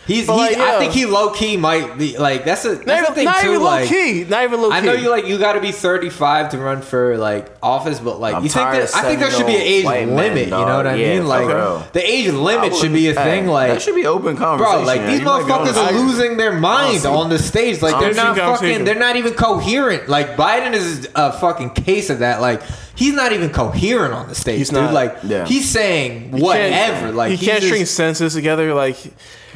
He's, 0.08 0.26
But, 0.26 0.48
he's 0.48 0.58
like, 0.58 0.68
I 0.68 0.80
think 0.80 0.94
he 0.94 1.06
low 1.06 1.32
key 1.32 1.58
might 1.58 1.98
be 1.98 2.18
like 2.18 2.46
that's 2.46 2.64
a 2.64 2.76
that's 2.76 2.86
Not, 2.88 2.88
the 2.88 3.02
even, 3.02 3.14
thing 3.16 3.26
not 3.26 3.42
too. 3.42 3.48
even 3.50 3.60
low 3.60 3.66
like 3.66 3.90
key. 3.90 4.24
Not 4.24 4.44
even 4.46 4.62
low 4.62 4.70
key. 4.70 4.76
I 4.78 4.80
know 4.80 4.94
you 4.94 5.10
like 5.10 5.26
you 5.28 5.38
got 5.38 5.54
to 5.54 5.60
be 5.60 5.74
35 5.74 6.50
to 6.52 6.58
run 6.60 6.82
for 6.82 7.18
like 7.18 7.52
office, 7.62 8.00
but 8.00 8.18
like 8.20 8.34
I'm 8.36 8.44
you 8.44 8.50
think 8.50 8.64
tired 8.68 8.88
that 8.88 8.96
I 8.96 9.02
think 9.02 9.20
there 9.20 9.30
should 9.32 9.46
be 9.46 9.56
an 9.56 9.62
age 9.62 9.84
white 9.86 10.08
men, 10.08 10.16
limit. 10.16 10.46
you 10.46 10.52
know 10.52 10.66
dog. 10.66 10.86
what 10.86 10.88
I 10.88 10.96
Yeah, 10.96 11.18
mean? 11.20 11.28
Like 11.28 11.48
real. 11.48 11.86
the 11.92 12.10
age 12.10 12.32
limit 12.32 12.72
should 12.74 12.84
wouldn't- 12.92 12.94
be 12.94 13.10
a 13.10 13.14
hey, 13.20 13.24
thing. 13.42 13.48
Like 13.48 13.74
that 13.74 13.82
should 13.82 13.96
be 13.96 14.06
open 14.08 14.38
conversation. 14.38 14.78
Bro, 14.80 14.86
like 14.88 15.02
man. 15.02 15.10
these 15.12 15.20
You 15.20 15.26
might 15.26 15.46
be 15.46 15.52
on 15.52 15.68
motherfuckers 15.68 15.76
are 15.78 15.92
losing 16.00 16.38
their 16.38 16.54
mind 16.54 16.88
Honestly. 16.90 17.12
on 17.12 17.30
the 17.30 17.40
stage. 17.40 17.82
Like 17.82 18.00
they're 18.00 18.14
not 18.14 18.38
fucking. 18.38 18.86
They're 18.86 18.96
not 18.96 19.18
even 19.18 19.34
coherent. 19.34 20.08
Like 20.08 20.38
Biden 20.38 20.72
is 20.74 21.10
a 21.16 21.34
fucking 21.34 21.72
case 21.72 22.10
of 22.10 22.20
that. 22.20 22.40
Like 22.40 22.62
he's 22.96 23.14
not 23.14 23.34
even 23.34 23.50
coherent 23.50 24.14
on 24.14 24.30
the 24.30 24.36
stage, 24.36 24.60
He's 24.60 24.70
dude. 24.70 24.80
not. 24.80 24.94
Like 24.94 25.18
Yeah. 25.24 25.46
he's 25.46 25.70
saying 25.70 26.34
He 26.34 26.42
whatever. 26.42 27.12
Like 27.12 27.32
he 27.32 27.46
can't 27.46 27.60
just- 27.60 27.68
string 27.74 27.86
sentences 27.86 28.34
together. 28.36 28.74
Like 28.74 28.96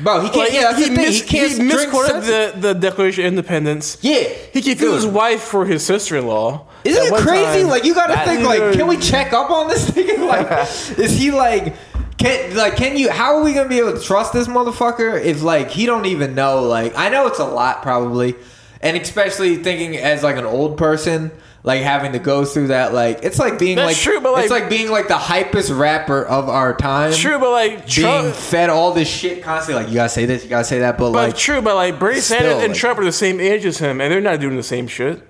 Bro, 0.03 0.21
he 0.21 0.29
can't. 0.29 0.37
like, 0.37 0.53
yeah, 0.53 0.61
that's 0.71 0.87
the 0.87 0.95
thing. 0.95 1.11
he 1.11 1.21
can't. 1.21 1.51
he 1.51 1.63
misquoted 1.63 2.23
the, 2.23 2.53
the 2.59 2.73
Declaration 2.73 3.25
of 3.25 3.29
Independence. 3.33 3.97
Yeah, 4.01 4.23
He 4.53 4.61
confused 4.61 4.95
his 4.95 5.05
wife 5.07 5.41
for 5.41 5.65
his 5.65 5.85
sister-in-law. 5.85 6.67
Isn't 6.83 7.03
it 7.13 7.21
crazy? 7.21 7.61
time. 7.61 7.69
like 7.69 7.83
you 7.83 7.93
got 7.93 8.07
to 8.07 8.17
think. 8.25 8.45
Like, 8.45 8.73
can 8.73 8.87
we 8.87 8.97
check 8.97 9.33
up 9.33 9.51
on 9.51 9.67
this 9.67 9.89
thing? 9.91 10.21
Like, 10.21 10.49
is 10.97 11.17
he 11.17 11.31
like? 11.31 11.75
Can 12.17 12.55
like 12.55 12.75
can 12.75 12.97
you? 12.97 13.09
How 13.09 13.35
are 13.37 13.43
we 13.43 13.53
gonna 13.53 13.69
be 13.69 13.79
able 13.79 13.93
to 13.93 13.99
trust 14.01 14.31
this 14.33 14.47
motherfucker 14.47 15.19
if 15.23 15.41
like 15.41 15.71
he 15.71 15.85
don't 15.87 16.05
even 16.05 16.35
know? 16.35 16.63
Like, 16.63 16.95
I 16.95 17.09
know 17.09 17.25
it's 17.27 17.39
a 17.39 17.45
lot 17.45 17.81
probably, 17.81 18.35
and 18.79 18.95
especially 18.95 19.57
thinking 19.57 19.97
as 19.97 20.21
like 20.21 20.35
an 20.37 20.45
old 20.45 20.77
person. 20.77 21.31
Like 21.63 21.81
having 21.81 22.13
to 22.13 22.19
go 22.19 22.43
through 22.43 22.67
that, 22.67 22.91
like 22.91 23.19
it's 23.23 23.37
like 23.37 23.59
being 23.59 23.75
That's 23.75 23.93
like, 23.93 23.97
true, 23.97 24.19
but, 24.19 24.33
like- 24.33 24.43
it's 24.43 24.51
like 24.51 24.67
being 24.67 24.89
like 24.89 25.07
the 25.07 25.13
hypest 25.13 25.77
rapper 25.77 26.23
of 26.23 26.49
our 26.49 26.75
time. 26.75 27.13
True, 27.13 27.37
but 27.37 27.51
like 27.51 27.85
being 27.85 28.07
Trump, 28.07 28.35
fed 28.35 28.69
all 28.71 28.93
this 28.93 29.07
shit 29.07 29.43
constantly. 29.43 29.83
Like 29.83 29.91
you 29.91 29.95
gotta 29.95 30.09
say 30.09 30.25
this, 30.25 30.43
you 30.43 30.49
gotta 30.49 30.63
say 30.63 30.79
that, 30.79 30.97
but 30.97 31.11
but 31.11 31.27
like 31.27 31.37
true, 31.37 31.61
but 31.61 31.75
like 31.75 31.99
Bernie 31.99 32.19
Sanders 32.19 32.53
and 32.63 32.69
like- 32.69 32.77
Trump 32.77 32.97
are 32.97 33.05
the 33.05 33.11
same 33.11 33.39
age 33.39 33.63
as 33.65 33.77
him, 33.77 34.01
and 34.01 34.11
they're 34.11 34.21
not 34.21 34.39
doing 34.39 34.55
the 34.55 34.63
same 34.63 34.87
shit. 34.87 35.21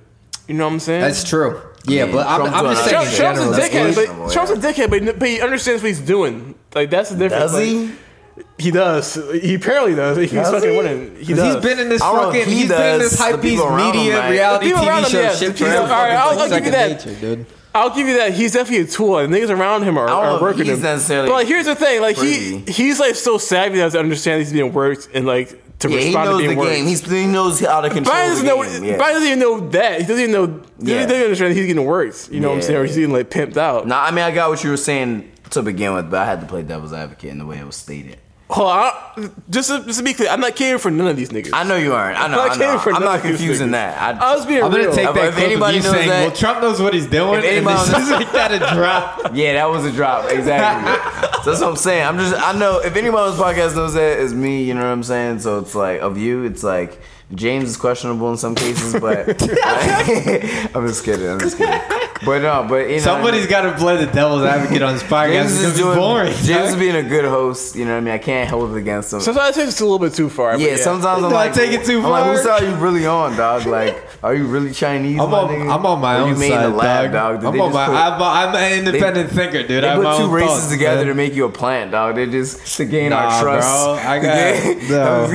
You 0.48 0.56
know 0.56 0.66
what 0.66 0.74
I'm 0.74 0.80
saying? 0.80 1.02
that's 1.02 1.24
true. 1.24 1.62
Yeah, 1.86 2.06
mean, 2.06 2.16
but 2.16 2.28
I'm, 2.28 2.40
Trump's 2.41 2.58
I'm 2.58 2.66
just 2.66 2.86
saying 2.86 3.16
Trump. 3.16 3.38
Trump's 3.38 3.58
a 3.58 3.62
dickhead, 3.62 3.95
but 3.95 4.32
Trump's 4.32 4.52
a 4.52 4.56
dickhead, 4.56 4.90
but, 4.90 5.20
but 5.20 5.28
he 5.28 5.41
understands 5.41 5.82
what 5.82 5.88
he's 5.88 5.99
doing. 5.99 6.56
Like 6.74 6.90
that's 6.90 7.10
the 7.10 7.18
difference. 7.18 7.52
Does 7.52 7.88
Like, 7.88 7.98
he? 8.36 8.44
He 8.66 8.72
does. 8.72 9.16
He 9.41 9.56
apparently 9.56 9.95
does. 9.95 10.18
He's 10.18 10.32
Does 10.32 10.52
fucking 10.52 10.72
he? 10.72 10.78
winning. 10.78 11.16
He 11.18 11.26
'Cause 11.28 11.36
does. 11.38 11.56
He's 11.56 11.64
been 11.64 11.80
in 11.80 11.90
this 11.90 12.02
I 12.02 12.06
don't 12.12 12.16
know 12.22 12.30
if 12.30 12.36
fucking. 12.38 12.53
he 12.53 12.60
He's 12.62 12.70
been 12.70 12.82
in 12.94 12.99
does. 12.99 13.10
this 13.12 13.18
The 13.20 13.24
hype 13.24 13.41
piece 13.41 13.52
people 13.52 13.66
around 13.68 13.80
him, 13.94 13.95
media 13.98 14.20
right? 14.20 14.32
reality 14.32 14.66
The 14.66 14.70
people 14.72 14.84
TV 14.84 14.88
around 14.90 15.03
him, 15.06 15.10
show 15.12 15.20
yes. 15.22 15.40
shit 15.40 15.48
The 15.49 15.53
for 15.53 15.58
people- 15.66 15.72
him. 15.72 15.82
all 15.84 15.88
right, 15.90 16.12
I'll- 16.12 16.30
I'll 16.30 16.36
give 16.36 16.44
you 16.44 16.49
second 16.49 16.72
that. 16.74 17.06
nature, 17.06 17.20
dude. 17.20 17.45
I'll 17.74 17.90
give 17.95 18.08
you 18.08 18.18
that. 18.18 18.34
He's 18.34 18.52
definitely 18.52 18.86
a 18.86 18.88
tool. 18.88 19.18
and 19.20 19.34
niggas 19.34 19.49
around 19.49 19.84
him 19.84 19.98
are, 19.98 20.06
I 20.06 20.10
don't 20.10 20.24
know 20.24 20.30
are 20.32 20.36
if 20.36 20.41
working 20.41 20.66
he's 20.66 20.76
him. 20.78 20.82
necessarily 20.84 21.30
But 21.30 21.36
like, 21.36 21.48
here's 21.48 21.66
the 21.66 21.76
thing. 21.76 22.02
Like 22.02 22.18
he 22.18 22.60
pretty. 22.64 22.72
he's 22.72 22.99
like 22.99 23.16
so 23.16 23.38
savvy 23.38 23.78
that 23.80 23.91
to 23.94 23.99
understand 23.99 24.41
he's 24.41 24.52
being 24.52 24.74
worked 24.74 25.08
and 25.14 25.26
like 25.26 25.49
to 25.80 25.90
Yeah, 25.90 25.98
he 25.99 26.06
respond 26.08 26.26
to 26.26 26.32
knows 26.32 26.41
the 26.41 26.48
being 26.48 26.58
worked. 26.60 26.72
game. 26.72 26.86
He's, 26.86 27.02
he 27.10 27.26
knows 27.28 27.60
how 27.62 27.80
to 27.82 27.90
control 27.90 28.14
Biden 28.16 28.24
the 28.41 28.44
doesn't 28.44 28.45
know. 28.45 28.64
game. 28.64 28.84
Yeah. 28.84 28.94
Biden 28.98 29.14
doesn't 29.14 29.28
even 29.28 29.40
know 29.40 29.70
that. 29.70 30.02
He 30.02 30.06
doesn't 30.06 30.20
even 30.20 30.32
know. 30.32 30.60
He 30.84 30.91
Yeah. 30.94 31.06
doesn't 31.06 31.24
understand 31.24 31.56
he's 31.56 31.66
getting 31.66 31.86
worked. 31.86 32.28
You 32.30 32.40
know 32.41 32.49
what 32.49 32.53
I'm 32.56 32.60
Yeah. 32.60 32.66
saying? 32.68 32.80
Or 32.80 32.86
he's 32.86 32.95
getting 32.95 33.14
like 33.14 33.30
pimped 33.30 33.56
out. 33.58 33.88
Nah, 33.88 34.03
I 34.03 34.12
mean, 34.12 34.26
I 34.26 34.32
got 34.32 34.49
what 34.49 34.64
you 34.66 34.70
were 34.70 34.78
saying 34.78 35.31
to 35.52 35.61
begin 35.61 35.94
with, 35.94 36.10
but 36.11 36.19
I 36.22 36.26
had 36.26 36.41
to 36.41 36.48
play 36.48 36.64
devil's 36.64 36.94
advocate 36.94 37.30
in 37.30 37.38
the 37.38 37.45
way 37.45 37.57
it 37.60 37.65
was 37.65 37.76
stated. 37.76 38.18
Hold 38.49 38.68
on, 38.68 38.78
I- 38.78 39.30
just 39.49 39.69
to, 39.69 39.82
just 39.86 39.99
to 39.99 40.03
be 40.03 40.14
clear, 40.14 40.28
I'm 40.28 40.41
not 40.41 40.57
caring 40.57 40.78
for 40.78 40.91
none 40.91 41.07
of 41.07 41.15
these 41.15 41.30
niggas. 41.30 41.52
I 41.53 41.64
know 41.64 41.78
you 41.78 41.94
aren't. 41.94 42.19
I 42.19 42.28
know. 42.28 42.41
I'm 42.41 42.48
not 42.49 42.57
catering 42.57 42.73
know. 42.73 42.80
for 42.80 42.91
I'm 42.94 43.02
not 43.03 43.22
confusing 43.22 43.69
niggas. 43.69 43.72
that. 43.72 44.22
I, 44.22 44.32
I 44.32 44.36
was 44.36 44.45
being 44.45 44.61
I'm 44.61 44.69
gonna 44.72 44.94
take 44.94 45.07
If- 45.07 45.15
that 45.15 45.28
if 45.30 45.34
clip 45.36 45.45
of 45.45 45.52
anybody 45.52 45.78
you 45.78 45.84
knows 45.84 45.91
saying, 45.94 46.10
that- 46.10 46.22
"Well, 46.28 46.36
Trump 46.36 46.61
knows 46.61 46.82
what 46.82 46.94
he's 46.94 47.07
doing," 47.07 47.40
If 47.40 47.45
and 47.45 47.45
anybody 47.45 47.78
this 47.78 47.90
knows- 48.10 48.22
is 48.26 48.32
that 48.34 48.52
a 48.52 48.76
drop. 48.76 49.32
Yeah, 49.34 49.53
that 49.53 49.69
was 49.69 49.86
a 49.86 49.91
drop. 49.94 50.30
Exactly. 50.30 51.41
so 51.44 51.49
that's 51.52 51.61
what 51.61 51.69
I'm 51.69 51.76
saying. 51.78 52.06
I'm 52.06 52.18
just. 52.18 52.36
I 52.36 52.52
know 52.52 52.80
if 52.80 52.94
anybody 52.98 53.23
on 53.23 53.32
this 53.32 53.40
podcast 53.40 53.73
knows 53.76 53.94
that, 53.94 54.19
it's 54.19 54.34
me. 54.34 54.65
You 54.65 54.73
know 54.73 54.82
what 54.82 54.88
I'm 54.88 55.03
saying. 55.03 55.40
So 55.40 55.60
it's 55.60 55.73
like 55.73 56.02
of 56.02 56.18
you. 56.18 56.44
It's 56.44 56.61
like 56.64 56.99
James 57.34 57.70
is 57.70 57.78
questionable 57.78 58.30
in 58.32 58.38
some 58.38 58.56
cases, 58.56 58.99
but 58.99 59.28
I'm 60.76 60.88
just 60.88 61.03
kidding. 61.06 61.28
I'm 61.30 61.40
just 61.40 61.58
kidding. 61.58 61.80
But 62.24 62.44
no, 62.44 62.66
but 62.70 62.88
you 62.88 62.98
know, 62.98 63.02
Somebody's 63.02 63.48
got 63.48 63.62
to 63.62 63.72
play 63.78 63.98
the 64.03 64.12
devil's 64.12 64.44
advocate 64.44 64.84
on 64.84 64.94
this 64.94 65.02
podcast. 65.02 65.32
James 65.32 65.52
is 65.53 65.64
gonna 65.80 65.95
doing. 65.95 65.98
boring. 65.98 66.34
James 66.44 66.70
is 66.70 66.76
being 66.76 66.95
a 66.95 67.02
good 67.02 67.26
host. 67.26 67.76
You 67.76 67.86
know 67.86 67.91
what 67.94 67.98
I 67.98 68.02
mean. 68.02 68.14
I 68.14 68.18
can't 68.20 68.48
hold 68.49 68.72
it 68.72 68.78
against 68.78 69.12
him. 69.14 69.22
Sometimes 69.22 69.58
it 69.58 69.62
takes 69.66 69.82
it 69.82 69.84
a 69.84 69.86
little 69.88 69.98
bit 69.98 70.14
too 70.14 70.30
far. 70.30 70.52
but 70.52 70.62
yeah, 70.62 70.76
sometimes 70.76 71.24
I'm 71.24 71.30
Do 71.32 71.36
I 71.36 71.45
like, 71.45 71.53
take 71.56 71.72
it 71.72 71.84
too 71.84 71.98
I'm 71.98 72.10
like, 72.12 72.24
far? 72.26 72.34
whose 72.34 72.44
side 72.44 72.62
are 72.64 72.70
you 72.70 72.76
really 72.76 73.08
on, 73.08 73.36
dog? 73.36 73.66
Like, 73.66 74.03
are 74.22 74.36
you 74.36 74.45
really 74.45 74.72
Chinese? 74.72 75.20
I'm 75.20 75.34
on. 75.34 75.49
I'm 75.70 75.84
on 75.86 75.99
my 75.99 76.18
Or 76.18 76.22
own 76.22 76.30
you 76.30 76.36
made 76.36 76.49
side, 76.52 76.64
the 76.66 76.70
lab, 76.70 77.12
dog. 77.12 77.41
dog. 77.41 77.56
I'm 77.56 77.60
on 77.62 77.74
my. 77.74 77.86
put- 77.88 77.95
I'm, 77.95 78.22
I'm 78.22 78.56
an 78.56 78.86
independent 78.86 79.32
thinker, 79.32 79.64
dude. 79.64 79.84
They 79.84 79.88
I 79.88 79.94
have 79.94 79.95
put 79.98 80.03
my 80.03 80.18
two 80.18 80.24
own 80.26 80.32
races 80.32 80.49
thoughts, 80.60 80.70
together 80.72 80.98
man. 80.98 81.08
to 81.08 81.14
make 81.16 81.34
you 81.34 81.45
a 81.45 81.52
plant, 81.52 81.90
dog. 81.90 82.16
They 82.18 82.28
just 82.28 82.78
to 82.78 82.86
gain 82.86 83.10
Nah, 83.10 83.18
our 83.18 83.41
trust. 83.41 83.68
bro. 83.68 83.94
I 83.95 84.20
got 84.20 84.90
no. 84.91 85.32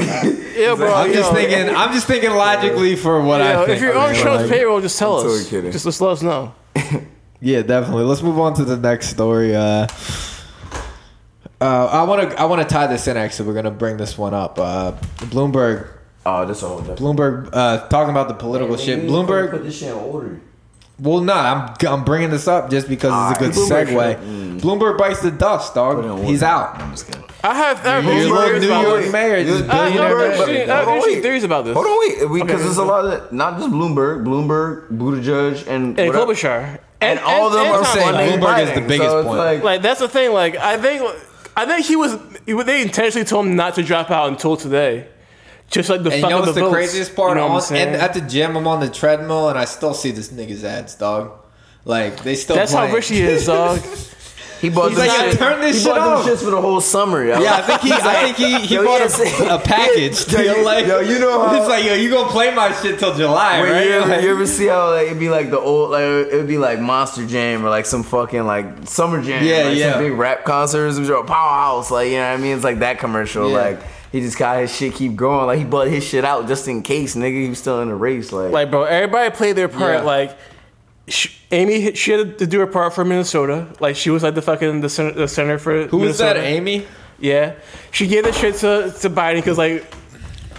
yeah, 0.56 0.74
bro. 0.76 0.94
I'm 0.94 1.12
just 1.12 1.32
thinking. 1.32 1.74
I'm 1.86 1.94
just 1.94 2.06
thinking 2.06 2.30
logically 2.30 2.96
for 2.96 3.20
what 3.22 3.38
you 3.40 3.46
I 3.46 3.52
know, 3.52 3.66
think. 3.66 3.76
if 3.76 3.82
you're 3.82 3.96
on 3.96 4.12
man. 4.12 4.20
Trump's 4.22 4.42
Like- 4.42 4.50
payroll, 4.50 4.80
just 4.80 4.98
tell 4.98 5.12
I'm 5.12 5.18
us. 5.18 5.22
totally 5.32 5.44
kidding. 5.50 5.72
Just, 5.72 5.84
just 5.84 6.00
let 6.00 6.10
us 6.12 6.22
know. 6.22 6.54
Yeah, 7.38 7.60
definitely. 7.60 8.04
Let's 8.04 8.22
move 8.22 8.38
on 8.40 8.54
to 8.54 8.64
the 8.64 8.78
next 8.78 9.08
story. 9.10 9.54
Uh, 9.54 9.86
uh, 11.60 11.86
I 11.86 12.02
want 12.04 12.30
to 12.30 12.40
I 12.40 12.44
want 12.46 12.62
to 12.62 12.68
tie 12.68 12.86
this 12.86 13.06
in. 13.08 13.16
Actually, 13.18 13.48
we're 13.48 13.54
gonna 13.54 13.70
bring 13.70 13.98
this 13.98 14.16
one 14.16 14.32
up. 14.34 14.58
Uh, 14.58 14.92
Bloomberg. 15.18 15.86
Oh, 16.24 16.44
this 16.46 16.62
a 16.62 16.68
whole 16.68 16.78
different. 16.78 16.98
Bloomberg 16.98 17.50
uh, 17.52 17.86
talking 17.88 18.10
about 18.10 18.28
the 18.28 18.34
political 18.34 18.76
shit. 18.78 19.00
Bloomberg. 19.04 19.50
put 19.50 19.64
this 19.64 19.78
shit 19.78 19.88
in 19.88 19.94
order. 19.94 20.40
Well, 20.98 21.20
no, 21.20 21.34
I'm 21.34 21.74
I'm 21.86 22.04
bringing 22.04 22.30
this 22.30 22.48
up 22.48 22.70
just 22.70 22.88
because 22.88 23.12
it's 23.32 23.40
a 23.40 23.44
good 23.44 23.70
Alright, 23.72 24.18
segue. 24.18 24.58
Bloomberg 24.58 24.60
Bloomberg 24.60 24.98
bites 24.98 25.20
the 25.20 25.30
dust, 25.30 25.74
Put 25.74 25.98
it 25.98 26.00
in 26.00 26.02
dog. 26.08 26.18
order. 26.18 26.24
He's 26.30 26.42
out. 26.42 26.80
I'm 26.80 26.90
just 26.92 27.06
kidding. 27.06 27.22
I 27.50 27.54
have, 27.54 27.86
I 27.86 27.88
have 27.96 28.04
New 28.04 28.10
interesting 28.10 28.34
York- 28.34 28.46
theories 28.46 28.62
New 28.62 28.68
about 28.68 28.82
York 28.82 29.02
this. 29.02 29.12
mayor, 29.12 29.34
I 29.36 29.38
have 29.38 29.46
billionaire. 29.46 29.70
I 29.70 30.76
have 30.76 30.84
Hold 30.84 30.88
on, 30.88 30.94
interesting 30.96 31.14
wait. 31.14 31.22
theories 31.22 31.44
about 31.44 31.64
this. 31.64 31.74
Hold 31.74 31.86
on, 31.86 31.98
wait, 32.00 32.18
because 32.18 32.40
Okay, 32.42 32.62
there's 32.64 32.76
a 32.78 32.84
lot 32.84 33.04
of 33.04 33.32
not 33.32 33.58
just 33.58 33.70
Bloomberg, 33.70 34.24
Bloomberg, 34.24 34.88
Buttigieg, 34.98 35.66
and 35.66 35.98
And 35.98 36.08
whatever. 36.08 36.32
Klobuchar. 36.34 36.78
and 37.00 37.18
all 37.20 37.46
of 37.48 37.52
them 37.52 37.66
are 37.66 37.82
Tom 37.82 37.98
funding 37.98 38.38
Biden. 38.38 38.40
Bloomberg 38.40 38.62
is 38.68 38.72
the 38.74 38.80
biggest 38.80 39.10
so 39.10 39.24
point. 39.24 39.38
Like, 39.38 39.62
Like 39.62 39.82
that's 39.82 40.00
the 40.00 40.08
thing. 40.08 40.32
Like 40.32 40.56
I 40.56 40.76
think, 40.78 41.02
I 41.56 41.66
think 41.66 41.86
he 41.86 41.96
was. 41.96 42.18
They 42.46 42.82
intentionally 42.82 43.24
told 43.24 43.46
him 43.46 43.56
not 43.56 43.74
to 43.76 43.82
drop 43.82 44.10
out 44.10 44.28
until 44.28 44.56
today, 44.56 45.08
just 45.70 45.88
like 45.90 46.02
the 46.02 46.10
And 46.12 46.22
you 46.22 46.28
know 46.28 46.40
what's 46.40 46.54
the 46.54 46.64
the 46.64 46.70
craziest 46.70 47.14
part? 47.16 47.30
You 47.30 47.34
know 47.36 47.46
I'm 47.46 47.52
on, 47.52 47.74
and 47.76 47.96
at 47.96 48.14
the 48.14 48.20
gym, 48.20 48.56
I'm 48.56 48.66
on 48.66 48.80
the 48.80 48.88
treadmill, 48.90 49.48
and 49.48 49.58
I 49.58 49.64
still 49.66 49.94
see 49.94 50.10
this 50.10 50.28
nigga's 50.28 50.64
ads, 50.64 50.94
dog. 50.94 51.32
Like 51.84 52.22
they 52.24 52.34
still. 52.34 52.56
That's 52.56 52.72
how 52.72 52.86
rich 52.92 53.08
he 53.08 53.20
is, 53.20 53.46
dog. 53.46 53.80
he 54.68 54.74
bought 54.74 54.88
He's 54.90 54.98
them 54.98 55.08
like, 55.08 55.18
yo, 55.18 55.30
shit- 55.30 55.38
turn 55.38 55.60
this 55.60 55.76
he 55.76 55.82
shit 55.84 55.90
bought 55.94 56.00
off. 56.00 56.24
them 56.26 56.34
shits 56.36 56.44
for 56.44 56.50
the 56.50 56.60
whole 56.60 56.80
summer. 56.80 57.24
Yo. 57.24 57.40
Yeah, 57.40 57.56
I 57.56 57.62
think 57.62 57.80
he. 57.82 57.92
I 57.92 58.22
think 58.24 58.36
he. 58.36 58.66
He 58.66 58.74
Yo, 58.74 58.84
bought 58.84 59.00
yeah, 59.00 59.52
a, 59.52 59.56
a 59.56 59.58
package. 59.58 60.28
Yo, 60.32 60.40
Yo, 60.40 60.62
like, 60.62 60.86
yo, 60.86 61.00
you 61.00 61.18
know 61.18 61.46
how- 61.46 61.54
It's 61.56 61.68
like, 61.68 61.84
yo, 61.84 61.94
you 61.94 62.10
gonna 62.10 62.30
play 62.30 62.54
my 62.54 62.72
shit 62.82 62.98
till 62.98 63.14
July, 63.14 63.62
Wait, 63.62 63.70
right? 63.70 63.84
you, 63.86 63.92
ever, 63.92 64.08
Like- 64.08 64.22
you 64.22 64.30
ever 64.30 64.46
see 64.46 64.66
how 64.66 64.90
like 64.90 65.06
it'd 65.06 65.18
be 65.18 65.28
like 65.28 65.50
the 65.50 65.58
old 65.60 65.90
like 65.90 66.02
it'd 66.02 66.46
be 66.48 66.58
like 66.58 66.80
Monster 66.80 67.26
Jam 67.26 67.64
or 67.64 67.70
like 67.70 67.86
some 67.86 68.02
fucking 68.02 68.44
like 68.44 68.86
Summer 68.88 69.22
Jam, 69.22 69.44
Yeah, 69.44 69.64
like 69.68 69.76
yeah. 69.78 69.92
some 69.92 70.02
big 70.02 70.12
rap 70.12 70.44
concerts, 70.44 70.98
or 70.98 71.24
Powerhouse, 71.24 71.90
like 71.90 72.08
you 72.08 72.16
know 72.16 72.28
what 72.30 72.38
I 72.38 72.42
mean? 72.42 72.54
It's 72.56 72.64
like 72.64 72.80
that 72.80 72.98
commercial, 72.98 73.50
Yeah. 73.50 73.56
like. 73.56 73.80
He 74.12 74.20
just 74.22 74.38
got 74.38 74.60
his 74.60 74.74
shit 74.74 74.94
keep 74.94 75.14
growing. 75.14 75.46
Like 75.46 75.58
he 75.58 75.64
bought 75.64 75.88
his 75.88 76.02
shit 76.02 76.24
out 76.24 76.46
just 76.48 76.68
in 76.68 76.82
case, 76.82 77.16
nigga. 77.16 77.42
He 77.42 77.48
was 77.50 77.58
still 77.58 77.82
in 77.82 77.88
the 77.88 77.94
race. 77.94 78.32
Like, 78.32 78.50
Like, 78.50 78.70
bro, 78.70 78.84
everybody 78.84 79.30
played 79.34 79.56
their 79.56 79.68
part. 79.68 79.94
Yeah. 79.96 80.02
Like, 80.02 80.38
sh- 81.08 81.36
Amy, 81.50 81.94
she 81.94 82.12
had 82.12 82.38
to 82.38 82.46
do 82.46 82.58
her 82.60 82.66
part 82.66 82.94
for 82.94 83.04
Minnesota. 83.04 83.66
Like, 83.80 83.96
she 83.96 84.10
was 84.10 84.22
like 84.22 84.34
the 84.34 84.42
fucking 84.42 84.80
the 84.80 84.88
center, 84.88 85.12
the 85.12 85.28
center 85.28 85.58
for 85.58 85.86
Who 85.86 85.98
was 85.98 86.18
that? 86.18 86.36
Amy? 86.36 86.86
Yeah, 87.18 87.54
she 87.92 88.06
gave 88.06 88.24
the 88.24 88.32
shit 88.32 88.56
to 88.56 88.92
to 89.00 89.10
Biden 89.10 89.36
because 89.36 89.56
like 89.58 89.84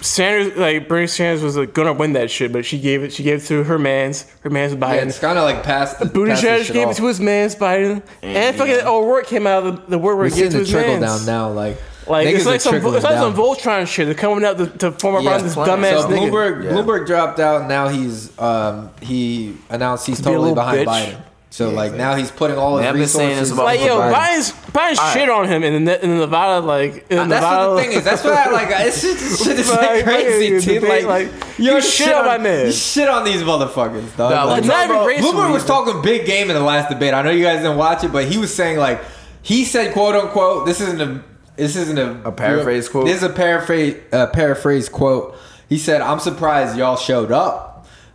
Sanders, 0.02 0.56
like 0.57 0.88
Bernie 0.88 1.07
Sanders 1.07 1.41
was 1.44 1.57
like, 1.57 1.74
gonna 1.74 1.94
win 1.94 2.14
that 2.14 2.30
shit, 2.32 2.52
but 2.53 2.65
she 2.65 2.80
gave 2.80 3.03
it. 3.03 3.11
She 3.14 3.24
gave 3.24 3.40
it 3.44 3.45
to 3.48 3.64
her 3.64 3.78
man's. 3.80 4.24
Her 4.41 4.49
man's 4.49 4.74
Yeah, 4.74 4.80
Biden. 4.80 5.07
it's 5.07 5.19
kind 5.19 5.38
of 5.38 5.44
like 5.44 5.64
past 5.64 5.99
the 5.99 6.06
past 6.06 6.15
Buttigieg 6.15 6.41
gave 6.41 6.65
shit 6.68 6.76
it 6.76 6.95
to 6.98 7.06
his 7.07 7.19
man's 7.19 7.56
Biden, 7.56 8.02
and, 8.22 8.56
fucking 8.56 8.86
O'Rourke 8.86 9.28
came 9.28 9.45
out 9.48 9.65
of 9.65 9.76
the, 9.86 9.91
the 9.91 9.98
word 9.98 10.15
where 10.15 10.26
We're 10.26 10.30
he 10.30 10.30
gave 10.30 10.38
seeing 10.38 10.52
to 10.52 10.57
the 10.57 10.60
his 10.64 10.69
trickle 10.72 10.99
man's. 10.99 11.26
down 11.26 11.26
now, 11.26 11.52
like. 11.52 11.78
Like 12.10 12.28
niggas 12.28 12.36
it's 12.36 12.46
like 12.46 12.62
some 12.62 12.72
trickling 12.74 12.96
it's 12.96 13.04
like 13.04 13.18
some. 13.18 13.36
Voltron 13.36 13.88
shit. 13.88 14.06
They're 14.06 14.16
coming 14.16 14.44
out 14.46 14.58
to, 14.58 14.68
to 14.68 14.92
form 14.92 15.16
around 15.26 15.44
this 15.44 15.54
playing. 15.54 15.70
dumbass 15.82 16.02
So 16.04 16.10
nigga. 16.10 16.30
Bloomberg, 16.32 16.64
Yeah. 16.64 16.72
Bloomberg 16.72 17.06
dropped 17.08 17.40
out. 17.40 17.68
Now 17.68 17.88
he's 17.90 18.38
um, 18.40 18.90
he 19.02 19.56
announced 19.70 20.06
he's 20.08 20.18
Be 20.20 20.24
totally 20.26 20.50
little 20.50 20.56
behind 20.56 20.88
bitch. 20.88 21.14
Biden. 21.14 21.22
So 21.50 21.70
like 21.70 21.94
now 21.94 22.14
he's 22.16 22.30
putting 22.30 22.58
all 22.58 22.78
his 22.78 22.84
Man, 22.86 23.02
I've 23.02 23.10
saying 23.10 23.30
resources. 23.30 23.52
about- 23.54 23.66
Like 23.66 23.80
yo, 23.80 23.98
Biden. 24.00 24.14
Biden's 24.14 24.52
Biden's 24.52 25.00
Alright. 25.00 25.14
shit 25.18 25.30
on 25.30 25.48
him 25.48 25.64
in 25.64 25.86
the 25.86 26.04
in 26.06 26.18
Nevada 26.20 26.64
like 26.64 27.10
in 27.10 27.18
Uh, 27.18 27.26
that's 27.26 27.42
Nevada. 27.42 27.70
what 27.70 27.76
the 27.78 27.82
thing 27.84 27.92
is. 27.98 28.04
That's 28.04 28.24
what 28.24 28.34
I 28.34 28.52
like. 28.52 28.68
It's 28.88 29.02
just 29.02 29.20
this 29.20 29.44
shit 29.44 29.58
is 29.60 29.70
Like, 29.70 29.80
like 29.82 30.04
crazy, 30.04 30.60
fucking 30.60 30.82
dude. 30.82 30.90
Like, 30.90 31.06
like, 31.06 31.58
you 31.58 31.72
you 31.74 31.82
shit 31.82 32.14
on 32.14 32.26
my 32.26 32.38
man. 32.38 32.68
You 32.68 32.72
shit 32.74 33.08
on 33.08 33.24
these 33.24 33.42
motherfuckers, 33.42 34.16
dog. 34.18 34.32
Nah, 34.32 34.44
Like, 34.44 34.56
let's 34.64 34.68
not 34.68 34.84
even 34.86 34.96
about- 34.98 35.36
Bloomberg 35.36 35.54
was 35.54 35.66
talking 35.66 36.02
big 36.04 36.26
game 36.28 36.50
in 36.52 36.56
the 36.56 36.62
last 36.62 36.90
debate. 36.90 37.14
I 37.14 37.22
know 37.24 37.32
you 37.32 37.44
guys 37.46 37.58
didn't 37.62 37.78
watch 37.78 38.04
it, 38.04 38.12
but 38.12 38.26
he 38.26 38.38
was 38.38 38.54
saying 38.54 38.78
like 38.78 39.02
he 39.42 39.64
said, 39.66 39.94
"quote 39.94 40.14
unquote." 40.16 40.66
This 40.68 40.82
isn't 40.82 41.02
a. 41.02 41.24
This 41.58 41.76
isn't 41.76 41.98
a, 41.98 42.22
A 42.24 42.32
paraphrase 42.32 42.88
quote? 42.88 43.06
This 43.08 43.18
is 43.18 43.24
a 43.24 43.30
paraphrase. 43.30 43.98
Uh, 44.14 44.28
paraphrase 44.28 44.88
quote. 44.90 45.36
He 45.68 45.78
said, 45.78 46.02
"I'm 46.02 46.20
surprised 46.20 46.78
y'all 46.78 46.96
showed 46.96 47.32
up." 47.32 47.66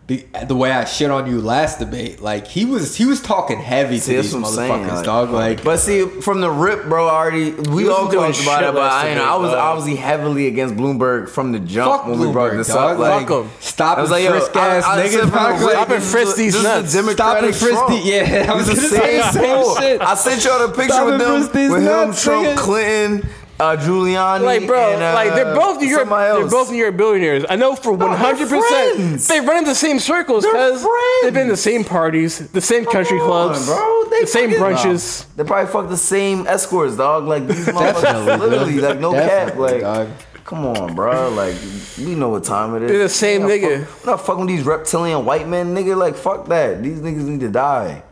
Be, 0.04 0.26
the 0.46 0.56
way 0.56 0.72
I 0.72 0.84
shit 0.84 1.12
on 1.12 1.30
you 1.30 1.40
last 1.40 1.78
debate, 1.78 2.20
like 2.20 2.48
he 2.48 2.64
was, 2.64 2.96
he 2.96 3.06
was 3.06 3.20
talking 3.22 3.60
heavy 3.60 3.98
See, 4.00 4.16
to 4.16 4.22
these 4.22 4.34
what 4.34 4.44
I'm 4.48 4.52
saying, 4.52 4.72
motherfuckers, 4.84 4.94
like- 4.96 5.04
dog. 5.04 5.30
Like, 5.30 5.62
But 5.62 5.76
see, 5.78 6.04
from 6.06 6.40
the 6.40 6.50
rip, 6.50 6.86
bro, 6.88 7.06
I 7.06 7.12
already 7.14 7.52
we 7.52 7.88
all 7.88 8.08
talked 8.10 8.14
about 8.14 8.34
shit 8.34 8.46
it, 8.64 8.74
but 8.74 8.82
I, 8.92 9.10
you 9.10 9.14
know, 9.14 9.24
I 9.24 9.36
was 9.36 9.52
dog. 9.52 9.58
obviously 9.60 9.94
heavily 9.94 10.48
against 10.48 10.74
Bloomberg 10.74 11.28
from 11.28 11.52
the 11.52 11.60
jump 11.60 11.92
Fuck 12.02 12.06
when 12.08 12.18
we 12.18 12.32
brought 12.32 12.50
Bloomberg, 12.50 12.56
this 12.58 12.66
dog. 12.68 12.94
up. 12.94 12.98
Like, 12.98 13.28
Fuck 13.28 13.44
'em. 13.44 13.50
Stop 13.60 13.98
I 13.98 14.00
was 14.02 14.10
and 14.10 14.24
like, 14.24 14.24
yo, 14.24 14.30
frisk 14.40 14.56
I- 14.56 14.76
ass 14.76 14.84
I 14.84 15.06
said 15.06 15.06
niggas. 15.06 15.20
from 15.20 15.30
the 15.30 15.36
dog. 15.36 15.60
rip, 15.60 15.70
Stop 15.70 15.88
and 15.90 15.96
this 16.02 16.04
is 16.04 16.10
frisk 16.12 16.34
a- 16.34 16.40
these 16.40 16.52
this 16.54 16.60
is 16.62 16.66
a 16.66 16.80
nuts. 16.80 16.90
Stop 16.92 17.06
Democratic 17.06 17.44
and 17.44 17.56
frisk 17.56 17.72
Trump. 17.72 17.88
the- 17.88 18.10
Yeah, 18.10 18.46
I 18.50 18.54
was 18.56 18.68
It's 18.68 18.80
gonna 18.80 18.88
the 18.88 18.96
say 18.96 19.20
same 19.20 19.20
the 19.20 19.32
same 19.32 19.64
shit. 19.76 19.82
shit. 19.82 20.00
I 20.02 20.14
sent 20.16 20.44
y'all 20.44 20.66
the 20.66 20.74
picture 20.74 20.92
Stop 20.94 21.04
with 21.06 21.14
and 21.14 21.20
them 21.22 21.36
frisk 21.42 21.52
these 21.52 21.70
with 21.70 21.78
him, 21.82 21.86
nuts, 21.86 22.22
Trump, 22.24 22.46
nigga. 22.48 22.56
Clinton, 22.56 23.30
uh, 23.62 23.76
Giuliani, 23.76 24.42
Like 24.44 24.66
bro, 24.66 24.92
and, 24.92 25.02
uh, 25.02 25.14
like 25.14 25.34
they're 25.34 25.54
both 25.54 25.80
New 25.80 25.86
York. 25.88 26.08
They're 26.08 26.48
both 26.48 26.70
New 26.70 26.78
York 26.78 26.96
billionaires. 26.96 27.44
I 27.48 27.56
know 27.56 27.74
for 27.76 27.92
one 27.92 28.16
hundred 28.16 28.48
percent. 28.48 29.20
They 29.20 29.40
run 29.40 29.58
in 29.58 29.64
the 29.64 29.74
same 29.74 29.98
circles 29.98 30.44
because 30.44 30.82
they've 31.22 31.32
been 31.32 31.42
in 31.44 31.48
the 31.48 31.56
same 31.56 31.84
parties, 31.84 32.50
the 32.50 32.60
same 32.60 32.84
country 32.84 33.18
Come 33.18 33.26
clubs, 33.28 33.66
bro. 33.66 34.04
They 34.10 34.20
the 34.22 34.26
same 34.26 34.50
fucking- 34.50 34.64
brunches. 34.64 35.26
They 35.36 35.44
probably 35.44 35.72
fuck 35.72 35.88
the 35.88 35.96
same 35.96 36.46
escorts, 36.46 36.96
dog. 36.96 37.26
Like 37.26 37.46
these 37.46 37.66
motherfuckers, 37.78 38.38
literally, 38.38 38.80
like 38.80 38.98
no 38.98 39.12
cap. 39.12 39.56
Like, 39.56 39.80
dog. 39.80 40.08
come 40.44 40.66
on, 40.66 40.94
bro. 40.94 41.30
Like, 41.30 41.56
we 41.98 42.14
know 42.14 42.28
what 42.30 42.44
time 42.44 42.74
it 42.74 42.82
is. 42.82 42.90
They're 42.90 42.98
the 42.98 43.08
same 43.08 43.42
We're 43.44 43.58
nigga. 43.58 43.86
Fuck, 43.86 44.04
we're 44.06 44.10
not 44.12 44.26
fucking 44.26 44.46
these 44.46 44.64
reptilian 44.64 45.24
white 45.24 45.46
men, 45.48 45.74
nigga. 45.74 45.96
Like, 45.96 46.16
fuck 46.16 46.46
that. 46.48 46.82
These 46.82 46.98
niggas 47.00 47.24
need 47.24 47.40
to 47.40 47.48
die. 47.48 48.02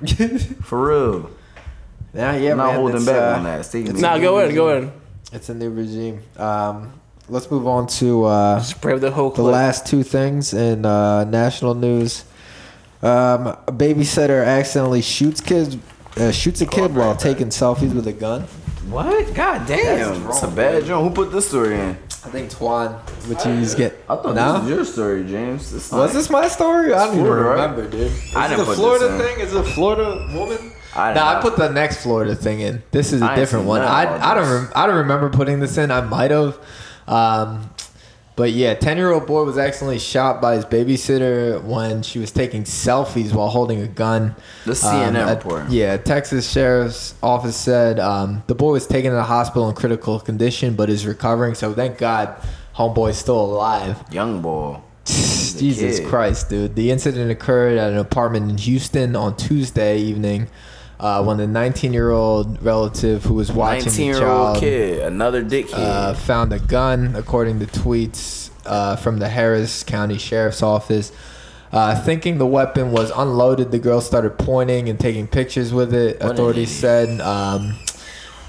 For 0.62 0.88
real. 0.88 1.30
Yeah, 2.14 2.36
yeah, 2.36 2.50
I'm 2.52 2.56
not 2.58 2.66
man. 2.68 2.74
holding 2.76 3.04
back 3.04 3.34
uh, 3.34 3.36
on 3.38 3.44
that. 3.44 3.64
Stay 3.66 3.82
it's 3.82 4.00
Nah, 4.00 4.18
go 4.18 4.38
new 4.40 4.48
in, 4.48 4.54
go 4.54 4.76
in. 4.76 4.92
It's 5.32 5.48
a 5.48 5.54
new 5.54 5.70
regime. 5.70 6.22
Um, 6.36 6.92
let's 7.28 7.50
move 7.50 7.66
on 7.66 7.86
to 7.86 8.24
uh, 8.24 8.60
Spray 8.60 8.98
the 8.98 9.10
whole 9.12 9.30
the 9.30 9.42
last 9.42 9.86
two 9.86 10.02
things 10.02 10.52
in 10.52 10.84
uh, 10.84 11.24
national 11.24 11.74
news. 11.74 12.24
Um, 13.02 13.46
a 13.46 13.72
babysitter 13.72 14.44
accidentally 14.44 15.02
shoots 15.02 15.40
kids, 15.40 15.76
uh, 16.16 16.32
shoots 16.32 16.60
a 16.60 16.66
kid 16.66 16.94
while 16.94 17.16
taking 17.16 17.48
selfies 17.48 17.94
with 17.94 18.06
a 18.08 18.12
gun. 18.12 18.42
What? 18.90 19.32
God 19.34 19.66
damn. 19.68 20.26
It's 20.28 20.42
a 20.42 20.48
bad 20.48 20.84
joke. 20.84 21.02
Who 21.08 21.14
put 21.14 21.30
this 21.32 21.48
story 21.48 21.74
in? 21.78 21.90
I 22.22 22.28
think 22.28 22.50
Twan, 22.50 22.98
which 23.28 23.42
he's 23.44 23.74
get. 23.74 23.92
I 24.08 24.16
thought 24.16 24.34
no? 24.34 24.52
this 24.54 24.60
was 24.62 24.70
your 24.70 24.84
story, 24.84 25.24
James. 25.26 25.72
It's 25.72 25.90
Was 25.92 26.12
not. 26.12 26.12
this 26.12 26.28
my 26.28 26.48
story? 26.48 26.92
I 26.92 27.06
don't 27.06 27.14
even 27.14 27.24
Florida, 27.24 27.44
right? 27.48 27.52
remember, 27.70 27.88
dude. 27.88 28.12
Is 28.12 28.34
I 28.36 28.46
it 28.46 28.48
didn't 28.50 28.60
a 28.62 28.64
put 28.66 28.76
Florida 28.76 29.08
this 29.08 29.12
in. 29.20 29.36
thing? 29.36 29.46
Is 29.46 29.54
it 29.54 29.60
a 29.60 29.64
Florida 29.74 30.28
woman? 30.34 30.72
I 30.94 31.14
nah, 31.14 31.38
I 31.38 31.40
put 31.40 31.56
the 31.56 31.70
next 31.70 32.02
Florida 32.02 32.34
thing 32.34 32.60
in. 32.60 32.82
This 32.90 33.12
is 33.12 33.22
a 33.22 33.26
I 33.26 33.34
different 33.36 33.66
one. 33.66 33.82
I 33.82 34.32
I 34.32 34.34
don't 34.34 34.50
rem- 34.50 34.72
I 34.74 34.86
don't 34.86 34.96
remember 34.96 35.30
putting 35.30 35.60
this 35.60 35.78
in. 35.78 35.90
I 35.90 36.00
might 36.00 36.30
have. 36.30 36.58
Um, 37.06 37.70
but 38.34 38.52
yeah, 38.52 38.74
ten 38.74 38.96
year 38.96 39.12
old 39.12 39.26
boy 39.26 39.44
was 39.44 39.58
accidentally 39.58 39.98
shot 39.98 40.40
by 40.40 40.56
his 40.56 40.64
babysitter 40.64 41.62
when 41.62 42.02
she 42.02 42.18
was 42.18 42.32
taking 42.32 42.64
selfies 42.64 43.32
while 43.32 43.48
holding 43.48 43.82
a 43.82 43.86
gun. 43.86 44.34
The 44.64 44.72
CNN 44.72 45.26
a- 45.26 45.34
report. 45.34 45.68
Yeah, 45.68 45.96
Texas 45.96 46.50
Sheriff's 46.50 47.14
Office 47.22 47.56
said 47.56 48.00
um, 48.00 48.42
the 48.46 48.54
boy 48.54 48.72
was 48.72 48.86
taken 48.86 49.10
to 49.10 49.16
the 49.16 49.22
hospital 49.24 49.68
in 49.68 49.76
critical 49.76 50.18
condition, 50.18 50.74
but 50.74 50.90
is 50.90 51.06
recovering. 51.06 51.54
So 51.54 51.72
thank 51.72 51.98
God, 51.98 52.34
homeboy's 52.74 53.18
still 53.18 53.40
alive. 53.40 54.02
Young 54.10 54.40
boy. 54.42 54.80
Jesus 55.04 56.00
kid. 56.00 56.08
Christ, 56.08 56.48
dude. 56.48 56.74
The 56.74 56.90
incident 56.90 57.30
occurred 57.30 57.78
at 57.78 57.92
an 57.92 57.98
apartment 57.98 58.50
in 58.50 58.58
Houston 58.58 59.14
on 59.14 59.36
Tuesday 59.36 59.98
evening 59.98 60.48
uh, 61.00 61.24
when 61.24 61.38
the 61.38 61.46
19 61.46 61.92
year 61.92 62.10
old 62.10 62.62
relative 62.62 63.24
who 63.24 63.34
was 63.34 63.50
watching 63.50 63.86
19 63.86 63.92
the 63.96 64.04
year 64.04 64.18
child 64.18 64.48
old 64.48 64.58
kid. 64.58 65.00
Another 65.00 65.42
dickhead. 65.42 65.72
uh, 65.74 66.14
found 66.14 66.52
a 66.52 66.58
gun, 66.58 67.16
according 67.16 67.58
to 67.60 67.66
tweets 67.66 68.50
uh, 68.66 68.96
from 68.96 69.18
the 69.18 69.28
Harris 69.28 69.82
County 69.82 70.18
Sheriff's 70.18 70.62
Office. 70.62 71.10
Uh, 71.72 72.00
thinking 72.02 72.38
the 72.38 72.46
weapon 72.46 72.90
was 72.90 73.12
unloaded, 73.12 73.70
the 73.70 73.78
girl 73.78 74.00
started 74.00 74.36
pointing 74.36 74.88
and 74.88 74.98
taking 74.98 75.26
pictures 75.26 75.72
with 75.72 75.94
it. 75.94 76.18
Authorities 76.20 76.70
said 76.70 77.20
um, 77.20 77.76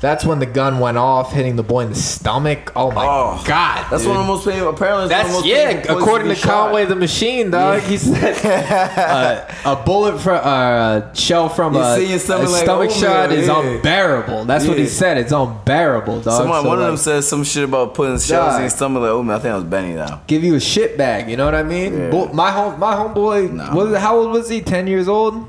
that's 0.01 0.25
when 0.25 0.39
the 0.39 0.45
gun 0.47 0.79
went 0.79 0.97
off, 0.97 1.31
hitting 1.31 1.55
the 1.55 1.63
boy 1.63 1.81
in 1.81 1.89
the 1.89 1.95
stomach. 1.95 2.71
Oh 2.75 2.91
my 2.91 3.05
Oh, 3.05 3.41
god! 3.45 3.85
That's 3.91 4.03
dude. 4.03 4.09
one 4.11 4.19
of 4.19 4.25
the 4.25 4.33
most 4.33 4.45
famous. 4.45 4.63
Apparently, 4.63 5.03
it's 5.05 5.11
That's 5.13 5.27
the 5.29 5.33
most 5.35 5.45
yeah. 5.45 5.69
According 5.93 6.27
be 6.27 6.33
to 6.33 6.39
shot. 6.39 6.49
Conway 6.65 6.85
the 6.85 6.95
Machine, 6.95 7.51
dog, 7.51 7.81
he 7.83 7.97
said 7.97 8.43
uh, 9.65 9.71
a 9.71 9.75
bullet 9.85 10.19
from 10.19 10.37
uh, 10.45 11.11
a 11.11 11.11
shell 11.15 11.49
from 11.49 11.75
a, 11.75 11.79
a 11.79 12.19
stomach 12.19 12.49
like 12.49 12.63
stomach 12.63 12.89
oatmeal, 12.89 12.99
shot 13.01 13.31
is 13.31 13.47
yeah. 13.47 13.59
unbearable. 13.75 14.45
That's 14.45 14.67
what 14.67 14.77
he 14.77 14.87
said. 14.87 15.17
It's 15.17 15.31
unbearable, 15.31 16.21
dog. 16.21 16.33
Someone, 16.37 16.63
So, 16.63 16.67
one 16.67 16.77
of 16.79 16.83
them 16.85 16.91
like, 16.95 16.99
said 16.99 17.23
some 17.23 17.43
shit 17.43 17.63
about 17.63 17.93
putting 17.93 18.17
shells 18.17 18.29
in 18.29 18.51
Dog. 18.53 18.61
your 18.61 18.69
stomach. 18.71 19.01
Like, 19.01 19.11
oh 19.11 19.23
man, 19.23 19.35
I 19.35 19.39
think 19.39 19.51
it 19.51 19.55
was 19.55 19.63
Benny 19.65 19.93
though. 19.93 20.19
give 20.27 20.43
you 20.43 20.55
a 20.55 20.59
shit 20.59 20.97
bag. 20.97 21.29
You 21.29 21.37
know 21.37 21.45
what 21.45 21.55
I 21.55 21.63
mean? 21.63 21.93
Yeah. 21.97 22.09
Bo- 22.09 22.33
my 22.33 22.49
home, 22.51 22.79
my 22.79 22.95
homeboy. 22.95 23.51
Nah. 23.53 23.75
Was 23.75 23.95
how 23.97 24.17
old 24.17 24.31
was 24.31 24.49
he? 24.49 24.61
Ten 24.61 24.87
years 24.87 25.07
old. 25.07 25.47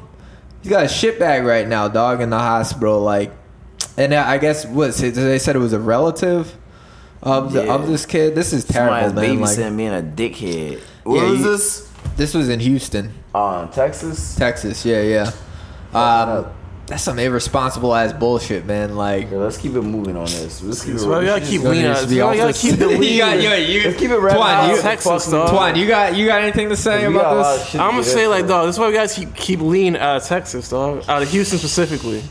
He's 0.62 0.70
got 0.70 0.84
a 0.84 0.88
shit 0.88 1.18
bag 1.18 1.44
right 1.44 1.66
now, 1.66 1.88
dog, 1.88 2.20
in 2.20 2.30
the 2.30 2.38
hospital. 2.38 3.00
Like, 3.00 3.32
and 3.96 4.14
I 4.14 4.38
guess 4.38 4.64
what 4.66 4.94
they 4.94 5.38
said 5.38 5.56
it 5.56 5.58
was 5.58 5.72
a 5.72 5.78
relative 5.80 6.54
of 7.22 7.52
the, 7.52 7.64
Yeah. 7.66 7.74
of 7.74 7.86
this 7.86 8.04
kid. 8.06 8.34
This 8.34 8.52
is 8.52 8.64
terrible, 8.64 9.08
Somebody's 9.08 9.30
man. 9.30 9.40
Like, 9.40 9.50
babysitting 9.58 9.76
being 9.76 9.88
a 9.90 10.02
dickhead. 10.02 10.80
Where 11.04 11.22
Yeah, 11.24 11.30
was 11.30 11.38
you- 11.40 11.50
this? 11.52 11.88
this 12.16 12.34
was 12.34 12.48
in 12.48 12.60
Houston. 12.60 13.12
Uh, 13.34 13.66
Texas. 13.66 14.34
Texas, 14.34 14.84
yeah, 14.84 15.02
yeah. 15.02 15.30
Um, 15.94 16.46
that's 16.86 17.02
some 17.04 17.18
irresponsible 17.18 17.94
ass 17.94 18.12
bullshit, 18.12 18.66
man. 18.66 18.96
Like, 18.96 19.26
Okay, 19.28 19.36
let's 19.36 19.56
keep 19.56 19.74
it 19.76 19.82
moving 19.82 20.16
on 20.16 20.24
this. 20.26 20.62
Let's 20.62 20.80
keep 20.80 20.90
it. 20.90 20.92
That's 20.94 21.04
why 21.04 21.18
we 21.20 21.26
gotta 21.26 21.40
keep 21.40 21.62
Gonna 21.62 21.74
lean 21.74 21.84
on. 21.86 21.92
just 21.92 22.00
That's 22.02 22.12
be 22.12 22.20
why 22.22 22.30
we 22.32 22.36
gotta 22.38 22.52
keep 22.52 22.74
the 22.76 22.88
you 23.06 23.18
got, 23.18 23.40
yo, 23.40 23.54
you, 23.54 23.82
Let's 23.84 23.98
keep 24.00 24.10
it 24.10 24.18
wrapped 24.18 24.38
Twan, 24.38 24.68
you, 24.76 24.82
Texas, 24.82 25.30
dog. 25.30 25.48
Twan, 25.50 25.76
you 25.78 25.86
got 25.86 26.16
you 26.16 26.26
got 26.26 26.42
anything 26.42 26.68
to 26.70 26.76
say 26.76 27.06
We 27.06 27.14
got 27.14 27.24
a 27.34 27.38
about 27.38 27.58
this? 27.60 27.74
I'm 27.76 27.90
gonna 27.92 28.02
say 28.04 28.26
like, 28.26 28.46
dog. 28.48 28.66
That's 28.66 28.78
why 28.78 28.88
we 28.88 28.94
guys 28.94 29.14
keep 29.14 29.34
keep 29.34 29.60
lean 29.60 29.96
out 29.96 30.16
of 30.22 30.24
Texas, 30.26 30.68
dog. 30.68 31.04
Out 31.08 31.22
of 31.22 31.30
Houston 31.30 31.58
specifically. 31.58 32.22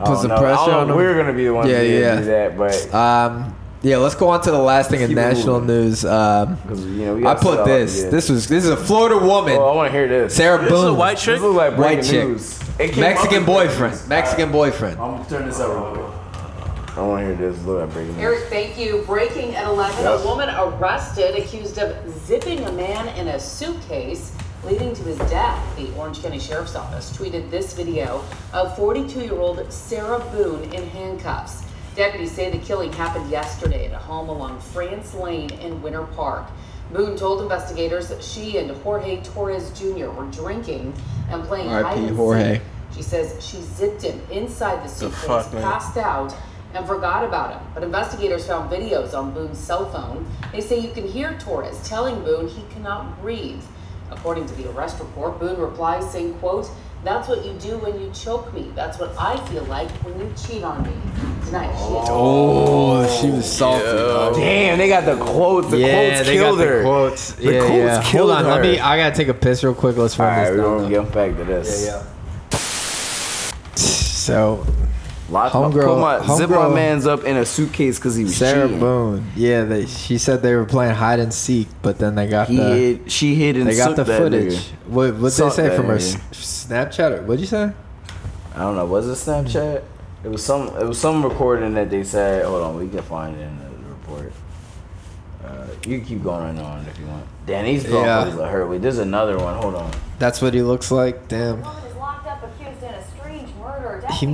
I 0.00 0.04
put 0.06 0.18
some 0.18 0.28
know. 0.28 0.38
Pressure 0.38 0.70
on 0.72 0.88
them. 0.88 0.96
We're 0.96 1.14
gonna 1.16 1.32
be 1.32 1.44
the 1.44 1.54
ones 1.54 1.68
Yeah, 1.70 1.78
to 1.80 2.00
yeah. 2.00 2.16
do 2.16 2.24
that, 2.26 2.56
but 2.58 2.94
Um, 2.94 3.54
yeah, 3.82 3.96
let's 3.98 4.14
go 4.14 4.28
on 4.28 4.40
to 4.42 4.50
the 4.50 4.58
last 4.58 4.90
thing 4.90 5.00
in 5.02 5.14
national 5.14 5.60
news. 5.60 6.04
Um, 6.04 6.56
you 6.70 7.06
know, 7.06 7.16
I 7.18 7.20
gotta 7.20 7.40
put 7.40 7.58
up, 7.60 7.66
this. 7.66 8.02
yeah. 8.04 8.10
This 8.10 8.28
was 8.28 8.48
this 8.48 8.64
is 8.64 8.70
a 8.70 8.76
Florida 8.76 9.18
woman. 9.18 9.56
Oh, 9.58 9.68
I 9.68 9.74
want 9.76 9.92
to 9.92 9.98
hear 9.98 10.08
this. 10.08 10.34
Sarah 10.34 10.62
This 10.62 10.72
is 10.72 10.84
a 10.84 10.94
white 10.94 11.18
chick? 11.18 11.34
This 11.36 11.42
look 11.42 11.56
like 11.56 11.76
white 11.78 12.02
chick, 12.02 12.26
news. 12.28 12.58
It 12.78 12.92
came 12.92 13.00
Mexican 13.02 13.40
up- 13.40 13.46
boyfriend, 13.46 14.08
Mexican 14.08 14.50
boyfriend. 14.52 14.98
I'm 15.00 15.16
gonna 15.18 15.28
turn 15.28 15.46
this 15.46 15.60
up 15.60 15.68
real 15.70 15.92
quick. 15.92 16.96
I 16.96 17.02
want 17.02 17.20
to 17.20 17.26
hear 17.36 17.50
this. 17.52 17.64
Look 17.64 17.82
at 17.82 17.92
breaking 17.94 18.16
news. 18.16 18.22
Eric, 18.24 18.44
thank 18.50 18.78
you. 18.78 19.04
Breaking 19.06 19.54
at 19.54 19.66
11, 19.68 20.02
Yes. 20.02 20.22
a 20.22 20.26
woman 20.26 20.48
arrested 20.50 21.36
accused 21.36 21.78
of 21.78 21.94
zipping 22.26 22.64
a 22.64 22.72
man 22.72 23.06
in 23.16 23.28
a 23.28 23.38
suitcase 23.38 24.32
leading 24.64 24.94
to 24.94 25.02
his 25.02 25.18
death. 25.30 25.76
The 25.76 25.92
Orange 25.96 26.22
County 26.22 26.38
Sheriff's 26.38 26.74
Office 26.74 27.16
tweeted 27.16 27.50
this 27.50 27.74
video 27.74 28.22
of 28.52 28.76
42-year-old 28.76 29.72
Sarah 29.72 30.20
Boone 30.32 30.64
in 30.72 30.86
handcuffs. 30.88 31.64
Deputies 31.96 32.32
say 32.32 32.50
the 32.50 32.58
killing 32.58 32.92
happened 32.92 33.30
yesterday 33.30 33.86
at 33.86 33.92
a 33.92 33.98
home 33.98 34.28
along 34.28 34.60
France 34.60 35.14
Lane 35.14 35.50
in 35.54 35.82
Winter 35.82 36.04
Park. 36.04 36.46
Boone 36.92 37.16
told 37.16 37.42
investigators 37.42 38.08
that 38.08 38.22
she 38.22 38.58
and 38.58 38.70
Jorge 38.70 39.22
Torres 39.22 39.70
Jr. 39.78 40.10
were 40.10 40.26
drinking 40.30 40.92
and 41.30 41.44
playing 41.44 41.68
R.I.P. 41.68 41.84
hide 41.84 41.98
and 41.98 42.08
seek. 42.08 42.16
Jorge. 42.16 42.60
She 42.94 43.02
says 43.02 43.44
she 43.44 43.58
zipped 43.58 44.02
him 44.02 44.20
inside 44.30 44.84
the 44.84 44.88
suitcase, 44.88 45.24
fuck, 45.24 45.52
man? 45.52 45.62
passed 45.62 45.96
out, 45.96 46.34
and 46.74 46.86
forgot 46.86 47.24
about 47.24 47.52
him. 47.52 47.62
But 47.74 47.82
investigators 47.84 48.46
found 48.46 48.70
videos 48.70 49.14
on 49.14 49.32
Boone's 49.32 49.58
cell 49.58 49.90
phone. 49.90 50.26
They 50.52 50.60
say 50.60 50.78
you 50.80 50.90
can 50.92 51.06
hear 51.06 51.38
Torres 51.38 51.80
telling 51.88 52.22
Boone 52.24 52.48
he 52.48 52.62
cannot 52.70 53.20
breathe. 53.20 53.62
According 54.10 54.46
to 54.46 54.54
the 54.54 54.70
arrest 54.70 54.98
report, 54.98 55.38
Boone 55.38 55.58
replies 55.60 56.10
saying, 56.10 56.34
quote, 56.34 56.68
that's 57.04 57.28
what 57.28 57.44
you 57.46 57.52
do 57.54 57.78
when 57.78 57.98
you 58.00 58.10
choke 58.12 58.52
me. 58.52 58.70
That's 58.74 58.98
what 58.98 59.14
I 59.18 59.36
feel 59.46 59.64
like 59.64 59.90
when 60.04 60.18
you 60.20 60.30
cheat 60.36 60.62
on 60.62 60.82
me. 60.82 60.92
Tonight, 61.46 61.68
she 61.78 61.94
is 61.94 62.08
Oh, 62.10 63.20
she 63.20 63.30
was 63.30 63.50
salty. 63.50 63.84
dog. 63.84 64.34
Damn, 64.34 64.76
they 64.78 64.88
got 64.88 65.06
the 65.06 65.16
quotes. 65.16 65.70
The 65.70 65.78
yeah, 65.78 66.10
quotes 66.14 66.26
they 66.28 66.34
killed 66.34 66.58
got 66.58 66.66
her. 66.66 66.76
the 66.78 66.82
quotes. 66.84 67.32
The 67.32 67.52
yeah, 67.54 67.58
quotes 67.66 67.72
yeah. 67.74 68.02
killed 68.04 68.30
Hold 68.30 68.44
on, 68.44 68.50
let 68.50 68.56
her. 68.58 68.62
me. 68.72 68.78
I 68.80 68.96
gotta 68.98 69.14
take 69.16 69.28
a 69.28 69.34
piss 69.34 69.64
real 69.64 69.74
quick. 69.74 69.96
Let's 69.96 70.18
All 70.20 70.26
run 70.26 70.36
right, 70.36 70.50
this 70.50 70.58
we're 70.58 70.62
down. 70.64 70.90
gonna 70.92 71.04
get 71.04 71.12
back 71.14 71.36
to 71.38 71.44
this. 71.44 71.86
Yeah, 71.86 72.02
So, 73.76 74.66
Lock 75.30 75.54
my, 75.54 75.60
Homegirl- 75.60 75.84
put 75.84 76.26
my, 76.28 76.36
zip 76.36 76.50
my 76.50 76.68
man's 76.68 77.06
up 77.06 77.22
in 77.24 77.36
a 77.36 77.44
suitcase 77.46 77.98
because 77.98 78.16
he 78.16 78.24
was 78.24 78.36
Sarah 78.36 78.64
cheating. 78.66 78.80
Boone. 78.80 79.30
Yeah, 79.36 79.64
they, 79.64 79.86
she 79.86 80.18
said 80.18 80.42
they 80.42 80.54
were 80.56 80.64
playing 80.64 80.94
hide 80.96 81.20
and 81.20 81.32
seek, 81.32 81.68
but 81.82 81.98
then 81.98 82.16
they 82.16 82.26
got 82.26 82.48
He 82.48 82.56
the 82.56 82.74
hid. 82.74 83.12
She 83.12 83.34
hid 83.36 83.56
and 83.56 83.66
they 83.68 83.76
got 83.76 83.94
the 83.96 84.04
footage. 84.04 84.54
nigga. 84.54 84.70
What 84.88 85.14
what 85.16 85.32
they 85.32 85.50
say 85.50 85.74
from 85.76 85.86
her 85.86 85.96
nigga. 85.96 86.20
Snapchat? 86.32 87.18
Or, 87.18 87.22
what'd 87.22 87.40
you 87.40 87.46
say? 87.46 87.72
I 88.54 88.58
don't 88.58 88.74
know. 88.74 88.84
Was 88.86 89.06
it 89.06 89.12
Snapchat? 89.30 89.84
It 90.24 90.28
was 90.28 90.44
some. 90.44 90.66
It 90.76 90.84
was 90.86 90.98
some 91.00 91.24
recording 91.24 91.74
that 91.74 91.88
they 91.90 92.02
said. 92.02 92.44
Hold 92.44 92.62
on, 92.62 92.76
we 92.78 92.88
can 92.88 93.00
find 93.02 93.36
it 93.36 93.42
in 93.42 93.58
the 93.58 93.88
report. 93.88 94.32
Uh, 95.44 95.66
you 95.86 95.98
can 95.98 96.04
keep 96.06 96.22
going 96.24 96.58
on 96.58 96.84
if 96.86 96.98
you 96.98 97.06
want. 97.06 97.24
Damn, 97.46 97.64
these 97.64 97.84
Yeah. 97.84 97.90
motherfuckers 97.90 98.44
are 98.44 98.50
hurt. 98.50 98.66
Wait, 98.68 98.82
there's 98.82 98.98
another 98.98 99.38
one. 99.38 99.54
Hold 99.62 99.76
on. 99.76 99.90
That's 100.18 100.42
what 100.42 100.52
he 100.54 100.62
looks 100.62 100.90
like. 100.90 101.28
Damn. 101.28 101.62
woman 101.62 101.84
is 101.84 101.96
locked 101.96 102.26
up 102.26 102.42
accused 102.42 102.82
in 102.82 102.90
a 102.90 103.04
strange 103.16 103.48
murder. 103.60 104.04
He- 104.18 104.26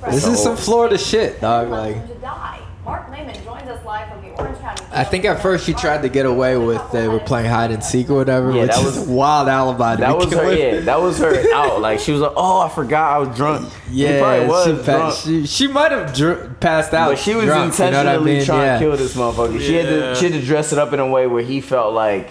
Deputies 0.00 0.22
say 0.22 0.30
she 0.30 0.36
zipped 0.36 0.36
her 0.36 0.36
boyfriend. 0.36 0.36
This 0.36 0.38
is 0.38 0.42
some 0.42 0.56
Florida 0.56 0.98
shit, 0.98 1.40
dog. 1.40 1.68
left 1.70 1.82
Like, 1.82 1.94
him 1.96 2.08
to 2.08 2.14
die. 2.22 2.60
Mark 2.84 3.10
Lehman 3.10 3.34
joins 3.44 3.68
us 3.68 3.84
live 3.84 4.08
from 4.08 4.22
the 4.22 4.30
Orange 4.38 4.58
County. 4.60 4.84
I 4.92 5.02
think 5.02 5.24
at 5.24 5.42
first 5.42 5.66
she 5.66 5.72
tried 5.72 6.02
to 6.02 6.08
get 6.08 6.24
away 6.24 6.56
with 6.56 6.80
they 6.92 7.08
were 7.08 7.18
playing 7.18 7.50
hide 7.50 7.72
and 7.72 7.82
seek 7.82 8.08
or 8.10 8.14
whatever, 8.14 8.52
Yeah, 8.52 8.62
which 8.62 8.70
that 8.70 8.78
is 8.78 8.84
was- 8.98 9.08
a 9.08 9.10
wild 9.10 9.48
alibi 9.48 9.96
to 9.96 10.00
That 10.02 10.08
be 10.10 10.14
was 10.24 10.32
her. 10.32 10.40
killing. 10.40 10.58
Yeah, 10.58 10.80
that 10.82 11.00
was 11.00 11.18
her 11.18 11.44
out. 11.54 11.80
Like 11.80 11.98
she 11.98 12.12
was 12.12 12.20
like, 12.20 12.32
"Oh, 12.36 12.60
I 12.60 12.68
forgot 12.68 13.12
I 13.16 13.18
was 13.18 13.36
drunk." 13.36 13.68
She 13.88 13.94
Yeah, 14.04 14.20
probably 14.20 14.46
was 14.46 14.64
she, 14.66 14.72
drunk. 14.84 14.86
pa- 14.86 15.10
she, 15.10 15.46
she 15.46 15.66
might 15.66 15.90
have 15.90 16.14
dr- 16.14 16.60
passed 16.60 16.94
out. 16.94 17.10
But 17.10 17.18
she 17.18 17.34
was 17.34 17.46
drunk, 17.46 17.76
you 17.76 17.78
know 17.80 17.86
intentionally 17.88 18.32
I 18.34 18.36
mean? 18.36 18.44
trying 18.46 18.60
Yeah. 18.66 18.74
to 18.74 18.78
kill 18.78 18.96
this 18.96 19.16
motherfucker. 19.16 19.60
She 19.60 19.74
had 19.74 19.86
to 19.86 20.14
she 20.14 20.30
had 20.30 20.40
to 20.40 20.46
dress 20.46 20.72
it 20.72 20.78
up 20.78 20.92
in 20.92 21.00
a 21.00 21.08
way 21.08 21.26
where 21.26 21.42
he 21.42 21.60
felt 21.60 21.92
like 21.92 22.30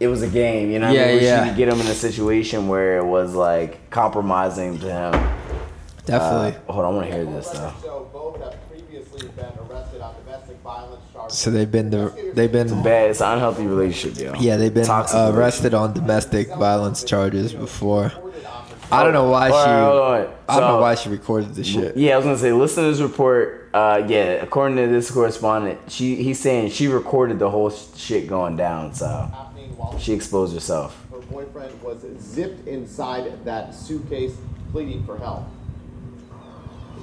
it 0.00 0.08
was 0.08 0.20
a 0.20 0.28
game. 0.28 0.70
You 0.70 0.80
know, 0.80 0.88
what 0.88 0.96
Yeah, 0.96 1.02
I 1.04 1.06
mean? 1.06 1.14
Where 1.16 1.24
yeah. 1.24 1.42
She 1.44 1.48
could 1.48 1.56
get 1.56 1.68
him 1.70 1.80
in 1.80 1.86
a 1.86 1.94
situation 1.94 2.68
where 2.68 2.98
it 2.98 3.06
was 3.06 3.34
like 3.34 3.88
compromising 3.90 4.78
to 4.80 4.86
him. 4.92 5.30
Definitely. 6.08 6.58
Uh, 6.68 6.72
hold 6.72 6.84
on, 6.86 6.94
I 6.94 6.96
want 6.96 7.06
to 7.10 7.14
hear 7.14 7.24
this 7.26 7.50
though. 7.50 7.72
So 7.82 8.08
both 8.10 8.42
have 8.42 8.68
previously 8.70 9.28
been 9.28 9.44
arrested 9.70 10.00
on 10.00 10.14
domestic 10.24 10.56
violence 10.60 11.02
charges. 11.12 11.38
So 11.38 11.50
they've 11.50 11.70
been 11.70 11.90
the, 11.90 12.32
they've 12.34 12.50
been 12.50 12.82
Bad. 12.82 13.10
It's 13.10 13.20
an 13.20 13.34
unhealthy 13.34 13.66
relationship, 13.66 14.18
yo. 14.18 14.34
yeah 14.40 14.56
they've 14.56 14.72
been 14.72 14.88
uh, 14.88 15.32
arrested 15.34 15.74
on 15.74 15.92
domestic 15.92 16.48
violence 16.48 17.04
charges 17.04 17.52
before. 17.52 18.10
I 18.90 19.04
don't 19.04 19.12
know 19.12 19.28
why 19.28 19.48
she. 19.48 19.52
Hold 19.52 19.66
on, 19.66 20.20
hold. 20.24 20.34
I 20.48 20.60
don't 20.60 20.68
know 20.70 20.80
why 20.80 20.94
she 20.94 21.10
recorded 21.10 21.54
the 21.54 21.62
shit. 21.62 21.94
Yeah, 21.94 22.14
I 22.14 22.16
was 22.16 22.24
gonna 22.24 22.38
say, 22.38 22.52
listen 22.52 22.84
to 22.84 22.90
this 22.90 23.00
report. 23.00 23.68
Uh, 23.74 24.02
yeah, 24.08 24.42
according 24.42 24.78
to 24.78 24.86
this 24.86 25.10
correspondent, 25.10 25.78
she 25.88 26.16
he's 26.22 26.40
saying 26.40 26.70
she 26.70 26.88
recorded 26.88 27.38
the 27.38 27.50
whole 27.50 27.68
sh- 27.68 27.84
shit 27.96 28.26
going 28.26 28.56
down, 28.56 28.94
so 28.94 29.30
she 29.98 30.14
exposed 30.14 30.54
herself. 30.54 31.04
her 31.10 31.20
boyfriend 31.20 31.82
was 31.82 32.02
zipped 32.18 32.66
inside 32.66 33.44
that 33.44 33.74
suitcase, 33.74 34.34
pleading 34.72 35.04
for 35.04 35.18
help. 35.18 35.44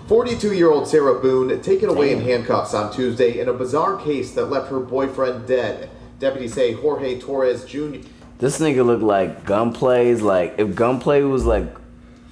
42-year-old 0.08 0.88
Sarah 0.88 1.20
Boone 1.20 1.60
taken 1.62 1.90
away 1.90 2.12
in 2.12 2.22
handcuffs 2.22 2.76
on 2.76 2.94
Tuesday 2.94 3.40
in 3.40 3.50
a 3.50 3.54
bizarre 3.54 3.98
case 3.98 4.36
that 4.36 4.46
left 4.46 4.70
her 4.70 4.80
boyfriend 4.80 5.48
dead. 5.48 5.90
Deputies 6.20 6.54
say 6.54 6.74
Jorge 6.74 7.20
Torres 7.20 7.66
Jr. 7.66 8.08
This 8.38 8.60
nigga 8.60 8.86
looked 8.86 9.02
like 9.02 9.46
gunplay's 9.46 10.22
like 10.22 10.56
if 10.60 10.76
gunplay 10.76 11.24
was 11.24 11.46
like 11.46 11.66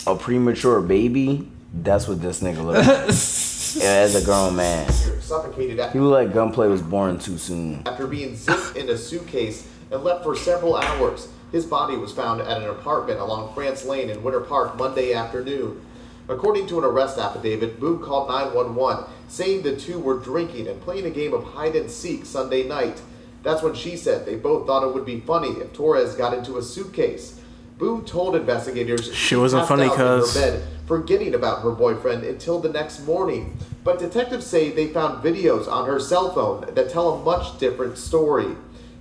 a 0.06 0.16
premature 0.16 0.82
baby, 0.82 1.50
that's 1.74 2.08
what 2.08 2.22
this 2.22 2.44
nigga 2.44 2.64
looked 2.64 2.88
like. 2.88 3.10
As 3.84 4.14
a 4.14 4.24
grown 4.24 4.56
man. 4.56 4.88
suffocated 4.92 5.80
He 5.94 6.00
looked 6.00 6.26
like 6.26 6.34
gunplay 6.34 6.68
was 6.68 6.84
born 6.84 7.18
too 7.18 7.40
soon. 7.40 7.82
after 7.88 8.06
being 8.06 8.36
zipped 8.36 8.78
in 8.78 8.88
a 8.92 8.98
suitcase 8.98 9.68
and 9.90 10.04
left 10.04 10.24
for 10.24 10.36
several 10.36 10.76
hours. 10.76 11.28
His 11.52 11.66
body 11.66 11.98
was 11.98 12.12
found 12.12 12.42
at 12.42 12.62
an 12.62 12.70
apartment 12.70 13.20
along 13.20 13.54
France 13.56 13.84
Lane 13.84 14.12
in 14.12 14.22
Winter 14.22 14.42
Park 14.42 14.78
Monday 14.78 15.14
afternoon. 15.14 15.84
According 16.30 16.68
to 16.68 16.80
an 16.80 16.86
arrest 16.86 17.18
affidavit, 17.18 17.80
Boone 17.80 18.02
called 18.02 18.30
911 18.30 19.06
saying 19.34 19.64
the 19.64 19.76
two 19.76 20.00
were 20.00 20.20
drinking 20.20 20.68
and 20.68 20.80
playing 20.82 21.08
a 21.08 21.10
game 21.10 21.34
of 21.34 21.44
hide 21.44 21.76
and 21.76 21.90
seek 21.90 22.24
Sunday 22.24 22.68
night. 22.68 23.02
That's 23.42 23.64
when 23.64 23.74
she 23.74 23.98
said 23.98 24.26
they 24.26 24.36
both 24.36 24.68
thought 24.68 24.88
it 24.88 24.94
would 24.94 25.06
be 25.06 25.22
funny 25.22 25.50
if 25.50 25.74
Torres 25.74 26.14
got 26.14 26.38
into 26.38 26.58
a 26.58 26.62
suitcase. 26.62 27.42
Boone 27.80 28.06
told 28.06 28.36
investigators 28.36 29.14
She 29.14 29.36
wasn't 29.36 29.68
funny 29.68 29.86
in 29.86 30.34
bed, 30.34 30.64
forgetting 30.86 31.34
about 31.34 31.64
her 31.64 31.72
boyfriend 31.72 32.24
until 32.24 32.60
the 32.60 32.70
next 32.70 33.06
morning. 33.08 33.58
But 33.84 33.98
detectives 33.98 34.46
say 34.46 34.70
they 34.70 34.88
found 34.88 35.24
videos 35.24 35.68
on 35.68 35.88
her 35.88 36.00
cell 36.00 36.32
phone 36.32 36.74
that 36.76 36.90
tell 36.92 37.16
a 37.16 37.24
much 37.24 37.58
different 37.58 37.98
story. 37.98 38.56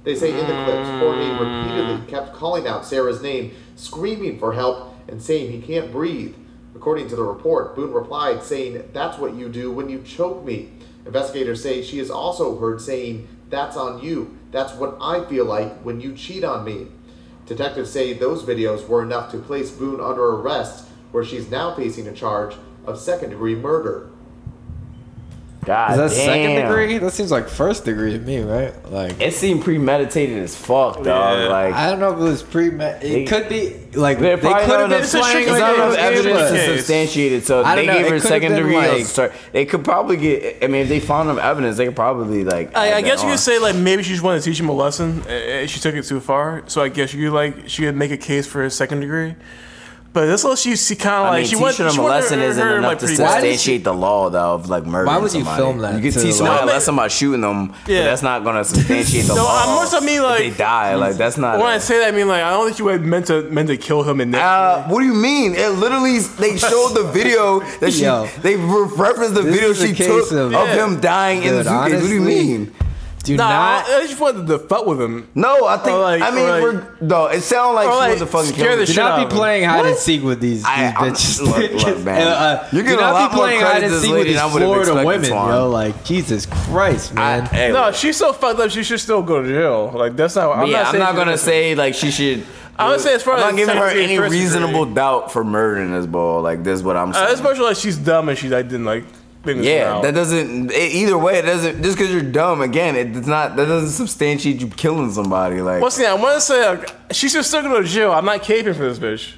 They 0.05 0.17
say 0.17 0.31
in 0.31 0.47
the 0.47 0.65
clips, 0.65 0.89
Jorge 0.99 1.31
repeatedly 1.31 2.11
kept 2.11 2.33
calling 2.33 2.67
out 2.67 2.87
Sarah's 2.87 3.23
name, 3.23 3.55
screaming 3.77 4.39
for 4.39 4.55
help, 4.55 4.97
and 5.09 5.23
saying 5.23 5.53
he 5.53 5.61
can't 5.61 5.93
breathe. 5.93 6.35
According 6.83 7.07
to 7.11 7.15
the 7.15 7.23
report, 7.23 7.77
Boone 7.77 7.93
replied, 7.93 8.43
saying, 8.43 8.91
That's 8.93 9.17
what 9.17 9.37
you 9.37 9.49
do 9.49 9.71
when 9.71 9.89
you 9.89 10.03
choke 10.03 10.45
me. 10.45 10.71
Investigators 11.07 11.63
say 11.63 11.81
she 11.81 12.01
is 12.01 12.11
also 12.11 12.59
heard 12.59 12.81
saying, 12.81 13.29
That's 13.51 13.77
on 13.77 14.03
you. 14.03 14.37
That's 14.51 14.75
what 14.75 14.99
I 15.01 15.25
feel 15.27 15.45
like 15.45 15.73
when 15.83 16.01
you 16.01 16.13
cheat 16.17 16.43
on 16.43 16.65
me. 16.65 16.89
Detectives 17.47 17.89
say 17.89 18.15
those 18.15 18.43
videos 18.43 18.89
were 18.89 19.01
enough 19.01 19.31
to 19.31 19.39
place 19.39 19.71
Boone 19.71 20.01
under 20.01 20.25
arrest, 20.25 20.89
where 21.13 21.25
she's 21.25 21.49
now 21.49 21.73
facing 21.73 22.09
a 22.09 22.13
charge 22.13 22.57
of 22.85 22.99
second 22.99 23.31
degree 23.31 23.55
murder. 23.55 24.11
God 25.65 25.93
Is 25.93 25.97
that 25.97 26.11
damn. 26.11 26.27
second 26.27 26.55
degree? 26.69 26.99
That 26.99 27.13
seems 27.13 27.31
like 27.31 27.49
first 27.49 27.85
degree 27.85 28.13
to 28.15 28.19
me, 28.19 28.41
right? 28.41 28.75
Like 28.91 29.21
It 29.21 29.33
seemed 29.33 29.63
premeditated 29.63 30.39
as 30.43 30.57
fuck, 30.57 31.05
dog. 31.05 31.49
Like 31.51 31.73
I 31.73 31.89
don't 31.89 32.01
know 32.01 32.11
if 32.13 32.19
it 32.19 32.23
was 32.23 32.43
pre. 32.43 32.67
It 32.69 33.01
They- 33.01 33.25
could 33.25 33.49
be 33.49 33.77
like 33.95 34.19
they 34.19 34.37
probably 34.37 34.61
could 34.65 34.69
not 34.69 34.81
have 34.81 34.89
been 34.91 34.99
enough, 34.99 35.11
playing 35.11 35.47
there's 35.47 35.51
like 35.51 35.61
not 35.61 35.71
it 35.71 35.75
enough 35.77 35.89
was 35.91 35.97
evidence 35.99 36.51
to 36.51 36.57
case. 36.57 36.77
substantiate 36.79 37.33
it. 37.33 37.47
So 37.47 37.63
they 37.63 37.87
know, 37.87 37.93
gave 37.93 38.03
her 38.03 38.09
could've 38.09 38.23
second 38.23 38.53
degree. 38.57 38.77
like- 38.77 39.05
start, 39.07 39.33
they 39.53 39.65
could 39.65 39.85
probably 39.85 40.17
get. 40.17 40.65
I 40.65 40.67
mean, 40.67 40.83
if 40.83 40.89
they 40.89 40.99
found 40.99 41.31
enough 41.31 41.45
evidence, 41.45 41.77
they 41.77 41.85
could 41.87 41.95
probably 41.95 42.43
like. 42.43 42.77
I, 42.77 42.87
I 42.87 42.91
that 43.01 43.05
guess 43.05 43.21
you 43.23 43.27
on. 43.29 43.35
could 43.35 43.41
say 43.41 43.59
like 43.61 43.77
maybe 43.77 44.03
she 44.03 44.11
just 44.11 44.25
wanted 44.25 44.43
to 44.43 44.51
teach 44.51 44.59
him 44.59 44.69
a 44.69 44.73
lesson. 44.73 45.23
uh, 45.29 45.33
uh, 45.33 45.67
She 45.69 45.79
took 45.79 45.95
it 45.95 46.03
too 46.05 46.19
far, 46.19 46.65
so 46.67 46.83
I 46.83 46.89
guess 46.89 47.15
you 47.15 47.29
could 47.31 47.35
like 47.37 47.69
she 47.69 47.83
could 47.83 47.95
make 47.95 48.11
a 48.11 48.17
case 48.17 48.49
for 48.49 48.65
a 48.65 48.71
second 48.71 48.99
degree. 49.01 49.37
But 50.15 50.27
this 50.27 50.45
little 50.45 50.57
she, 50.57 50.77
she 50.77 50.95
kind 50.95 51.15
of 51.17 51.23
like 51.33 51.39
mean, 51.41 51.45
she 51.45 51.51
teaching 51.53 51.63
went, 51.63 51.77
them 51.79 51.91
she 51.93 51.99
a 51.99 52.03
lesson 52.03 52.39
her- 52.41 52.45
isn't 52.45 52.63
her, 52.63 52.77
enough 52.77 52.89
like, 52.91 52.99
to 52.99 53.07
pretty- 53.07 53.17
substantiate 53.17 53.83
the 53.85 53.95
law, 53.95 54.29
though, 54.29 54.53
of 54.55 54.69
like 54.69 54.85
murdering 54.85 55.07
Why 55.07 55.17
would 55.19 55.33
you 55.33 55.41
somebody. 55.41 55.57
film 55.57 55.79
that 55.79 55.95
You 55.95 56.03
could 56.13 56.21
teach 56.21 56.35
somebody 56.35 56.59
like- 56.61 56.71
a 56.71 56.75
lesson 56.75 56.97
by 56.97 57.09
shooting 57.09 57.41
them, 57.41 57.69
but 57.69 57.89
Yeah. 57.89 58.05
that's 58.05 58.23
not 58.23 58.45
going 58.45 58.57
to 58.57 58.65
substantiate 58.65 59.25
the 59.27 59.35
No, 59.35 59.45
law. 59.45 59.63
I'm 59.65 59.91
more 59.91 60.01
mean 60.03 60.23
like 60.23 60.39
they 60.39 60.51
die. 60.51 60.97
Like 60.97 61.17
that's 61.17 61.39
not. 61.39 61.57
When 61.59 61.67
a- 61.67 61.71
I 61.71 61.79
say 61.79 61.99
that, 62.01 62.09
I 62.09 62.11
mean 62.17 62.29
like 62.29 62.43
I 62.43 62.51
don't 62.51 62.67
think 62.67 62.79
you 62.79 62.89
had 62.89 63.01
meant 63.03 63.27
to 63.29 63.43
meant 63.45 63.69
to 63.69 63.77
kill 63.79 64.03
him 64.03 64.21
in 64.21 64.33
this. 64.33 64.41
Uh, 64.41 64.85
what 64.89 65.01
do 65.01 65.07
you 65.07 65.15
mean? 65.15 65.55
It 65.55 65.69
literally 65.71 66.19
they 66.19 66.59
showed 66.71 66.91
the 66.95 67.05
video 67.05 67.61
that 67.81 67.93
she 67.93 68.03
Yo. 68.05 68.29
they 68.43 68.57
referenced 68.57 69.35
the 69.35 69.43
video 69.43 69.73
she 69.73 69.95
took 69.95 70.31
of- 70.31 70.39
of, 70.39 70.53
Yeah. 70.53 70.75
him 70.85 71.01
dying 71.01 71.43
in 71.43 71.55
the 71.57 71.63
Dude, 71.63 71.73
suitcase. 71.73 72.03
what 72.03 72.09
do 72.09 72.15
you 72.15 72.21
mean? 72.21 72.73
Do 73.23 73.37
nah, 73.37 73.49
not. 73.49 73.89
I, 73.89 73.99
I 73.99 74.07
just 74.07 74.21
wanted 74.21 74.47
to 74.49 74.59
fuck 74.59 74.85
with 74.87 75.01
him. 75.01 75.29
No, 75.35 75.67
I 75.67 75.77
think. 75.77 75.97
Or 75.97 76.01
like- 76.01 76.23
I 76.23 76.31
mean, 76.31 76.45
or 76.45 76.49
like- 76.49 76.63
we're, 77.01 77.07
no, 77.07 77.27
it 77.27 77.41
sounds 77.43 77.75
like 77.77 77.87
or 77.87 77.93
she 77.93 77.97
like 77.99 78.11
was 78.11 78.21
the 78.21 78.27
fucking 78.27 78.53
scare 78.53 78.77
the 78.77 78.85
Do 78.87 78.95
not 78.95 79.29
be 79.29 79.35
playing 79.35 79.69
hide 79.69 79.87
and 79.87 79.97
seek 79.97 80.23
with 80.23 80.41
these, 80.41 80.59
these 80.59 80.67
I- 80.67 80.93
bitches. 80.93 81.41
look, 81.41 81.57
look, 81.57 81.71
just- 81.81 82.05
man. 82.05 82.23
uh, 82.27 82.69
You're 82.73 82.83
do 82.83 82.89
getting 82.89 82.99
a 82.99 83.03
not 83.03 83.13
lot 83.15 83.31
be 83.31 83.37
playing 83.37 83.61
hide 83.61 83.85
and 83.85 83.95
seek 83.95 84.11
with 84.13 84.25
these 84.25 84.37
than 84.37 84.43
I 84.51 84.53
would've 84.53 84.85
Florida 84.85 85.07
women, 85.07 85.31
yo. 85.31 85.69
Like 85.71 86.05
Jesus 86.05 86.47
Christ, 86.47 87.15
man. 87.15 87.47
Hey, 87.47 87.71
No, 87.73 87.87
look. 87.87 87.95
she's 87.95 88.17
so 88.17 88.33
fucked 88.33 88.59
up. 88.59 88.71
She 88.71 88.83
should 88.83 89.01
still 89.01 89.23
go 89.23 89.43
to 89.43 89.49
jail. 89.49 89.93
Like 89.95 90.17
that's 90.17 90.35
not. 90.37 90.57
I'm 90.57 90.69
yeah, 90.69 90.83
not 90.83 90.95
I'm 90.95 90.99
not 91.01 91.15
gonna 91.15 91.39
say 91.39 91.75
like 91.75 91.95
she 91.95 92.11
should. 92.11 92.45
I 92.79 92.89
would 92.89 93.01
say 93.01 93.15
as 93.15 93.23
far 93.23 93.35
I'm 93.35 93.41
as 93.41 93.45
not 93.53 93.57
giving 93.57 93.77
her 93.77 93.89
any 93.89 94.19
reasonable 94.19 94.85
degree. 94.87 94.95
doubt 94.97 95.31
for 95.31 95.45
murdering 95.45 95.93
this 95.93 96.07
ball. 96.07 96.43
Like 96.43 96.65
this, 96.65 96.79
is 96.79 96.83
what 96.83 96.97
I'm 96.97 97.13
saying. 97.13 97.29
Uh, 97.29 97.31
it's 97.31 97.43
much 97.43 97.59
like 97.59 97.77
she's 97.77 97.99
dumb 97.99 98.29
and 98.29 98.37
she 98.39 98.49
like 98.49 98.67
didn't 98.69 98.87
like. 98.87 99.05
Yeah, 99.47 100.01
that 100.01 100.15
doesn't. 100.15 100.71
It, 100.71 100.93
either 100.93 101.19
way, 101.19 101.39
it 101.39 101.43
doesn't. 101.43 101.83
Just 101.83 101.97
because 101.99 102.13
you're 102.13 102.23
dumb, 102.23 102.61
again, 102.61 102.97
it 102.97 103.13
does 103.13 103.27
not. 103.27 103.57
That 103.57 103.67
doesn't 103.67 103.91
substantiate 103.91 104.61
you 104.61 104.69
killing 104.69 105.11
somebody. 105.11 105.61
Like 105.61 105.83
Once 105.83 105.99
again, 105.99 106.11
I 106.11 106.15
want 106.15 106.37
to 106.37 106.41
say 106.41 106.69
like, 106.69 106.95
she 107.11 107.29
should 107.29 107.45
still 107.45 107.63
go 107.63 107.81
to 107.81 107.87
jail. 107.87 108.13
I'm 108.13 108.25
not 108.25 108.43
caping 108.43 108.75
for 108.77 108.93
this 108.93 108.99
bitch. 108.99 109.33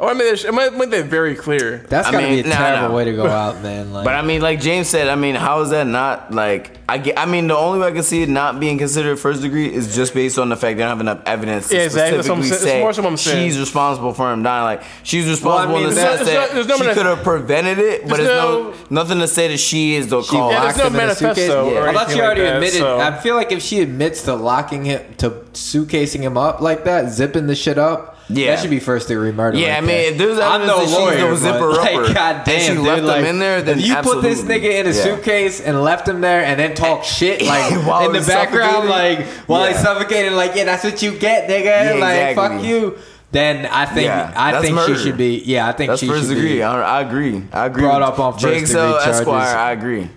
Oh, 0.00 0.06
I 0.06 0.12
want 0.12 0.18
to 0.18 0.24
make 0.24 0.40
that, 0.42 0.48
I 0.48 0.50
want 0.50 0.72
to 0.72 0.78
make 0.78 0.90
that 0.90 1.04
very 1.06 1.36
clear. 1.36 1.78
That's 1.88 2.08
I 2.08 2.12
gotta 2.12 2.26
mean, 2.26 2.42
be 2.42 2.48
a 2.48 2.52
nah, 2.52 2.56
terrible 2.58 2.88
nah. 2.88 2.94
way 2.96 3.04
to 3.04 3.12
go 3.12 3.26
out, 3.26 3.62
man. 3.62 3.84
Like, 3.94 4.04
But 4.04 4.14
I 4.16 4.22
mean, 4.22 4.40
like 4.42 4.60
James 4.60 4.88
said, 4.88 5.06
I 5.08 5.14
mean, 5.14 5.36
how 5.36 5.60
is 5.60 5.70
that 5.70 5.86
not 5.86 6.32
like? 6.32 6.78
I 6.88 6.98
get. 6.98 7.16
I 7.16 7.26
mean, 7.26 7.46
the 7.46 7.56
only 7.56 7.78
way 7.78 7.86
I 7.86 7.92
can 7.92 8.02
see 8.02 8.22
it 8.22 8.28
not 8.28 8.58
being 8.58 8.76
considered 8.76 9.16
first 9.20 9.40
degree 9.40 9.72
is 9.72 9.94
just 9.94 10.12
based 10.12 10.36
on 10.38 10.48
the 10.48 10.56
fact 10.56 10.76
they 10.76 10.82
don't 10.82 10.88
have 10.90 11.00
enough 11.00 11.22
evidence 11.26 11.68
to 11.68 11.76
Yeah, 11.76 11.82
exactly. 11.82 12.16
That's 12.16 12.28
what 12.28 12.38
I'm 12.38 12.42
specifically 12.42 12.68
saying. 12.70 12.78
Say 12.78 12.82
more 12.82 13.04
what 13.04 13.12
I'm 13.12 13.16
saying. 13.16 13.48
she's 13.50 13.58
responsible 13.60 14.12
for 14.14 14.32
him 14.32 14.42
dying. 14.42 14.64
Like 14.64 14.82
she's 15.04 15.28
responsible 15.28 15.76
mean, 15.76 15.84
in 15.84 15.90
the 15.90 15.94
there's 15.94 16.18
sense 16.18 16.28
no- 16.28 16.34
that 16.34 16.50
there's 16.52 16.66
no- 16.66 16.76
she 16.76 16.92
could 16.94 17.06
have 17.06 17.22
prevented 17.22 17.78
it, 17.78 18.02
but 18.08 18.16
there's 18.16 18.28
there's 18.28 18.42
no, 18.42 18.70
no- 18.70 18.74
nothing 18.90 19.18
to 19.20 19.28
say 19.28 19.48
that 19.48 19.58
she 19.58 19.94
is 19.94 20.08
the 20.08 20.22
cause. 20.22 20.32
Yeah, 20.52 20.60
there's 20.62 20.76
no 20.76 20.86
him 20.86 20.92
in 20.94 20.98
manifesto 20.98 21.74
or 21.76 21.88
I 21.88 21.92
thought 21.92 22.10
she 22.10 22.20
already 22.20 22.40
like 22.42 22.50
that, 22.50 22.56
admitted. 22.56 22.78
so- 22.78 22.98
I 22.98 23.16
feel 23.20 23.36
like 23.36 23.52
if 23.52 23.62
she 23.62 23.80
admits 23.80 24.22
to 24.24 24.34
locking 24.34 24.84
him, 24.86 25.02
to 25.18 25.30
suitcasing 25.52 26.20
him 26.20 26.36
up 26.36 26.60
like 26.60 26.84
that, 26.84 27.10
zipping 27.12 27.46
the 27.46 27.54
shit 27.54 27.78
up, 27.78 28.13
Yeah. 28.30 28.54
that 28.54 28.62
should 28.62 28.70
be 28.70 28.80
first 28.80 29.08
degree 29.08 29.32
murder. 29.32 29.58
Yeah, 29.58 29.74
right 29.74 29.78
I 29.82 29.86
mean, 29.86 30.12
if 30.12 30.18
there's 30.18 30.38
I'm 30.38 30.66
no 30.66 30.82
lawyer, 30.82 31.30
the 31.30 31.36
zipper 31.36 31.68
like, 31.72 31.94
upper, 31.94 32.14
God 32.14 32.36
and 32.36 32.44
damn, 32.46 32.60
she 32.60 32.74
dude, 32.74 32.78
left 32.86 32.98
him 33.00 33.06
like, 33.06 33.24
in 33.26 33.38
there, 33.38 33.62
then 33.62 33.78
you 33.80 33.94
put 33.96 34.22
this 34.22 34.40
nigga 34.42 34.80
in 34.80 34.86
a 34.86 34.90
Yeah. 34.90 35.02
suitcase 35.02 35.60
and 35.60 35.82
left 35.82 36.08
him 36.08 36.20
there 36.22 36.42
and 36.42 36.58
then 36.58 36.74
talk 36.84 37.04
shit 37.04 37.42
like 37.42 37.70
in 37.72 38.12
the 38.12 38.24
background, 38.26 38.88
like 38.88 39.26
while 39.46 39.66
he's 39.66 39.76
Yeah. 39.76 39.82
suffocating, 39.82 40.32
like 40.32 40.54
yeah, 40.54 40.64
that's 40.64 40.84
what 40.84 41.02
you 41.02 41.18
get, 41.18 41.48
nigga. 41.50 41.64
Yeah, 41.64 42.00
like 42.00 42.30
exactly. 42.30 42.56
fuck 42.58 42.64
you. 42.64 42.98
Then 43.30 43.66
I 43.66 43.84
think 43.84 44.06
Yeah, 44.06 44.32
I 44.36 44.62
think 44.62 44.74
murder. 44.76 44.96
she 44.96 45.02
should 45.02 45.16
be. 45.16 45.42
Yeah, 45.44 45.68
I 45.68 45.72
think 45.72 45.88
That's 45.88 46.00
she 46.00 46.06
first 46.06 46.28
should 46.28 46.34
degree. 46.36 46.54
be. 46.56 46.62
I, 46.62 46.98
I 46.98 47.00
agree. 47.02 47.42
I 47.52 47.66
agree. 47.66 47.82
Brought 47.82 48.00
up 48.02 48.18
on 48.20 48.34
first 48.34 48.44
Jake 48.44 48.60
degree 48.66 48.74
charges. 48.74 49.20
Esquire. 49.20 49.56
I 49.56 49.72
agree. 49.72 50.08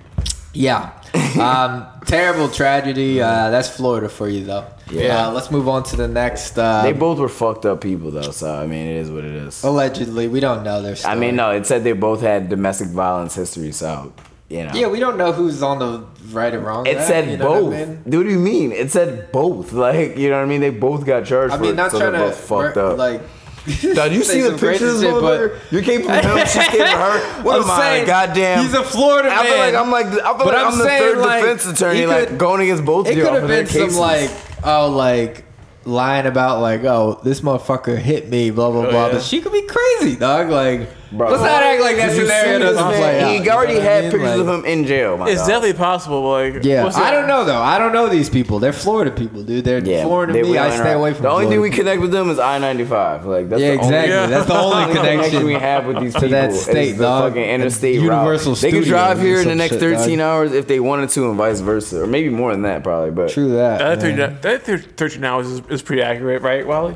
Yeah. 0.53 0.91
Um, 1.37 1.85
terrible 2.05 2.47
tragedy. 2.49 3.21
Uh, 3.21 3.49
that's 3.51 3.69
Florida 3.69 4.07
for 4.09 4.27
you, 4.29 4.43
though. 4.45 4.65
Yeah. 4.91 5.27
Uh, 5.27 5.31
let's 5.31 5.51
move 5.51 5.67
on 5.67 5.83
to 5.83 5.95
the 5.95 6.07
next. 6.07 6.57
Uh, 6.57 6.81
they 6.83 6.93
both 6.93 7.19
were 7.19 7.29
fucked 7.29 7.65
up 7.65 7.81
people, 7.81 8.11
though. 8.11 8.31
So 8.31 8.53
I 8.53 8.65
mean, 8.67 8.87
it 8.87 8.97
is 8.97 9.11
what 9.11 9.23
it 9.25 9.33
is. 9.35 9.63
allegedly, 9.63 10.27
we 10.27 10.39
don't 10.39 10.63
know 10.63 10.81
their 10.81 10.95
story. 10.95 11.13
I 11.13 11.17
mean, 11.19 11.35
no, 11.35 11.51
it 11.51 11.65
said 11.65 11.83
they 11.83 11.93
both 11.93 12.21
had 12.21 12.49
domestic 12.49 12.87
violence 12.89 13.35
history. 13.35 13.71
So 13.71 14.13
you 14.49 14.63
know. 14.63 14.71
Yeah, 14.73 14.87
we 14.87 14.99
don't 14.99 15.17
know 15.17 15.33
who's 15.33 15.61
on 15.61 15.79
the 15.79 16.05
right 16.31 16.53
or 16.53 16.59
wrong. 16.61 16.85
It 16.87 16.95
that, 16.95 17.07
said 17.07 17.29
you 17.29 17.37
know 17.37 17.49
what 17.49 17.57
I 17.57 17.61
both. 17.85 17.87
mean? 17.89 18.03
Dude, 18.07 18.15
what 18.15 18.23
do 18.23 18.29
you 18.29 18.39
mean? 18.39 18.71
It 18.71 18.91
said 18.91 19.31
both. 19.31 19.73
Like, 19.87 20.17
you 20.17 20.29
know 20.29 20.37
what 20.37 20.43
I 20.43 20.47
mean? 20.47 20.61
They 20.61 20.69
both 20.69 21.05
got 21.05 21.25
charged 21.25 21.53
I 21.53 21.57
mean, 21.57 21.71
it. 21.71 21.75
not 21.75 21.91
so 21.91 21.99
trying 21.99 22.13
they're 22.13 22.21
to 22.21 22.27
both 22.29 22.39
fucked 22.39 22.77
up. 22.77 22.97
like. 22.97 23.21
Did 23.81 24.13
you 24.13 24.23
see 24.23 24.39
the 24.43 24.51
pictures, 24.57 25.01
shit, 25.01 25.11
but- 25.11 25.51
You're 25.71 25.81
caping 25.81 26.07
him. 26.23 26.37
She's 26.47 26.63
caping 26.63 26.87
her. 26.89 27.41
What 27.43 27.61
am 27.61 27.69
I, 27.69 28.05
goddamn? 28.07 28.63
He's 28.63 28.73
a 28.73 28.81
Florida 28.81 29.27
I 29.29 29.43
feel 29.43 29.57
man. 29.57 29.73
like 29.73 29.83
I'm 29.83 29.91
like 29.91 30.05
I 30.05 30.11
feel 30.37 30.37
But 30.37 30.45
like 30.47 30.55
I'm 30.55 30.71
I'm, 30.71 30.77
the 30.77 30.85
third 30.85 31.17
like, 31.17 31.41
defense 31.43 31.65
attorney, 31.65 31.99
he 31.99 32.05
like 32.07 32.37
going 32.37 32.61
against 32.61 32.85
both 32.85 33.07
It 33.07 33.11
of 33.11 33.17
y'all 33.17 33.27
could 33.33 33.41
have 33.41 33.47
been 33.49 33.65
some 33.67 33.81
cases. 33.81 33.97
like, 33.97 34.29
oh, 34.63 34.89
like 34.89 35.45
lying 35.85 36.25
about 36.25 36.61
like, 36.61 36.83
oh, 36.83 37.19
this 37.23 37.41
motherfucker 37.41 37.97
hit 37.97 38.29
me, 38.29 38.49
blah 38.51 38.69
blah 38.71 38.85
Oh, 38.87 38.89
blah. 38.91 39.05
yeah. 39.07 39.13
But 39.13 39.21
she 39.23 39.41
could 39.41 39.51
be 39.53 39.65
crazy, 39.67 40.15
dog. 40.17 40.49
Like, 40.49 40.89
Bro. 41.11 41.29
let's 41.31 41.41
not 41.41 41.63
act 41.63 41.81
like 41.81 41.95
that 41.97 42.07
Did 42.09 42.17
you 42.17 42.23
scenario 42.27 42.57
see 42.57 42.63
doesn't 42.63 42.83
play 42.85 42.99
man? 42.99 43.23
out. 43.23 43.29
He 43.29 43.37
you 43.37 43.43
know 43.45 43.51
already 43.51 43.73
what 43.75 43.81
I 43.81 43.85
had 43.85 44.01
mean? 44.03 44.11
pictures 44.11 44.29
Like- 44.29 44.39
of 44.39 44.47
him 44.47 44.65
in 44.65 44.85
jail. 44.85 45.17
My 45.17 45.29
It's 45.29 45.39
dog. 45.41 45.47
definitely 45.47 45.73
possible. 45.73 46.29
Like, 46.31 46.63
Yeah, 46.63 46.83
what's 46.83 46.97
I 46.97 46.99
that- 46.99 47.11
don't 47.11 47.27
know 47.27 47.45
though. 47.45 47.61
I 47.61 47.77
don't 47.79 47.93
know 47.93 48.07
these 48.09 48.29
people. 48.29 48.59
They're 48.59 48.73
Florida 48.73 49.11
people, 49.11 49.41
dude. 49.43 49.63
They're 49.63 49.79
Yeah, 49.79 50.03
foreign 50.03 50.27
to 50.29 50.33
they 50.33 50.41
me. 50.41 50.47
really 50.47 50.59
I 50.59 50.69
stay 50.75 50.91
are. 50.91 50.95
away 50.95 51.13
from. 51.13 51.23
The 51.23 51.29
only 51.29 51.45
thing 51.47 51.61
we 51.61 51.69
Florida 51.69 51.77
connect 51.77 52.01
with 52.01 52.11
them 52.11 52.29
is 52.29 52.39
I 52.39 52.57
ninety 52.57 52.83
five. 52.83 53.25
Like 53.25 53.49
that's 53.49 53.61
Yeah, 53.61 53.67
the 53.69 53.73
exactly. 53.75 54.13
Only, 54.15 54.27
That's 54.33 54.45
the 54.47 54.57
only 54.59 54.93
connection 54.95 55.45
we 55.45 55.53
have 55.53 55.85
with 55.85 55.99
these 56.01 56.13
to 56.13 56.19
people. 56.19 56.31
that 56.31 56.49
is 56.49 56.61
state, 56.63 56.91
the 56.97 57.03
dog. 57.03 57.29
fucking 57.31 57.43
interstate 57.49 57.95
Universal 57.95 58.51
route. 58.53 58.61
They 58.61 58.71
could 58.71 58.83
Studios 58.83 58.87
drive 58.87 59.19
or 59.19 59.21
here 59.21 59.37
in 59.39 59.43
the 59.45 59.51
some 59.51 59.57
next 59.59 59.71
shit, 59.73 59.79
thirteen 59.79 60.19
hours 60.19 60.51
if 60.51 60.67
they 60.67 60.79
wanted 60.79 61.09
to, 61.11 61.29
and 61.29 61.37
vice 61.37 61.61
versa, 61.61 62.03
or 62.03 62.07
maybe 62.07 62.29
more 62.29 62.51
than 62.51 62.63
that, 62.63 62.83
probably. 62.83 63.11
But 63.11 63.29
True 63.29 63.49
that. 63.53 63.79
That, 63.79 63.87
man. 64.03 64.17
13, 64.17 64.41
that 64.41 64.63
thir- 64.63 64.77
13 64.77 65.23
hours 65.23 65.47
is, 65.47 65.61
is 65.69 65.81
pretty 65.81 66.01
accurate, 66.01 66.41
right, 66.41 66.67
Wally? 66.67 66.95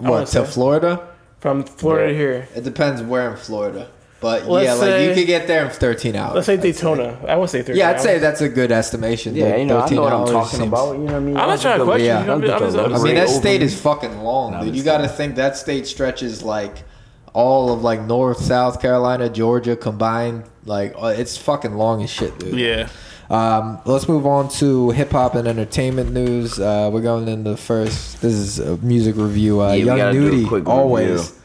I 0.00 0.02
What 0.02 0.10
wanna 0.10 0.26
to 0.26 0.30
say. 0.30 0.44
Florida? 0.44 1.00
From 1.46 1.62
Florida 1.64 2.08
to 2.12 2.18
here. 2.18 2.48
It 2.56 2.64
depends 2.64 3.00
where 3.02 3.30
in 3.30 3.36
Florida. 3.36 3.88
But 4.18 4.46
Let's 4.48 4.64
yeah, 4.66 4.72
like 4.74 5.02
you 5.08 5.14
could 5.14 5.26
get 5.26 5.46
there 5.46 5.64
in 5.66 5.70
13 5.70 6.16
hours. 6.16 6.34
Let's 6.34 6.46
say 6.46 6.56
Daytona. 6.56 7.18
I 7.28 7.36
would 7.36 7.50
say 7.50 7.60
13 7.60 7.76
Yeah, 7.76 7.90
I'd 7.90 7.96
hours. 7.96 8.02
say 8.02 8.18
that's 8.18 8.40
a 8.40 8.48
good 8.48 8.72
estimation. 8.72 9.36
yeah, 9.36 9.50
dude. 9.52 9.60
you 9.60 9.66
know, 9.66 9.80
I 9.80 9.88
know 9.90 10.02
what 10.02 10.12
I'm 10.12 10.26
talking 10.26 10.58
seems- 10.58 10.68
about. 10.68 10.92
You 10.94 10.98
know 11.00 11.04
what 11.04 11.14
I 11.14 11.20
mean? 11.20 11.36
I'm 11.36 11.48
not 11.48 11.60
trying 11.60 11.78
to 11.78 11.84
question 11.84 12.06
Yeah. 12.06 12.24
you. 12.24 12.32
I'm, 12.32 12.40
Don't 12.40 12.50
I'm 12.50 12.58
put 12.58 12.64
just, 12.64 12.76
the 12.76 12.84
I'm 12.84 12.94
I 12.94 13.02
mean, 13.02 13.14
that 13.14 13.28
state 13.28 13.62
is 13.62 13.78
fucking 13.80 14.18
long, 14.22 14.52
No, 14.52 14.64
dude. 14.64 14.74
You 14.74 14.82
got 14.82 14.98
to 15.02 15.08
think 15.08 15.36
that 15.36 15.56
state 15.56 15.86
stretches 15.86 16.42
like 16.42 16.82
all 17.34 17.72
of 17.72 17.82
like 17.82 18.00
North, 18.02 18.38
South 18.42 18.80
Carolina, 18.80 19.28
Georgia 19.28 19.76
combined. 19.76 20.44
Like 20.64 20.94
uh, 20.98 21.14
it's 21.16 21.36
fucking 21.36 21.74
long 21.76 22.02
as 22.02 22.10
shit, 22.10 22.36
dude. 22.38 22.58
yeah. 22.58 22.88
Um, 23.28 23.80
let's 23.84 24.08
move 24.08 24.24
on 24.24 24.48
to 24.60 24.90
hip 24.90 25.10
hop 25.10 25.34
and 25.34 25.46
entertainment 25.46 26.12
news. 26.12 26.58
Uh, 26.60 26.90
we're 26.92 27.00
going 27.02 27.28
into 27.28 27.50
the 27.50 27.56
first. 27.56 28.22
This 28.22 28.32
is 28.32 28.58
a 28.60 28.76
music 28.78 29.16
review. 29.16 29.60
Uh, 29.60 29.72
Yeah, 29.72 29.74
we 29.74 29.84
Young 29.84 29.96
gotta 29.98 30.12
do 30.12 30.26
a 30.28 30.30
Nudy, 30.30 30.64
always. 30.66 31.10
review. 31.10 31.35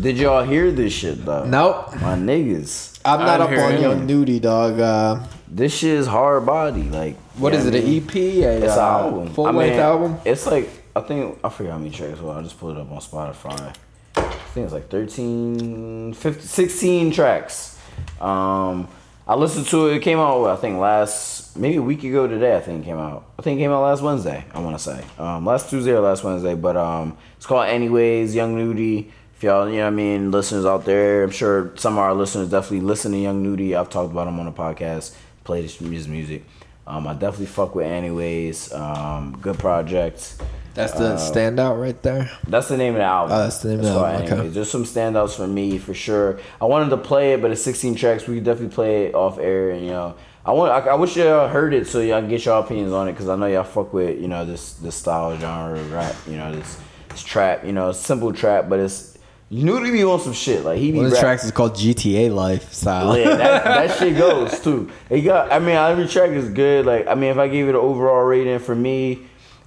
Did 0.00 0.18
y'all 0.18 0.44
hear 0.44 0.70
this 0.72 0.92
shit 0.92 1.24
though? 1.24 1.44
Nope, 1.44 1.94
My 2.00 2.14
niggas. 2.16 2.98
I'm 3.04 3.20
not 3.20 3.40
I 3.40 3.44
up 3.44 3.50
on 3.50 3.72
hear 3.72 3.80
Young 3.80 4.06
Nudy, 4.06 4.40
dog. 4.40 4.80
Uh, 4.80 5.20
This 5.48 5.76
shit 5.76 5.90
is 5.90 6.06
hard 6.06 6.46
body. 6.46 6.84
Like 6.84 7.16
what 7.36 7.52
you 7.52 7.58
is 7.58 7.64
know 7.66 7.72
it? 7.76 7.84
what 7.84 7.90
I 7.90 7.92
An? 7.92 8.02
EP? 8.08 8.14
A 8.14 8.64
It's 8.64 8.72
an 8.74 8.78
uh, 8.78 8.82
album. 8.82 9.28
full 9.34 9.46
I 9.46 9.50
length 9.50 9.72
mean, 9.72 9.80
album? 9.80 10.16
It's 10.24 10.46
like 10.46 10.68
I 10.96 11.00
think 11.00 11.38
I 11.44 11.48
forget 11.48 11.72
how 11.72 11.78
many 11.78 11.90
tracks. 11.90 12.20
Well, 12.20 12.36
I 12.36 12.42
just 12.42 12.58
pulled 12.58 12.76
it 12.76 12.80
up 12.80 12.90
on 12.90 12.98
Spotify. 13.00 13.74
I 14.16 14.22
think 14.54 14.64
it's 14.64 14.72
like 14.72 14.88
13, 14.88 16.14
15, 16.14 16.42
16 16.42 17.10
tracks. 17.12 17.78
Um, 18.20 18.86
I 19.26 19.34
listened 19.34 19.66
to 19.66 19.88
it. 19.88 19.96
It 19.96 20.02
came 20.02 20.18
out. 20.18 20.44
I 20.46 20.56
think 20.56 20.78
last 20.78 21.56
maybe 21.56 21.76
a 21.76 21.82
week 21.82 22.04
ago 22.04 22.26
today. 22.28 22.56
I 22.56 22.60
think 22.60 22.82
it 22.82 22.84
came 22.84 22.98
out. 22.98 23.24
I 23.38 23.42
think 23.42 23.58
it 23.58 23.62
came 23.62 23.70
out 23.72 23.82
last 23.82 24.02
Wednesday. 24.02 24.44
I 24.52 24.60
want 24.60 24.76
to 24.78 24.82
say 24.82 25.04
um, 25.18 25.44
last 25.44 25.70
Tuesday 25.70 25.92
or 25.92 26.00
last 26.00 26.22
Wednesday. 26.24 26.54
But 26.54 26.76
um, 26.76 27.16
it's 27.36 27.46
called 27.46 27.66
anyways. 27.66 28.34
Young 28.34 28.54
Nudy. 28.56 29.10
Y'all, 29.44 29.68
you 29.68 29.76
know 29.76 29.82
what 29.82 29.86
I 29.88 29.90
mean, 29.90 30.30
listeners 30.30 30.64
out 30.64 30.86
there, 30.86 31.22
I'm 31.22 31.30
sure 31.30 31.70
some 31.76 31.92
of 31.94 31.98
our 31.98 32.14
listeners 32.14 32.48
definitely 32.48 32.80
listen 32.80 33.12
to 33.12 33.18
Young 33.18 33.42
Nudy. 33.42 33.76
I've 33.76 33.90
talked 33.90 34.10
about 34.10 34.26
him 34.26 34.40
on 34.40 34.46
the 34.46 34.52
podcast. 34.52 35.14
Played 35.44 35.64
his 35.68 36.08
music. 36.08 36.46
Um, 36.86 37.06
I 37.06 37.12
definitely 37.12 37.46
fuck 37.46 37.74
with 37.74 37.84
anyways. 37.86 38.72
Um, 38.72 39.38
good 39.42 39.58
project. 39.58 40.36
That's 40.72 40.94
the 40.94 41.08
Uh, 41.12 41.18
standout 41.18 41.78
right 41.78 42.02
there. 42.02 42.30
That's 42.48 42.68
the 42.68 42.78
name 42.78 42.94
of 42.94 43.00
the 43.00 43.04
album. 43.04 43.36
Oh, 43.36 43.40
that's 43.42 43.58
the 43.58 43.68
name 43.68 43.80
of 43.80 43.84
the 43.84 43.90
album, 43.90 44.32
okay. 44.32 44.48
There's 44.48 44.70
some 44.70 44.84
standouts 44.84 45.36
for 45.36 45.46
me 45.46 45.76
for 45.76 45.92
sure. 45.92 46.38
I 46.58 46.64
wanted 46.64 46.88
to 46.88 46.96
play 46.96 47.34
it, 47.34 47.42
but 47.42 47.50
it's 47.50 47.60
16 47.60 47.96
tracks. 47.96 48.26
We 48.26 48.36
could 48.36 48.44
definitely 48.44 48.74
play 48.74 49.04
it 49.08 49.14
off 49.14 49.38
air, 49.38 49.72
and 49.72 49.84
you 49.84 49.90
know, 49.90 50.14
I 50.46 50.52
want. 50.52 50.72
I, 50.72 50.92
I 50.92 50.94
wish 50.94 51.18
y'all 51.18 51.48
heard 51.48 51.74
it 51.74 51.86
so 51.86 52.00
y'all 52.00 52.20
can 52.22 52.30
get 52.30 52.46
y'all 52.46 52.62
opinions 52.64 52.92
on 52.94 53.08
it 53.08 53.12
because 53.12 53.28
I 53.28 53.36
know 53.36 53.44
y'all 53.44 53.64
fuck 53.64 53.92
with 53.92 54.18
you 54.18 54.28
know 54.28 54.46
this 54.46 54.72
this 54.76 54.94
style 54.94 55.36
genre 55.38 55.78
of 55.78 55.92
rap. 55.92 56.14
You 56.26 56.38
know 56.38 56.50
this 56.50 56.78
this 57.10 57.22
trap. 57.22 57.66
You 57.66 57.72
know 57.72 57.92
simple 57.92 58.32
trap, 58.32 58.70
but 58.70 58.80
it's 58.80 59.13
Nudy 59.50 59.90
be 59.92 60.02
on 60.04 60.18
some 60.20 60.32
shit 60.32 60.64
like 60.64 60.78
he 60.78 60.90
be 60.90 60.96
One 60.98 61.06
of 61.06 61.12
the 61.12 61.18
tracks 61.18 61.44
is 61.44 61.52
called 61.52 61.74
GTA 61.74 62.34
Lifestyle. 62.34 63.16
yeah, 63.16 63.36
that, 63.36 63.64
that 63.88 63.98
shit 63.98 64.16
goes 64.16 64.58
too. 64.60 64.90
He 65.08 65.22
got. 65.22 65.52
I 65.52 65.58
mean, 65.58 65.76
every 65.76 66.08
track 66.08 66.30
is 66.30 66.48
good. 66.48 66.86
Like, 66.86 67.06
I 67.06 67.14
mean, 67.14 67.30
if 67.30 67.38
I 67.38 67.48
gave 67.48 67.66
it 67.66 67.70
an 67.70 67.76
overall 67.76 68.24
rating 68.24 68.58
for 68.58 68.74
me, 68.74 69.20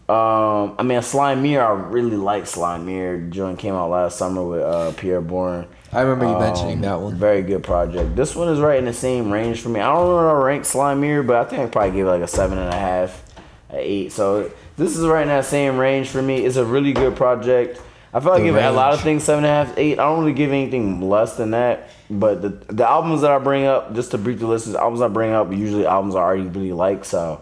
um, 0.10 0.76
I 0.80 0.84
mean, 0.84 1.00
Sli'merre, 1.00 1.62
I 1.66 1.72
really 1.90 2.16
like 2.18 2.44
Sli'merre. 2.46 3.30
Joint 3.30 3.60
came 3.60 3.74
out 3.76 3.90
last 3.90 4.18
summer 4.18 4.42
with 4.44 4.62
uh, 4.62 4.92
Pi'erre 4.94 5.26
Bourne. 5.26 5.68
I 5.94 6.02
remember 6.02 6.26
you 6.26 6.32
Um, 6.36 6.42
mentioning 6.42 6.82
that 6.82 7.00
one. 7.00 7.16
Very 7.16 7.42
good 7.42 7.64
project. 7.64 8.16
This 8.16 8.36
one 8.36 8.50
is 8.50 8.60
right 8.60 8.80
in 8.80 8.86
the 8.86 8.94
same 8.94 9.32
range 9.32 9.62
for 9.62 9.70
me. 9.70 9.80
I 9.80 9.94
don't 9.94 10.08
know 10.08 10.16
where 10.16 10.30
I 10.30 10.44
rank 10.46 10.64
Sli'merre, 10.64 11.26
but 11.26 11.36
I 11.36 11.50
think 11.50 11.62
I 11.62 11.66
probably 11.68 11.92
give 11.92 12.08
it 12.08 12.10
like 12.12 12.22
a 12.22 12.28
seven 12.28 12.58
and 12.58 12.74
a 12.74 12.78
half, 12.78 13.24
a 13.70 13.78
eight. 13.80 14.12
So 14.12 14.50
this 14.76 14.98
is 14.98 15.06
right 15.06 15.22
in 15.22 15.28
that 15.30 15.46
same 15.46 15.78
range 15.78 16.10
for 16.10 16.22
me. 16.22 16.46
It's 16.46 16.56
a 16.58 16.66
really 16.66 16.94
good 16.94 17.16
project. 17.16 17.82
I 18.14 18.20
feel 18.20 18.32
like 18.32 18.42
I 18.42 18.46
The 18.46 18.52
give 18.52 18.56
a 18.64 18.72
lot 18.72 18.94
of 18.94 19.02
things 19.02 19.24
seven 19.24 19.44
and 19.44 19.52
a 19.52 19.66
half, 19.66 19.78
eight. 19.78 20.00
I 20.00 20.04
don't 20.04 20.20
really 20.22 20.34
give 20.34 20.52
anything 20.52 21.02
less 21.08 21.36
than 21.38 21.52
that. 21.52 21.90
But 22.10 22.42
the 22.42 22.50
the 22.74 22.88
albums 22.90 23.22
that 23.22 23.32
I 23.32 23.38
bring 23.40 23.66
up, 23.66 23.94
just 23.94 24.12
to 24.12 24.18
brief 24.18 24.40
the 24.40 24.48
listeners, 24.48 24.76
albums 24.76 25.02
I 25.02 25.08
bring 25.10 25.34
up 25.34 25.52
usually 25.52 25.86
albums 25.86 26.16
I 26.16 26.20
already 26.20 26.44
really 26.44 26.72
like. 26.74 27.04
So 27.04 27.42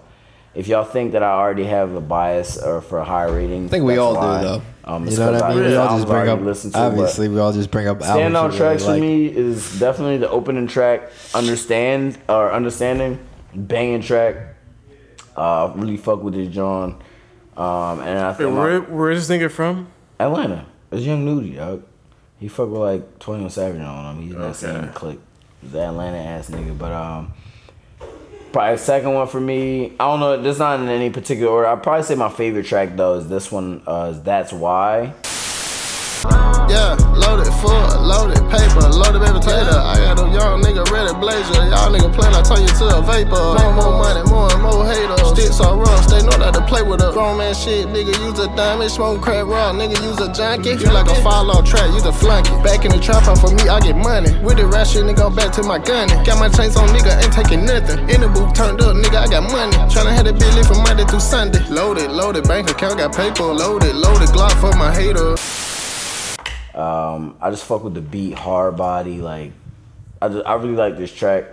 if 0.56 0.68
y'all 0.68 0.84
think 0.84 1.12
that 1.12 1.22
I 1.22 1.32
already 1.34 1.66
have 1.66 1.94
a 1.94 2.02
bias 2.02 2.58
or 2.58 2.82
for 2.82 2.98
a 3.00 3.04
high 3.06 3.26
rating, 3.26 3.66
I 3.66 3.68
think 3.70 3.86
we 3.86 3.98
all 3.98 4.16
why. 4.16 4.42
do 4.42 4.48
though. 4.48 4.62
Um, 4.88 5.08
you 5.08 5.18
know 5.18 5.32
what 5.32 5.42
I 5.44 5.50
mean? 5.56 5.64
We 5.66 5.76
all 5.76 5.98
just 5.98 6.08
bring 6.08 6.30
up. 6.30 6.42
listened 6.42 6.74
to, 6.74 6.80
Obviously, 6.80 7.28
we 7.28 7.40
all 7.40 7.52
just 7.54 7.72
bring 7.72 7.88
up 7.88 8.02
albums. 8.02 8.36
Standout 8.36 8.56
tracks 8.58 8.84
really 8.84 8.86
for 8.86 8.92
like. 8.92 9.02
me 9.02 9.26
is 9.28 9.80
definitely 9.80 10.18
the 10.18 10.30
opening 10.30 10.68
track, 10.68 11.10
understand 11.34 12.18
or 12.30 12.52
understanding, 12.52 13.20
banging 13.54 14.02
track. 14.02 14.36
Uh, 15.36 15.72
really 15.76 15.98
fuck 15.98 16.24
with 16.24 16.34
this 16.34 16.48
John. 16.54 17.02
Um, 17.58 18.00
and 18.02 18.20
I 18.20 18.30
Wait, 18.30 18.38
think 18.38 18.52
my- 18.54 18.60
where, 18.60 18.82
where 18.82 19.12
is 19.12 19.28
this 19.28 19.38
nigga 19.38 19.50
from? 19.52 19.88
Atlanta. 20.20 20.66
It's 20.92 21.04
Young 21.04 21.26
Nudy, 21.26 21.56
dog. 21.56 21.84
He 22.40 22.48
fuck 22.48 22.70
with 22.70 22.82
like 22.82 23.20
21 23.20 23.50
Savage 23.50 23.82
on 23.82 24.18
him. 24.18 24.24
He's 24.24 24.34
not 24.34 24.64
Okay. 24.64 24.94
click. 24.94 25.20
He's 25.62 25.74
an 25.74 25.80
Atlanta 25.82 26.18
ass 26.18 26.50
nigga. 26.50 26.78
But 26.78 26.92
um 26.92 27.34
probably 28.52 28.78
second 28.78 29.14
one 29.14 29.28
for 29.28 29.40
me. 29.42 29.94
I 30.00 30.06
don't 30.06 30.20
know, 30.20 30.42
this 30.42 30.60
not 30.60 30.80
in 30.80 30.88
any 30.90 31.10
particular 31.10 31.52
order. 31.52 31.68
I'd 31.68 31.84
probably 31.84 32.04
say 32.04 32.16
my 32.16 32.30
favorite 32.30 32.66
track 32.66 32.96
though 32.96 33.16
is 33.16 33.28
this 33.30 33.52
one, 33.52 33.82
uh 33.88 34.12
is 34.16 34.22
That's 34.22 34.54
Why. 34.54 35.14
Yeah, 36.66 36.98
loaded 37.14 37.52
full, 37.62 37.78
loaded 38.02 38.42
paper, 38.50 38.82
loaded 38.90 39.22
baby 39.22 39.38
potato. 39.38 39.78
I 39.78 40.02
got 40.02 40.18
a 40.18 40.26
young 40.34 40.62
nigga 40.66 40.82
ready 40.90 41.14
blazer. 41.22 41.62
Y'all 41.70 41.94
nigga 41.94 42.10
play 42.10 42.30
like 42.34 42.46
turn 42.46 42.62
you 42.62 42.74
to 42.82 42.86
a 42.98 43.02
vapor. 43.06 43.38
More, 43.38 43.74
more 43.74 43.96
money, 44.02 44.24
more 44.30 44.50
and 44.50 44.62
more 44.62 44.86
haters. 44.86 45.22
Sticks 45.30 45.62
are 45.62 45.78
rough, 45.78 46.08
they 46.10 46.26
know 46.26 46.38
not 46.42 46.54
to 46.56 46.62
play 46.66 46.82
with 46.82 47.02
a 47.02 47.12
grown 47.14 47.38
man 47.38 47.54
shit. 47.54 47.86
Nigga 47.88 48.18
use 48.18 48.40
a 48.40 48.48
diamond, 48.56 48.90
smoke 48.90 49.22
crack 49.22 49.46
raw. 49.46 49.72
Nigga 49.74 50.02
use 50.02 50.20
a 50.20 50.32
junkie. 50.34 50.74
You 50.74 50.90
like 50.90 51.06
a 51.06 51.16
fall 51.22 51.52
off 51.52 51.66
track, 51.66 51.86
use 51.94 52.06
a 52.06 52.14
flunky. 52.14 52.52
Back 52.64 52.86
in 52.86 52.92
the 52.92 53.00
trap 53.00 53.24
for 53.24 53.52
me, 53.54 53.70
I 53.70 53.80
get 53.80 53.96
money. 53.96 54.34
With 54.42 54.58
the 54.58 54.66
shit, 54.86 55.06
nigga, 55.06 55.30
I'm 55.30 55.36
back 55.36 55.54
to 55.54 55.64
my 55.64 55.78
gunning. 55.78 56.18
Got 56.26 56.40
my 56.40 56.50
chains 56.50 56.76
on, 56.76 56.90
nigga, 56.90 57.14
ain't 57.22 57.34
taking 57.34 57.66
nothing. 57.66 58.10
In 58.10 58.22
the 58.22 58.30
booth 58.30 58.54
turned 58.54 58.82
up, 58.82 58.96
nigga, 58.96 59.22
I 59.22 59.28
got 59.28 59.44
money. 59.52 59.76
Tryna 59.94 60.18
have 60.18 60.26
bitch 60.26 60.56
lit 60.56 60.66
from 60.66 60.82
Monday 60.82 61.06
through 61.06 61.22
Sunday. 61.22 61.62
Loaded, 61.70 62.10
loaded, 62.10 62.48
bank 62.48 62.70
account 62.70 62.98
got 62.98 63.16
paper. 63.16 63.44
Loaded, 63.44 63.96
loaded, 63.96 64.30
Glock 64.30 64.52
for 64.60 64.76
my 64.78 64.94
haters. 64.94 65.65
Um, 66.76 67.38
I 67.42 67.50
just 67.50 67.64
fuck 67.66 67.84
with 67.84 67.94
the 67.94 68.02
beat, 68.02 68.38
hard 68.38 68.76
body. 68.76 69.20
Like, 69.20 69.54
I 70.22 70.28
just, 70.28 70.46
I 70.46 70.56
really 70.56 70.76
like 70.76 70.98
this 70.98 71.14
track. 71.14 71.46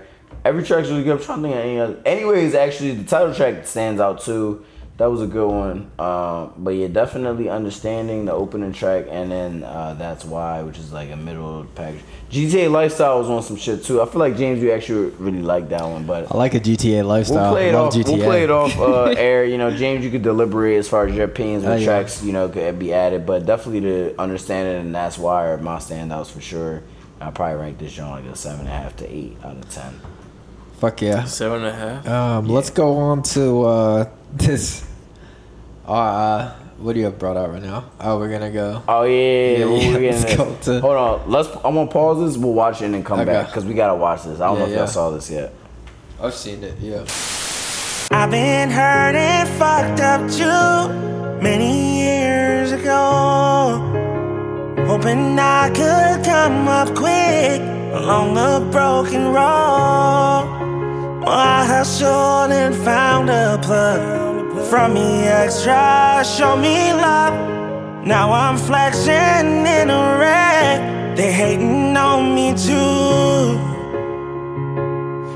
Every 0.44 0.64
track's 0.64 0.88
really 0.88 1.04
good. 1.04 1.18
I'm 1.18 1.22
trying 1.22 1.42
to 1.42 1.48
think 1.48 1.54
of 1.54 1.60
any 1.60 1.78
other. 1.78 2.02
Anyways, 2.04 2.54
actually, 2.54 2.94
the 2.94 3.04
title 3.04 3.32
track 3.32 3.66
stands 3.66 4.00
out 4.00 4.20
too. 4.22 4.64
That 5.02 5.10
was 5.10 5.20
a 5.20 5.26
good 5.26 5.48
one. 5.48 5.90
Um, 5.98 6.52
but 6.58 6.76
yeah, 6.76 6.86
definitely 6.86 7.48
understanding 7.48 8.24
the 8.26 8.32
opening 8.32 8.72
track, 8.72 9.06
and 9.10 9.32
then 9.32 9.64
uh, 9.64 9.94
that's 9.94 10.24
why, 10.24 10.62
which 10.62 10.78
is 10.78 10.92
like 10.92 11.10
a 11.10 11.16
middle 11.16 11.66
package. 11.74 12.02
GTA 12.30 12.70
Lifestyle 12.70 13.18
was 13.18 13.28
on 13.28 13.42
some 13.42 13.56
shit 13.56 13.82
too. 13.82 14.00
I 14.00 14.06
feel 14.06 14.20
like 14.20 14.36
James, 14.36 14.62
you 14.62 14.70
actually 14.70 15.10
really 15.18 15.42
like 15.42 15.68
that 15.70 15.82
one, 15.82 16.06
but 16.06 16.30
I 16.32 16.36
like 16.36 16.54
a 16.54 16.60
GTA 16.60 17.04
lifestyle. 17.04 17.52
We'll 17.52 17.52
play 17.52 17.68
it 17.70 17.74
off. 17.74 17.92
GTA. 17.92 18.06
We'll 18.16 18.24
play 18.24 18.44
it 18.44 18.50
off 18.52 18.78
uh, 18.78 19.04
air. 19.16 19.44
You 19.44 19.58
know, 19.58 19.72
James, 19.76 20.04
you 20.04 20.10
could 20.12 20.22
deliberate 20.22 20.76
as 20.78 20.88
far 20.88 21.08
as 21.08 21.16
your 21.16 21.24
opinions 21.24 21.64
with 21.64 21.72
Oh, 21.72 21.76
yeah. 21.78 21.84
tracks. 21.84 22.22
You 22.22 22.32
know, 22.32 22.48
could 22.48 22.78
be 22.78 22.92
added, 22.92 23.26
but 23.26 23.44
definitely 23.44 23.80
to 23.80 24.14
understand 24.20 24.68
it, 24.68 24.80
and 24.82 24.94
that's 24.94 25.18
why 25.18 25.46
are 25.48 25.58
my 25.58 25.78
standouts 25.78 26.30
for 26.30 26.40
sure. 26.40 26.80
I 27.20 27.32
probably 27.32 27.60
rank 27.60 27.78
this 27.78 27.92
joint 27.92 28.10
like 28.12 28.24
a 28.26 28.36
seven 28.36 28.60
and 28.60 28.68
a 28.68 28.70
half 28.70 28.94
to 28.98 29.12
eight 29.12 29.36
out 29.42 29.56
of 29.56 29.68
ten. 29.68 30.00
Fuck 30.78 31.02
yeah. 31.02 31.24
Seven 31.24 31.64
and 31.64 31.66
a 31.66 31.72
half. 31.72 32.08
Um, 32.08 32.46
Let's 32.46 32.70
go 32.70 32.98
on 32.98 33.24
to 33.34 33.62
uh, 33.62 34.10
this. 34.32 34.86
Uh, 35.86 36.52
what 36.78 36.92
do 36.94 36.98
you 37.00 37.04
have 37.06 37.18
brought 37.18 37.36
out 37.36 37.50
right 37.50 37.62
now? 37.62 37.84
Oh, 38.00 38.18
we're 38.18 38.30
gonna 38.30 38.50
go. 38.50 38.82
Oh 38.88 39.02
yeah, 39.04 39.10
yeah, 39.12 39.58
Yeah, 39.58 39.64
we'll 39.66 40.00
yeah, 40.02 40.10
let's 40.12 40.36
go 40.36 40.56
to- 40.62 40.80
Hold 40.80 40.96
on, 40.96 41.30
let's. 41.30 41.48
I'm 41.64 41.74
gonna 41.74 41.86
pause 41.90 42.20
this. 42.20 42.36
We'll 42.42 42.52
watch 42.54 42.82
it 42.82 42.86
and 42.86 42.94
then 42.94 43.04
come 43.04 43.20
Okay. 43.20 43.30
back 43.32 43.46
because 43.48 43.64
we 43.64 43.74
gotta 43.74 43.94
watch 43.96 44.22
this. 44.24 44.40
I 44.40 44.46
don't 44.46 44.58
know 44.58 44.66
Yeah, 44.66 44.72
if 44.72 44.78
y'all 44.78 44.86
saw 44.86 45.10
this 45.10 45.30
yet. 45.30 45.52
I've 46.20 46.34
seen 46.34 46.62
it. 46.62 46.74
Yeah. 46.80 47.04
I've 48.10 48.30
been 48.30 48.70
hurt 48.70 49.14
and 49.16 49.48
fucked 49.58 50.00
up 50.00 50.30
too 50.30 51.42
many 51.42 52.00
years 52.02 52.70
ago. 52.72 53.80
Hoping 54.86 55.38
I 55.38 55.68
could 55.70 56.24
come 56.24 56.68
up 56.68 56.94
quick 56.94 57.60
along 57.94 58.34
the 58.34 58.68
broken 58.70 59.26
road. 59.32 60.48
Well, 61.24 61.28
I 61.28 61.64
hustled 61.66 62.52
and 62.52 62.74
found 62.74 63.30
a 63.30 63.58
plug 63.62 64.31
from 64.70 64.94
me 64.94 65.24
extra, 65.24 66.22
show 66.24 66.56
me 66.56 66.92
love. 66.92 67.34
Now 68.06 68.32
I'm 68.32 68.56
flexing 68.56 69.12
in 69.66 69.90
a 69.90 70.16
wreck. 70.18 71.16
They 71.16 71.32
hating 71.32 71.96
on 71.96 72.34
me 72.34 72.54
too. 72.56 73.58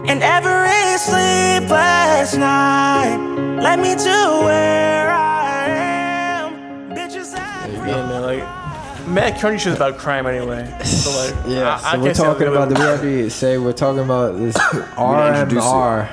And 0.09 0.23
every 0.23 0.99
sleepless 0.99 2.35
night 2.37 3.17
led 3.61 3.79
me 3.81 3.95
to 3.95 4.45
where 4.45 5.11
I 5.11 5.67
am. 5.69 6.91
Bitches, 6.95 7.35
I 7.35 7.67
Yeah, 7.69 8.07
man. 8.09 8.23
Like, 8.23 9.07
Matt 9.09 9.41
Kearney 9.41 9.59
shit 9.59 9.73
is 9.73 9.77
about 9.77 9.99
crime 9.99 10.27
anyway. 10.27 10.65
So 10.85 11.11
like, 11.21 11.35
Yeah. 11.47 11.79
I, 11.85 11.91
I 11.91 11.93
so 11.93 11.99
we're 11.99 12.05
can't 12.07 12.17
say 12.17 12.23
I'm 12.25 12.33
talking 12.33 12.49
about. 12.49 12.69
the 12.69 12.75
Do 12.75 12.81
we 12.81 12.87
have 12.89 13.01
to 13.03 13.31
say 13.31 13.59
we're 13.59 13.73
talking 13.73 14.03
about 14.05 14.37
this 14.39 14.57
introduce 14.73 15.65
it. 15.65 15.67
RMR? 15.69 16.09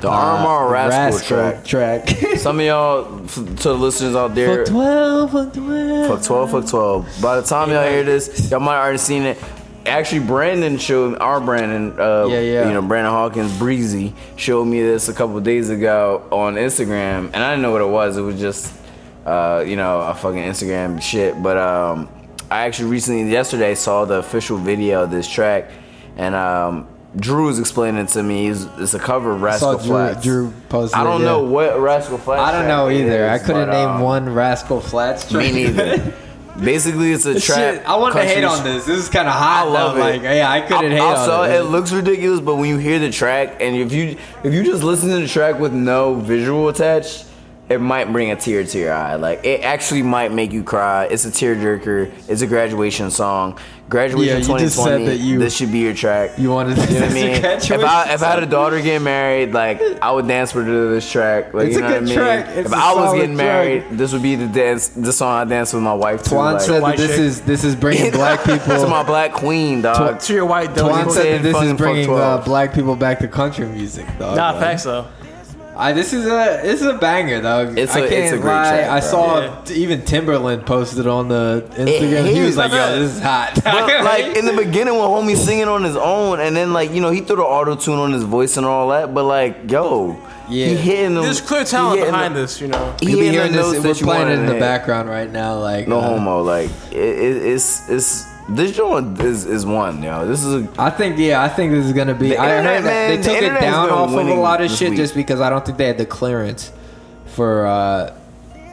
The 0.00 0.08
RMR 0.08 0.70
Rascal, 0.70 1.04
Rascal 1.18 1.62
track. 1.62 1.64
track. 1.64 2.08
Some 2.38 2.60
of 2.60 2.66
y'all, 2.66 3.24
f- 3.24 3.34
to 3.34 3.42
the 3.68 3.74
listeners 3.74 4.14
out 4.14 4.34
there, 4.34 4.64
Fuck 4.64 4.74
twelve. 4.74 5.32
Fuck 5.32 5.52
twelve. 5.54 6.06
Fuck 6.08 6.22
12, 6.22 6.50
fuck 6.50 6.66
12. 6.68 7.18
By 7.22 7.36
the 7.40 7.46
time 7.46 7.70
y'all 7.70 7.88
hear 7.88 8.04
this, 8.04 8.50
y'all 8.50 8.60
might 8.60 8.78
already 8.78 8.98
seen 8.98 9.22
it. 9.22 9.38
Actually, 9.86 10.20
Brandon 10.26 10.76
showed 10.78 11.16
our 11.18 11.40
Brandon, 11.40 11.98
uh, 11.98 12.26
Yeah, 12.26 12.40
yeah. 12.40 12.66
you 12.68 12.74
know, 12.74 12.82
Brandon 12.82 13.12
Hawkins 13.12 13.56
Breezy 13.56 14.14
showed 14.36 14.64
me 14.66 14.82
this 14.82 15.08
a 15.08 15.14
couple 15.14 15.40
days 15.40 15.70
ago 15.70 16.26
on 16.30 16.56
Instagram, 16.56 17.26
and 17.32 17.36
I 17.36 17.50
didn't 17.50 17.62
know 17.62 17.70
what 17.72 17.80
it 17.82 17.88
was. 17.88 18.16
It 18.18 18.22
was 18.22 18.38
just, 18.38 18.74
uh, 19.24 19.64
you 19.66 19.76
know, 19.76 20.00
a 20.00 20.14
fucking 20.14 20.42
Instagram 20.42 21.00
shit. 21.00 21.40
But 21.42 21.56
um, 21.56 22.08
I 22.50 22.66
actually 22.66 22.90
recently, 22.90 23.30
yesterday, 23.30 23.74
saw 23.76 24.04
the 24.04 24.14
official 24.16 24.58
video 24.58 25.04
of 25.04 25.10
this 25.12 25.28
track, 25.30 25.70
and 26.16 26.34
um, 26.34 26.88
Drew 27.16 27.46
was 27.46 27.58
explaining 27.58 28.04
it 28.04 28.08
to 28.10 28.22
me. 28.22 28.48
It's, 28.48 28.66
it's 28.78 28.94
a 28.94 28.98
cover 28.98 29.32
of 29.32 29.42
Rascal 29.42 29.78
Drew, 29.78 29.86
Flatts. 29.86 30.22
Drew 30.22 30.52
posted. 30.68 30.98
I 30.98 31.04
don't 31.04 31.22
it, 31.22 31.24
yeah. 31.24 31.30
know 31.30 31.42
what 31.44 31.78
Rascal 31.80 32.18
Flatts. 32.18 32.42
I 32.42 32.52
don't 32.52 32.68
know 32.68 32.90
either. 32.90 33.28
I 33.28 33.38
couldn't 33.38 33.68
but, 33.68 33.72
name 33.72 33.88
um, 33.88 34.00
one 34.00 34.34
Rascal 34.34 34.80
Flatts. 34.80 35.32
Me 35.32 35.50
neither. 35.50 36.14
Basically, 36.62 37.12
it's 37.12 37.26
a 37.26 37.38
trap. 37.38 37.58
shit- 37.58 37.86
I 37.86 37.96
want 37.96 38.14
to 38.14 38.24
hate 38.24 38.42
on 38.42 38.64
this. 38.64 38.86
This 38.86 38.98
is 38.98 39.08
kind 39.10 39.28
of 39.28 39.34
hot. 39.34 39.66
I 39.66 39.70
love 39.70 39.96
though. 39.96 40.06
it. 40.06 40.12
Like, 40.12 40.22
yeah, 40.22 40.50
I 40.50 40.62
couldn't 40.62 40.92
I, 40.92 40.94
hate 40.94 41.00
also, 41.00 41.42
on 41.42 41.50
it 41.50 41.54
it. 41.56 41.62
looks 41.64 41.92
ridiculous, 41.92 42.40
but 42.40 42.56
when 42.56 42.68
you 42.68 42.78
hear 42.78 42.98
the 42.98 43.10
track, 43.10 43.60
and 43.60 43.76
if 43.76 43.92
you 43.92 44.16
if 44.42 44.54
you 44.54 44.62
just 44.62 44.82
listen 44.82 45.10
to 45.10 45.20
the 45.20 45.28
track 45.28 45.58
with 45.58 45.74
no 45.74 46.14
visual 46.14 46.68
attached, 46.68 47.26
it 47.68 47.80
might 47.80 48.12
bring 48.12 48.30
a 48.30 48.36
tear 48.36 48.64
to 48.64 48.78
your 48.78 48.92
eye. 48.92 49.16
Like 49.16 49.44
it 49.44 49.62
actually 49.62 50.02
might 50.02 50.32
make 50.32 50.52
you 50.52 50.62
cry. 50.62 51.04
It's 51.06 51.24
a 51.24 51.30
tearjerker. 51.30 52.12
It's 52.28 52.42
a 52.42 52.46
graduation 52.46 53.10
song. 53.10 53.58
Graduation 53.88 54.26
Yeah, 54.48 54.54
you 54.54 54.58
just 54.58 54.76
2020. 54.76 55.06
said 55.06 55.12
that 55.12 55.24
you- 55.24 55.38
this 55.38 55.54
should 55.56 55.70
be 55.70 55.78
your 55.78 55.94
track. 55.94 56.32
You 56.38 56.50
wanted 56.50 56.76
You 56.76 56.94
know 56.98 57.06
what 57.06 57.10
I 57.10 57.14
mean? 57.14 57.34
to 57.34 57.40
graduation 57.40 57.80
If 57.80 57.84
I 57.86 58.14
if 58.14 58.22
I 58.22 58.26
had 58.30 58.42
a 58.42 58.46
daughter 58.46 58.80
getting 58.80 59.04
married, 59.04 59.52
like 59.52 59.80
I 60.02 60.10
would 60.10 60.26
dance 60.26 60.50
for 60.52 60.62
her 60.62 60.66
to 60.66 60.94
this 60.94 61.08
track. 61.10 61.54
Like 61.54 61.68
It's 61.68 61.76
you 61.76 61.84
a 61.84 61.88
know 61.88 61.94
what 61.94 61.96
I 61.96 62.00
mean? 62.04 62.14
track. 62.14 62.46
It's 62.48 62.66
if 62.68 62.72
a 62.72 62.76
I 62.76 62.92
was 62.94 63.04
solid 63.04 63.16
getting 63.20 63.36
track. 63.36 63.46
married, 63.46 63.84
this 63.92 64.12
would 64.12 64.22
be 64.22 64.34
the 64.34 64.48
dance, 64.48 64.88
the 64.88 65.12
song 65.12 65.34
I 65.40 65.44
dance 65.44 65.72
with 65.72 65.82
my 65.84 65.94
wife 65.94 66.22
to. 66.24 66.30
Twan 66.30 66.52
like, 66.54 66.62
said 66.62 66.82
that 66.82 66.96
this 66.96 67.18
is 67.18 67.40
this 67.42 67.62
is 67.64 67.76
bringing 67.76 68.10
black 68.22 68.44
people 68.44 68.76
to 68.76 68.88
my 68.88 69.02
black 69.04 69.32
queen, 69.32 69.82
dog. 69.82 70.18
To 70.20 70.32
your 70.34 70.46
white 70.46 70.70
Twan 70.70 71.10
said 71.12 71.38
that 71.38 71.52
this 71.52 71.62
is 71.62 71.72
bringing 71.74 72.10
uh, 72.12 72.42
black 72.44 72.72
people 72.74 72.96
back 72.96 73.20
to 73.20 73.28
country 73.28 73.66
music, 73.66 74.06
dog. 74.18 74.36
Nah, 74.36 74.50
Like, 74.50 74.60
facts 74.60 74.84
though. 74.84 75.06
I, 75.78 75.92
this 75.92 76.12
is 76.14 76.24
a 76.26 76.60
this 76.62 76.80
is 76.80 76.86
a 76.86 76.94
banger, 76.96 77.40
though. 77.40 77.72
It's 77.76 77.94
I 77.94 78.00
a- 78.00 78.08
can't 78.08 78.12
it's 78.24 78.32
a 78.32 78.38
great 78.38 78.52
lie. 78.52 78.68
track, 78.70 78.88
I 78.90 79.00
saw 79.00 79.40
Yeah. 79.40 79.72
even 79.74 80.00
Timbaland 80.02 80.64
posted 80.64 81.06
on 81.06 81.28
the 81.28 81.64
Instagram. 81.72 82.26
he 82.26 82.34
he 82.34 82.40
was 82.40 82.48
was 82.48 82.56
like, 82.56 82.72
like 82.72 82.80
"Yo, 82.92 82.98
this 82.98 83.16
is 83.16 83.20
hot." 83.20 83.60
But 83.62 83.86
like 84.04 84.36
in 84.36 84.46
the 84.46 84.54
beginning 84.56 84.94
when 84.94 85.02
homie 85.08 85.36
singing 85.36 85.68
on 85.68 85.84
his 85.84 85.96
own 85.96 86.40
and 86.40 86.56
then 86.56 86.72
like 86.72 86.92
you 86.92 87.00
know 87.02 87.10
he 87.10 87.20
threw 87.20 87.36
the 87.36 87.42
auto 87.42 87.76
tune 87.76 87.98
on 87.98 88.12
his 88.12 88.22
voice 88.22 88.56
and 88.56 88.64
all 88.64 88.88
that 88.88 89.12
but 89.12 89.24
like 89.24 89.70
yo 89.70 90.16
Yeah. 90.48 90.68
he 90.68 90.74
hitting 90.76 91.14
them 91.14 91.24
There's 91.24 91.40
clear 91.42 91.60
he 91.60 91.66
talent 91.66 92.00
behind 92.04 92.34
the- 92.36 92.40
this, 92.40 92.60
you 92.60 92.68
know. 92.68 92.94
he 93.00 93.10
You'll 93.10 93.20
be 93.20 93.28
hearing 93.28 93.52
this. 93.52 93.82
We're 93.84 93.94
playing 93.94 94.28
it 94.28 94.38
in 94.38 94.46
the 94.46 94.52
hit. 94.52 94.60
background 94.60 95.08
right 95.10 95.30
now. 95.30 95.58
Like, 95.58 95.88
no 95.88 95.98
uh, 95.98 96.08
homo 96.08 96.42
like 96.42 96.70
it, 96.90 96.96
it, 96.96 97.36
it's 97.52 97.88
it's 97.90 98.24
this 98.48 98.76
joint 98.76 99.20
is 99.20 99.44
is 99.44 99.66
one 99.66 100.02
yo 100.02 100.26
this 100.26 100.44
is 100.44 100.54
a 100.54 100.68
I 100.78 100.90
think 100.90 101.18
yeah, 101.18 101.42
I 101.42 101.48
think 101.48 101.72
this 101.72 101.84
is 101.84 101.92
gonna 101.92 102.14
be. 102.14 102.30
The 102.30 102.38
I 102.38 102.58
internet, 102.58 102.64
heard 102.64 102.84
that 102.84 102.88
man, 102.88 103.10
they 103.10 103.16
the 103.16 103.22
took 103.22 103.42
it 103.42 103.60
down 103.60 103.90
off 103.90 104.10
of 104.10 104.28
a 104.28 104.34
lot 104.34 104.60
of 104.60 104.70
shit 104.70 104.90
week. 104.90 104.98
just 104.98 105.14
because 105.14 105.40
I 105.40 105.50
don't 105.50 105.64
think 105.64 105.78
they 105.78 105.86
had 105.86 105.98
the 105.98 106.06
clearance 106.06 106.70
for 107.26 107.66
uh 107.66 108.16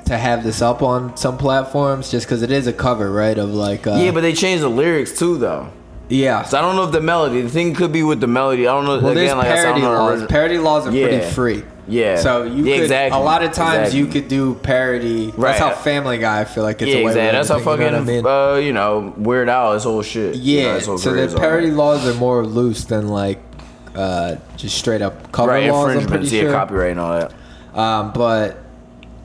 to 0.05 0.17
have 0.17 0.43
this 0.43 0.61
up 0.61 0.81
on 0.81 1.15
some 1.15 1.37
platforms. 1.37 2.11
Just 2.11 2.25
because 2.27 2.41
it 2.41 2.51
is 2.51 2.67
a 2.67 2.73
cover, 2.73 3.11
right? 3.11 3.37
Of 3.37 3.49
like, 3.53 3.87
uh, 3.87 3.95
yeah 3.95 4.11
but 4.11 4.21
they 4.21 4.33
changed 4.33 4.63
the 4.63 4.69
lyrics 4.69 5.17
too 5.17 5.37
though 5.37 5.71
yeah. 6.09 6.43
so 6.43 6.59
I 6.59 6.61
don't 6.61 6.75
know 6.75 6.83
if 6.83 6.91
the 6.91 7.01
melody 7.01 7.41
the 7.41 7.49
thing 7.49 7.73
could 7.73 7.91
be 7.91 8.03
with 8.03 8.19
the 8.19 8.27
melody 8.27 8.67
I 8.67 8.73
don't 8.73 8.85
know 8.85 8.99
Well, 8.99 9.15
there's 9.15 9.31
again 9.31 9.37
like 9.37 9.47
I 9.47 9.55
said, 9.55 9.65
I 9.75 9.79
parody 9.79 9.81
know 9.81 9.91
the 9.91 10.19
laws. 10.19 10.27
Parody 10.27 10.57
laws 10.59 10.87
are 10.87 10.91
pretty 10.91 11.21
free. 11.31 11.63
Yeah 11.87 12.15
So 12.17 12.43
you 12.43 12.65
yeah, 12.65 12.75
could 12.75 12.83
exactly 12.83 13.19
a 13.19 13.23
lot 13.23 13.43
of 13.43 13.51
times 13.51 13.89
exactly. 13.89 13.99
you 13.99 14.07
could 14.07 14.27
do 14.27 14.55
parody. 14.55 15.31
That's 15.31 15.59
how 15.59 15.73
Family 15.73 16.17
Guy 16.17 16.41
I 16.41 16.45
feel 16.45 16.63
like 16.63 16.81
it's 16.81 16.91
yeah, 16.91 16.97
away 16.99 17.11
exactly. 17.11 17.31
That's 17.37 17.49
how 17.49 17.59
fucking 17.59 17.85
you 17.85 17.91
know 17.91 17.97
I 17.97 18.01
mean? 18.01 18.25
uh, 18.25 18.55
you 18.55 18.73
know 18.73 19.13
Weird 19.17 19.49
Al 19.49 19.77
whole 19.79 20.01
shit. 20.01 20.35
You 20.35 20.63
know, 20.63 20.73
Yeah, 20.75 20.79
so 20.79 20.97
the 20.97 21.29
on 21.29 21.35
parody 21.37 21.71
laws 21.71 22.07
are 22.07 22.13
more 22.13 22.45
loose 22.45 22.85
than 22.85 23.09
like 23.09 23.39
uh, 23.95 24.37
just 24.57 24.77
straight 24.77 25.01
up 25.01 25.31
cover 25.31 25.51
right 25.51 25.71
laws. 25.71 25.95
I'm 25.95 26.07
pretty 26.07 26.27
yeah, 26.27 26.43
sure. 26.43 26.51
copyright 26.51 26.91
and 26.91 26.99
all 26.99 27.19
that. 27.19 27.77
Um, 27.77 28.13
but 28.13 28.62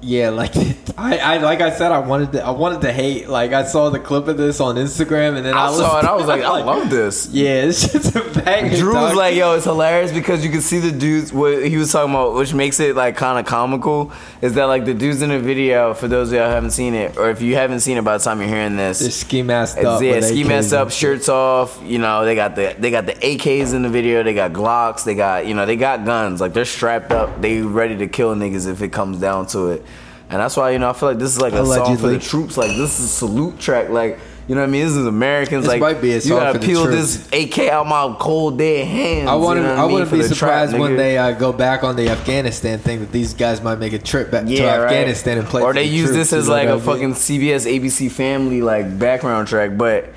yeah, 0.00 0.30
like 0.30 0.56
I, 0.98 1.18
I 1.18 1.38
like 1.38 1.60
I 1.60 1.70
said, 1.70 1.92
I 1.92 1.98
wanted 1.98 2.32
to 2.32 2.44
I 2.44 2.50
wanted 2.50 2.82
to 2.82 2.92
hate. 2.92 3.28
Like 3.28 3.52
I 3.52 3.64
saw 3.64 3.90
the 3.90 3.98
clip 3.98 4.28
of 4.28 4.36
this 4.36 4.60
on 4.60 4.76
Instagram, 4.76 5.36
and 5.36 5.44
then 5.44 5.54
I, 5.54 5.66
I 5.66 5.72
saw 5.72 5.98
it. 5.98 6.04
I 6.04 6.14
was 6.14 6.26
like, 6.26 6.42
I 6.44 6.62
love 6.62 6.90
this. 6.90 7.28
Yeah, 7.28 7.62
it's 7.64 7.92
just 7.92 8.14
a 8.16 8.20
banger. 8.40 8.76
Drew 8.76 8.94
was 8.94 9.14
like, 9.14 9.34
"Yo, 9.34 9.54
it's 9.54 9.64
hilarious 9.64 10.12
because 10.12 10.44
you 10.44 10.50
can 10.50 10.60
see 10.60 10.78
the 10.78 10.92
dudes." 10.92 11.32
What 11.32 11.66
he 11.66 11.76
was 11.76 11.92
talking 11.92 12.12
about, 12.14 12.34
which 12.34 12.54
makes 12.54 12.78
it 12.80 12.96
like 12.96 13.16
kind 13.16 13.38
of 13.38 13.46
comical, 13.46 14.12
is 14.40 14.54
that 14.54 14.64
like 14.64 14.84
the 14.84 14.94
dudes 14.94 15.22
in 15.22 15.30
the 15.30 15.40
video. 15.40 15.94
For 15.94 16.08
those 16.08 16.28
of 16.28 16.34
y'all 16.34 16.48
who 16.48 16.54
haven't 16.54 16.72
seen 16.72 16.94
it, 16.94 17.16
or 17.16 17.30
if 17.30 17.42
you 17.42 17.54
haven't 17.56 17.80
seen 17.80 17.96
it 17.96 18.04
by 18.04 18.16
the 18.18 18.24
time 18.24 18.40
you're 18.40 18.48
hearing 18.48 18.76
this, 18.76 19.00
They're 19.00 19.10
ski 19.10 19.42
masked 19.42 19.84
up. 19.84 20.02
yeah, 20.02 20.20
ski 20.20 20.44
masked 20.44 20.72
up, 20.72 20.90
shirts 20.90 21.28
off. 21.28 21.80
You 21.84 21.98
know, 21.98 22.24
they 22.24 22.34
got 22.34 22.54
the 22.54 22.76
they 22.78 22.90
got 22.90 23.06
the 23.06 23.14
AKs 23.14 23.74
in 23.74 23.82
the 23.82 23.90
video. 23.90 24.22
They 24.22 24.34
got 24.34 24.52
Glocks. 24.52 25.04
They 25.04 25.14
got 25.14 25.46
you 25.46 25.54
know 25.54 25.66
they 25.66 25.76
got 25.76 26.04
guns. 26.04 26.40
Like 26.40 26.52
they're 26.52 26.64
strapped 26.64 27.10
up. 27.10 27.40
They 27.40 27.62
ready 27.62 27.96
to 27.98 28.06
kill 28.06 28.34
niggas 28.34 28.68
if 28.68 28.80
it 28.82 28.92
comes 28.92 29.18
down 29.18 29.46
to 29.48 29.68
it. 29.70 29.84
And 30.30 30.40
that's 30.40 30.56
why 30.56 30.70
you 30.70 30.78
know 30.78 30.90
I 30.90 30.92
feel 30.92 31.08
like 31.08 31.18
this 31.18 31.34
is 31.34 31.40
like 31.40 31.52
a 31.54 31.64
song 31.64 31.96
for 31.96 32.08
the 32.08 32.18
troops. 32.18 32.56
Like 32.56 32.70
this 32.70 32.98
is 32.98 33.06
a 33.06 33.08
salute 33.08 33.58
track. 33.58 33.88
Like. 33.88 34.18
You 34.46 34.54
know 34.54 34.62
what 34.62 34.68
I 34.68 34.72
mean? 34.72 34.86
This 34.86 34.96
is 34.96 35.04
Americans. 35.06 35.64
This 35.64 35.68
like 35.68 35.80
might 35.82 36.00
be 36.00 36.12
a 36.12 36.20
you 36.20 36.30
gotta 36.30 36.58
for 36.58 36.64
peel 36.64 36.86
troops. 36.86 37.28
this 37.28 37.52
AK 37.52 37.68
out 37.68 37.86
my 37.86 38.16
cold 38.18 38.56
dead 38.56 38.86
hands. 38.86 39.28
I 39.28 39.34
you 39.34 39.42
wouldn't. 39.42 39.66
know 39.66 39.72
what 39.72 39.78
I 39.78 39.84
wouldn't 39.84 40.10
be 40.10 40.22
surprised 40.22 40.70
trap, 40.70 40.80
when 40.80 40.92
nigga. 40.92 40.96
they 40.96 41.18
uh, 41.18 41.32
go 41.32 41.52
back 41.52 41.84
on 41.84 41.96
the 41.96 42.08
Afghanistan 42.08 42.78
thing 42.78 43.00
that 43.00 43.12
these 43.12 43.34
guys 43.34 43.60
might 43.60 43.78
make 43.78 43.92
a 43.92 43.98
trip 43.98 44.30
back 44.30 44.46
to 44.46 44.50
right. 44.50 44.84
Afghanistan 44.84 45.36
and 45.36 45.46
play. 45.46 45.60
Or 45.60 45.74
they 45.74 45.86
the 45.86 45.94
use 45.94 46.06
troops, 46.06 46.30
this 46.30 46.32
as 46.32 46.48
like 46.48 46.70
a 46.70 46.80
fucking 46.80 47.12
CBS 47.12 47.70
ABC 47.70 48.10
Family 48.10 48.62
like 48.62 48.98
background 48.98 49.48
track. 49.48 49.76
But 49.76 50.14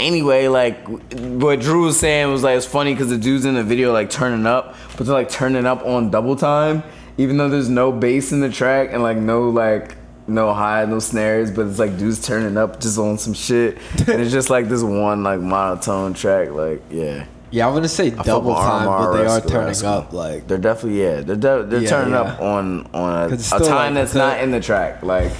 anyway, 0.00 0.48
like 0.48 0.82
what 0.86 1.60
Drew 1.60 1.84
was 1.84 2.00
saying 2.00 2.30
was 2.30 2.42
like 2.42 2.56
it's 2.56 2.64
funny 2.64 2.94
because 2.94 3.10
the 3.10 3.18
dudes 3.18 3.44
in 3.44 3.54
the 3.54 3.62
video 3.62 3.92
like 3.92 4.08
turning 4.08 4.46
up, 4.46 4.76
but 4.96 5.04
they're 5.06 5.14
like 5.14 5.28
turning 5.28 5.66
up 5.66 5.84
on 5.84 6.10
double 6.10 6.36
time, 6.36 6.82
even 7.18 7.36
though 7.36 7.48
there's 7.48 7.68
no 7.68 7.92
bass 7.92 8.32
in 8.32 8.40
the 8.40 8.50
track 8.50 8.90
and 8.92 9.02
like 9.02 9.16
no 9.16 9.48
like. 9.50 9.96
No 10.26 10.54
hi, 10.54 10.82
no 10.86 11.00
snares, 11.00 11.50
but 11.50 11.66
it's 11.66 11.78
like 11.78 11.98
dudes 11.98 12.26
turning 12.26 12.56
up 12.56 12.80
just 12.80 12.96
on 12.96 13.18
some 13.18 13.34
shit, 13.34 13.76
and 14.08 14.22
it's 14.22 14.32
just 14.32 14.48
like 14.48 14.70
this 14.70 14.82
one 14.82 15.22
like 15.22 15.38
monotone 15.38 16.14
track. 16.14 16.48
Like, 16.50 16.80
yeah, 16.90 17.26
Yeah, 17.50 17.66
I 17.68 17.70
wouldn't 17.70 17.90
say 17.90 18.06
I 18.06 18.22
double 18.22 18.54
time, 18.54 18.86
but 18.86 19.12
they 19.18 19.26
are 19.26 19.40
turning 19.42 19.84
up. 19.84 20.14
Like 20.14 20.46
they're 20.48 20.56
definitely 20.56 21.02
yeah, 21.02 21.20
they're 21.20 21.36
de- 21.36 21.64
they're 21.64 21.82
Yeah, 21.82 21.90
turning 21.90 22.14
yeah. 22.14 22.20
up 22.22 22.40
on 22.40 22.86
on 22.94 23.32
a, 23.32 23.34
a 23.34 23.36
time 23.36 23.68
like, 23.68 23.94
that's 23.96 24.14
not 24.14 24.40
in 24.40 24.50
the 24.50 24.60
track, 24.60 25.02
like 25.02 25.30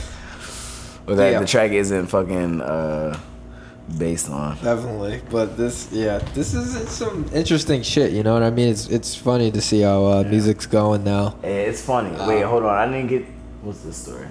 or 1.06 1.14
that 1.14 1.30
Yeah. 1.32 1.40
the 1.40 1.46
track 1.46 1.70
isn't 1.70 2.08
fucking 2.08 2.60
uh 2.60 3.18
based 3.98 4.30
on. 4.30 4.56
Definitely, 4.62 5.20
but 5.30 5.56
this, 5.56 5.88
yeah, 5.92 6.18
this 6.34 6.54
is 6.54 6.88
some 6.90 7.26
interesting 7.34 7.82
shit. 7.82 8.12
You 8.12 8.22
know 8.22 8.32
what 8.34 8.42
I 8.42 8.50
mean? 8.50 8.68
It's 8.68 8.88
it's 8.88 9.14
funny 9.14 9.50
to 9.50 9.60
see 9.60 9.80
how 9.82 10.04
uh, 10.06 10.22
music's 10.24 10.66
going 10.66 11.04
now. 11.04 11.36
Yeah, 11.42 11.48
it's 11.50 11.82
funny. 11.82 12.10
Wait, 12.26 12.42
hold 12.42 12.62
on, 12.64 12.74
I 12.74 12.86
didn't 12.90 13.08
get 13.08 13.24
what's 13.62 13.80
this 13.80 13.96
story? 13.96 14.26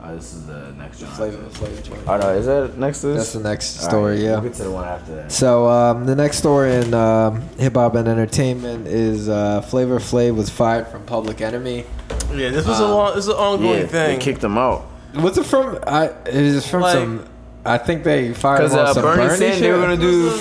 Oh, 0.00 0.14
this 0.14 0.32
is 0.32 0.46
the 0.46 0.72
next 0.78 1.02
one. 1.02 1.10
Flavor 1.10 1.38
Flav 1.50 1.82
joint. 1.82 2.00
Oh 2.06 2.18
no, 2.18 2.28
is 2.34 2.46
that 2.46 2.78
next 2.78 3.00
to 3.00 3.08
this? 3.08 3.16
That's 3.16 3.32
the 3.32 3.40
next 3.48 3.82
All 3.82 3.88
story, 3.90 4.22
yeah. 4.22 4.34
We'll 4.34 4.42
get 4.42 4.54
to 4.54 4.62
the 4.64 4.70
one 4.70 4.86
after 4.86 5.14
that. 5.16 5.32
So 5.32 5.66
um, 5.68 6.06
the 6.06 6.14
next 6.14 6.38
story 6.38 6.76
in 6.76 6.94
um, 6.94 7.40
hip 7.58 7.74
hop 7.74 7.96
and 7.96 8.06
entertainment 8.06 8.86
is 8.86 9.28
uh, 9.28 9.60
Flavor 9.62 9.98
Flav 9.98 10.36
was 10.36 10.50
fired 10.50 10.86
from 10.86 11.04
Public 11.04 11.40
Enemy. 11.40 11.84
Yeah, 12.32 12.50
this 12.50 12.64
was 12.66 12.78
a 12.78 12.84
Um, 12.84 12.90
long, 12.92 13.14
this 13.16 13.24
is 13.24 13.28
an 13.30 13.34
ongoing 13.36 13.80
Yeah, 13.80 13.86
thing. 13.86 14.18
they 14.18 14.24
kicked 14.24 14.44
him 14.44 14.56
out. 14.56 14.82
What's 15.14 15.36
it 15.36 15.46
from? 15.46 15.78
I 15.84 16.04
it 16.26 16.34
is 16.34 16.66
from 16.68 16.82
Like- 16.82 16.94
some. 16.94 17.24
I 17.68 17.78
think 17.78 18.04
they 18.04 18.32
fired 18.34 18.58
Because 18.58 18.74
uh, 18.74 18.94
some 18.94 19.02
Bernie, 19.02 19.22
Bernie 19.28 19.36
said 19.36 19.62
they 19.62 19.70
were 19.70 19.78
gonna 19.80 19.96
do. 19.96 20.38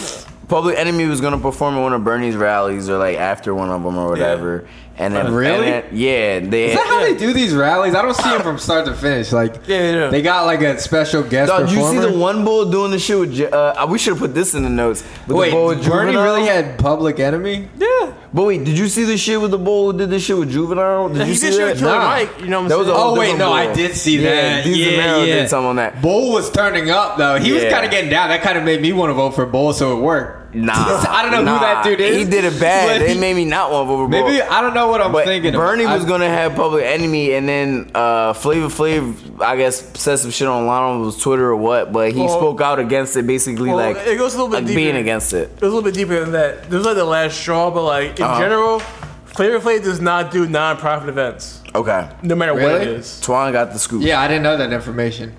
Public 0.48 0.78
Enemy 0.78 1.06
was 1.06 1.20
gonna 1.20 1.38
perform 1.38 1.76
at 1.76 1.82
one 1.82 1.94
of 1.94 2.04
Bernie's 2.06 2.36
rallies 2.38 2.90
or 2.90 2.98
like 2.98 3.18
after 3.18 3.54
one 3.54 3.70
of 3.70 3.84
them 3.84 3.98
or 3.98 4.10
whatever. 4.10 4.66
And 5.00 5.14
then 5.14 5.32
Really? 5.32 5.68
and 5.72 5.84
then- 5.84 5.84
yeah, 5.92 6.40
they. 6.40 6.66
Is 6.72 6.76
that 6.76 6.88
how 6.88 7.02
they 7.02 7.16
do 7.16 7.32
these 7.34 7.54
rallies? 7.54 7.94
I 7.94 8.02
don't 8.02 8.16
see 8.16 8.30
them 8.30 8.42
from 8.42 8.58
start 8.58 8.86
to 8.86 8.96
finish. 8.96 9.32
Like, 9.32 9.68
Yeah, 9.68 9.92
yeah. 9.92 10.08
they 10.10 10.24
got 10.24 10.46
like 10.46 10.62
a 10.62 10.80
special 10.80 11.22
guest 11.22 11.50
Dog, 11.52 11.70
you 11.70 11.86
see 11.88 12.00
the 12.00 12.18
one 12.18 12.44
bull 12.44 12.72
doing 12.72 12.90
the 12.92 12.98
shit 12.98 13.20
with? 13.20 13.40
Uh, 13.54 13.86
we 13.90 14.00
should 14.00 14.14
have 14.14 14.20
put 14.20 14.34
this 14.34 14.56
in 14.56 14.64
the 14.64 14.70
notes. 14.70 15.04
Wait, 15.28 15.52
the 15.52 15.90
Bernie 15.90 16.16
really 16.16 16.46
had 16.46 16.80
Public 16.80 17.20
Enemy? 17.20 17.68
Yeah. 17.78 18.14
But 18.38 18.44
wait, 18.46 18.64
did 18.64 18.78
you 18.78 18.88
see 18.88 19.04
the 19.04 19.18
shit 19.18 19.42
with 19.42 19.50
the 19.50 19.58
bull 19.58 19.92
who 19.92 19.98
did 19.98 20.12
this 20.12 20.24
shit 20.24 20.38
with 20.38 20.52
Juvenile? 20.52 21.10
Did 21.10 21.24
he 21.24 21.34
you 21.34 21.34
did 21.34 21.38
see 21.40 21.48
shit 21.54 21.58
that? 21.58 21.70
with 21.72 21.80
Killer 21.80 21.92
Nah. 21.98 22.06
Mike. 22.06 22.40
You 22.40 22.46
know 22.50 22.58
what 22.62 22.64
I'm 22.66 22.70
That 22.70 22.78
was 22.78 22.88
a 22.88 22.92
saying? 22.92 23.04
Oh 23.04 23.20
wait, 23.20 23.32
no, 23.36 23.46
bull. 23.46 23.54
I 23.56 23.74
did 23.74 23.96
see 23.96 24.18
Yeah, 24.20 24.30
that. 24.30 24.64
Deez 24.64 24.78
yeah, 24.78 25.18
yeah. 25.18 25.26
did 25.26 25.50
something 25.50 25.70
on 25.70 25.76
that. 25.78 26.04
Bull 26.04 26.32
was 26.34 26.52
turning 26.52 26.92
up 26.92 27.18
though. 27.18 27.40
He 27.40 27.52
was 27.52 27.64
kind 27.64 27.84
of 27.84 27.90
getting 27.90 28.12
down. 28.12 28.30
That 28.30 28.44
kind 28.44 28.56
of 28.60 28.64
made 28.64 28.80
me 28.80 28.94
want 28.94 29.10
to 29.10 29.16
vote 29.16 29.32
for 29.32 29.48
Bull, 29.48 29.74
so 29.74 29.98
it 29.98 30.02
worked. 30.04 30.37
Nah, 30.54 30.74
I 30.76 31.22
don't 31.24 31.32
know 31.46 31.52
nah. 31.52 31.58
who 31.60 31.66
that 31.66 31.84
dude 31.84 32.00
is. 32.00 32.18
He 32.18 32.24
did 32.30 32.46
it 32.46 32.60
bad. 32.60 33.00
but 33.02 33.10
It 33.10 33.16
he- 33.16 33.20
made 33.20 33.36
me 33.36 33.46
not 33.46 33.72
want 33.72 33.84
to 33.84 33.88
vote 33.88 34.04
for 34.06 34.08
Maybe 34.08 34.42
I 34.42 34.62
don't 34.62 34.74
know 34.74 34.88
what 34.88 35.02
I'm 35.02 35.12
But 35.12 35.26
thinking. 35.26 35.54
of. 35.54 35.60
Bernie 35.60 35.86
was 35.86 36.06
I- 36.06 36.08
gonna 36.08 36.30
have 36.30 36.56
Public 36.56 36.86
Enemy, 36.86 37.34
and 37.34 37.48
then 37.50 37.92
uh, 37.94 38.34
Flavor 38.34 38.68
Flav, 38.68 39.42
I 39.42 39.58
guess, 39.58 39.84
said 40.00 40.18
some 40.18 40.32
shit 40.32 40.48
online 40.48 40.82
on 41.00 41.06
his 41.06 41.18
Twitter 41.18 41.50
or 41.50 41.56
what. 41.58 41.92
But 41.92 42.14
he 42.14 42.20
Well- 42.22 42.30
spoke 42.38 42.62
out 42.62 42.80
against 42.80 43.16
it, 43.18 43.28
basically 43.28 43.70
Well, 43.70 43.78
like 43.94 43.98
it 44.08 44.18
goes 44.18 44.34
a 44.34 44.38
little 44.38 44.50
bit 44.50 44.58
like 44.58 44.66
deeper. 44.68 44.76
being 44.78 44.96
against 44.96 45.34
it. 45.34 45.50
It 45.56 45.62
was 45.62 45.72
a 45.74 45.76
little 45.76 45.82
bit 45.82 45.94
deeper 45.94 46.20
than 46.20 46.32
that. 46.32 46.64
This 46.70 46.78
was 46.78 46.86
like 46.86 46.96
the 46.96 47.04
last 47.06 47.38
straw, 47.38 47.70
but 47.70 47.84
like 47.84 48.18
in 48.20 48.26
Uh-huh. 48.26 48.40
general, 48.40 48.80
Flavor 49.26 49.60
Flav 49.60 49.84
does 49.84 50.02
not 50.02 50.32
do 50.32 50.48
non-profit 50.48 51.10
events, 51.10 51.62
Okay, 51.76 52.08
no 52.24 52.36
matter 52.36 52.54
what 52.56 52.82
it 52.82 52.88
is. 52.88 53.22
Twan 53.24 53.52
got 53.52 53.72
the 53.74 53.78
scoop. 53.80 54.02
Yeah, 54.02 54.20
I 54.20 54.28
didn't 54.28 54.42
know 54.44 54.58
that 54.58 54.74
information. 54.74 55.34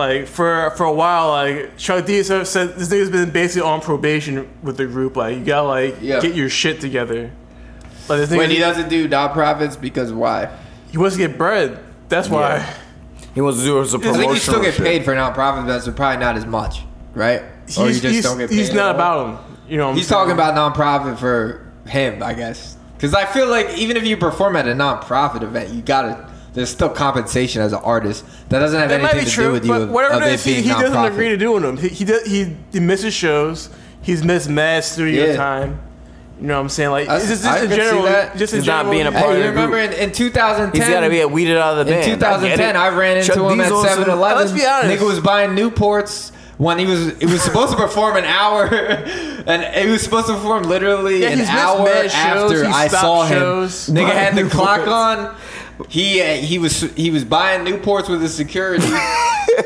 Like 0.00 0.26
for 0.26 0.70
for 0.76 0.84
a 0.84 0.92
while, 0.92 1.28
like 1.28 1.76
Chuck 1.76 2.06
D 2.06 2.22
said, 2.22 2.46
said 2.46 2.76
this 2.76 2.88
nigga's 2.88 3.10
been 3.10 3.30
basically 3.30 3.68
on 3.68 3.80
probation 3.80 4.48
with 4.62 4.76
the 4.76 4.86
group. 4.86 5.16
Like 5.16 5.36
you 5.38 5.44
gotta 5.44 5.68
like 5.68 5.96
Yeah. 6.00 6.20
get 6.20 6.34
your 6.34 6.48
shit 6.48 6.80
together. 6.80 7.30
Like 8.08 8.18
this 8.20 8.30
Wait, 8.30 8.48
nigga, 8.48 8.52
he 8.52 8.58
doesn't 8.58 8.88
do 8.88 9.06
non-profits 9.08 9.76
because 9.76 10.12
why? 10.12 10.48
he 10.90 10.98
wants 10.98 11.16
to 11.16 11.26
get 11.28 11.36
bread. 11.38 11.78
That's 12.08 12.28
why. 12.28 12.56
Yeah. 12.56 12.74
He 13.34 13.40
wants 13.40 13.58
to 13.60 13.64
do 13.64 13.78
it 13.78 13.82
as 13.82 13.94
a 13.94 13.98
I 13.98 14.00
promotional 14.00 14.20
think 14.28 14.34
you 14.34 14.40
still 14.40 14.62
get 14.62 14.74
shit. 14.74 14.84
paid 14.86 15.04
for 15.04 15.14
non-profit 15.14 15.64
events, 15.64 15.86
but 15.86 15.94
probably 15.96 16.18
not 16.18 16.36
as 16.36 16.46
much, 16.46 16.82
right? 17.14 17.42
or 17.78 17.82
you 17.82 17.86
He's, 17.88 18.00
just 18.02 18.14
he's, 18.14 18.24
don't 18.24 18.38
get 18.38 18.50
paid. 18.50 18.56
he's 18.58 18.70
at 18.70 18.74
not 18.76 18.84
all? 18.86 18.94
about 18.94 19.26
him. 19.28 19.56
You 19.68 19.76
know, 19.76 19.84
what 19.84 19.90
I'm 19.92 19.96
He's 19.98 20.08
saying? 20.08 20.18
talking 20.18 20.32
about 20.32 20.54
non-profit 20.56 21.18
for 21.20 21.70
him, 21.86 22.22
I 22.24 22.34
guess. 22.34 22.76
Because 22.96 23.14
I 23.14 23.26
feel 23.26 23.46
like 23.48 23.78
even 23.78 23.96
if 23.96 24.04
you 24.04 24.16
perform 24.16 24.56
at 24.56 24.66
a 24.66 24.74
non-profit 24.74 25.42
event, 25.44 25.70
you 25.70 25.82
gotta. 25.82 26.28
There's 26.52 26.68
still 26.70 26.88
compensation 26.88 27.62
as 27.62 27.72
an 27.72 27.80
artist. 27.84 28.24
That 28.48 28.58
doesn't 28.58 28.78
have 28.78 28.90
It 28.90 29.00
might 29.02 29.10
anything 29.14 29.20
be 29.24 29.30
to 29.30 29.34
true, 29.34 29.44
do 29.46 29.52
with 29.52 29.64
you. 29.64 29.70
but 29.70 29.82
Of, 29.82 29.90
whatever 29.90 30.14
of 30.14 30.22
it 30.22 30.26
it 30.26 30.34
is, 30.34 30.44
he, 30.44 30.52
being 30.54 30.62
he 30.64 30.70
doesn't 30.70 30.84
non-profit. 30.92 31.12
agree 31.12 31.28
to 31.28 31.36
doing 31.36 31.62
them. 31.62 31.76
He 31.76 31.88
he, 31.88 32.04
does, 32.04 32.26
he 32.26 32.56
he 32.72 32.80
misses 32.80 33.14
shows. 33.14 33.70
He's 34.02 34.24
missed 34.24 34.48
mad 34.48 34.82
studio 34.84 35.26
Yeah. 35.26 35.36
time. 35.36 35.80
You 36.40 36.46
know 36.46 36.54
what 36.56 36.60
I'm 36.62 36.68
saying? 36.70 36.90
Like 36.90 37.08
I- 37.08 37.16
it's 37.18 37.28
just, 37.28 37.44
I 37.44 37.50
just 37.52 37.62
in 37.64 37.68
could 37.68 37.76
see 37.76 37.82
general, 37.84 38.02
that. 38.04 38.36
just 38.36 38.52
in 38.54 38.60
He's 38.60 38.66
not 38.66 38.90
being 38.90 39.06
a 39.06 39.12
part 39.12 39.24
Hey, 39.26 39.30
of 39.32 39.36
you 39.36 39.42
the 39.44 39.48
remember 39.50 39.76
group. 39.88 39.92
in, 40.00 40.08
in 40.08 40.12
2010? 40.12 40.80
He's 40.80 40.88
got 40.90 41.00
to 41.00 41.10
get 41.10 41.30
weeded 41.30 41.56
out 41.58 41.76
of 41.78 41.86
the 41.86 41.92
band. 41.92 42.04
In 42.04 42.14
2010, 42.18 42.76
I, 42.76 42.88
ran 42.88 43.18
into 43.18 43.28
Chuck 43.28 43.36
him 43.52 43.58
D's 43.58 43.66
at 43.66 43.72
on 43.72 43.84
7-Eleven. 43.86 44.38
Let's 44.38 44.52
be 44.52 44.64
honest. 44.66 45.00
Nigga 45.02 45.06
was 45.06 45.20
buying 45.20 45.50
Newports 45.50 46.32
when 46.56 46.78
he 46.78 46.86
was 46.86 47.16
he 47.18 47.26
was 47.26 47.42
supposed 47.42 47.72
to 47.72 47.76
perform 47.76 48.16
an 48.16 48.24
hour, 48.24 48.64
and 49.46 49.84
he 49.84 49.90
was 49.90 50.02
supposed 50.02 50.26
to 50.28 50.34
perform 50.34 50.62
literally 50.64 51.20
Yeah, 51.22 51.28
an 51.28 51.40
hour 51.42 51.84
mad 51.84 52.10
shows. 52.10 52.52
after 52.52 52.64
I 52.66 52.88
stopped 52.88 53.02
saw 53.02 53.24
him. 53.26 53.40
Nigga 53.94 54.10
had 54.12 54.34
the 54.34 54.48
clock 54.48 54.86
on. 54.88 55.36
He 55.88 56.20
uh, 56.20 56.34
he 56.36 56.58
was 56.58 56.80
he 56.94 57.10
was 57.10 57.24
buying 57.24 57.64
Newports 57.66 58.08
with 58.08 58.20
his 58.22 58.34
security. 58.34 58.86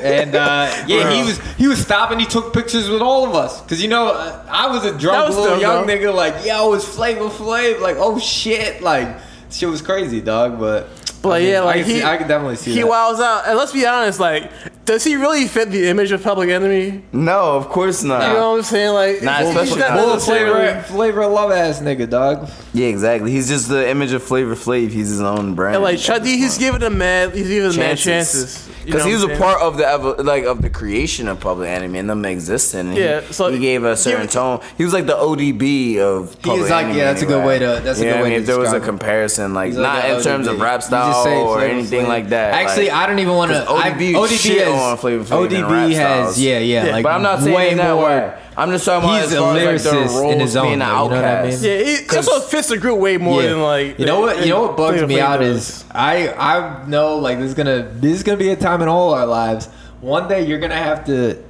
And 0.00 0.34
uh, 0.34 0.84
yeah, 0.88 1.12
he 1.12 1.22
was 1.22 1.38
he 1.56 1.68
was 1.68 1.78
stopping. 1.80 2.18
He 2.18 2.26
took 2.26 2.52
pictures 2.52 2.88
with 2.88 3.00
all 3.00 3.26
of 3.28 3.34
us 3.34 3.60
because 3.60 3.80
you 3.82 3.88
know 3.88 4.08
uh, 4.08 4.44
I 4.50 4.66
was 4.68 4.84
a 4.84 4.90
That 4.92 5.00
drunk 5.00 5.28
was 5.28 5.36
little 5.36 5.52
dope, 5.54 5.60
young 5.62 5.86
though. 5.86 5.92
nigga. 5.92 6.14
Like 6.14 6.44
yo, 6.44 6.72
it's 6.72 6.84
Flavor 6.84 7.28
Flav. 7.28 7.80
Like 7.80 7.96
oh 7.98 8.18
shit, 8.18 8.82
like 8.82 9.16
shit 9.52 9.68
was 9.68 9.82
crazy, 9.82 10.20
dog. 10.20 10.58
But 10.58 10.88
But 11.22 11.30
I 11.30 11.38
mean, 11.40 11.48
yeah, 11.50 11.60
like 11.60 11.76
I 11.76 11.78
can, 11.82 11.90
he, 11.90 11.98
see, 12.00 12.02
I 12.04 12.16
can 12.16 12.26
definitely 12.28 12.56
see 12.56 12.72
he 12.72 12.80
that. 12.80 12.88
wows 12.88 13.20
out. 13.20 13.46
And 13.46 13.56
let's 13.56 13.72
be 13.72 13.86
honest, 13.86 14.18
like, 14.18 14.50
does 14.84 15.02
he 15.04 15.16
really 15.16 15.46
fit 15.48 15.70
the 15.70 15.86
image 15.88 16.12
of 16.12 16.22
Public 16.22 16.50
Enemy? 16.50 17.02
No, 17.12 17.56
of 17.56 17.68
course 17.68 18.02
not. 18.02 18.28
You 18.28 18.34
know 18.34 18.50
what 18.52 18.56
I'm 18.58 18.62
saying? 18.64 18.92
Like, 18.92 19.22
Nah, 19.22 19.38
he's 19.38 19.48
especially 19.48 19.80
not 19.80 19.90
not. 19.94 19.98
Full 20.00 20.12
necessarily- 20.14 20.64
flavor, 20.82 20.82
flavor 20.82 21.26
love 21.26 21.50
ass 21.52 21.80
nigga, 21.80 22.08
dog. 22.08 22.48
Yeah, 22.74 22.88
exactly. 22.88 23.30
He's 23.30 23.48
just 23.48 23.68
the 23.68 23.88
image 23.88 24.12
of 24.12 24.22
Flavor 24.22 24.54
Flav. 24.54 24.90
He's 24.90 25.08
his 25.08 25.20
own 25.20 25.54
brand. 25.54 25.76
And 25.76 25.84
like 25.84 25.98
Chuck 25.98 26.22
D, 26.22 26.36
he's 26.36 26.58
giving 26.58 26.82
him 26.82 26.98
mad, 26.98 27.34
he's 27.34 27.48
giving 27.48 27.70
him 27.70 27.76
mad 27.78 27.98
chances. 27.98 28.68
You 28.84 28.90
know 28.90 28.96
Because 28.98 29.04
he 29.06 29.12
what 29.12 29.14
was 29.14 29.22
I'm 29.24 29.30
a 29.30 29.32
saying? 29.36 29.42
part 29.42 29.62
of 29.62 29.76
the 29.78 29.84
evo- 29.84 30.24
like 30.24 30.44
of 30.44 30.60
the 30.60 30.68
creation 30.68 31.28
of 31.28 31.40
Public 31.40 31.70
Enemy 31.70 32.00
and 32.00 32.10
them 32.10 32.24
existing. 32.26 32.80
And 32.88 32.96
Yeah, 32.96 33.20
he, 33.22 33.32
so- 33.32 33.50
he 33.50 33.58
gave 33.58 33.84
a 33.84 33.96
certain 33.96 34.22
give- 34.22 34.32
tone. 34.32 34.60
He 34.76 34.84
was 34.84 34.92
like 34.92 35.06
the 35.06 35.14
ODB 35.16 35.98
of. 36.00 36.30
He 36.32 36.34
is 36.34 36.36
Public 36.42 36.70
like- 36.70 36.84
Enemy 36.84 36.98
yeah, 36.98 37.04
that's 37.06 37.22
a 37.22 37.26
good 37.26 37.38
anyway. 37.38 37.46
way 37.46 37.58
to- 37.60 37.80
that's 37.82 37.98
a 38.00 38.02
You 38.02 38.08
know 38.08 38.16
good 38.16 38.20
what 38.20 38.20
I 38.20 38.22
way 38.24 38.28
mean, 38.30 38.38
to 38.38 38.40
If 38.42 38.46
there 38.46 38.58
was 38.58 38.68
a 38.68 38.72
describe 38.72 38.82
him. 38.82 38.98
comparison, 38.98 39.54
like 39.54 39.66
He's 39.68 39.76
not 39.78 39.94
like 39.96 40.04
in 40.12 40.16
a 40.16 40.22
terms 40.22 40.46
of 40.48 40.56
ODB. 40.56 40.62
rap 40.62 40.72
You 40.74 40.78
just 40.78 40.86
style 40.88 41.14
or 41.46 41.58
Flavor 41.58 41.72
anything 41.72 42.04
Flav. 42.04 42.08
like 42.08 42.28
that. 42.30 42.52
Actually, 42.54 42.90
I 42.90 43.06
don't 43.06 43.18
even 43.20 43.34
want 43.34 43.52
to. 43.52 43.64
'cause 43.64 43.68
ODB, 43.84 44.14
ODB 44.16 44.36
shit 44.36 44.66
has 44.66 44.73
on 44.78 44.96
Flavor 44.98 45.24
Flav 45.24 45.44
and 45.46 45.52
ODB 45.52 45.62
rap 45.70 45.90
has 45.90 45.94
styles. 45.96 46.38
yeah, 46.40 46.58
yeah, 46.58 46.84
like 46.92 47.02
but 47.02 47.12
I'm 47.12 47.22
not 47.22 47.40
saying 47.40 47.54
way 47.54 47.70
in 47.70 47.78
that 47.78 47.94
more. 47.94 48.04
way. 48.04 48.40
I'm 48.56 48.70
just 48.70 48.84
talking 48.84 49.08
about 49.08 49.22
He's 49.22 49.32
as 49.32 49.38
a 49.38 49.40
far 49.40 49.56
as 49.56 49.84
like 49.84 49.94
lyricist 49.94 50.14
the 50.14 50.20
roles 50.20 50.32
in 50.34 50.40
his 50.40 50.56
own 50.56 50.66
being 50.68 50.78
way, 50.78 50.84
an 50.84 50.90
you 50.90 50.94
know 50.96 51.04
what 51.06 51.24
I 51.24 51.34
outcast. 51.40 51.62
mean? 51.62 51.70
Yeah, 51.72 51.84
he, 51.84 51.96
that's 52.04 52.26
what 52.28 52.44
fits 52.50 52.68
the 52.68 52.78
group 52.78 52.98
way 53.00 53.16
more 53.16 53.42
Yeah. 53.42 53.48
than 53.50 53.62
like. 53.62 53.98
You 53.98 54.06
know 54.06 54.20
what? 54.20 54.40
You 54.44 54.48
know 54.50 54.62
what 54.62 54.76
bugs 54.76 54.98
Flavor 54.98 55.06
me 55.08 55.16
Flav 55.16 55.20
out 55.22 55.40
does. 55.40 55.56
is 55.68 55.84
I 55.90 56.28
I 56.28 56.86
know 56.86 57.16
like 57.18 57.38
this 57.38 57.48
is 57.48 57.54
gonna 57.54 57.82
this 57.94 58.12
is 58.16 58.22
gonna 58.22 58.36
be 58.38 58.50
a 58.50 58.56
time 58.56 58.80
in 58.82 58.88
all 58.88 59.12
our 59.14 59.26
lives. 59.26 59.66
One 60.00 60.28
day 60.28 60.46
you're 60.46 60.58
gonna 60.60 60.74
have 60.76 61.04
to 61.06 61.42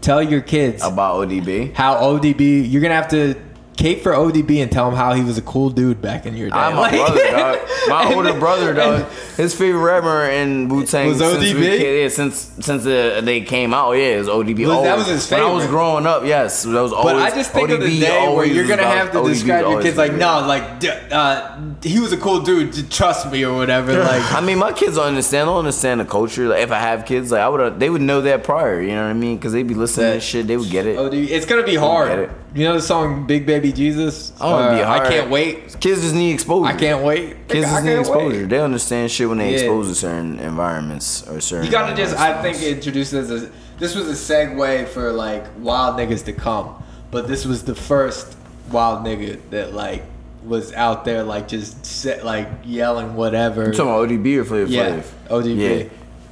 tell 0.00 0.22
your 0.22 0.40
kids 0.40 0.82
about 0.84 1.16
ODB. 1.28 1.74
how 1.74 1.96
ODB. 1.96 2.68
You're 2.70 2.82
gonna 2.82 2.94
have 2.94 3.08
to 3.10 3.36
cape 3.76 4.02
for 4.02 4.12
ODB 4.12 4.60
and 4.60 4.72
tell 4.72 4.88
him 4.88 4.96
how 4.96 5.12
he 5.12 5.22
was 5.22 5.38
a 5.38 5.42
cool 5.42 5.70
dude 5.70 6.02
back 6.02 6.26
in 6.26 6.36
your 6.36 6.50
day. 6.50 6.56
I'm 6.56 6.76
a 6.76 6.80
Like- 6.80 6.90
brother, 6.96 7.30
dog. 7.30 7.58
My 7.88 8.12
older 8.16 8.32
brother, 8.40 8.74
dog. 8.74 9.06
His 9.38 9.54
favorite 9.54 9.80
rapper 9.80 10.24
in 10.24 10.68
Wu 10.68 10.84
Tang 10.84 11.08
Was 11.08 11.18
since 11.18 11.38
we 11.40 11.52
kid- 11.54 12.02
yeah, 12.02 12.08
since 12.08 12.50
since 12.60 12.84
uh, 12.84 13.20
they 13.24 13.40
came 13.40 13.72
out. 13.72 13.92
Yeah, 13.92 14.16
it 14.16 14.18
was 14.18 14.28
ODB. 14.28 14.66
Was- 14.66 14.82
that 14.82 14.98
was 14.98 15.06
his 15.06 15.30
When 15.30 15.40
I 15.40 15.50
was 15.50 15.66
growing 15.66 16.06
up, 16.06 16.24
yes, 16.26 16.64
that 16.64 16.82
was 16.82 16.90
But 16.90 16.98
always. 16.98 17.24
I 17.24 17.30
just 17.30 17.52
think 17.52 17.70
of 17.70 17.80
the 17.80 17.86
ODB 17.86 18.00
day 18.00 18.34
where 18.34 18.44
you're 18.44 18.66
gonna 18.66 18.82
have 18.82 19.12
to 19.12 19.18
ODB 19.18 19.28
describe 19.28 19.64
your 19.70 19.80
kids 19.80 19.96
like, 19.96 20.12
no, 20.12 20.44
like, 20.46 20.84
uh, 21.12 21.56
he 21.82 22.00
was 22.00 22.12
a 22.12 22.16
cool 22.18 22.40
dude. 22.40 22.90
Trust 22.90 23.30
me 23.32 23.44
or 23.44 23.54
whatever. 23.56 23.92
Like, 24.08 24.32
I 24.32 24.40
mean, 24.40 24.58
my 24.58 24.72
kids 24.72 24.96
don't 24.96 25.06
understand. 25.06 25.46
Don't 25.46 25.58
understand 25.58 26.00
the 26.00 26.04
culture. 26.04 26.48
Like, 26.48 26.62
if 26.62 26.72
I 26.72 26.78
have 26.78 27.04
kids, 27.06 27.30
like 27.30 27.40
I 27.40 27.48
would, 27.48 27.78
they 27.80 27.88
would 27.90 28.02
know 28.02 28.20
that 28.22 28.42
prior. 28.44 28.80
You 28.82 28.90
know 28.96 29.04
what 29.04 29.10
I 29.10 29.12
mean? 29.14 29.36
Because 29.36 29.52
they'd 29.52 29.66
be 29.68 29.74
listening 29.74 30.12
to 30.14 30.20
shit. 30.20 30.46
They 30.48 30.56
would 30.56 30.70
get 30.70 30.86
it. 30.86 30.96
oh, 30.98 31.10
it's 31.12 31.46
gonna 31.46 31.62
be 31.64 31.76
hard. 31.76 32.30
You 32.54 32.64
know 32.64 32.74
the 32.74 32.80
song 32.82 33.26
"Big 33.26 33.44
Baby 33.46 33.72
Jesus"? 33.72 34.32
Oh, 34.40 34.54
Uh, 34.54 34.84
hard. 34.84 35.02
I 35.02 35.08
can't 35.10 35.30
wait. 35.30 35.78
Kids 35.80 36.00
just 36.02 36.14
need 36.14 36.32
exposure. 36.32 36.66
I 36.66 36.76
can't 36.76 37.04
wait. 37.04 37.46
Kids 37.48 37.66
just 37.66 37.84
need 37.84 37.98
exposure. 37.98 38.40
wait. 38.40 38.48
They 38.48 38.58
understand 38.60 39.10
shit 39.10 39.27
when 39.28 39.38
they 39.38 39.50
Yeah. 39.50 39.58
exposed 39.58 39.88
to 39.90 39.94
certain 39.94 40.38
environments 40.38 41.26
or 41.28 41.40
certain. 41.40 41.66
You 41.66 41.70
gotta 41.72 41.94
just, 41.94 42.16
I 42.16 42.40
think, 42.42 42.62
introduce 42.62 43.10
this 43.10 43.30
as 43.30 43.48
this 43.78 43.94
was 43.94 44.08
a 44.08 44.12
segue 44.34 44.88
for 44.88 45.12
like 45.12 45.44
wild 45.60 45.96
niggas 45.98 46.24
to 46.24 46.32
come, 46.32 46.70
but 47.10 47.28
this 47.28 47.44
was 47.46 47.62
the 47.64 47.74
first 47.74 48.36
wild 48.72 49.04
nigga 49.04 49.38
that 49.50 49.72
like 49.74 50.02
was 50.44 50.72
out 50.72 51.04
there 51.04 51.22
like 51.24 51.48
just 51.48 51.84
set, 51.84 52.24
like 52.24 52.48
yelling 52.64 53.14
whatever. 53.16 53.66
You 53.66 53.72
talking 53.72 53.88
about 53.92 54.08
ODB 54.08 54.36
or 54.38 54.44
Flavor 54.44 54.70
Yeah, 54.70 55.02
ODB. 55.30 55.56
Yeah. 55.56 55.84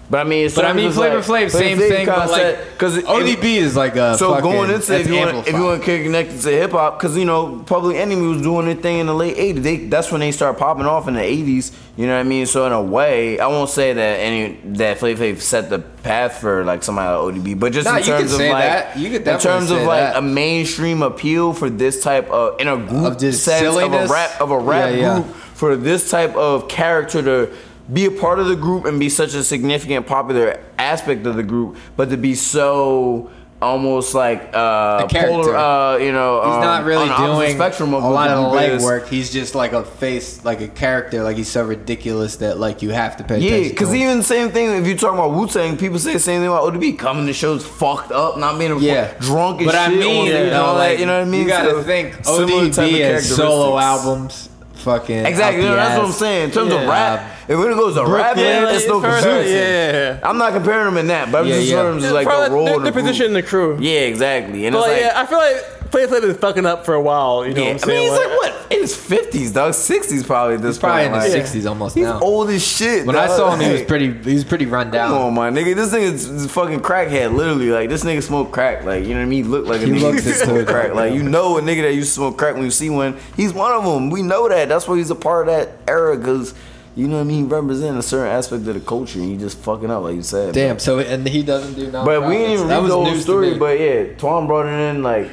But 0.08 0.20
I 0.20 0.24
mean, 0.24 0.48
But 0.54 0.64
I 0.64 0.72
mean, 0.72 0.92
Flavor 0.92 1.18
Flav, 1.18 1.50
same 1.50 1.78
thing, 1.78 2.06
but 2.06 2.30
like 2.30 2.72
because 2.72 2.98
ODB 2.98 3.44
is 3.44 3.74
like 3.74 3.96
a 3.96 4.16
so 4.16 4.34
fucking, 4.34 4.50
going 4.50 4.70
into 4.70 4.94
if 4.96 5.08
you, 5.08 5.16
want, 5.16 5.48
if 5.48 5.54
you 5.54 5.64
want 5.64 5.80
to 5.80 5.84
connect 5.84 6.04
connected 6.04 6.42
to 6.42 6.50
hip 6.50 6.70
hop, 6.70 6.98
because 6.98 7.16
you 7.16 7.24
know 7.24 7.64
Public 7.66 7.96
Enemy 7.96 8.24
was 8.26 8.42
doing 8.42 8.66
their 8.66 8.76
thing 8.76 8.98
in 8.98 9.06
the 9.06 9.14
late 9.14 9.36
'80s. 9.36 9.62
They, 9.62 9.76
that's 9.86 10.12
when 10.12 10.20
they 10.20 10.30
started 10.30 10.58
popping 10.58 10.86
off 10.86 11.08
in 11.08 11.14
the 11.14 11.20
'80s. 11.20 11.74
You 11.96 12.06
know 12.06 12.14
what 12.14 12.20
I 12.20 12.24
mean? 12.24 12.46
So 12.46 12.66
in 12.66 12.72
a 12.72 12.82
way, 12.82 13.40
I 13.40 13.48
won't 13.48 13.70
say 13.70 13.94
that 13.94 14.20
any 14.20 14.60
that 14.76 14.98
Flavor 14.98 15.24
Flav 15.24 15.40
set 15.40 15.70
the 15.70 15.80
path 15.80 16.40
for 16.40 16.62
like 16.64 16.84
somebody 16.84 17.08
like 17.08 17.42
ODB, 17.42 17.58
but 17.58 17.72
just 17.72 17.86
Nah, 17.86 17.96
in 17.98 18.04
terms 18.04 18.32
of 18.32 18.38
like 18.38 18.50
that. 18.62 18.96
You 18.96 19.10
could 19.10 19.26
in 19.26 19.38
terms 19.40 19.70
of 19.72 19.78
like 19.82 20.12
that. 20.12 20.16
a 20.16 20.22
mainstream 20.22 21.02
appeal 21.02 21.52
for 21.52 21.68
this 21.68 22.02
type 22.02 22.30
of 22.30 22.60
in 22.60 22.68
a 22.68 22.76
group 22.76 23.20
Of 23.20 23.34
sense 23.34 23.76
of 23.76 23.92
a 23.92 24.06
rap 24.06 24.40
of 24.40 24.50
a 24.52 24.58
rap 24.58 24.90
Yeah, 24.92 24.96
yeah. 24.96 25.22
group 25.22 25.34
for 25.56 25.74
this 25.74 26.10
type 26.10 26.34
of 26.36 26.68
character 26.68 27.22
to 27.22 27.50
be 27.92 28.06
a 28.06 28.10
part 28.10 28.38
of 28.38 28.46
the 28.48 28.56
group 28.56 28.84
and 28.84 28.98
be 28.98 29.08
such 29.08 29.34
a 29.34 29.42
significant 29.44 30.06
popular 30.06 30.60
aspect 30.78 31.26
of 31.26 31.36
the 31.36 31.42
group, 31.42 31.76
but 31.96 32.10
to 32.10 32.16
be 32.16 32.34
so 32.34 33.30
almost 33.62 34.12
like 34.14 34.50
uh, 34.52 35.06
polar, 35.06 35.56
uh, 35.56 35.96
you 35.96 36.12
know, 36.12 36.42
He's 36.44 36.54
um, 36.56 36.60
not 36.60 36.84
really 36.84 37.08
doing 37.08 37.54
spectrum 37.54 37.94
of 37.94 38.02
a 38.04 38.08
lot 38.08 38.28
of 38.28 38.36
the 38.36 38.50
group 38.50 38.54
leg 38.54 38.80
work. 38.82 39.08
He's 39.08 39.32
just 39.32 39.54
like 39.54 39.72
a 39.72 39.82
face, 39.82 40.44
like 40.44 40.60
a 40.60 40.68
character. 40.68 41.22
Like 41.22 41.36
he's 41.38 41.48
so 41.48 41.64
ridiculous 41.64 42.36
that 42.36 42.58
like 42.58 42.82
you 42.82 42.90
have 42.90 43.16
to 43.16 43.24
pay 43.24 43.38
Yeah, 43.38 43.50
attention. 43.52 43.70
because 43.70 43.94
even 43.94 44.22
same 44.22 44.50
thing. 44.50 44.70
If 44.82 44.86
you 44.86 44.96
talk 44.96 45.14
about 45.14 45.32
Wu 45.32 45.46
Tang, 45.46 45.76
people 45.78 45.98
say 45.98 46.12
the 46.12 46.18
same 46.18 46.40
thing 46.40 46.48
about 46.48 46.64
ODB. 46.74 46.98
Coming 46.98 47.26
to 47.26 47.32
shows 47.32 47.64
fucked 47.66 48.12
up, 48.12 48.36
not 48.38 48.58
being 48.58 48.78
Yeah. 48.78 49.14
drunk 49.20 49.60
and 49.60 49.66
but 49.68 49.72
shit. 49.72 49.80
I 49.80 49.88
mean, 50.00 50.26
it, 50.30 50.52
all 50.52 50.74
that, 50.74 50.90
like, 50.90 50.98
you 50.98 51.06
know 51.06 51.18
what 51.18 51.26
I 51.26 51.30
mean? 51.30 51.42
You 51.42 51.48
gotta 51.48 51.70
So, 51.70 51.82
think 51.82 52.24
similar 52.24 52.68
type 52.70 52.78
of 52.78 52.90
ODB 52.94 52.98
has 53.00 53.34
solo 53.34 53.78
albums. 53.78 54.50
Fucking 54.74 55.24
Exactly, 55.24 55.62
you 55.62 55.68
know, 55.70 55.76
that's 55.76 55.96
what 55.96 56.06
I'm 56.06 56.12
saying. 56.12 56.44
In 56.44 56.50
terms 56.50 56.72
of 56.72 56.86
rap, 56.86 57.32
if 57.48 57.58
when 57.58 57.70
it 57.70 57.74
goes 57.74 57.94
to 57.94 58.00
Brooklyn, 58.04 58.20
rapping, 58.22 58.76
it's 58.76 58.86
no 58.86 59.00
further, 59.00 59.20
comparison. 59.20 59.52
yeah. 59.56 60.20
I'm 60.22 60.38
not 60.38 60.52
comparing 60.52 60.84
them 60.86 60.96
in 60.98 61.06
that, 61.08 61.30
but 61.30 61.42
I'm 61.42 61.46
Yeah, 61.46 61.54
just 61.56 61.68
yeah. 61.68 61.76
in 61.78 61.82
terms 61.92 62.04
of 62.04 62.12
like 62.12 62.26
Probably 62.26 62.48
the 62.48 62.54
role 62.54 62.64
their, 62.66 62.76
in 62.76 62.82
the 62.84 62.92
position 62.92 63.26
in 63.26 63.32
the 63.34 63.42
crew. 63.42 63.78
Yeah, 63.80 64.00
exactly. 64.00 64.66
And 64.66 64.74
But 64.74 64.78
it's 64.80 64.88
like, 64.88 65.02
like, 65.02 65.12
yeah, 65.12 65.20
I 65.20 65.26
feel 65.26 65.38
like 65.38 65.72
Flavor 65.92 66.16
Flav 66.16 66.20
been 66.22 66.34
fucking 66.34 66.66
up 66.66 66.84
for 66.84 66.94
a 66.94 67.00
while. 67.00 67.46
You 67.46 67.54
know 67.54 67.62
yeah, 67.62 67.72
what 67.74 67.84
I'm 67.84 67.90
I 67.90 67.92
mean, 67.94 68.00
saying? 68.00 68.10
he's 68.10 68.18
like 68.18 68.38
what 68.38 68.72
in 68.72 68.80
his 68.80 68.96
50s, 68.96 69.54
dog, 69.54 69.72
60s 69.72 70.26
probably. 70.26 70.54
At 70.56 70.62
this 70.62 70.74
He's 70.76 70.80
probably 70.80 71.04
in 71.04 71.10
point, 71.12 71.22
his 71.22 71.32
like, 71.34 71.42
sixties 71.42 71.66
almost 71.66 71.94
He's 71.94 72.04
now. 72.04 72.18
old 72.18 72.50
as 72.50 72.66
shit. 72.66 73.06
When 73.06 73.14
I 73.14 73.28
dog. 73.28 73.36
saw 73.36 73.54
him, 73.54 73.60
he 73.60 73.70
was 73.70 73.80
Like, 73.82 73.88
pretty. 73.88 74.12
He 74.12 74.34
was 74.34 74.44
pretty 74.44 74.66
run 74.66 74.90
down. 74.90 75.10
Come 75.10 75.22
on, 75.22 75.34
my 75.34 75.50
nigga. 75.50 75.76
This 75.76 75.92
nigga 75.94 76.12
is 76.12 76.28
is 76.28 76.50
fucking 76.50 76.80
crackhead, 76.80 77.32
literally. 77.32 77.70
Like 77.70 77.88
this 77.88 78.02
nigga 78.02 78.22
smoke 78.24 78.50
crack. 78.50 78.84
Like 78.84 79.04
you 79.04 79.10
know 79.10 79.20
what 79.20 79.26
I 79.26 79.26
mean? 79.26 79.44
He 79.44 79.48
look 79.48 79.66
like 79.66 79.80
a 79.82 79.86
He 79.86 79.92
nigga 79.92 80.00
looks 80.02 80.24
who 80.24 80.30
it 80.30 80.34
smoke 80.34 80.66
crack. 80.66 80.92
Like 80.94 81.14
you 81.14 81.22
know 81.22 81.56
a 81.58 81.62
nigga 81.62 81.82
that 81.82 81.94
used 81.94 82.08
to 82.08 82.14
smoke 82.16 82.36
crack 82.36 82.54
when 82.56 82.64
you 82.64 82.70
see 82.72 82.90
one. 82.90 83.16
He's 83.36 83.52
one 83.54 83.72
of 83.72 83.84
them. 83.84 84.10
We 84.10 84.22
know 84.22 84.48
that. 84.48 84.68
That's 84.68 84.88
why 84.88 84.96
he's 84.96 85.10
a 85.10 85.14
part 85.14 85.48
of 85.48 85.54
that 85.54 85.78
era 85.88 86.16
because 86.16 86.52
you 86.96 87.06
know 87.06 87.16
what 87.16 87.20
I 87.20 87.24
mean. 87.24 87.44
He 87.44 87.50
represent 87.54 87.98
a 87.98 88.02
certain 88.02 88.32
aspect 88.32 88.66
of 88.66 88.74
the 88.74 88.80
culture. 88.80 89.20
and 89.20 89.30
he 89.30 89.36
just 89.36 89.58
fucking 89.58 89.90
up, 89.90 90.02
like 90.02 90.16
you 90.16 90.22
said. 90.22 90.54
Damn. 90.54 90.78
So 90.78 90.98
and 90.98 91.28
he 91.28 91.42
doesn't 91.42 91.74
do 91.74 91.90
nothing. 91.90 92.06
But 92.06 92.26
we 92.26 92.38
didn't 92.38 92.52
even 92.54 92.68
read 92.68 92.82
the 92.84 92.94
whole 92.94 93.14
story. 93.16 93.58
But 93.58 93.78
yeah, 93.78 94.04
Twan 94.14 94.46
brought 94.46 94.66
it 94.66 94.72
in 94.72 95.02
like. 95.02 95.30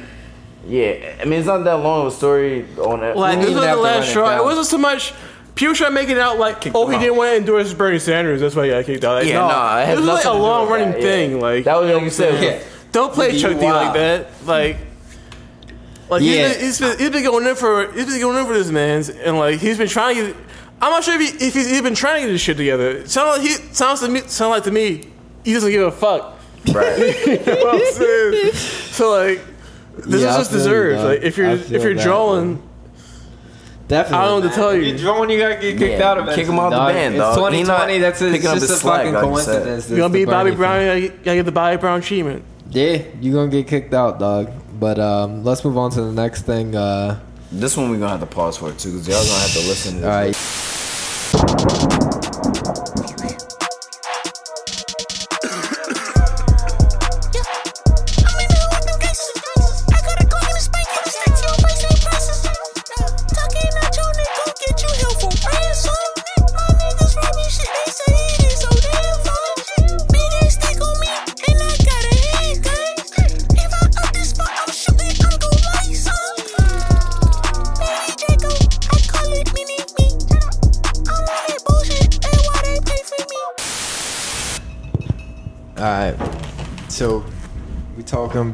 Yeah, 0.66 1.16
I 1.20 1.24
mean 1.24 1.40
it's 1.40 1.46
not 1.46 1.64
that 1.64 1.74
long 1.74 2.06
of 2.06 2.12
a 2.12 2.16
story 2.16 2.66
on 2.78 3.00
that. 3.00 3.16
Like 3.16 3.38
this 3.38 3.50
even 3.50 3.60
was 3.60 3.66
the 3.66 3.76
last 3.76 4.06
it 4.06 4.10
straw. 4.10 4.30
It, 4.30 4.36
down. 4.36 4.44
wasn't 4.44 4.66
so 4.66 4.78
much. 4.78 5.12
People 5.54 5.74
try 5.74 5.88
to 5.88 5.94
make 5.94 6.08
it 6.08 6.18
out 6.18 6.38
like, 6.38 6.74
oh, 6.74 6.88
he 6.88 6.96
out. 6.96 7.00
didn't 7.00 7.16
want 7.16 7.30
to 7.32 7.36
endorse 7.36 7.72
Bernie 7.74 7.98
Sanders. 7.98 8.40
That's 8.40 8.56
why 8.56 8.64
he 8.64 8.70
got 8.70 8.84
kicked 8.86 9.04
out. 9.04 9.14
Like, 9.18 9.26
Yeah, 9.26 9.40
no, 9.40 9.48
nah, 9.48 9.80
it 9.80 9.86
has 9.86 9.98
this 9.98 10.06
was 10.06 10.08
like 10.08 10.24
a 10.24 10.28
to 10.28 10.28
do 10.30 10.34
with 10.34 10.42
long 10.42 10.68
running 10.68 10.90
that, 10.92 11.00
yeah. 11.00 11.06
thing. 11.06 11.40
Like 11.40 11.64
That 11.64 11.80
was 11.80 11.90
like 11.90 12.02
you 12.02 12.10
said. 12.10 12.42
Yeah. 12.42 12.62
Don't 12.92 13.12
play 13.12 13.32
Nigga, 13.32 13.40
Chuck 13.40 13.60
D 13.60 13.66
like 13.70 13.94
that. 13.94 14.26
Like, 14.46 14.76
like 16.08 16.22
Yeah. 16.22 16.48
he's, 16.48 16.56
been, 16.56 16.60
he's 16.64 16.80
been 16.80 16.98
he's 16.98 17.10
been 17.10 17.24
going 17.24 17.46
in 17.46 17.56
for 17.56 17.92
he's 17.92 18.06
been 18.06 18.20
going 18.20 18.38
in 18.38 18.46
for 18.46 18.54
this 18.54 18.70
man's, 18.70 19.10
and 19.10 19.38
like 19.38 19.60
he's 19.60 19.78
been 19.78 19.88
trying 19.88 20.16
to. 20.16 20.26
Get, 20.28 20.36
I'm 20.80 20.90
not 20.90 21.02
sure 21.04 21.20
if, 21.20 21.38
he, 21.40 21.46
if 21.46 21.54
he's 21.54 21.72
even 21.72 21.94
trying 21.94 22.16
to 22.16 22.20
get 22.22 22.30
his 22.30 22.40
shit 22.40 22.56
together. 22.56 22.90
It 22.90 23.10
sounds 23.10 23.38
like 23.38 23.46
he 23.48 23.54
sounds 23.74 24.00
to 24.00 24.08
me 24.08 24.20
sound 24.26 24.50
like 24.50 24.64
to 24.64 24.70
me 24.70 25.04
he 25.44 25.52
doesn't 25.54 25.70
give 25.70 25.86
a 25.86 25.90
fuck. 25.92 26.38
Right. 26.72 26.98
you 27.26 27.36
know 27.46 27.64
what 27.64 27.74
I'm 27.76 27.92
saying? 27.92 28.52
So 28.54 29.10
like, 29.10 29.40
this 29.96 30.22
Yeah, 30.22 30.30
is 30.30 30.36
just 30.36 30.50
feel 30.50 30.58
you, 30.58 30.64
deserved. 30.64 31.04
Like 31.04 31.22
if 31.22 31.36
you're 31.36 31.50
if 31.50 31.70
you're 31.70 31.94
that, 31.94 32.02
drawing, 32.04 32.62
Definitely. 33.86 34.18
I 34.18 34.28
don't 34.28 34.40
know 34.40 34.46
what 34.46 34.54
to 34.54 34.60
tell 34.60 34.74
you. 34.74 34.82
You're 34.82 34.98
drawing, 34.98 35.28
you 35.30 35.38
gotta 35.38 35.56
get 35.56 35.78
kicked 35.78 35.98
Yeah, 36.00 36.10
out 36.10 36.18
of 36.18 36.28
it. 36.28 36.34
kick 36.34 36.46
him 36.46 36.58
out 36.58 36.72
of 36.72 36.86
the 36.86 36.92
band, 36.92 37.14
It's 37.16 37.20
dog. 37.20 37.52
He 37.52 37.60
2020. 37.62 37.98
That's 37.98 38.22
a, 38.22 38.32
it's 38.34 38.44
just 38.44 38.64
a 38.64 38.76
slack, 38.76 38.96
fucking 39.00 39.12
like 39.14 39.22
coincidence. 39.24 39.90
you're 39.90 39.98
gonna 39.98 40.12
be 40.14 40.24
Bobby 40.24 40.52
Brown. 40.52 41.02
You 41.02 41.08
gotta 41.10 41.36
get 41.36 41.42
the 41.44 41.52
Bobby 41.52 41.76
Brown 41.76 42.00
treatment. 42.00 42.44
Yeah, 42.70 43.02
you're 43.20 43.34
gonna 43.34 43.50
get 43.50 43.68
kicked 43.68 43.92
out, 43.92 44.18
dog. 44.18 44.50
But 44.80 44.98
um, 44.98 45.44
let's 45.44 45.64
move 45.64 45.76
on 45.76 45.90
to 45.92 46.00
the 46.02 46.12
next 46.12 46.42
thing. 46.42 46.74
Uh, 46.74 47.20
This 47.52 47.76
one 47.76 47.90
we're 47.90 47.98
gonna 47.98 48.08
have 48.08 48.20
to 48.20 48.26
pause 48.26 48.56
for 48.56 48.72
too, 48.72 48.90
because 48.92 49.06
y'all 49.06 49.22
gonna 49.22 49.38
have 49.40 49.52
to 49.52 49.68
listen 49.68 50.00
to 50.00 50.10
all 50.10 50.24
this. 50.24 50.53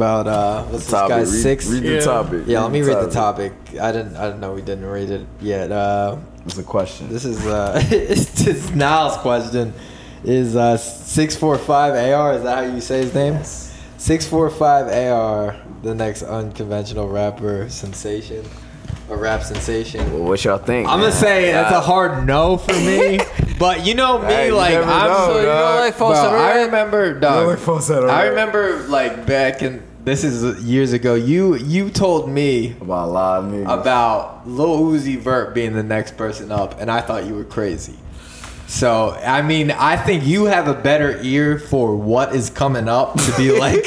About 0.01 0.27
uh, 0.27 0.63
what's 0.65 0.85
this 0.85 0.91
Topic. 0.93 1.09
guy's 1.11 1.33
Read- 1.33 1.43
six? 1.43 1.67
read 1.67 1.83
the 1.83 1.89
Yeah. 1.95 2.01
topic. 2.01 2.43
Yeah, 2.47 2.63
let 2.63 2.73
me 2.73 2.81
read 2.81 2.97
the 2.97 3.11
topic. 3.11 3.53
topic. 3.67 3.81
I 3.81 3.93
didn't. 3.93 4.17
I 4.17 4.25
didn't 4.27 4.41
know 4.41 4.53
we 4.55 4.63
didn't 4.63 4.87
read 4.87 5.11
it 5.11 5.27
yet. 5.41 5.71
Uh, 5.71 6.17
It's 6.47 6.57
a 6.59 6.63
question. 6.63 7.09
this 7.13 7.25
is 7.27 7.45
uh, 7.47 7.79
it's 7.91 8.45
just 8.45 8.75
Niles' 8.75 9.17
question. 9.19 9.75
Is 10.25 10.57
uh 10.57 10.77
six 10.79 11.37
four 11.37 11.57
five 11.59 11.95
AR? 11.95 12.35
Is 12.35 12.43
that 12.45 12.57
how 12.65 12.75
you 12.75 12.81
say 12.81 12.99
his 13.05 13.15
name? 13.15 13.39
Six 13.99 14.27
four 14.27 14.49
five 14.49 14.87
AR, 14.89 15.57
the 15.83 15.95
next 15.95 16.23
unconventional 16.23 17.09
rapper 17.09 17.69
sensation, 17.69 18.43
a 19.11 19.17
rap 19.17 19.43
sensation. 19.43 20.01
Well, 20.13 20.25
what 20.29 20.43
y'all 20.45 20.57
think? 20.59 20.89
I'm 20.89 21.01
gonna 21.01 21.11
man? 21.11 21.13
say 21.13 21.53
that's 21.53 21.73
a 21.75 21.81
hard 21.81 22.27
no 22.27 22.57
for 22.57 22.73
me, 22.73 23.19
but 23.59 23.85
you 23.87 23.95
know 23.95 24.19
me, 24.21 24.27
Hey, 24.27 24.47
you 24.49 24.55
like 24.57 24.73
never 24.73 24.91
I'm. 24.91 25.09
know, 25.09 25.27
so, 25.27 25.37
you 25.37 25.43
know, 25.47 25.53
dog. 25.53 25.81
like 25.81 25.99
Bro, 25.99 26.09
falsetto 26.09 26.37
I 26.37 26.63
remember, 26.65 27.21
dog. 27.21 27.47
like 27.49 27.59
falsetto 27.59 28.07
I 28.09 28.27
remember, 28.29 28.79
like 28.89 29.27
back 29.27 29.63
in 29.63 29.83
this 30.05 30.25
is 30.25 30.65
years 30.65 30.93
ago. 30.93 31.15
You 31.15 31.57
you 31.57 31.91
told 31.91 32.29
me 32.29 32.73
about 32.81 33.09
a 33.09 33.13
lot 33.13 33.45
of 33.45 33.51
niggas. 33.53 33.81
about 33.81 34.49
Lil 34.49 34.81
Uzi 34.81 35.19
Vert 35.19 35.55
being 35.55 35.75
the 35.75 35.83
next 35.83 36.17
person 36.17 36.51
up, 36.51 36.81
and 36.81 36.91
I 36.91 37.01
thought 37.01 37.27
you 37.27 37.35
were 37.35 37.45
crazy. 37.45 37.97
So 38.67 39.11
I 39.11 39.43
mean, 39.43 39.71
I 39.73 39.97
think 39.97 40.25
you 40.25 40.45
have 40.45 40.69
a 40.69 40.75
better 40.75 41.21
ear 41.23 41.59
for 41.59 41.97
what 41.97 42.35
is 42.35 42.51
coming 42.51 42.89
up 42.89 43.19
to 43.19 43.37
be 43.37 43.51
like 43.59 43.85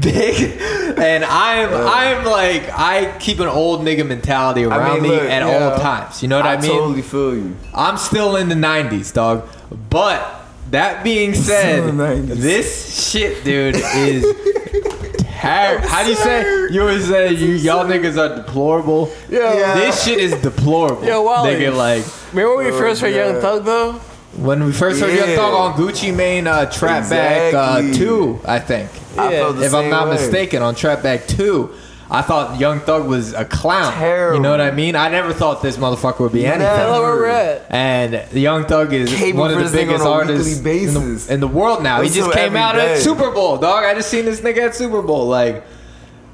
big, 0.00 0.60
and 0.98 1.24
I'm 1.24 1.68
I'm 1.74 2.24
like 2.24 2.70
I 2.70 3.16
keep 3.18 3.40
an 3.40 3.48
old 3.48 3.80
nigga 3.80 4.06
mentality 4.06 4.64
around 4.64 4.82
I 4.82 4.94
mean, 4.94 5.02
me 5.02 5.08
look, 5.10 5.22
at 5.22 5.42
yeah. 5.42 5.58
all 5.58 5.78
times. 5.78 6.22
You 6.22 6.28
know 6.28 6.36
what 6.36 6.46
I, 6.46 6.54
I 6.54 6.60
mean? 6.60 6.70
totally 6.70 7.02
feel 7.02 7.34
you. 7.34 7.56
I'm 7.74 7.96
still 7.96 8.36
in 8.36 8.48
the 8.48 8.54
90s, 8.54 9.12
dog. 9.12 9.48
But 9.90 10.40
that 10.70 11.02
being 11.02 11.34
said, 11.34 11.88
in 11.88 11.96
the 11.96 12.04
90s. 12.04 12.36
this 12.36 13.10
shit, 13.10 13.44
dude, 13.44 13.74
is 13.74 14.24
terrible. 15.40 15.88
How 15.88 16.02
do 16.02 16.10
you 16.10 16.14
say? 16.16 16.68
You 16.70 16.80
always 16.82 17.06
say 17.06 17.32
you 17.32 17.54
y'all 17.54 17.84
niggas 17.84 18.16
are 18.18 18.36
deplorable. 18.36 19.12
Yeah. 19.28 19.74
This 19.74 20.04
shit 20.04 20.18
is 20.18 20.32
deplorable. 20.42 21.04
Yo, 21.04 21.22
Wally. 21.22 21.54
Nigga, 21.54 21.76
like, 21.76 22.04
Remember 22.32 22.56
when 22.56 22.66
we 22.66 22.72
Oh, 22.72 22.78
first 22.78 23.00
heard 23.00 23.14
Young 23.14 23.40
Thug 23.40 23.64
though? 23.64 23.92
When 24.36 24.64
we 24.64 24.72
first 24.72 25.00
heard 25.00 25.14
Young 25.16 25.28
Yeah. 25.30 25.36
Thug 25.36 25.54
on 25.54 25.72
Gucci 25.74 26.14
Mane 26.14 26.46
uh, 26.46 26.66
Trap 26.70 27.10
Back 27.10 27.54
uh, 27.54 27.78
Exactly. 27.80 27.98
2, 28.06 28.40
I 28.44 28.58
think. 28.60 28.90
I 29.18 29.30
felt 29.32 29.56
the 29.56 29.64
if 29.64 29.74
I'm 29.74 29.82
same 29.82 29.90
not 29.90 30.08
way. 30.08 30.14
mistaken, 30.14 30.62
on 30.62 30.74
Trap 30.76 31.02
Back 31.02 31.26
2, 31.26 31.70
I 32.10 32.22
thought 32.22 32.58
Young 32.58 32.80
Thug 32.80 33.06
was 33.06 33.34
a 33.34 33.44
clown. 33.44 33.92
Terrible. 33.92 34.36
You 34.36 34.42
know 34.42 34.50
what 34.50 34.60
I 34.60 34.72
mean? 34.72 34.96
I 34.96 35.08
never 35.08 35.32
thought 35.32 35.62
this 35.62 35.76
motherfucker 35.76 36.20
would 36.20 36.32
be 36.32 36.44
anything. 36.44 36.64
Never. 36.64 37.64
And 37.70 38.32
Young 38.32 38.64
Thug 38.64 38.92
is 38.92 39.14
Cable 39.14 39.40
one 39.40 39.52
of 39.52 39.58
the 39.70 39.76
biggest 39.76 40.04
artists 40.04 40.58
in 40.58 40.94
the, 40.94 41.26
in 41.30 41.40
the 41.40 41.46
world 41.46 41.82
now. 41.84 42.02
He 42.02 42.08
just 42.08 42.30
to 42.30 42.36
came 42.36 42.56
out 42.56 42.74
day. 42.74 42.94
at 42.94 42.98
Super 42.98 43.30
Bowl, 43.30 43.58
dog. 43.58 43.84
I 43.84 43.94
just 43.94 44.10
seen 44.10 44.24
this 44.24 44.40
nigga 44.40 44.68
at 44.68 44.74
Super 44.74 45.02
Bowl. 45.02 45.28
Like, 45.28 45.64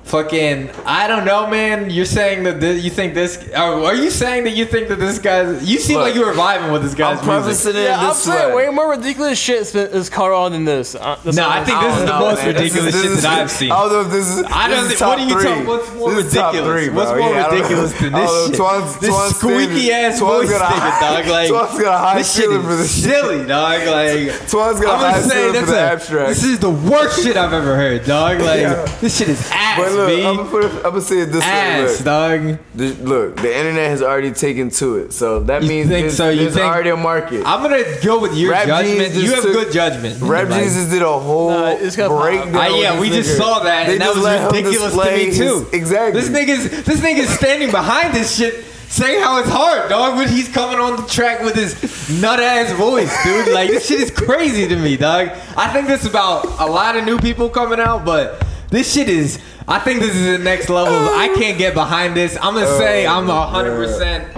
fucking, 0.07 0.71
I 0.85 1.07
don't 1.09 1.25
know, 1.25 1.47
man. 1.49 1.91
You're 1.91 2.05
saying 2.05 2.45
that 2.45 2.61
this, 2.61 2.83
you 2.83 2.91
think 2.91 3.15
this, 3.15 3.49
are, 3.53 3.75
are 3.85 3.95
you 3.95 4.11
saying 4.11 4.45
that 4.45 4.51
you 4.57 4.65
think 4.65 4.89
that 4.89 4.97
this 4.99 5.19
guy's, 5.19 5.69
you 5.69 5.79
seem 5.79 5.97
Look, 5.99 6.07
like 6.07 6.15
you 6.15 6.25
were 6.25 6.33
vibing 6.33 6.73
with 6.73 6.83
this 6.83 6.95
guy's 6.95 7.19
I'm 7.27 7.45
music. 7.45 7.75
it 7.75 7.85
Yeah, 7.85 8.01
I'm 8.01 8.09
this 8.09 8.19
saying 8.23 8.55
way. 8.55 8.69
way 8.69 8.75
more 8.75 8.91
ridiculous 8.91 9.39
shit 9.39 9.61
is, 9.63 9.75
is 9.75 10.09
caught 10.09 10.31
on 10.33 10.53
than 10.53 10.65
this. 10.65 10.95
Uh, 10.95 11.19
No, 11.25 11.47
I 11.49 11.59
I'm 11.59 11.65
think 11.67 11.81
this 11.81 11.97
is 11.99 12.05
the 12.05 12.19
most 12.19 12.45
man. 12.45 12.55
This 12.55 12.75
is- 12.77 12.85
ridiculous 12.85 12.95
shit 13.03 13.11
is- 13.13 13.23
that 13.23 13.39
I've 13.41 13.51
seen. 13.51 13.73
I 13.73 13.81
don't 13.83 13.93
know 13.93 14.01
if 14.03 14.11
this 14.11 14.29
is. 14.29 14.45
I 14.49 14.69
don't 14.69 14.89
this 14.89 15.01
What 15.01 15.17
top 15.17 15.19
do 15.19 15.25
you 15.25 15.41
three. 15.41 15.45
talk? 15.45 15.67
What's 15.67 15.93
more 15.95 16.11
This 16.15 16.25
ridiculous? 16.27 16.67
three, 16.67 16.89
what's 16.91 17.11
more 17.11 17.19
Yeah, 17.19 17.47
ridiculous 17.51 17.93
than 17.93 18.13
this 18.13 18.31
don't 18.31 18.41
know. 18.43 18.47
shit? 18.47 18.57
Twan's- 18.57 18.97
this 18.99 19.11
Twan's 19.11 19.37
squeaky 19.37 19.81
standard- 19.87 20.13
ass 20.13 20.19
Twan's 20.19 20.49
voice 20.49 20.59
got 20.59 20.61
a 20.71 20.75
nigga, 20.75 20.91
high- 20.91 21.17
dog. 21.23 21.27
Like 21.31 21.49
Twan's 21.49 21.79
got 21.83 21.95
a 21.95 21.99
high 21.99 22.19
this 22.19 22.35
shit 22.35 22.45
ceiling 22.45 22.63
for 22.63 22.71
is 22.71 22.79
this 22.79 22.95
shit. 22.95 23.05
silly, 23.05 23.47
dog. 23.47 23.87
Like 23.87 24.49
Twan's 24.49 24.81
got 24.81 24.89
a 24.89 24.93
I'm 24.93 24.99
high 25.01 25.11
gonna 25.13 25.23
say 25.23 25.35
ceiling 25.35 25.65
for 25.65 25.71
the 25.73 25.81
abstract. 25.81 26.29
This 26.29 26.45
is 26.45 26.59
the 26.61 26.71
worst 26.71 27.23
shit 27.25 27.37
I've 27.37 27.53
ever 27.53 27.75
heard, 27.77 28.05
dog. 28.07 28.41
Like 28.41 29.01
this 29.01 29.17
shit 29.17 29.29
is 29.29 29.51
ass, 29.53 29.79
But 29.79 29.96
look, 29.97 30.09
B. 30.09 30.25
I'm 30.27 30.37
gonna, 30.37 30.49
put 30.51 30.65
it, 30.65 30.73
I'm 30.77 30.83
gonna 30.83 31.01
say 31.01 31.19
it 31.21 31.27
this 31.27 31.43
ass, 31.45 31.79
way. 31.79 31.87
Look, 31.87 32.05
dog. 32.05 32.59
The- 32.75 32.95
look, 33.05 33.37
the 33.37 33.57
internet 33.57 33.91
has 33.91 34.03
already 34.03 34.31
taken 34.33 34.71
to 34.71 34.97
it, 34.99 35.13
so 35.13 35.41
that 35.41 35.63
You 35.63 35.69
means 35.69 35.89
think 35.89 36.03
there's, 36.05 36.17
so? 36.17 36.29
You 36.29 36.41
there's 36.43 36.55
think- 36.55 36.67
already 36.67 36.91
a 36.91 36.97
market. 36.97 37.43
I'm 37.47 37.63
gonna 37.63 37.83
go 38.05 38.21
with 38.21 38.35
your 38.37 38.53
Rap 38.53 38.67
judgment. 38.67 38.99
Jesus 39.13 39.23
You 39.23 39.35
have 39.35 39.43
took- 39.45 39.53
good 39.53 39.73
judgment. 39.73 40.19
Rap 40.23 40.49
Like, 40.51 40.65
Jesus 40.65 40.87
did 40.91 41.03
a 41.03 41.07
whole 41.19 41.51
Nah, 41.51 41.69
it's 41.71 41.97
got 41.97 42.11
pop. 42.11 42.23
breakdown. 42.23 42.55
Ah, 42.57 42.67
yeah, 42.69 43.01
we 43.01 43.09
this 43.09 43.27
just 43.27 43.41
nigga. 43.41 43.43
saw 43.45 43.59
that, 43.65 43.87
They 43.87 43.93
and 43.95 44.01
that 44.03 44.05
just 44.07 44.17
was 44.17 44.25
let 44.25 44.41
him 44.41 44.47
ridiculous 44.49 44.93
to 44.95 45.11
me 45.17 45.25
too. 45.33 45.61
his- 45.65 45.73
exactly. 45.73 46.21
This 46.21 46.31
nigga's 46.31 46.85
this 46.85 47.01
nigga's 47.01 47.31
standing 47.39 47.71
behind 47.71 48.15
this 48.15 48.37
shit, 48.37 48.65
saying 48.89 49.21
how 49.21 49.39
it's 49.41 49.49
hard, 49.49 49.89
dog. 49.89 50.17
When 50.17 50.29
he's 50.29 50.49
coming 50.49 50.79
on 50.79 50.97
the 50.97 51.03
track 51.09 51.43
with 51.43 51.55
his 51.55 51.75
nut 52.21 52.41
ass 52.41 52.71
voice, 52.73 53.13
dude. 53.25 53.49
Like 53.53 53.71
this 53.71 53.87
shit 53.87 54.01
is 54.01 54.11
crazy 54.11 54.69
to 54.69 54.77
me, 54.77 54.97
dog. 54.97 55.31
I 55.57 55.69
think 55.73 55.87
this 55.89 56.03
is 56.03 56.07
about 56.11 56.45
a 56.61 56.67
lot 56.67 56.97
of 56.97 57.05
new 57.05 57.19
people 57.19 57.49
coming 57.51 57.81
out, 57.81 58.05
but 58.05 58.45
this 58.71 58.93
shit 58.93 59.09
is. 59.09 59.39
I 59.69 59.81
think 59.81 60.01
this 60.01 60.15
is 60.15 60.39
the 60.39 60.45
next 60.45 60.69
level. 60.69 60.95
I 60.95 61.29
can't 61.35 61.59
get 61.59 61.75
behind 61.75 62.17
this. 62.17 62.37
I'm 62.41 62.55
gonna 62.55 62.67
say 62.79 63.07
I'm 63.07 63.27
hundred 63.27 63.77
percent. 63.77 64.33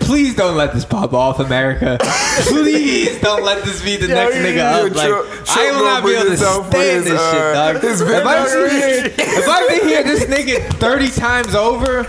Please 0.00 0.34
don't 0.34 0.56
let 0.56 0.74
this 0.74 0.84
pop 0.84 1.12
off, 1.12 1.38
America. 1.38 1.96
Please 2.42 3.20
don't 3.20 3.44
let 3.44 3.64
this 3.64 3.82
be 3.82 3.96
the 3.96 4.08
Yo, 4.08 4.14
next 4.14 4.36
nigga 4.36 4.58
up. 4.58 4.94
Like 4.94 5.08
Trump- 5.08 5.28
I 5.56 5.70
will 5.70 5.84
not 5.84 6.04
be 6.04 6.14
able 6.14 6.30
to 6.30 6.36
stand 6.36 6.74
his, 6.74 7.04
this 7.04 7.30
shit, 7.30 7.40
uh, 7.40 7.72
dog. 7.72 7.76
If 7.76 8.26
I, 8.26 8.34
have 8.34 8.50
to 8.50 8.68
victory. 8.68 8.80
hear, 8.80 9.38
if 9.38 9.48
I 9.48 9.60
have 9.60 9.80
to 9.80 9.86
hear 9.86 10.02
this 10.02 10.24
nigga 10.24 10.68
30 10.78 11.10
times 11.10 11.54
over 11.54 12.06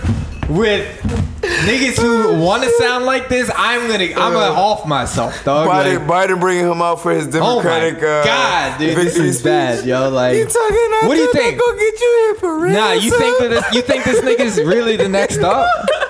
with 0.48 1.33
niggas 1.62 2.00
who 2.00 2.40
want 2.40 2.62
to 2.62 2.70
sound 2.78 3.04
like 3.06 3.28
this, 3.28 3.50
I'm 3.54 3.88
gonna 3.88 4.04
I'm 4.04 4.32
gonna 4.32 4.60
off 4.60 4.86
myself, 4.86 5.44
dog. 5.44 5.68
Biden, 5.68 6.06
Like, 6.06 6.28
Biden 6.28 6.40
bringing 6.40 6.70
him 6.70 6.82
out 6.82 7.00
for 7.00 7.12
his 7.12 7.26
Democratic. 7.26 7.98
oh 7.98 8.00
my 8.00 8.06
uh, 8.06 8.24
god, 8.24 8.78
dude, 8.78 8.96
this 8.96 9.16
is 9.16 9.42
bad, 9.42 9.84
yo. 9.84 10.10
Like, 10.10 10.36
You 10.36 10.44
talking 10.44 10.84
what 11.08 11.14
do 11.14 11.20
you 11.20 11.32
think? 11.32 11.58
Go 11.58 11.72
get 11.72 12.00
you 12.00 12.24
here 12.24 12.34
for 12.36 12.58
real. 12.60 12.72
Nah, 12.72 12.92
you 12.92 13.10
think 13.10 13.38
that 13.40 13.48
this, 13.48 13.74
you 13.74 13.82
think 13.82 14.04
this 14.04 14.20
nigga's 14.20 14.56
really 14.58 14.96
the 14.96 15.08
next 15.08 15.38
up? 15.38 15.68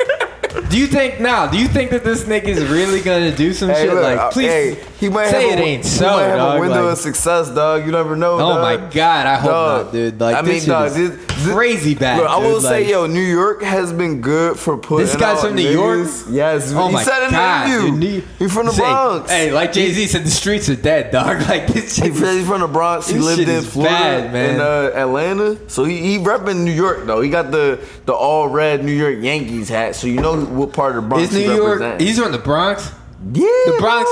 Do 0.74 0.80
you 0.80 0.88
think 0.88 1.20
now? 1.20 1.46
Do 1.46 1.56
you 1.56 1.68
think 1.68 1.92
that 1.92 2.02
this 2.02 2.24
nigga's 2.24 2.60
really 2.68 3.00
gonna 3.00 3.30
do 3.30 3.52
some 3.52 3.68
Hey, 3.68 3.84
shit? 3.84 3.94
look, 3.94 4.02
like, 4.02 4.18
uh, 4.18 4.30
please 4.32 4.48
hey, 4.48 4.76
he 4.98 5.08
might 5.08 5.28
say 5.28 5.50
have 5.50 5.60
it 5.60 5.62
a, 5.62 5.64
ain't 5.66 5.86
he 5.86 6.00
might 6.00 6.22
have 6.22 6.36
dog. 6.38 6.56
a 6.56 6.60
window 6.60 6.82
like- 6.86 6.92
of 6.94 6.98
success, 6.98 7.48
dog. 7.50 7.86
You 7.86 7.92
never 7.92 8.16
know. 8.16 8.32
Oh 8.34 8.38
dog. 8.38 8.60
my 8.60 8.76
god, 8.90 9.26
I 9.28 9.34
hope 9.36 9.50
Dog. 9.52 9.84
not, 9.84 9.92
dude. 9.92 10.20
Like 10.20 10.34
I 10.34 10.42
this 10.42 10.48
mean, 10.50 10.60
shit 10.62 10.68
dog, 10.68 10.86
is 10.88 10.94
this, 10.96 11.52
crazy 11.52 11.94
bad. 11.94 12.18
Look, 12.18 12.28
I 12.28 12.38
will 12.38 12.60
say, 12.60 12.90
yo, 12.90 13.06
New 13.06 13.20
York 13.20 13.62
has 13.62 13.92
been 13.92 14.20
good 14.20 14.58
for 14.58 14.76
putting. 14.76 15.06
This 15.06 15.14
guy's 15.14 15.42
from 15.42 15.54
New 15.54 15.62
niggas. 15.64 16.24
York? 16.26 16.34
Yes. 16.34 16.72
Oh 16.74 16.88
he 16.88 16.92
my 16.94 17.02
said 17.04 17.24
in 17.26 17.30
god, 17.30 17.66
an 17.68 17.72
interview. 17.72 18.00
dude. 18.20 18.24
He's 18.40 18.52
from 18.52 18.66
the 18.66 18.72
Say, 18.72 18.78
Bronx. 18.80 19.30
Hey, 19.30 19.52
like 19.52 19.72
Jay 19.72 19.92
Z 19.92 20.06
said, 20.08 20.24
the 20.24 20.30
streets 20.30 20.68
are 20.68 20.74
dead, 20.74 21.12
dog. 21.12 21.40
Like 21.48 21.68
this 21.68 21.94
He 21.96 22.06
shit. 22.06 22.16
said 22.16 22.36
he's 22.38 22.48
from 22.48 22.62
the 22.62 22.66
Bronx. 22.68 23.08
He 23.08 23.18
lived 23.20 23.48
in 23.48 23.62
Florida 23.62 24.28
man. 24.32 24.50
and 24.54 24.60
uh, 24.60 24.90
Atlanta. 24.94 25.56
So 25.70 25.84
he 25.84 25.98
he 25.98 26.18
repping 26.18 26.64
New 26.64 26.72
York 26.72 27.04
though. 27.06 27.20
He 27.20 27.30
got 27.30 27.52
the 27.52 27.78
the 28.06 28.12
all 28.12 28.48
red 28.48 28.84
New 28.84 28.90
York 28.92 29.18
Yankees 29.20 29.68
hat. 29.68 29.94
So 29.94 30.08
you 30.08 30.20
know 30.20 30.63
what 30.64 30.74
part 30.74 30.96
of 30.96 31.02
the 31.02 31.08
Bronx 31.08 31.32
Is 31.32 31.38
New 31.38 31.54
York? 31.54 32.00
He's 32.00 32.18
from 32.18 32.32
the 32.32 32.38
Bronx. 32.38 32.90
Yeah, 33.32 33.46
the 33.66 33.76
Bronx 33.78 34.10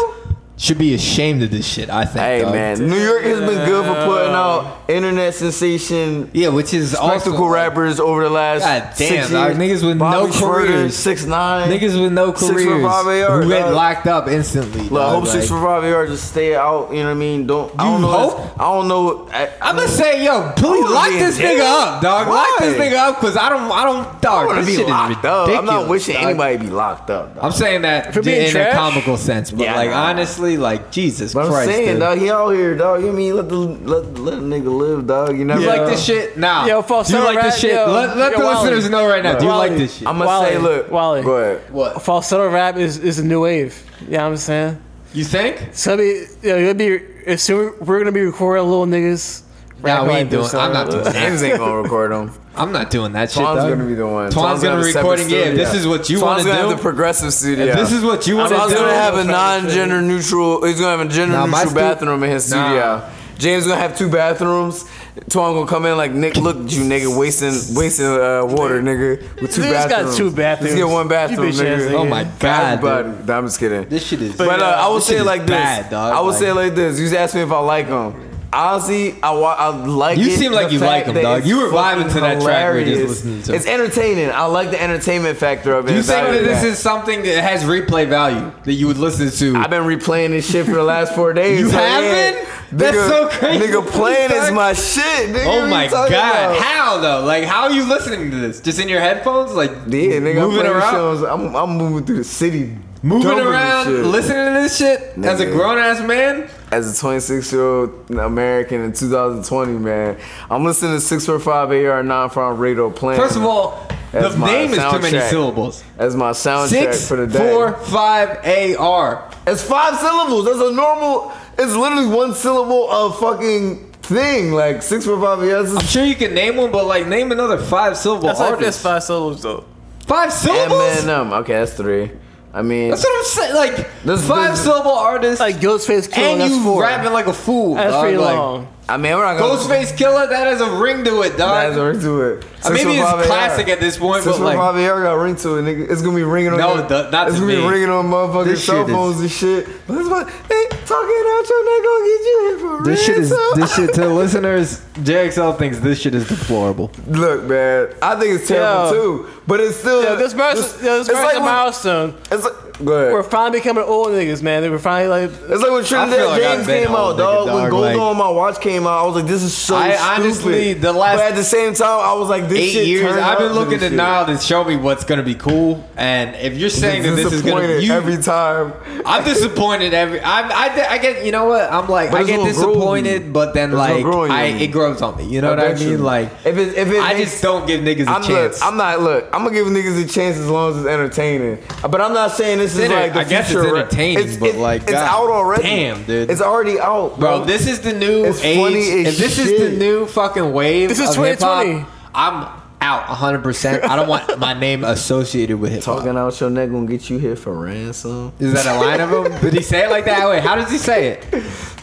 should 0.62 0.78
be 0.78 0.94
ashamed 0.94 1.42
of 1.42 1.50
this 1.50 1.66
shit. 1.66 1.90
I 1.90 2.04
think. 2.04 2.18
Hey 2.24 2.42
dog. 2.42 2.52
man, 2.52 2.88
New 2.88 2.96
York 3.02 3.24
has 3.24 3.40
been 3.40 3.66
good 3.66 3.84
for 3.84 4.04
putting 4.06 4.32
out 4.32 4.78
internet 4.88 5.34
sensation. 5.34 6.30
Yeah, 6.32 6.50
which 6.50 6.72
is 6.72 6.92
spectacle 6.92 7.34
also, 7.34 7.48
rappers 7.48 7.98
over 7.98 8.22
the 8.22 8.30
last 8.30 8.60
God 8.60 8.82
damn, 8.96 9.08
six 9.24 9.30
dog. 9.30 9.56
Niggas 9.56 9.84
with 9.84 9.98
Bobby 9.98 10.26
no 10.28 10.32
Shmurda, 10.32 10.66
careers. 10.66 10.96
six 10.96 11.24
nine, 11.24 11.68
Niggas 11.68 12.00
with 12.00 12.12
no 12.12 12.32
Six 12.32 12.46
for 12.46 12.52
careers 12.52 12.82
five 12.84 13.06
AR, 13.06 13.42
who 13.42 13.48
get 13.48 13.72
locked 13.72 14.06
up 14.06 14.28
instantly. 14.28 14.82
Look, 14.88 15.02
I 15.02 15.06
dog, 15.06 15.14
hope 15.24 15.26
six 15.26 15.50
like- 15.50 15.60
for 15.60 15.66
five 15.66 15.84
AR 15.84 16.06
just 16.06 16.28
stay 16.30 16.54
out. 16.54 16.90
You 16.92 16.98
know 17.00 17.06
what 17.06 17.10
I 17.10 17.14
mean? 17.14 17.46
Don't 17.48 17.72
I 17.80 17.84
You 17.84 17.90
don't 17.92 18.00
know. 18.02 18.08
hope? 18.30 18.60
I 18.60 18.64
don't 18.72 18.86
know. 18.88 19.28
I, 19.32 19.48
I'm 19.60 19.74
gonna 19.74 19.88
say, 19.88 20.24
yo, 20.24 20.52
please 20.54 20.80
wanna 20.84 20.94
lock 20.94 21.08
this 21.10 21.38
jail. 21.38 21.58
nigga 21.58 21.82
up, 21.96 22.02
dog. 22.02 22.28
Lock 22.28 22.58
this 22.60 22.78
nigga 22.80 22.96
up, 22.98 23.16
cause 23.16 23.36
I 23.36 23.48
don't, 23.48 23.70
I 23.72 23.84
don't, 23.84 24.22
dog. 24.22 24.46
want 24.46 24.58
to 24.60 24.64
This 24.64 24.74
be 24.74 24.76
shit 24.76 24.84
is 24.86 24.90
locked 24.90 25.24
up. 25.24 25.48
ridiculous. 25.48 25.58
I'm 25.58 25.64
not 25.80 25.88
wishing 25.90 26.14
dog. 26.14 26.24
anybody 26.24 26.56
be 26.58 26.66
locked 26.70 27.10
up. 27.10 27.34
Dog. 27.34 27.44
I'm 27.44 27.50
saying 27.52 27.82
that 27.82 28.14
For 28.14 28.22
being 28.22 28.42
in 28.46 28.50
trash? 28.52 28.72
a 28.72 28.76
comical 28.76 29.16
sense, 29.16 29.50
but 29.50 29.64
Yeah, 29.64 29.74
like 29.74 29.90
nah. 29.90 30.06
Honestly, 30.52 30.56
like 30.58 30.90
Jesus 30.92 31.34
But 31.34 31.44
I'm 31.46 31.50
Christ, 31.50 31.70
saying, 31.70 31.88
dude. 31.92 32.00
dog, 32.00 32.18
he 32.18 32.30
out 32.30 32.50
here, 32.50 32.76
dog. 32.76 33.00
You 33.00 33.06
know 33.06 33.12
what 33.12 33.14
I 33.14 33.18
mean 33.18 33.36
let 33.36 33.48
the 33.48 33.56
let 33.56 34.14
let 34.18 34.34
a 34.34 34.42
nigga 34.42 34.76
live, 34.76 35.06
dog. 35.06 35.38
You 35.38 35.44
never 35.44 35.60
You 35.60 35.66
know. 35.66 35.76
like 35.76 35.86
this 35.86 36.04
shit? 36.04 36.36
Nah. 36.36 36.62
Yo, 36.66 36.66
Do 36.66 36.76
you 36.76 36.82
falsetto 36.82 37.24
like 37.24 37.42
this 37.42 37.58
shit? 37.58 37.72
yo, 37.74 37.90
let 37.92 38.16
let 38.16 38.32
yo, 38.32 38.38
the 38.38 38.44
Wally. 38.44 38.70
listeners 38.70 38.90
know 38.90 39.08
right 39.08 39.22
now. 39.22 39.38
Do 39.38 39.44
you 39.44 39.50
Wally. 39.50 39.68
like 39.70 39.78
this 39.78 39.96
shit? 39.96 40.08
I'm 40.08 40.18
gonna 40.18 40.46
say, 40.46 40.58
look, 40.58 40.90
Wally. 40.90 41.22
Go 41.22 41.36
ahead. 41.36 41.72
What? 41.72 42.02
Falsetto 42.02 42.48
rap 42.50 42.76
is, 42.76 42.98
is 42.98 43.18
a 43.18 43.24
new 43.24 43.42
wave. 43.42 43.82
You 44.02 44.16
know 44.18 44.26
I'm 44.26 44.36
saying? 44.36 44.78
You 45.14 45.24
think? 45.24 45.68
So 45.72 45.96
be, 45.96 46.04
you 46.04 46.26
know, 46.44 46.56
you'll 46.56 46.74
be, 46.74 47.00
as 47.26 47.42
soon 47.42 47.74
we're 47.80 47.98
gonna 47.98 48.12
be 48.12 48.22
recording 48.22 48.64
little 48.64 48.86
niggas. 48.86 49.42
Nah, 49.82 49.88
rapping 49.88 50.06
we 50.06 50.12
like 50.12 50.20
ain't 50.22 50.30
doing. 50.30 50.46
I'm 50.54 50.72
not 50.72 50.90
doing 50.90 51.04
that. 51.04 51.12
James 51.14 51.42
ain't 51.42 51.58
gonna 51.58 51.82
record 51.82 52.12
them. 52.12 52.32
I'm 52.54 52.70
not 52.72 52.90
doing 52.90 53.12
that 53.12 53.30
shit. 53.30 53.42
Twan's 53.42 53.60
gonna 53.64 53.84
be 53.84 53.94
the 53.94 54.06
one. 54.06 54.30
Twan's 54.30 54.62
gonna 54.62 54.74
have 54.76 54.82
a 54.82 54.86
be 54.86 54.92
separate 54.92 55.10
recording. 55.20 55.30
Yeah, 55.30 55.36
if 55.46 55.56
this 55.56 55.74
is 55.74 55.86
what 55.86 56.10
you 56.10 56.20
want 56.20 56.40
to 56.42 56.44
gonna 56.46 56.62
do. 56.62 56.68
have 56.68 56.76
the 56.76 56.82
progressive 56.82 57.32
studio. 57.32 57.64
If 57.66 57.76
this 57.76 57.92
is 57.92 58.04
what 58.04 58.26
you 58.26 58.36
want 58.36 58.48
to 58.50 58.54
do. 58.54 58.58
Twan's 58.58 58.72
do. 58.74 58.78
gonna 58.78 58.92
have 58.94 59.16
a 59.16 59.24
non-gender 59.24 60.02
neutral. 60.02 60.64
He's 60.66 60.78
gonna 60.78 60.98
have 60.98 61.06
a 61.06 61.10
gender 61.10 61.34
Nah, 61.36 61.46
neutral 61.46 61.66
stu- 61.68 61.74
bathroom 61.74 62.22
in 62.22 62.30
his 62.30 62.50
Nah. 62.50 62.66
studio. 62.66 63.02
James 63.38 63.66
gonna 63.66 63.80
have 63.80 63.96
two 63.96 64.08
bathrooms. 64.08 64.84
Twan 65.30 65.54
gonna 65.54 65.66
come 65.66 65.84
in 65.86 65.96
like 65.96 66.12
Nick. 66.12 66.36
Look, 66.36 66.56
at 66.64 66.72
you 66.72 66.82
nigga, 66.84 67.14
wasting 67.16 67.74
wasting 67.74 68.06
uh, 68.06 68.44
water, 68.44 68.80
nigga, 68.82 69.40
with 69.40 69.52
two 69.54 69.62
Niggas 69.62 69.88
got 69.88 70.14
two 70.14 70.30
bathrooms. 70.30 70.74
Let's 70.74 70.84
get 70.86 70.92
one 70.92 71.08
bathroom, 71.08 71.48
bitch 71.48 71.52
ass 71.54 71.58
nigga. 71.82 71.88
nigga. 71.90 71.94
Oh 71.94 72.04
my 72.04 72.24
For 72.24 72.30
god, 72.38 72.80
dude. 72.80 72.88
everybody. 72.90 73.26
Nah, 73.26 73.38
I'm 73.38 73.46
just 73.46 73.58
kidding. 73.60 73.88
this 73.88 74.06
shit 74.06 74.22
is. 74.22 74.36
But 74.36 74.60
uh, 74.60 74.64
I 74.64 74.88
will 74.88 74.96
this 74.96 75.06
say 75.06 75.16
shit 75.16 75.26
like 75.26 75.40
this. 75.42 75.50
bad, 75.50 75.90
dog. 75.90 76.12
I 76.14 76.20
will 76.20 76.28
Like- 76.28 76.38
say 76.38 76.48
it 76.50 76.54
like 76.54 76.74
this. 76.74 76.98
You 76.98 77.06
just 77.06 77.16
asked 77.16 77.34
me 77.34 77.40
if 77.40 77.50
I 77.50 77.58
like 77.60 77.88
him. 77.88 78.14
Honestly, 78.52 79.14
I, 79.22 79.32
I 79.32 79.68
like 79.70 80.18
You 80.18 80.26
it, 80.26 80.38
seem 80.38 80.52
like 80.52 80.68
the 80.68 80.74
you 80.74 80.78
like 80.80 81.06
him, 81.06 81.14
dog. 81.14 81.46
You 81.46 81.58
were 81.58 81.68
vibing 81.70 82.12
to 82.12 82.20
that 82.20 82.42
track 82.42 82.74
we 82.74 82.84
just 82.84 82.90
hilarious. 82.96 83.08
listened 83.08 83.44
to. 83.46 83.54
It's 83.54 83.66
entertaining. 83.66 84.30
I 84.30 84.44
like 84.44 84.70
the 84.70 84.82
entertainment 84.82 85.38
factor 85.38 85.72
of 85.74 85.86
it. 85.86 85.88
Do 85.88 85.94
you 85.94 86.02
think 86.02 86.26
that 86.28 86.44
this 86.44 86.62
is 86.62 86.78
something 86.78 87.22
that 87.22 87.42
has 87.42 87.62
replay 87.64 88.06
value 88.06 88.52
that 88.64 88.74
you 88.74 88.86
would 88.88 88.98
listen 88.98 89.30
to? 89.30 89.58
I've 89.58 89.70
been 89.70 89.84
replaying 89.84 90.30
this 90.30 90.50
shit 90.50 90.66
for 90.66 90.72
the 90.72 90.82
last 90.82 91.14
four 91.14 91.32
days. 91.32 91.60
You 91.60 91.70
have 91.70 92.02
been? 92.02 92.46
That's 92.72 92.96
Nigga- 92.96 93.08
so 93.08 93.28
crazy. 93.28 93.66
Nigga, 93.66 93.86
playing 93.86 94.30
is 94.32 94.50
my 94.50 94.72
shit. 94.72 95.30
Nigga, 95.30 95.44
Oh 95.46 95.66
my 95.68 95.88
god! 95.88 96.08
about? 96.08 96.56
How 96.58 96.98
though? 97.00 97.24
Like, 97.24 97.44
how 97.44 97.64
are 97.64 97.70
you 97.72 97.84
listening 97.84 98.30
to 98.30 98.36
this? 98.38 98.60
Just 98.60 98.80
in 98.80 98.88
your 98.88 99.00
headphones, 99.00 99.52
like 99.52 99.70
Yeah, 99.70 100.18
nigga, 100.20 100.42
I'm 100.42 100.50
moving 100.50 100.66
around, 100.66 100.92
shows. 100.92 101.22
I'm, 101.22 101.54
I'm 101.54 101.76
moving 101.76 102.04
through 102.06 102.16
the 102.16 102.24
city, 102.24 102.76
moving 103.02 103.38
around, 103.38 104.10
listening 104.10 104.46
to 104.54 104.60
this 104.62 104.76
shit 104.78 105.00
as 105.24 105.40
a 105.40 105.46
grown 105.46 105.78
ass 105.78 106.00
man. 106.06 106.48
As 106.70 106.96
a 106.96 106.98
26 106.98 107.52
year 107.52 107.62
old 107.62 108.10
American 108.10 108.80
in 108.82 108.92
2020, 108.94 109.72
man, 109.72 110.16
I'm 110.50 110.64
listening 110.64 110.92
to 110.92 111.00
645 111.00 111.84
AR 111.92 112.02
9 112.02 112.28
from 112.30 112.58
Radio 112.58 112.88
Plan. 112.88 113.18
First 113.18 113.36
of 113.36 113.44
all, 113.44 113.86
As 114.14 114.34
the 114.34 114.46
name 114.46 114.70
is 114.72 114.78
too 114.78 114.98
many 114.98 115.20
syllables. 115.28 115.84
as 115.98 116.16
my 116.16 116.30
soundtrack 116.30 116.68
Six, 116.94 117.06
for 117.08 117.18
the 117.18 117.26
day. 117.26 117.50
four, 117.50 117.74
five, 117.74 118.38
A 118.44 118.74
R. 118.76 119.30
It's 119.46 119.62
five 119.62 119.98
syllables. 119.98 120.46
That's 120.46 120.60
a 120.60 120.72
normal. 120.72 121.32
It's 121.62 121.74
literally 121.76 122.06
one 122.06 122.34
syllable 122.34 122.90
of 122.90 123.18
fucking 123.18 123.92
thing. 124.02 124.52
Like 124.52 124.82
six 124.82 125.04
four 125.04 125.20
five 125.20 125.42
years. 125.44 125.74
I'm 125.74 125.84
sure 125.84 126.04
you 126.04 126.14
can 126.16 126.34
name 126.34 126.56
one, 126.56 126.70
but 126.72 126.86
like 126.86 127.06
name 127.06 127.32
another 127.32 127.58
five 127.58 127.96
syllable 127.96 128.28
That's 128.28 128.40
like 128.40 128.50
artist. 128.52 128.68
this 128.78 128.82
five 128.82 129.02
syllables 129.02 129.42
though. 129.42 129.64
Five 130.06 130.32
syllables. 130.32 131.04
Eminem. 131.04 131.32
Okay, 131.40 131.52
that's 131.54 131.74
three. 131.74 132.10
I 132.54 132.60
mean, 132.60 132.90
That's 132.90 133.02
what 133.02 133.18
I'm 133.18 133.24
saying. 133.24 133.54
Like 133.54 134.02
This- 134.04 134.28
five 134.28 134.50
this- 134.50 134.62
syllable 134.64 134.90
artist, 134.92 135.40
Like 135.40 135.56
Ghostface 135.56 136.08
Killah. 136.10 136.32
and 136.32 136.40
that's 136.42 136.52
you 136.52 136.62
four. 136.62 136.82
rapping 136.82 137.12
like 137.12 137.26
a 137.26 137.32
fool. 137.32 137.76
That's 137.76 137.92
dog. 137.92 138.02
pretty 138.02 138.18
Like, 138.18 138.36
long. 138.36 138.68
I 138.88 138.96
mean, 138.96 139.14
we're 139.16 139.24
not 139.24 139.38
gonna. 139.38 139.54
Ghostface 139.58 139.92
Killah, 139.96 140.28
that 140.28 140.46
has 140.46 140.60
a 140.60 140.76
ring 140.82 141.04
to 141.04 141.22
it, 141.22 141.30
dog. 141.38 141.54
That 141.54 141.68
has 141.68 141.76
a 141.76 141.84
ring 141.86 142.00
to 142.00 142.22
it. 142.22 142.44
Uh, 142.64 142.70
maybe 142.70 142.90
it's 142.96 143.26
classic 143.26 143.68
at 143.68 143.80
this 143.80 143.96
point, 143.96 144.24
but 144.24 144.40
like, 144.40 144.56
Five 144.56 144.74
AR 144.76 145.02
got 145.02 145.12
a 145.14 145.18
ring 145.18 145.36
to 145.36 145.56
it, 145.58 145.62
nigga. 145.62 145.90
It's 145.90 146.02
gonna 146.02 146.16
be 146.16 146.22
ringing 146.24 146.52
on. 146.52 146.58
No, 146.58 146.74
your, 146.74 146.88
the- 146.88 147.10
not 147.10 147.28
It's 147.28 147.36
to 147.36 147.42
gonna 147.42 147.54
be 147.56 147.62
me. 147.62 147.68
ringing 147.68 147.88
on 147.90 148.06
motherfucking 148.06 148.44
This 148.46 148.64
cell 148.64 148.82
shit 148.82 148.88
is- 148.90 148.94
phones 148.94 149.20
and 149.20 149.30
shit. 149.30 149.66
But 149.86 149.98
it's 149.98 150.08
what 150.08 150.28
hey, 150.28 150.66
talking 150.84 151.24
out 151.32 151.44
your 151.48 151.62
nigga 151.64 151.84
gonna 151.84 152.04
get 152.06 152.20
you 152.20 152.38
here 152.42 152.58
for 152.58 152.84
this 152.84 153.04
shit 153.06 153.18
is 153.18 153.30
this 153.54 153.74
shit 153.74 153.94
to 153.94 154.00
the 154.02 154.08
listeners. 154.22 154.80
JXL 154.94 155.58
thinks 155.58 155.78
this 155.78 156.00
shit 156.00 156.14
is 156.14 156.28
deplorable. 156.28 156.90
Look, 157.06 157.44
man, 157.44 157.88
I 158.02 158.16
think 158.18 158.34
it's 158.40 158.48
terrible 158.48 158.84
Yo. 158.86 158.92
too. 158.92 159.28
But 159.46 159.60
it's 159.60 159.76
still. 159.76 160.02
Yeah, 160.02 160.14
this 160.16 160.34
marks, 160.34 160.60
this- 160.60 160.82
yeah, 160.82 160.96
this 160.98 161.08
it's 161.08 161.18
like 161.18 161.36
a 161.36 161.40
milestone. 161.40 162.14
It's 162.30 162.44
like, 162.44 162.71
go 162.84 162.92
ahead. 162.92 163.12
We're 163.12 163.22
finally 163.22 163.58
becoming 163.60 163.84
old 163.84 164.08
niggas, 164.08 164.42
man. 164.42 164.68
We're 164.70 164.78
finally 164.78 165.08
like. 165.26 165.30
It's 165.48 165.62
like 165.62 165.70
when 165.70 165.84
Trinidad 165.84 166.16
feel 166.16 166.28
like 166.28 166.42
I've 166.42 166.54
James 166.56 166.66
been 166.66 166.86
came 166.86 166.94
out, 166.94 166.98
old, 166.98 167.14
nigga, 167.14 167.18
dog. 167.18 167.46
When 167.46 167.54
dog, 167.62 167.70
Gold 167.70 167.82
like- 167.84 167.98
on 167.98 168.16
my 168.16 168.28
watch 168.30 168.60
came 168.60 168.86
out, 168.86 169.02
I 169.02 169.06
was 169.06 169.14
like, 169.16 169.26
"This 169.26 169.42
is 169.42 169.54
so 169.56 169.76
I 169.76 169.92
stupid." 169.94 170.04
honestly, 170.24 170.72
the 170.74 170.92
last- 170.92 171.16
but 171.18 171.26
at 171.26 171.34
the 171.36 171.44
same 171.44 171.74
time, 171.74 172.00
I 172.00 172.12
was 172.14 172.28
like, 172.28 172.48
"This 172.48 172.58
Eight 172.58 172.70
shit 172.72 172.86
years. 172.86 173.02
turned 173.02 173.20
I've 173.20 173.38
been 173.38 173.48
up 173.48 173.54
looking 173.54 173.70
this 173.78 173.80
to 173.82 173.88
shit. 173.88 173.96
Nile 173.96 174.26
to 174.26 174.38
show 174.38 174.64
me 174.64 174.76
what's 174.76 175.04
gonna 175.04 175.22
be 175.22 175.34
cool, 175.34 175.84
and 175.96 176.34
if 176.40 176.54
you're 176.54 176.70
saying 176.70 177.02
that 177.02 177.10
this 177.16 177.32
is 177.32 177.42
gonna 177.42 177.60
Disappointed 177.62 177.80
be 177.80 177.86
you, 177.86 177.92
every 177.92 178.16
time. 178.22 178.72
I'm 179.04 179.24
disappointed 179.24 179.94
every. 179.94 180.20
I'm, 180.20 180.50
I 180.50 180.86
I 180.90 180.98
get. 180.98 181.24
You 181.24 181.32
know 181.32 181.46
what? 181.46 181.72
I'm 181.72 181.88
like. 181.88 182.10
But 182.10 182.18
I 182.18 182.20
it's 182.20 182.30
get 182.30 182.36
gonna 182.38 182.52
grow 182.52 182.62
on 182.64 182.68
disappointed, 182.74 183.22
you. 183.26 183.30
but 183.32 183.54
then 183.54 183.70
It's 183.70 183.76
gonna 183.78 183.94
like 183.94 184.02
grow 184.04 184.22
on 184.24 184.28
you. 184.30 184.34
I 184.36 184.42
it 184.44 184.66
grows 184.68 185.02
on 185.02 185.16
me. 185.16 185.24
You 185.24 185.40
know 185.40 185.50
what 185.50 185.60
I 185.60 185.68
bet 185.72 185.80
mean? 185.80 186.02
Like 186.02 186.30
if 186.44 186.56
it 186.56 186.76
if 186.76 186.90
it 186.90 187.00
I 187.02 187.14
makes- 187.14 187.30
just 187.32 187.42
don't 187.42 187.66
give 187.66 187.80
niggas 187.80 188.06
a 188.06 188.10
I'm 188.10 188.22
chance. 188.22 188.60
Look, 188.60 188.68
I'm 188.68 188.76
not 188.76 189.00
look. 189.02 189.24
I'm 189.32 189.42
gonna 189.44 189.54
give 189.54 189.66
niggas 189.66 190.02
a 190.04 190.06
chance 190.08 190.36
as 190.38 190.48
long 190.48 190.70
as 190.72 190.76
it's 190.78 190.86
entertaining. 190.86 191.58
But 191.88 192.00
I'm 192.00 192.12
not 192.14 192.32
saying 192.32 192.60
this 192.62 192.76
is 192.76 192.90
like 192.90 193.12
the 193.14 193.20
I 193.20 193.24
guess 193.24 193.46
future. 193.48 193.64
it's 193.66 193.72
entertaining, 193.78 194.18
It's- 194.18 194.36
but 194.36 194.48
it- 194.50 194.56
like, 194.56 194.82
it's 194.82 194.92
God 194.92 195.08
out 195.08 195.30
already. 195.30 195.62
damn, 195.62 196.02
dude. 196.04 196.30
it's 196.30 196.40
already 196.40 196.78
out, 196.80 197.18
Bro, 197.18 197.38
bro. 197.38 197.44
this 197.44 197.66
is 197.66 197.80
the 197.80 197.92
new 197.92 198.24
It's 198.24 198.42
age. 198.42 198.56
funny 198.58 199.04
as 199.06 199.14
if 199.14 199.18
this 199.18 199.38
is 199.38 199.60
the 199.60 199.76
new 199.76 200.06
fucking 200.06 200.52
wave 200.52 200.88
This 200.88 200.98
is 201.00 201.16
of 201.16 201.24
hip-hop, 201.24 201.62
2020. 201.62 201.86
I'm 202.14 202.46
out 202.80 203.04
100%. 203.06 203.84
I 203.84 203.94
don't 203.94 204.08
want 204.08 204.38
my 204.40 204.54
name 204.54 204.82
associated 204.82 205.58
with 205.60 205.70
hip 205.70 205.84
hop. 205.84 205.98
Talking 205.98 206.16
out 206.18 206.40
your 206.40 206.50
neck 206.50 206.68
gonna 206.70 206.86
get 206.86 207.08
you 207.08 207.18
here 207.18 207.36
for 207.36 207.52
ransom. 207.54 208.32
Is 208.40 208.52
that 208.54 208.66
a 208.66 208.80
line 208.80 209.00
of 209.00 209.10
him? 209.32 209.40
Did 209.40 209.54
he 209.54 209.62
say 209.62 209.84
it 209.84 209.90
like 209.90 210.04
that? 210.06 210.28
Wait, 210.28 210.42
how 210.42 210.56
does 210.56 210.68
he 210.70 210.78
say 210.78 211.08
it? 211.08 211.24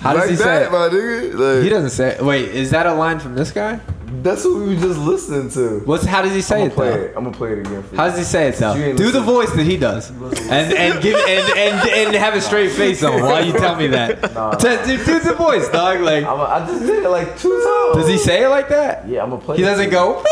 How 0.01 0.11
does 0.13 0.21
like 0.23 0.29
he 0.31 0.35
say 0.35 0.63
it? 0.65 0.71
my 0.71 0.89
nigga. 0.89 1.55
Like, 1.55 1.63
He 1.63 1.69
doesn't 1.69 1.91
say 1.91 2.09
it. 2.15 2.21
Wait, 2.21 2.49
is 2.49 2.71
that 2.71 2.85
a 2.85 2.93
line 2.93 3.19
from 3.19 3.33
this 3.35 3.51
guy? 3.51 3.79
That's 4.11 4.43
what 4.43 4.55
we 4.55 4.75
were 4.75 4.81
just 4.81 4.99
listening 4.99 5.49
to. 5.51 5.85
What's 5.85 6.03
how 6.05 6.21
does 6.21 6.33
he 6.33 6.41
say 6.41 6.61
I'm 6.61 6.67
it 6.67 6.75
gonna 6.75 6.75
play 6.75 6.89
though? 6.89 7.03
it. 7.05 7.13
I'm 7.17 7.23
gonna 7.25 7.37
play 7.37 7.51
it 7.53 7.59
again 7.59 7.83
for 7.83 7.91
you. 7.91 7.97
How 7.97 8.07
does 8.09 8.17
he 8.17 8.23
say 8.23 8.47
it 8.49 8.55
though? 8.55 8.95
Do 8.95 9.11
the 9.11 9.21
voice 9.21 9.51
that 9.53 9.65
he 9.65 9.77
does, 9.77 10.09
and 10.09 10.73
and 10.73 11.01
give 11.01 11.15
and 11.15 11.57
and, 11.57 11.89
and 11.89 12.15
have 12.15 12.33
a 12.35 12.41
straight 12.41 12.71
face 12.71 13.03
on 13.03 13.21
while 13.21 13.45
you 13.45 13.53
tell 13.53 13.75
me 13.75 13.87
that. 13.87 14.33
Nah. 14.39 14.51
To- 14.51 14.81
do, 14.85 14.97
do 15.03 15.19
the 15.19 15.33
voice, 15.33 15.67
dog. 15.69 16.01
Like, 16.01 16.23
I'm 16.23 16.39
a, 16.39 16.43
I 16.43 16.65
just 16.65 16.85
did 16.85 17.03
it 17.03 17.09
like 17.09 17.37
two 17.39 17.49
times. 17.49 17.97
does 17.97 18.07
he 18.07 18.17
say 18.17 18.43
it 18.43 18.47
like 18.49 18.69
that? 18.69 19.07
Yeah, 19.07 19.23
I'm 19.23 19.31
gonna 19.31 19.41
play. 19.41 19.57
He 19.57 19.63
it 19.63 19.65
doesn't 19.65 19.85
for 19.85 19.91
go. 19.91 20.23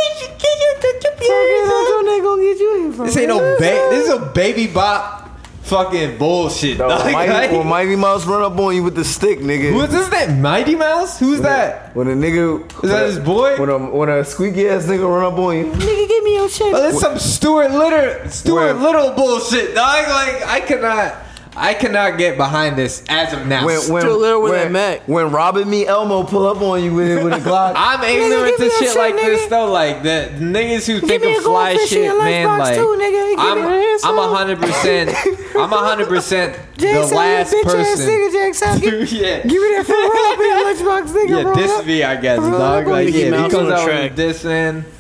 This 3.06 3.18
ain't 3.18 3.30
no 3.30 3.40
ba- 3.58 3.88
This 3.90 4.08
is 4.08 4.14
a 4.14 4.20
baby 4.34 4.68
bop, 4.68 5.27
fucking 5.68 6.18
bullshit. 6.18 6.72
you. 6.72 6.76
dog. 6.78 7.04
When 7.04 7.14
Like, 7.14 7.30
Mighty, 7.30 7.58
when 7.58 7.68
Mighty 7.68 7.96
Mouse 7.96 8.26
run 8.26 8.42
up 8.42 8.58
on 8.60 8.76
you 8.76 8.84
with 8.84 8.96
the 8.96 9.04
stick, 9.04 9.40
nigga. 9.40 9.72
Who 9.72 9.82
is 9.82 9.92
this? 9.92 10.08
That 10.10 10.38
Mighty 10.38 10.76
Mouse? 10.76 11.20
Who's 11.20 11.42
that? 11.42 11.96
When 11.96 12.08
a 12.08 12.12
nigga 12.12 12.84
Is 12.84 12.90
that 12.90 13.06
his 13.06 13.20
boy? 13.20 13.58
When 13.60 13.70
a 13.70 13.78
when 13.78 14.10
a 14.10 14.24
squeaky 14.24 14.68
ass 14.70 14.86
nigga 14.86 15.08
run 15.08 15.32
up 15.34 15.40
on 15.40 15.58
you, 15.58 15.66
nigga, 15.66 16.08
give 16.08 16.24
me 16.24 16.36
your 16.36 16.50
shit. 16.50 16.74
Oh, 16.74 16.82
that's 16.82 17.00
some 17.00 17.18
Stuart 17.20 17.72
Little, 17.72 18.30
Stuart 18.30 18.74
When- 18.76 18.84
Little 18.84 19.12
bullshit, 19.12 19.76
dog. 19.76 20.08
Like 20.08 20.46
I 20.46 20.62
cannot, 20.62 21.16
I 21.58 21.74
cannot 21.74 22.18
get 22.18 22.38
behind 22.38 22.78
this 22.78 23.04
as 23.10 23.34
of 23.34 23.48
now. 23.48 23.66
When 23.66 23.80
when 23.92 24.02
Stuart 24.04 24.18
Little 24.18 24.42
with 24.44 24.52
when, 24.52 24.72
that 24.74 25.00
Mac. 25.00 25.08
when 25.08 25.32
Robin 25.32 25.68
me 25.70 25.88
Elmo 25.88 26.24
pull 26.24 26.46
up 26.46 26.62
on 26.62 26.84
you 26.84 26.94
with 26.94 27.24
with 27.24 27.34
a 27.34 27.38
Glock, 27.38 27.74
I'm 27.76 28.04
ignorant 28.04 28.58
to 28.58 28.70
shit 28.70 28.96
like 28.96 29.16
this 29.16 29.48
though. 29.48 29.72
Like 29.72 30.04
the 30.04 30.30
niggas 30.36 30.86
who 30.86 31.06
think 31.06 31.24
of 31.26 31.44
fly 31.44 31.76
shit, 31.88 32.16
man. 32.18 32.60
Like 32.60 32.78
I'm, 32.78 33.58
I'm 34.04 34.18
a 34.18 34.36
hundred 34.36 34.60
percent. 34.60 35.10
I'm 35.56 35.74
a 35.74 35.78
hundred 35.78 36.08
percent 36.08 36.60
the 36.78 37.10
last 37.14 37.56
person. 37.64 38.08
yeah, 39.18 39.42
Give 39.42 39.62
me 39.62 39.70
that 39.76 39.84
for 39.86 39.94
Robin 39.94 41.08
lunchbox 41.08 41.14
nigga, 41.14 41.30
yeah, 41.30 41.44
bro. 41.44 41.56
diss 41.56 41.86
me, 41.86 42.04
I 42.04 42.16
guess, 42.22 42.40
dog. 42.40 42.88
Like 42.88 43.06
Mickey 43.08 43.20
yeah, 43.20 43.30
Mouse 43.32 43.40
he 43.40 43.44
on 43.46 43.50
comes 43.52 43.68
the 43.70 43.76
out 43.76 43.86
track. 43.86 44.12
with 44.12 44.20
dissing. 44.20 44.97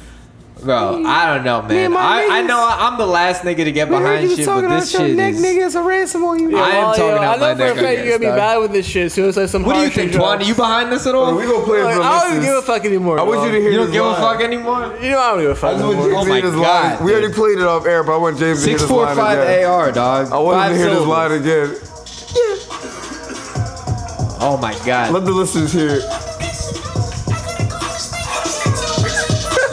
Bro, 0.64 1.04
I 1.06 1.36
don't 1.36 1.46
know, 1.46 1.62
man. 1.62 1.94
my 1.94 2.00
I, 2.00 2.40
I 2.40 2.42
niggas. 2.42 2.48
know 2.48 2.68
I'm 2.68 2.98
the 2.98 3.06
last 3.06 3.44
nigga 3.44 3.64
to 3.66 3.72
get 3.72 3.90
behind 3.90 4.28
you 4.30 4.36
shit, 4.36 4.46
but 4.48 4.68
this 4.68 4.92
shit 4.92 5.12
is. 5.18 5.44
It's 5.44 5.76
a 5.76 5.84
ransom 5.84 6.24
on 6.26 6.40
you. 6.40 6.58
I 6.58 6.70
am 6.72 6.86
talking 6.96 7.06
yo, 7.06 7.16
out 7.18 7.38
I 7.38 7.40
my 7.40 7.54
know 7.54 7.56
for 7.58 7.64
a 7.64 7.68
neck, 7.68 7.78
I 7.78 7.82
fact 7.82 7.98
you're 8.00 8.06
gonna 8.08 8.20
be 8.20 8.26
dog. 8.26 8.36
bad 8.38 8.58
with 8.58 8.72
this 8.72 8.86
shit 8.86 9.06
as 9.06 9.14
soon 9.14 9.30
as 9.30 9.38
like 9.38 9.50
some 9.50 9.64
What 9.64 9.76
do 9.76 9.82
you 9.82 9.90
think, 9.90 10.12
shit 10.14 10.20
Twan? 10.22 10.36
drops. 10.38 10.48
You 10.48 10.56
behind 10.56 10.92
this 10.92 11.06
at 11.06 11.14
all? 11.16 11.36
we 11.36 11.44
gonna 11.46 11.64
play 11.66 11.80
it 11.82 11.84
Like, 11.84 11.96
for 11.98 12.02
I 12.02 12.20
don't 12.24 12.32
even 12.32 12.44
give 12.44 12.56
a 12.56 12.62
fuck 12.64 12.86
anymore. 12.86 13.20
I 13.20 13.24
want 13.24 13.46
you 13.46 13.52
to 13.56 13.62
hear 13.62 13.70
You 13.72 13.78
don't 13.78 13.86
this 13.88 13.94
give 13.94 14.04
a 14.06 14.08
line. 14.10 14.22
fuck 14.22 14.42
anymore? 14.44 14.98
You 15.02 15.10
know 15.12 15.20
I 15.20 15.30
don't 15.32 15.40
give 15.42 15.52
a 15.52 15.56
fuck. 15.56 15.70
I 15.70 15.74
just 15.74 15.84
want 15.86 15.98
no 15.98 16.04
you 16.06 16.10
to 16.12 16.16
Oh 16.18 16.24
hear 16.24 16.34
my 16.34 16.42
this 16.42 16.56
God. 16.56 17.04
We 17.06 17.12
already 17.14 17.34
played 17.34 17.58
it 17.60 17.64
off 17.64 17.86
air, 17.86 18.04
but 18.04 18.14
I 18.16 18.18
want 18.18 18.40
James 18.40 18.64
to 18.64 18.70
hear 18.70 18.78
Six 18.80 18.82
this 18.82 18.90
four 18.92 19.04
line 19.06 19.16
five 19.16 19.40
again. 19.40 19.66
AR, 19.70 19.92
dog. 19.92 20.32
I 20.32 20.38
want 20.40 20.58
him 20.58 20.62
Five 20.62 20.72
to 20.72 20.78
hear 20.78 20.86
this 20.90 20.96
syllables. 20.96 21.08
line 21.08 21.32
again. 21.34 21.76
Oh 24.40 24.58
my 24.62 24.74
god. 24.86 25.14
Let 25.14 25.26
the 25.26 25.32
listeners 25.32 25.72
hear 25.72 25.96
it. 26.02 26.04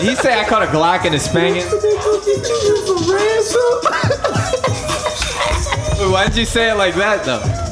He 0.04 0.14
say 0.16 0.38
I 0.38 0.44
caught 0.44 0.62
a 0.62 0.66
Glock 0.66 1.06
in 1.06 1.14
a 1.14 1.16
Spangen. 1.16 1.64
Wait, 5.98 6.12
Why 6.12 6.26
did 6.26 6.36
you 6.36 6.44
say 6.44 6.70
it 6.70 6.74
like 6.74 6.94
that 6.96 7.24
though? 7.24 7.63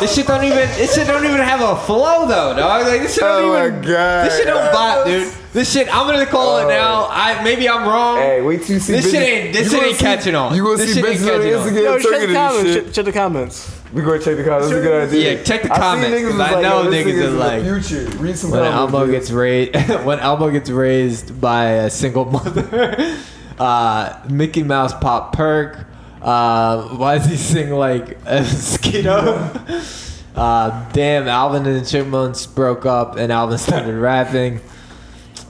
This 0.00 0.14
shit 0.14 0.26
don't 0.26 0.44
even. 0.44 0.56
This 0.56 0.94
shit 0.94 1.06
don't 1.06 1.24
even 1.24 1.38
have 1.40 1.60
a 1.60 1.76
flow 1.76 2.26
though, 2.26 2.54
dog. 2.56 2.86
Like 2.86 3.00
this 3.02 3.14
shit 3.14 3.22
don't 3.22 3.44
Oh 3.44 3.52
my 3.52 3.66
even. 3.66 3.82
God. 3.82 4.26
This 4.26 4.36
shit 4.38 4.46
don't 4.46 4.72
bop, 4.72 5.06
dude. 5.06 5.32
This 5.52 5.72
shit. 5.72 5.88
I'm 5.94 6.06
gonna 6.06 6.26
call 6.26 6.58
it 6.58 6.68
now. 6.68 7.08
I 7.10 7.42
maybe 7.42 7.68
I'm 7.68 7.86
wrong. 7.88 8.18
Hey, 8.18 8.42
wait 8.42 8.62
till 8.62 8.74
you 8.74 8.80
see. 8.80 8.92
This 8.92 9.10
shit 9.10 9.22
ain't- 9.22 9.52
this 9.54 9.72
you 9.72 9.78
shit 9.78 9.86
ain't 9.88 9.96
see- 9.96 10.04
catching 10.04 10.34
on. 10.34 10.54
You 10.54 10.62
gonna 10.62 10.76
This 10.76 10.94
see 10.94 11.00
shit 11.00 11.10
ain't 11.10 11.22
on. 11.22 11.40
Instagram 11.40 11.82
Yo, 11.82 11.98
check 11.98 12.20
the 12.28 12.34
comments. 12.34 12.72
shit. 12.72 12.84
Check, 12.86 12.92
check 12.94 13.04
the 13.06 13.12
comments. 13.12 13.70
We 13.92 14.02
gonna 14.02 14.18
check 14.18 14.36
the 14.36 14.44
comments. 14.44 14.68
That's 14.68 14.78
a 14.78 14.82
good 14.82 15.08
idea. 15.08 15.32
Yeah, 15.38 15.42
check 15.42 15.62
the 15.62 15.72
I 15.72 15.78
comments, 15.78 16.10
niggas 16.20 16.30
'cause 16.30 16.40
I 16.40 16.50
like, 16.52 16.62
know 16.62 16.82
yo, 16.82 16.90
this 16.90 16.94
niggas 17.06 17.08
nigga's 17.12 17.18
is 17.20 17.32
in 17.32 17.38
like- 17.38 17.62
future. 17.62 18.16
Read 18.18 18.38
some 18.38 18.50
when. 18.50 18.64
Elmo 18.64 19.06
gets 19.06 19.30
raised 19.30 19.74
when 20.04 20.18
Elmo 20.20 20.50
gets 20.50 20.70
raised 20.70 21.40
by 21.40 21.64
a 21.64 21.90
single 21.90 22.24
mother. 22.30 23.16
Uh, 23.58 24.12
Mickey 24.28 24.62
Mouse 24.62 24.92
pop 24.94 25.32
perk. 25.32 25.86
Uh, 26.28 26.82
why 26.96 27.16
does 27.16 27.26
he 27.26 27.36
sing 27.36 27.70
like 27.70 28.10
a 28.26 28.40
Skiddo? 28.44 30.04
Uh, 30.36 30.88
damn, 30.92 31.26
Alvin 31.26 31.64
and 31.66 31.80
the 31.80 31.88
Chipmunks 31.88 32.44
broke 32.46 32.84
up 32.84 33.16
and 33.16 33.32
Alvin 33.32 33.56
started 33.56 33.94
rapping. 33.96 34.54
These 34.56 34.62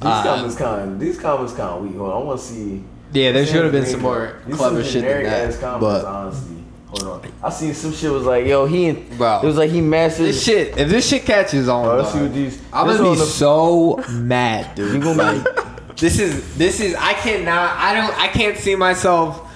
Uh, 0.03 0.23
comments 0.23 0.55
kind. 0.57 1.01
These 1.01 1.19
comments 1.19 1.53
kind 1.55 1.71
of 1.71 1.83
weak. 1.83 1.97
Hold 1.97 2.13
on, 2.13 2.23
I 2.23 2.25
want 2.25 2.39
to 2.41 2.47
see. 2.47 2.85
Yeah, 3.13 3.33
there 3.33 3.45
should 3.45 3.65
have 3.65 3.73
been 3.73 3.87
some 3.87 4.03
more 4.03 4.39
these 4.47 4.57
clever 4.57 4.85
shit 4.85 5.03
than 5.05 5.25
that, 5.25 5.61
comments, 5.61 5.81
but- 5.81 6.05
honestly. 6.05 6.55
Hold 6.91 7.25
on. 7.25 7.33
I 7.43 7.51
seen 7.51 7.75
some 7.75 7.93
shit 7.93 8.11
was 8.11 8.23
like, 8.25 8.47
yo, 8.47 8.65
he. 8.65 8.93
Bro. 8.93 9.41
It 9.43 9.47
was 9.47 9.57
like 9.57 9.71
he 9.71 9.81
mastered. 9.83 10.27
This 10.27 10.43
shit, 10.43 10.79
if 10.79 10.89
this 10.89 11.07
shit 11.07 11.25
catches 11.27 11.69
on, 11.69 11.85
what 11.87 12.33
these. 12.33 12.63
I'm 12.73 12.87
gonna 12.87 13.03
be 13.03 13.17
the- 13.17 13.27
so 13.27 13.97
mad, 14.11 14.75
dude. 14.77 14.95
You 14.95 15.01
gonna 15.01 15.33
be- 15.45 15.95
this 15.97 16.19
is 16.21 16.57
this 16.57 16.81
is 16.81 16.95
I 16.95 17.13
cannot 17.15 17.77
I 17.77 17.95
don't 17.95 18.19
I 18.19 18.29
can't 18.29 18.57
see 18.57 18.75
myself 18.77 19.48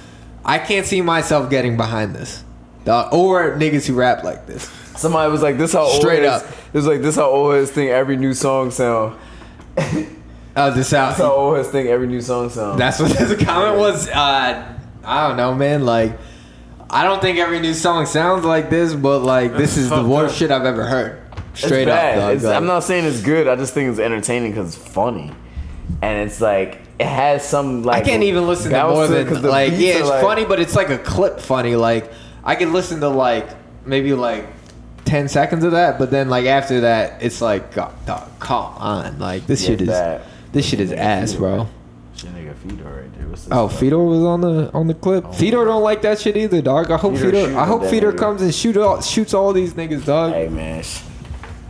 I 0.44 0.58
can't 0.58 0.86
see 0.86 1.00
myself 1.02 1.50
getting 1.50 1.76
behind 1.76 2.14
this. 2.14 2.42
Dog, 2.84 3.12
or 3.14 3.52
niggas 3.56 3.86
who 3.86 3.94
rap 3.94 4.24
like 4.24 4.46
this. 4.46 4.64
Somebody 4.96 5.30
was 5.30 5.40
like, 5.42 5.56
"This 5.56 5.72
how 5.72 5.82
old 5.82 6.00
Straight 6.00 6.22
his- 6.24 6.30
up. 6.32 6.44
It 6.44 6.74
was 6.74 6.86
like 6.86 7.00
this 7.02 7.16
how 7.16 7.26
old 7.30 7.54
his 7.54 7.70
thing 7.70 7.88
every 7.90 8.16
new 8.16 8.34
song 8.34 8.70
sound. 8.72 9.16
Oh, 10.54 10.70
this 10.70 10.90
That's 10.90 11.16
how 11.18 11.24
out. 11.26 11.32
old 11.32 11.58
his 11.58 11.68
thing 11.68 11.86
every 11.86 12.06
new 12.06 12.20
song 12.20 12.50
sound. 12.50 12.78
That's 12.78 13.00
what 13.00 13.10
the 13.16 13.42
comment 13.42 13.78
was. 13.78 14.06
Uh, 14.08 14.76
I 15.04 15.28
don't 15.28 15.36
know, 15.38 15.54
man. 15.54 15.86
Like, 15.86 16.18
I 16.90 17.04
don't 17.04 17.22
think 17.22 17.38
every 17.38 17.58
new 17.60 17.72
song 17.72 18.04
sounds 18.04 18.44
like 18.44 18.68
this, 18.68 18.94
but 18.94 19.20
like 19.20 19.56
this 19.56 19.76
is 19.78 19.88
the 19.88 20.02
worst 20.04 20.34
up. 20.34 20.38
shit 20.38 20.50
I've 20.50 20.66
ever 20.66 20.84
heard. 20.84 21.20
It's 21.52 21.64
Straight 21.64 21.88
up, 21.88 21.96
bad. 21.96 22.14
dog. 22.16 22.30
It's- 22.30 22.44
Like, 22.44 22.56
I'm 22.56 22.66
not 22.66 22.84
saying 22.84 23.04
it's 23.06 23.22
good. 23.22 23.48
I 23.48 23.56
just 23.56 23.72
think 23.74 23.90
it's 23.90 23.98
entertaining 23.98 24.50
because 24.52 24.76
it's 24.76 24.88
funny, 24.88 25.30
and 26.02 26.28
it's 26.28 26.40
like 26.40 26.80
it 27.02 27.06
has 27.08 27.46
some 27.48 27.82
like. 27.82 28.02
I 28.02 28.06
can't 28.06 28.22
even 28.22 28.46
listen 28.46 28.70
to 28.70 28.76
bounce 28.76 28.94
more 28.94 29.06
than 29.08 29.42
the 29.42 29.48
like 29.48 29.72
yeah, 29.72 29.98
it's 29.98 30.08
like- 30.08 30.22
funny, 30.22 30.44
but 30.44 30.60
it's 30.60 30.74
like 30.76 30.90
a 30.90 30.98
clip 30.98 31.40
funny. 31.40 31.76
Like 31.76 32.12
I 32.44 32.54
can 32.54 32.72
listen 32.72 33.00
to 33.00 33.08
like 33.08 33.48
maybe 33.86 34.12
like 34.14 34.46
ten 35.04 35.28
seconds 35.28 35.64
of 35.64 35.72
that, 35.72 35.98
but 35.98 36.10
then 36.10 36.28
like 36.28 36.46
after 36.46 36.80
that, 36.82 37.22
it's 37.22 37.40
like 37.40 37.74
God, 37.74 37.92
dog, 38.06 38.28
come 38.40 38.64
on, 38.76 39.18
like 39.18 39.46
this 39.46 39.64
shit 39.64 39.80
is 39.82 39.88
bad. 39.88 40.22
this 40.52 40.66
shit 40.66 40.80
is 40.80 40.92
ass, 40.92 41.34
bro. 41.34 41.68
Nigga, 42.16 42.54
Fedor 42.54 42.84
right 42.84 43.18
there. 43.18 43.26
What's 43.26 43.48
Oh, 43.50 43.66
stuff? 43.68 43.80
Fedor 43.80 43.98
was 43.98 44.20
on 44.22 44.40
the 44.42 44.70
on 44.72 44.86
the 44.86 44.94
clip. 44.94 45.24
Oh. 45.26 45.32
Fedor 45.32 45.64
don't 45.64 45.82
like 45.82 46.02
that 46.02 46.20
shit 46.20 46.36
either, 46.36 46.62
dog. 46.62 46.90
I 46.92 46.96
hope 46.96 47.14
Fedor 47.16 47.30
Fedor, 47.46 47.58
I 47.58 47.66
hope 47.66 47.82
that 47.82 47.90
Fedor 47.90 48.12
nigga. 48.12 48.18
comes 48.18 48.42
and 48.42 48.54
shoot 48.54 48.76
all, 48.76 49.00
shoots 49.02 49.34
all 49.34 49.52
these 49.52 49.74
niggas, 49.74 50.04
dog. 50.04 50.32
Hey 50.32 50.48
man. 50.48 50.84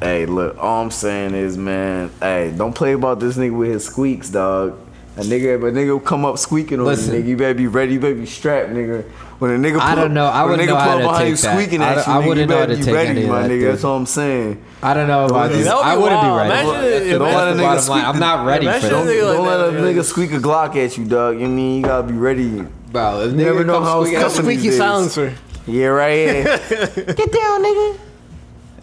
Hey, 0.00 0.26
look, 0.26 0.58
all 0.58 0.82
I'm 0.82 0.90
saying 0.90 1.32
is, 1.34 1.56
man, 1.56 2.10
hey, 2.20 2.52
don't 2.56 2.74
play 2.74 2.92
about 2.92 3.20
this 3.20 3.36
nigga 3.38 3.56
with 3.56 3.70
his 3.70 3.84
squeaks, 3.86 4.30
dog. 4.30 4.76
A 5.14 5.20
nigga, 5.20 5.60
but 5.60 5.74
nigga 5.74 6.02
come 6.02 6.24
up 6.24 6.38
squeaking 6.38 6.80
on 6.80 6.86
Listen. 6.86 7.14
you, 7.14 7.20
nigga. 7.22 7.26
You 7.28 7.36
better 7.36 7.54
be 7.54 7.66
ready. 7.66 7.92
You 7.94 8.00
better 8.00 8.14
be 8.14 8.24
strapped, 8.24 8.70
nigga. 8.70 9.04
When 9.40 9.50
a 9.50 9.58
nigga, 9.58 9.72
pull 9.74 9.82
I 9.82 9.94
don't 9.94 10.14
know. 10.14 10.24
I 10.26 10.44
wouldn't 10.44 10.62
nigga 10.62 10.72
know 10.72 10.76
how 10.76 10.90
pull 10.92 10.98
to 11.00 11.04
behind 11.08 11.28
you 11.28 11.34
take 11.36 11.42
that. 11.44 11.52
squeaking 11.54 11.82
I 11.82 11.94
at 11.94 12.06
you, 12.06 12.12
I 12.12 12.16
nigga, 12.16 12.26
wouldn't 12.28 12.38
you 12.50 12.54
know 12.54 12.58
how 12.60 12.66
to 12.66 12.76
take 12.76 12.94
ready, 12.94 13.08
any 13.10 13.22
of 13.24 13.28
my 13.28 13.42
that, 13.42 13.50
nigga. 13.50 13.60
dude. 13.60 13.72
That's 13.72 13.84
all 13.84 13.96
I'm 13.96 14.06
saying. 14.06 14.62
I 14.82 14.94
don't 14.94 15.08
know 15.08 15.24
about 15.26 15.50
this. 15.50 15.66
That 15.66 15.76
would 15.76 15.84
I 15.84 15.96
wouldn't 15.98 16.22
be 16.22 16.26
wild. 16.28 16.48
ready. 16.48 16.50
Imagine 16.68 16.72
That's 16.72 16.86
it- 17.04 17.12
the 17.12 17.18
Don't 17.18 17.34
let 17.34 17.48
a 17.48 17.52
nigga 17.52 17.62
bottom 17.62 17.82
squeak 17.82 18.04
I'm 18.04 18.18
not 18.18 18.46
ready 18.46 18.66
for 18.66 18.70
Imagine 18.72 18.90
that. 18.90 19.02
a 19.02 19.06
nigga 19.10 19.20
Don't 19.20 19.38
like 19.46 19.58
let 19.58 19.60
a 19.68 19.72
that, 19.72 19.82
nigga 19.96 20.04
squeak 20.04 20.32
a 20.32 20.38
Glock 20.38 20.76
at 20.76 20.96
you, 20.98 21.04
dog. 21.04 21.40
You 21.40 21.48
mean 21.48 21.76
you 21.76 21.82
gotta 21.82 22.06
be 22.06 22.14
ready. 22.14 22.64
Bro, 22.92 23.20
if 23.20 23.30
You 23.32 23.36
never 23.36 23.64
know 23.64 23.80
how 23.82 24.00
it's 24.02 24.10
squeaking- 24.10 24.28
coming 24.30 24.48
these 24.48 24.58
Squeaky 24.60 24.68
days. 24.70 24.78
silencer. 24.78 25.32
Yeah, 25.66 25.86
right. 25.88 26.18
Yeah. 26.18 26.42
Get 26.96 27.32
down, 27.32 27.62
nigga. 27.64 27.98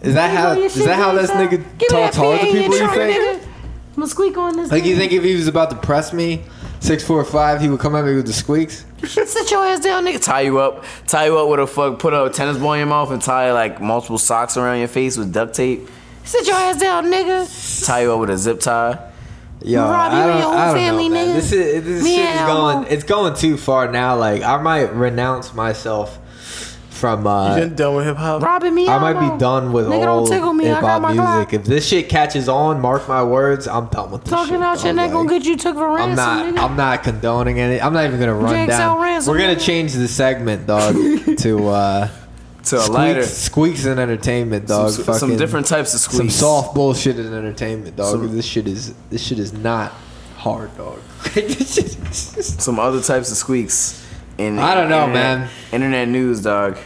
Is 0.02 0.14
that 0.14 0.30
how? 0.30 0.52
Your 0.52 0.66
Is 0.66 0.74
shit 0.74 0.84
that 0.84 0.96
how 0.96 1.10
really 1.12 1.22
this 1.22 1.30
nigga 1.32 1.50
Give 1.50 1.62
me 1.80 1.86
talks 1.88 2.16
hard 2.16 2.40
to 2.40 2.46
PA 2.46 2.48
in 2.48 2.56
people? 2.70 2.78
You 2.78 2.88
think? 2.88 3.42
Nigga. 4.00 4.04
I'm 4.04 4.06
gonna 4.06 4.10
squeak 4.10 4.36
on 4.38 4.56
this. 4.56 4.70
Like 4.70 4.84
you 4.84 4.96
think 4.96 5.12
if 5.12 5.22
he 5.24 5.34
was 5.36 5.48
about 5.48 5.70
to 5.70 5.76
press 5.76 6.12
me, 6.12 6.42
six 6.80 7.04
four 7.04 7.24
five, 7.24 7.60
he 7.60 7.68
would 7.68 7.80
come 7.80 7.94
at 7.96 8.04
me 8.04 8.14
with 8.16 8.26
the 8.26 8.32
squeaks? 8.32 8.84
Sit 9.04 9.50
your 9.50 9.64
ass 9.64 9.80
down, 9.80 10.04
nigga. 10.04 10.22
tie 10.22 10.42
you 10.42 10.58
up, 10.58 10.84
tie 11.06 11.26
you 11.26 11.38
up 11.38 11.48
with 11.48 11.60
a 11.60 11.66
fuck, 11.66 11.98
put 11.98 12.12
a 12.12 12.30
tennis 12.30 12.58
ball 12.58 12.72
in 12.74 12.78
your 12.80 12.86
mouth 12.88 13.10
and 13.10 13.20
tie 13.22 13.52
like 13.52 13.80
multiple 13.80 14.18
socks 14.18 14.56
around 14.56 14.78
your 14.78 14.88
face 14.88 15.16
with 15.16 15.32
duct 15.32 15.54
tape. 15.54 15.88
Sit 16.24 16.46
your 16.46 16.56
ass 16.56 16.78
down, 16.78 17.06
nigga. 17.06 17.86
Tie 17.86 18.02
you 18.02 18.12
up 18.12 18.20
with 18.20 18.30
a 18.30 18.36
zip 18.38 18.60
tie. 18.60 19.06
Yo, 19.62 19.82
Rob, 19.82 20.12
you 20.12 20.18
I 20.18 20.26
don't, 20.26 20.36
your 20.38 20.46
whole 20.46 20.52
I 20.54 20.66
don't 20.66 20.74
family, 20.76 21.08
know, 21.08 21.14
man. 21.14 21.28
nigga. 21.28 21.34
This 21.34 21.52
is 21.52 21.84
this 21.84 22.02
Me 22.04 22.16
shit 22.16 22.24
and 22.26 22.34
is 22.36 22.40
Elmo. 22.42 22.72
going. 22.82 22.92
It's 22.92 23.04
going 23.04 23.34
too 23.34 23.56
far 23.58 23.90
now. 23.90 24.16
Like 24.16 24.42
I 24.42 24.56
might 24.62 24.92
renounce 24.94 25.52
myself 25.54 26.18
from. 27.00 27.22
You 27.24 27.28
uh 27.30 27.58
done 27.58 27.74
done 27.74 27.94
with 27.96 28.06
hip 28.06 28.16
hop? 28.16 28.42
Robbing 28.42 28.74
me. 28.74 28.86
I 28.86 28.98
might 28.98 29.16
Elmo. 29.16 29.32
be 29.32 29.38
done 29.40 29.72
with 29.72 29.86
Nigga, 29.86 30.06
all 30.06 30.24
don't 30.26 30.28
tickle 30.36 30.52
me. 30.52 30.66
I 30.70 30.74
hip 30.74 30.80
got 30.82 30.90
hop 30.90 31.02
my 31.02 31.08
music. 31.12 31.48
Glock. 31.48 31.52
If 31.60 31.64
this 31.64 31.88
shit 31.88 32.08
catches 32.08 32.48
on, 32.48 32.80
mark 32.80 33.08
my 33.08 33.22
words, 33.24 33.66
I'm 33.66 33.86
done 33.86 34.10
with 34.12 34.22
this 34.24 34.30
Talking 34.30 34.54
shit. 34.54 34.62
out 34.62 34.84
your 34.84 34.92
dog. 34.92 34.96
neck 34.96 35.10
gonna 35.12 35.28
get 35.28 35.44
you 35.44 35.56
took 35.56 35.74
for 35.76 35.88
ransom, 35.92 36.18
I'm 36.24 36.54
not. 36.54 36.54
nigga. 36.60 36.70
I'm 36.70 36.76
not 36.76 37.02
condoning 37.02 37.58
any. 37.58 37.80
I'm 37.80 37.92
not 37.92 38.04
even 38.04 38.20
gonna 38.20 38.34
run 38.34 38.54
JXL 38.54 38.68
down. 38.68 39.00
ransom, 39.00 39.32
We're 39.32 39.40
gonna 39.40 39.56
nigga. 39.56 39.60
change 39.66 39.92
the 39.94 40.06
segment, 40.06 40.66
dog, 40.66 40.94
to 41.38 41.68
uh, 41.68 42.08
To 42.64 42.76
a 42.76 42.80
squeaks, 42.80 42.88
lighter. 42.90 43.22
squeaks 43.24 43.84
and 43.86 43.98
entertainment, 43.98 44.66
dog. 44.68 44.90
Some- 44.90 45.14
some 45.14 45.36
different 45.36 45.66
types 45.66 45.94
of 45.94 46.00
squeaks. 46.00 46.18
Some 46.18 46.30
soft 46.30 46.74
bullshit 46.74 47.16
and 47.16 47.34
entertainment, 47.34 47.96
dog. 47.96 48.10
Some- 48.12 48.36
this 48.36 48.44
shit 48.44 48.68
is. 48.68 48.94
This 49.10 49.22
shit 49.26 49.38
is 49.38 49.52
not 49.52 49.92
hard, 50.36 50.76
dog. 50.76 50.98
This 51.34 51.74
shit 51.74 51.86
is- 51.86 52.54
Some 52.62 52.78
other 52.78 53.00
types 53.02 53.30
of 53.30 53.36
squeaks. 53.38 54.06
In 54.40 54.58
I 54.58 54.74
don't 54.74 54.88
know, 54.88 55.06
internet- 55.06 55.38
man. 55.38 55.48
Internet 55.72 56.08
news, 56.08 56.42
dog. 56.42 56.76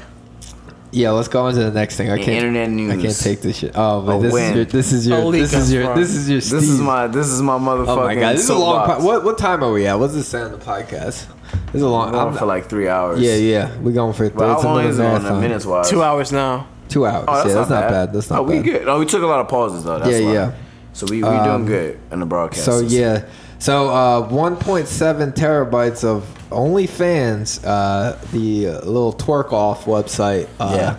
yeah, 0.91 1.11
let's 1.11 1.29
go 1.29 1.45
on 1.45 1.55
to 1.55 1.61
the 1.65 1.71
next 1.71 1.97
thing. 1.97 2.11
I 2.11 2.17
can't. 2.17 2.29
internet 2.31 2.71
news. 2.71 2.93
I 2.93 3.01
can't 3.03 3.19
take 3.19 3.41
this 3.43 3.59
shit. 3.59 3.73
Oh, 3.75 4.01
but 4.03 4.17
A 4.19 4.23
this 4.23 4.33
win. 4.33 4.45
is 4.51 4.55
your. 4.57 4.65
This 4.65 4.93
is 4.93 5.07
your. 5.07 5.19
A 5.21 5.25
leak 5.25 5.43
This 5.43 5.55
is 5.55 5.73
your. 5.73 5.85
front. 5.85 6.01
This 6.01 6.11
is 6.15 6.29
your. 6.31 6.41
This 6.41 6.53
is 6.69 6.81
my 6.81 7.07
this 7.07 7.27
is 7.29 7.41
my 7.43 7.59
motherfucking. 7.59 7.89
Oh 7.89 8.05
my 8.05 8.15
god, 8.15 8.35
this 8.37 8.45
is 8.45 8.51
a 8.51 8.55
long. 8.59 8.87
Po- 8.87 9.05
what 9.05 9.25
what 9.25 9.39
time 9.39 9.63
are 9.63 9.73
we 9.73 9.87
at? 9.87 9.99
What's 9.99 10.15
this 10.15 10.29
say 10.29 10.41
on 10.43 10.53
the 10.53 10.59
podcast? 10.59 11.27
This 11.67 11.75
is 11.75 11.83
a 11.83 11.89
long. 11.89 12.09
I'm 12.09 12.13
going 12.13 12.29
I'm- 12.29 12.37
for 12.37 12.47
like 12.47 12.69
three 12.69 12.89
hours. 12.89 13.21
yeah, 13.21 13.35
yeah, 13.37 13.77
We're 13.79 13.93
going 13.93 14.13
for. 14.15 14.29
But 14.31 14.47
how 14.49 14.55
it's 14.57 14.65
long 14.65 14.75
another 14.79 14.89
is 14.91 14.99
it 14.99 15.05
on 15.05 15.13
marathon. 15.23 15.41
minutes 15.41 15.67
wise? 15.67 15.89
Two 15.91 16.03
hours 16.03 16.33
now. 16.33 16.67
Two 16.89 17.07
hours. 17.07 17.25
Oh, 17.29 17.35
that's, 17.37 17.49
yeah, 17.49 17.55
not, 17.55 17.61
that's 17.61 17.71
not 17.71 17.81
bad. 17.83 17.91
bad. 17.91 18.13
That's 18.13 18.31
not 18.31 18.39
oh, 18.41 18.43
we 18.43 18.55
bad. 18.57 18.65
good. 18.65 18.89
Oh, 18.89 18.99
we 18.99 19.07
took 19.07 19.23
a 19.23 19.27
lot 19.27 19.41
of 19.41 19.49
pauses 19.49 19.85
though. 19.85 19.99
That's 19.99 20.11
Yeah, 20.21 20.27
why. 20.27 20.33
yeah. 20.33 20.53
So 20.93 21.07
we 21.09 21.23
we 21.23 21.29
Um, 21.29 21.45
doing 21.45 21.67
good 21.67 21.99
in 22.13 22.21
the 22.21 22.27
broadcast. 22.27 22.65
So 22.65 22.81
yeah, 22.81 23.25
so 23.59 23.89
uh, 23.91 24.29
1.7 24.29 25.35
terabytes 25.35 26.05
of 26.05 26.25
OnlyFans, 26.55 27.61
uh, 27.65 28.17
the 28.33 28.67
little 28.87 29.13
twerk 29.13 29.53
off 29.53 29.85
website. 29.87 30.49
Uh, 30.59 30.73
Yeah. 30.77 30.97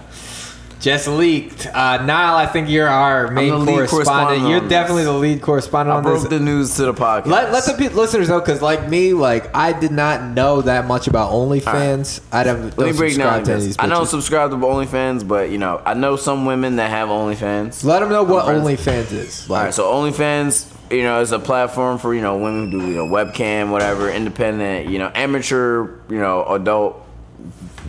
Just 0.81 1.07
leaked. 1.07 1.65
Uh, 1.73 2.05
Niall, 2.05 2.35
I 2.37 2.45
think 2.45 2.69
you're 2.69 2.87
our 2.87 3.31
main 3.31 3.49
correspondent. 3.65 3.89
correspondent 3.89 4.49
You're 4.49 4.69
definitely 4.69 5.03
this. 5.05 5.11
the 5.13 5.17
lead 5.17 5.41
correspondent 5.41 5.93
I 5.95 5.97
on 5.97 6.03
broke 6.03 6.19
this. 6.21 6.29
the 6.29 6.39
news 6.39 6.75
to 6.75 6.83
the 6.83 6.93
podcast. 6.93 7.25
Let, 7.25 7.51
let 7.51 7.65
the 7.65 7.73
pe- 7.73 7.95
listeners 7.95 8.29
know, 8.29 8.39
because 8.39 8.61
like 8.61 8.87
me, 8.87 9.13
like 9.13 9.49
I 9.55 9.71
did 9.73 9.89
not 9.91 10.21
know 10.21 10.61
that 10.61 10.85
much 10.85 11.07
about 11.07 11.31
OnlyFans. 11.31 12.19
I 12.31 12.43
don't, 12.43 12.65
Let 12.65 12.77
me 12.77 12.83
don't 12.91 12.97
break 12.97 13.13
subscribe 13.13 13.33
down 13.37 13.43
to 13.45 13.51
any 13.53 13.61
of 13.61 13.65
these 13.65 13.75
I 13.79 13.87
don't 13.87 14.05
subscribe 14.05 14.51
to 14.51 14.57
OnlyFans, 14.57 15.27
but 15.27 15.49
you 15.49 15.57
know, 15.57 15.81
I 15.83 15.95
know 15.95 16.17
some 16.17 16.45
women 16.45 16.75
that 16.75 16.91
have 16.91 17.09
OnlyFans. 17.09 17.83
Let 17.83 18.01
them 18.01 18.09
know 18.09 18.23
what 18.23 18.45
OnlyFans 18.45 19.11
is. 19.11 19.49
All 19.49 19.55
Like, 19.55 19.65
right, 19.65 19.73
so 19.73 19.91
OnlyFans, 19.91 20.71
you 20.91 21.03
know, 21.03 21.21
is 21.21 21.31
a 21.31 21.39
platform 21.39 21.97
for 21.97 22.13
you 22.13 22.21
know 22.21 22.37
women 22.37 22.71
who 22.71 22.79
do 22.81 22.87
you 22.87 22.95
know 22.95 23.05
webcam, 23.05 23.69
whatever, 23.71 24.09
independent, 24.09 24.89
you 24.89 24.99
know, 24.99 25.11
amateur, 25.13 25.99
you 26.09 26.19
know, 26.19 26.43
adult 26.45 27.01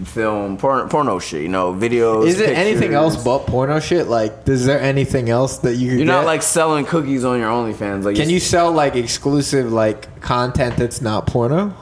film, 0.05 0.57
porn, 0.59 0.89
porno 0.89 1.19
shit, 1.19 1.43
you 1.43 1.49
know, 1.49 1.73
videos. 1.73 2.27
is 2.27 2.39
it 2.41 2.51
anything 2.57 2.93
else 2.93 3.23
but 3.23 3.47
porno 3.47 3.81
shit? 3.81 4.09
Like, 4.09 4.47
is 4.49 4.67
there 4.67 4.81
anything 4.81 5.31
else 5.31 5.59
that 5.59 5.75
you 5.77 5.93
You're 5.93 6.05
not 6.05 6.27
like 6.27 6.43
selling 6.43 6.85
cookies 6.85 7.25
on 7.25 7.39
your 7.39 7.51
OnlyFans. 7.51 8.05
Like, 8.05 8.17
Can 8.17 8.29
you 8.29 8.41
sell 8.41 8.73
like 8.73 8.95
exclusive 8.95 9.73
like 9.73 10.21
content 10.21 10.77
that's 10.77 11.01
not 11.01 11.27
porno? 11.27 11.75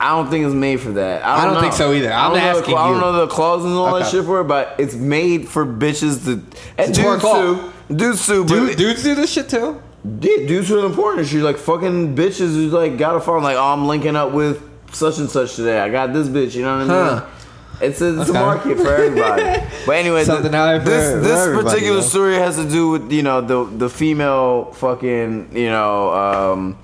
I 0.00 0.10
don't 0.16 0.30
think 0.30 0.46
it's 0.46 0.54
made 0.54 0.80
for 0.80 0.92
that. 0.92 1.24
I 1.24 1.32
I 1.32 1.36
don't, 1.36 1.44
don't 1.46 1.54
know. 1.54 1.60
think 1.60 1.72
so 1.74 1.92
either. 1.92 2.12
I 2.12 2.26
I'm 2.26 2.32
don't 2.32 2.40
know 2.40 2.60
the- 2.60 2.76
I 2.76 2.88
don't 2.88 3.00
know 3.00 3.12
the 3.12 3.26
clauses 3.26 3.66
and 3.66 3.74
all 3.74 3.98
that 3.98 4.06
shit 4.08 4.24
for 4.24 4.40
it, 4.40 4.44
but 4.44 4.76
it's 4.78 4.94
made 4.94 5.48
for 5.48 5.66
bitches 5.66 6.24
to. 6.24 6.42
And 6.78 6.94
To 6.94 7.02
dudes 7.02 7.22
too. 7.22 7.72
Dudes 7.94 8.26
too. 8.26 8.44
Dude, 8.46 8.76
dudes 8.78 9.02
do 9.02 9.14
this 9.16 9.32
shit 9.32 9.48
too. 9.48 9.82
Yeah, 10.04 10.46
dudes 10.46 10.68
who 10.68 10.80
are 10.80 10.86
important. 10.86 11.26
She's 11.26 11.42
like 11.42 11.56
fucking 11.58 12.14
bitches 12.16 12.54
who 12.54 12.68
like 12.68 12.96
got 12.98 13.16
a 13.16 13.20
phone. 13.20 13.42
Like, 13.42 13.56
oh, 13.56 13.64
I'm 13.72 13.86
linking 13.86 14.16
up 14.16 14.32
with 14.32 14.62
such 14.94 15.18
and 15.18 15.28
such 15.28 15.56
today. 15.56 15.80
I 15.80 15.88
got 15.90 16.12
this 16.12 16.28
bitch. 16.28 16.54
You 16.54 16.62
know 16.62 16.78
what 16.78 16.90
I 16.90 17.10
mean? 17.10 17.18
Huh. 17.18 17.26
It's 17.80 18.00
a, 18.00 18.20
it's 18.20 18.30
Okay. 18.30 18.38
a 18.38 18.42
market 18.42 18.76
for 18.78 18.88
everybody. 18.94 19.42
but 19.86 19.92
anyway, 19.96 20.24
Something 20.24 20.50
th- 20.50 20.54
out 20.54 20.84
there 20.84 21.12
for- 21.12 21.20
this 21.20 21.26
this 21.54 21.62
particular 21.64 21.96
yo. 21.98 22.00
story 22.00 22.34
has 22.34 22.56
to 22.56 22.68
do 22.68 22.90
with 22.90 23.12
you 23.12 23.22
know 23.22 23.40
the 23.40 23.64
the 23.64 23.88
female 23.90 24.72
fucking 24.72 25.50
you 25.56 25.68
know 25.68 26.12
um, 26.12 26.78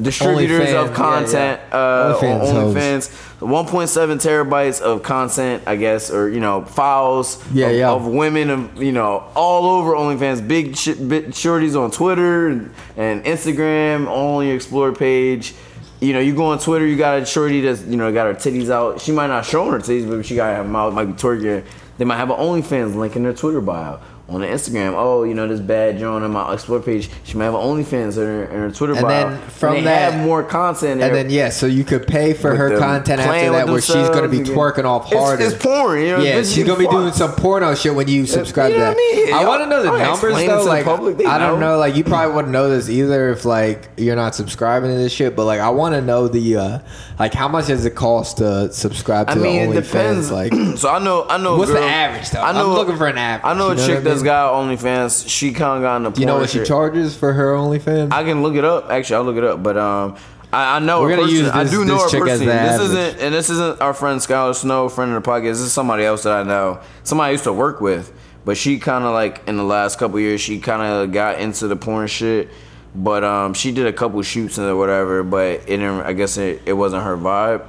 distributors 0.00 0.72
of 0.74 0.92
content 0.94 1.60
yeah, 1.70 1.76
uh, 1.76 2.18
OnlyFans 2.20 2.40
on. 2.54 2.74
OnlyFans. 2.74 3.29
1.7 3.40 4.16
terabytes 4.20 4.80
of 4.80 5.02
content, 5.02 5.62
I 5.66 5.76
guess, 5.76 6.10
or 6.10 6.28
you 6.28 6.40
know, 6.40 6.62
files 6.64 7.42
Yeah, 7.52 7.68
of, 7.68 7.76
yeah. 7.76 7.90
of 7.90 8.06
women 8.06 8.50
of 8.50 8.82
you 8.82 8.92
know 8.92 9.24
all 9.34 9.66
over 9.66 9.92
OnlyFans, 9.94 10.46
big 10.46 10.76
sh- 10.76 10.90
bit 10.94 11.28
shorties 11.30 11.80
on 11.80 11.90
Twitter 11.90 12.48
and, 12.48 12.74
and 12.96 13.24
Instagram, 13.24 14.06
only 14.08 14.50
Explore 14.50 14.92
page. 14.92 15.54
You 16.00 16.12
know, 16.14 16.20
you 16.20 16.34
go 16.34 16.46
on 16.46 16.58
Twitter, 16.58 16.86
you 16.86 16.96
got 16.96 17.20
a 17.20 17.26
shorty 17.26 17.60
that's 17.62 17.82
you 17.84 17.96
know 17.96 18.12
got 18.12 18.26
her 18.26 18.34
titties 18.34 18.70
out. 18.70 19.00
She 19.00 19.12
might 19.12 19.26
not 19.28 19.44
show 19.46 19.70
her 19.70 19.78
titties, 19.78 20.08
but 20.08 20.24
she 20.24 20.36
got 20.36 20.54
her 20.56 20.64
mouth, 20.64 20.92
might 20.94 21.06
be 21.06 21.12
twerking. 21.14 21.64
They 21.98 22.04
might 22.06 22.16
have 22.16 22.30
an 22.30 22.36
OnlyFans 22.36 22.94
link 22.94 23.16
in 23.16 23.22
their 23.22 23.34
Twitter 23.34 23.60
bio. 23.60 24.00
On 24.30 24.40
the 24.40 24.46
Instagram, 24.46 24.94
oh, 24.96 25.24
you 25.24 25.34
know 25.34 25.48
this 25.48 25.58
bad 25.60 25.98
joint 25.98 26.22
on 26.24 26.30
my 26.30 26.52
Explore 26.54 26.80
page. 26.80 27.10
She 27.24 27.36
might 27.36 27.46
have 27.46 27.54
an 27.54 27.60
OnlyFans 27.60 28.16
in 28.16 28.24
her, 28.26 28.44
in 28.44 28.60
her 28.60 28.70
Twitter 28.70 28.92
And 28.92 29.02
bio. 29.02 29.30
then 29.30 29.40
from 29.48 29.74
they 29.74 29.82
that- 29.82 30.12
have 30.12 30.24
more 30.24 30.42
content. 30.44 31.00
And 31.02 31.14
then 31.14 31.30
yeah, 31.30 31.48
so 31.50 31.66
you 31.66 31.82
could 31.84 32.06
pay 32.06 32.32
for 32.32 32.54
her 32.54 32.78
content 32.78 33.20
after 33.20 33.50
that, 33.52 33.66
where 33.68 33.80
she's 33.80 34.08
gonna 34.10 34.28
be 34.28 34.38
twerking 34.40 34.84
off 34.84 35.06
It's- 35.08 35.20
harder. 35.22 35.44
It's, 35.44 35.54
porn, 35.56 36.00
you 36.00 36.08
know. 36.16 36.18
yeah, 36.20 36.42
she's 36.42 36.64
gonna 36.64 36.78
be 36.78 36.86
doing 36.86 37.12
some 37.12 37.32
porno 37.32 37.74
shit 37.74 37.94
when 37.94 38.06
you 38.08 38.24
subscribe 38.26 38.70
you 38.72 38.78
know 38.78 38.90
to 38.92 38.96
that. 38.96 39.12
I 39.12 39.24
mean? 39.24 39.34
I 39.34 39.44
want 39.46 39.62
to 39.64 39.68
know 39.68 39.82
the 39.82 39.98
numbers 39.98 40.20
though. 40.46 40.62
the 40.64 40.68
Like 40.70 40.86
I 40.86 41.38
don't 41.38 41.58
know. 41.60 41.72
know. 41.72 41.78
Like 41.78 41.96
you 41.96 42.04
probably 42.04 42.34
wouldn't 42.34 42.52
know 42.52 42.68
this 42.70 42.88
either 42.88 43.30
if 43.30 43.44
like 43.44 43.88
you're 43.96 44.16
not 44.16 44.34
subscribing 44.34 44.90
to 44.90 44.96
this 44.96 45.12
shit. 45.12 45.34
But 45.34 45.44
like 45.46 45.60
I 45.60 45.70
want 45.70 45.94
to 45.96 46.00
know 46.00 46.28
the 46.28 46.56
uh 46.56 46.78
like 47.18 47.34
how 47.34 47.48
much 47.48 47.66
does 47.66 47.84
it 47.84 47.94
cost 47.96 48.38
to 48.38 48.72
subscribe 48.72 49.26
to 49.26 49.32
I 49.32 49.36
mean, 49.36 49.70
the 49.70 49.78
it 49.78 49.82
depends. 49.82 50.30
OnlyFans? 50.30 50.32
Like 50.32 50.52
so 50.78 50.88
I 50.88 50.98
know, 51.00 51.26
I 51.28 51.36
know. 51.38 51.56
What's 51.56 51.72
the 51.72 51.80
average, 51.80 52.30
though? 52.30 52.42
I 52.42 52.52
know. 52.52 52.68
I'm 52.70 52.74
looking 52.74 52.96
for 52.96 53.06
an 53.08 53.18
average, 53.18 53.44
I 53.44 53.58
know 53.58 53.70
a 53.70 53.76
chick 53.76 54.04
that's 54.04 54.19
mean? 54.20 54.26
got 54.26 54.52
OnlyFans. 54.54 55.28
She 55.28 55.52
kind 55.52 55.78
of 55.78 55.82
got 55.82 55.96
into 55.96 56.10
porn. 56.10 56.20
you 56.20 56.26
know 56.26 56.38
what 56.38 56.50
she 56.50 56.64
charges 56.64 57.16
for 57.16 57.32
her 57.32 57.54
OnlyFans? 57.54 58.12
I 58.12 58.24
can 58.24 58.42
look 58.42 58.54
it 58.54 58.64
up. 58.64 58.90
Actually, 58.90 59.16
I'll 59.16 59.24
look 59.24 59.36
it 59.36 59.44
up. 59.44 59.62
But 59.62 59.76
um, 59.76 60.16
I, 60.52 60.76
I 60.76 60.78
know 60.80 61.02
We're 61.02 61.10
gonna 61.10 61.22
person. 61.22 61.36
use 61.36 61.48
I 61.48 61.64
do 61.64 61.84
know 61.84 62.02
this 62.02 62.12
her 62.12 62.18
personally. 62.20 62.46
This 62.46 62.54
average. 62.54 62.90
isn't, 62.90 63.20
and 63.20 63.34
this 63.34 63.50
isn't 63.50 63.80
our 63.80 63.94
friend 63.94 64.20
Skylar 64.20 64.54
Snow, 64.54 64.88
friend 64.88 65.12
of 65.12 65.22
the 65.22 65.30
podcast. 65.30 65.42
This 65.42 65.60
is 65.60 65.72
somebody 65.72 66.04
else 66.04 66.24
that 66.24 66.32
I 66.32 66.42
know. 66.42 66.80
Somebody 67.02 67.28
I 67.28 67.32
used 67.32 67.44
to 67.44 67.52
work 67.52 67.80
with. 67.80 68.12
But 68.44 68.56
she 68.56 68.78
kind 68.78 69.04
of 69.04 69.12
like 69.12 69.46
in 69.46 69.56
the 69.56 69.64
last 69.64 69.98
couple 69.98 70.18
years, 70.18 70.40
she 70.40 70.58
kind 70.60 70.82
of 70.82 71.12
got 71.12 71.40
into 71.40 71.68
the 71.68 71.76
porn 71.76 72.08
shit. 72.08 72.48
But 72.94 73.22
um, 73.22 73.54
she 73.54 73.70
did 73.70 73.86
a 73.86 73.92
couple 73.92 74.20
shoots 74.22 74.58
and 74.58 74.76
whatever. 74.76 75.22
But 75.22 75.46
it 75.46 75.66
didn't, 75.66 76.00
I 76.00 76.14
guess 76.14 76.36
it, 76.36 76.62
it 76.66 76.72
wasn't 76.72 77.04
her 77.04 77.16
vibe. 77.16 77.66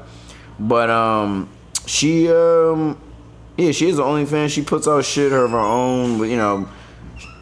But 0.60 0.90
um, 0.90 1.50
she 1.86 2.32
um, 2.32 3.00
yeah, 3.62 3.72
she 3.72 3.88
is 3.90 3.98
the 3.98 4.04
only 4.04 4.26
fan. 4.26 4.50
She 4.50 4.62
puts 4.62 4.88
out 4.88 5.06
shit 5.06 5.32
of 5.32 5.52
her 5.52 5.58
own, 5.58 6.20
you 6.30 6.38
know, 6.38 6.68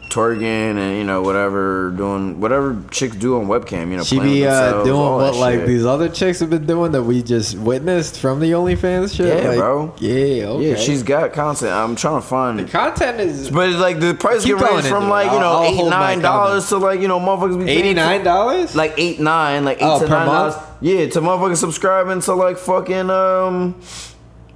twerking 0.08 0.42
and 0.76 0.98
you 0.98 1.04
know 1.04 1.22
whatever 1.22 1.92
doing 1.96 2.40
whatever 2.40 2.82
chicks 2.90 3.14
do 3.14 3.38
on 3.38 3.46
webcam. 3.46 3.90
You 3.90 3.98
know, 3.98 4.02
She 4.02 4.18
be 4.18 4.44
uh, 4.44 4.82
doing 4.82 4.98
what 5.00 5.36
like 5.36 5.60
shit. 5.60 5.68
these 5.68 5.86
other 5.86 6.08
chicks 6.08 6.40
have 6.40 6.50
been 6.50 6.66
doing 6.66 6.90
that 6.92 7.04
we 7.04 7.22
just 7.22 7.56
witnessed 7.56 8.18
from 8.18 8.40
the 8.40 8.50
OnlyFans 8.50 9.14
shit. 9.14 9.28
Yeah, 9.28 9.48
Like, 9.50 9.58
bro. 9.58 9.94
Yeah, 9.98 10.46
okay. 10.46 10.70
Yeah, 10.70 10.74
she's 10.76 11.04
got 11.04 11.32
content. 11.32 11.70
I'm 11.72 11.94
trying 11.94 12.20
to 12.20 12.26
find 12.26 12.58
the 12.58 12.64
Content 12.64 13.20
is, 13.20 13.50
but 13.50 13.68
it's 13.68 13.78
like 13.78 14.00
the 14.00 14.14
price 14.14 14.44
going 14.44 14.60
range 14.60 14.86
from 14.86 15.04
it. 15.04 15.08
like 15.10 15.30
you 15.30 15.38
know 15.38 15.62
I'll 15.62 15.86
eight 15.86 15.88
nine 15.88 16.18
dollars 16.18 16.68
to 16.70 16.78
like 16.78 17.00
you 17.00 17.06
know 17.06 17.20
motherfuckers 17.20 17.64
be 17.64 17.72
$89, 17.94 18.74
like 18.74 18.94
eight 18.96 19.20
nine, 19.20 19.64
like 19.64 19.78
eight 19.78 19.84
Oh, 19.84 20.00
to 20.00 20.08
nine 20.08 20.26
dollars. 20.26 20.54
Yeah, 20.80 21.06
to 21.08 21.20
motherfucking 21.20 21.56
subscribing 21.56 22.20
to 22.22 22.34
like 22.34 22.58
fucking 22.58 23.10
um, 23.10 23.80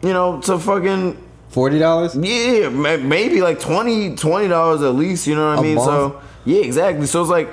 you 0.03 0.13
know, 0.13 0.41
to 0.41 0.59
fucking 0.59 1.17
forty 1.55 1.79
dollars. 1.79 2.17
Yeah, 2.17 2.69
maybe 2.69 3.41
like 3.41 3.61
20 3.61 4.17
dollars 4.49 4.83
at 4.83 4.95
least. 4.95 5.27
You 5.27 5.37
know 5.37 5.51
what 5.51 5.61
I 5.61 5.63
mean? 5.63 5.77
month? 5.77 5.87
So 5.87 6.23
yeah, 6.45 6.63
exactly. 6.63 7.07
So 7.07 7.23
it's 7.23 7.31
like 7.31 7.49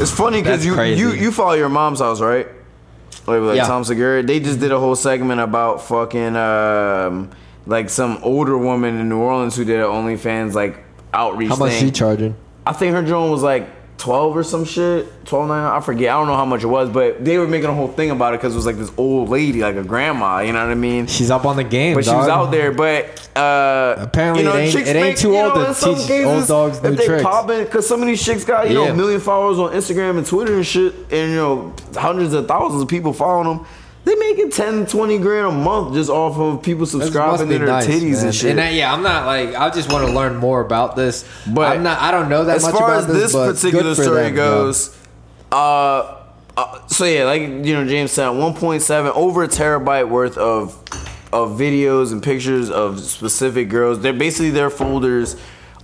it's 0.00 0.10
funny 0.10 0.42
because 0.42 0.66
you 0.66 0.74
crazy. 0.74 1.00
you 1.00 1.12
you 1.12 1.30
follow 1.32 1.54
your 1.54 1.68
mom's 1.68 2.00
house, 2.00 2.20
right? 2.20 2.48
like, 3.26 3.40
like 3.40 3.56
Yeah. 3.56 3.66
Tom 3.66 3.84
Segura. 3.84 4.22
They 4.22 4.40
just 4.40 4.60
did 4.60 4.72
a 4.72 4.78
whole 4.78 4.96
segment 4.96 5.40
about 5.40 5.82
fucking 5.82 6.36
um, 6.36 7.30
like 7.66 7.88
some 7.90 8.18
older 8.22 8.56
woman 8.58 8.98
in 9.00 9.08
New 9.08 9.18
Orleans 9.18 9.56
who 9.56 9.64
did 9.64 9.80
an 9.80 9.86
OnlyFans 9.86 10.54
like 10.54 10.84
outreach. 11.12 11.48
How 11.48 11.56
much 11.56 11.72
thing. 11.72 11.86
she 11.86 11.90
charging? 11.90 12.36
I 12.66 12.72
think 12.72 12.94
her 12.94 13.02
drone 13.02 13.30
was 13.30 13.42
like 13.42 13.68
12 13.98 14.36
or 14.36 14.44
some 14.44 14.64
shit. 14.64 15.24
12, 15.24 15.48
9, 15.48 15.64
I 15.76 15.80
forget. 15.80 16.10
I 16.10 16.18
don't 16.18 16.26
know 16.26 16.36
how 16.36 16.44
much 16.44 16.62
it 16.62 16.66
was, 16.66 16.90
but 16.90 17.24
they 17.24 17.38
were 17.38 17.48
making 17.48 17.68
a 17.70 17.74
whole 17.74 17.88
thing 17.88 18.10
about 18.10 18.34
it 18.34 18.38
because 18.40 18.52
it 18.52 18.56
was 18.56 18.66
like 18.66 18.76
this 18.76 18.90
old 18.96 19.28
lady, 19.30 19.60
like 19.62 19.76
a 19.76 19.82
grandma, 19.82 20.40
you 20.40 20.52
know 20.52 20.60
what 20.62 20.70
I 20.70 20.74
mean? 20.74 21.06
She's 21.06 21.30
up 21.30 21.44
on 21.46 21.56
the 21.56 21.64
game, 21.64 21.94
But 21.94 22.04
she 22.04 22.10
was 22.12 22.28
out 22.28 22.50
there, 22.50 22.72
but 22.72 23.28
uh, 23.34 23.94
Apparently 23.98 24.42
you 24.44 24.48
know, 24.50 24.56
it 24.56 24.60
ain't- 24.60 24.74
it 24.76 24.86
ain't 24.96 25.00
make- 25.00 25.16
too 25.16 25.36
old 25.36 25.54
know, 25.54 25.72
to 25.72 25.80
teach 25.80 26.06
cases, 26.06 26.26
old 26.26 26.72
dogs 26.72 26.82
new 26.82 26.96
tricks. 26.96 27.24
because 27.64 27.86
some 27.88 28.00
of 28.02 28.06
these 28.06 28.22
chicks 28.24 28.44
got 28.44 28.68
you 28.68 28.74
know 28.74 28.84
a 28.84 28.94
million 28.94 29.20
followers 29.20 29.58
on 29.58 29.72
Instagram 29.72 30.18
and 30.18 30.26
Twitter 30.26 30.54
and 30.54 30.66
shit, 30.66 30.94
and 31.10 31.30
you 31.30 31.36
know 31.36 31.72
hundreds 31.94 32.34
of 32.34 32.46
thousands 32.46 32.82
of 32.82 32.88
people 32.88 33.12
following 33.12 33.48
them. 33.58 33.66
They 34.06 34.14
making 34.14 34.50
10, 34.52 34.86
20 34.86 35.18
grand 35.18 35.46
a 35.48 35.50
month 35.50 35.94
just 35.94 36.08
off 36.08 36.38
of 36.38 36.62
people 36.62 36.86
subscribing 36.86 37.48
to 37.48 37.58
their 37.58 37.66
titties 37.66 38.22
and 38.22 38.32
shit. 38.32 38.50
And 38.50 38.58
that- 38.60 38.72
yeah, 38.72 38.92
I'm 38.94 39.02
not 39.02 39.26
like 39.26 39.56
I 39.56 39.68
just 39.70 39.92
want 39.92 40.06
to 40.06 40.12
learn 40.14 40.36
more 40.36 40.60
about 40.60 40.94
this, 40.94 41.24
But 41.44 41.72
I'm 41.76 41.82
not. 41.82 42.00
I 42.00 42.12
don't 42.12 42.28
know 42.28 42.44
that 42.44 42.56
as 42.56 42.62
much 42.62 42.74
far 42.74 42.94
as 42.94 43.08
this. 43.08 43.32
this 43.32 43.32
particular 43.32 43.96
story 43.96 44.22
them, 44.26 44.36
goes, 44.36 44.96
uh, 45.50 46.14
uh, 46.56 46.86
so 46.86 47.04
yeah, 47.04 47.24
like 47.24 47.42
you 47.42 47.74
know, 47.74 47.84
James 47.84 48.12
said, 48.12 48.28
1.7 48.28 49.12
over 49.16 49.42
a 49.42 49.48
terabyte 49.48 50.08
worth 50.08 50.38
of 50.38 50.78
of 51.32 51.58
videos 51.58 52.12
and 52.12 52.22
pictures 52.22 52.70
of 52.70 53.00
specific 53.00 53.68
girls. 53.68 54.00
They're 54.00 54.12
basically 54.12 54.50
their 54.50 54.70
folders, 54.70 55.34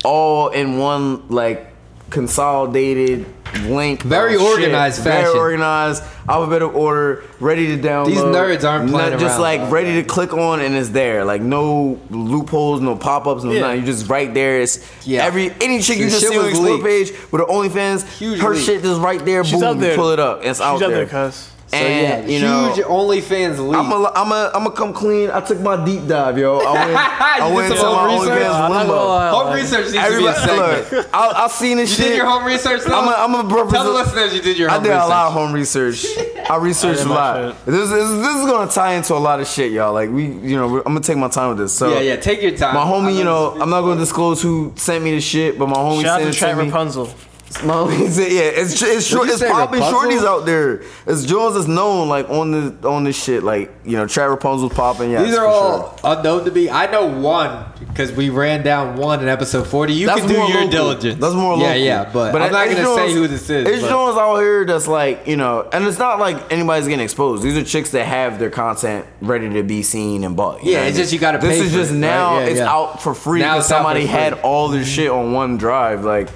all 0.05 0.49
in 0.51 0.79
one 0.79 1.29
like 1.29 1.72
consolidated 2.13 3.27
link. 3.65 4.03
Very 4.03 4.35
of 4.35 4.41
shit. 4.41 4.51
organized 4.51 5.03
Very 5.03 5.25
fashion. 5.25 5.39
organized, 5.39 6.03
alphabetical 6.29 6.75
order, 6.81 7.23
ready 7.41 7.67
to 7.77 7.83
download. 7.83 8.07
These 8.07 8.19
nerds 8.19 8.65
aren't 8.69 8.91
playing 8.91 9.11
Not 9.11 9.21
just 9.21 9.35
around, 9.35 9.41
like 9.43 9.61
dog. 9.63 9.73
ready 9.73 9.95
to 9.95 10.05
click 10.05 10.33
on 10.33 10.61
and 10.61 10.75
it's 10.75 10.89
there. 10.91 11.25
Like 11.25 11.43
no 11.43 12.01
loopholes, 12.11 12.81
no 12.81 12.97
pop 12.97 13.27
ups, 13.27 13.45
no 13.45 13.53
Yeah. 13.53 13.61
nothing. 13.61 13.81
You 13.81 13.87
just 13.87 14.09
right 14.09 14.33
there. 14.33 14.61
It's 14.61 14.79
Yeah. 15.05 15.25
every 15.25 15.53
any 15.61 15.81
chick 15.83 15.99
you 15.99 16.09
just 16.09 16.21
see 16.21 16.29
on 16.29 16.35
the 16.35 16.41
your 16.41 16.49
explore 16.51 16.79
page 16.79 17.13
with 17.31 17.41
her 17.41 17.47
OnlyFans, 17.47 18.39
her 18.41 18.51
leak. 18.55 18.65
shit 18.65 18.83
just 18.83 19.01
right 19.01 19.23
there. 19.25 19.45
She's 19.45 19.55
boom, 19.61 19.65
out 19.65 19.81
there. 19.81 19.91
you 19.93 19.97
pull 19.97 20.11
it 20.11 20.21
up. 20.21 20.41
It's 20.45 20.61
out 20.61 20.77
She's 20.79 20.83
out 20.85 20.89
there. 20.91 21.05
there, 21.05 21.27
cuz. 21.29 21.49
So 21.73 21.79
And, 21.79 22.29
yeah, 22.29 22.31
you 22.31 22.41
know, 22.43 22.73
huge 22.75 22.85
OnlyFans 22.85 23.59
leak. 23.67 23.79
I'm 23.79 23.91
a, 23.93 24.13
I'm 24.15 24.31
a, 24.31 24.51
I'm 24.55 24.67
a 24.67 24.71
come 24.71 24.93
clean. 24.93 25.31
I 25.31 25.41
took 25.41 25.59
my 25.61 25.83
deep 25.85 26.07
dive, 26.07 26.37
yo. 26.37 26.59
I 26.59 26.73
went, 26.73 26.97
I 26.97 27.53
went 27.55 27.73
did 27.73 27.81
some 27.81 27.95
my 27.95 28.07
research? 28.13 28.29
OnlyFans 28.29 28.61
I'm 28.61 28.71
not 28.73 28.79
limbo. 28.87 29.31
Home 29.31 29.55
research 29.55 29.93
needs 29.93 30.05
to 30.09 30.19
be 30.19 30.27
a 30.27 30.35
segment. 30.35 30.93
Look, 30.93 31.15
I, 31.15 31.45
I 31.45 31.49
seen 31.49 31.79
this 31.79 31.91
You 31.91 31.97
shit. 31.97 32.05
You 32.05 32.11
did 32.11 32.17
your 32.19 32.27
home 32.27 32.45
research, 32.45 32.83
though? 32.85 32.95
I'm 32.95 33.09
a, 33.09 33.39
I'm 33.39 33.47
a 33.47 33.71
Tell 33.71 33.85
the 33.85 33.91
listeners 33.91 34.35
you 34.35 34.43
did 34.43 34.59
your 34.59 34.69
I 34.71 34.75
home 34.75 34.83
did 34.83 34.93
a 34.93 35.07
lot 35.07 35.29
of 35.29 35.33
home 35.33 35.53
research. 35.53 36.05
I 36.51 36.57
researched 36.57 37.01
I 37.01 37.05
a 37.05 37.09
lot. 37.09 37.65
This, 37.65 37.89
this, 37.89 38.11
this 38.11 38.37
is 38.37 38.51
gonna 38.51 38.71
tie 38.71 38.93
into 38.95 39.15
a 39.15 39.17
lot 39.17 39.41
of 39.41 39.47
shit, 39.49 39.73
y'all. 39.73 39.95
Like 39.95 40.11
we, 40.11 40.27
you 40.27 40.57
know, 40.57 40.77
I'm 40.79 40.83
gonna 40.93 41.01
take 41.01 41.17
my 41.17 41.29
time 41.29 41.51
with 41.51 41.59
this. 41.59 41.73
So 41.73 41.95
Yeah, 41.95 42.01
yeah, 42.01 42.17
take 42.17 42.43
your 42.43 42.55
time. 42.57 42.75
My 42.75 42.85
homie, 42.85 43.07
I 43.07 43.11
you 43.13 43.25
know 43.25 43.55
know, 43.55 43.63
I'm 43.63 43.71
not 43.71 43.81
gonna 43.83 44.01
disclose 44.01 44.43
who 44.43 44.73
sent 44.77 45.03
me 45.03 45.13
the 45.13 45.21
shit, 45.21 45.59
but 45.59 45.69
my 45.69 45.77
homie 45.77 46.03
Shout 46.03 46.21
out 46.21 46.23
sent 46.23 46.35
to 46.35 46.37
it 46.37 46.39
Trap 46.39 46.51
to 46.51 46.63
me. 46.65 46.69
Rapunzel. 46.71 47.15
My 47.65 47.75
homie 47.75 48.09
said, 48.09 48.33
yeah, 48.33 48.41
it's 48.43 48.81
it's 48.81 49.07
short, 49.07 49.29
it's 49.29 49.43
Rapunzel? 49.43 49.83
shorties 49.93 50.25
out 50.27 50.47
there. 50.47 50.83
It's 51.07 51.25
Jones 51.25 51.55
is 51.57 51.69
known 51.69 52.09
like 52.09 52.29
on 52.31 52.51
the 52.51 52.89
on 52.89 53.05
this 53.05 53.23
shit, 53.23 53.43
like 53.43 53.71
you 53.85 53.97
know, 53.97 54.07
Trap 54.07 54.31
Rapunzel's 54.31 54.73
popping. 54.73 55.11
Yeah, 55.11 55.23
These 55.23 55.37
are 55.37 55.47
all 55.47 55.99
unknown 56.03 56.45
to 56.47 56.51
me. 56.51 56.71
I 56.71 56.91
know 56.91 57.07
one 57.07 57.65
because 57.81 58.11
we 58.13 58.31
ran 58.31 58.63
down 58.63 58.97
one 58.97 59.21
in 59.23 59.29
episode 59.29 59.67
40. 59.67 59.93
You 59.93 60.07
That's 60.07 60.21
can 60.21 60.29
do 60.29 60.35
your 60.35 60.47
local. 60.49 60.69
diligence. 60.71 61.21
That's 61.21 61.35
more 61.35 61.53
local. 61.53 61.67
Yeah, 61.67 61.75
yeah, 61.75 62.11
but, 62.13 62.33
but 62.33 62.41
I'm 62.43 62.53
not 62.53 62.69
gonna 62.69 62.95
say 62.95 63.13
who 63.13 63.29
this 63.29 63.51
is. 63.51 63.69
It's 63.69 63.83
but- 63.83 63.89
Jones 63.91 64.17
out 64.17 64.39
here 64.39 64.65
that's 64.65 64.89
like 64.89 65.27
you 65.27 65.37
know, 65.37 65.69
and 65.73 65.85
it's 65.87 65.99
not 65.99 66.19
like 66.19 66.51
anybody's 66.53 66.89
getting 66.89 67.05
exposed. 67.05 67.43
These 67.43 67.57
are 67.57 67.65
chicks 67.65 67.91
that 67.91 68.07
have 68.07 68.39
their 68.39 68.51
content 68.51 69.05
ready 69.21 69.51
to 69.51 69.63
be 69.63 69.83
seen 69.83 70.25
and 70.25 70.37
bought. 70.37 70.65
Yeah, 70.65 70.81
know 70.81 70.87
it's 70.87 70.97
just 70.97 71.13
you 71.13 71.19
gotta 71.19 71.39
This 71.39 71.59
pay 71.59 71.65
is 71.67 71.73
just 71.73 71.91
it, 71.91 71.95
right? 71.95 72.01
now. 72.01 72.39
Yeah, 72.39 72.47
it's 72.47 72.59
yeah. 72.61 72.73
out 72.73 73.03
for 73.03 73.15
free 73.15 73.41
Now 73.41 73.55
because 73.57 73.67
it's 73.67 73.73
out 73.73 73.77
for 73.77 73.83
somebody 73.83 74.01
free. 74.01 74.09
had 74.09 74.33
all 74.41 74.69
this 74.69 74.89
shit 74.89 75.11
on 75.11 75.33
one 75.33 75.59
drive, 75.59 76.05
like, 76.05 76.29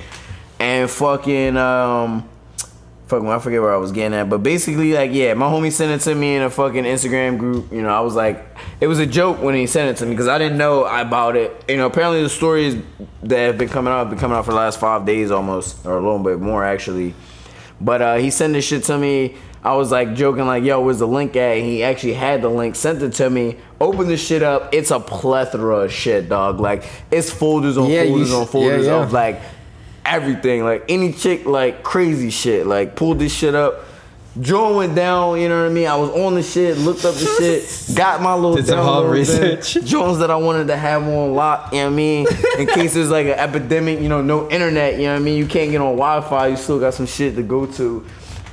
and 0.59 0.91
fucking 0.91 1.57
um. 1.57 2.29
Fucking, 3.07 3.29
I 3.29 3.39
forget 3.39 3.61
where 3.61 3.73
I 3.73 3.77
was 3.77 3.93
getting 3.93 4.19
at, 4.19 4.29
but 4.29 4.43
basically, 4.43 4.93
like, 4.93 5.13
yeah, 5.13 5.33
my 5.35 5.47
homie 5.47 5.71
sent 5.71 5.93
it 5.93 6.05
to 6.11 6.15
me 6.17 6.35
in 6.35 6.43
a 6.43 6.51
fucking 6.51 6.83
Instagram 6.83 7.39
group. 7.39 7.71
You 7.73 7.83
know, 7.83 7.91
I 7.91 8.01
was 8.01 8.17
like, 8.17 8.45
it 8.81 8.89
was 8.89 8.99
a 8.99 9.07
joke 9.07 9.41
when 9.41 9.55
he 9.55 9.69
sent 9.69 9.91
it 9.91 10.01
to 10.01 10.07
me 10.07 10.11
because 10.11 10.27
I 10.27 10.39
didn't 10.39 10.59
know 10.59 10.87
about 10.87 11.37
it. 11.37 11.65
You 11.69 11.77
know, 11.77 11.87
apparently 11.87 12.25
the 12.25 12.29
stories 12.29 12.83
that 13.23 13.39
have 13.39 13.59
been 13.59 13.69
coming 13.69 13.93
out 13.93 13.99
have 14.01 14.11
been 14.11 14.19
coming 14.19 14.37
out 14.37 14.45
for 14.45 14.51
the 14.51 14.57
last 14.57 14.81
five 14.81 15.07
days 15.07 15.31
almost, 15.31 15.87
or 15.87 15.93
a 15.93 16.01
little 16.01 16.19
bit 16.19 16.41
more 16.41 16.65
actually. 16.65 17.15
But 17.81 18.03
uh, 18.03 18.17
he 18.17 18.29
sent 18.29 18.55
this 18.55 18.67
shit 18.67 18.83
to 18.85 18.99
me. 18.99 19.37
I 19.63 19.77
was 19.77 19.93
like 19.93 20.15
joking, 20.15 20.47
like, 20.47 20.65
yo, 20.65 20.81
where's 20.81 20.99
the 20.99 21.07
link 21.07 21.37
at? 21.37 21.59
And 21.59 21.65
he 21.65 21.85
actually 21.85 22.15
had 22.15 22.43
the 22.43 22.49
link, 22.49 22.75
sent 22.75 23.03
it 23.03 23.13
to 23.15 23.31
me. 23.31 23.57
Opened 23.81 24.09
the 24.11 24.17
shit 24.17 24.43
up. 24.43 24.75
It's 24.75 24.91
a 24.91 24.99
plethora 24.99 25.85
of 25.85 25.93
shit, 25.93 26.29
dog. 26.29 26.59
Like, 26.59 26.83
it's 27.13 27.31
folders 27.31 27.79
on 27.79 27.89
Yeah, 27.89 28.05
folders 28.05 28.33
on 28.33 28.47
folders 28.49 28.87
yeah, 28.87 28.97
yeah. 28.97 29.03
of 29.05 29.13
like 29.13 29.41
everything. 30.07 30.65
Like, 30.65 30.85
any 30.89 31.13
chick, 31.13 31.45
like, 31.47 31.83
crazy 31.83 32.31
shit. 32.31 32.67
Like, 32.67 32.97
pulled 32.97 33.19
this 33.19 33.35
shit 33.35 33.55
up. 33.55 33.85
Join 34.41 34.77
went 34.77 34.95
down, 34.95 35.41
you 35.41 35.49
know 35.49 35.63
what 35.63 35.71
I 35.71 35.73
mean? 35.73 35.87
I 35.87 35.97
was 35.97 36.11
on 36.11 36.35
the 36.35 36.43
shit, 36.43 36.77
looked 36.77 37.07
up 37.07 37.15
the 37.15 37.25
shit, 37.39 37.97
got 37.97 38.21
my 38.21 38.35
little 38.35 38.57
Did 38.57 38.67
some 38.67 39.09
research. 39.09 39.73
Jones 39.85 40.19
that 40.19 40.31
I 40.31 40.37
wanted 40.37 40.67
to 40.67 40.77
have 40.77 41.05
on 41.05 41.35
lock, 41.35 41.73
you 41.73 41.79
know 41.79 41.85
what 41.87 41.93
I 41.93 41.97
mean? 41.97 42.27
In 42.59 42.67
case 42.67 42.93
there's 42.93 43.09
like 43.09 43.27
an 43.27 43.33
epidemic, 43.33 43.99
you 43.99 44.11
know, 44.11 44.21
no 44.21 44.51
internet, 44.51 44.99
you 44.99 45.05
know 45.05 45.15
what 45.15 45.21
I 45.21 45.25
mean? 45.25 45.39
You 45.39 45.47
can't 45.47 45.71
get 45.71 45.81
on 45.81 45.97
Wi 45.97 46.21
Fi, 46.21 46.49
you 46.49 46.57
still 46.57 46.79
got 46.79 46.93
some 46.93 47.07
shit 47.07 47.35
to 47.37 47.43
go 47.43 47.65
to 47.65 48.05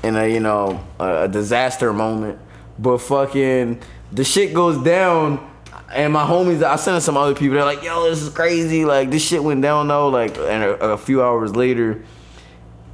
in 0.03 0.15
a, 0.15 0.25
you 0.25 0.39
know, 0.39 0.81
a 0.99 1.27
disaster 1.27 1.91
moment. 1.91 2.39
But 2.79 2.99
fucking, 2.99 3.81
the 4.13 4.23
shit 4.23 4.53
goes 4.53 4.81
down. 4.81 5.51
And 5.93 6.11
my 6.13 6.25
homies, 6.25 6.63
I 6.63 6.75
sent 6.75 6.95
it 6.95 6.99
to 6.99 7.05
some 7.05 7.17
other 7.17 7.35
people. 7.35 7.55
They're 7.55 7.65
like, 7.65 7.83
"Yo, 7.83 8.09
this 8.09 8.21
is 8.21 8.29
crazy! 8.29 8.85
Like 8.85 9.09
this 9.11 9.25
shit 9.25 9.43
went 9.43 9.61
down 9.61 9.87
though." 9.87 10.09
Like, 10.09 10.37
and 10.37 10.63
a, 10.63 10.91
a 10.91 10.97
few 10.97 11.21
hours 11.23 11.55
later, 11.55 12.03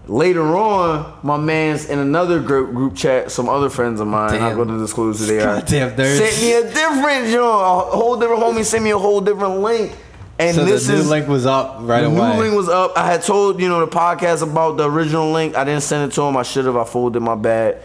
Later 0.09 0.57
on, 0.57 1.19
my 1.21 1.37
man's 1.37 1.85
in 1.85 1.99
another 1.99 2.39
group 2.39 2.73
group 2.73 2.95
chat, 2.95 3.31
some 3.31 3.47
other 3.47 3.69
friends 3.69 3.99
of 3.99 4.07
mine, 4.07 4.33
I'm 4.33 4.39
Damn. 4.39 4.55
going 4.55 4.67
to 4.69 4.79
disclose 4.79 5.19
who 5.19 5.27
they 5.27 5.39
are. 5.39 5.57
Nerds. 5.61 6.17
Sent 6.17 6.41
me 6.41 6.53
a 6.53 6.63
different 6.63 7.27
joint, 7.31 7.35
a 7.37 7.95
whole 7.95 8.19
different 8.19 8.41
homie 8.41 8.65
sent 8.65 8.83
me 8.83 8.89
a 8.89 8.97
whole 8.97 9.21
different 9.21 9.59
link. 9.59 9.95
And 10.39 10.55
so 10.55 10.65
this 10.65 10.87
the 10.87 10.93
new 10.93 10.99
is 10.99 11.09
link 11.11 11.27
was 11.27 11.45
up 11.45 11.77
right 11.81 12.01
the 12.01 12.07
away. 12.07 12.33
new 12.33 12.41
link 12.41 12.55
was 12.55 12.69
up. 12.69 12.93
I 12.97 13.05
had 13.05 13.21
told 13.21 13.61
you 13.61 13.69
know 13.69 13.81
the 13.81 13.91
podcast 13.91 14.41
about 14.41 14.77
the 14.77 14.89
original 14.89 15.31
link. 15.31 15.55
I 15.55 15.63
didn't 15.63 15.83
send 15.83 16.11
it 16.11 16.15
to 16.15 16.23
him. 16.23 16.35
I 16.37 16.43
should 16.43 16.65
have. 16.65 16.75
I 16.75 16.85
folded 16.85 17.19
my 17.19 17.35
bad. 17.35 17.79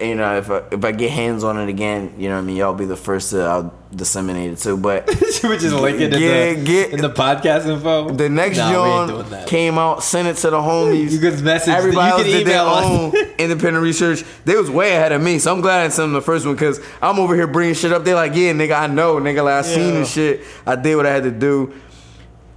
You 0.00 0.14
know, 0.14 0.38
if 0.38 0.50
I, 0.50 0.62
if 0.72 0.84
I 0.84 0.92
get 0.92 1.10
hands 1.10 1.44
on 1.44 1.58
it 1.58 1.68
again, 1.68 2.14
you 2.18 2.28
know 2.28 2.36
what 2.36 2.42
I 2.42 2.44
mean. 2.44 2.56
Y'all 2.56 2.74
be 2.74 2.84
the 2.84 2.96
first 2.96 3.30
to 3.30 3.40
I'll 3.42 3.74
disseminate 3.94 4.52
it 4.52 4.56
to. 4.58 4.76
But 4.76 5.06
we 5.42 5.58
just 5.58 5.74
link 5.74 6.00
it 6.00 6.12
in, 6.12 6.18
Get- 6.20 6.58
the, 6.58 6.64
get- 6.64 6.90
in 6.92 7.00
the 7.00 7.10
podcast 7.10 7.66
info? 7.66 8.10
the 8.10 8.28
next 8.28 8.58
Nah, 8.58 8.70
John 9.08 9.46
came 9.46 9.78
out, 9.78 10.02
sent 10.02 10.28
it 10.28 10.36
to 10.38 10.50
the 10.50 10.58
homies. 10.58 11.10
You 11.12 11.18
could 11.18 11.40
message. 11.42 11.74
Everybody 11.74 12.28
you 12.30 12.38
did 12.38 12.46
their 12.46 12.60
own 12.62 13.14
independent 13.38 13.82
research. 13.82 14.24
They 14.44 14.56
was 14.56 14.70
way 14.70 14.92
ahead 14.92 15.12
of 15.12 15.20
me, 15.22 15.38
so 15.38 15.52
I'm 15.54 15.60
glad 15.60 15.80
I 15.84 15.88
sent 15.88 16.04
them 16.06 16.12
the 16.12 16.20
first 16.22 16.46
one 16.46 16.54
because 16.54 16.80
I'm 17.02 17.18
over 17.18 17.34
here 17.34 17.46
bringing 17.46 17.74
shit 17.74 17.92
up. 17.92 18.04
They're 18.04 18.14
like, 18.14 18.34
yeah, 18.34 18.52
nigga, 18.52 18.78
I 18.78 18.86
know, 18.86 19.16
nigga, 19.16 19.44
like 19.44 19.54
I 19.54 19.62
seen 19.62 19.94
Yeah. 19.94 20.00
this 20.00 20.12
shit. 20.12 20.40
I 20.66 20.76
did 20.76 20.96
what 20.96 21.06
I 21.06 21.10
had 21.10 21.22
to 21.24 21.30
do. 21.30 21.74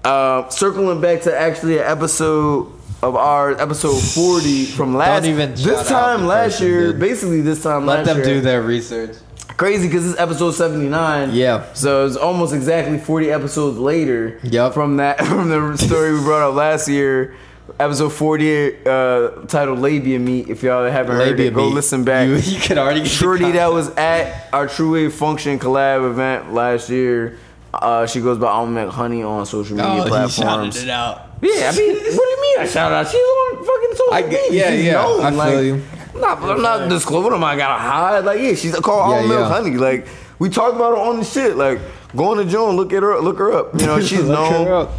Uh, 0.04 0.50
circling 0.50 1.00
back 1.00 1.22
to 1.22 1.38
actually 1.38 1.78
an 1.78 1.86
episode 1.86 2.68
of 3.04 3.16
our 3.16 3.52
episode 3.60 4.00
40 4.02 4.66
from 4.66 4.96
last 4.96 5.26
even 5.26 5.54
this 5.56 5.88
time 5.88 6.26
last 6.26 6.62
year, 6.62 6.92
dude. 6.92 7.00
basically 7.00 7.42
this 7.42 7.62
time 7.62 7.86
Let 7.86 8.00
last 8.00 8.08
year. 8.08 8.16
Let 8.16 8.24
them 8.24 8.34
do 8.36 8.42
their 8.42 8.62
research. 8.62 9.16
Crazy 9.58 9.88
because 9.88 10.04
this 10.04 10.14
is 10.14 10.20
episode 10.20 10.52
79. 10.52 11.32
Yeah. 11.34 11.72
So 11.74 12.06
it's 12.06 12.16
almost 12.16 12.54
exactly 12.54 12.98
40 12.98 13.32
episodes 13.32 13.78
later 13.78 14.40
Yep. 14.44 14.74
from 14.74 14.98
that 14.98 15.20
from 15.26 15.50
the 15.50 15.78
story 15.78 16.14
we 16.14 16.20
brought 16.22 16.50
up 16.50 16.56
last 16.56 16.88
year. 16.88 17.36
Episode 17.80 18.10
48 18.10 18.86
uh, 18.88 19.30
titled 19.48 19.80
Labia 19.80 20.20
Meet. 20.20 20.50
If 20.50 20.64
y'all 20.64 20.90
haven't 20.90 21.16
heard 21.16 21.30
Labia 21.30 21.48
it, 21.48 21.54
go 21.54 21.68
listen 21.68 22.04
back. 22.04 22.28
You, 22.28 22.36
you 22.36 22.60
could 22.60 22.78
already 22.78 23.02
get 23.02 23.10
Shorty 23.10 23.52
that 23.54 23.72
was 23.72 23.90
at 23.96 24.50
our 24.54 24.68
True 24.68 24.94
Wave 24.94 25.14
Function 25.14 25.60
collab 25.60 26.10
event 26.10 26.54
last 26.54 26.90
year. 26.90 27.38
Uh, 27.74 28.06
she 28.06 28.20
goes 28.22 28.38
by 28.38 28.48
Almanac 28.48 28.94
Honey 28.94 29.24
on 29.24 29.46
social 29.46 29.76
media 29.78 29.92
Oh, 29.92 30.04
he 30.04 30.10
platforms. 30.10 30.36
shouted 30.76 30.76
it 30.84 30.90
out. 30.90 31.33
Yeah, 31.44 31.72
I 31.74 31.78
mean, 31.78 31.94
what 31.96 32.04
do 32.04 32.30
you 32.30 32.42
mean 32.42 32.60
I 32.60 32.68
shout 32.68 32.92
out? 32.92 33.08
She's 33.08 33.22
on 33.22 33.58
fucking 33.66 33.96
social 33.98 34.14
I 34.14 34.22
media. 34.24 34.40
yeah, 34.52 34.70
She's 34.72 34.86
yeah, 34.86 34.94
known, 34.94 35.22
I 35.22 35.30
feel 35.30 35.38
like, 35.38 35.66
you. 35.66 36.20
Nah, 36.22 36.36
but 36.40 36.52
I'm 36.52 36.62
not 36.62 36.90
disclosing 36.90 37.32
them. 37.32 37.44
I 37.44 37.56
gotta 37.56 37.82
hide. 37.82 38.24
Like, 38.26 38.40
yeah, 38.40 38.54
she's 38.56 38.76
called 38.80 39.12
Yeah, 39.12 39.18
All 39.18 39.28
Milk 39.28 39.40
yeah. 39.40 39.50
Honey. 39.50 39.78
Like, 39.78 40.08
we 40.40 40.50
talked 40.50 40.76
about 40.76 40.92
her 40.92 40.98
on 40.98 41.20
the 41.20 41.26
shit. 41.26 41.58
Like, 41.58 41.80
go 42.16 42.32
on 42.32 42.38
to 42.38 42.46
Joan, 42.46 42.76
look 42.76 42.94
at 42.94 43.04
her, 43.04 43.20
look 43.20 43.38
her 43.40 43.52
up. 43.52 43.74
You 43.80 43.86
know, 43.88 44.00
she's 44.10 44.20
Look 44.24 44.52
known. 44.52 44.90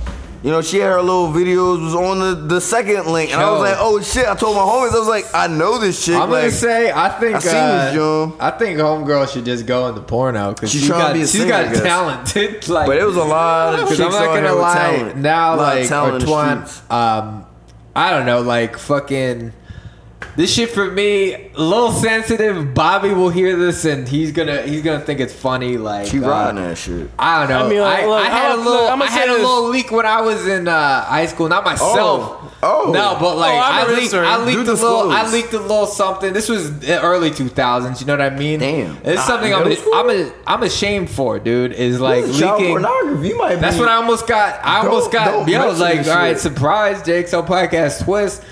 You 0.44 0.50
know, 0.50 0.60
she 0.60 0.76
had 0.76 0.90
her 0.92 1.00
little 1.00 1.28
videos 1.28 1.82
was 1.82 1.94
on 1.94 2.18
the, 2.18 2.34
the 2.34 2.60
second 2.60 3.06
link, 3.10 3.32
and 3.32 3.40
I 3.40 3.50
was 3.50 3.60
like, 3.62 3.76
oh 3.78 3.98
shit! 4.02 4.26
I 4.28 4.34
told 4.34 4.54
my 4.56 4.60
homies, 4.62 4.94
I 4.94 4.98
was 4.98 5.08
like, 5.08 5.24
I 5.32 5.46
know 5.46 5.78
this 5.78 6.04
shit. 6.04 6.16
I'm 6.16 6.28
like, 6.30 6.42
gonna 6.42 6.50
say 6.52 6.92
I 6.92 7.08
think 7.18 7.36
I 7.46 7.96
uh. 7.96 8.30
I 8.38 8.50
think 8.50 8.78
homegirl 8.78 9.32
should 9.32 9.46
just 9.46 9.64
go 9.64 9.88
into 9.88 10.02
porno 10.02 10.52
because 10.52 10.70
She's 10.70 10.82
she 10.82 10.88
trying 10.88 11.00
to 11.00 11.06
got 11.06 11.12
be 11.14 11.20
a 11.22 11.26
she's 11.26 11.40
singer, 11.40 11.48
got 11.48 11.74
talent. 11.82 12.34
dude. 12.34 12.68
like, 12.68 12.86
But 12.86 12.98
it 12.98 13.04
was 13.06 13.16
a 13.16 13.24
lot 13.24 13.80
of 13.80 13.88
chicks 13.96 14.00
I'm 14.00 14.10
not 14.12 14.34
gonna 14.34 14.52
lie. 14.54 14.74
talent. 14.96 15.16
Now, 15.16 15.54
A 15.54 15.56
lot 15.56 15.72
of 15.76 15.78
like 15.80 15.88
talent 15.88 16.14
in 16.16 16.20
the 16.20 16.26
Artoine, 16.26 16.66
streets. 16.68 16.90
um, 16.90 17.46
I 17.96 18.10
don't 18.10 18.26
know, 18.26 18.42
like 18.42 18.76
fucking. 18.76 19.54
This 20.36 20.52
shit 20.52 20.70
for 20.70 20.90
me, 20.90 21.32
a 21.34 21.60
little 21.60 21.92
sensitive. 21.92 22.74
Bobby 22.74 23.10
will 23.10 23.30
hear 23.30 23.56
this 23.56 23.84
and 23.84 24.08
he's 24.08 24.32
gonna 24.32 24.62
he's 24.62 24.82
gonna 24.82 25.00
think 25.00 25.20
it's 25.20 25.32
funny. 25.32 25.76
Like 25.76 26.06
She 26.08 26.18
uh, 26.18 26.28
riding 26.28 26.56
that 26.62 26.76
shit. 26.76 27.08
I 27.18 27.40
don't 27.40 27.48
know. 27.50 27.66
I 27.66 27.68
mean, 27.70 27.80
like, 27.80 28.02
I, 28.02 28.06
look, 28.06 28.20
I 28.20 28.28
had 28.28 28.46
a 28.46 28.48
I'm- 28.50 28.58
little. 28.64 28.72
look, 28.82 28.92
I'ma 28.92 29.04
I 29.04 29.08
say 29.08 29.14
had 29.14 29.28
a 29.28 29.32
little 29.34 29.68
leak 29.68 29.90
when 29.92 30.06
I 30.06 30.20
was 30.22 30.46
in 30.48 30.66
uh, 30.66 31.04
high 31.04 31.26
school. 31.26 31.48
Not 31.48 31.64
myself. 31.64 32.52
Oh. 32.62 32.90
No, 32.92 33.16
but 33.20 33.36
like 33.36 33.52
Oh, 33.54 33.58
I 33.58 33.80
I, 33.82 33.94
leaked. 33.94 34.14
I 34.14 34.44
leaked 34.44 34.68
a 34.68 34.72
little. 34.72 35.10
I 35.12 35.30
leaked 35.30 35.52
a 35.52 35.60
little 35.60 35.86
something. 35.86 36.32
This 36.32 36.48
was 36.48 36.88
early 36.88 37.30
2000s. 37.30 38.00
You 38.00 38.06
know 38.06 38.14
what 38.14 38.20
I 38.22 38.30
mean? 38.30 38.58
Damn. 38.60 38.96
It's 39.04 39.20
Ah, 39.20 39.24
something 39.26 39.52
I'm. 39.54 39.68
middle 39.68 39.76
school? 39.82 39.94
I'm. 39.94 40.10
A, 40.10 40.32
I'm 40.46 40.62
ashamed 40.62 41.10
for, 41.10 41.38
dude. 41.38 41.72
Is 41.72 42.00
like 42.00 42.24
is 42.24 42.40
leaking. 42.40 42.68
pornography. 42.70 43.28
You 43.28 43.38
might 43.38 43.56
That's 43.56 43.78
what 43.78 43.88
I 43.88 43.94
almost 43.96 44.26
got. 44.26 44.60
I 44.64 44.82
Don't- 44.82 44.90
almost 44.92 45.12
got. 45.12 45.26
don't 45.26 45.48
Yo, 45.48 45.58
mention 45.60 45.78
like, 45.80 45.98
all 46.08 46.14
right, 46.16 46.30
shit. 46.32 46.40
surprise, 46.40 47.02
JXL 47.02 47.46
podcast 47.46 48.04
twist. 48.04 48.42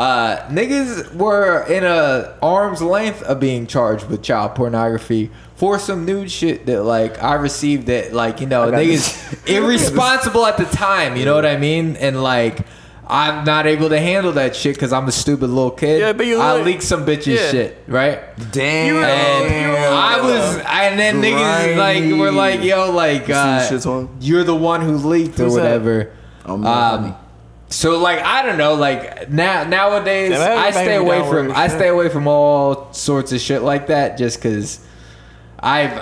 Uh, 0.00 0.48
niggas 0.48 1.14
were 1.14 1.62
in 1.66 1.84
a 1.84 2.34
arm's 2.40 2.80
length 2.80 3.22
of 3.24 3.38
being 3.38 3.66
charged 3.66 4.08
with 4.08 4.22
child 4.22 4.54
pornography 4.54 5.30
for 5.56 5.78
some 5.78 6.06
nude 6.06 6.30
shit 6.30 6.64
that 6.64 6.84
like 6.84 7.22
I 7.22 7.34
received 7.34 7.86
that 7.88 8.14
like 8.14 8.40
you 8.40 8.46
know 8.46 8.70
niggas 8.72 9.46
irresponsible 9.46 10.46
at 10.46 10.56
the 10.56 10.64
time. 10.64 11.16
You 11.16 11.26
know 11.26 11.34
what 11.34 11.44
I 11.46 11.56
mean? 11.58 11.96
And 11.96 12.22
like. 12.22 12.66
I'm 13.12 13.42
not 13.42 13.66
able 13.66 13.88
to 13.88 13.98
handle 13.98 14.30
that 14.34 14.54
shit 14.54 14.76
because 14.76 14.92
I'm 14.92 15.08
a 15.08 15.10
stupid 15.10 15.48
little 15.50 15.72
kid. 15.72 15.98
Yeah, 15.98 16.12
but 16.12 16.26
you 16.26 16.38
I 16.38 16.54
look- 16.54 16.66
leaked 16.66 16.84
some 16.84 17.04
bitches 17.04 17.34
Yeah. 17.38 17.50
shit, 17.50 17.82
right? 17.88 18.20
Damn. 18.52 19.02
And 19.02 19.94
I 19.96 20.20
was, 20.20 20.56
and 20.64 20.96
then 20.96 21.20
niggas 21.20 21.76
like 21.76 22.04
were 22.20 22.30
like, 22.30 22.62
"Yo, 22.62 22.92
like, 22.92 23.22
You 23.26 23.26
see 23.26 23.40
uh, 23.40 23.58
this 23.58 23.68
shit's 23.68 23.86
on? 23.86 24.10
you're 24.20 24.44
the 24.44 24.54
one 24.54 24.82
who 24.82 24.92
leaked 24.96 25.40
or 25.40 25.46
Who's 25.46 25.54
that? 25.56 25.62
whatever." 25.62 26.12
I'm 26.44 26.64
Um, 26.64 27.16
so 27.70 27.98
like 27.98 28.20
I 28.20 28.42
don't 28.42 28.58
know, 28.58 28.74
like 28.74 29.30
now 29.30 29.64
nowadays 29.64 30.32
Yeah, 30.32 30.54
I 30.56 30.70
stay 30.70 30.96
away 30.96 31.26
from 31.28 31.52
I 31.52 31.68
stay 31.68 31.88
away 31.88 32.08
from 32.08 32.26
all 32.26 32.92
sorts 32.92 33.32
of 33.32 33.40
shit 33.40 33.62
like 33.62 33.86
that 33.86 34.18
just 34.18 34.38
because. 34.38 34.86
I've 35.62 35.92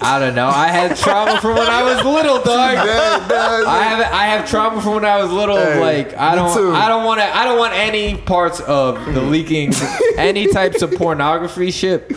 I 0.00 0.20
don't 0.20 0.36
know. 0.36 0.46
I 0.46 0.68
had 0.68 0.96
trauma 1.04 1.40
from 1.40 1.56
when 1.56 1.66
I 1.66 1.82
was 1.82 2.04
little, 2.04 2.36
dog. 2.36 2.76
I 2.76 3.82
have 3.82 4.00
I 4.00 4.26
have 4.26 4.48
trauma 4.48 4.80
from 4.80 4.94
when 4.94 5.04
I 5.04 5.20
was 5.20 5.32
little. 5.32 5.56
Hey, 5.56 5.80
like 5.80 6.16
I 6.16 6.36
don't. 6.36 6.74
I 6.74 6.86
don't 6.86 7.04
want 7.04 7.18
to 7.20 7.24
I 7.24 7.44
don't 7.44 7.58
want 7.58 7.74
any 7.74 8.16
parts 8.16 8.60
of 8.60 9.04
the 9.12 9.20
leaking 9.20 9.72
any 10.16 10.46
types 10.46 10.80
of 10.82 10.92
pornography 10.92 11.72
shit. 11.72 12.16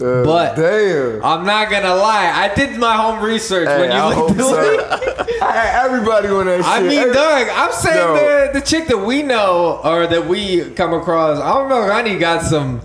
Uh, 0.00 0.24
But 0.24 0.56
damn. 0.56 1.24
I'm 1.24 1.44
not 1.44 1.70
gonna 1.70 1.94
lie. 1.94 2.30
I 2.34 2.54
did 2.54 2.78
my 2.78 2.96
home 2.96 3.22
research 3.24 3.68
Hey, 3.68 3.80
when 3.80 3.90
you 3.90 3.96
I 3.96 4.32
the 4.32 4.42
so. 4.42 5.38
I 5.42 5.52
had 5.52 5.84
everybody 5.86 6.28
on 6.28 6.46
that 6.46 6.58
shit. 6.58 6.66
I 6.66 6.82
mean, 6.82 6.98
Every- 6.98 7.14
Doug, 7.14 7.48
I'm 7.50 7.72
saying 7.72 7.96
No. 7.96 8.14
the 8.14 8.50
the 8.60 8.66
chick 8.66 8.86
that 8.88 8.98
we 8.98 9.22
know 9.22 9.80
or 9.82 10.06
that 10.06 10.26
we 10.26 10.70
come 10.70 10.92
across. 10.94 11.38
I 11.40 11.52
don't 11.54 11.68
know. 11.68 11.90
Honey 11.90 12.16
got 12.18 12.42
some. 12.42 12.80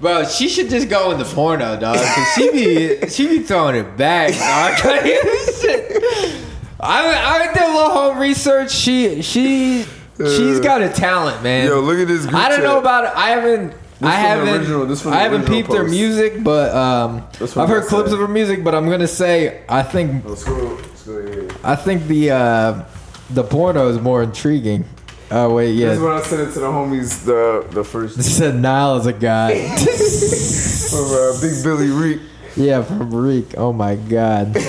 Bro, 0.00 0.24
she 0.24 0.48
should 0.48 0.70
just 0.70 0.88
go 0.88 1.10
in 1.10 1.18
the 1.18 1.26
porno, 1.26 1.78
dog. 1.78 1.96
Cause 1.96 2.26
she 2.34 2.50
be 2.50 3.06
she 3.10 3.28
be 3.28 3.40
throwing 3.40 3.76
it 3.76 3.96
back, 3.98 4.30
dog. 4.30 4.80
I 6.82 6.82
I 6.82 7.52
did 7.52 7.62
a 7.62 7.66
little 7.66 7.90
home 7.90 8.18
research. 8.18 8.70
She 8.72 9.20
she 9.20 9.84
she's 10.16 10.60
got 10.60 10.80
a 10.80 10.88
talent, 10.88 11.42
man. 11.42 11.66
Yo, 11.66 11.80
look 11.80 11.98
at 11.98 12.08
this 12.08 12.26
I 12.32 12.48
don't 12.48 12.62
know 12.62 12.78
about 12.78 13.04
it. 13.04 13.12
I 13.14 13.30
haven't. 13.30 13.74
I 14.02 14.12
haven't. 14.16 14.48
original- 14.48 14.86
this 14.86 15.04
I 15.06 15.16
haven't 15.18 15.46
peeped 15.46 15.70
their 15.70 15.82
post. 15.82 15.90
music, 15.92 16.42
but 16.42 16.74
um, 16.74 17.22
I've 17.40 17.68
heard 17.68 17.84
clips 17.84 18.12
of 18.12 18.18
her 18.18 18.28
music. 18.28 18.64
But 18.64 18.74
I'm 18.74 18.88
gonna 18.88 19.06
say 19.06 19.62
I 19.68 19.82
think 19.82 20.24
Let's 20.24 20.44
go. 20.44 20.54
Let's 20.54 21.02
go. 21.06 21.48
I 21.62 21.76
think 21.76 22.06
the 22.06 22.30
uh, 22.30 22.84
the 23.30 23.44
porno 23.44 23.88
is 23.88 23.98
more 24.00 24.22
intriguing. 24.22 24.84
Oh 25.32 25.54
wait, 25.54 25.76
This 25.76 25.92
is 25.92 25.98
yeah. 25.98 26.04
when 26.04 26.12
I 26.16 26.22
sent 26.22 26.42
it 26.48 26.52
to 26.54 26.60
the 26.60 26.66
homies. 26.66 27.24
The 27.24 27.66
the 27.70 27.84
first 27.84 28.16
This 28.16 28.36
said 28.36 28.56
Nile 28.56 28.96
is 28.96 29.06
a 29.06 29.12
guy. 29.12 29.68
from 30.90 31.04
uh, 31.12 31.40
Big 31.40 31.62
Billy 31.62 31.88
Reek. 31.90 32.20
yeah, 32.56 32.82
from 32.82 33.14
Reek. 33.14 33.54
Oh 33.56 33.72
my 33.72 33.94
god. 33.96 34.56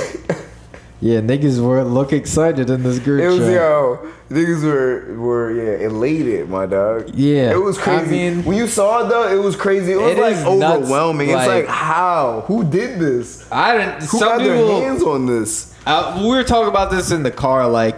Yeah, 1.03 1.19
niggas 1.19 1.59
were 1.59 1.83
look 1.83 2.13
excited 2.13 2.69
in 2.69 2.83
this 2.83 2.99
group 2.99 3.21
It 3.23 3.27
was 3.27 3.39
chat. 3.39 3.53
yo, 3.55 4.07
niggas 4.29 4.63
were 4.63 5.15
were 5.17 5.51
yeah 5.51 5.87
elated, 5.87 6.47
my 6.47 6.67
dog. 6.67 7.09
Yeah, 7.15 7.51
it 7.51 7.57
was 7.61 7.77
I 7.79 7.81
crazy. 7.81 8.11
mean- 8.11 8.43
when 8.45 8.55
you 8.55 8.67
saw 8.67 9.03
it 9.05 9.09
though, 9.09 9.27
it 9.27 9.41
was 9.43 9.55
crazy. 9.55 9.93
It 9.93 9.99
was 9.99 10.11
It 10.15 10.19
like 10.21 10.35
nuts, 10.35 10.45
overwhelming. 10.77 11.31
like- 11.31 11.39
it's 11.39 11.47
like 11.47 11.67
how? 11.67 12.43
Who 12.47 12.63
did 12.63 12.99
this? 12.99 13.43
I 13.51 13.77
didn't. 13.77 14.03
Who 14.03 14.19
got 14.19 14.39
people. 14.41 14.67
their 14.79 14.89
hands 14.89 15.01
on 15.03 15.25
this? 15.25 15.73
Uh, 15.87 16.19
we 16.21 16.27
were 16.29 16.43
talking 16.43 16.69
about 16.69 16.91
this 16.91 17.09
in 17.11 17.23
the 17.23 17.31
car. 17.31 17.67
Like, 17.67 17.97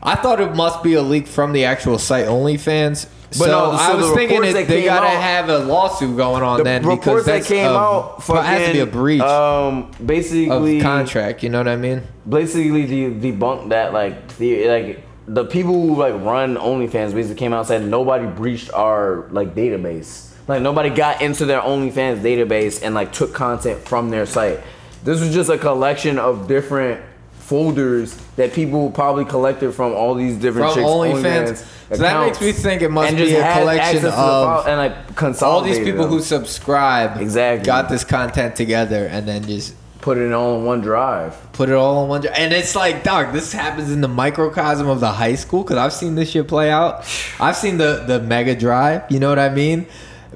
I 0.00 0.14
thought 0.14 0.40
it 0.40 0.54
must 0.54 0.84
be 0.84 0.94
a 0.94 1.02
leak 1.02 1.26
from 1.26 1.52
the 1.52 1.64
actual 1.64 1.98
site 1.98 2.26
OnlyFans. 2.28 3.06
But 3.38 3.46
so 3.46 3.72
no, 3.72 3.76
so 3.76 3.82
I 3.82 3.94
was 3.94 4.08
the 4.10 4.14
thinking 4.14 4.42
that 4.42 4.68
they 4.68 4.84
gotta 4.84 5.06
out- 5.06 5.22
have 5.22 5.48
a 5.48 5.58
lawsuit 5.58 6.16
going 6.16 6.42
on 6.42 6.58
The 6.58 6.64
then 6.64 6.82
because 6.82 7.24
that 7.26 7.44
came 7.44 7.66
um, 7.66 7.76
out, 7.76 8.16
it 8.28 8.44
has 8.44 8.66
to 8.68 8.72
be 8.72 8.78
a 8.80 8.86
breach 8.86 9.20
Um, 9.20 9.90
basically 10.04 10.80
contract. 10.80 11.42
You 11.42 11.48
know 11.48 11.58
what 11.58 11.68
I 11.68 11.76
mean? 11.76 12.02
basically 12.28 12.86
de- 12.86 13.32
debunked 13.32 13.70
that 13.70 13.92
like 13.92 14.36
the 14.38 14.68
like 14.68 15.04
the 15.26 15.44
people 15.44 15.72
who 15.72 15.96
like 15.96 16.14
run 16.22 16.56
OnlyFans 16.56 17.14
basically 17.14 17.34
came 17.36 17.52
out 17.52 17.60
and 17.60 17.66
said 17.68 17.84
nobody 17.84 18.26
breached 18.26 18.72
our 18.72 19.26
like 19.30 19.54
database. 19.54 20.30
Like 20.46 20.62
nobody 20.62 20.90
got 20.90 21.22
into 21.22 21.44
their 21.46 21.60
OnlyFans 21.60 22.20
database 22.20 22.82
and 22.82 22.94
like 22.94 23.12
took 23.12 23.32
content 23.34 23.80
from 23.88 24.10
their 24.10 24.26
site. 24.26 24.60
This 25.02 25.20
was 25.20 25.32
just 25.34 25.50
a 25.50 25.58
collection 25.58 26.18
of 26.18 26.46
different 26.46 27.00
folders 27.44 28.16
that 28.36 28.54
people 28.54 28.90
probably 28.90 29.26
collected 29.26 29.72
from 29.72 29.92
all 29.92 30.14
these 30.14 30.36
different 30.36 30.72
From 30.72 30.82
chicks' 30.82 30.88
OnlyFans. 30.90 31.56
So 31.90 31.96
that 31.98 32.26
makes 32.26 32.40
me 32.40 32.52
think 32.52 32.80
it 32.80 32.90
must 32.90 33.14
be 33.14 33.34
a 33.34 33.52
collection 33.58 34.06
of 34.06 34.14
file 34.14 34.64
and 34.66 34.78
like 34.78 35.42
all 35.42 35.60
these 35.60 35.78
people 35.78 36.04
them. 36.04 36.10
who 36.10 36.20
subscribe. 36.20 37.20
Exactly. 37.20 37.66
got 37.66 37.90
this 37.90 38.02
content 38.02 38.56
together 38.56 39.06
and 39.06 39.28
then 39.28 39.44
just 39.46 39.74
put 40.00 40.16
it 40.16 40.32
all 40.32 40.58
in 40.58 40.64
one 40.64 40.80
drive. 40.80 41.36
put 41.52 41.68
it 41.68 41.74
all 41.74 42.02
in 42.02 42.08
one. 42.08 42.22
dr- 42.22 42.34
And 42.34 42.52
it's 42.54 42.74
like, 42.74 43.04
dog, 43.04 43.34
this 43.34 43.52
happens 43.52 43.92
in 43.92 44.00
the 44.00 44.08
microcosm 44.08 44.88
of 44.88 45.00
the 45.00 45.12
high 45.12 45.34
school 45.34 45.62
because 45.62 45.76
I've 45.76 45.92
seen 45.92 46.14
this 46.14 46.30
shit 46.30 46.48
play 46.48 46.70
out. 46.70 47.04
I've 47.38 47.56
seen 47.56 47.76
the 47.76 48.04
the 48.06 48.20
mega 48.20 48.54
drive. 48.56 49.02
You 49.10 49.20
know 49.20 49.28
what 49.28 49.38
I 49.38 49.50
mean? 49.50 49.86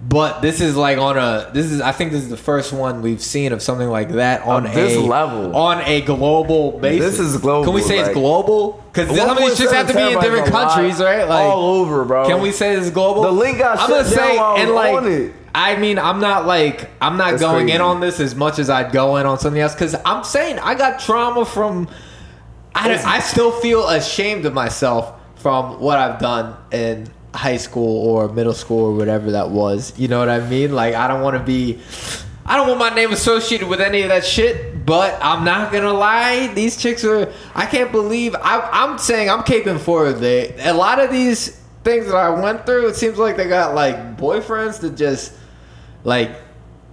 But 0.00 0.42
this 0.42 0.60
is 0.60 0.76
like 0.76 0.98
on 0.98 1.18
a. 1.18 1.50
This 1.52 1.66
is. 1.72 1.80
I 1.80 1.92
think 1.92 2.12
this 2.12 2.22
is 2.22 2.28
the 2.28 2.36
first 2.36 2.72
one 2.72 3.02
we've 3.02 3.20
seen 3.22 3.52
of 3.52 3.62
something 3.62 3.88
like 3.88 4.10
that 4.10 4.42
on 4.42 4.66
Of 4.66 4.74
this 4.74 4.96
a 4.96 5.00
level. 5.00 5.56
on 5.56 5.80
a 5.82 6.02
global 6.02 6.78
basis. 6.78 7.18
This 7.18 7.26
is 7.34 7.36
global, 7.38 7.64
Can 7.64 7.74
we 7.74 7.82
say 7.82 7.98
it's 7.98 8.12
global? 8.14 8.84
Because 8.92 9.16
some 9.16 9.30
of 9.30 9.38
these 9.38 9.58
shits 9.58 9.72
have 9.72 9.88
to 9.88 9.94
be 9.94 10.00
in 10.00 10.18
1.7 10.18 10.22
different 10.22 10.52
lot. 10.52 10.72
countries, 10.72 11.00
right? 11.00 11.24
Like 11.28 11.40
all 11.42 11.80
over, 11.80 12.04
bro. 12.04 12.26
Can 12.28 12.40
we 12.40 12.52
say 12.52 12.74
it's 12.76 12.90
global? 12.90 13.22
The 13.22 13.32
link 13.32 13.58
got 13.58 13.78
I'm 13.78 13.88
gonna 13.88 14.04
say, 14.04 14.38
I 14.38 14.56
and 14.58 14.70
like, 14.70 15.04
it. 15.04 15.32
I 15.54 15.76
mean, 15.76 15.98
I'm 15.98 16.20
not 16.20 16.46
like, 16.46 16.88
I'm 17.00 17.16
not 17.16 17.30
That's 17.32 17.42
going 17.42 17.64
crazy. 17.66 17.74
in 17.76 17.80
on 17.80 18.00
this 18.00 18.20
as 18.20 18.34
much 18.36 18.58
as 18.60 18.70
I'd 18.70 18.92
go 18.92 19.16
in 19.16 19.26
on 19.26 19.38
something 19.38 19.60
else 19.60 19.74
because 19.74 19.96
I'm 20.04 20.22
saying 20.22 20.58
I 20.60 20.74
got 20.74 21.00
trauma 21.00 21.44
from. 21.44 21.88
I, 22.74 22.94
I 23.04 23.18
still 23.20 23.50
feel 23.50 23.88
ashamed 23.88 24.44
of 24.46 24.54
myself 24.54 25.12
from 25.36 25.80
what 25.80 25.98
I've 25.98 26.20
done 26.20 26.56
in 26.70 27.08
high 27.34 27.56
school 27.56 28.06
or 28.06 28.28
middle 28.28 28.54
school 28.54 28.86
or 28.86 28.94
whatever 28.94 29.32
that 29.32 29.50
was. 29.50 29.98
You 29.98 30.08
know 30.08 30.18
what 30.18 30.28
I 30.28 30.40
mean? 30.48 30.72
Like, 30.72 30.94
I 30.94 31.08
don't 31.08 31.22
want 31.22 31.36
to 31.36 31.42
be. 31.42 31.78
I 32.44 32.56
don't 32.56 32.66
want 32.66 32.78
my 32.78 32.90
name 32.90 33.12
associated 33.12 33.68
with 33.68 33.80
any 33.80 34.02
of 34.02 34.08
that 34.08 34.24
shit, 34.24 34.86
but 34.86 35.18
I'm 35.20 35.44
not 35.44 35.70
gonna 35.70 35.92
lie. 35.92 36.46
These 36.54 36.78
chicks 36.78 37.04
are. 37.04 37.30
I 37.54 37.66
can't 37.66 37.92
believe. 37.92 38.34
I, 38.34 38.66
I'm 38.72 38.98
saying 38.98 39.28
I'm 39.28 39.40
caping 39.40 39.78
for 39.78 40.12
They 40.12 40.54
a 40.60 40.72
lot 40.72 40.98
of 40.98 41.10
these 41.10 41.60
things 41.84 42.06
that 42.06 42.16
I 42.16 42.30
went 42.30 42.64
through. 42.64 42.88
It 42.88 42.96
seems 42.96 43.18
like 43.18 43.36
they 43.36 43.48
got 43.48 43.74
like 43.74 44.16
boyfriends 44.16 44.80
that 44.80 44.96
just 44.96 45.34
like 46.04 46.30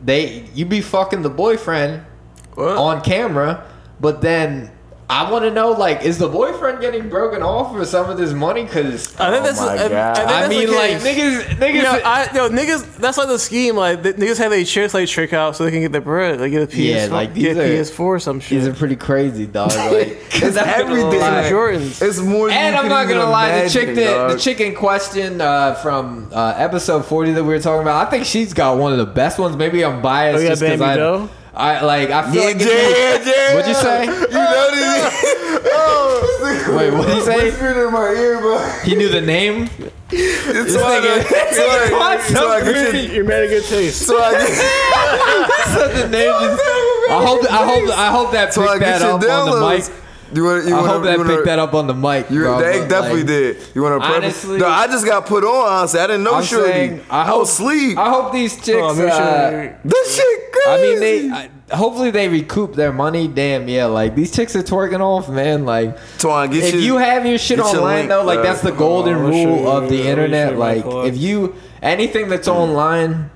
they. 0.03 0.49
You 0.53 0.65
be 0.65 0.81
fucking 0.81 1.21
the 1.21 1.29
boyfriend 1.29 2.05
on 2.57 3.01
camera, 3.01 3.65
but 4.01 4.21
then. 4.21 4.71
I 5.07 5.31
want 5.31 5.45
to 5.45 5.51
know, 5.51 5.69
like, 5.71 6.01
is 6.01 6.17
the 6.17 6.27
boyfriend 6.27 6.81
getting 6.81 7.09
broken 7.09 7.43
off 7.43 7.71
for 7.71 7.85
some 7.85 8.09
of 8.09 8.17
this 8.17 8.33
money? 8.33 8.63
Because 8.63 9.15
I 9.19 9.29
think 9.31 9.43
that's. 9.45 9.59
my 9.61 9.67
I, 9.67 9.73
I 9.73 9.77
think 9.77 9.91
God. 9.91 10.15
that's 10.15 10.31
I 10.31 10.47
mean, 10.49 10.67
like, 10.73 10.89
case. 10.99 11.03
niggas, 11.03 11.41
niggas, 11.59 11.83
Yo, 11.83 12.01
I, 12.03 12.29
yo, 12.33 12.49
niggas, 12.49 12.97
that's 12.97 13.17
like 13.19 13.27
the 13.27 13.37
scheme. 13.37 13.75
Like, 13.75 14.01
the, 14.01 14.13
niggas 14.15 14.39
have 14.39 14.49
their 14.49 14.63
chicks 14.65 14.95
like 14.95 15.07
trick 15.07 15.31
out 15.31 15.55
so 15.55 15.63
they 15.63 15.69
can 15.69 15.81
get 15.81 15.91
the 15.91 16.01
bread. 16.01 16.39
Like, 16.41 16.49
get 16.51 16.63
a 16.63 16.67
PS, 16.67 16.75
Yeah, 16.77 17.05
like, 17.11 17.35
get 17.35 17.53
these 17.53 17.57
a 17.57 17.61
are- 17.61 17.83
PS4 17.83 17.99
or 17.99 18.19
some 18.19 18.39
shit. 18.39 18.57
these 18.61 18.67
are 18.67 18.73
pretty 18.73 18.95
crazy, 18.95 19.45
dog. 19.45 19.71
Like, 19.75 20.17
It's 20.31 20.57
everything. 20.57 21.19
lie. 21.19 21.49
Jordans. 21.51 22.01
It's 22.01 22.19
more. 22.19 22.47
Than 22.49 22.57
And 22.57 22.73
you 22.73 22.79
I'm 22.79 22.87
can 22.87 22.89
not 22.89 23.07
gonna 23.07 23.29
lie, 23.29 23.49
the 23.49 23.55
imagine, 23.61 23.69
chick 23.85 23.95
that 23.95 24.27
the 24.27 24.33
dog. 24.33 24.39
chick 24.39 24.59
in 24.59 24.73
question 24.73 25.39
uh, 25.39 25.75
from 25.75 26.29
uh, 26.33 26.55
episode 26.57 27.05
40 27.05 27.33
that 27.33 27.43
we 27.43 27.49
were 27.49 27.59
talking 27.59 27.83
about, 27.83 28.07
I 28.07 28.09
think 28.09 28.25
she's 28.25 28.53
got 28.53 28.77
one 28.79 28.91
of 28.91 28.97
the 28.97 29.05
best 29.05 29.37
ones. 29.37 29.55
Maybe 29.55 29.85
I'm 29.85 30.01
biased 30.01 30.39
Oh, 30.39 30.41
yeah, 30.41 30.49
just 30.49 30.61
because 30.63 30.79
Baby 30.79 30.91
I, 30.91 30.95
Doe? 30.97 31.29
I 31.55 31.81
like. 31.85 32.09
I 32.11 32.31
feel 32.31 32.41
Yeah, 32.41 32.47
like. 32.47 32.55
if 32.57 32.67
yeah, 32.67 33.31
you- 33.31 33.31
yeah. 33.31 33.53
What'd 33.55 33.67
you 33.69 33.75
say? 33.75 34.05
You 34.05 34.11
know 34.11 34.71
this. 34.71 35.13
oh, 35.73 36.75
Wait, 36.77 36.91
what'd 36.93 37.13
he 37.15 37.21
say? 37.21 37.43
Whispered 37.49 37.87
in 37.87 37.93
my 37.93 38.09
ear, 38.09 38.39
bro. 38.39 38.59
He 38.83 38.95
knew 38.95 39.09
the 39.09 39.21
name. 39.21 39.69
It's 40.11 40.73
This 40.73 40.75
why 40.81 40.99
nigga- 40.99 41.19
I- 41.19 41.23
this 41.23 41.55
so 41.57 41.63
I- 41.67 42.19
so 42.19 42.49
I 42.51 42.59
so 42.63 42.73
get 42.73 42.93
you- 43.09 43.13
You're 43.15 43.23
mad 43.25 43.43
at 43.43 43.49
good 43.49 43.63
taste. 43.65 44.01
So 44.05 44.21
I 44.21 44.31
get- 44.33 44.47
Said 45.75 46.03
the 46.03 46.07
name. 46.09 46.31
Just, 46.31 46.61
I 47.09 47.25
hope. 47.25 47.51
I 47.51 47.65
hope. 47.65 47.89
I 47.97 48.07
hope 48.11 48.31
that 48.33 48.53
So 48.53 48.63
I 48.63 48.73
picked 48.73 48.79
get 48.81 48.99
that 48.99 49.01
up 49.09 49.23
on 49.23 49.49
the 49.59 49.69
mic. 49.69 50.04
You 50.35 50.43
want? 50.43 50.65
You 50.67 50.73
I 50.75 50.77
wanna, 50.81 50.93
hope 50.93 51.03
that 51.03 51.17
wanna, 51.17 51.33
picked 51.33 51.45
that 51.45 51.59
up 51.59 51.73
on 51.73 51.87
the 51.87 51.93
mic. 51.93 52.29
You, 52.29 52.41
bro, 52.41 52.59
they 52.59 52.79
but, 52.81 52.89
definitely 52.89 53.19
like, 53.21 53.27
did. 53.27 53.57
You 53.73 53.81
want 53.83 54.01
to 54.01 54.07
preface? 54.07 54.23
honestly- 54.43 54.57
No, 54.59 54.67
I 54.67 54.87
just 54.87 55.05
got 55.05 55.25
put 55.25 55.43
on. 55.43 55.71
Honestly, 55.73 55.99
I 55.99 56.07
didn't 56.07 56.23
know 56.23 56.33
I'm 56.35 56.43
Shorty. 56.43 56.71
saying, 56.71 57.01
I 57.09 57.21
I 57.21 57.25
hope 57.25 57.39
was 57.39 57.49
asleep. 57.51 57.97
I 57.97 58.09
hope 58.09 58.33
these 58.33 58.55
chicks. 58.55 58.69
Oh, 58.81 58.95
sure 58.95 59.09
uh, 59.09 59.73
this 59.85 60.15
shit 60.15 60.51
crazy. 60.51 60.69
I 60.69 60.77
mean, 60.81 60.99
they. 60.99 61.29
I, 61.71 61.75
hopefully, 61.75 62.11
they 62.11 62.27
recoup 62.27 62.73
their 62.75 62.91
money. 62.91 63.27
Damn, 63.27 63.67
yeah. 63.67 63.85
Like 63.85 64.15
these 64.15 64.31
chicks 64.35 64.55
are 64.55 64.63
twerking 64.63 64.99
off, 64.99 65.29
man. 65.29 65.65
Like, 65.65 65.97
Twan, 66.17 66.51
get 66.51 66.63
if 66.65 66.73
your- 66.73 66.83
you 66.83 66.97
have 66.97 67.25
your 67.25 67.37
shit 67.37 67.57
get 67.57 67.65
your 67.71 67.77
online 67.81 67.97
link, 67.97 68.09
though, 68.09 68.23
like 68.23 68.39
uh, 68.39 68.43
that's 68.43 68.61
the 68.61 68.71
golden 68.71 69.15
oh, 69.15 69.27
rule 69.29 69.57
you- 69.59 69.67
of 69.67 69.89
the 69.89 70.01
I'll 70.03 70.07
internet. 70.07 70.57
Like, 70.57 70.83
if 70.85 71.17
you 71.17 71.55
anything 71.81 72.29
that's 72.29 72.47
online, 72.47 73.29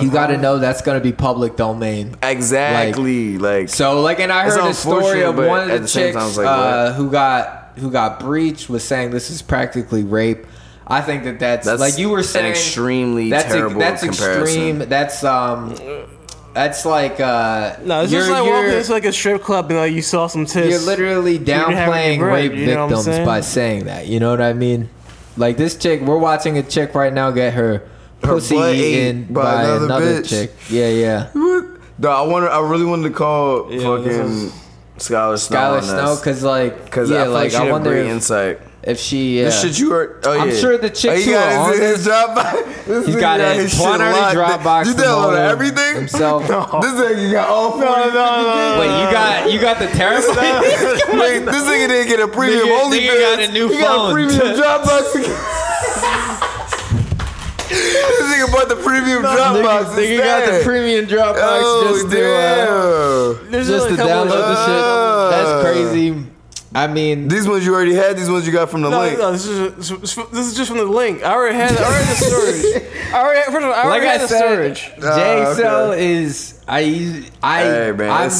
you 0.00 0.10
got 0.10 0.28
to 0.28 0.36
know 0.36 0.58
that's 0.58 0.82
gonna 0.82 1.00
be 1.00 1.12
public 1.12 1.56
domain. 1.56 2.16
Exactly. 2.22 3.38
Like, 3.38 3.68
So, 3.68 4.00
like, 4.00 4.20
and 4.20 4.32
I 4.32 4.44
heard 4.44 4.70
a 4.70 4.74
story 4.74 5.22
of 5.22 5.36
one 5.36 5.62
of 5.62 5.68
the 5.68 5.78
the 5.80 5.88
chicks 5.88 6.16
time, 6.16 6.34
like, 6.34 6.46
uh, 6.46 6.92
who 6.92 7.10
got 7.10 7.72
who 7.76 7.90
got 7.90 8.20
breached 8.20 8.68
was 8.68 8.84
saying 8.84 9.10
this 9.10 9.30
is 9.30 9.42
practically 9.42 10.04
rape. 10.04 10.46
I 10.86 11.00
think 11.00 11.24
that 11.24 11.38
that's, 11.38 11.66
That's 11.66 11.80
like 11.80 11.98
you 11.98 12.10
were 12.10 12.18
an 12.18 12.24
saying 12.24 12.50
extremely 12.50 13.30
that's 13.30 13.46
terrible 13.52 13.80
that's 13.80 14.02
comparison. 14.02 14.42
extreme. 14.42 14.78
That's 14.90 15.24
um, 15.24 15.74
that's 16.52 16.84
like 16.84 17.18
uh, 17.20 17.76
No, 17.82 18.02
it's 18.02 18.12
you're, 18.12 18.20
just 18.20 18.30
like 18.30 18.44
you're, 18.44 18.54
walking 18.54 18.78
into 18.78 18.92
like 18.92 19.04
a 19.06 19.12
strip 19.12 19.42
club 19.42 19.70
and 19.70 19.78
like 19.80 19.92
you 19.92 20.02
saw 20.02 20.26
some 20.26 20.44
tits. 20.44 20.68
you're 20.68 20.78
literally 20.80 21.32
You 21.32 21.38
didn't 21.38 21.72
have 21.72 21.92
any 21.92 22.16
downplaying 22.16 22.18
bread, 22.18 22.34
rape 22.34 22.52
you 22.52 22.66
know 22.66 22.86
victims 22.86 23.04
saying? 23.06 23.26
by 23.26 23.40
saying 23.40 23.84
that. 23.86 24.06
You 24.06 24.20
know 24.20 24.30
what 24.30 24.42
I 24.42 24.52
mean? 24.52 24.90
Like 25.36 25.56
this 25.56 25.74
chick, 25.76 26.02
we're 26.02 26.18
watching 26.18 26.58
a 26.58 26.62
chick 26.62 26.94
right 26.94 27.12
now 27.12 27.30
get 27.30 27.54
her, 27.54 27.88
pussy 28.26 28.54
butt 28.56 28.74
ate 28.74 28.78
eaten 29.08 29.24
by 29.32 29.42
by, 29.42 29.62
another 29.64 29.84
another, 29.86 30.22
bitch. 30.22 30.28
chick. 30.28 30.52
Yeah, 30.70 30.88
yeah. 30.88 31.30
No, 31.98 32.10
I 32.10 32.22
wonder. 32.22 32.48
I 32.50 32.60
really 32.60 32.84
wanted 32.86 33.08
to 33.08 33.14
call 33.14 33.70
Yeah, 33.72 33.80
fucking 33.80 34.04
this 34.04 34.52
Skylar 34.98 35.38
Snow. 35.38 35.56
Skylar 35.58 35.82
Snow, 35.82 36.16
because 36.16 36.42
like, 36.42 36.90
Cause 36.90 37.10
yeah, 37.10 37.20
I 37.20 37.24
feel 37.24 37.32
like 37.32 37.42
like 37.44 37.50
she 37.52 37.56
I 37.56 37.62
had 37.64 37.72
wonder 37.72 37.90
great 37.90 38.06
if, 38.06 38.12
insight. 38.12 38.60
if 38.82 38.98
she. 38.98 39.38
Yeah. 39.38 39.44
This 39.46 39.62
shit 39.62 39.78
you 39.78 39.90
heard? 39.90 40.20
Oh, 40.24 40.38
I'm 40.38 40.54
sure 40.54 40.76
the 40.78 40.86
Oh, 40.86 40.90
chicks 40.90 41.24
he 41.24 41.30
who 41.30 41.36
got 41.36 41.52
are 41.52 41.58
on 41.58 41.70
his, 41.70 41.80
this- 41.80 41.96
his 41.98 42.06
Dropbox. 42.08 42.70
This 42.84 43.06
He's 43.06 43.14
nigga 43.16 43.20
got 43.20 43.40
it. 43.40 43.56
his 43.56 43.70
shit 43.72 43.80
Twan 43.80 43.98
already 44.00 44.36
locked. 44.38 44.86
You 44.88 44.92
him 44.92 44.98
downloaded 44.98 45.06
all 45.08 45.34
everything 45.36 45.94
himself. 45.96 46.42
This 46.82 46.92
nigga 46.92 47.32
got 47.32 47.48
all 47.48 47.70
40 47.72 47.84
no, 47.86 48.10
no. 48.12 48.76
Wait, 48.78 48.86
you 49.06 49.10
got 49.10 49.52
you 49.52 49.58
got 49.60 49.78
the 49.78 49.86
terabyte? 49.86 51.18
Wait, 51.18 51.38
this 51.46 51.62
nigga 51.64 51.88
didn't 51.88 52.08
get 52.08 52.20
a 52.20 52.28
premium 52.28 52.66
Nigga- 52.68 52.84
only 52.84 53.00
nigga 53.00 53.20
got 53.20 53.40
a 53.48 53.52
new 53.52 53.68
he 53.68 53.78
got 53.78 53.94
a 53.94 53.98
phone. 53.98 54.12
premium 54.12 54.56
Dropbox. 54.60 55.63
This 57.94 58.36
nigga 58.36 58.52
bought 58.52 58.68
the 58.68 58.76
premium 58.76 59.22
Dropbox. 59.22 59.84
Nigga, 59.94 60.18
nigga 60.18 60.18
got 60.18 60.52
the 60.58 60.64
premium 60.64 61.06
Dropbox 61.06 61.36
Oh, 61.38 61.92
just 61.92 62.10
to 62.10 62.24
uh, 62.24 63.42
damn. 63.42 63.50
There's 63.50 63.68
just 63.68 63.88
like 63.88 63.96
to 63.96 64.02
download 64.02 64.30
of- 64.32 64.48
the 64.52 64.66
shit. 64.66 65.30
That's 65.30 65.62
crazy. 65.62 66.26
I 66.76 66.88
mean, 66.88 67.28
These 67.28 67.46
ones 67.46 67.64
you 67.64 67.72
already 67.72 67.94
had. 67.94 68.16
These 68.16 68.28
ones 68.28 68.46
you 68.48 68.52
got 68.52 68.68
from 68.68 68.82
the 68.82 68.90
No, 68.90 68.98
link. 69.00 69.16
no, 69.18 69.30
this 69.30 69.46
is 69.46 69.88
this 70.32 70.46
is 70.46 70.56
just 70.56 70.68
from 70.68 70.78
the 70.78 70.84
link. 70.84 71.22
I 71.22 71.32
already 71.32 71.54
had, 71.54 71.70
I 71.70 71.84
already 71.84 72.04
had 72.04 72.16
the 72.16 72.24
storage. 72.24 73.12
I 73.14 73.20
already, 73.22 73.42
first 73.52 73.56
of 73.58 73.62
all, 73.64 73.72
I 73.72 73.84
like 73.86 74.02
already 74.02 74.08
I 74.08 74.18
the 74.18 74.26
said, 74.28 74.38
storage. 74.38 74.90
Ah, 75.00 75.52
okay. 75.52 75.62
JXL 75.62 75.98
is 75.98 76.64
I 76.66 76.78
I 77.44 77.62
Hey, 77.62 77.92
man, 77.92 78.10
I'm, 78.10 78.30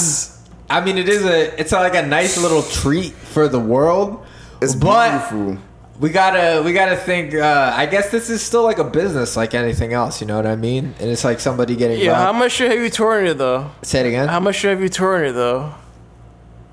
I 0.68 0.84
mean 0.84 0.99
it 0.99 1.08
is 1.08 1.24
a 1.24 1.60
it's 1.60 1.70
like 1.70 1.94
a 1.94 2.02
nice 2.05 2.36
little 2.42 2.62
treat 2.65 3.12
for 3.12 3.47
the 3.47 3.60
world. 3.60 4.26
It's 4.60 4.74
but 4.74 5.10
beautiful. 5.31 5.58
We 6.00 6.10
gotta 6.10 6.62
we 6.64 6.73
gotta 6.73 6.97
think. 6.97 7.34
Uh, 7.34 7.73
I 7.74 7.86
guess 7.86 8.10
this 8.10 8.28
is 8.31 8.42
still 8.42 8.64
like 8.64 8.78
a 8.78 8.84
business, 8.84 9.36
like 9.36 9.55
anything 9.55 9.92
else. 9.92 10.20
You 10.20 10.26
know 10.26 10.36
what 10.36 10.47
I 10.47 10.56
mean? 10.56 10.94
And 10.98 11.10
it's 11.10 11.24
like 11.24 11.40
somebody 11.40 11.76
getting. 11.76 12.00
Yeah, 12.00 12.16
how 12.16 12.32
much 12.32 12.58
have 12.58 12.78
you 12.78 12.90
torn 12.90 13.26
it 13.26 13.39
though? 13.39 13.70
Say 13.82 14.00
it 14.00 14.06
again. 14.06 14.28
How 14.28 14.40
much 14.40 14.60
have 14.62 14.81
you 14.82 14.89
torn 14.89 15.24
it 15.24 15.32
though? 15.32 15.74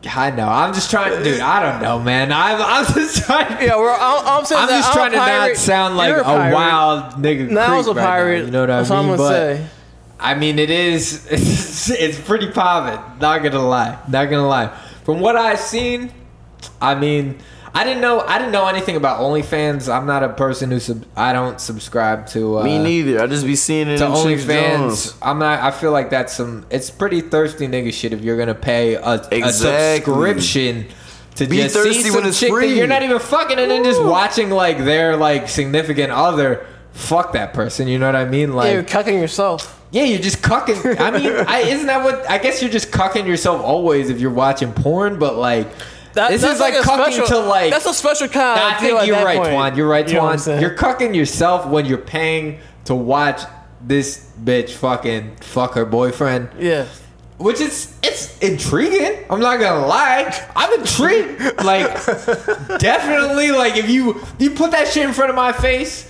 I 0.03 0.31
know. 0.31 0.47
I'm 0.47 0.73
just 0.73 0.89
trying, 0.89 1.15
to, 1.15 1.23
dude. 1.23 1.41
I 1.41 1.61
don't 1.61 1.79
know, 1.79 1.99
man. 1.99 2.31
I'm, 2.31 2.59
I'm 2.59 2.85
just 2.93 3.23
trying. 3.23 3.51
Yeah, 3.61 3.77
we're, 3.77 3.91
I'm, 3.91 4.25
I'm 4.25 4.45
saying 4.45 4.61
I'm 4.63 4.69
just 4.69 4.89
I'm 4.89 4.93
trying 4.95 5.11
to 5.11 5.17
not 5.17 5.55
sound 5.57 5.95
like 5.95 6.09
You're 6.09 6.21
a, 6.21 6.23
pirate. 6.23 6.53
wild 6.55 7.13
nigga. 7.13 7.49
Now 7.51 7.73
I 7.73 7.77
was 7.77 7.85
a 7.85 7.91
right 7.91 7.95
now, 7.97 8.05
pirate. 8.07 8.45
you 8.45 8.51
know 8.51 8.61
what 8.61 8.71
I 8.71 8.77
That's 8.77 8.89
mean? 8.89 8.97
what 8.97 9.03
I'm 9.03 9.17
gonna 9.17 9.29
but 9.29 9.57
say. 9.57 9.67
I 10.19 10.33
mean, 10.35 10.57
it 10.57 10.71
is. 10.71 11.27
It's, 11.31 11.89
it's 11.89 12.19
pretty 12.19 12.51
poppin'. 12.51 13.19
Not 13.19 13.43
gonna 13.43 13.67
lie. 13.67 13.99
Not 14.07 14.25
gonna 14.25 14.47
lie. 14.47 14.67
From 15.03 15.19
what 15.19 15.35
I've 15.35 15.59
seen, 15.59 16.11
I 16.81 16.93
mean, 16.95 17.39
I 17.73 17.83
didn't 17.85 18.01
know. 18.01 18.19
I 18.19 18.37
didn't 18.37 18.51
know 18.51 18.67
anything 18.67 18.97
about 18.97 19.21
OnlyFans. 19.21 19.87
I'm 19.91 20.05
not 20.05 20.23
a 20.23 20.29
person 20.29 20.71
who 20.71 20.79
sub. 20.79 21.05
I 21.15 21.31
don't 21.31 21.59
subscribe 21.59 22.27
to. 22.27 22.59
Uh, 22.59 22.63
Me 22.63 22.77
neither. 22.83 23.21
I 23.21 23.27
just 23.27 23.45
be 23.45 23.55
seeing 23.55 23.87
it 23.87 23.97
to 23.99 24.05
in 24.07 24.11
OnlyFans. 24.11 25.17
I'm 25.21 25.39
not. 25.39 25.59
I 25.61 25.71
feel 25.71 25.91
like 25.91 26.09
that's 26.09 26.33
some. 26.33 26.65
It's 26.69 26.89
pretty 26.89 27.21
thirsty 27.21 27.67
nigga 27.67 27.93
shit 27.93 28.11
if 28.11 28.21
you're 28.21 28.37
gonna 28.37 28.53
pay 28.55 28.95
a, 28.95 29.01
a 29.31 29.51
subscription 29.51 30.87
to 31.35 31.47
Be 31.47 31.57
just 31.57 31.75
thirsty 31.75 31.93
see 31.93 32.09
some 32.09 32.15
when 32.15 32.25
it's 32.27 32.39
chick 32.39 32.51
that 32.53 32.67
you're 32.67 32.87
not 32.87 33.03
even 33.03 33.19
fucking, 33.19 33.57
and 33.57 33.71
then 33.71 33.83
just 33.83 34.01
watching 34.03 34.49
like 34.49 34.77
their 34.79 35.15
like 35.15 35.47
significant 35.47 36.11
other 36.11 36.65
fuck 36.91 37.33
that 37.33 37.53
person. 37.53 37.87
You 37.87 37.99
know 37.99 38.05
what 38.07 38.15
I 38.15 38.25
mean? 38.25 38.53
Like 38.53 38.67
yeah, 38.67 38.73
you're 38.73 38.83
cucking 38.83 39.19
yourself. 39.19 39.81
yeah, 39.91 40.03
you're 40.03 40.19
just 40.19 40.41
cucking. 40.41 40.99
I 40.99 41.11
mean, 41.11 41.31
I, 41.47 41.59
isn't 41.61 41.87
that 41.87 42.03
what? 42.03 42.29
I 42.29 42.37
guess 42.37 42.61
you're 42.61 42.71
just 42.71 42.91
cucking 42.91 43.25
yourself 43.27 43.61
always 43.63 44.09
if 44.09 44.19
you're 44.19 44.31
watching 44.31 44.73
porn. 44.73 45.19
But 45.19 45.37
like, 45.37 45.67
That- 46.13 46.31
this 46.31 46.41
that's 46.41 46.55
is 46.55 46.59
like, 46.59 46.73
like 46.73 46.83
a 46.85 46.87
cucking 46.87 47.13
special- 47.13 47.27
to 47.27 47.39
like. 47.39 47.71
that's 47.71 47.85
a 47.85 47.93
special 47.93 48.27
kind 48.27 48.59
Nah, 48.59 48.67
I 48.69 48.73
think 48.79 49.05
you're 49.07 49.15
that 49.15 49.25
right, 49.25 49.37
point. 49.37 49.49
Twan. 49.53 49.77
You're 49.77 49.87
right, 49.87 50.07
you 50.07 50.19
Twan. 50.19 50.61
You're 50.61 50.75
cucking 50.75 51.15
yourself 51.15 51.65
when 51.67 51.85
you're 51.85 51.97
paying 51.97 52.59
to 52.85 52.95
watch 52.95 53.41
this 53.79 54.29
bitch 54.43 54.71
fucking 54.71 55.37
fuck 55.41 55.73
her 55.75 55.85
boyfriend. 55.85 56.49
Yeah. 56.59 56.85
Which 57.37 57.59
is 57.59 57.95
it's 58.03 58.37
intriguing. 58.39 59.25
I'm 59.29 59.39
not 59.39 59.59
gonna 59.59 59.87
lie. 59.87 60.31
I'm 60.55 60.79
intrigued. 60.79 61.63
Like 61.63 61.87
definitely 62.79 63.51
like 63.51 63.77
if 63.77 63.89
you 63.89 64.21
you 64.37 64.51
put 64.51 64.71
that 64.71 64.87
shit 64.87 65.03
in 65.05 65.13
front 65.13 65.29
of 65.29 65.35
my 65.35 65.51
face 65.51 66.07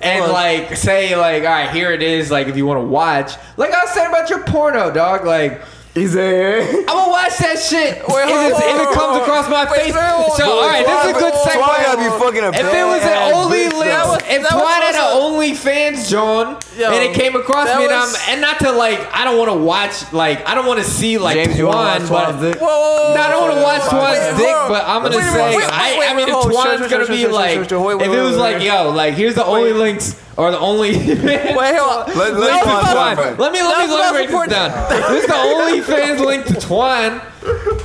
and 0.00 0.24
Look. 0.24 0.32
like 0.32 0.76
say 0.76 1.14
like 1.16 1.44
all 1.44 1.50
right 1.50 1.70
here 1.70 1.92
it 1.92 2.02
is 2.02 2.30
like 2.32 2.48
if 2.48 2.56
you 2.56 2.66
want 2.66 2.78
to 2.80 2.86
watch 2.86 3.32
like 3.56 3.72
I 3.72 3.82
was 3.84 3.90
saying 3.92 4.08
about 4.08 4.28
your 4.30 4.42
porno 4.44 4.90
dog 4.92 5.24
like 5.24 5.62
He's 5.94 6.14
there. 6.14 6.62
I'm 6.64 6.86
gonna 6.86 7.10
watch 7.12 7.36
that 7.36 7.60
shit 7.60 8.00
if, 8.24 8.24
hold 8.24 8.32
on, 8.32 8.48
it's- 8.48 8.64
if 8.64 8.64
hold 8.64 8.88
it 8.88 8.94
comes 8.96 9.16
across 9.20 9.44
my 9.52 9.66
face. 9.68 9.92
wait. 9.92 10.32
So 10.40 10.48
all 10.48 10.64
right, 10.64 10.86
this 10.88 11.04
is 11.04 11.10
a 11.12 11.18
good 11.20 11.34
Twan 11.52 11.84
gotta 11.84 11.98
be 12.00 12.08
segue. 12.08 12.18
fucking 12.18 12.44
a 12.44 12.48
If 12.48 12.64
it 12.72 12.86
was 12.88 13.02
an 13.04 13.18
only 13.36 13.68
bitch, 13.94 14.10
links, 14.10 14.24
though. 14.24 14.34
if 14.34 14.42
that 14.42 14.54
was 14.54 14.62
Twan 14.62 14.80
had 14.82 14.94
an 14.94 15.00
also- 15.00 15.40
OnlyFans, 15.40 16.08
John, 16.10 16.58
Yo, 16.78 16.90
and 16.90 17.02
it 17.04 17.14
came 17.14 17.36
across 17.36 17.66
that 17.66 17.78
me, 17.78 17.84
and, 17.84 17.92
I'm, 17.94 18.14
and 18.28 18.40
not 18.40 18.58
to 18.60 18.72
like, 18.72 18.98
I 19.14 19.24
don't 19.24 19.38
want 19.38 19.50
to 19.50 19.56
watch, 19.58 20.12
like, 20.12 20.46
I 20.48 20.54
don't 20.54 20.66
want 20.66 20.78
to 20.80 20.84
see 20.84 21.18
like 21.18 21.36
James, 21.36 21.58
you 21.58 21.66
Twan, 21.66 21.74
watch 21.74 22.08
but 22.08 22.40
dick? 22.40 22.60
Whoa, 22.60 22.66
whoa, 22.66 23.08
whoa, 23.10 23.14
no, 23.14 23.20
I 23.20 23.28
don't 23.30 23.42
want 23.42 23.54
to 23.56 23.62
watch 23.62 23.82
Wait, 23.82 23.90
Twan's 23.90 24.26
hold 24.26 24.38
dick, 24.38 24.56
on. 24.56 24.68
but 24.68 24.84
I'm 24.86 25.02
gonna 25.02 25.16
Wait, 25.16 25.24
wait, 25.56 25.64
say, 25.64 25.68
I, 25.70 26.06
I 26.10 26.16
mean, 26.16 26.28
if. 26.28 26.34
Twan's 26.34 26.78
Sure, 26.80 26.88
sure, 26.88 26.88
gonna 26.88 27.06
be 27.06 27.26
like, 27.26 27.54
sure, 27.54 27.64
sure. 27.68 27.80
Wait, 27.80 27.94
wait, 27.98 28.08
if 28.08 28.12
it 28.16 28.22
was 28.22 28.36
like, 28.36 28.62
yo, 28.62 28.90
like, 28.90 29.14
here's 29.14 29.34
the 29.34 29.44
only 29.44 29.72
links 29.72 30.20
or 30.36 30.50
the 30.50 30.58
only. 30.58 30.92
Wait, 30.96 31.16
hold 31.54 32.08
on. 32.08 32.16
Let- 32.16 32.34
let 32.34 32.34
Link 32.34 32.62
to 32.62 32.68
Twan 32.68 33.16
Twan. 33.16 33.38
Let 33.38 33.52
me 33.52 33.60
let 33.62 33.78
me 33.78 33.86
That's 33.86 33.92
let 33.92 34.14
me 34.14 34.26
break 34.26 34.30
was 34.30 34.48
this 34.48 34.56
down. 34.56 34.90
This 35.12 35.22
is 35.24 35.28
the 35.28 35.34
only 35.36 35.80
fans 35.82 36.20
link 36.20 36.46
to 36.46 36.54
Twan. 36.54 37.20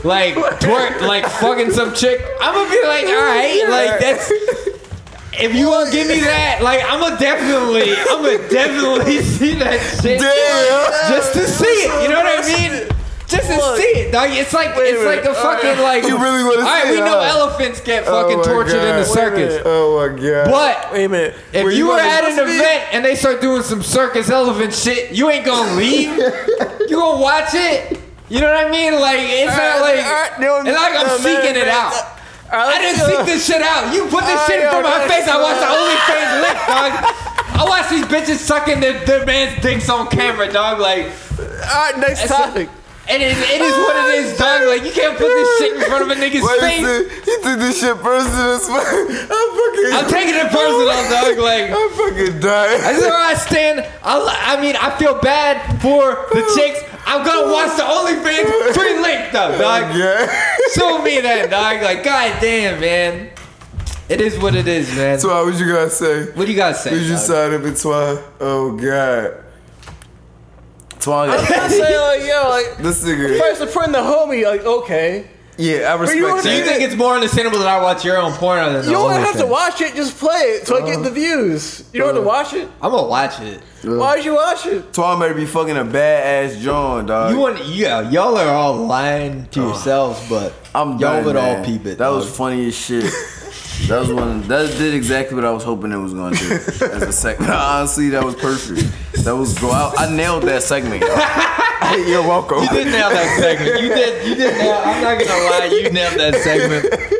Like 0.04 0.36
twerk, 0.62 1.02
like 1.02 1.26
fucking 1.26 1.72
some 1.72 1.94
chick. 1.94 2.24
I'm 2.40 2.54
gonna 2.54 2.70
be 2.70 2.84
like, 2.88 3.06
all 3.08 3.16
right, 3.16 3.66
like 3.68 4.00
that's. 4.00 4.32
If 5.40 5.54
you 5.54 5.66
gonna 5.68 5.92
give 5.92 6.08
me 6.08 6.20
that, 6.22 6.62
like 6.62 6.82
I'm 6.84 7.00
gonna 7.00 7.18
definitely, 7.20 7.94
I'm 7.94 8.24
gonna 8.26 8.50
definitely 8.50 9.22
see 9.38 9.54
that 9.56 9.80
shit. 10.02 10.20
Damn. 10.20 11.12
Just 11.14 11.34
to 11.34 11.46
see 11.48 11.66
it, 11.66 12.04
you 12.04 12.10
know 12.10 12.22
what 12.24 12.44
I 12.44 12.48
mean? 12.48 12.90
Just 13.28 13.50
to 13.52 13.58
Look. 13.58 13.78
see 13.78 14.08
it, 14.08 14.12
dog. 14.12 14.30
It's 14.32 14.54
like 14.54 14.76
Wait 14.76 14.96
a 14.96 14.98
it's 14.98 15.06
like 15.06 15.26
a 15.26 15.36
fucking 15.36 15.84
like. 15.84 16.04
You 16.06 16.18
really 16.18 16.44
wanna 16.44 16.62
All 16.62 16.68
right, 16.68 16.86
see 16.86 16.92
we 16.92 16.98
it, 16.98 17.06
know 17.06 17.20
huh? 17.20 17.38
elephants 17.44 17.82
get 17.82 18.06
Oh 18.08 18.24
fucking 18.24 18.38
my 18.38 18.44
tortured 18.44 18.80
in 18.82 18.96
the 18.96 19.04
circus. 19.04 19.62
Oh 19.66 20.00
my 20.00 20.16
god. 20.16 20.50
But 20.50 20.94
Wait 20.94 21.06
a 21.06 21.10
minute. 21.10 21.36
if 21.54 21.76
you, 21.76 21.88
were 21.88 22.00
at 22.00 22.24
an 22.24 22.40
event 22.40 22.84
and 22.94 23.04
they 23.04 23.16
start 23.16 23.42
doing 23.42 23.64
some 23.64 23.84
circus 23.84 24.30
elephant 24.30 24.74
shit, 24.74 25.12
you 25.12 25.30
ain't 25.30 25.46
gonna 25.46 25.76
leave. 25.78 26.10
you 26.88 26.96
gonna 26.96 27.22
watch 27.22 27.50
it. 27.54 28.00
You 28.30 28.40
know 28.42 28.48
what 28.52 28.66
I 28.66 28.72
mean? 28.72 28.94
Like 28.94 29.20
it's 29.22 29.56
not 29.56 29.82
like 29.82 29.98
it's 30.00 30.80
like 30.80 30.96
I'm 30.96 31.20
seeking 31.20 31.56
it 31.62 31.68
out. 31.68 32.17
I 32.52 32.78
didn't 32.80 33.06
seek 33.06 33.26
this 33.26 33.46
shit 33.46 33.62
out. 33.62 33.94
You 33.94 34.08
put 34.08 34.24
this 34.26 34.46
shit 34.48 34.64
in 34.64 34.70
front 34.70 34.86
of 34.86 34.92
my 34.92 35.08
face. 35.08 35.28
I 35.28 35.38
watched 35.42 35.60
the 35.60 35.68
OnlyFans 35.68 36.42
link, 36.46 36.58
dog. 36.68 36.92
I 37.60 37.66
watch 37.68 37.90
these 37.90 38.06
bitches 38.06 38.38
sucking 38.40 38.80
their, 38.80 39.04
their 39.06 39.26
man's 39.26 39.62
dicks 39.62 39.90
on 39.90 40.08
camera, 40.08 40.52
dog. 40.52 40.80
Like, 40.80 41.12
All 41.40 41.46
right, 41.46 41.98
next 41.98 42.28
topic. 42.28 42.70
It 43.10 43.22
is, 43.22 43.38
it 43.38 43.62
is 43.62 43.74
what 43.74 43.96
it 43.96 44.16
is, 44.16 44.38
dog. 44.38 44.68
Like, 44.68 44.84
you 44.84 44.92
can't 44.92 45.18
put 45.18 45.28
this 45.28 45.60
shit 45.60 45.76
in 45.76 45.82
front 45.88 46.04
of 46.04 46.10
a 46.12 46.20
nigga's 46.20 46.44
face. 46.60 46.80
you 46.80 46.86
say- 46.86 47.10
he 47.24 47.34
took 47.44 47.60
this 47.60 47.80
shit 47.80 47.98
personal 48.02 48.56
as 48.56 48.68
fuck. 48.68 48.88
I'm 48.88 49.50
fucking. 49.58 49.92
I'm 49.94 50.10
taking 50.10 50.36
it 50.36 50.52
personal, 50.52 51.02
dog. 51.10 51.38
Like, 51.38 51.72
I'm 51.72 51.90
fucking 51.92 52.40
dying. 52.40 52.82
This 52.82 52.98
is 52.98 53.04
where 53.04 53.22
I 53.22 53.34
stand. 53.34 53.80
I, 54.04 54.56
I 54.56 54.62
mean, 54.62 54.76
I 54.76 54.96
feel 54.98 55.20
bad 55.20 55.82
for 55.82 56.28
the 56.34 56.44
oh. 56.44 56.56
chicks. 56.56 56.84
I'm 57.06 57.26
gonna 57.26 57.52
watch 57.52 57.78
the 57.78 57.84
OnlyFans 57.84 58.74
free 58.74 59.00
link 59.00 59.32
though, 59.32 59.58
dog. 59.58 59.96
Yeah. 59.96 60.28
Show 60.76 61.02
me 61.02 61.22
that, 61.22 61.50
dog. 61.50 61.82
Like, 61.82 62.04
god 62.04 62.42
damn, 62.42 62.82
man. 62.82 63.30
It 64.10 64.22
is 64.22 64.38
what 64.38 64.56
it 64.56 64.68
is, 64.68 64.94
man. 64.96 65.18
Twan, 65.18 65.46
what 65.46 65.60
you 65.60 65.68
gotta 65.68 65.90
say? 65.90 66.26
What 66.32 66.46
do 66.46 66.52
you 66.52 66.58
gotta 66.58 66.76
say? 66.76 66.90
Who's 66.92 67.10
you 67.10 67.34
dog? 67.34 67.54
of 67.54 67.66
it, 67.66 67.74
Twan? 67.74 68.24
Oh 68.40 68.76
god. 68.78 69.44
Twan, 71.08 71.30
I 71.30 71.68
say 71.70 71.98
like 71.98 72.28
yo, 72.28 72.50
like 72.50 72.78
this 72.84 73.04
nigga. 73.04 73.40
first 73.40 73.62
to 73.62 73.68
putting 73.68 73.94
the 73.94 74.00
homie, 74.00 74.44
like 74.46 74.66
okay, 74.66 75.28
Yeah, 75.58 75.94
I 75.94 75.98
But 75.98 76.14
you 76.16 76.26
respect 76.28 76.46
don't 76.46 76.58
you 76.60 76.66
think 76.66 76.82
it's 76.82 76.96
more 76.96 77.16
understandable 77.16 77.60
that 77.60 77.68
I 77.68 77.82
watch 77.82 78.04
your 78.04 78.18
own 78.18 78.34
porno 78.34 78.74
than 78.74 78.82
the 78.86 78.92
You 78.92 78.98
don't 78.98 79.12
have 79.14 79.38
to 79.38 79.44
OnlyFans? 79.44 79.50
watch 79.50 79.82
it. 79.82 79.96
Just 79.96 80.18
play 80.18 80.42
it 80.60 80.68
so 80.68 80.84
I 80.84 80.86
get 80.86 81.00
uh, 81.00 81.04
the 81.04 81.12
views. 81.12 81.90
You 81.94 82.02
don't 82.02 82.14
have 82.14 82.18
to 82.18 82.22
uh, 82.22 82.26
watch 82.26 82.54
it. 82.54 82.70
I'm 82.82 82.92
gonna 82.92 83.08
watch 83.08 83.40
it. 83.40 83.62
Why'd 83.84 84.26
you 84.26 84.36
watch 84.36 84.66
it? 84.66 84.92
Twan 84.92 85.20
better 85.20 85.34
be 85.34 85.46
fucking 85.46 85.78
a 85.78 85.86
badass 85.86 86.60
John, 86.60 87.06
dog. 87.06 87.32
You 87.32 87.40
want? 87.40 87.66
Yeah, 87.66 88.10
y'all 88.10 88.36
are 88.38 88.50
all 88.50 88.76
lying 88.86 89.46
to 89.52 89.62
oh. 89.62 89.68
yourselves, 89.68 90.28
but 90.30 90.54
I'm 90.76 90.92
y'all 90.92 91.00
done, 91.00 91.26
would 91.26 91.36
all 91.38 91.54
man. 91.54 91.66
peep 91.66 91.86
it. 91.86 91.98
That 92.00 92.10
was 92.10 92.26
dog. 92.26 92.36
funny 92.36 92.68
as 92.68 92.76
shit. 92.76 93.06
That 93.88 94.00
was 94.02 94.12
one. 94.12 94.42
That 94.48 94.70
did 94.78 94.94
exactly 94.94 95.36
what 95.36 95.46
I 95.46 95.52
was 95.52 95.64
hoping 95.64 95.92
it 95.92 95.98
was 95.98 96.14
going 96.14 96.34
to 96.36 96.44
do. 96.46 96.54
As 96.86 97.04
a 97.04 97.14
segment, 97.14 97.52
honestly, 97.54 98.10
that 98.10 98.24
was 98.24 98.36
perfect. 98.36 98.84
That 99.24 99.36
was 99.36 99.58
go 99.60 99.72
out. 99.72 99.98
I 100.00 100.14
nailed 100.14 100.44
that 100.44 100.64
segment. 100.64 101.02
yo. 101.02 101.08
You're 102.08 102.22
welcome. 102.28 102.64
You 102.64 102.70
did 102.70 102.88
nail 102.88 103.10
that 103.10 103.38
segment. 103.40 103.82
You 103.82 103.90
did. 103.90 104.28
You 104.28 104.36
did 104.36 104.58
nail. 104.58 104.82
I'm 104.84 105.02
not 105.04 105.20
gonna 105.20 105.44
lie. 105.46 105.66
You 105.72 105.90
nailed 105.92 106.20
that 106.20 106.36
segment. 106.42 107.14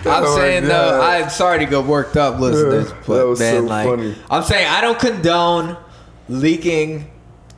I'm 0.06 0.24
Oh 0.24 0.36
saying 0.36 0.64
though, 0.66 1.00
I'm 1.00 1.28
sorry 1.28 1.58
to 1.58 1.66
get 1.66 1.84
worked 1.84 2.16
up, 2.16 2.38
listeners, 2.40 2.88
Yeah, 2.90 3.02
but 3.06 3.16
that 3.18 3.26
was 3.26 3.38
man, 3.40 3.54
so 3.54 3.68
like, 3.68 3.86
funny. 3.88 4.14
I'm 4.30 4.42
saying 4.42 4.66
I 4.66 4.80
don't 4.80 4.98
condone 4.98 5.76
leaking 6.28 7.10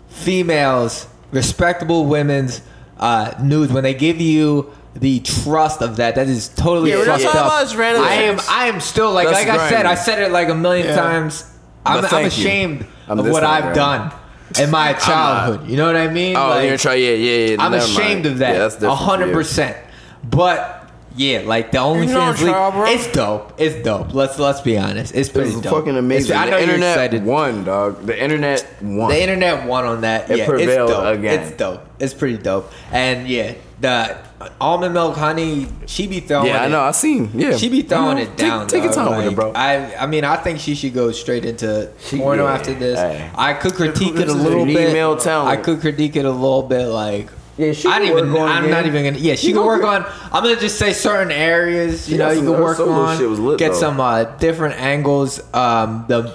females, 0.09 1.07
respectable 1.33 2.07
women's 2.07 2.62
uh, 2.99 3.35
nudes 3.43 3.73
when 3.73 3.85
they 3.85 3.94
give 3.94 4.20
you 4.20 4.73
the 4.94 5.20
trust 5.20 5.83
of 5.83 5.97
that. 5.97 6.15
That 6.17 6.28
is 6.28 6.49
totally 6.49 6.91
Yeah, 6.91 6.97
we're 6.97 7.05
fucked 7.07 7.25
up. 7.27 7.35
about 7.47 7.75
random 7.77 8.02
I 8.05 8.12
am. 8.15 8.41
I 8.49 8.67
am 8.67 8.81
still 8.81 9.12
like, 9.12 9.28
That's 9.28 9.47
like 9.47 9.59
I 9.59 9.69
said. 9.70 9.86
I 9.86 9.94
said 9.94 10.20
it 10.23 10.33
like 10.33 10.49
a 10.49 10.55
million 10.55 10.86
Yeah. 10.89 10.97
times. 10.97 11.44
I'm, 11.86 12.05
I'm 12.05 12.27
ashamed 12.27 12.86
I'm 13.09 13.19
of 13.19 13.28
what 13.28 13.43
I've 13.44 13.62
grimy. 13.62 13.75
done 13.77 14.12
in 14.60 14.70
my 14.70 14.94
uh, 14.94 14.99
childhood. 14.99 15.69
You 15.70 15.77
know 15.77 15.86
what 15.86 15.97
I 15.97 16.09
mean? 16.09 16.36
Oh, 16.36 16.49
Like, 16.51 16.69
you're 16.69 16.77
trying. 16.77 17.02
Yeah, 17.02 17.10
yeah, 17.12 17.47
yeah. 17.52 17.57
I'm 17.59 17.73
ashamed 17.73 18.25
mind. 18.25 18.27
of 18.27 18.39
that. 18.39 18.83
A 18.83 18.94
hundred 18.94 19.33
percent. 19.33 19.77
But 20.23 20.77
yeah, 21.17 21.41
like 21.47 21.70
the 21.73 21.78
only 21.78 22.07
OnlyFans 22.07 22.35
a 22.43 22.47
child, 22.47 22.75
bro. 22.75 22.85
league, 22.85 22.99
it's 23.01 23.12
dope. 23.12 23.55
It's 23.59 23.83
dope. 23.85 24.12
Let's 24.15 24.39
let's 24.39 24.60
be 24.60 24.77
honest. 24.77 25.15
It's 25.15 25.28
pretty 25.31 25.51
It's 25.51 25.60
dope. 25.60 25.73
fucking 25.78 25.97
amazing. 25.97 26.33
It's- 26.33 26.47
I 26.47 26.51
know 26.51 26.59
the 26.59 26.67
you're 26.67 26.75
internet 26.75 26.97
excited. 26.97 27.25
won, 27.25 27.65
dog. 27.65 28.07
The 28.07 28.23
internet 28.23 28.67
won. 28.83 29.09
The 29.10 29.23
internet 29.23 29.67
won 29.67 29.85
on 29.86 30.01
that. 30.02 30.31
It 30.31 30.39
yeah, 30.39 30.47
prevailed 30.47 30.91
it's 30.91 30.99
dope. 30.99 31.19
again. 31.19 31.41
It's 31.41 31.57
dope. 31.57 31.86
It's 31.99 32.15
pretty 32.15 32.36
dope. 32.36 32.70
And 32.93 33.27
yeah, 33.27 33.55
the 33.81 34.19
almond 34.60 34.94
milk 34.94 35.17
honey, 35.17 35.67
she 35.86 36.07
be 36.07 36.20
throwing. 36.20 36.47
yeah, 36.47 36.62
I 36.62 36.67
it. 36.67 36.70
know. 36.70 36.81
I 36.81 36.91
seen. 36.93 37.31
Yeah, 37.35 37.57
She 37.57 37.69
be 37.69 37.83
throwing 37.83 38.19
You 38.19 38.25
know, 38.25 38.31
it 38.31 38.36
down. 38.36 38.67
Take, 38.69 38.85
your 38.85 38.93
dog. 38.93 39.09
time 39.09 39.19
with 39.19 39.27
it, 39.33 39.35
bro. 39.35 39.52
I, 39.55 39.94
I 39.97 40.07
mean, 40.07 40.25
I 40.25 40.36
think 40.36 40.60
she 40.60 40.75
should 40.75 40.94
go 40.94 41.12
straight 41.12 41.44
into 41.44 41.91
porno 42.10 42.44
yeah, 42.47 42.52
after 42.55 42.73
this. 42.75 42.99
hey. 42.99 43.31
I 43.35 43.52
could 43.55 43.75
critique 43.75 44.17
it 44.17 44.28
a 44.28 44.33
little 44.33 44.65
bit. 44.65 44.89
female 44.89 45.17
talent. 45.17 45.49
I 45.51 45.62
could 45.62 45.81
critique 45.81 46.17
it 46.17 46.25
a 46.25 46.31
little 46.31 46.62
bit, 46.62 46.86
like. 46.86 47.28
Yeah, 47.59 47.73
she 47.73 47.89
I 47.89 47.99
can 47.99 48.09
don't 48.09 48.19
even. 48.19 48.33
work 48.33 48.41
on 48.43 48.49
I'm 48.49 48.65
it. 48.65 48.70
not 48.70 48.86
even 48.86 49.05
gonna. 49.05 49.19
Yeah, 49.19 49.35
she 49.35 49.49
She 49.49 49.52
can 49.52 49.65
work 49.67 49.85
on. 49.85 50.05
I'm 50.33 50.43
gonna 50.43 50.57
just 50.59 50.78
say 50.78 50.94
certain 50.94 51.31
areas. 51.31 52.09
You 52.09 52.15
She 52.15 52.19
know, 52.19 52.31
you 52.31 52.41
can 52.41 52.52
work 52.52 52.81
on. 52.81 53.19
shit 53.19 53.28
was 53.28 53.39
lit, 53.39 53.59
get 53.59 53.73
though. 53.73 53.78
some 53.81 54.01
uh, 54.01 54.25
different 54.39 54.77
angles. 54.81 55.41
Um, 55.52 56.07
the. 56.09 56.33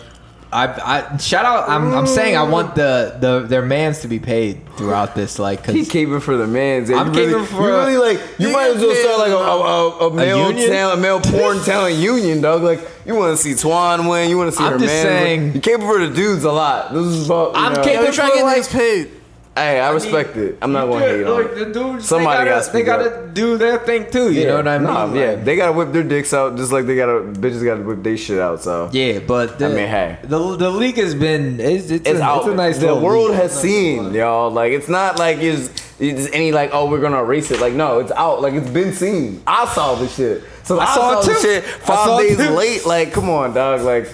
I, 0.56 1.12
I 1.14 1.18
shout 1.18 1.44
out. 1.44 1.68
I'm, 1.70 1.94
I'm 1.94 2.08
saying 2.08 2.38
I 2.38 2.46
mm. 2.46 2.52
want 2.52 2.76
the, 2.76 3.18
the 3.20 3.40
their 3.42 3.62
mans 3.62 4.00
to 4.02 4.08
be 4.08 4.20
paid 4.20 4.66
throughout 4.78 5.14
this, 5.14 5.38
like, 5.38 5.66
cause 5.66 5.76
He 5.76 5.82
caping 5.82 6.22
for 6.22 6.38
the 6.38 6.48
man's. 6.48 6.90
I'm 6.90 7.14
you 7.14 7.20
really, 7.20 7.34
caping 7.34 7.46
for 7.48 7.62
you 7.68 7.76
a- 7.76 7.86
really 7.86 7.98
like. 7.98 8.40
You 8.40 8.52
might 8.54 8.70
as 8.70 8.82
well 8.82 8.96
start 8.96 9.20
like 9.20 9.32
a, 9.32 9.36
a, 9.36 10.08
a, 10.08 10.10
a 10.10 10.14
male 10.14 10.48
union? 10.50 10.70
talent, 10.70 11.02
male 11.02 11.20
porn 11.20 11.60
talent 11.66 11.98
union, 11.98 12.40
dog. 12.40 12.64
Like 12.64 12.80
you 13.06 13.16
want 13.16 13.36
to 13.38 13.44
see 13.44 13.52
Twan 13.52 14.10
win, 14.10 14.30
you 14.30 14.38
want 14.38 14.52
to 14.52 14.58
see 14.58 14.64
I'm 14.64 14.74
her 14.74 14.80
just 14.80 14.94
man. 14.94 15.04
saying- 15.04 15.54
you 15.56 15.60
caping 15.62 15.88
for 15.88 16.00
the 16.08 16.14
dudes 16.16 16.46
a 16.46 16.52
lot. 16.54 16.94
This 16.94 17.04
is 17.04 17.26
about. 17.26 17.54
You 17.56 17.60
I'm 17.62 17.74
know, 17.74 17.82
caping 17.82 18.06
Yo, 18.06 18.12
trying 18.12 18.32
to 18.32 18.38
for 18.40 18.46
get 18.46 18.58
niggas 18.58 18.72
paid. 18.72 19.12
Hey, 19.58 19.80
I 19.80 19.90
respect 19.92 20.36
it. 20.36 20.58
I'm 20.62 20.74
not 20.74 20.88
going 20.88 21.02
to 21.02 21.10
hate 21.10 21.24
on 21.24 21.42
like 21.44 21.52
it. 21.54 21.56
the 21.56 21.66
dudes. 21.74 22.06
Somebody 22.10 22.44
they 22.44 22.50
gotta 22.50 22.60
gotta, 22.60 22.74
they 22.74 22.84
gotta 22.84 23.32
do 23.34 23.58
their 23.58 23.78
thing 23.80 24.12
too. 24.12 24.34
You 24.34 24.48
know 24.48 24.58
what 24.58 24.68
I 24.68 24.78
mean? 24.80 24.88
Nah, 24.88 25.14
yeah, 25.14 25.36
they 25.36 25.56
gotta 25.56 25.72
whip 25.72 25.94
their 25.94 26.04
dicks 26.04 26.34
out 26.34 26.58
just 26.58 26.74
like 26.74 26.86
they 26.86 26.98
gotta 26.98 27.22
bitches 27.22 27.64
gotta 27.64 27.82
whip 27.82 28.04
their 28.04 28.18
shit 28.18 28.38
out. 28.38 28.62
So 28.62 28.90
Yeah, 28.92 29.20
but 29.20 29.58
the, 29.58 29.68
I 29.68 29.70
mean, 29.70 29.88
hey. 29.88 30.18
the 30.24 30.58
the 30.58 30.70
league 30.70 30.98
has 30.98 31.16
been 31.16 31.62
it's 31.62 31.90
it's, 31.90 32.06
it's 32.10 32.20
a, 32.20 32.22
out. 32.22 32.40
It's 32.40 32.48
a 32.50 32.56
nice 32.56 32.78
the 32.80 32.94
world 32.96 33.30
league. 33.30 33.40
has 33.40 33.58
seen 33.58 34.14
y'all. 34.14 34.52
Like 34.52 34.74
it's 34.74 34.90
not 34.90 35.20
like 35.20 35.38
it's, 35.38 35.70
it's 36.02 36.30
any 36.34 36.52
like 36.52 36.72
oh 36.74 36.90
we're 36.90 37.00
gonna 37.00 37.24
erase 37.24 37.50
it. 37.50 37.62
Like 37.62 37.74
no, 37.74 38.00
it's 38.00 38.12
out. 38.12 38.42
Like 38.42 38.56
it's 38.56 38.70
been 38.70 38.92
seen. 38.92 39.42
I 39.48 39.66
saw 39.68 39.96
the 39.96 40.10
shit. 40.10 40.44
So 40.64 40.80
I, 40.80 40.84
I 40.84 40.96
saw, 40.96 41.22
saw 41.22 41.32
it 41.32 41.34
the 41.34 41.40
shit 41.42 41.64
I 41.64 41.68
five 41.78 42.06
saw 42.08 42.20
days 42.20 42.36
too. 42.38 42.50
late. 42.50 42.86
Like 42.86 43.14
come 43.14 43.30
on, 43.30 43.54
dog. 43.54 43.84
Like 43.84 44.14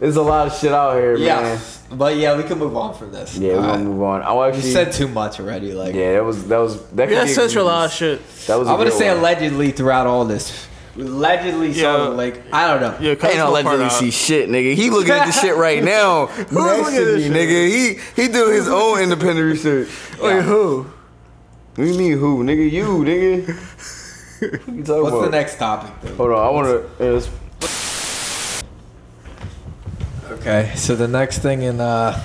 there's 0.00 0.16
a 0.16 0.22
lot 0.22 0.46
of 0.48 0.54
shit 0.58 0.72
out 0.72 0.94
here, 0.96 1.16
Yeah, 1.16 1.40
man. 1.42 1.58
but 1.92 2.16
yeah, 2.16 2.36
we 2.36 2.42
can 2.42 2.58
move 2.58 2.76
on 2.76 2.94
from 2.94 3.12
this. 3.12 3.36
Yeah, 3.36 3.50
we're 3.54 3.56
gonna 3.60 3.72
right. 3.72 3.80
move 3.80 4.02
on. 4.02 4.22
I 4.22 4.34
You 4.34 4.42
actually 4.44 4.72
said 4.72 4.92
too 4.92 5.06
much 5.08 5.38
already. 5.38 5.72
Like 5.72 5.94
yeah, 5.94 6.14
that 6.14 6.24
was 6.24 6.48
that 6.48 6.58
was 6.58 6.80
that. 6.90 7.08
could 7.08 7.16
Yeah, 7.16 7.24
be 7.24 7.30
a 7.30 7.34
censor 7.34 7.60
a 7.60 7.62
lot 7.64 7.84
of 7.86 7.92
shit. 7.92 8.20
That 8.46 8.58
was. 8.58 8.66
a 8.66 8.70
I'm 8.72 8.78
gonna 8.78 8.90
good 8.90 8.98
say 8.98 9.08
one. 9.10 9.18
allegedly 9.18 9.70
throughout 9.72 10.06
all 10.06 10.24
this. 10.24 10.66
Allegedly, 10.96 11.68
Yeah. 11.68 11.82
so 12.06 12.10
like 12.12 12.42
I 12.52 12.66
don't 12.66 12.80
know. 12.80 12.96
Yeah, 13.00 13.14
cut 13.14 13.30
Ain't 13.30 13.34
this 13.34 13.36
no 13.38 13.44
part 13.52 13.64
allegedly 13.66 13.84
out. 13.86 13.92
see 13.92 14.10
shit, 14.10 14.48
nigga. 14.50 14.74
He 14.74 14.90
looking 14.90 15.12
at 15.12 15.26
the 15.26 15.32
shit 15.32 15.54
right 15.56 15.82
now. 15.96 16.26
Next 16.36 16.52
looking 16.52 16.84
to 16.84 16.86
at 16.86 16.90
me, 16.90 17.04
this 17.04 17.22
shit? 17.24 17.32
nigga. 17.32 18.16
He 18.16 18.22
he 18.22 18.28
doing 18.32 18.54
his 18.54 18.68
own 18.68 19.00
independent 19.00 19.46
research. 19.52 19.88
Wait, 20.20 20.42
who? 20.42 20.86
What 21.76 21.84
do 21.84 21.90
you 21.90 21.96
mean 21.98 22.18
who, 22.18 22.42
nigga? 22.42 22.70
You, 22.70 22.84
nigga. 23.04 23.56
What 24.40 24.52
you 24.52 24.58
talking 24.82 25.02
What's 25.02 25.14
about? 25.16 25.24
the 25.26 25.30
next 25.30 25.56
topic? 25.58 25.92
Then? 26.00 26.16
Hold 26.16 26.30
on, 26.32 26.46
I 26.46 26.50
wanna. 26.50 26.74
Uh, 26.98 27.20
Okay, 30.40 30.72
so 30.74 30.96
the 30.96 31.06
next 31.08 31.38
thing 31.40 31.62
in 31.62 31.80
uh 31.80 32.18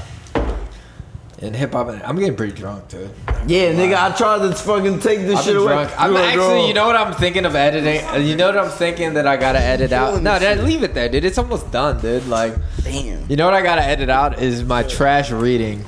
in 1.39 1.53
hip 1.53 1.73
hop, 1.73 1.89
I'm 1.89 2.15
getting 2.17 2.35
pretty 2.37 2.53
drunk, 2.53 2.87
dude. 2.87 3.09
yeah, 3.45 3.73
nigga. 3.73 3.95
I 4.11 4.15
tried 4.15 4.39
to 4.47 4.55
fucking 4.55 4.99
take 5.01 5.19
this 5.19 5.37
I've 5.39 5.43
shit 5.43 5.57
away. 5.57 5.67
drunk. 5.73 5.91
I'm 5.99 6.15
actually, 6.15 6.67
you 6.69 6.73
know 6.73 6.87
what 6.87 6.95
I'm 6.95 7.13
thinking 7.13 7.45
of 7.45 7.55
editing. 7.57 8.03
Uh, 8.07 8.15
You 8.15 8.37
know 8.37 8.47
what 8.47 8.57
I'm 8.57 8.69
thinking 8.71 9.15
that 9.15 9.27
I 9.27 9.35
gotta 9.35 9.59
edit 9.59 9.91
out. 9.91 10.21
No, 10.23 10.39
that, 10.39 10.63
leave 10.63 10.81
it 10.83 10.93
there, 10.93 11.09
dude. 11.09 11.25
It's 11.25 11.37
almost 11.37 11.69
done, 11.71 11.99
dude. 11.99 12.25
Like, 12.27 12.55
Damn. 12.83 13.29
you 13.29 13.35
know 13.35 13.43
what 13.45 13.53
I 13.53 13.61
gotta 13.61 13.83
edit 13.83 14.09
out 14.09 14.41
is 14.41 14.63
my 14.63 14.83
trash 14.83 15.29
reading 15.29 15.83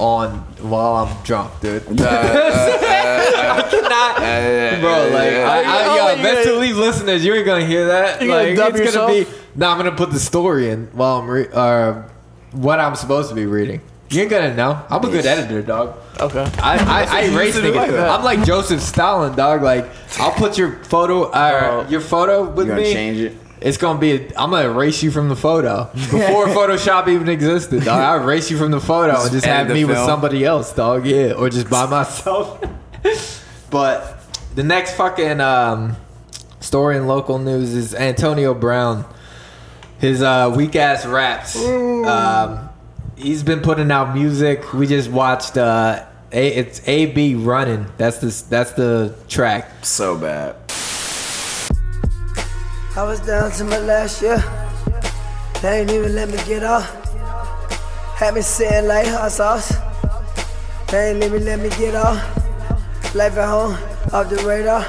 on 0.00 0.30
while 0.68 0.96
I'm 1.06 1.22
drunk, 1.24 1.60
dude. 1.60 1.82
I 2.00 3.62
cannot, 3.70 4.80
bro. 4.80 5.08
Like, 5.12 5.32
I, 5.32 5.62
I, 5.62 5.84
Oh, 5.86 5.96
yo, 5.96 6.16
you 6.16 6.22
best 6.22 6.42
to 6.44 6.48
gonna- 6.50 6.60
leave 6.60 6.76
listeners. 6.76 7.24
You 7.24 7.34
ain't 7.34 7.46
gonna 7.46 7.64
hear 7.64 7.86
that. 7.88 8.22
You 8.22 8.28
gonna 8.28 8.48
Like, 8.48 8.56
dub 8.56 8.74
it's 8.76 8.94
gonna 8.94 9.12
yourself? 9.14 9.34
be. 9.34 9.58
No, 9.60 9.68
I'm 9.70 9.76
gonna 9.78 9.92
put 9.92 10.10
the 10.12 10.20
story 10.20 10.70
in 10.70 10.88
while 10.92 11.18
I'm 11.18 11.28
re- 11.28 11.48
uh, 11.52 12.02
what 12.52 12.80
I'm 12.80 12.94
supposed 12.96 13.28
to 13.30 13.34
be 13.34 13.46
reading. 13.46 13.80
You 14.10 14.22
ain't 14.22 14.30
gonna 14.30 14.54
know. 14.54 14.80
I'm 14.90 15.04
a 15.04 15.08
good 15.08 15.26
editor, 15.26 15.62
dog. 15.62 15.96
Okay. 16.18 16.44
I 16.60 16.76
I, 16.78 17.18
I 17.18 17.20
erase 17.26 17.56
niggas. 17.56 17.74
Like 17.76 17.90
I'm 17.92 18.24
like 18.24 18.44
Joseph 18.44 18.80
Stalin, 18.80 19.36
dog. 19.36 19.62
Like 19.62 19.86
I'll 20.18 20.32
put 20.32 20.58
your 20.58 20.72
photo, 20.84 21.24
uh, 21.30 21.86
your 21.88 22.00
photo 22.00 22.44
with 22.50 22.66
You 22.66 22.72
gonna 22.72 22.82
me. 22.82 22.92
change 22.92 23.18
it? 23.18 23.36
It's 23.60 23.76
gonna 23.76 23.98
be. 23.98 24.26
I'm 24.36 24.50
gonna 24.50 24.70
erase 24.70 25.02
you 25.02 25.10
from 25.10 25.28
the 25.28 25.36
photo 25.36 25.90
before 25.92 26.46
Photoshop 26.46 27.08
even 27.08 27.28
existed, 27.28 27.84
dog. 27.84 28.00
I 28.00 28.22
erase 28.22 28.50
you 28.50 28.56
from 28.56 28.70
the 28.70 28.80
photo 28.80 29.20
and 29.20 29.30
just 29.30 29.44
have 29.44 29.68
me 29.68 29.84
with 29.84 29.98
somebody 29.98 30.44
else, 30.44 30.72
dog. 30.72 31.06
Yeah, 31.06 31.32
or 31.32 31.50
just 31.50 31.68
by 31.68 31.86
myself. 31.90 32.62
but 33.70 34.18
the 34.54 34.62
next 34.62 34.94
fucking 34.94 35.40
um, 35.40 35.96
story 36.60 36.96
in 36.96 37.06
local 37.06 37.38
news 37.38 37.74
is 37.74 37.94
Antonio 37.94 38.54
Brown. 38.54 39.04
His 39.98 40.22
uh, 40.22 40.52
weak 40.56 40.76
ass 40.76 41.04
raps. 41.04 41.54
Um, 41.62 42.70
he's 43.16 43.42
been 43.42 43.60
putting 43.60 43.90
out 43.90 44.14
music. 44.14 44.72
We 44.72 44.86
just 44.86 45.10
watched. 45.10 45.58
Uh, 45.58 46.06
a, 46.32 46.48
it's 46.48 46.86
AB 46.88 47.34
running. 47.34 47.86
That's 47.98 48.18
the 48.18 48.48
that's 48.48 48.72
the 48.72 49.14
track. 49.28 49.68
So 49.84 50.16
bad. 50.16 50.56
I 52.96 53.04
was 53.04 53.20
down 53.20 53.52
to 53.52 53.64
my 53.64 53.78
last 53.78 54.20
year. 54.20 54.42
They 55.62 55.80
ain't 55.80 55.92
even 55.92 56.12
let 56.16 56.28
me 56.28 56.36
get 56.44 56.64
off. 56.64 56.88
Had 58.16 58.34
me 58.34 58.42
sitting 58.42 58.88
like 58.88 59.06
hot 59.06 59.30
sauce. 59.30 59.72
They 60.90 61.10
ain't 61.10 61.22
even 61.22 61.44
let 61.44 61.60
me 61.60 61.68
get 61.70 61.94
off. 61.94 62.18
Life 63.14 63.36
at 63.36 63.48
home, 63.48 63.74
off 64.12 64.28
the 64.28 64.42
radar. 64.44 64.82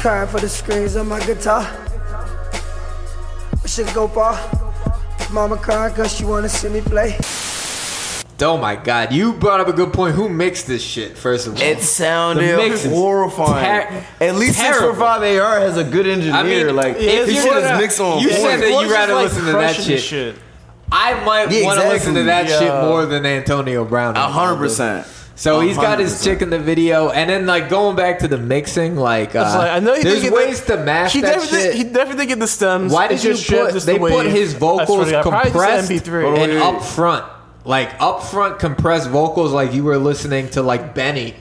Crying 0.00 0.28
for 0.28 0.40
the 0.40 0.48
screens 0.48 0.96
on 0.96 1.06
my 1.06 1.24
guitar. 1.24 1.62
I 3.62 3.66
should 3.66 3.92
go 3.94 4.08
far. 4.08 4.34
Mama 5.30 5.56
crying 5.58 5.94
cause 5.94 6.12
she 6.12 6.24
wanna 6.24 6.48
see 6.48 6.68
me 6.68 6.80
play. 6.80 7.16
Oh 8.42 8.58
my 8.58 8.76
god, 8.76 9.12
you 9.12 9.32
brought 9.32 9.60
up 9.60 9.68
a 9.68 9.72
good 9.72 9.94
point. 9.94 10.14
Who 10.14 10.28
mixed 10.28 10.66
this 10.66 10.82
shit? 10.82 11.16
First 11.16 11.46
of 11.46 11.54
all, 11.56 11.62
It 11.62 11.80
sounded 11.80 12.52
The 12.52 12.56
mix 12.58 12.84
is 12.84 12.92
horrifying. 12.92 13.64
ter- 13.64 14.04
At 14.26 14.34
least 14.34 14.58
terrible. 14.58 14.94
645 14.94 15.40
AR 15.40 15.60
has 15.60 15.78
a 15.78 15.84
good 15.84 16.06
engineer. 16.06 16.34
I 16.34 16.42
mean, 16.42 16.76
like, 16.76 16.96
if 16.98 17.26
his 17.26 17.36
you 17.36 17.42
shit 17.42 17.52
wanna- 17.54 17.74
is 17.74 17.80
mixed 17.80 18.00
on 18.00 18.18
you 18.20 18.28
point. 18.28 18.40
said 18.40 18.60
that 18.60 18.70
you 18.82 18.92
rather 18.92 19.14
listen 19.14 19.46
to 19.46 19.52
that 19.52 19.74
Crushing 19.74 19.96
shit. 19.98 20.34
I 20.92 21.14
might 21.24 21.50
Yeah, 21.50 21.64
want 21.64 21.80
to 21.80 21.88
listen 21.88 22.14
to 22.14 22.24
that 22.24 22.44
exactly. 22.44 22.66
shit 22.68 22.74
more 22.82 23.06
than 23.06 23.24
Antonio 23.26 23.84
Brown. 23.84 24.16
A 24.16 24.20
hundred 24.20 24.56
percent. 24.56 25.06
So 25.34 25.60
he's 25.60 25.76
got 25.76 25.98
his 25.98 26.22
chick 26.22 26.40
in 26.42 26.48
the 26.50 26.58
video, 26.58 27.10
and 27.10 27.28
then 27.28 27.44
like 27.46 27.68
going 27.68 27.96
back 27.96 28.18
to 28.20 28.28
the 28.28 28.38
mixing, 28.38 28.96
like, 28.96 29.34
uh, 29.34 29.40
like, 29.58 29.70
I 29.70 29.80
know 29.80 29.94
he 29.94 30.02
there's 30.02 30.30
ways 30.30 30.60
the, 30.62 30.76
to 30.76 30.82
mash 30.84 31.12
he 31.12 31.20
that 31.22 31.34
definitely, 31.40 31.58
shit. 31.60 31.74
He 31.74 31.84
definitely 31.84 32.26
get 32.26 32.38
the 32.38 32.46
stems. 32.46 32.92
Why 32.92 33.08
did 33.08 33.22
you 33.24 33.30
put? 33.32 33.72
just 33.74 33.84
They 33.86 33.94
the 33.94 33.98
put 33.98 34.26
his 34.26 34.54
vocals 34.54 35.06
to 35.06 35.12
God, 35.12 35.22
probably 35.22 35.50
just 35.50 35.52
compressed 35.52 35.90
MP3. 35.90 36.38
and 36.38 36.52
up 36.62 36.82
front, 36.82 37.24
like 37.66 37.94
up 38.00 38.22
front 38.22 38.58
compressed 38.58 39.10
vocals, 39.10 39.52
like 39.52 39.72
you 39.74 39.84
were 39.84 39.98
listening 39.98 40.48
to 40.50 40.62
like 40.62 40.94
Benny 40.94 41.34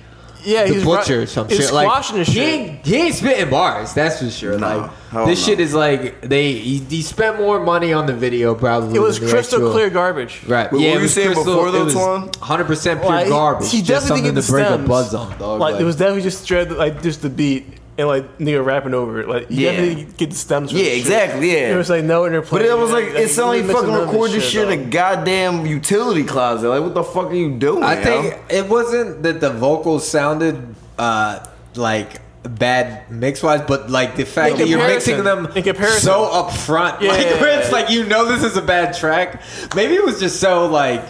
Yeah, 0.44 0.66
the 0.66 0.74
he's 0.76 0.84
butcher 0.84 1.18
ru- 1.18 1.24
or 1.24 1.26
some 1.28 1.48
he's 1.48 1.58
shit. 1.60 1.72
Like 1.74 1.88
squashing 1.88 2.18
the 2.18 2.24
he 2.24 2.32
shit. 2.34 2.44
ain't, 2.48 2.86
he 2.86 2.96
ain't 2.96 3.16
spitting 3.16 3.50
bars. 3.50 3.94
That's 3.94 4.20
for 4.20 4.30
sure. 4.30 4.58
like 4.60 4.92
hell 5.12 5.26
this 5.28 5.40
no. 5.42 5.46
shit 5.48 5.60
is 5.60 5.74
like 5.74 6.22
they 6.22 6.54
he, 6.54 6.78
he 6.80 7.02
spent 7.02 7.38
more 7.40 7.60
money 7.60 7.94
on 7.94 8.06
the 8.06 8.14
video 8.14 8.54
probably. 8.56 8.96
It 8.96 9.00
was 9.02 9.20
than 9.20 9.28
the 9.28 9.34
crystal 9.34 9.58
actual- 9.60 9.72
clear 9.72 9.90
garbage. 9.90 10.44
Right. 10.48 10.72
What 10.72 10.82
yeah, 10.82 10.96
were 10.96 11.02
you 11.02 11.08
saying 11.08 11.34
crystal- 11.34 11.46
before 11.56 11.70
it 11.70 11.72
though, 11.72 11.86
Twan? 11.88 12.32
100% 12.32 13.00
pure 13.02 13.06
Like, 13.10 13.28
garbage. 13.28 13.72
He 13.72 13.78
just 13.82 14.08
definitely 14.08 14.08
something 14.08 14.24
didn't 14.24 14.36
to 14.36 14.42
get 14.42 14.46
the 14.48 14.52
break 14.52 14.66
a 14.66 14.74
stems. 14.74 14.88
buzz 14.88 15.14
on, 15.14 15.40
dog. 15.40 15.60
Like, 15.60 15.80
it 15.80 15.84
was 15.84 15.96
definitely 15.96 16.24
just 16.24 16.42
straight 16.44 16.72
like 16.72 17.02
just 17.02 17.22
the 17.22 17.30
beat 17.30 17.66
and 17.98 18.08
like 18.08 18.38
nigga 18.40 18.64
rapping 18.64 18.94
over 18.94 19.22
it. 19.22 19.30
Like 19.30 19.50
you 19.50 19.66
Yeah. 19.68 19.72
definitely 19.72 20.08
get 20.18 20.30
the 20.32 20.36
stems. 20.36 20.72
From 20.72 20.78
Yeah, 20.80 20.84
the 20.86 20.90
shit. 20.92 21.00
exactly, 21.00 21.52
yeah. 21.54 21.74
It 21.74 21.78
was 21.78 21.90
like 21.90 22.04
no 22.04 22.26
interplay. 22.26 22.60
But 22.60 22.68
it 22.68 22.78
was 22.78 22.92
like 22.92 23.14
Like, 23.14 23.16
it 23.24 23.30
sounded 23.30 23.50
like 23.50 23.58
you 23.62 23.68
mixing 23.68 23.76
fucking 23.82 23.94
none 23.94 24.02
of 24.10 24.14
record 24.14 24.32
this 24.32 24.50
shit 24.50 24.70
in 24.70 24.80
a 24.80 24.84
goddamn 24.86 25.66
utility 25.66 26.24
closet. 26.24 26.70
Like 26.70 26.82
what 26.82 26.94
the 26.94 27.04
fuck 27.04 27.28
are 27.32 27.34
you 27.36 27.52
doing? 27.58 27.84
I 27.84 27.96
yo? 27.98 28.04
think 28.04 28.36
it 28.50 28.68
wasn't 28.70 29.24
that 29.24 29.40
the 29.40 29.50
vocals 29.52 30.08
sounded 30.08 30.76
uh, 31.00 31.40
like 31.76 32.22
bad 32.44 33.10
mix 33.10 33.42
wise, 33.42 33.62
but 33.62 33.90
like 33.90 34.16
the 34.18 34.26
fact 34.26 34.54
In 34.54 34.58
that 34.60 34.68
you're 34.68 34.80
mixing 34.86 35.24
them 35.24 35.48
In 35.56 35.64
comparison. 35.64 36.02
so 36.02 36.26
up 36.26 36.52
front, 36.52 37.02
Yeah. 37.02 37.12
like 37.14 37.26
where 37.42 37.60
it's 37.60 37.72
like 37.72 37.90
you 37.90 38.06
know 38.06 38.26
this 38.26 38.44
is 38.44 38.56
a 38.58 38.62
bad 38.62 38.96
track. 38.96 39.42
Maybe 39.76 39.96
it 39.96 40.04
was 40.04 40.20
just 40.20 40.40
so 40.42 40.66
like. 40.68 41.04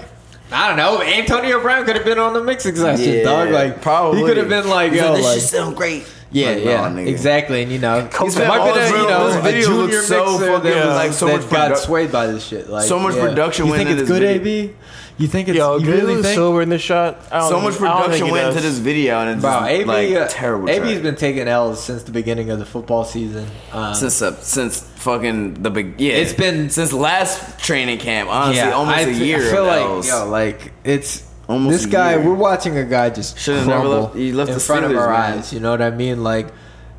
I 0.52 0.68
don't 0.68 0.78
know. 0.78 1.02
Antonio 1.02 1.60
Brown 1.60 1.86
could 1.86 1.96
have 1.96 2.06
been 2.06 2.20
on 2.20 2.34
the 2.34 2.44
mixing 2.44 2.76
session, 2.76 3.12
Yeah, 3.16 3.24
dog. 3.24 3.50
Like 3.50 3.82
probably. 3.82 4.20
he 4.22 4.26
could 4.28 4.38
have 4.38 4.48
been 4.48 4.70
like, 4.70 4.92
He's 4.92 5.02
yo, 5.02 5.08
like, 5.08 5.18
this 5.18 5.26
like, 5.26 5.40
shit 5.40 5.50
sound 5.50 5.76
great. 5.76 6.06
Yeah, 6.32 6.50
Like, 6.52 6.64
yeah, 6.66 6.90
nigga. 6.90 7.08
exactly. 7.08 7.64
And 7.64 7.72
you 7.72 7.80
know, 7.80 8.02
He's 8.22 8.36
it 8.36 8.40
been 8.40 8.48
might 8.48 8.58
all 8.60 8.66
be 8.74 8.80
a, 8.80 8.84
this- 8.84 8.92
you 8.92 8.98
know 8.98 9.28
this 9.28 9.36
a 9.38 9.42
video 9.42 9.68
junior 9.68 9.82
looks 9.84 10.08
so 10.08 10.26
mixer 10.26 10.48
fucking- 10.48 10.72
that, 10.72 10.86
was, 10.86 10.96
like, 10.96 11.14
so 11.14 11.26
that 11.28 11.42
much 11.42 11.50
got 11.50 11.72
produ- 11.72 11.78
swayed 11.78 12.12
by 12.12 12.28
this 12.28 12.44
shit. 12.46 12.70
Like 12.70 12.88
So 12.88 13.00
much 13.00 13.16
yeah. 13.16 13.22
production 13.28 13.66
You 13.66 13.72
went 13.72 13.80
think 13.88 13.90
into 13.92 14.02
it's 14.04 14.10
this 14.10 14.20
good, 14.20 14.28
video. 14.44 14.66
AB? 14.68 14.74
You 15.18 15.28
think 15.28 15.48
it's 15.48 15.58
Yo, 15.58 15.78
you 15.78 15.86
really 15.88 16.02
really 16.02 16.24
think? 16.24 16.36
silver 16.36 16.62
in 16.62 16.68
this 16.68 16.82
shot. 16.82 17.18
I 17.32 17.40
don't 17.40 17.48
So 17.50 17.62
think- 17.62 17.64
much 17.64 17.74
I 17.76 17.78
don't 17.86 17.96
production 18.02 18.20
think 18.26 18.32
went 18.34 18.48
into 18.50 18.60
this 18.62 18.78
video, 18.80 19.20
and 19.22 19.30
it's 19.30 19.42
Bro, 19.42 19.52
just, 19.52 19.70
AB, 19.72 19.86
like 19.86 20.12
uh, 20.14 20.28
terrible. 20.30 20.70
AB's 20.70 21.02
been 21.02 21.16
taking 21.16 21.48
L's 21.48 21.82
since 21.82 22.04
the 22.04 22.12
beginning 22.12 22.50
of 22.50 22.60
the 22.60 22.66
football 22.66 23.06
season. 23.06 23.48
Um, 23.72 23.94
since 23.96 24.22
uh, 24.22 24.36
since 24.42 24.82
fucking 24.82 25.64
the 25.64 25.70
big 25.70 26.02
yeah. 26.02 26.16
It's 26.16 26.34
been- 26.34 26.70
since 26.70 26.92
last 26.92 27.58
training 27.64 28.00
camp. 28.00 28.30
Honestly, 28.30 28.70
almost 28.70 28.98
I 28.98 29.02
a 29.04 29.12
year. 29.12 29.38
I 29.38 29.52
feel 29.52 29.62
of 29.62 29.68
like 29.68 29.82
L's. 29.84 30.08
yo, 30.10 30.28
like 30.28 30.74
it's 30.84 31.24
Almost 31.48 31.78
this 31.78 31.86
a 31.86 31.90
guy. 31.90 32.16
year. 32.16 32.26
We're 32.26 32.34
watching 32.34 32.78
a 32.78 32.84
guy 32.84 33.10
just 33.12 33.38
Should've 33.38 33.68
never 33.68 33.82
crumble 33.82 34.02
left- 34.04 34.16
he 34.16 34.32
left 34.32 34.50
in 34.50 34.56
the 34.56 34.60
front 34.62 34.86
of 34.86 34.92
Steelers, 34.92 35.00
our 35.02 35.10
man. 35.12 35.38
eyes. 35.40 35.54
You 35.54 35.60
know 35.60 35.72
what 35.72 35.82
I 35.82 35.90
mean? 35.92 36.24
Like, 36.24 36.48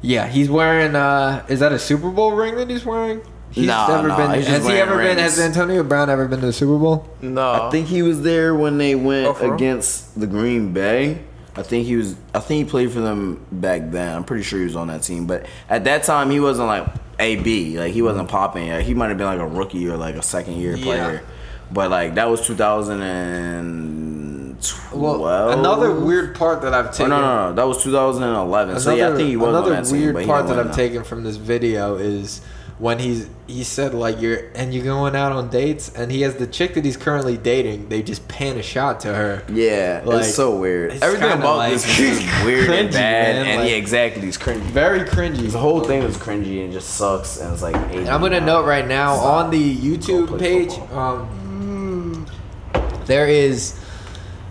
yeah, 0.03 0.27
he's 0.29 0.49
wearing. 0.49 0.95
uh 0.95 1.43
Is 1.49 1.61
that 1.61 1.73
a 1.73 1.79
Super 1.79 2.11
Bowl 2.11 2.33
ring 2.33 2.55
that 2.57 2.71
he's 2.71 2.85
wearing? 2.85 3.21
He's 3.51 3.67
Nah, 3.69 3.89
never 3.89 4.09
nah, 4.09 4.17
been. 4.17 4.31
he's 4.35 4.45
just 4.45 4.49
has 4.59 4.63
he 4.67 4.69
wearing 4.73 4.83
ever 4.83 4.97
been? 4.99 5.17
rings. 5.17 5.21
Has 5.21 5.41
Antonio 5.41 5.83
Brown 5.83 6.11
ever 6.11 6.27
been 6.29 6.41
to 6.41 6.47
the 6.47 6.53
Super 6.53 6.77
Bowl? 6.79 7.09
No, 7.23 7.67
I 7.67 7.71
think 7.71 7.87
he 7.89 8.03
was 8.03 8.23
there 8.23 8.55
when 8.55 8.77
they 8.79 8.95
went 8.95 9.27
Oh, 9.29 9.33
for 9.35 9.45
real? 9.47 9.55
against 9.55 10.19
the 10.21 10.27
Green 10.27 10.73
Bay. 10.73 11.21
I 11.57 11.63
think 11.63 11.87
he 11.87 11.97
was. 11.97 12.17
I 12.35 12.41
think 12.41 12.65
he 12.67 12.71
played 12.71 12.93
for 12.93 13.01
them 13.01 13.41
back 13.51 13.91
then. 13.91 14.15
I'm 14.15 14.25
pretty 14.25 14.43
sure 14.43 14.59
he 14.59 14.67
was 14.67 14.77
on 14.77 14.89
that 14.89 15.03
team. 15.03 15.27
But 15.27 15.47
at 15.71 15.85
that 15.85 16.03
time, 16.03 16.31
he 16.31 16.39
wasn't 16.39 16.69
like 16.69 16.87
AB. 17.19 17.79
Like 17.79 17.93
he 17.95 18.03
wasn't 18.03 18.29
popping 18.29 18.67
yet. 18.67 18.83
He 18.83 18.93
might 18.93 19.09
have 19.09 19.17
been 19.17 19.27
like 19.27 19.41
a 19.41 19.47
rookie 19.47 19.89
or 19.89 19.97
like 19.97 20.17
a 20.17 20.23
second 20.23 20.57
year 20.57 20.77
Yeah. 20.77 20.85
player. 20.85 21.23
But 21.73 21.91
like 21.91 22.17
that 22.17 22.29
was 22.29 22.45
2012. 24.61 25.21
Well, 25.21 25.51
another 25.59 25.93
weird 25.93 26.35
part 26.37 26.63
that 26.63 26.73
I've 26.75 26.87
Oh, 26.89 26.93
taken. 26.93 27.11
no, 27.11 27.21
no, 27.21 27.49
no. 27.51 27.55
That 27.55 27.67
was 27.67 27.83
2011. 27.83 28.81
so 28.81 28.95
yeah, 28.95 29.09
I 29.11 29.17
think 29.17 29.29
he 29.29 29.37
was 29.37 29.49
another 29.51 29.75
on 29.77 29.83
that 29.85 29.93
weird 29.93 30.15
but 30.15 30.27
part 30.27 30.47
that 30.49 30.59
I've 30.59 30.69
though. 30.69 30.73
taken 30.75 31.05
from 31.05 31.23
this 31.25 31.37
video 31.37 31.97
is 31.97 32.41
when 32.79 32.99
he's 32.99 33.27
he 33.47 33.65
said 33.65 33.95
like 33.95 34.21
you're 34.21 34.51
and 34.55 34.75
you're 34.75 34.85
going 34.85 35.17
out 35.17 35.33
on 35.33 35.49
dates 35.49 35.89
and 35.95 36.13
he 36.13 36.21
has 36.21 36.35
the 36.35 36.47
chick 36.47 36.75
that 36.75 36.85
he's 36.85 36.97
currently 36.97 37.37
dating. 37.39 37.89
They 37.89 38.03
just 38.03 38.29
pan 38.29 38.59
a 38.59 38.63
shot 38.63 39.01
to 39.01 39.15
her. 39.15 39.43
Yeah, 39.51 40.03
Like, 40.05 40.25
it's 40.25 40.35
so 40.35 40.57
weird. 40.59 40.93
it's 40.93 41.03
Everything 41.03 41.33
about 41.33 41.57
like- 41.57 41.73
this 41.73 41.89
is 41.89 41.97
just 42.21 42.45
weird 42.45 42.69
and 42.69 42.91
bad, 42.93 43.37
man, 43.37 43.47
and 43.47 43.61
like- 43.63 43.71
yeah, 43.71 43.77
exactly, 43.77 44.29
it's 44.29 44.37
cringy. 44.37 44.61
Very 44.61 45.01
cringy. 45.01 45.51
The 45.51 45.59
whole 45.59 45.81
thing 45.81 46.03
is 46.03 46.17
cringy 46.19 46.63
and 46.65 46.73
just 46.73 46.91
sucks, 46.91 47.39
and 47.41 47.53
it's 47.55 47.63
like. 47.63 47.77
And 47.95 48.09
I'm 48.11 48.21
gonna 48.21 48.41
note 48.43 48.67
right 48.67 48.87
now 48.87 49.15
on 49.15 49.51
the 49.51 49.77
YouTube 49.77 50.39
page, 50.39 50.73
um, 50.93 52.27
there 53.07 53.27
is 53.29 53.75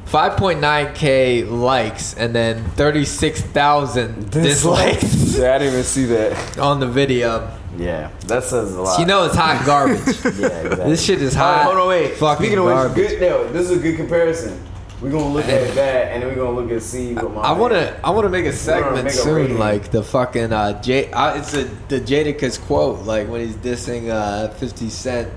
5.9k 0.06 1.50
likes 1.50 2.14
and 2.16 2.34
then 2.34 2.64
36,000 2.72 4.30
dislikes 4.32 5.38
yeah, 5.38 5.56
I 5.56 5.58
didn't 5.58 5.74
even 5.74 5.84
see 5.84 6.06
that. 6.06 6.58
on 6.58 6.80
the 6.80 6.88
video. 6.88 7.51
Yeah, 7.77 8.09
that 8.27 8.43
says 8.43 8.74
a 8.74 8.82
lot. 8.82 8.95
So 8.95 9.01
you 9.01 9.08
know 9.08 9.25
it's 9.25 9.35
hot 9.35 9.66
garbage. 9.66 10.00
yeah, 10.06 10.61
exactly. 10.61 10.90
This 10.90 11.03
shit 11.03 11.22
is 11.22 11.34
hot. 11.34 11.66
hold 11.66 11.77
on, 11.77 11.88
wait. 11.90 12.16
Fucking 12.16 12.45
Speaking 12.45 12.59
of 12.59 12.66
which, 12.66 12.74
garbage. 12.74 13.09
good. 13.09 13.22
No, 13.22 13.51
this 13.51 13.69
is 13.69 13.77
a 13.77 13.82
good 13.82 13.98
comparison. 13.98 14.64
We're 15.01 15.11
gonna 15.11 15.27
look 15.27 15.45
at 15.45 15.75
that, 15.75 16.14
and 16.14 16.24
then 16.24 16.30
we're 16.30 16.35
gonna 16.35 16.58
look 16.58 16.72
at 16.72 16.82
see 16.82 17.14
what 17.16 17.34
my. 17.34 17.42
I 17.42 17.51
wanna, 17.51 18.00
I 18.01 18.11
wanna 18.11 18.30
make 18.30 18.45
a 18.45 18.53
segment 18.53 19.03
make 19.03 19.14
soon, 19.14 19.35
rating. 19.35 19.58
like 19.58 19.92
the 19.92 20.01
fucking 20.01 20.53
uh, 20.53 20.82
J. 20.82 21.11
Uh, 21.11 21.38
it's 21.38 21.53
a 21.53 21.66
the 21.90 22.00
Jadakiss 22.00 22.61
quote, 22.61 23.01
like 23.06 23.27
when 23.27 23.42
he's 23.42 23.58
dissing 23.58 24.09
uh, 24.09 24.48
50 24.53 24.90
Cent, 24.90 25.34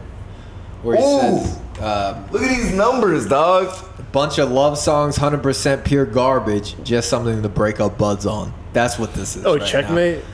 where 0.82 0.96
he 0.96 1.02
Ooh. 1.02 1.20
says, 1.20 1.60
um, 1.80 2.26
Look 2.30 2.42
at 2.42 2.48
these 2.48 2.72
numbers, 2.72 3.26
dog. 3.26 3.74
bunch 4.12 4.38
of 4.38 4.50
love 4.50 4.78
songs, 4.78 5.16
100% 5.18 5.84
pure 5.84 6.06
garbage, 6.06 6.74
just 6.82 7.08
something 7.08 7.42
to 7.42 7.48
break 7.48 7.80
up 7.80 7.98
buds 7.98 8.26
on. 8.26 8.52
That's 8.72 8.98
what 8.98 9.14
this 9.14 9.36
is. 9.36 9.44
Oh, 9.44 9.52
right 9.52 9.60
now. 9.60 9.66
checkmate. 9.66 10.24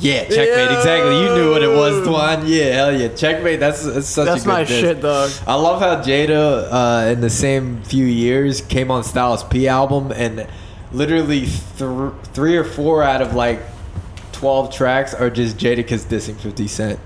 Yeah, 0.00 0.22
checkmate. 0.24 0.38
Yeah. 0.38 0.76
Exactly. 0.78 1.20
You 1.22 1.34
knew 1.36 1.50
what 1.52 1.62
it 1.62 1.68
was, 1.68 2.06
Twan. 2.06 2.44
Yeah, 2.48 2.64
hell 2.74 2.98
yeah. 2.98 3.08
Checkmate. 3.14 3.60
That's, 3.60 3.84
that's 3.84 4.08
such 4.08 4.26
That's 4.26 4.42
a 4.42 4.44
good 4.44 4.52
my 4.52 4.64
diss. 4.64 4.80
shit, 4.80 5.00
dog. 5.00 5.30
I 5.46 5.54
love 5.54 5.80
how 5.80 6.02
Jada, 6.02 6.68
uh, 6.70 7.10
in 7.12 7.20
the 7.20 7.30
same 7.30 7.80
few 7.82 8.04
years, 8.04 8.60
came 8.60 8.90
on 8.90 9.04
Styles 9.04 9.44
P 9.44 9.68
album 9.68 10.10
and 10.10 10.48
literally 10.92 11.46
th- 11.78 12.12
three 12.32 12.56
or 12.56 12.64
four 12.64 13.02
out 13.04 13.22
of 13.22 13.34
like 13.34 13.60
12 14.32 14.74
tracks 14.74 15.14
are 15.14 15.30
just 15.30 15.56
Jadakiss 15.58 16.06
dissing 16.06 16.36
50 16.36 16.66
Cent. 16.66 17.00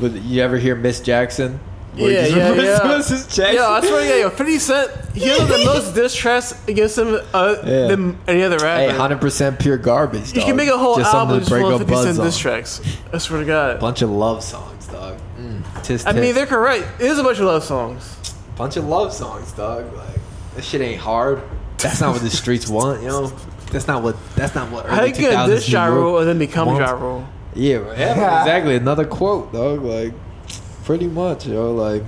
With, 0.00 0.16
you 0.24 0.42
ever 0.42 0.56
hear 0.56 0.74
Miss 0.74 1.00
Jackson? 1.00 1.60
Where 1.94 2.08
he 2.08 2.14
Yeah, 2.14 2.22
just 2.22 2.36
yeah, 2.36 2.48
refers 2.50 2.64
yeah. 2.64 2.78
to 2.78 2.84
Mrs. 2.88 3.34
Jackson? 3.34 3.54
Yeah, 3.54 3.80
that's 3.80 3.90
right. 3.92 4.04
Yeah, 4.08 4.16
yo, 4.16 4.30
50 4.30 4.58
Cent, 4.58 4.90
he 5.14 5.28
has 5.28 5.48
the 5.48 5.64
most 5.64 5.94
diss 5.96 6.14
tracks 6.14 6.54
against 6.68 6.96
him 6.98 7.18
uh, 7.34 7.56
Yeah. 7.64 7.86
than 7.88 8.18
any 8.28 8.42
other 8.42 8.58
Hey, 8.58 8.86
rapper. 8.86 8.98
hundred 8.98 9.20
percent 9.20 9.58
pure 9.58 9.76
garbage. 9.76 10.34
you 10.34 10.42
can 10.42 10.54
make 10.56 10.68
a 10.68 10.78
whole 10.78 10.96
Just 10.96 11.12
album 11.14 11.34
to 11.36 11.40
just 11.40 11.50
break 11.50 11.62
full 11.62 11.70
of 11.74 11.80
up 11.80 11.88
50 11.88 11.92
buzz 11.94 12.04
Cent 12.06 12.18
on. 12.20 12.24
diss 12.26 12.38
tracks. 12.38 12.80
I 13.12 13.18
swear 13.18 13.40
to 13.40 13.46
God. 13.46 13.80
Bunch 13.80 14.02
of 14.02 14.10
love 14.10 14.42
songs, 14.44 14.86
dog. 14.86 15.18
Mm. 15.38 15.82
Tis, 15.82 16.06
I 16.06 16.12
mean, 16.12 16.34
they're 16.34 16.46
correct. 16.46 16.86
It 17.00 17.06
is 17.06 17.18
a 17.18 17.24
bunch 17.24 17.38
of 17.38 17.46
love 17.46 17.64
songs. 17.64 18.16
bunch 18.56 18.76
of 18.76 18.86
love 18.86 19.12
songs, 19.12 19.50
dog. 19.52 19.92
Like 19.96 20.06
this 20.54 20.64
shit 20.66 20.80
ain't 20.82 21.00
hard. 21.00 21.42
That's 21.78 22.00
not 22.00 22.12
what 22.12 22.20
the 22.22 22.30
streets 22.30 22.68
want, 22.68 23.02
you 23.02 23.08
know. 23.08 23.32
That's 23.72 23.86
not 23.88 24.02
what. 24.02 24.16
That's 24.36 24.54
not 24.54 24.70
what. 24.70 24.86
How 24.86 25.02
you 25.04 25.12
get 25.14 25.46
this 25.48 25.64
2000s 25.64 25.66
New 25.66 25.72
gyro 25.72 26.18
and 26.18 26.28
then 26.28 26.38
become 26.38 26.66
wants. 26.68 26.80
gyro? 26.88 27.26
Yeah, 27.54 27.76
right. 27.78 27.98
yeah, 27.98 28.40
exactly. 28.42 28.76
Another 28.76 29.04
quote, 29.06 29.52
dog. 29.52 29.82
Like, 29.82 30.12
pretty 30.90 31.06
much, 31.06 31.46
yo. 31.46 31.72
Like, 31.72 32.02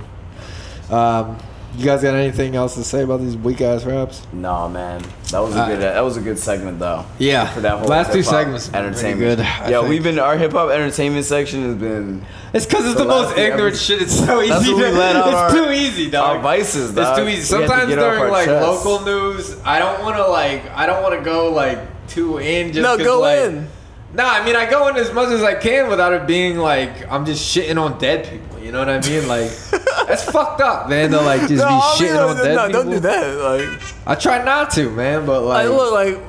um, 0.91 1.37
you 1.77 1.85
guys 1.85 2.01
got 2.01 2.15
anything 2.15 2.53
else 2.57 2.75
to 2.75 2.83
say 2.83 3.01
about 3.03 3.21
these 3.21 3.37
weak 3.37 3.61
ass 3.61 3.85
raps? 3.85 4.27
No, 4.33 4.67
man, 4.67 5.01
that 5.31 5.39
was 5.39 5.55
a 5.55 5.59
Uh, 5.61 5.67
good. 5.69 5.79
that 5.79 6.03
was 6.03 6.17
a 6.17 6.19
good 6.19 6.37
segment, 6.37 6.79
though. 6.79 7.05
Yeah. 7.17 7.47
for 7.47 7.61
that 7.61 7.79
whole 7.79 7.87
Last 7.87 8.11
two 8.11 8.21
segments 8.23 8.69
entertainment. 8.73 9.37
good, 9.37 9.39
I 9.39 9.69
Yeah, 9.69 9.77
think. 9.79 9.87
we've 9.89 10.03
been 10.03 10.19
our 10.19 10.35
hip 10.37 10.51
hop 10.51 10.69
entertainment 10.69 11.23
section 11.25 11.63
has 11.65 11.75
been. 11.75 12.25
It's 12.51 12.65
because 12.65 12.85
it's 12.85 12.95
The 12.95 13.03
the, 13.03 13.09
most 13.09 13.37
ignorant 13.37 13.77
shit. 13.77 14.01
It's 14.01 14.19
so 14.19 14.41
easy. 14.41 14.49
That's 14.49 14.67
what 14.67 14.75
we 14.75 14.83
to, 14.83 15.27
it's 15.27 15.35
our- 15.37 15.51
too 15.51 15.71
easy, 15.71 16.09
dog. 16.09 16.35
our 16.35 16.41
vices, 16.41 16.95
It's 16.97 17.17
too 17.17 17.27
easy. 17.29 17.41
Sometimes 17.43 17.87
get 17.87 17.99
off 17.99 18.03
our 18.05 18.15
during 18.17 18.31
like 18.33 18.45
chest. 18.47 18.67
local 18.67 18.99
news, 19.05 19.55
I 19.63 19.79
don't 19.79 20.01
want 20.03 20.17
to 20.17 20.27
like. 20.27 20.69
I 20.75 20.85
don't 20.87 21.01
want 21.01 21.15
to 21.17 21.21
go 21.23 21.49
like 21.53 21.79
too 22.09 22.37
in. 22.39 22.73
Just 22.73 22.83
No, 22.83 22.97
go 23.01 23.21
like, 23.21 23.39
in. 23.39 23.67
Nah, 24.13 24.23
I 24.29 24.45
mean 24.45 24.55
I 24.55 24.69
go 24.69 24.87
in 24.89 24.95
as 24.95 25.11
much 25.11 25.29
as 25.29 25.41
I 25.43 25.55
can 25.55 25.89
without 25.89 26.13
it 26.13 26.27
being 26.27 26.57
like 26.57 27.09
I'm 27.11 27.25
just 27.25 27.55
shitting 27.55 27.81
on 27.81 27.97
dead 27.97 28.29
people. 28.29 28.59
You 28.59 28.71
know 28.71 28.79
what 28.79 28.89
I 28.89 28.99
mean? 29.01 29.27
Like 29.27 29.49
that's 30.07 30.23
fucked 30.23 30.61
up, 30.61 30.87
man. 30.89 31.09
To 31.11 31.21
like 31.21 31.41
just 31.41 31.55
No, 31.55 31.67
be 31.67 31.73
I 31.73 31.97
mean, 31.99 32.09
shitting 32.09 32.13
no, 32.15 32.27
on 32.29 32.37
no, 32.37 32.43
dead 32.43 32.55
no, 32.55 32.67
people. 32.67 32.83
don't 32.83 32.91
do 32.91 32.99
that. 32.99 33.37
Like, 33.37 34.07
I 34.07 34.15
try 34.15 34.43
not 34.43 34.69
to, 34.71 34.89
man. 34.91 35.25
But 35.25 35.41
like, 35.41 35.67
like, 35.67 35.75
look, 35.77 35.93
like, 35.93 36.19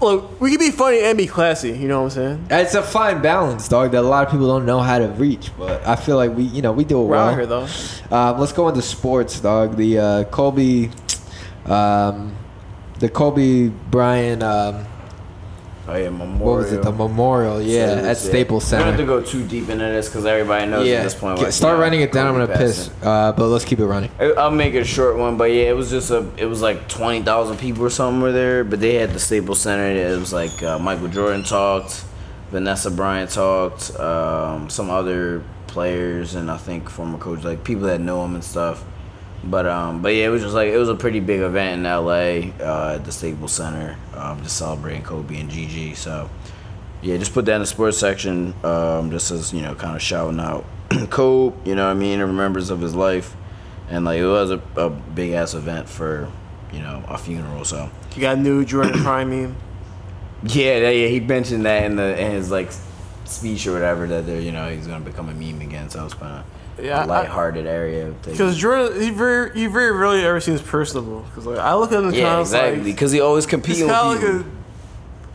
look, 0.00 0.40
we 0.40 0.50
can 0.50 0.58
be 0.60 0.70
funny 0.70 1.00
and 1.00 1.18
be 1.18 1.26
classy. 1.26 1.70
You 1.76 1.88
know 1.88 2.02
what 2.02 2.16
I'm 2.16 2.38
saying? 2.40 2.46
it's 2.50 2.74
a 2.74 2.82
fine 2.82 3.20
balance, 3.20 3.68
dog. 3.68 3.90
That 3.90 4.00
a 4.00 4.08
lot 4.08 4.24
of 4.26 4.30
people 4.32 4.46
don't 4.46 4.64
know 4.64 4.80
how 4.80 4.98
to 4.98 5.08
reach. 5.08 5.50
But 5.58 5.86
I 5.86 5.96
feel 5.96 6.16
like 6.16 6.34
we, 6.36 6.44
you 6.44 6.62
know, 6.62 6.72
we 6.72 6.84
do 6.84 7.00
it 7.00 7.04
We're 7.04 7.10
well. 7.10 7.28
out 7.28 7.34
here 7.34 7.46
though. 7.46 7.66
Um, 8.10 8.38
let's 8.38 8.52
go 8.52 8.68
into 8.68 8.80
sports, 8.82 9.40
dog. 9.40 9.76
The 9.76 9.98
uh, 9.98 10.24
Kobe, 10.24 10.88
um, 11.66 12.34
the 13.00 13.08
Kobe 13.08 13.68
Bryant. 13.90 14.42
Um, 14.42 14.86
Oh 15.90 15.96
yeah, 15.96 16.10
memorial. 16.10 16.38
what 16.38 16.56
was 16.58 16.72
it? 16.72 16.82
The 16.82 16.92
memorial, 16.92 17.62
yeah, 17.62 18.02
at 18.10 18.18
Staples 18.18 18.64
Center. 18.64 18.84
We 18.84 18.90
don't 18.90 18.98
have 18.98 19.00
to 19.00 19.06
go 19.06 19.22
too 19.22 19.48
deep 19.48 19.70
into 19.70 19.86
this 19.86 20.06
because 20.06 20.26
everybody 20.26 20.66
knows 20.70 20.86
Yeah, 20.86 20.96
at 20.96 21.04
this 21.04 21.14
point. 21.14 21.38
Like, 21.38 21.50
start 21.50 21.76
know, 21.76 21.82
writing 21.82 22.02
it 22.02 22.12
down. 22.12 22.26
I'm 22.26 22.46
gonna 22.46 22.58
piss. 22.58 22.90
Uh, 23.02 23.32
but 23.32 23.48
let's 23.48 23.64
keep 23.64 23.78
it 23.78 23.86
running. 23.86 24.10
I'll 24.20 24.50
make 24.50 24.74
it 24.74 24.80
a 24.80 24.84
short 24.84 25.16
one, 25.16 25.38
but 25.38 25.50
yeah, 25.50 25.62
it 25.70 25.76
was 25.76 25.88
just 25.88 26.10
a. 26.10 26.28
It 26.36 26.44
was 26.44 26.60
like 26.60 26.88
twenty 26.88 27.22
thousand 27.22 27.56
people 27.56 27.84
or 27.84 27.90
something 27.90 28.20
were 28.20 28.32
there, 28.32 28.64
but 28.64 28.80
they 28.80 28.94
had 28.96 29.14
the 29.14 29.18
Staples 29.18 29.60
Center. 29.60 29.86
It 29.86 30.18
was 30.18 30.30
like 30.30 30.62
uh, 30.62 30.78
Michael 30.78 31.08
Jordan 31.08 31.42
talked, 31.42 32.04
Vanessa 32.50 32.90
Bryant 32.90 33.30
talked, 33.30 33.98
um, 33.98 34.68
some 34.68 34.90
other 34.90 35.42
players, 35.68 36.34
and 36.34 36.50
I 36.50 36.58
think 36.58 36.90
former 36.90 37.16
coach, 37.16 37.44
like 37.44 37.64
people 37.64 37.84
that 37.84 38.00
know 38.00 38.22
him 38.24 38.34
and 38.34 38.44
stuff. 38.44 38.84
But 39.44 39.66
um, 39.66 40.02
but 40.02 40.14
yeah, 40.14 40.26
it 40.26 40.30
was 40.30 40.42
just 40.42 40.54
like 40.54 40.68
it 40.68 40.76
was 40.78 40.88
a 40.88 40.94
pretty 40.94 41.20
big 41.20 41.40
event 41.40 41.80
in 41.80 41.86
L.A. 41.86 42.52
Uh, 42.60 42.94
at 42.96 43.04
the 43.04 43.12
Staples 43.12 43.52
Center, 43.52 43.96
um, 44.14 44.42
just 44.42 44.56
celebrating 44.58 45.02
Kobe 45.02 45.38
and 45.40 45.48
Gigi. 45.48 45.94
So 45.94 46.28
yeah, 47.02 47.16
just 47.16 47.32
put 47.32 47.44
that 47.46 47.54
in 47.54 47.60
the 47.60 47.66
sports 47.66 47.96
section, 47.98 48.52
um, 48.64 49.10
just 49.10 49.30
as 49.30 49.52
you 49.52 49.62
know, 49.62 49.74
kind 49.76 49.94
of 49.94 50.02
shouting 50.02 50.40
out 50.40 50.64
Kobe. 51.10 51.56
You 51.68 51.76
know 51.76 51.84
what 51.86 51.92
I 51.92 51.94
mean? 51.94 52.20
In 52.20 52.26
remembrance 52.26 52.70
of 52.70 52.80
his 52.80 52.94
life, 52.96 53.36
and 53.88 54.04
like 54.04 54.18
it 54.18 54.26
was 54.26 54.50
a, 54.50 54.60
a 54.76 54.90
big 54.90 55.32
ass 55.32 55.54
event 55.54 55.88
for 55.88 56.28
you 56.72 56.80
know 56.80 57.04
a 57.08 57.16
funeral. 57.16 57.64
So 57.64 57.88
You 58.16 58.20
got 58.22 58.38
new 58.38 58.64
Jordan 58.64 59.00
Prime 59.02 59.30
meme. 59.30 59.56
yeah, 60.42 60.80
that- 60.80 60.96
yeah, 60.96 61.06
he 61.08 61.20
mentioned 61.20 61.64
that 61.64 61.84
in 61.84 61.94
the 61.96 62.20
in 62.20 62.32
his 62.32 62.50
like 62.50 62.70
speech 63.24 63.66
or 63.68 63.72
whatever 63.72 64.06
that 64.08 64.26
they're 64.26 64.40
you 64.40 64.50
know 64.52 64.68
he's 64.68 64.88
gonna 64.88 65.04
become 65.04 65.28
a 65.28 65.34
meme 65.34 65.60
again. 65.60 65.88
So 65.90 66.04
it's 66.04 66.14
kind 66.14 66.38
of 66.40 66.44
Yeah, 66.80 67.00
I- 67.02 67.04
lighthearted 67.04 67.66
area. 67.66 68.08
of 68.08 68.16
things. 68.18 68.36
Because 68.38 68.56
Jordan, 68.56 69.00
he 69.00 69.10
very, 69.10 69.52
he 69.58 69.66
very 69.66 69.92
rarely 69.92 70.24
ever 70.24 70.40
seems 70.40 70.62
personable. 70.62 71.20
Because 71.22 71.46
like 71.46 71.58
I 71.58 71.74
look 71.74 71.92
at 71.92 72.02
him, 72.04 72.12
Yeah, 72.12 72.40
exactly. 72.40 72.76
Like, 72.76 72.84
Because 72.84 73.12
he 73.12 73.20
always 73.20 73.46
competing 73.46 73.86
with 73.86 73.94
kind 73.94 74.14
of 74.16 74.20
people. 74.22 74.36
like 74.38 74.46
a. 74.46 74.58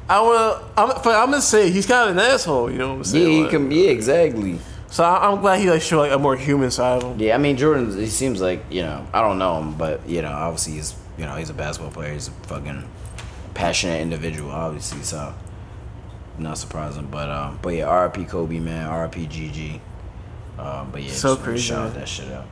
I 0.10 0.20
wanna, 0.22 0.64
I'm, 0.78 0.88
but 1.04 1.16
I'm 1.16 1.30
gonna 1.32 1.42
say 1.42 1.70
he's 1.72 1.86
kind 1.86 2.10
of 2.10 2.18
an 2.18 2.24
asshole. 2.24 2.70
You 2.72 2.78
know 2.78 2.90
what 2.90 2.96
I'm 2.98 3.04
saying? 3.06 3.24
yeah, 3.26 3.30
he 3.34 3.42
Like, 3.44 3.52
can. 3.52 3.72
Yeah, 3.72 3.90
exactly. 3.90 4.60
So 4.90 5.04
I, 5.04 5.30
I'm 5.32 5.40
glad 5.42 5.60
he 5.60 5.70
like 5.72 5.82
showed 5.82 6.00
like 6.00 6.12
a 6.12 6.20
more 6.20 6.36
human 6.36 6.70
side 6.72 7.02
of 7.02 7.12
him. 7.14 7.20
Yeah, 7.20 7.36
I 7.36 7.38
mean 7.40 7.58
Jordan. 7.58 7.98
He 7.98 8.08
seems 8.08 8.42
like 8.42 8.64
you 8.70 8.82
know 8.84 9.08
I 9.14 9.22
don't 9.22 9.40
know 9.40 9.60
him, 9.60 9.74
but 9.76 10.08
you 10.08 10.22
know 10.22 10.32
obviously 10.32 10.74
he's 10.74 10.94
you 11.18 11.26
know 11.26 11.36
he's 11.36 11.50
a 11.50 11.54
basketball 11.54 11.92
player. 11.92 12.14
He's 12.14 12.28
a 12.28 12.32
fucking 12.48 12.84
passionate 13.54 14.02
individual, 14.02 14.52
obviously. 14.52 15.02
So 15.04 15.34
not 16.38 16.58
surprising, 16.58 17.08
but 17.10 17.30
um, 17.30 17.58
but 17.62 17.70
yeah, 17.70 17.86
R.I.P. 17.86 18.26
Kobe, 18.26 18.60
man, 18.60 18.88
R.I.P. 18.88 19.26
GG. 19.28 19.80
Um, 20.64 20.90
but 20.92 21.04
yeah, 21.04 21.12
So 21.12 21.34
just 21.36 21.44
crazy, 21.44 21.62
Shout 21.64 21.94
that 21.94 22.08
shit 22.08 22.32
out. 22.32 22.46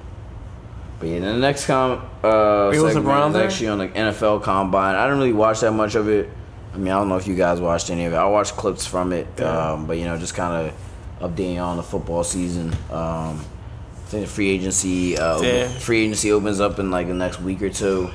But 0.99 1.09
yeah, 1.09 1.19
then 1.19 1.35
the 1.35 1.41
next 1.41 1.65
com 1.65 1.91
uh, 2.23 2.69
Wait, 2.71 2.79
was 2.79 2.93
segment 2.93 3.05
was 3.33 3.35
actually 3.35 3.67
on 3.69 3.77
the 3.79 3.87
NFL 3.87 4.43
Combine. 4.43 4.95
I 4.95 5.05
didn't 5.05 5.19
really 5.19 5.33
watch 5.33 5.61
that 5.61 5.71
much 5.71 5.95
of 5.95 6.07
it. 6.09 6.29
I 6.73 6.77
mean, 6.77 6.89
I 6.93 6.97
don't 6.97 7.09
know 7.09 7.17
if 7.17 7.27
you 7.27 7.35
guys 7.35 7.59
watched 7.59 7.89
any 7.89 8.05
of 8.05 8.13
it. 8.13 8.15
I 8.17 8.25
watched 8.25 8.55
clips 8.55 8.85
from 8.85 9.11
it, 9.11 9.27
Yeah. 9.39 9.71
um, 9.73 9.87
but 9.87 9.97
you 9.97 10.05
know, 10.05 10.17
just 10.17 10.35
kind 10.35 10.67
of 10.69 11.31
updating 11.31 11.61
on 11.61 11.77
the 11.77 11.83
football 11.83 12.23
season. 12.23 12.69
Um, 12.91 13.39
I 13.39 14.07
think 14.11 14.25
the 14.25 14.31
free 14.31 14.49
agency, 14.49 15.17
uh, 15.17 15.35
open- 15.37 15.45
Yeah. 15.47 15.67
free 15.67 16.03
agency 16.03 16.31
opens 16.31 16.59
up 16.59 16.79
in 16.79 16.91
like 16.91 17.07
the 17.07 17.13
next 17.13 17.41
week 17.41 17.61
or 17.61 17.69
two. 17.69 18.09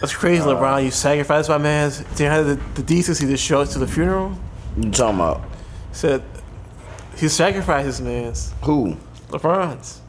That's 0.00 0.14
crazy, 0.14 0.42
Uh, 0.42 0.46
LeBron. 0.48 0.84
You 0.84 0.90
sacrificed 0.90 1.48
my 1.48 1.58
man. 1.58 1.90
Didn't 2.16 2.32
have 2.32 2.46
the, 2.46 2.58
the 2.74 2.82
decency 2.82 3.26
to 3.26 3.36
show 3.36 3.60
up 3.62 3.68
to 3.70 3.78
the 3.78 3.86
funeral. 3.86 4.32
You 4.76 4.90
talking 4.90 5.16
about? 5.20 5.42
Said 5.92 6.22
he 7.16 7.28
sacrificed 7.28 7.86
his 7.86 8.00
man's. 8.00 8.52
Who? 8.62 8.96
LeBron's. 9.28 10.00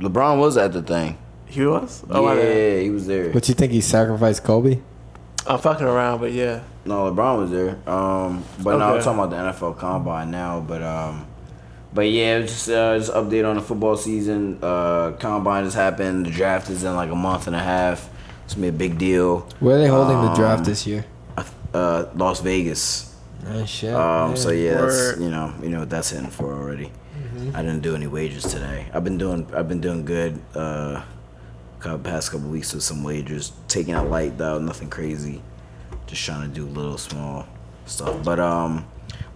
LeBron 0.00 0.38
was 0.38 0.56
at 0.56 0.72
the 0.72 0.82
thing. 0.82 1.16
He 1.46 1.64
was. 1.64 2.02
Oh, 2.10 2.24
my 2.24 2.34
bad. 2.34 2.44
yeah, 2.56 2.80
he 2.80 2.90
was 2.90 3.06
there. 3.06 3.30
But 3.30 3.48
you 3.48 3.54
think 3.54 3.72
he 3.72 3.80
sacrificed 3.80 4.44
Kobe? 4.44 4.80
I'm 5.46 5.58
fucking 5.58 5.86
around, 5.86 6.20
but 6.20 6.32
yeah. 6.32 6.62
No, 6.84 7.10
LeBron 7.10 7.38
was 7.38 7.50
there. 7.50 7.70
Um, 7.88 8.44
but 8.62 8.78
no, 8.78 8.96
I'm 8.96 9.02
talking 9.02 9.18
about 9.22 9.30
the 9.30 9.36
NFL 9.66 9.78
Combine 9.78 10.30
now. 10.30 10.60
But 10.60 10.82
um, 10.82 11.26
but 11.94 12.02
yeah, 12.02 12.40
just 12.40 12.68
uh, 12.68 12.98
just 12.98 13.12
update 13.12 13.48
on 13.48 13.56
the 13.56 13.62
football 13.62 13.96
season. 13.96 14.58
Uh, 14.60 15.12
Combine 15.12 15.64
has 15.64 15.74
happened. 15.74 16.26
The 16.26 16.30
draft 16.30 16.68
is 16.68 16.82
in 16.82 16.94
like 16.96 17.10
a 17.10 17.14
month 17.14 17.46
and 17.46 17.54
a 17.54 17.60
half. 17.62 18.08
It's 18.44 18.54
gonna 18.54 18.62
be 18.62 18.68
a 18.68 18.72
big 18.72 18.98
deal. 18.98 19.48
Where 19.60 19.76
are 19.76 19.80
they 19.80 19.86
holding 19.88 20.20
the 20.20 20.30
Um, 20.30 20.34
draft 20.36 20.64
this 20.64 20.86
year? 20.86 21.04
Uh, 21.72 22.06
Las 22.14 22.40
Vegas. 22.40 23.14
Oh 23.48 23.64
shit. 23.66 23.94
Um, 23.94 24.36
so 24.36 24.50
yeah, 24.50 24.80
that's 24.80 25.20
you 25.20 25.30
know 25.30 25.54
you 25.62 25.68
know 25.68 25.80
what 25.80 25.90
that's 25.90 26.10
hitting 26.10 26.30
for 26.30 26.52
already. 26.54 26.90
Mhm. 27.36 27.54
I 27.54 27.62
didn't 27.62 27.82
do 27.82 27.94
any 27.94 28.06
wagers 28.06 28.44
today. 28.44 28.86
I've 28.94 29.04
been 29.04 29.18
doing 29.18 29.46
I've 29.54 29.68
been 29.68 29.80
doing 29.80 30.04
good. 30.04 30.40
Uh, 30.54 31.02
past 32.02 32.32
couple 32.32 32.48
weeks 32.48 32.74
with 32.74 32.82
some 32.82 33.04
wagers, 33.04 33.52
taking 33.68 33.94
it 33.94 34.00
light 34.02 34.38
though, 34.38 34.58
nothing 34.58 34.88
crazy. 34.90 35.40
Just 36.06 36.24
trying 36.24 36.48
to 36.48 36.52
do 36.52 36.66
little 36.66 36.98
small 36.98 37.46
stuff. 37.84 38.24
But 38.24 38.40
um, 38.40 38.86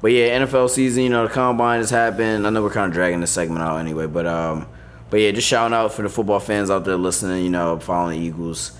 but 0.00 0.12
yeah, 0.12 0.40
NFL 0.40 0.70
season. 0.70 1.04
You 1.04 1.10
know 1.10 1.26
the 1.28 1.32
combine 1.32 1.78
has 1.78 1.90
happened. 1.90 2.46
I 2.46 2.50
know 2.50 2.62
we're 2.62 2.70
kind 2.70 2.86
of 2.88 2.92
dragging 2.92 3.20
this 3.20 3.30
segment 3.30 3.62
out 3.62 3.76
anyway, 3.76 4.06
but 4.06 4.26
um, 4.26 4.66
but 5.10 5.20
yeah, 5.20 5.30
just 5.30 5.46
shouting 5.46 5.74
out 5.74 5.92
for 5.92 6.02
the 6.02 6.08
football 6.08 6.40
fans 6.40 6.70
out 6.70 6.84
there 6.84 6.96
listening. 6.96 7.44
You 7.44 7.50
know, 7.50 7.78
following 7.78 8.18
the 8.18 8.26
Eagles. 8.26 8.72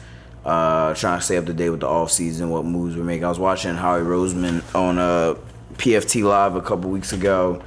Uh, 0.45 0.95
trying 0.95 1.19
to 1.19 1.25
stay 1.25 1.37
up 1.37 1.45
to 1.45 1.53
date 1.53 1.69
with 1.69 1.81
the 1.81 1.87
off 1.87 2.11
season, 2.11 2.49
what 2.49 2.65
moves 2.65 2.97
we're 2.97 3.05
making. 3.05 3.27
I 3.27 3.29
was 3.29 3.39
watching 3.39 3.75
Howie 3.75 4.01
Roseman 4.01 4.63
on 4.75 4.97
uh, 4.99 5.35
PFT 5.75 6.25
Live 6.25 6.57
a 6.57 6.63
couple 6.63 6.89
weeks 6.89 7.13
ago. 7.13 7.63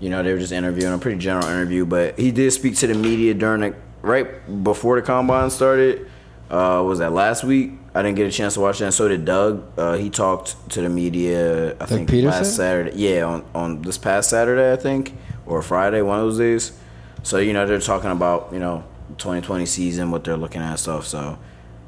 You 0.00 0.10
know, 0.10 0.22
they 0.22 0.32
were 0.32 0.38
just 0.38 0.52
interviewing 0.52 0.94
a 0.94 0.98
pretty 0.98 1.18
general 1.18 1.46
interview, 1.46 1.84
but 1.84 2.18
he 2.18 2.30
did 2.30 2.52
speak 2.52 2.76
to 2.76 2.86
the 2.86 2.94
media 2.94 3.34
during 3.34 3.60
the 3.60 3.74
right 4.02 4.62
before 4.62 5.00
the 5.00 5.06
combine 5.06 5.50
started. 5.50 6.08
Uh, 6.50 6.82
was 6.86 7.00
that 7.00 7.12
last 7.12 7.44
week? 7.44 7.72
I 7.94 8.02
didn't 8.02 8.16
get 8.16 8.26
a 8.26 8.30
chance 8.30 8.54
to 8.54 8.60
watch 8.60 8.78
that. 8.78 8.86
And 8.86 8.94
so 8.94 9.08
did 9.08 9.24
Doug. 9.24 9.64
Uh, 9.76 9.94
he 9.94 10.08
talked 10.08 10.70
to 10.70 10.82
the 10.82 10.88
media. 10.88 11.76
I 11.80 11.86
think 11.86 12.08
Pederson? 12.08 12.24
last 12.24 12.56
Saturday. 12.56 12.92
Yeah, 12.96 13.24
on 13.24 13.44
on 13.54 13.82
this 13.82 13.98
past 13.98 14.30
Saturday, 14.30 14.72
I 14.72 14.76
think, 14.76 15.14
or 15.46 15.62
Friday, 15.62 16.00
one 16.02 16.18
of 16.18 16.24
those 16.26 16.38
days. 16.38 16.78
So 17.22 17.38
you 17.38 17.52
know 17.52 17.66
they're 17.66 17.80
talking 17.80 18.10
about 18.10 18.50
you 18.52 18.60
know 18.60 18.84
2020 19.18 19.66
season, 19.66 20.10
what 20.10 20.24
they're 20.24 20.36
looking 20.36 20.62
at 20.62 20.70
and 20.70 20.80
stuff. 20.80 21.06
So. 21.06 21.38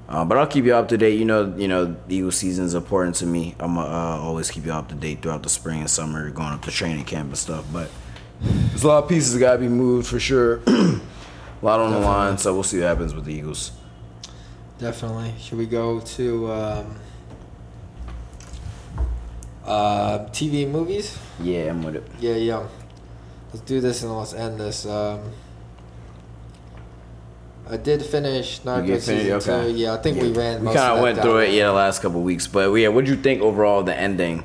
Uh, 0.08 0.24
but 0.24 0.36
I'll 0.36 0.47
keep 0.48 0.64
you 0.64 0.74
up 0.74 0.89
to 0.89 0.98
date. 0.98 1.20
You 1.20 1.24
know, 1.24 1.55
you 1.56 1.68
know, 1.68 1.84
the 2.08 2.16
Eagle 2.16 2.32
season 2.32 2.64
is 2.64 2.74
important 2.74 3.14
to 3.16 3.26
me. 3.26 3.55
I'm 3.60 3.78
uh, 3.78 3.82
always 3.82 4.50
keep 4.50 4.66
you 4.66 4.72
up 4.72 4.89
to 4.89 4.97
date 4.97 5.22
throughout 5.22 5.44
the 5.44 5.48
spring 5.48 5.78
and 5.78 5.89
summer, 5.89 6.28
going 6.30 6.48
up 6.48 6.62
to 6.62 6.72
training 6.72 7.05
camp 7.05 7.28
and 7.28 7.39
stuff. 7.39 7.64
But 7.72 7.92
there's 8.40 8.84
a 8.84 8.88
lot 8.88 9.02
of 9.04 9.08
pieces 9.08 9.34
that 9.34 9.40
got 9.40 9.52
to 9.54 9.58
be 9.58 9.68
moved 9.68 10.06
for 10.06 10.18
sure. 10.20 10.60
a 10.66 11.00
lot 11.62 11.80
on 11.80 11.92
the 11.92 11.98
line, 11.98 12.38
so 12.38 12.52
we'll 12.54 12.62
see 12.62 12.78
what 12.78 12.86
happens 12.86 13.14
with 13.14 13.24
the 13.24 13.34
Eagles. 13.34 13.72
Definitely. 14.78 15.34
Should 15.38 15.58
we 15.58 15.66
go 15.66 16.00
to 16.00 16.50
um, 16.52 16.96
uh, 19.64 20.18
TV 20.30 20.64
and 20.64 20.72
movies? 20.72 21.18
Yeah, 21.40 21.64
I'm 21.70 21.82
with 21.82 21.96
it. 21.96 22.06
Yeah, 22.18 22.34
yeah. 22.36 22.66
Let's 23.52 23.66
do 23.66 23.80
this 23.80 24.02
and 24.02 24.16
let's 24.16 24.32
end 24.32 24.58
this. 24.58 24.86
Um, 24.86 25.20
I 27.68 27.76
did 27.76 28.02
finish 28.02 28.60
Narcos 28.62 29.02
season 29.02 29.32
Okay. 29.32 29.70
two. 29.72 29.76
Yeah, 29.76 29.94
I 29.94 29.98
think 29.98 30.20
we 30.20 30.32
ran. 30.32 30.64
We 30.64 30.74
kind 30.74 30.96
of 30.96 31.02
went 31.02 31.16
down. 31.16 31.24
through 31.24 31.38
it, 31.38 31.52
yeah, 31.52 31.66
the 31.66 31.72
last 31.72 32.02
couple 32.02 32.20
weeks. 32.22 32.46
But 32.46 32.72
yeah, 32.72 32.88
what'd 32.88 33.08
you 33.08 33.16
think 33.16 33.42
overall 33.42 33.80
of 33.80 33.86
the 33.86 33.96
ending? 33.96 34.44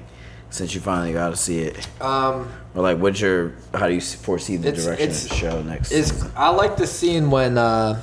Since 0.56 0.74
you 0.74 0.80
finally 0.80 1.12
got 1.12 1.32
to 1.32 1.36
see 1.36 1.60
it, 1.60 1.86
Um, 2.00 2.48
or 2.74 2.82
like, 2.82 2.98
what's 2.98 3.20
your? 3.20 3.52
How 3.74 3.88
do 3.90 3.94
you 3.94 4.00
foresee 4.00 4.56
the 4.56 4.70
It's- 4.70 4.86
direction 4.86 5.04
it's- 5.10 5.24
of 5.26 5.30
the 5.32 5.36
show 5.36 5.62
next? 5.62 5.92
Is 5.92 6.24
I 6.34 6.48
like 6.52 6.78
the 6.78 6.88
scene 6.88 7.30
when 7.30 7.58
uh, 7.58 8.00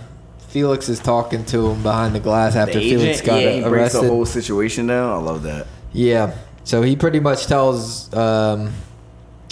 Felix 0.49 0.91
is 0.91 1.01
talking 1.01 1.47
to 1.47 1.71
him 1.71 1.83
behind 1.83 2.15
the 2.15 2.21
glass 2.21 2.55
after 2.55 2.79
the 2.79 2.91
Felix 2.91 3.23
got 3.23 3.41
yeah, 3.41 3.53
he 3.53 3.61
breaks 3.63 3.95
arrested. 3.95 4.03
the 4.03 4.09
whole 4.09 4.27
situation 4.27 4.87
down. 4.87 5.11
I 5.13 5.17
love 5.17 5.45
that. 5.45 5.67
Yeah. 5.95 6.33
So 6.65 6.83
he 6.83 6.95
pretty 6.95 7.21
much 7.21 7.47
tells 7.47 8.13
um, 8.15 8.71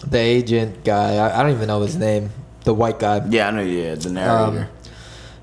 the 0.07 0.19
agent 0.19 0.85
guy, 0.85 1.15
I, 1.17 1.41
I 1.41 1.43
don't 1.43 1.53
even 1.53 1.69
know 1.69 1.81
his 1.81 1.97
name, 1.97 2.29
the 2.65 2.75
white 2.75 2.99
guy. 2.99 3.23
Yeah, 3.31 3.49
I 3.49 3.51
know. 3.51 3.63
Yeah, 3.63 3.95
the 3.95 4.11
narrator. 4.11 4.61
Um, 4.61 4.67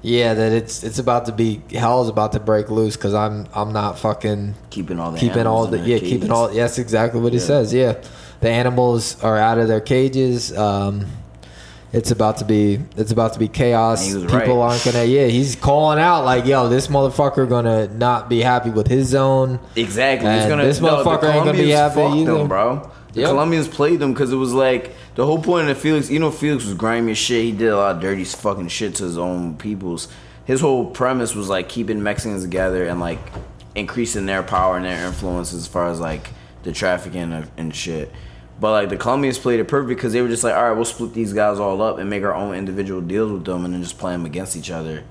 yeah, 0.08 0.34
that 0.34 0.52
it's 0.54 0.84
it's 0.84 1.00
about 1.00 1.26
to 1.26 1.32
be 1.34 1.62
hell's 1.72 2.08
about 2.10 2.32
to 2.32 2.40
break 2.40 2.70
loose 2.70 2.96
because 2.96 3.14
I'm 3.14 3.48
I'm 3.54 3.74
not 3.74 4.00
fucking 4.00 4.56
keeping 4.70 5.00
all 5.00 5.12
the 5.12 5.20
keeping 5.20 5.46
all 5.46 5.68
the 5.68 5.80
yeah 5.80 5.98
keeping 6.00 6.20
cages. 6.22 6.30
all 6.30 6.54
yes 6.54 6.80
exactly 6.80 7.20
what 7.20 7.34
he 7.34 7.40
says 7.40 7.74
yeah 7.74 7.96
the 8.40 8.50
animals 8.50 9.22
are 9.24 9.38
out 9.38 9.58
of 9.58 9.68
their 9.68 9.82
cages 9.82 10.56
um 10.58 11.06
it's 11.94 12.12
about 12.12 12.38
to 12.38 12.46
be 12.46 12.80
it's 12.96 13.12
about 13.12 13.34
to 13.34 13.40
be 13.40 13.48
chaos 13.48 14.02
And 14.02 14.10
he 14.20 14.24
was 14.24 14.32
people 14.32 14.60
right. 14.60 14.72
aren't 14.72 14.86
gonna 14.86 15.04
yeah 15.06 15.26
he's 15.28 15.56
calling 15.56 16.00
out 16.00 16.24
like 16.26 16.46
yo 16.46 16.70
this 16.70 16.88
motherfucker 16.88 17.48
gonna 17.50 17.88
not 17.90 18.30
be 18.30 18.40
happy 18.42 18.70
with 18.70 18.88
his 18.88 19.08
zone 19.08 19.60
Exactly. 19.76 20.32
He's 20.34 20.46
gonna, 20.46 20.64
this 20.64 20.80
no, 20.82 21.04
motherfucker 21.04 21.34
ain't 21.34 21.46
gonna 21.46 21.54
be 21.58 21.70
happy 21.72 22.02
either. 22.02 22.34
them, 22.38 22.48
bro. 22.48 22.90
The 23.18 23.24
Yep. 23.24 23.32
Colombians 23.32 23.68
played 23.68 24.00
them 24.00 24.14
because 24.14 24.32
it 24.32 24.36
was 24.36 24.54
like 24.54 24.92
the 25.16 25.26
whole 25.26 25.42
point 25.42 25.68
of 25.70 25.78
Felix. 25.80 26.08
You 26.12 26.20
know, 26.20 26.30
Felix 26.30 26.66
was 26.66 26.76
grimy 26.76 27.14
as 27.14 27.18
shit. 27.18 27.46
He 27.46 27.52
did 27.52 27.70
a 27.70 27.76
lot 27.76 27.96
of 27.96 28.02
dirty 28.02 28.24
fucking 28.24 28.68
shit 28.68 28.94
to 28.96 29.06
his 29.06 29.18
own 29.18 29.58
peoples. 29.58 30.08
His 30.46 30.62
whole 30.62 30.86
premise 30.86 31.34
was 31.34 31.50
like 31.50 31.68
keeping 31.68 32.04
Mexicans 32.04 32.44
together 32.44 32.86
and 32.86 33.00
like 33.00 33.18
increasing 33.74 34.28
their 34.28 34.44
power 34.44 34.78
and 34.78 34.86
their 34.86 35.08
influence 35.08 35.52
as 35.52 35.66
far 35.66 35.90
as 35.90 36.00
like 36.00 36.30
the 36.62 36.72
trafficking 36.72 37.34
of, 37.34 37.50
and 37.58 37.74
shit. 37.74 38.12
But 38.60 38.70
like 38.70 38.90
the 38.90 38.98
Colombians 38.98 39.40
played 39.40 39.60
it 39.60 39.68
perfect 39.68 39.90
because 39.90 40.14
they 40.14 40.22
were 40.22 40.28
just 40.28 40.44
like, 40.44 40.54
all 40.54 40.66
right, 40.66 40.74
we'll 40.74 40.86
split 40.86 41.16
these 41.16 41.34
guys 41.34 41.58
all 41.58 41.82
up 41.82 41.98
and 41.98 42.12
make 42.12 42.22
our 42.22 42.36
own 42.36 42.54
individual 42.54 43.02
deals 43.02 43.32
with 43.32 43.46
them 43.46 43.66
and 43.66 43.74
then 43.74 43.82
just 43.82 43.98
play 43.98 44.12
them 44.12 44.28
against 44.28 44.56
each 44.56 44.70
other, 44.70 45.04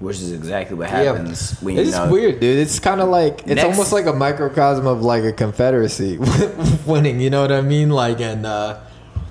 which 0.00 0.16
is 0.16 0.32
exactly 0.32 0.76
what 0.76 0.90
happens 0.90 1.58
when 1.60 1.74
you 1.76 1.80
it's 1.82 1.92
know. 1.92 2.10
weird, 2.10 2.40
dude. 2.40 2.58
It's 2.58 2.78
kind 2.78 3.00
of 3.00 3.08
like 3.08 3.38
it's 3.40 3.46
Next- 3.48 3.64
almost 3.64 3.92
like 3.92 4.06
a 4.06 4.12
microcosm 4.12 4.86
of 4.86 5.02
like 5.02 5.24
a 5.24 5.32
Confederacy 5.32 6.18
winning. 6.86 7.20
You 7.20 7.30
know 7.30 7.40
what 7.42 7.52
I 7.52 7.60
mean? 7.62 7.90
Like 7.90 8.20
and 8.20 8.44
uh, 8.46 8.78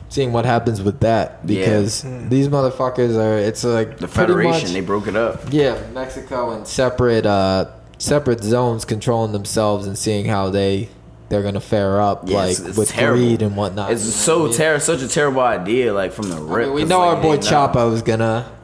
seeing 0.10 0.32
what 0.34 0.46
happens 0.46 0.82
with 0.82 1.02
that 1.02 1.40
Yeah. 1.46 1.60
because 1.66 2.02
these 2.30 2.48
motherfuckers 2.48 3.16
are. 3.18 3.38
It's 3.38 3.64
like 3.64 3.98
The 3.98 4.08
Federation, 4.08 4.52
much- 4.64 4.72
they 4.74 4.82
broke 4.82 5.08
it 5.08 5.16
up. 5.16 5.42
Yeah, 5.52 5.80
Mexico 5.94 6.52
and 6.52 6.68
separate 6.68 7.26
uh, 7.26 7.70
separate 7.98 8.44
zones 8.44 8.86
controlling 8.86 9.32
themselves 9.32 9.88
and 9.88 9.98
seeing 9.98 10.26
how 10.26 10.50
they 10.50 10.90
they're 11.30 11.42
gonna 11.44 11.60
fare 11.60 12.00
up 12.02 12.24
Yeah, 12.30 12.38
like 12.38 12.52
it's- 12.52 12.68
it's 12.70 12.78
with 12.78 12.90
terrible. 12.90 13.24
greed 13.24 13.42
and 13.42 13.56
whatnot. 13.58 13.92
It's 13.92 14.04
so 14.04 14.52
ter- 14.52 14.80
such 14.80 15.02
a 15.02 15.08
terrible 15.08 15.42
idea, 15.42 15.92
like 15.94 16.12
from 16.12 16.30
the 16.30 16.38
rip. 16.38 16.72
we 16.72 16.82
'cause, 16.82 16.90
know 16.90 17.00
like, 17.00 17.16
our 17.18 17.22
boy 17.22 17.34
ain't 17.36 17.44
no- 17.46 17.50
Chapo 17.52 17.94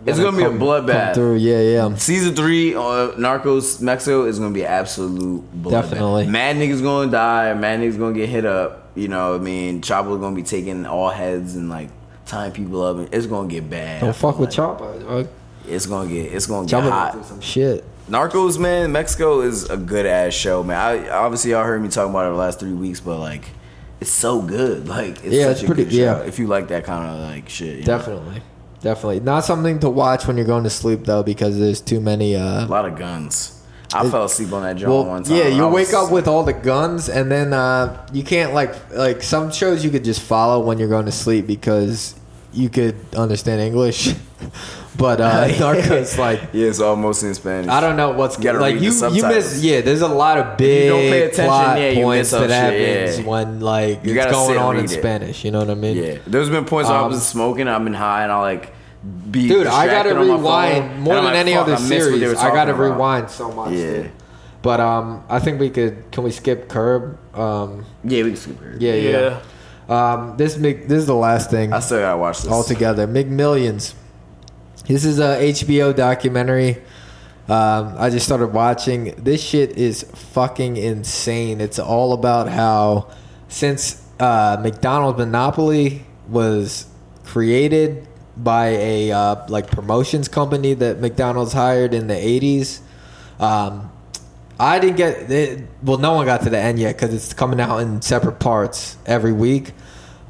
gonna. 0.05 0.11
It's 0.11 0.19
gonna 0.19 0.37
be 0.37 0.43
a 0.43 0.49
bloodbath. 0.59 1.13
through. 1.15 1.35
Yeah, 1.37 1.59
yeah. 1.61 1.95
Season 1.95 2.35
three, 2.35 2.75
uh, 2.75 3.11
Narcos 3.17 3.81
Mexico 3.81 4.25
is 4.25 4.39
gonna 4.39 4.53
be 4.53 4.65
absolute 4.65 5.43
bloodbath. 5.61 5.71
Definitely. 5.71 6.27
Mad 6.27 6.55
niggas 6.57 6.81
gonna 6.81 7.11
die. 7.11 7.53
Mad 7.53 7.79
niggas 7.79 7.97
gonna 7.99 8.13
get 8.15 8.29
hit 8.29 8.45
up. 8.45 8.89
You 8.95 9.07
know, 9.07 9.31
what 9.33 9.41
I 9.41 9.43
mean, 9.43 9.81
Chapo's 9.81 10.19
gonna 10.19 10.35
be 10.35 10.43
taking 10.43 10.85
all 10.85 11.09
heads 11.09 11.55
and 11.55 11.69
like 11.69 11.89
tying 12.25 12.51
people 12.51 12.81
up. 12.83 13.07
It's 13.13 13.25
gonna 13.25 13.47
get 13.47 13.69
bad. 13.69 14.01
Don't 14.01 14.15
fuck 14.15 14.39
with 14.39 14.49
Chapo. 14.49 15.01
dog. 15.07 15.27
It's 15.67 15.85
gonna 15.85 16.09
get. 16.09 16.33
It's 16.33 16.45
gonna 16.47 16.67
get 16.67 16.75
Chapo 16.83 16.89
hot. 16.89 17.11
gonna 17.13 17.23
do 17.23 17.29
some 17.29 17.41
shit. 17.41 17.83
Narcos, 18.09 18.57
man, 18.59 18.91
Mexico 18.91 19.39
is 19.41 19.69
a 19.69 19.77
good 19.77 20.05
ass 20.05 20.33
show, 20.33 20.63
man. 20.63 20.77
I 20.77 21.09
obviously 21.11 21.51
y'all 21.51 21.63
heard 21.63 21.81
me 21.81 21.87
talk 21.87 22.09
about 22.09 22.25
it 22.27 22.31
the 22.31 22.35
last 22.35 22.59
three 22.59 22.73
weeks, 22.73 22.99
but 22.99 23.19
like, 23.19 23.45
it's 24.01 24.11
so 24.11 24.41
good. 24.41 24.87
Like, 24.89 25.23
it's 25.23 25.33
Yeah, 25.33 25.43
such 25.45 25.51
it's 25.51 25.63
a 25.63 25.65
pretty- 25.67 25.83
good 25.85 25.93
show. 25.93 25.97
yeah. 26.01 26.17
If 26.23 26.37
you 26.39 26.47
like 26.47 26.67
that 26.69 26.83
kind 26.83 27.07
of 27.09 27.19
like 27.29 27.47
shit, 27.47 27.77
you 27.79 27.85
know? 27.85 28.31
Definitely, 28.81 29.19
not 29.19 29.45
something 29.45 29.79
to 29.79 29.89
watch 29.89 30.25
when 30.25 30.37
you're 30.37 30.45
going 30.45 30.63
to 30.63 30.69
sleep 30.69 31.05
though, 31.05 31.21
because 31.23 31.59
there's 31.59 31.81
too 31.81 31.99
many. 31.99 32.35
Uh, 32.35 32.65
A 32.65 32.67
lot 32.67 32.85
of 32.85 32.97
guns. 32.97 33.57
I 33.93 34.05
It- 34.05 34.09
fell 34.09 34.23
asleep 34.25 34.51
on 34.53 34.63
that 34.63 34.77
joint 34.77 34.89
well, 35.07 35.21
time. 35.21 35.35
yeah, 35.35 35.47
you 35.47 35.67
wake 35.67 35.93
up 35.93 36.11
with 36.11 36.27
all 36.27 36.43
the 36.43 36.53
guns, 36.53 37.07
and 37.09 37.29
then 37.31 37.53
uh, 37.53 37.97
you 38.13 38.23
can't 38.23 38.53
like 38.53 38.73
like 38.95 39.21
some 39.21 39.51
shows 39.51 39.83
you 39.83 39.91
could 39.91 40.03
just 40.05 40.21
follow 40.21 40.59
when 40.61 40.79
you're 40.79 40.87
going 40.89 41.05
to 41.05 41.11
sleep 41.11 41.45
because 41.45 42.15
you 42.53 42.69
could 42.69 42.95
understand 43.15 43.61
English, 43.61 44.15
but 45.01 45.19
uh, 45.19 45.47
Narcos 45.47 46.17
like 46.17 46.39
yeah, 46.53 46.67
it's 46.67 46.79
almost 46.79 47.23
in 47.23 47.33
Spanish. 47.33 47.69
I 47.69 47.81
don't 47.81 47.97
know 47.97 48.11
what's 48.11 48.37
You 48.41 48.53
like 48.53 48.79
you 48.79 48.91
you 48.91 49.23
miss 49.27 49.63
yeah. 49.63 49.81
There's 49.81 50.01
a 50.01 50.07
lot 50.07 50.37
of 50.37 50.57
big 50.57 50.83
you 50.85 50.89
don't 50.91 50.99
pay 51.01 51.21
attention, 51.23 51.45
plot 51.45 51.79
yeah, 51.79 51.89
you 51.89 52.03
points 52.03 52.31
miss 52.31 52.39
that 52.47 52.69
shit, 52.71 53.01
happens 53.09 53.19
yeah. 53.19 53.25
when 53.25 53.59
like 53.59 54.05
You 54.05 54.13
it's 54.13 54.13
gotta 54.13 54.33
sit 54.33 54.53
going 54.53 54.57
on 54.59 54.77
in 54.77 54.85
it. 54.85 54.89
Spanish. 54.89 55.43
You 55.43 55.51
know 55.51 55.59
what 55.59 55.71
I 55.71 55.73
mean? 55.73 55.97
Yeah, 55.97 56.17
there's 56.27 56.49
been 56.49 56.65
points 56.65 56.89
where 56.89 56.99
I 56.99 57.01
Um, 57.03 57.11
was 57.11 57.27
smoking, 57.27 57.67
I've 57.67 57.83
been 57.83 57.93
high, 57.95 58.23
and 58.23 58.31
I 58.31 58.39
like 58.41 58.73
be 59.31 59.47
Dude, 59.47 59.65
I 59.65 59.87
gotta 59.87 60.09
distracted 60.09 60.17
on 60.17 60.27
my 60.27 60.35
rewind 60.35 60.91
phone, 60.91 60.99
more 61.01 61.15
than 61.15 61.25
I'm 61.25 61.35
any 61.35 61.53
other 61.55 61.73
I 61.73 61.79
missed 61.79 61.89
what 61.89 61.89
they 61.89 62.03
were 62.03 62.17
series. 62.19 62.37
I 62.37 62.53
gotta 62.53 62.73
about. 62.73 62.83
rewind 62.83 63.29
so 63.31 63.51
much. 63.51 63.71
Yeah. 63.71 63.91
dude. 64.03 64.11
But 64.61 64.79
um, 64.79 65.23
I 65.27 65.39
think 65.39 65.59
we 65.59 65.71
could. 65.71 66.11
Can 66.11 66.23
we 66.23 66.29
skip 66.29 66.69
Curb? 66.69 67.17
Um, 67.35 67.85
yeah, 68.03 68.21
we 68.23 68.29
can 68.29 68.37
skip 68.37 68.59
Curb. 68.59 68.79
Yeah, 68.79 68.93
yeah. 68.93 69.39
Um, 69.89 70.37
this 70.37 70.57
Mc, 70.57 70.87
this 70.87 70.99
is 70.99 71.07
the 71.07 71.15
last 71.15 71.49
thing. 71.49 71.73
I 71.73 71.79
still 71.79 71.99
gotta 71.99 72.17
watch 72.19 72.43
this 72.43 72.51
altogether. 72.51 73.07
McMillions. 73.07 73.95
This 74.87 75.05
is 75.05 75.19
a 75.19 75.37
HBO 75.37 75.95
documentary. 75.95 76.77
Um, 77.47 77.95
I 77.97 78.09
just 78.09 78.25
started 78.25 78.47
watching. 78.47 79.13
This 79.15 79.41
shit 79.41 79.77
is 79.77 80.03
fucking 80.03 80.77
insane. 80.77 81.61
It's 81.61 81.77
all 81.77 82.13
about 82.13 82.49
how 82.49 83.11
since 83.47 84.03
uh, 84.19 84.57
McDonald's 84.61 85.19
monopoly 85.19 86.05
was 86.27 86.87
created 87.25 88.07
by 88.35 88.67
a 88.69 89.11
uh, 89.11 89.45
like 89.49 89.67
promotions 89.67 90.27
company 90.27 90.73
that 90.73 90.99
McDonald's 90.99 91.53
hired 91.53 91.93
in 91.93 92.07
the 92.07 92.15
'80s. 92.15 92.79
Um, 93.39 93.91
I 94.59 94.79
didn't 94.79 94.97
get 94.97 95.31
it. 95.31 95.67
Well, 95.83 95.99
no 95.99 96.13
one 96.13 96.25
got 96.25 96.41
to 96.43 96.49
the 96.49 96.57
end 96.57 96.79
yet 96.79 96.95
because 96.95 97.13
it's 97.13 97.33
coming 97.33 97.59
out 97.59 97.79
in 97.79 98.01
separate 98.01 98.39
parts 98.39 98.97
every 99.05 99.31
week. 99.31 99.73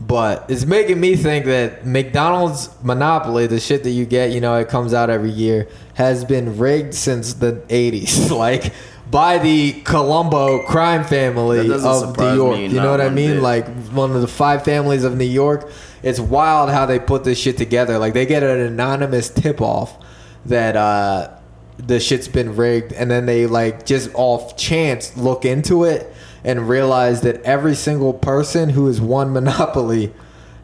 But 0.08 0.50
it's 0.50 0.66
making 0.66 1.00
me 1.00 1.16
think 1.16 1.46
that 1.46 1.86
McDonald's 1.86 2.70
monopoly, 2.82 3.46
the 3.46 3.60
shit 3.60 3.84
that 3.84 3.92
you 3.92 4.06
get, 4.06 4.32
you 4.32 4.42
know, 4.42 4.56
it 4.56 4.68
comes 4.68 4.96
out 4.96 5.12
every 5.12 5.30
year, 5.30 5.68
has 5.94 6.26
been 6.26 6.58
rigged 6.58 6.96
since 6.96 7.34
the 7.34 7.54
80s. 7.70 8.32
like, 8.38 8.74
by 9.12 9.38
the 9.38 9.74
Colombo 9.84 10.66
crime 10.66 11.04
family 11.04 11.60
of 11.72 12.18
New 12.18 12.34
York. 12.34 12.58
you 12.58 12.70
know 12.70 12.90
what 12.90 13.02
I 13.02 13.10
mean? 13.10 13.36
bit. 13.36 13.44
Like, 13.44 13.68
one 13.90 14.16
of 14.16 14.22
the 14.22 14.28
five 14.28 14.66
families 14.66 15.04
of 15.04 15.16
New 15.16 15.26
York. 15.26 15.70
It's 16.02 16.20
wild 16.20 16.72
how 16.72 16.88
they 16.88 16.98
put 16.98 17.24
this 17.24 17.38
shit 17.38 17.58
together. 17.58 18.00
Like, 18.00 18.14
they 18.14 18.26
get 18.26 18.42
an 18.42 18.60
anonymous 18.60 19.30
tip 19.30 19.62
off 19.62 20.04
that, 20.46 20.76
uh, 20.76 21.30
the 21.78 22.00
shit's 22.00 22.28
been 22.28 22.56
rigged 22.56 22.94
and 22.94 23.10
then 23.10 23.26
they 23.26 23.48
like 23.48 23.88
just 23.88 24.12
off 24.14 24.56
chance 24.56 25.18
look 25.18 25.46
into 25.46 25.84
it 25.84 26.14
and 26.44 26.68
realize 26.68 27.22
that 27.22 27.42
every 27.44 27.76
single 27.76 28.14
person 28.14 28.70
who 28.70 28.88
has 28.88 29.00
won 29.02 29.32
monopoly 29.34 30.14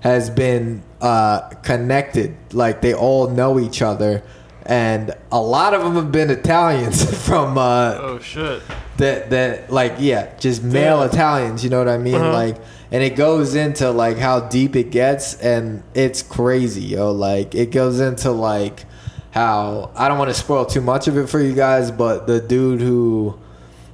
has 0.02 0.30
been 0.30 0.82
uh, 1.02 1.42
connected 1.64 2.36
like 2.54 2.82
they 2.82 2.94
all 2.94 3.30
know 3.30 3.60
each 3.60 3.82
other 3.82 4.24
and 4.66 5.14
a 5.32 5.40
lot 5.40 5.74
of 5.74 5.82
them 5.84 5.96
have 5.96 6.12
been 6.12 6.30
italians 6.30 7.04
from 7.26 7.58
uh, 7.58 7.96
Oh 8.00 8.20
shit. 8.20 8.62
that 8.98 9.30
that 9.30 9.72
like 9.72 9.96
yeah 10.00 10.36
just 10.38 10.64
male 10.64 11.00
Yeah. 11.00 11.06
italians 11.08 11.64
you 11.64 11.70
know 11.70 11.80
what 11.80 11.88
i 11.88 11.98
mean 11.98 12.16
Uh-huh. 12.16 12.34
like 12.34 12.58
and 12.92 13.04
it 13.04 13.16
goes 13.16 13.54
into 13.56 13.92
like 13.92 14.18
how 14.18 14.40
deep 14.42 14.76
it 14.76 14.92
gets 14.92 15.36
and 15.42 15.84
it's 15.94 16.22
crazy 16.22 16.82
yo 16.82 17.12
like 17.12 17.54
it 17.56 17.72
goes 17.72 18.00
into 18.00 18.32
like 18.32 18.86
how 19.32 19.92
i 19.96 20.08
don't 20.08 20.18
want 20.18 20.30
to 20.30 20.34
spoil 20.34 20.66
too 20.66 20.82
much 20.82 21.08
of 21.08 21.18
it 21.18 21.28
for 21.30 21.40
you 21.40 21.54
guys 21.54 21.92
but 21.92 22.28
the 22.28 22.40
dude 22.40 22.82
who 22.82 23.38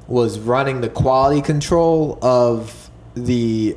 was 0.08 0.40
running 0.40 0.82
the 0.82 0.90
quality 0.90 1.42
control 1.42 2.18
of 2.22 2.90
the 3.16 3.76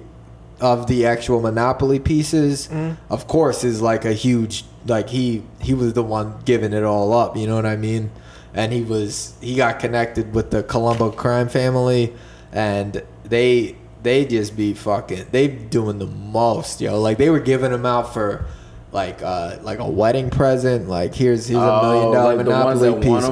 of 0.60 0.86
the 0.86 1.04
actual 1.06 1.40
monopoly 1.40 1.98
pieces 1.98 2.68
Mhm. 2.72 2.96
of 3.10 3.26
course 3.28 3.62
is 3.62 3.82
like 3.82 4.04
a 4.06 4.12
huge 4.14 4.64
like 4.86 5.10
he 5.10 5.42
he 5.60 5.74
was 5.74 5.92
the 5.92 6.02
one 6.02 6.34
giving 6.46 6.72
it 6.72 6.82
all 6.82 7.12
up 7.12 7.36
you 7.36 7.46
know 7.46 7.54
what 7.56 7.66
i 7.66 7.76
mean 7.76 8.10
and 8.54 8.72
he 8.72 8.80
was 8.80 9.34
he 9.42 9.54
got 9.54 9.78
connected 9.78 10.34
with 10.34 10.50
the 10.50 10.62
colombo 10.62 11.10
crime 11.10 11.48
family 11.48 12.12
and 12.52 13.02
they 13.24 13.76
they 14.02 14.24
just 14.24 14.56
be 14.56 14.72
fucking 14.72 15.26
they 15.30 15.46
doing 15.48 15.98
the 15.98 16.06
most 16.06 16.80
yo 16.80 16.98
like 17.00 17.18
they 17.18 17.28
were 17.28 17.40
giving 17.40 17.70
him 17.72 17.84
out 17.84 18.14
for 18.14 18.46
like 18.92 19.20
uh 19.22 19.56
like 19.62 19.78
a 19.78 19.88
wedding 19.88 20.30
present 20.30 20.88
like 20.88 21.14
here's 21.14 21.48
here's 21.48 21.62
a 21.62 21.82
million 21.82 22.12
dollar 22.14 22.36
like 22.36 22.46
monopoly 22.46 22.88
piece? 23.02 23.24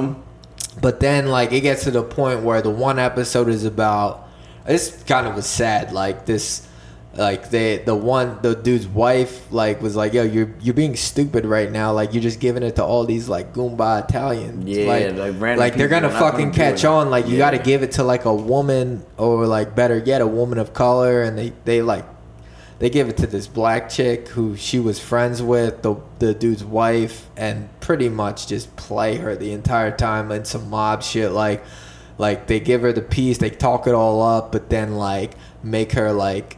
But 0.81 0.99
then 0.99 1.27
like 1.27 1.51
it 1.51 1.61
gets 1.61 1.83
to 1.85 1.91
the 1.91 2.03
point 2.03 2.41
where 2.43 2.61
the 2.61 2.69
one 2.69 2.99
episode 2.99 3.47
is 3.49 3.65
about 3.65 4.27
this 4.65 5.03
kind 5.03 5.27
of 5.27 5.35
was 5.35 5.45
sad 5.45 5.91
like 5.93 6.25
this 6.25 6.67
like 7.13 7.49
they 7.49 7.77
the 7.77 7.95
one 7.95 8.37
the 8.41 8.53
dude's 8.55 8.85
wife 8.87 9.49
like 9.49 9.81
was 9.81 9.95
like 9.95 10.11
yo 10.13 10.23
you're 10.23 10.53
you're 10.59 10.73
being 10.73 10.97
stupid 10.97 11.45
right 11.45 11.71
now. 11.71 11.93
Like 11.93 12.13
you're 12.13 12.21
just 12.21 12.41
giving 12.41 12.61
it 12.61 12.75
to 12.75 12.83
all 12.83 13.05
these 13.05 13.29
like 13.29 13.53
goomba 13.53 14.03
Italians. 14.03 14.67
Yeah, 14.67 14.85
like, 14.87 15.15
like 15.15 15.41
random 15.41 15.59
like 15.59 15.75
they're 15.75 15.87
gonna 15.87 16.09
fucking 16.09 16.51
gonna 16.51 16.71
catch 16.71 16.83
on. 16.83 17.09
Like 17.09 17.27
you 17.27 17.33
Yeah. 17.33 17.37
got 17.37 17.51
to 17.51 17.59
give 17.59 17.83
it 17.83 17.93
to 17.93 18.03
like 18.03 18.25
a 18.25 18.33
woman 18.35 19.05
or 19.17 19.47
like 19.47 19.75
better 19.75 19.97
yet 19.97 20.19
a 20.19 20.27
woman 20.27 20.57
of 20.57 20.73
color. 20.73 21.21
And 21.23 21.37
they 21.37 21.53
they 21.63 21.81
like 21.81 22.03
they 22.79 22.89
give 22.89 23.07
it 23.09 23.17
to 23.17 23.27
this 23.27 23.47
black 23.47 23.89
chick 23.89 24.27
who 24.29 24.55
she 24.57 24.79
was 24.79 24.99
friends 24.99 25.41
with 25.41 25.81
the 25.81 25.95
the 26.19 26.33
dude's 26.33 26.63
wife 26.63 27.29
and 27.37 27.69
pretty 27.79 28.09
much 28.09 28.47
just 28.47 28.75
play 28.75 29.15
her 29.17 29.35
the 29.35 29.51
entire 29.51 29.95
time 29.95 30.31
in 30.31 30.43
some 30.45 30.69
mob 30.69 31.01
shit 31.03 31.31
like 31.31 31.63
like 32.17 32.47
they 32.47 32.59
give 32.59 32.81
her 32.81 32.91
the 32.93 33.01
piece 33.01 33.37
they 33.37 33.49
talk 33.49 33.87
it 33.87 33.93
all 33.93 34.21
up 34.21 34.51
but 34.51 34.69
then 34.69 34.95
like 34.95 35.31
make 35.63 35.93
her 35.93 36.11
like 36.11 36.57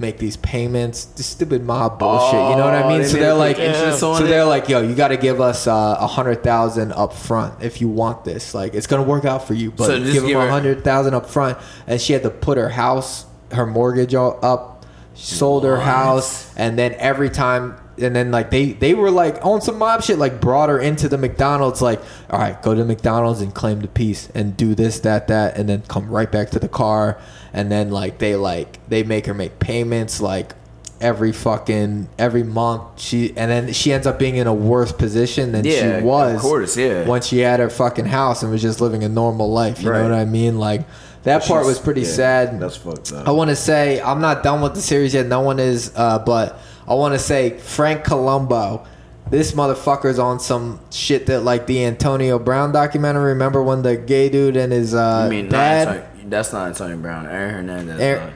make 0.00 0.18
these 0.18 0.36
payments. 0.36 1.06
This 1.06 1.26
stupid 1.26 1.64
mob 1.64 1.98
bullshit 1.98 2.34
you 2.34 2.56
know 2.56 2.64
what 2.66 2.74
i 2.74 2.84
Oh, 2.84 2.88
mean? 2.88 3.02
they 3.02 3.08
so 3.08 3.16
they're 3.16 3.34
like 3.34 3.56
so 3.98 4.24
they're 4.24 4.44
like 4.44 4.68
yo 4.68 4.80
you 4.80 4.94
got 4.94 5.08
to 5.08 5.16
give 5.16 5.40
us 5.40 5.66
uh, 5.66 5.96
a 5.98 6.06
hundred 6.06 6.44
thousand 6.44 6.92
up 6.92 7.12
front 7.12 7.62
if 7.64 7.80
you 7.80 7.88
want 7.88 8.24
this. 8.24 8.54
Like 8.54 8.74
it's 8.74 8.86
gonna 8.86 9.02
work 9.02 9.24
out 9.24 9.46
for 9.48 9.54
you 9.54 9.72
but 9.72 9.86
So 9.86 9.98
give 10.00 10.22
them 10.22 10.36
a 10.36 10.48
hundred 10.48 10.84
thousand 10.84 11.14
up 11.14 11.26
front 11.26 11.58
and 11.88 12.00
she 12.00 12.12
had 12.12 12.22
to 12.22 12.30
put 12.30 12.58
her 12.58 12.68
house 12.68 13.26
her 13.50 13.66
mortgage 13.66 14.14
all 14.14 14.38
up 14.40 14.77
sold 15.20 15.64
her 15.64 15.78
house 15.80 16.54
and 16.56 16.78
then 16.78 16.94
every 16.98 17.28
time 17.28 17.74
and 17.98 18.14
then 18.14 18.30
like 18.30 18.50
they 18.52 18.66
they 18.74 18.94
were 18.94 19.10
like 19.10 19.44
on 19.44 19.60
some 19.60 19.76
mob 19.76 20.00
shit 20.00 20.16
like 20.16 20.40
brought 20.40 20.68
her 20.68 20.78
into 20.78 21.08
the 21.08 21.18
mcdonald's 21.18 21.82
like 21.82 22.00
all 22.30 22.38
right 22.38 22.62
go 22.62 22.72
to 22.72 22.84
mcdonald's 22.84 23.40
and 23.40 23.52
claim 23.52 23.80
the 23.80 23.88
piece 23.88 24.28
and 24.36 24.56
do 24.56 24.76
this 24.76 25.00
that 25.00 25.26
that 25.26 25.56
and 25.58 25.68
then 25.68 25.82
come 25.88 26.08
right 26.08 26.30
back 26.30 26.50
to 26.50 26.60
the 26.60 26.68
car 26.68 27.18
and 27.52 27.72
then 27.72 27.90
like 27.90 28.18
they 28.18 28.36
like 28.36 28.78
they 28.88 29.02
make 29.02 29.26
her 29.26 29.34
make 29.34 29.58
payments 29.58 30.20
like 30.20 30.52
every 31.00 31.32
fucking 31.32 32.08
every 32.16 32.44
month 32.44 32.82
she 33.00 33.30
and 33.36 33.50
then 33.50 33.72
she 33.72 33.92
ends 33.92 34.06
up 34.06 34.20
being 34.20 34.36
in 34.36 34.46
a 34.46 34.54
worse 34.54 34.92
position 34.92 35.50
than 35.50 35.64
Yeah, 35.64 35.72
she 35.72 35.86
of 35.98 36.02
was 36.04 36.40
course, 36.40 36.76
yeah. 36.76 37.06
when 37.08 37.22
she 37.22 37.38
had 37.38 37.58
her 37.58 37.70
fucking 37.70 38.04
house 38.06 38.44
and 38.44 38.52
was 38.52 38.62
just 38.62 38.80
living 38.80 39.02
a 39.02 39.08
normal 39.08 39.50
life 39.52 39.82
you 39.82 39.90
Right. 39.90 39.98
know 40.02 40.10
what 40.10 40.18
i 40.18 40.24
mean 40.24 40.58
like 40.58 40.82
that 41.24 41.44
part 41.44 41.66
was 41.66 41.78
pretty 41.78 42.02
yeah, 42.02 42.08
sad 42.08 42.60
That's 42.60 42.76
fucked 42.76 43.12
up. 43.12 43.26
I 43.26 43.32
want 43.32 43.50
to 43.50 43.56
say 43.56 44.00
I'm 44.00 44.20
not 44.20 44.42
done 44.42 44.60
with 44.60 44.74
the 44.74 44.80
series 44.80 45.14
yet. 45.14 45.26
No 45.26 45.40
one 45.40 45.58
is, 45.58 45.92
uh, 45.96 46.18
but 46.20 46.58
I 46.86 46.94
want 46.94 47.14
to 47.14 47.18
say 47.18 47.58
Frank 47.58 48.04
Colombo. 48.04 48.86
This 49.30 49.52
motherfucker's 49.52 50.18
on 50.18 50.40
some 50.40 50.80
shit 50.90 51.26
that 51.26 51.40
like 51.40 51.66
the 51.66 51.84
Antonio 51.84 52.38
Brown 52.38 52.72
documentary. 52.72 53.32
Remember 53.32 53.62
when 53.62 53.82
the 53.82 53.96
gay 53.96 54.30
dude 54.30 54.56
and 54.56 54.72
his 54.72 54.94
uh, 54.94 55.24
I 55.26 55.28
mean, 55.28 55.46
not 55.46 55.50
dad? 55.52 55.88
Antonio, 55.88 56.30
that's 56.30 56.52
not 56.52 56.68
Antonio 56.68 56.96
Brown. 56.96 57.26
Aaron 57.26 57.54
Hernandez. 57.68 58.00
Aaron- 58.00 58.34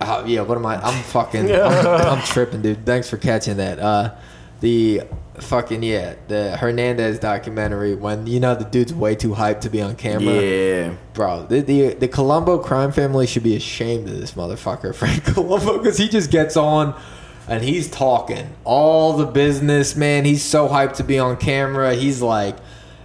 Oh 0.00 0.24
yeah, 0.26 0.42
what 0.42 0.58
am 0.58 0.66
I? 0.66 0.76
I'm 0.82 1.02
fucking. 1.04 1.50
I'm, 1.50 1.86
I'm 1.86 2.22
tripping, 2.24 2.62
dude. 2.62 2.84
Thanks 2.84 3.08
for 3.08 3.16
catching 3.16 3.56
that. 3.58 3.78
Uh, 3.78 4.14
the 4.60 5.02
fucking 5.38 5.82
yeah, 5.82 6.14
the 6.28 6.56
Hernandez 6.56 7.18
documentary 7.18 7.94
when 7.94 8.26
you 8.26 8.40
know 8.40 8.54
the 8.54 8.64
dude's 8.64 8.94
way 8.94 9.14
too 9.14 9.30
hyped 9.30 9.60
to 9.62 9.70
be 9.70 9.80
on 9.80 9.96
camera. 9.96 10.34
Yeah. 10.34 10.94
Bro, 11.12 11.46
the, 11.46 11.60
the 11.60 11.94
the 11.94 12.08
Colombo 12.08 12.58
crime 12.58 12.92
family 12.92 13.26
should 13.26 13.42
be 13.42 13.56
ashamed 13.56 14.08
of 14.08 14.20
this 14.20 14.32
motherfucker, 14.32 14.94
Frank 14.94 15.24
Colombo, 15.24 15.78
because 15.78 15.98
he 15.98 16.08
just 16.08 16.30
gets 16.30 16.56
on 16.56 16.98
and 17.48 17.62
he's 17.62 17.90
talking 17.90 18.54
all 18.64 19.16
the 19.16 19.26
business, 19.26 19.96
man. 19.96 20.24
He's 20.24 20.42
so 20.42 20.68
hyped 20.68 20.94
to 20.96 21.04
be 21.04 21.18
on 21.18 21.36
camera. 21.36 21.94
He's 21.94 22.22
like, 22.22 22.56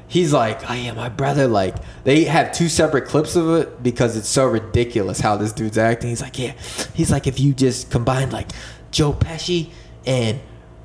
he's 0.08 0.32
like, 0.32 0.70
oh 0.70 0.74
yeah, 0.74 0.94
my 0.94 1.10
brother. 1.10 1.48
Like, 1.48 1.76
they 2.04 2.24
have 2.26 2.52
two 2.52 2.70
separate 2.70 3.06
clips 3.06 3.36
of 3.36 3.50
it 3.56 3.84
because 3.84 4.16
it's 4.16 4.30
so 4.30 4.46
ridiculous 4.48 5.20
how 5.20 5.36
this 5.36 5.52
dude's 5.52 5.78
acting. 5.78 6.10
He's 6.10 6.22
like, 6.22 6.40
yeah, 6.40 6.54
he's 6.94 7.12
like, 7.12 7.28
if 7.28 7.40
you 7.40 7.54
just 7.54 7.92
combine 7.92 8.30
like 8.30 8.50
Joe 8.92 9.14
Pesci 9.14 9.72
and 10.06 10.40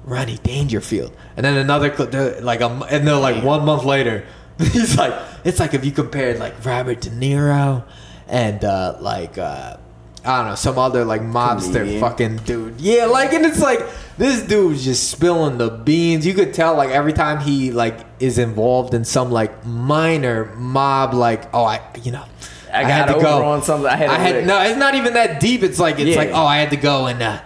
Rodney 0.05 0.39
Dangerfield, 0.43 1.13
and 1.37 1.45
then 1.45 1.57
another 1.57 1.91
clip, 1.91 2.11
they're 2.11 2.41
like, 2.41 2.61
um, 2.61 2.85
and 2.91 3.07
they're 3.07 3.17
like 3.17 3.43
one 3.43 3.65
month 3.65 3.85
later, 3.85 4.25
he's 4.59 4.97
like, 4.97 5.15
it's 5.45 5.59
like 5.59 5.75
if 5.75 5.85
you 5.85 5.93
compared 5.93 6.39
like 6.39 6.65
Robert 6.65 7.01
De 7.01 7.11
Niro 7.11 7.85
and 8.29 8.65
uh, 8.65 8.97
like. 9.01 9.39
Uh, 9.39 9.79
I 10.27 10.39
don't 10.39 10.49
know, 10.49 10.55
some 10.55 10.79
other 10.79 11.05
like 11.05 11.21
mobster 11.21 11.81
Comedian. 11.81 12.01
fucking 12.01 12.37
dude. 12.47 12.81
Yeah, 12.81 13.05
like 13.05 13.35
and 13.35 13.45
it's 13.45 13.61
like 13.61 13.81
this 14.17 14.41
dude's 14.41 14.83
just 14.83 15.11
spilling 15.11 15.59
the 15.59 15.69
beans. 15.69 16.25
You 16.27 16.33
could 16.33 16.55
tell 16.55 16.75
like 16.77 16.89
every 16.89 17.13
time 17.13 17.41
he 17.41 17.73
like 17.73 17.99
is 18.21 18.39
involved 18.39 18.95
in 18.95 19.05
some 19.05 19.31
like 19.31 19.67
minor 19.67 20.47
mob 20.57 21.13
like 21.13 21.55
oh 21.55 21.65
I 21.65 21.83
you 22.03 22.11
know 22.13 22.25
I 22.73 22.85
got 22.85 23.11
over 23.11 23.27
on 23.45 23.63
something. 23.63 23.87
I 23.87 23.97
had, 23.97 24.29
to 24.33 24.39
lick. 24.39 24.47
no, 24.47 24.63
it's 24.63 24.79
not 24.79 24.95
even 24.95 25.13
that 25.13 25.41
deep. 25.41 25.63
It's 25.63 25.79
like 25.79 25.99
it's 25.99 26.13
Yeah. 26.13 26.17
like 26.17 26.31
oh 26.31 26.47
I 26.47 26.57
had 26.57 26.71
to 26.71 26.79
go 26.79 27.05
and 27.07 27.23
uh 27.23 27.43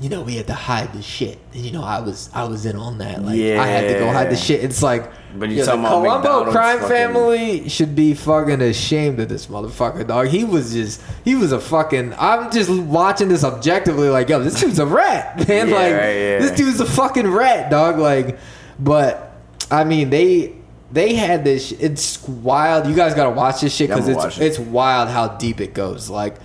you 0.00 0.08
know 0.10 0.20
we 0.22 0.36
had 0.36 0.46
to 0.48 0.54
hide 0.54 0.92
the 0.92 1.00
shit. 1.02 1.38
And 1.54 1.64
you 1.64 1.72
know 1.72 1.82
I 1.82 2.00
was 2.00 2.28
I 2.34 2.44
was 2.44 2.66
in 2.66 2.76
on 2.76 2.98
that. 2.98 3.22
Like 3.22 3.40
I 3.40 3.66
had 3.66 3.88
to 3.92 3.98
go 3.98 4.12
hide 4.12 4.30
the 4.30 4.36
shit. 4.36 4.62
It's 4.62 4.82
like 4.82 5.10
But 5.38 5.48
you 5.48 5.56
yeah, 5.56 5.64
the 5.64 5.74
about 5.74 6.02
Colombo 6.02 6.50
crime 6.52 6.80
fucking- 6.80 6.96
family 6.96 7.68
should 7.68 7.94
be 7.96 8.12
fucking 8.14 8.60
ashamed 8.60 9.20
of 9.20 9.28
this 9.28 9.46
motherfucker, 9.46 10.06
dog. 10.06 10.28
He 10.28 10.44
was 10.44 10.72
just, 10.72 11.00
he 11.24 11.34
was 11.34 11.52
a 11.52 11.60
fucking. 11.60 12.14
I'm 12.18 12.50
just 12.50 12.70
watching 12.70 13.28
this 13.28 13.42
objectively, 13.44 14.08
like, 14.10 14.28
yo, 14.28 14.40
this 14.42 14.60
dude's 14.60 14.78
a 14.78 14.86
rat, 14.86 15.36
man. 15.48 15.68
Yeah, 15.68 15.74
like, 15.74 15.92
right, 15.92 16.12
yeah. 16.14 16.38
this 16.40 16.52
dude's 16.52 16.80
a 16.80 16.86
fucking 16.86 17.28
rat, 17.30 17.70
dog. 17.70 17.98
Like, 17.98 18.38
but 18.78 19.32
I 19.70 19.84
mean, 19.84 20.10
they 20.10 20.54
they 20.92 21.14
had 21.14 21.42
this. 21.42 21.72
It's 21.72 22.22
wild. 22.28 22.86
You 22.86 22.94
guys 22.94 23.14
gotta 23.14 23.30
watch 23.30 23.60
this 23.62 23.74
shit 23.74 23.88
because 23.88 24.06
gonna 24.08 24.26
it's 24.26 24.38
it. 24.38 24.42
it's 24.46 24.58
wild 24.58 25.08
how 25.08 25.28
deep 25.28 25.60
it 25.60 25.74
goes. 25.74 26.08
Like 26.10 26.36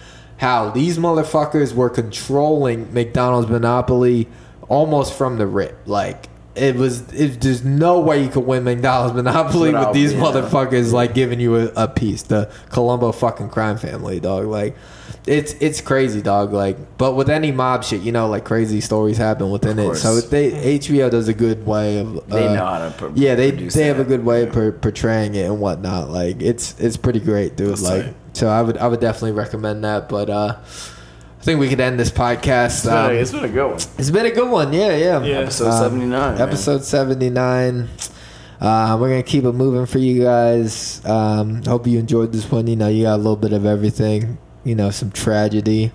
how 0.41 0.71
these 0.71 0.97
motherfuckers 0.97 1.71
were 1.75 1.87
controlling 1.89 2.91
McDonald's 2.91 3.47
monopoly 3.47 4.27
almost 4.67 5.13
from 5.13 5.37
the 5.37 5.45
rip. 5.45 5.77
Like 5.85 6.29
it 6.55 6.75
was, 6.75 7.13
it, 7.13 7.41
there's 7.41 7.63
no 7.63 7.99
way 7.99 8.23
you 8.23 8.29
could 8.29 8.45
win 8.47 8.63
McDonald's 8.63 9.15
monopoly 9.15 9.69
with 9.71 9.79
Without- 9.79 9.93
these 9.93 10.13
yeah. 10.13 10.19
motherfuckers 10.19 10.91
like 10.93 11.13
giving 11.13 11.39
you 11.39 11.57
a, 11.57 11.65
a 11.75 11.87
piece. 11.87 12.23
The 12.23 12.51
Colombo 12.69 13.11
fucking 13.11 13.49
crime 13.49 13.77
family, 13.77 14.19
dog. 14.19 14.47
Like 14.47 14.75
it's 15.27 15.53
it's 15.61 15.79
crazy, 15.79 16.23
dog. 16.23 16.51
Like, 16.53 16.97
but 16.97 17.13
with 17.13 17.29
any 17.29 17.51
mob 17.51 17.83
shit, 17.83 18.01
you 18.01 18.11
know, 18.11 18.27
like 18.27 18.43
crazy 18.43 18.81
stories 18.81 19.17
happen 19.17 19.51
within 19.51 19.77
it. 19.77 19.95
So 19.97 20.13
course. 20.13 20.25
they 20.29 20.79
HBO 20.79 21.11
does 21.11 21.27
a 21.27 21.35
good 21.35 21.67
way 21.67 21.99
of 21.99 22.27
They 22.27 22.47
uh, 22.47 22.53
know 22.55 22.65
how 22.65 22.79
to 22.79 22.95
pro- 22.97 23.13
yeah 23.13 23.35
they 23.35 23.51
produce 23.51 23.75
they 23.75 23.85
have 23.85 23.99
a 23.99 24.03
good 24.03 24.25
way 24.25 24.41
of 24.41 24.53
per- 24.53 24.71
portraying 24.71 25.35
it 25.35 25.45
and 25.45 25.59
whatnot. 25.61 26.09
Like 26.09 26.41
it's 26.41 26.79
it's 26.79 26.97
pretty 26.97 27.19
great, 27.19 27.55
dude. 27.55 27.69
That's 27.69 27.83
like 27.83 28.05
tight. 28.05 28.15
So 28.33 28.47
I 28.47 28.61
would 28.61 28.77
I 28.77 28.87
would 28.87 28.99
definitely 28.99 29.33
recommend 29.33 29.83
that. 29.83 30.09
But 30.09 30.29
uh 30.29 30.55
I 30.59 31.43
think 31.43 31.59
we 31.59 31.69
could 31.69 31.79
end 31.79 31.99
this 31.99 32.11
podcast. 32.11 32.65
It's 32.65 32.83
been, 32.85 32.93
a, 32.93 33.05
um, 33.07 33.11
it's 33.15 33.31
been 33.31 33.43
a 33.45 33.49
good 33.49 33.65
one. 33.67 33.75
it's 33.97 34.11
been 34.11 34.25
a 34.27 34.31
good 34.31 34.49
one, 34.49 34.73
yeah, 34.73 34.95
yeah. 34.95 35.23
Yeah. 35.23 35.37
Episode 35.39 35.71
79. 35.71 36.39
Episode 36.39 36.83
seventy 36.83 37.29
nine. 37.31 37.89
Uh, 38.59 38.95
we're 39.01 39.09
gonna 39.09 39.23
keep 39.23 39.43
it 39.43 39.53
moving 39.53 39.87
for 39.87 39.97
you 39.97 40.21
guys. 40.21 41.03
Um, 41.03 41.63
hope 41.63 41.87
you 41.87 41.97
enjoyed 41.97 42.31
this 42.31 42.49
one. 42.51 42.67
You 42.67 42.75
know, 42.75 42.89
you 42.89 43.03
got 43.05 43.15
a 43.15 43.17
little 43.17 43.35
bit 43.35 43.53
of 43.53 43.65
everything. 43.65 44.37
You 44.63 44.75
know, 44.75 44.91
some 44.91 45.09
tragedy, 45.09 45.91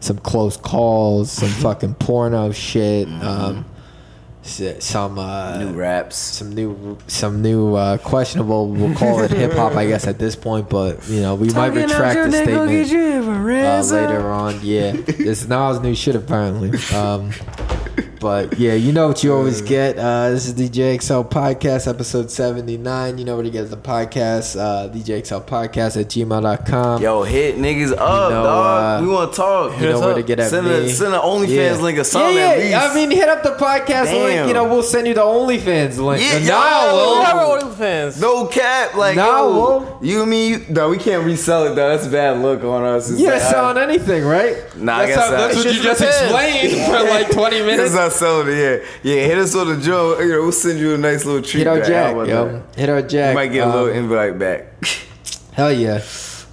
some 0.00 0.18
close 0.18 0.58
calls, 0.58 1.30
some 1.32 1.48
fucking 1.62 1.94
porno 1.94 2.52
shit. 2.52 3.08
Um, 3.08 3.20
s- 3.22 3.64
some 4.42 5.18
uh, 5.18 5.58
New 5.58 5.72
raps. 5.72 6.16
some 6.16 6.54
new, 6.54 6.98
some 7.06 7.42
new 7.42 7.74
uh, 7.74 7.98
questionable. 7.98 8.68
We'll 8.68 8.94
call 8.94 9.20
it 9.20 9.30
hip 9.30 9.52
hop, 9.52 9.74
I 9.74 9.86
guess, 9.86 10.06
at 10.06 10.18
this 10.18 10.36
point. 10.36 10.68
But 10.68 11.06
you 11.08 11.20
know, 11.20 11.34
we 11.34 11.50
might 11.50 11.68
retract 11.68 12.30
the 12.30 12.32
statement 12.32 12.90
uh, 13.50 13.94
later 13.94 14.30
on. 14.30 14.60
Yeah, 14.62 14.92
this 15.06 15.46
Nas 15.46 15.80
new 15.80 15.94
shit 15.94 16.16
apparently. 16.16 16.70
Um, 16.96 17.32
but 18.20 18.58
yeah, 18.58 18.74
you 18.74 18.92
know 18.92 19.08
what 19.08 19.24
you 19.24 19.32
always 19.34 19.62
get. 19.62 19.98
Uh, 19.98 20.28
this 20.28 20.44
is 20.46 20.54
the 20.54 20.68
JXL 20.68 21.30
Podcast, 21.30 21.88
episode 21.88 22.30
79. 22.30 23.16
You 23.16 23.24
know 23.24 23.34
where 23.34 23.42
to 23.44 23.50
get 23.50 23.70
the 23.70 23.78
podcast. 23.78 24.60
Uh, 24.60 24.88
the 24.88 24.98
JXL 24.98 25.46
Podcast 25.46 25.98
at 25.98 26.08
gmail.com. 26.08 27.00
Yo, 27.02 27.22
hit 27.22 27.56
niggas 27.56 27.92
up, 27.92 28.30
know, 28.30 28.42
dog. 28.42 29.00
uh, 29.00 29.04
we 29.06 29.10
want 29.10 29.32
to 29.32 29.36
talk. 29.36 29.80
you 29.80 29.88
know 29.88 30.00
where 30.00 30.14
to 30.14 30.22
get 30.22 30.38
at 30.38 30.50
send 30.50 30.66
me. 30.66 30.72
A, 30.74 30.88
send 30.90 31.14
an 31.14 31.20
OnlyFans 31.20 31.48
Yeah. 31.76 31.82
link 31.82 31.98
or 31.98 32.04
something 32.04 32.36
Yeah, 32.36 32.42
at 32.48 32.58
yeah. 32.58 32.64
least. 32.82 32.90
I 32.90 32.94
mean, 32.94 33.10
hit 33.10 33.28
up 33.30 33.42
the 33.42 33.52
podcast 33.52 34.04
link. 34.12 34.30
Damn. 34.36 34.48
You 34.48 34.54
know, 34.54 34.64
we'll 34.64 34.82
send 34.82 35.06
you 35.06 35.14
the 35.14 35.22
OnlyFans 35.22 35.96
link. 35.98 36.22
Yeah, 36.22 36.56
Uh, 36.58 36.86
yo, 36.90 36.92
we 36.92 36.96
we'll- 37.02 37.22
have 37.24 37.62
OnlyFans. 37.78 38.20
No 38.20 38.44
cap, 38.46 38.96
like 38.96 39.16
Nah, 39.16 39.24
yo, 39.40 39.98
you 40.02 40.20
and 40.20 40.30
me, 40.30 40.58
no, 40.68 40.90
we 40.90 40.98
can't 40.98 41.24
resell 41.24 41.64
it 41.64 41.74
though. 41.74 41.88
That's 41.88 42.06
a 42.06 42.10
bad 42.10 42.42
look 42.42 42.62
on 42.64 42.84
us. 42.84 43.10
It's 43.10 43.18
You're 43.18 43.32
like, 43.32 43.40
selling 43.42 43.78
anything, 43.78 44.24
right? 44.26 44.56
Nah, 44.76 44.98
I 44.98 45.06
guess 45.06 45.16
how- 45.16 45.30
not. 45.30 45.36
that's 45.38 45.56
what 45.56 45.74
you 45.74 45.80
just 45.82 46.00
explained 46.02 46.72
for 46.86 47.02
like 47.08 47.30
20 47.30 47.60
minutes. 47.62 48.09
Not 48.10 48.18
selling 48.18 48.48
it. 48.48 48.82
Yeah, 49.02 49.14
yeah. 49.14 49.26
Hit 49.26 49.38
us 49.38 49.54
on 49.54 49.68
the 49.68 49.80
joint. 49.80 50.20
You 50.20 50.28
know, 50.32 50.42
we'll 50.42 50.52
send 50.52 50.78
you 50.78 50.94
a 50.94 50.98
nice 50.98 51.24
little 51.24 51.42
treat. 51.42 51.60
Hit 51.60 51.66
our 51.68 51.78
back. 51.78 51.86
jack, 51.86 52.28
yo. 52.28 52.62
Hit 52.76 52.88
our 52.88 53.02
jack. 53.02 53.30
You 53.30 53.34
might 53.34 53.52
get 53.52 53.66
a 53.66 53.70
little 53.70 53.90
Um, 53.90 53.96
invite 53.96 54.38
back. 54.38 54.66
Hell 55.52 55.72
yeah. 55.72 56.00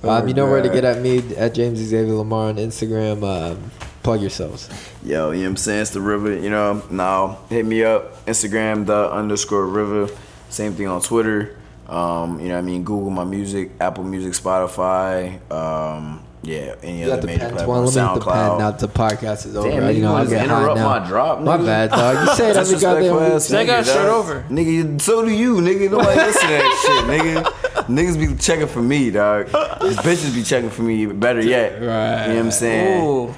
Oh 0.04 0.10
um, 0.10 0.28
you 0.28 0.34
know 0.34 0.46
where 0.46 0.62
to 0.62 0.70
get 0.70 0.86
at 0.86 1.02
me 1.02 1.36
at 1.36 1.56
James 1.56 1.80
Xavier 1.80 2.14
Lamar 2.14 2.50
on 2.50 2.58
Instagram. 2.58 3.24
Um, 3.24 3.72
plug 4.04 4.22
yourselves. 4.22 4.70
Yo, 5.04 5.32
you 5.32 5.38
know 5.38 5.44
what 5.44 5.50
I'm 5.50 5.58
saying? 5.58 5.82
It's 5.82 5.92
Tha 5.92 6.02
Riva, 6.02 6.40
you 6.40 6.50
know. 6.52 6.84
Now 6.92 7.40
hit 7.50 7.66
me 7.66 7.84
up, 7.84 8.26
Instagram 8.28 8.86
the 8.86 9.12
underscore 9.12 9.66
river. 9.66 10.14
Same 10.50 10.74
thing 10.74 10.88
on 10.88 11.02
Twitter. 11.02 11.58
Um, 11.88 12.40
you 12.40 12.50
know 12.50 12.58
I 12.58 12.62
mean? 12.62 12.84
Google 12.84 13.10
my 13.10 13.24
music, 13.24 13.72
Apple 13.80 14.04
Music, 14.04 14.34
Spotify. 14.34 15.40
Um, 15.52 16.24
yeah, 16.48 16.76
any 16.82 17.02
You 17.02 17.06
got 17.08 17.14
other 17.14 17.22
the 17.22 17.28
major 17.28 17.40
pen. 17.40 17.52
platform. 17.54 17.86
Let 17.86 17.94
me 17.96 18.02
hit 18.02 18.14
the 18.14 18.20
pen. 18.20 18.34
SoundCloud. 18.34 18.60
Now 18.60 18.72
the 18.72 18.88
podcast 18.88 19.46
is 19.46 19.56
over. 19.56 19.70
Damn, 19.70 19.76
you 19.76 19.82
know, 19.84 19.90
you 19.90 20.06
I'll 20.08 20.14
wanna 20.14 20.30
high 20.38 20.44
interrupt 20.46 20.78
now. 20.78 21.00
my 21.00 21.08
drop, 21.08 21.42
My 21.42 21.58
bad, 21.58 21.90
dog. 21.92 22.28
You 22.28 22.36
say 22.36 22.50
it 22.52 22.56
every 22.58 22.80
goddamn 22.80 23.04
Disrespectful 23.04 23.20
week. 23.20 23.34
ass 23.34 23.48
They 23.50 23.66
got 23.66 23.84
nigga, 23.86 24.06
over. 24.06 24.46
Nigga, 24.50 25.02
so 25.02 25.26
do 25.26 25.32
you, 25.32 25.56
nigga. 25.58 25.92
Nobody 25.92 26.16
listen 26.20 26.42
to 26.42 26.48
that 26.48 26.84
shit, 26.86 27.22
nigga. 27.22 27.44
Niggas 27.88 28.20
be 28.20 28.36
checking 28.42 28.68
for 28.68 28.82
me, 28.82 29.12
dog. 29.12 29.46
These 29.82 29.98
bitches 29.98 30.34
be 30.34 30.44
checking 30.44 30.70
for 30.70 30.82
me. 30.84 31.06
Better 31.06 31.42
yet, 31.42 31.74
Right. 31.74 32.28
You 32.28 32.34
know 32.34 32.36
what 32.40 32.46
I'm 32.46 32.52
saying? 32.52 33.04
Ooh. 33.06 33.36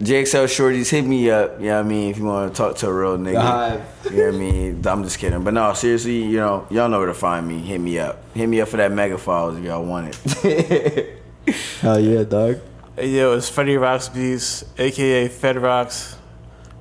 JXL 0.00 0.46
shorties, 0.46 0.90
hit 0.90 1.04
me 1.04 1.30
up. 1.30 1.60
You 1.60 1.66
know 1.66 1.76
what 1.76 1.84
I 1.86 1.88
mean? 1.88 2.10
If 2.10 2.18
you 2.18 2.24
want 2.24 2.52
to 2.52 2.56
talk 2.60 2.76
to 2.78 2.88
a 2.88 2.92
real 2.92 3.18
nigga. 3.18 3.34
The 3.34 3.40
Hive. 3.40 3.82
You 4.10 4.10
know 4.16 4.24
what 4.26 4.34
I 4.34 4.38
mean? 4.38 4.86
I'm 4.86 5.04
just 5.04 5.18
kidding. 5.18 5.44
But 5.44 5.54
no, 5.54 5.72
seriously, 5.74 6.22
you 6.24 6.38
know, 6.38 6.66
y'all 6.70 6.88
know 6.88 6.98
where 6.98 7.06
to 7.06 7.14
find 7.14 7.46
me. 7.46 7.58
Hit 7.60 7.80
me 7.80 7.98
up. 8.00 8.20
Hit 8.34 8.48
me 8.48 8.60
up 8.60 8.68
for 8.68 8.78
that 8.78 8.90
mega 8.90 9.16
files 9.18 9.58
if 9.58 9.64
y'all 9.64 9.84
want 9.84 10.18
it. 10.44 11.18
Hell 11.80 12.00
yeah, 12.00 12.24
dog. 12.24 12.60
Hey, 12.96 13.08
yo, 13.08 13.32
it's 13.36 13.48
Freddy 13.48 13.76
Rocks 13.76 14.08
Beats, 14.08 14.64
aka 14.78 15.28
Fed 15.28 15.56
Rocks, 15.56 16.16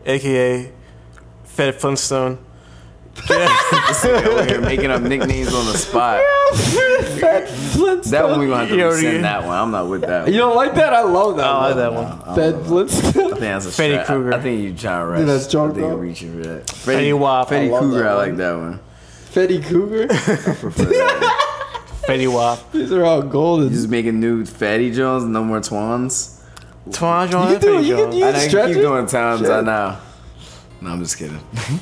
aka 0.06 0.72
Fed 1.45 1.75
Flintstone. 1.75 2.38
This 3.14 3.25
nigga 3.27 4.25
over 4.27 4.45
here 4.45 4.61
making 4.61 4.90
up 4.90 5.01
nicknames 5.01 5.53
on 5.53 5.65
the 5.65 5.73
spot. 5.77 6.22
Fed 7.19 7.48
Flintstone. 7.49 8.11
That 8.11 8.30
one 8.30 8.40
we're 8.40 8.48
gonna 8.48 8.59
have 8.61 8.69
to 8.69 8.75
You 8.75 8.81
know, 8.81 8.90
resend 8.91 9.14
you- 9.15 9.22
that 9.22 9.45
one. 9.45 9.57
I'm 9.57 9.72
not 9.72 9.88
with 9.90 10.01
that. 10.01 10.27
You 10.27 10.38
don't 10.38 10.56
like 10.56 10.75
that? 10.75 10.93
I 10.93 11.01
love 11.03 11.38
that. 11.38 11.53
One. 11.53 11.64
I 11.64 11.73
like 11.73 11.75
one. 11.75 12.06
that 12.19 12.25
one. 12.27 12.35
Fed 12.35 12.65
Flintstone. 12.65 13.09
I 13.25 13.27
think 13.30 13.40
that's 13.40 13.65
a 13.65 13.72
Freddy 13.72 13.95
strat. 13.95 14.06
Krueger. 14.06 14.33
I 14.33 14.40
think 14.41 14.61
you 14.64 14.73
trying 14.75 15.01
to 15.01 15.06
rush. 15.07 15.17
Think 15.17 15.27
that's 15.27 15.56
I 15.56 15.67
think 15.67 15.77
you're 15.77 15.90
though? 15.90 15.95
reaching 15.98 16.41
for 16.41 16.48
that. 16.48 16.69
Freddy 16.72 17.14
Wap. 17.14 17.48
Freddy 17.49 17.67
I 17.67 17.72
love 17.72 17.81
Krueger, 17.81 18.03
that 18.03 18.07
I 18.07 18.15
one. 18.15 18.27
like 18.30 18.38
that 18.38 18.53
one. 18.57 18.80
Fetty 19.31 19.64
Cougar. 19.65 20.07
I 20.11 20.56
prefer 20.56 20.83
that. 20.85 21.48
Fetty 22.07 22.31
Wap. 22.33 22.71
These 22.71 22.91
are 22.91 23.05
all 23.05 23.21
golden. 23.21 23.67
You 23.69 23.75
just 23.75 23.89
making 23.89 24.19
new 24.19 24.45
Fatty 24.45 24.91
Jones, 24.91 25.23
no 25.25 25.43
more 25.43 25.59
Twans. 25.59 26.43
Twan 26.89 27.27
You 27.27 27.59
can 27.59 27.61
do 27.61 27.77
it. 27.77 27.81
Fetty 27.81 27.85
You 27.88 27.95
can 27.95 28.03
Jones. 28.11 28.15
use 28.15 28.23
I 28.25 28.31
know 28.31 28.39
you 28.43 28.49
stretch 28.49 28.67
keep 28.69 28.77
it. 28.77 28.81
doing 28.81 29.05
times. 29.05 29.41
I 29.49 29.57
Shit. 29.57 29.65
know. 29.65 29.97
No, 30.81 30.89
I'm 30.89 30.99
just 30.99 31.17
kidding. 31.17 31.39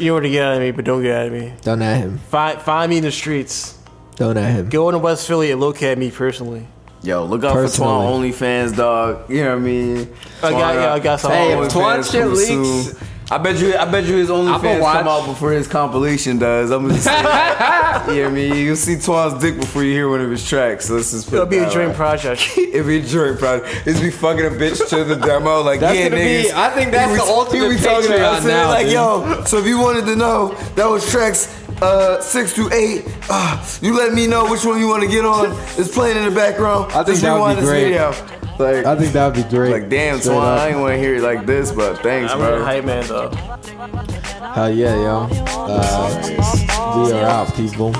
You 0.00 0.12
want 0.12 0.26
to 0.26 0.30
get 0.30 0.46
at 0.46 0.60
me, 0.60 0.70
but 0.70 0.84
don't 0.84 1.02
get 1.02 1.26
at 1.26 1.32
me. 1.32 1.52
Don't 1.62 1.82
at 1.82 1.96
him. 1.96 2.18
Find, 2.18 2.62
find 2.62 2.88
me 2.88 2.98
in 2.98 3.02
the 3.02 3.10
streets. 3.10 3.76
Don't 4.14 4.36
at 4.36 4.52
him. 4.52 4.68
Go 4.68 4.88
into 4.90 5.00
West 5.00 5.26
Philly 5.26 5.50
and 5.50 5.60
look 5.60 5.82
at 5.82 5.98
me 5.98 6.12
personally. 6.12 6.68
Yo, 7.02 7.24
look 7.24 7.42
out 7.42 7.52
Personally. 7.54 7.90
for 8.32 8.38
Twan 8.38 8.68
OnlyFans, 8.70 8.76
dog. 8.76 9.28
You 9.28 9.42
know 9.42 9.50
what 9.50 9.56
I 9.56 9.60
mean? 9.60 10.08
I 10.40 10.50
got- 10.52 10.74
yeah, 10.76 10.92
I 10.94 10.98
got 11.00 11.18
some 11.18 11.32
Hey, 11.32 11.50
if 11.52 11.58
OnlyFans 11.58 11.70
Twan 11.72 12.12
shit 12.12 12.26
leaks, 12.28 12.96
soon. 12.96 13.07
I 13.30 13.36
bet 13.36 13.58
you. 13.58 13.76
I 13.76 13.84
bet 13.84 14.04
you 14.04 14.16
his 14.16 14.30
OnlyFans 14.30 14.80
come 14.80 15.06
out 15.08 15.26
before 15.26 15.52
his 15.52 15.68
compilation 15.68 16.38
does. 16.38 16.70
I'm 16.70 16.88
just. 16.88 17.04
saying. 17.04 17.24
yeah, 17.24 18.26
I 18.26 18.30
mean, 18.30 18.54
you'll 18.56 18.74
see 18.76 18.98
Twan's 18.98 19.38
dick 19.42 19.56
before 19.56 19.84
you 19.84 19.92
hear 19.92 20.08
one 20.08 20.22
of 20.22 20.30
his 20.30 20.48
tracks. 20.48 20.86
So 20.86 20.96
just. 20.98 21.26
Put 21.26 21.34
It'll 21.34 21.46
it 21.46 21.50
be 21.50 21.58
a 21.58 21.70
dream 21.70 21.92
project. 21.94 22.48
It'll 22.56 22.86
be 22.86 22.98
a 23.00 23.06
dream 23.06 23.36
project. 23.36 23.86
It's 23.86 24.00
be 24.00 24.10
fucking 24.10 24.46
a 24.46 24.50
bitch 24.50 24.88
to 24.88 25.04
the 25.04 25.16
demo. 25.16 25.60
Like, 25.60 25.80
That's 25.80 25.98
yeah, 25.98 26.08
gonna 26.08 26.22
be- 26.22 26.44
niggas. 26.44 26.52
I 26.52 26.70
think 26.70 26.90
that's 26.90 27.10
He 27.10 27.16
the 27.18 27.22
ultimate 27.22 27.68
was 27.68 27.82
talking 27.84 28.10
to 28.12 28.26
us, 28.26 28.44
now, 28.44 28.68
Like, 28.68 28.86
dude. 28.86 28.92
yo, 28.94 29.44
so 29.44 29.58
if 29.58 29.66
you 29.66 29.78
wanted 29.78 30.06
to 30.06 30.16
know, 30.16 30.54
that 30.76 30.86
was 30.86 31.10
tracks 31.10 31.54
uh, 31.82 32.20
six 32.22 32.54
through 32.54 32.72
eight. 32.72 33.04
Uh, 33.28 33.62
you 33.82 33.94
let 33.94 34.14
me 34.14 34.26
know 34.26 34.50
which 34.50 34.64
one 34.64 34.78
you 34.80 34.88
want 34.88 35.02
to 35.02 35.08
get 35.08 35.26
on. 35.26 35.54
It's 35.76 35.92
playing 35.92 36.16
in 36.16 36.24
the 36.24 36.34
background. 36.34 36.92
I 36.92 37.04
think 37.04 37.18
that 37.18 37.38
would 37.38 37.56
be 37.56 37.60
this 37.60 37.68
great. 37.68 37.84
video. 37.84 38.37
Like, 38.58 38.86
I 38.86 38.96
think 38.96 39.12
that 39.12 39.26
would 39.26 39.36
be 39.36 39.48
great. 39.48 39.70
like, 39.70 39.88
damn, 39.88 40.18
Straight 40.18 40.34
Twan, 40.34 40.42
up. 40.42 40.60
I 40.60 40.68
ain't 40.70 40.80
want 40.80 40.94
to 40.94 40.98
hear 40.98 41.14
it 41.14 41.22
like 41.22 41.46
this, 41.46 41.70
but 41.70 42.02
thanks, 42.02 42.32
I'm 42.32 42.38
bro. 42.38 42.60
a 42.60 42.64
hype 42.64 42.84
man 42.84 43.06
though. 43.06 43.30
Hell 43.30 44.70
yeah, 44.70 44.96
yo. 44.96 45.28
Uh, 45.30 47.04
we 47.06 47.12
are 47.12 47.24
out, 47.24 47.54
people. 47.54 47.92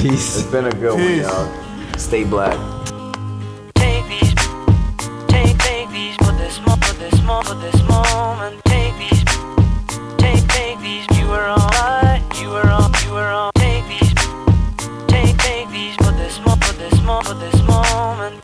Peace. 0.00 0.38
It's 0.38 0.46
been 0.52 0.66
a 0.66 0.72
good 0.72 0.94
one, 0.94 1.16
y'all. 1.18 1.98
Stay 1.98 2.22
black. 2.22 2.56
Take 3.74 4.06
these, 4.08 4.34
take, 5.26 5.58
take 5.58 5.90
these 5.90 6.14
for 6.16 6.32
this 6.38 6.58
for 6.58 6.94
this 6.94 7.20
for 7.20 7.54
this 7.56 7.82
moment. 7.88 8.64
Take 8.66 8.96
these, 8.98 9.24
take, 10.16 10.46
take 10.46 10.78
these. 10.78 11.06
You 11.18 11.26
were 11.26 11.42
on, 11.42 11.58
right, 11.58 12.22
you 12.40 12.50
were 12.50 12.70
on, 12.70 12.92
you 13.04 13.12
were 13.14 13.32
on. 13.32 13.50
Take 13.56 13.84
these, 13.88 14.14
take, 15.08 15.36
take 15.38 15.68
these 15.70 15.96
for 15.96 16.12
this 16.12 16.38
mo, 16.44 16.54
for 16.54 16.72
this 16.74 17.02
mo, 17.02 17.20
for 17.22 17.34
this 17.34 17.60
moment. 17.62 18.43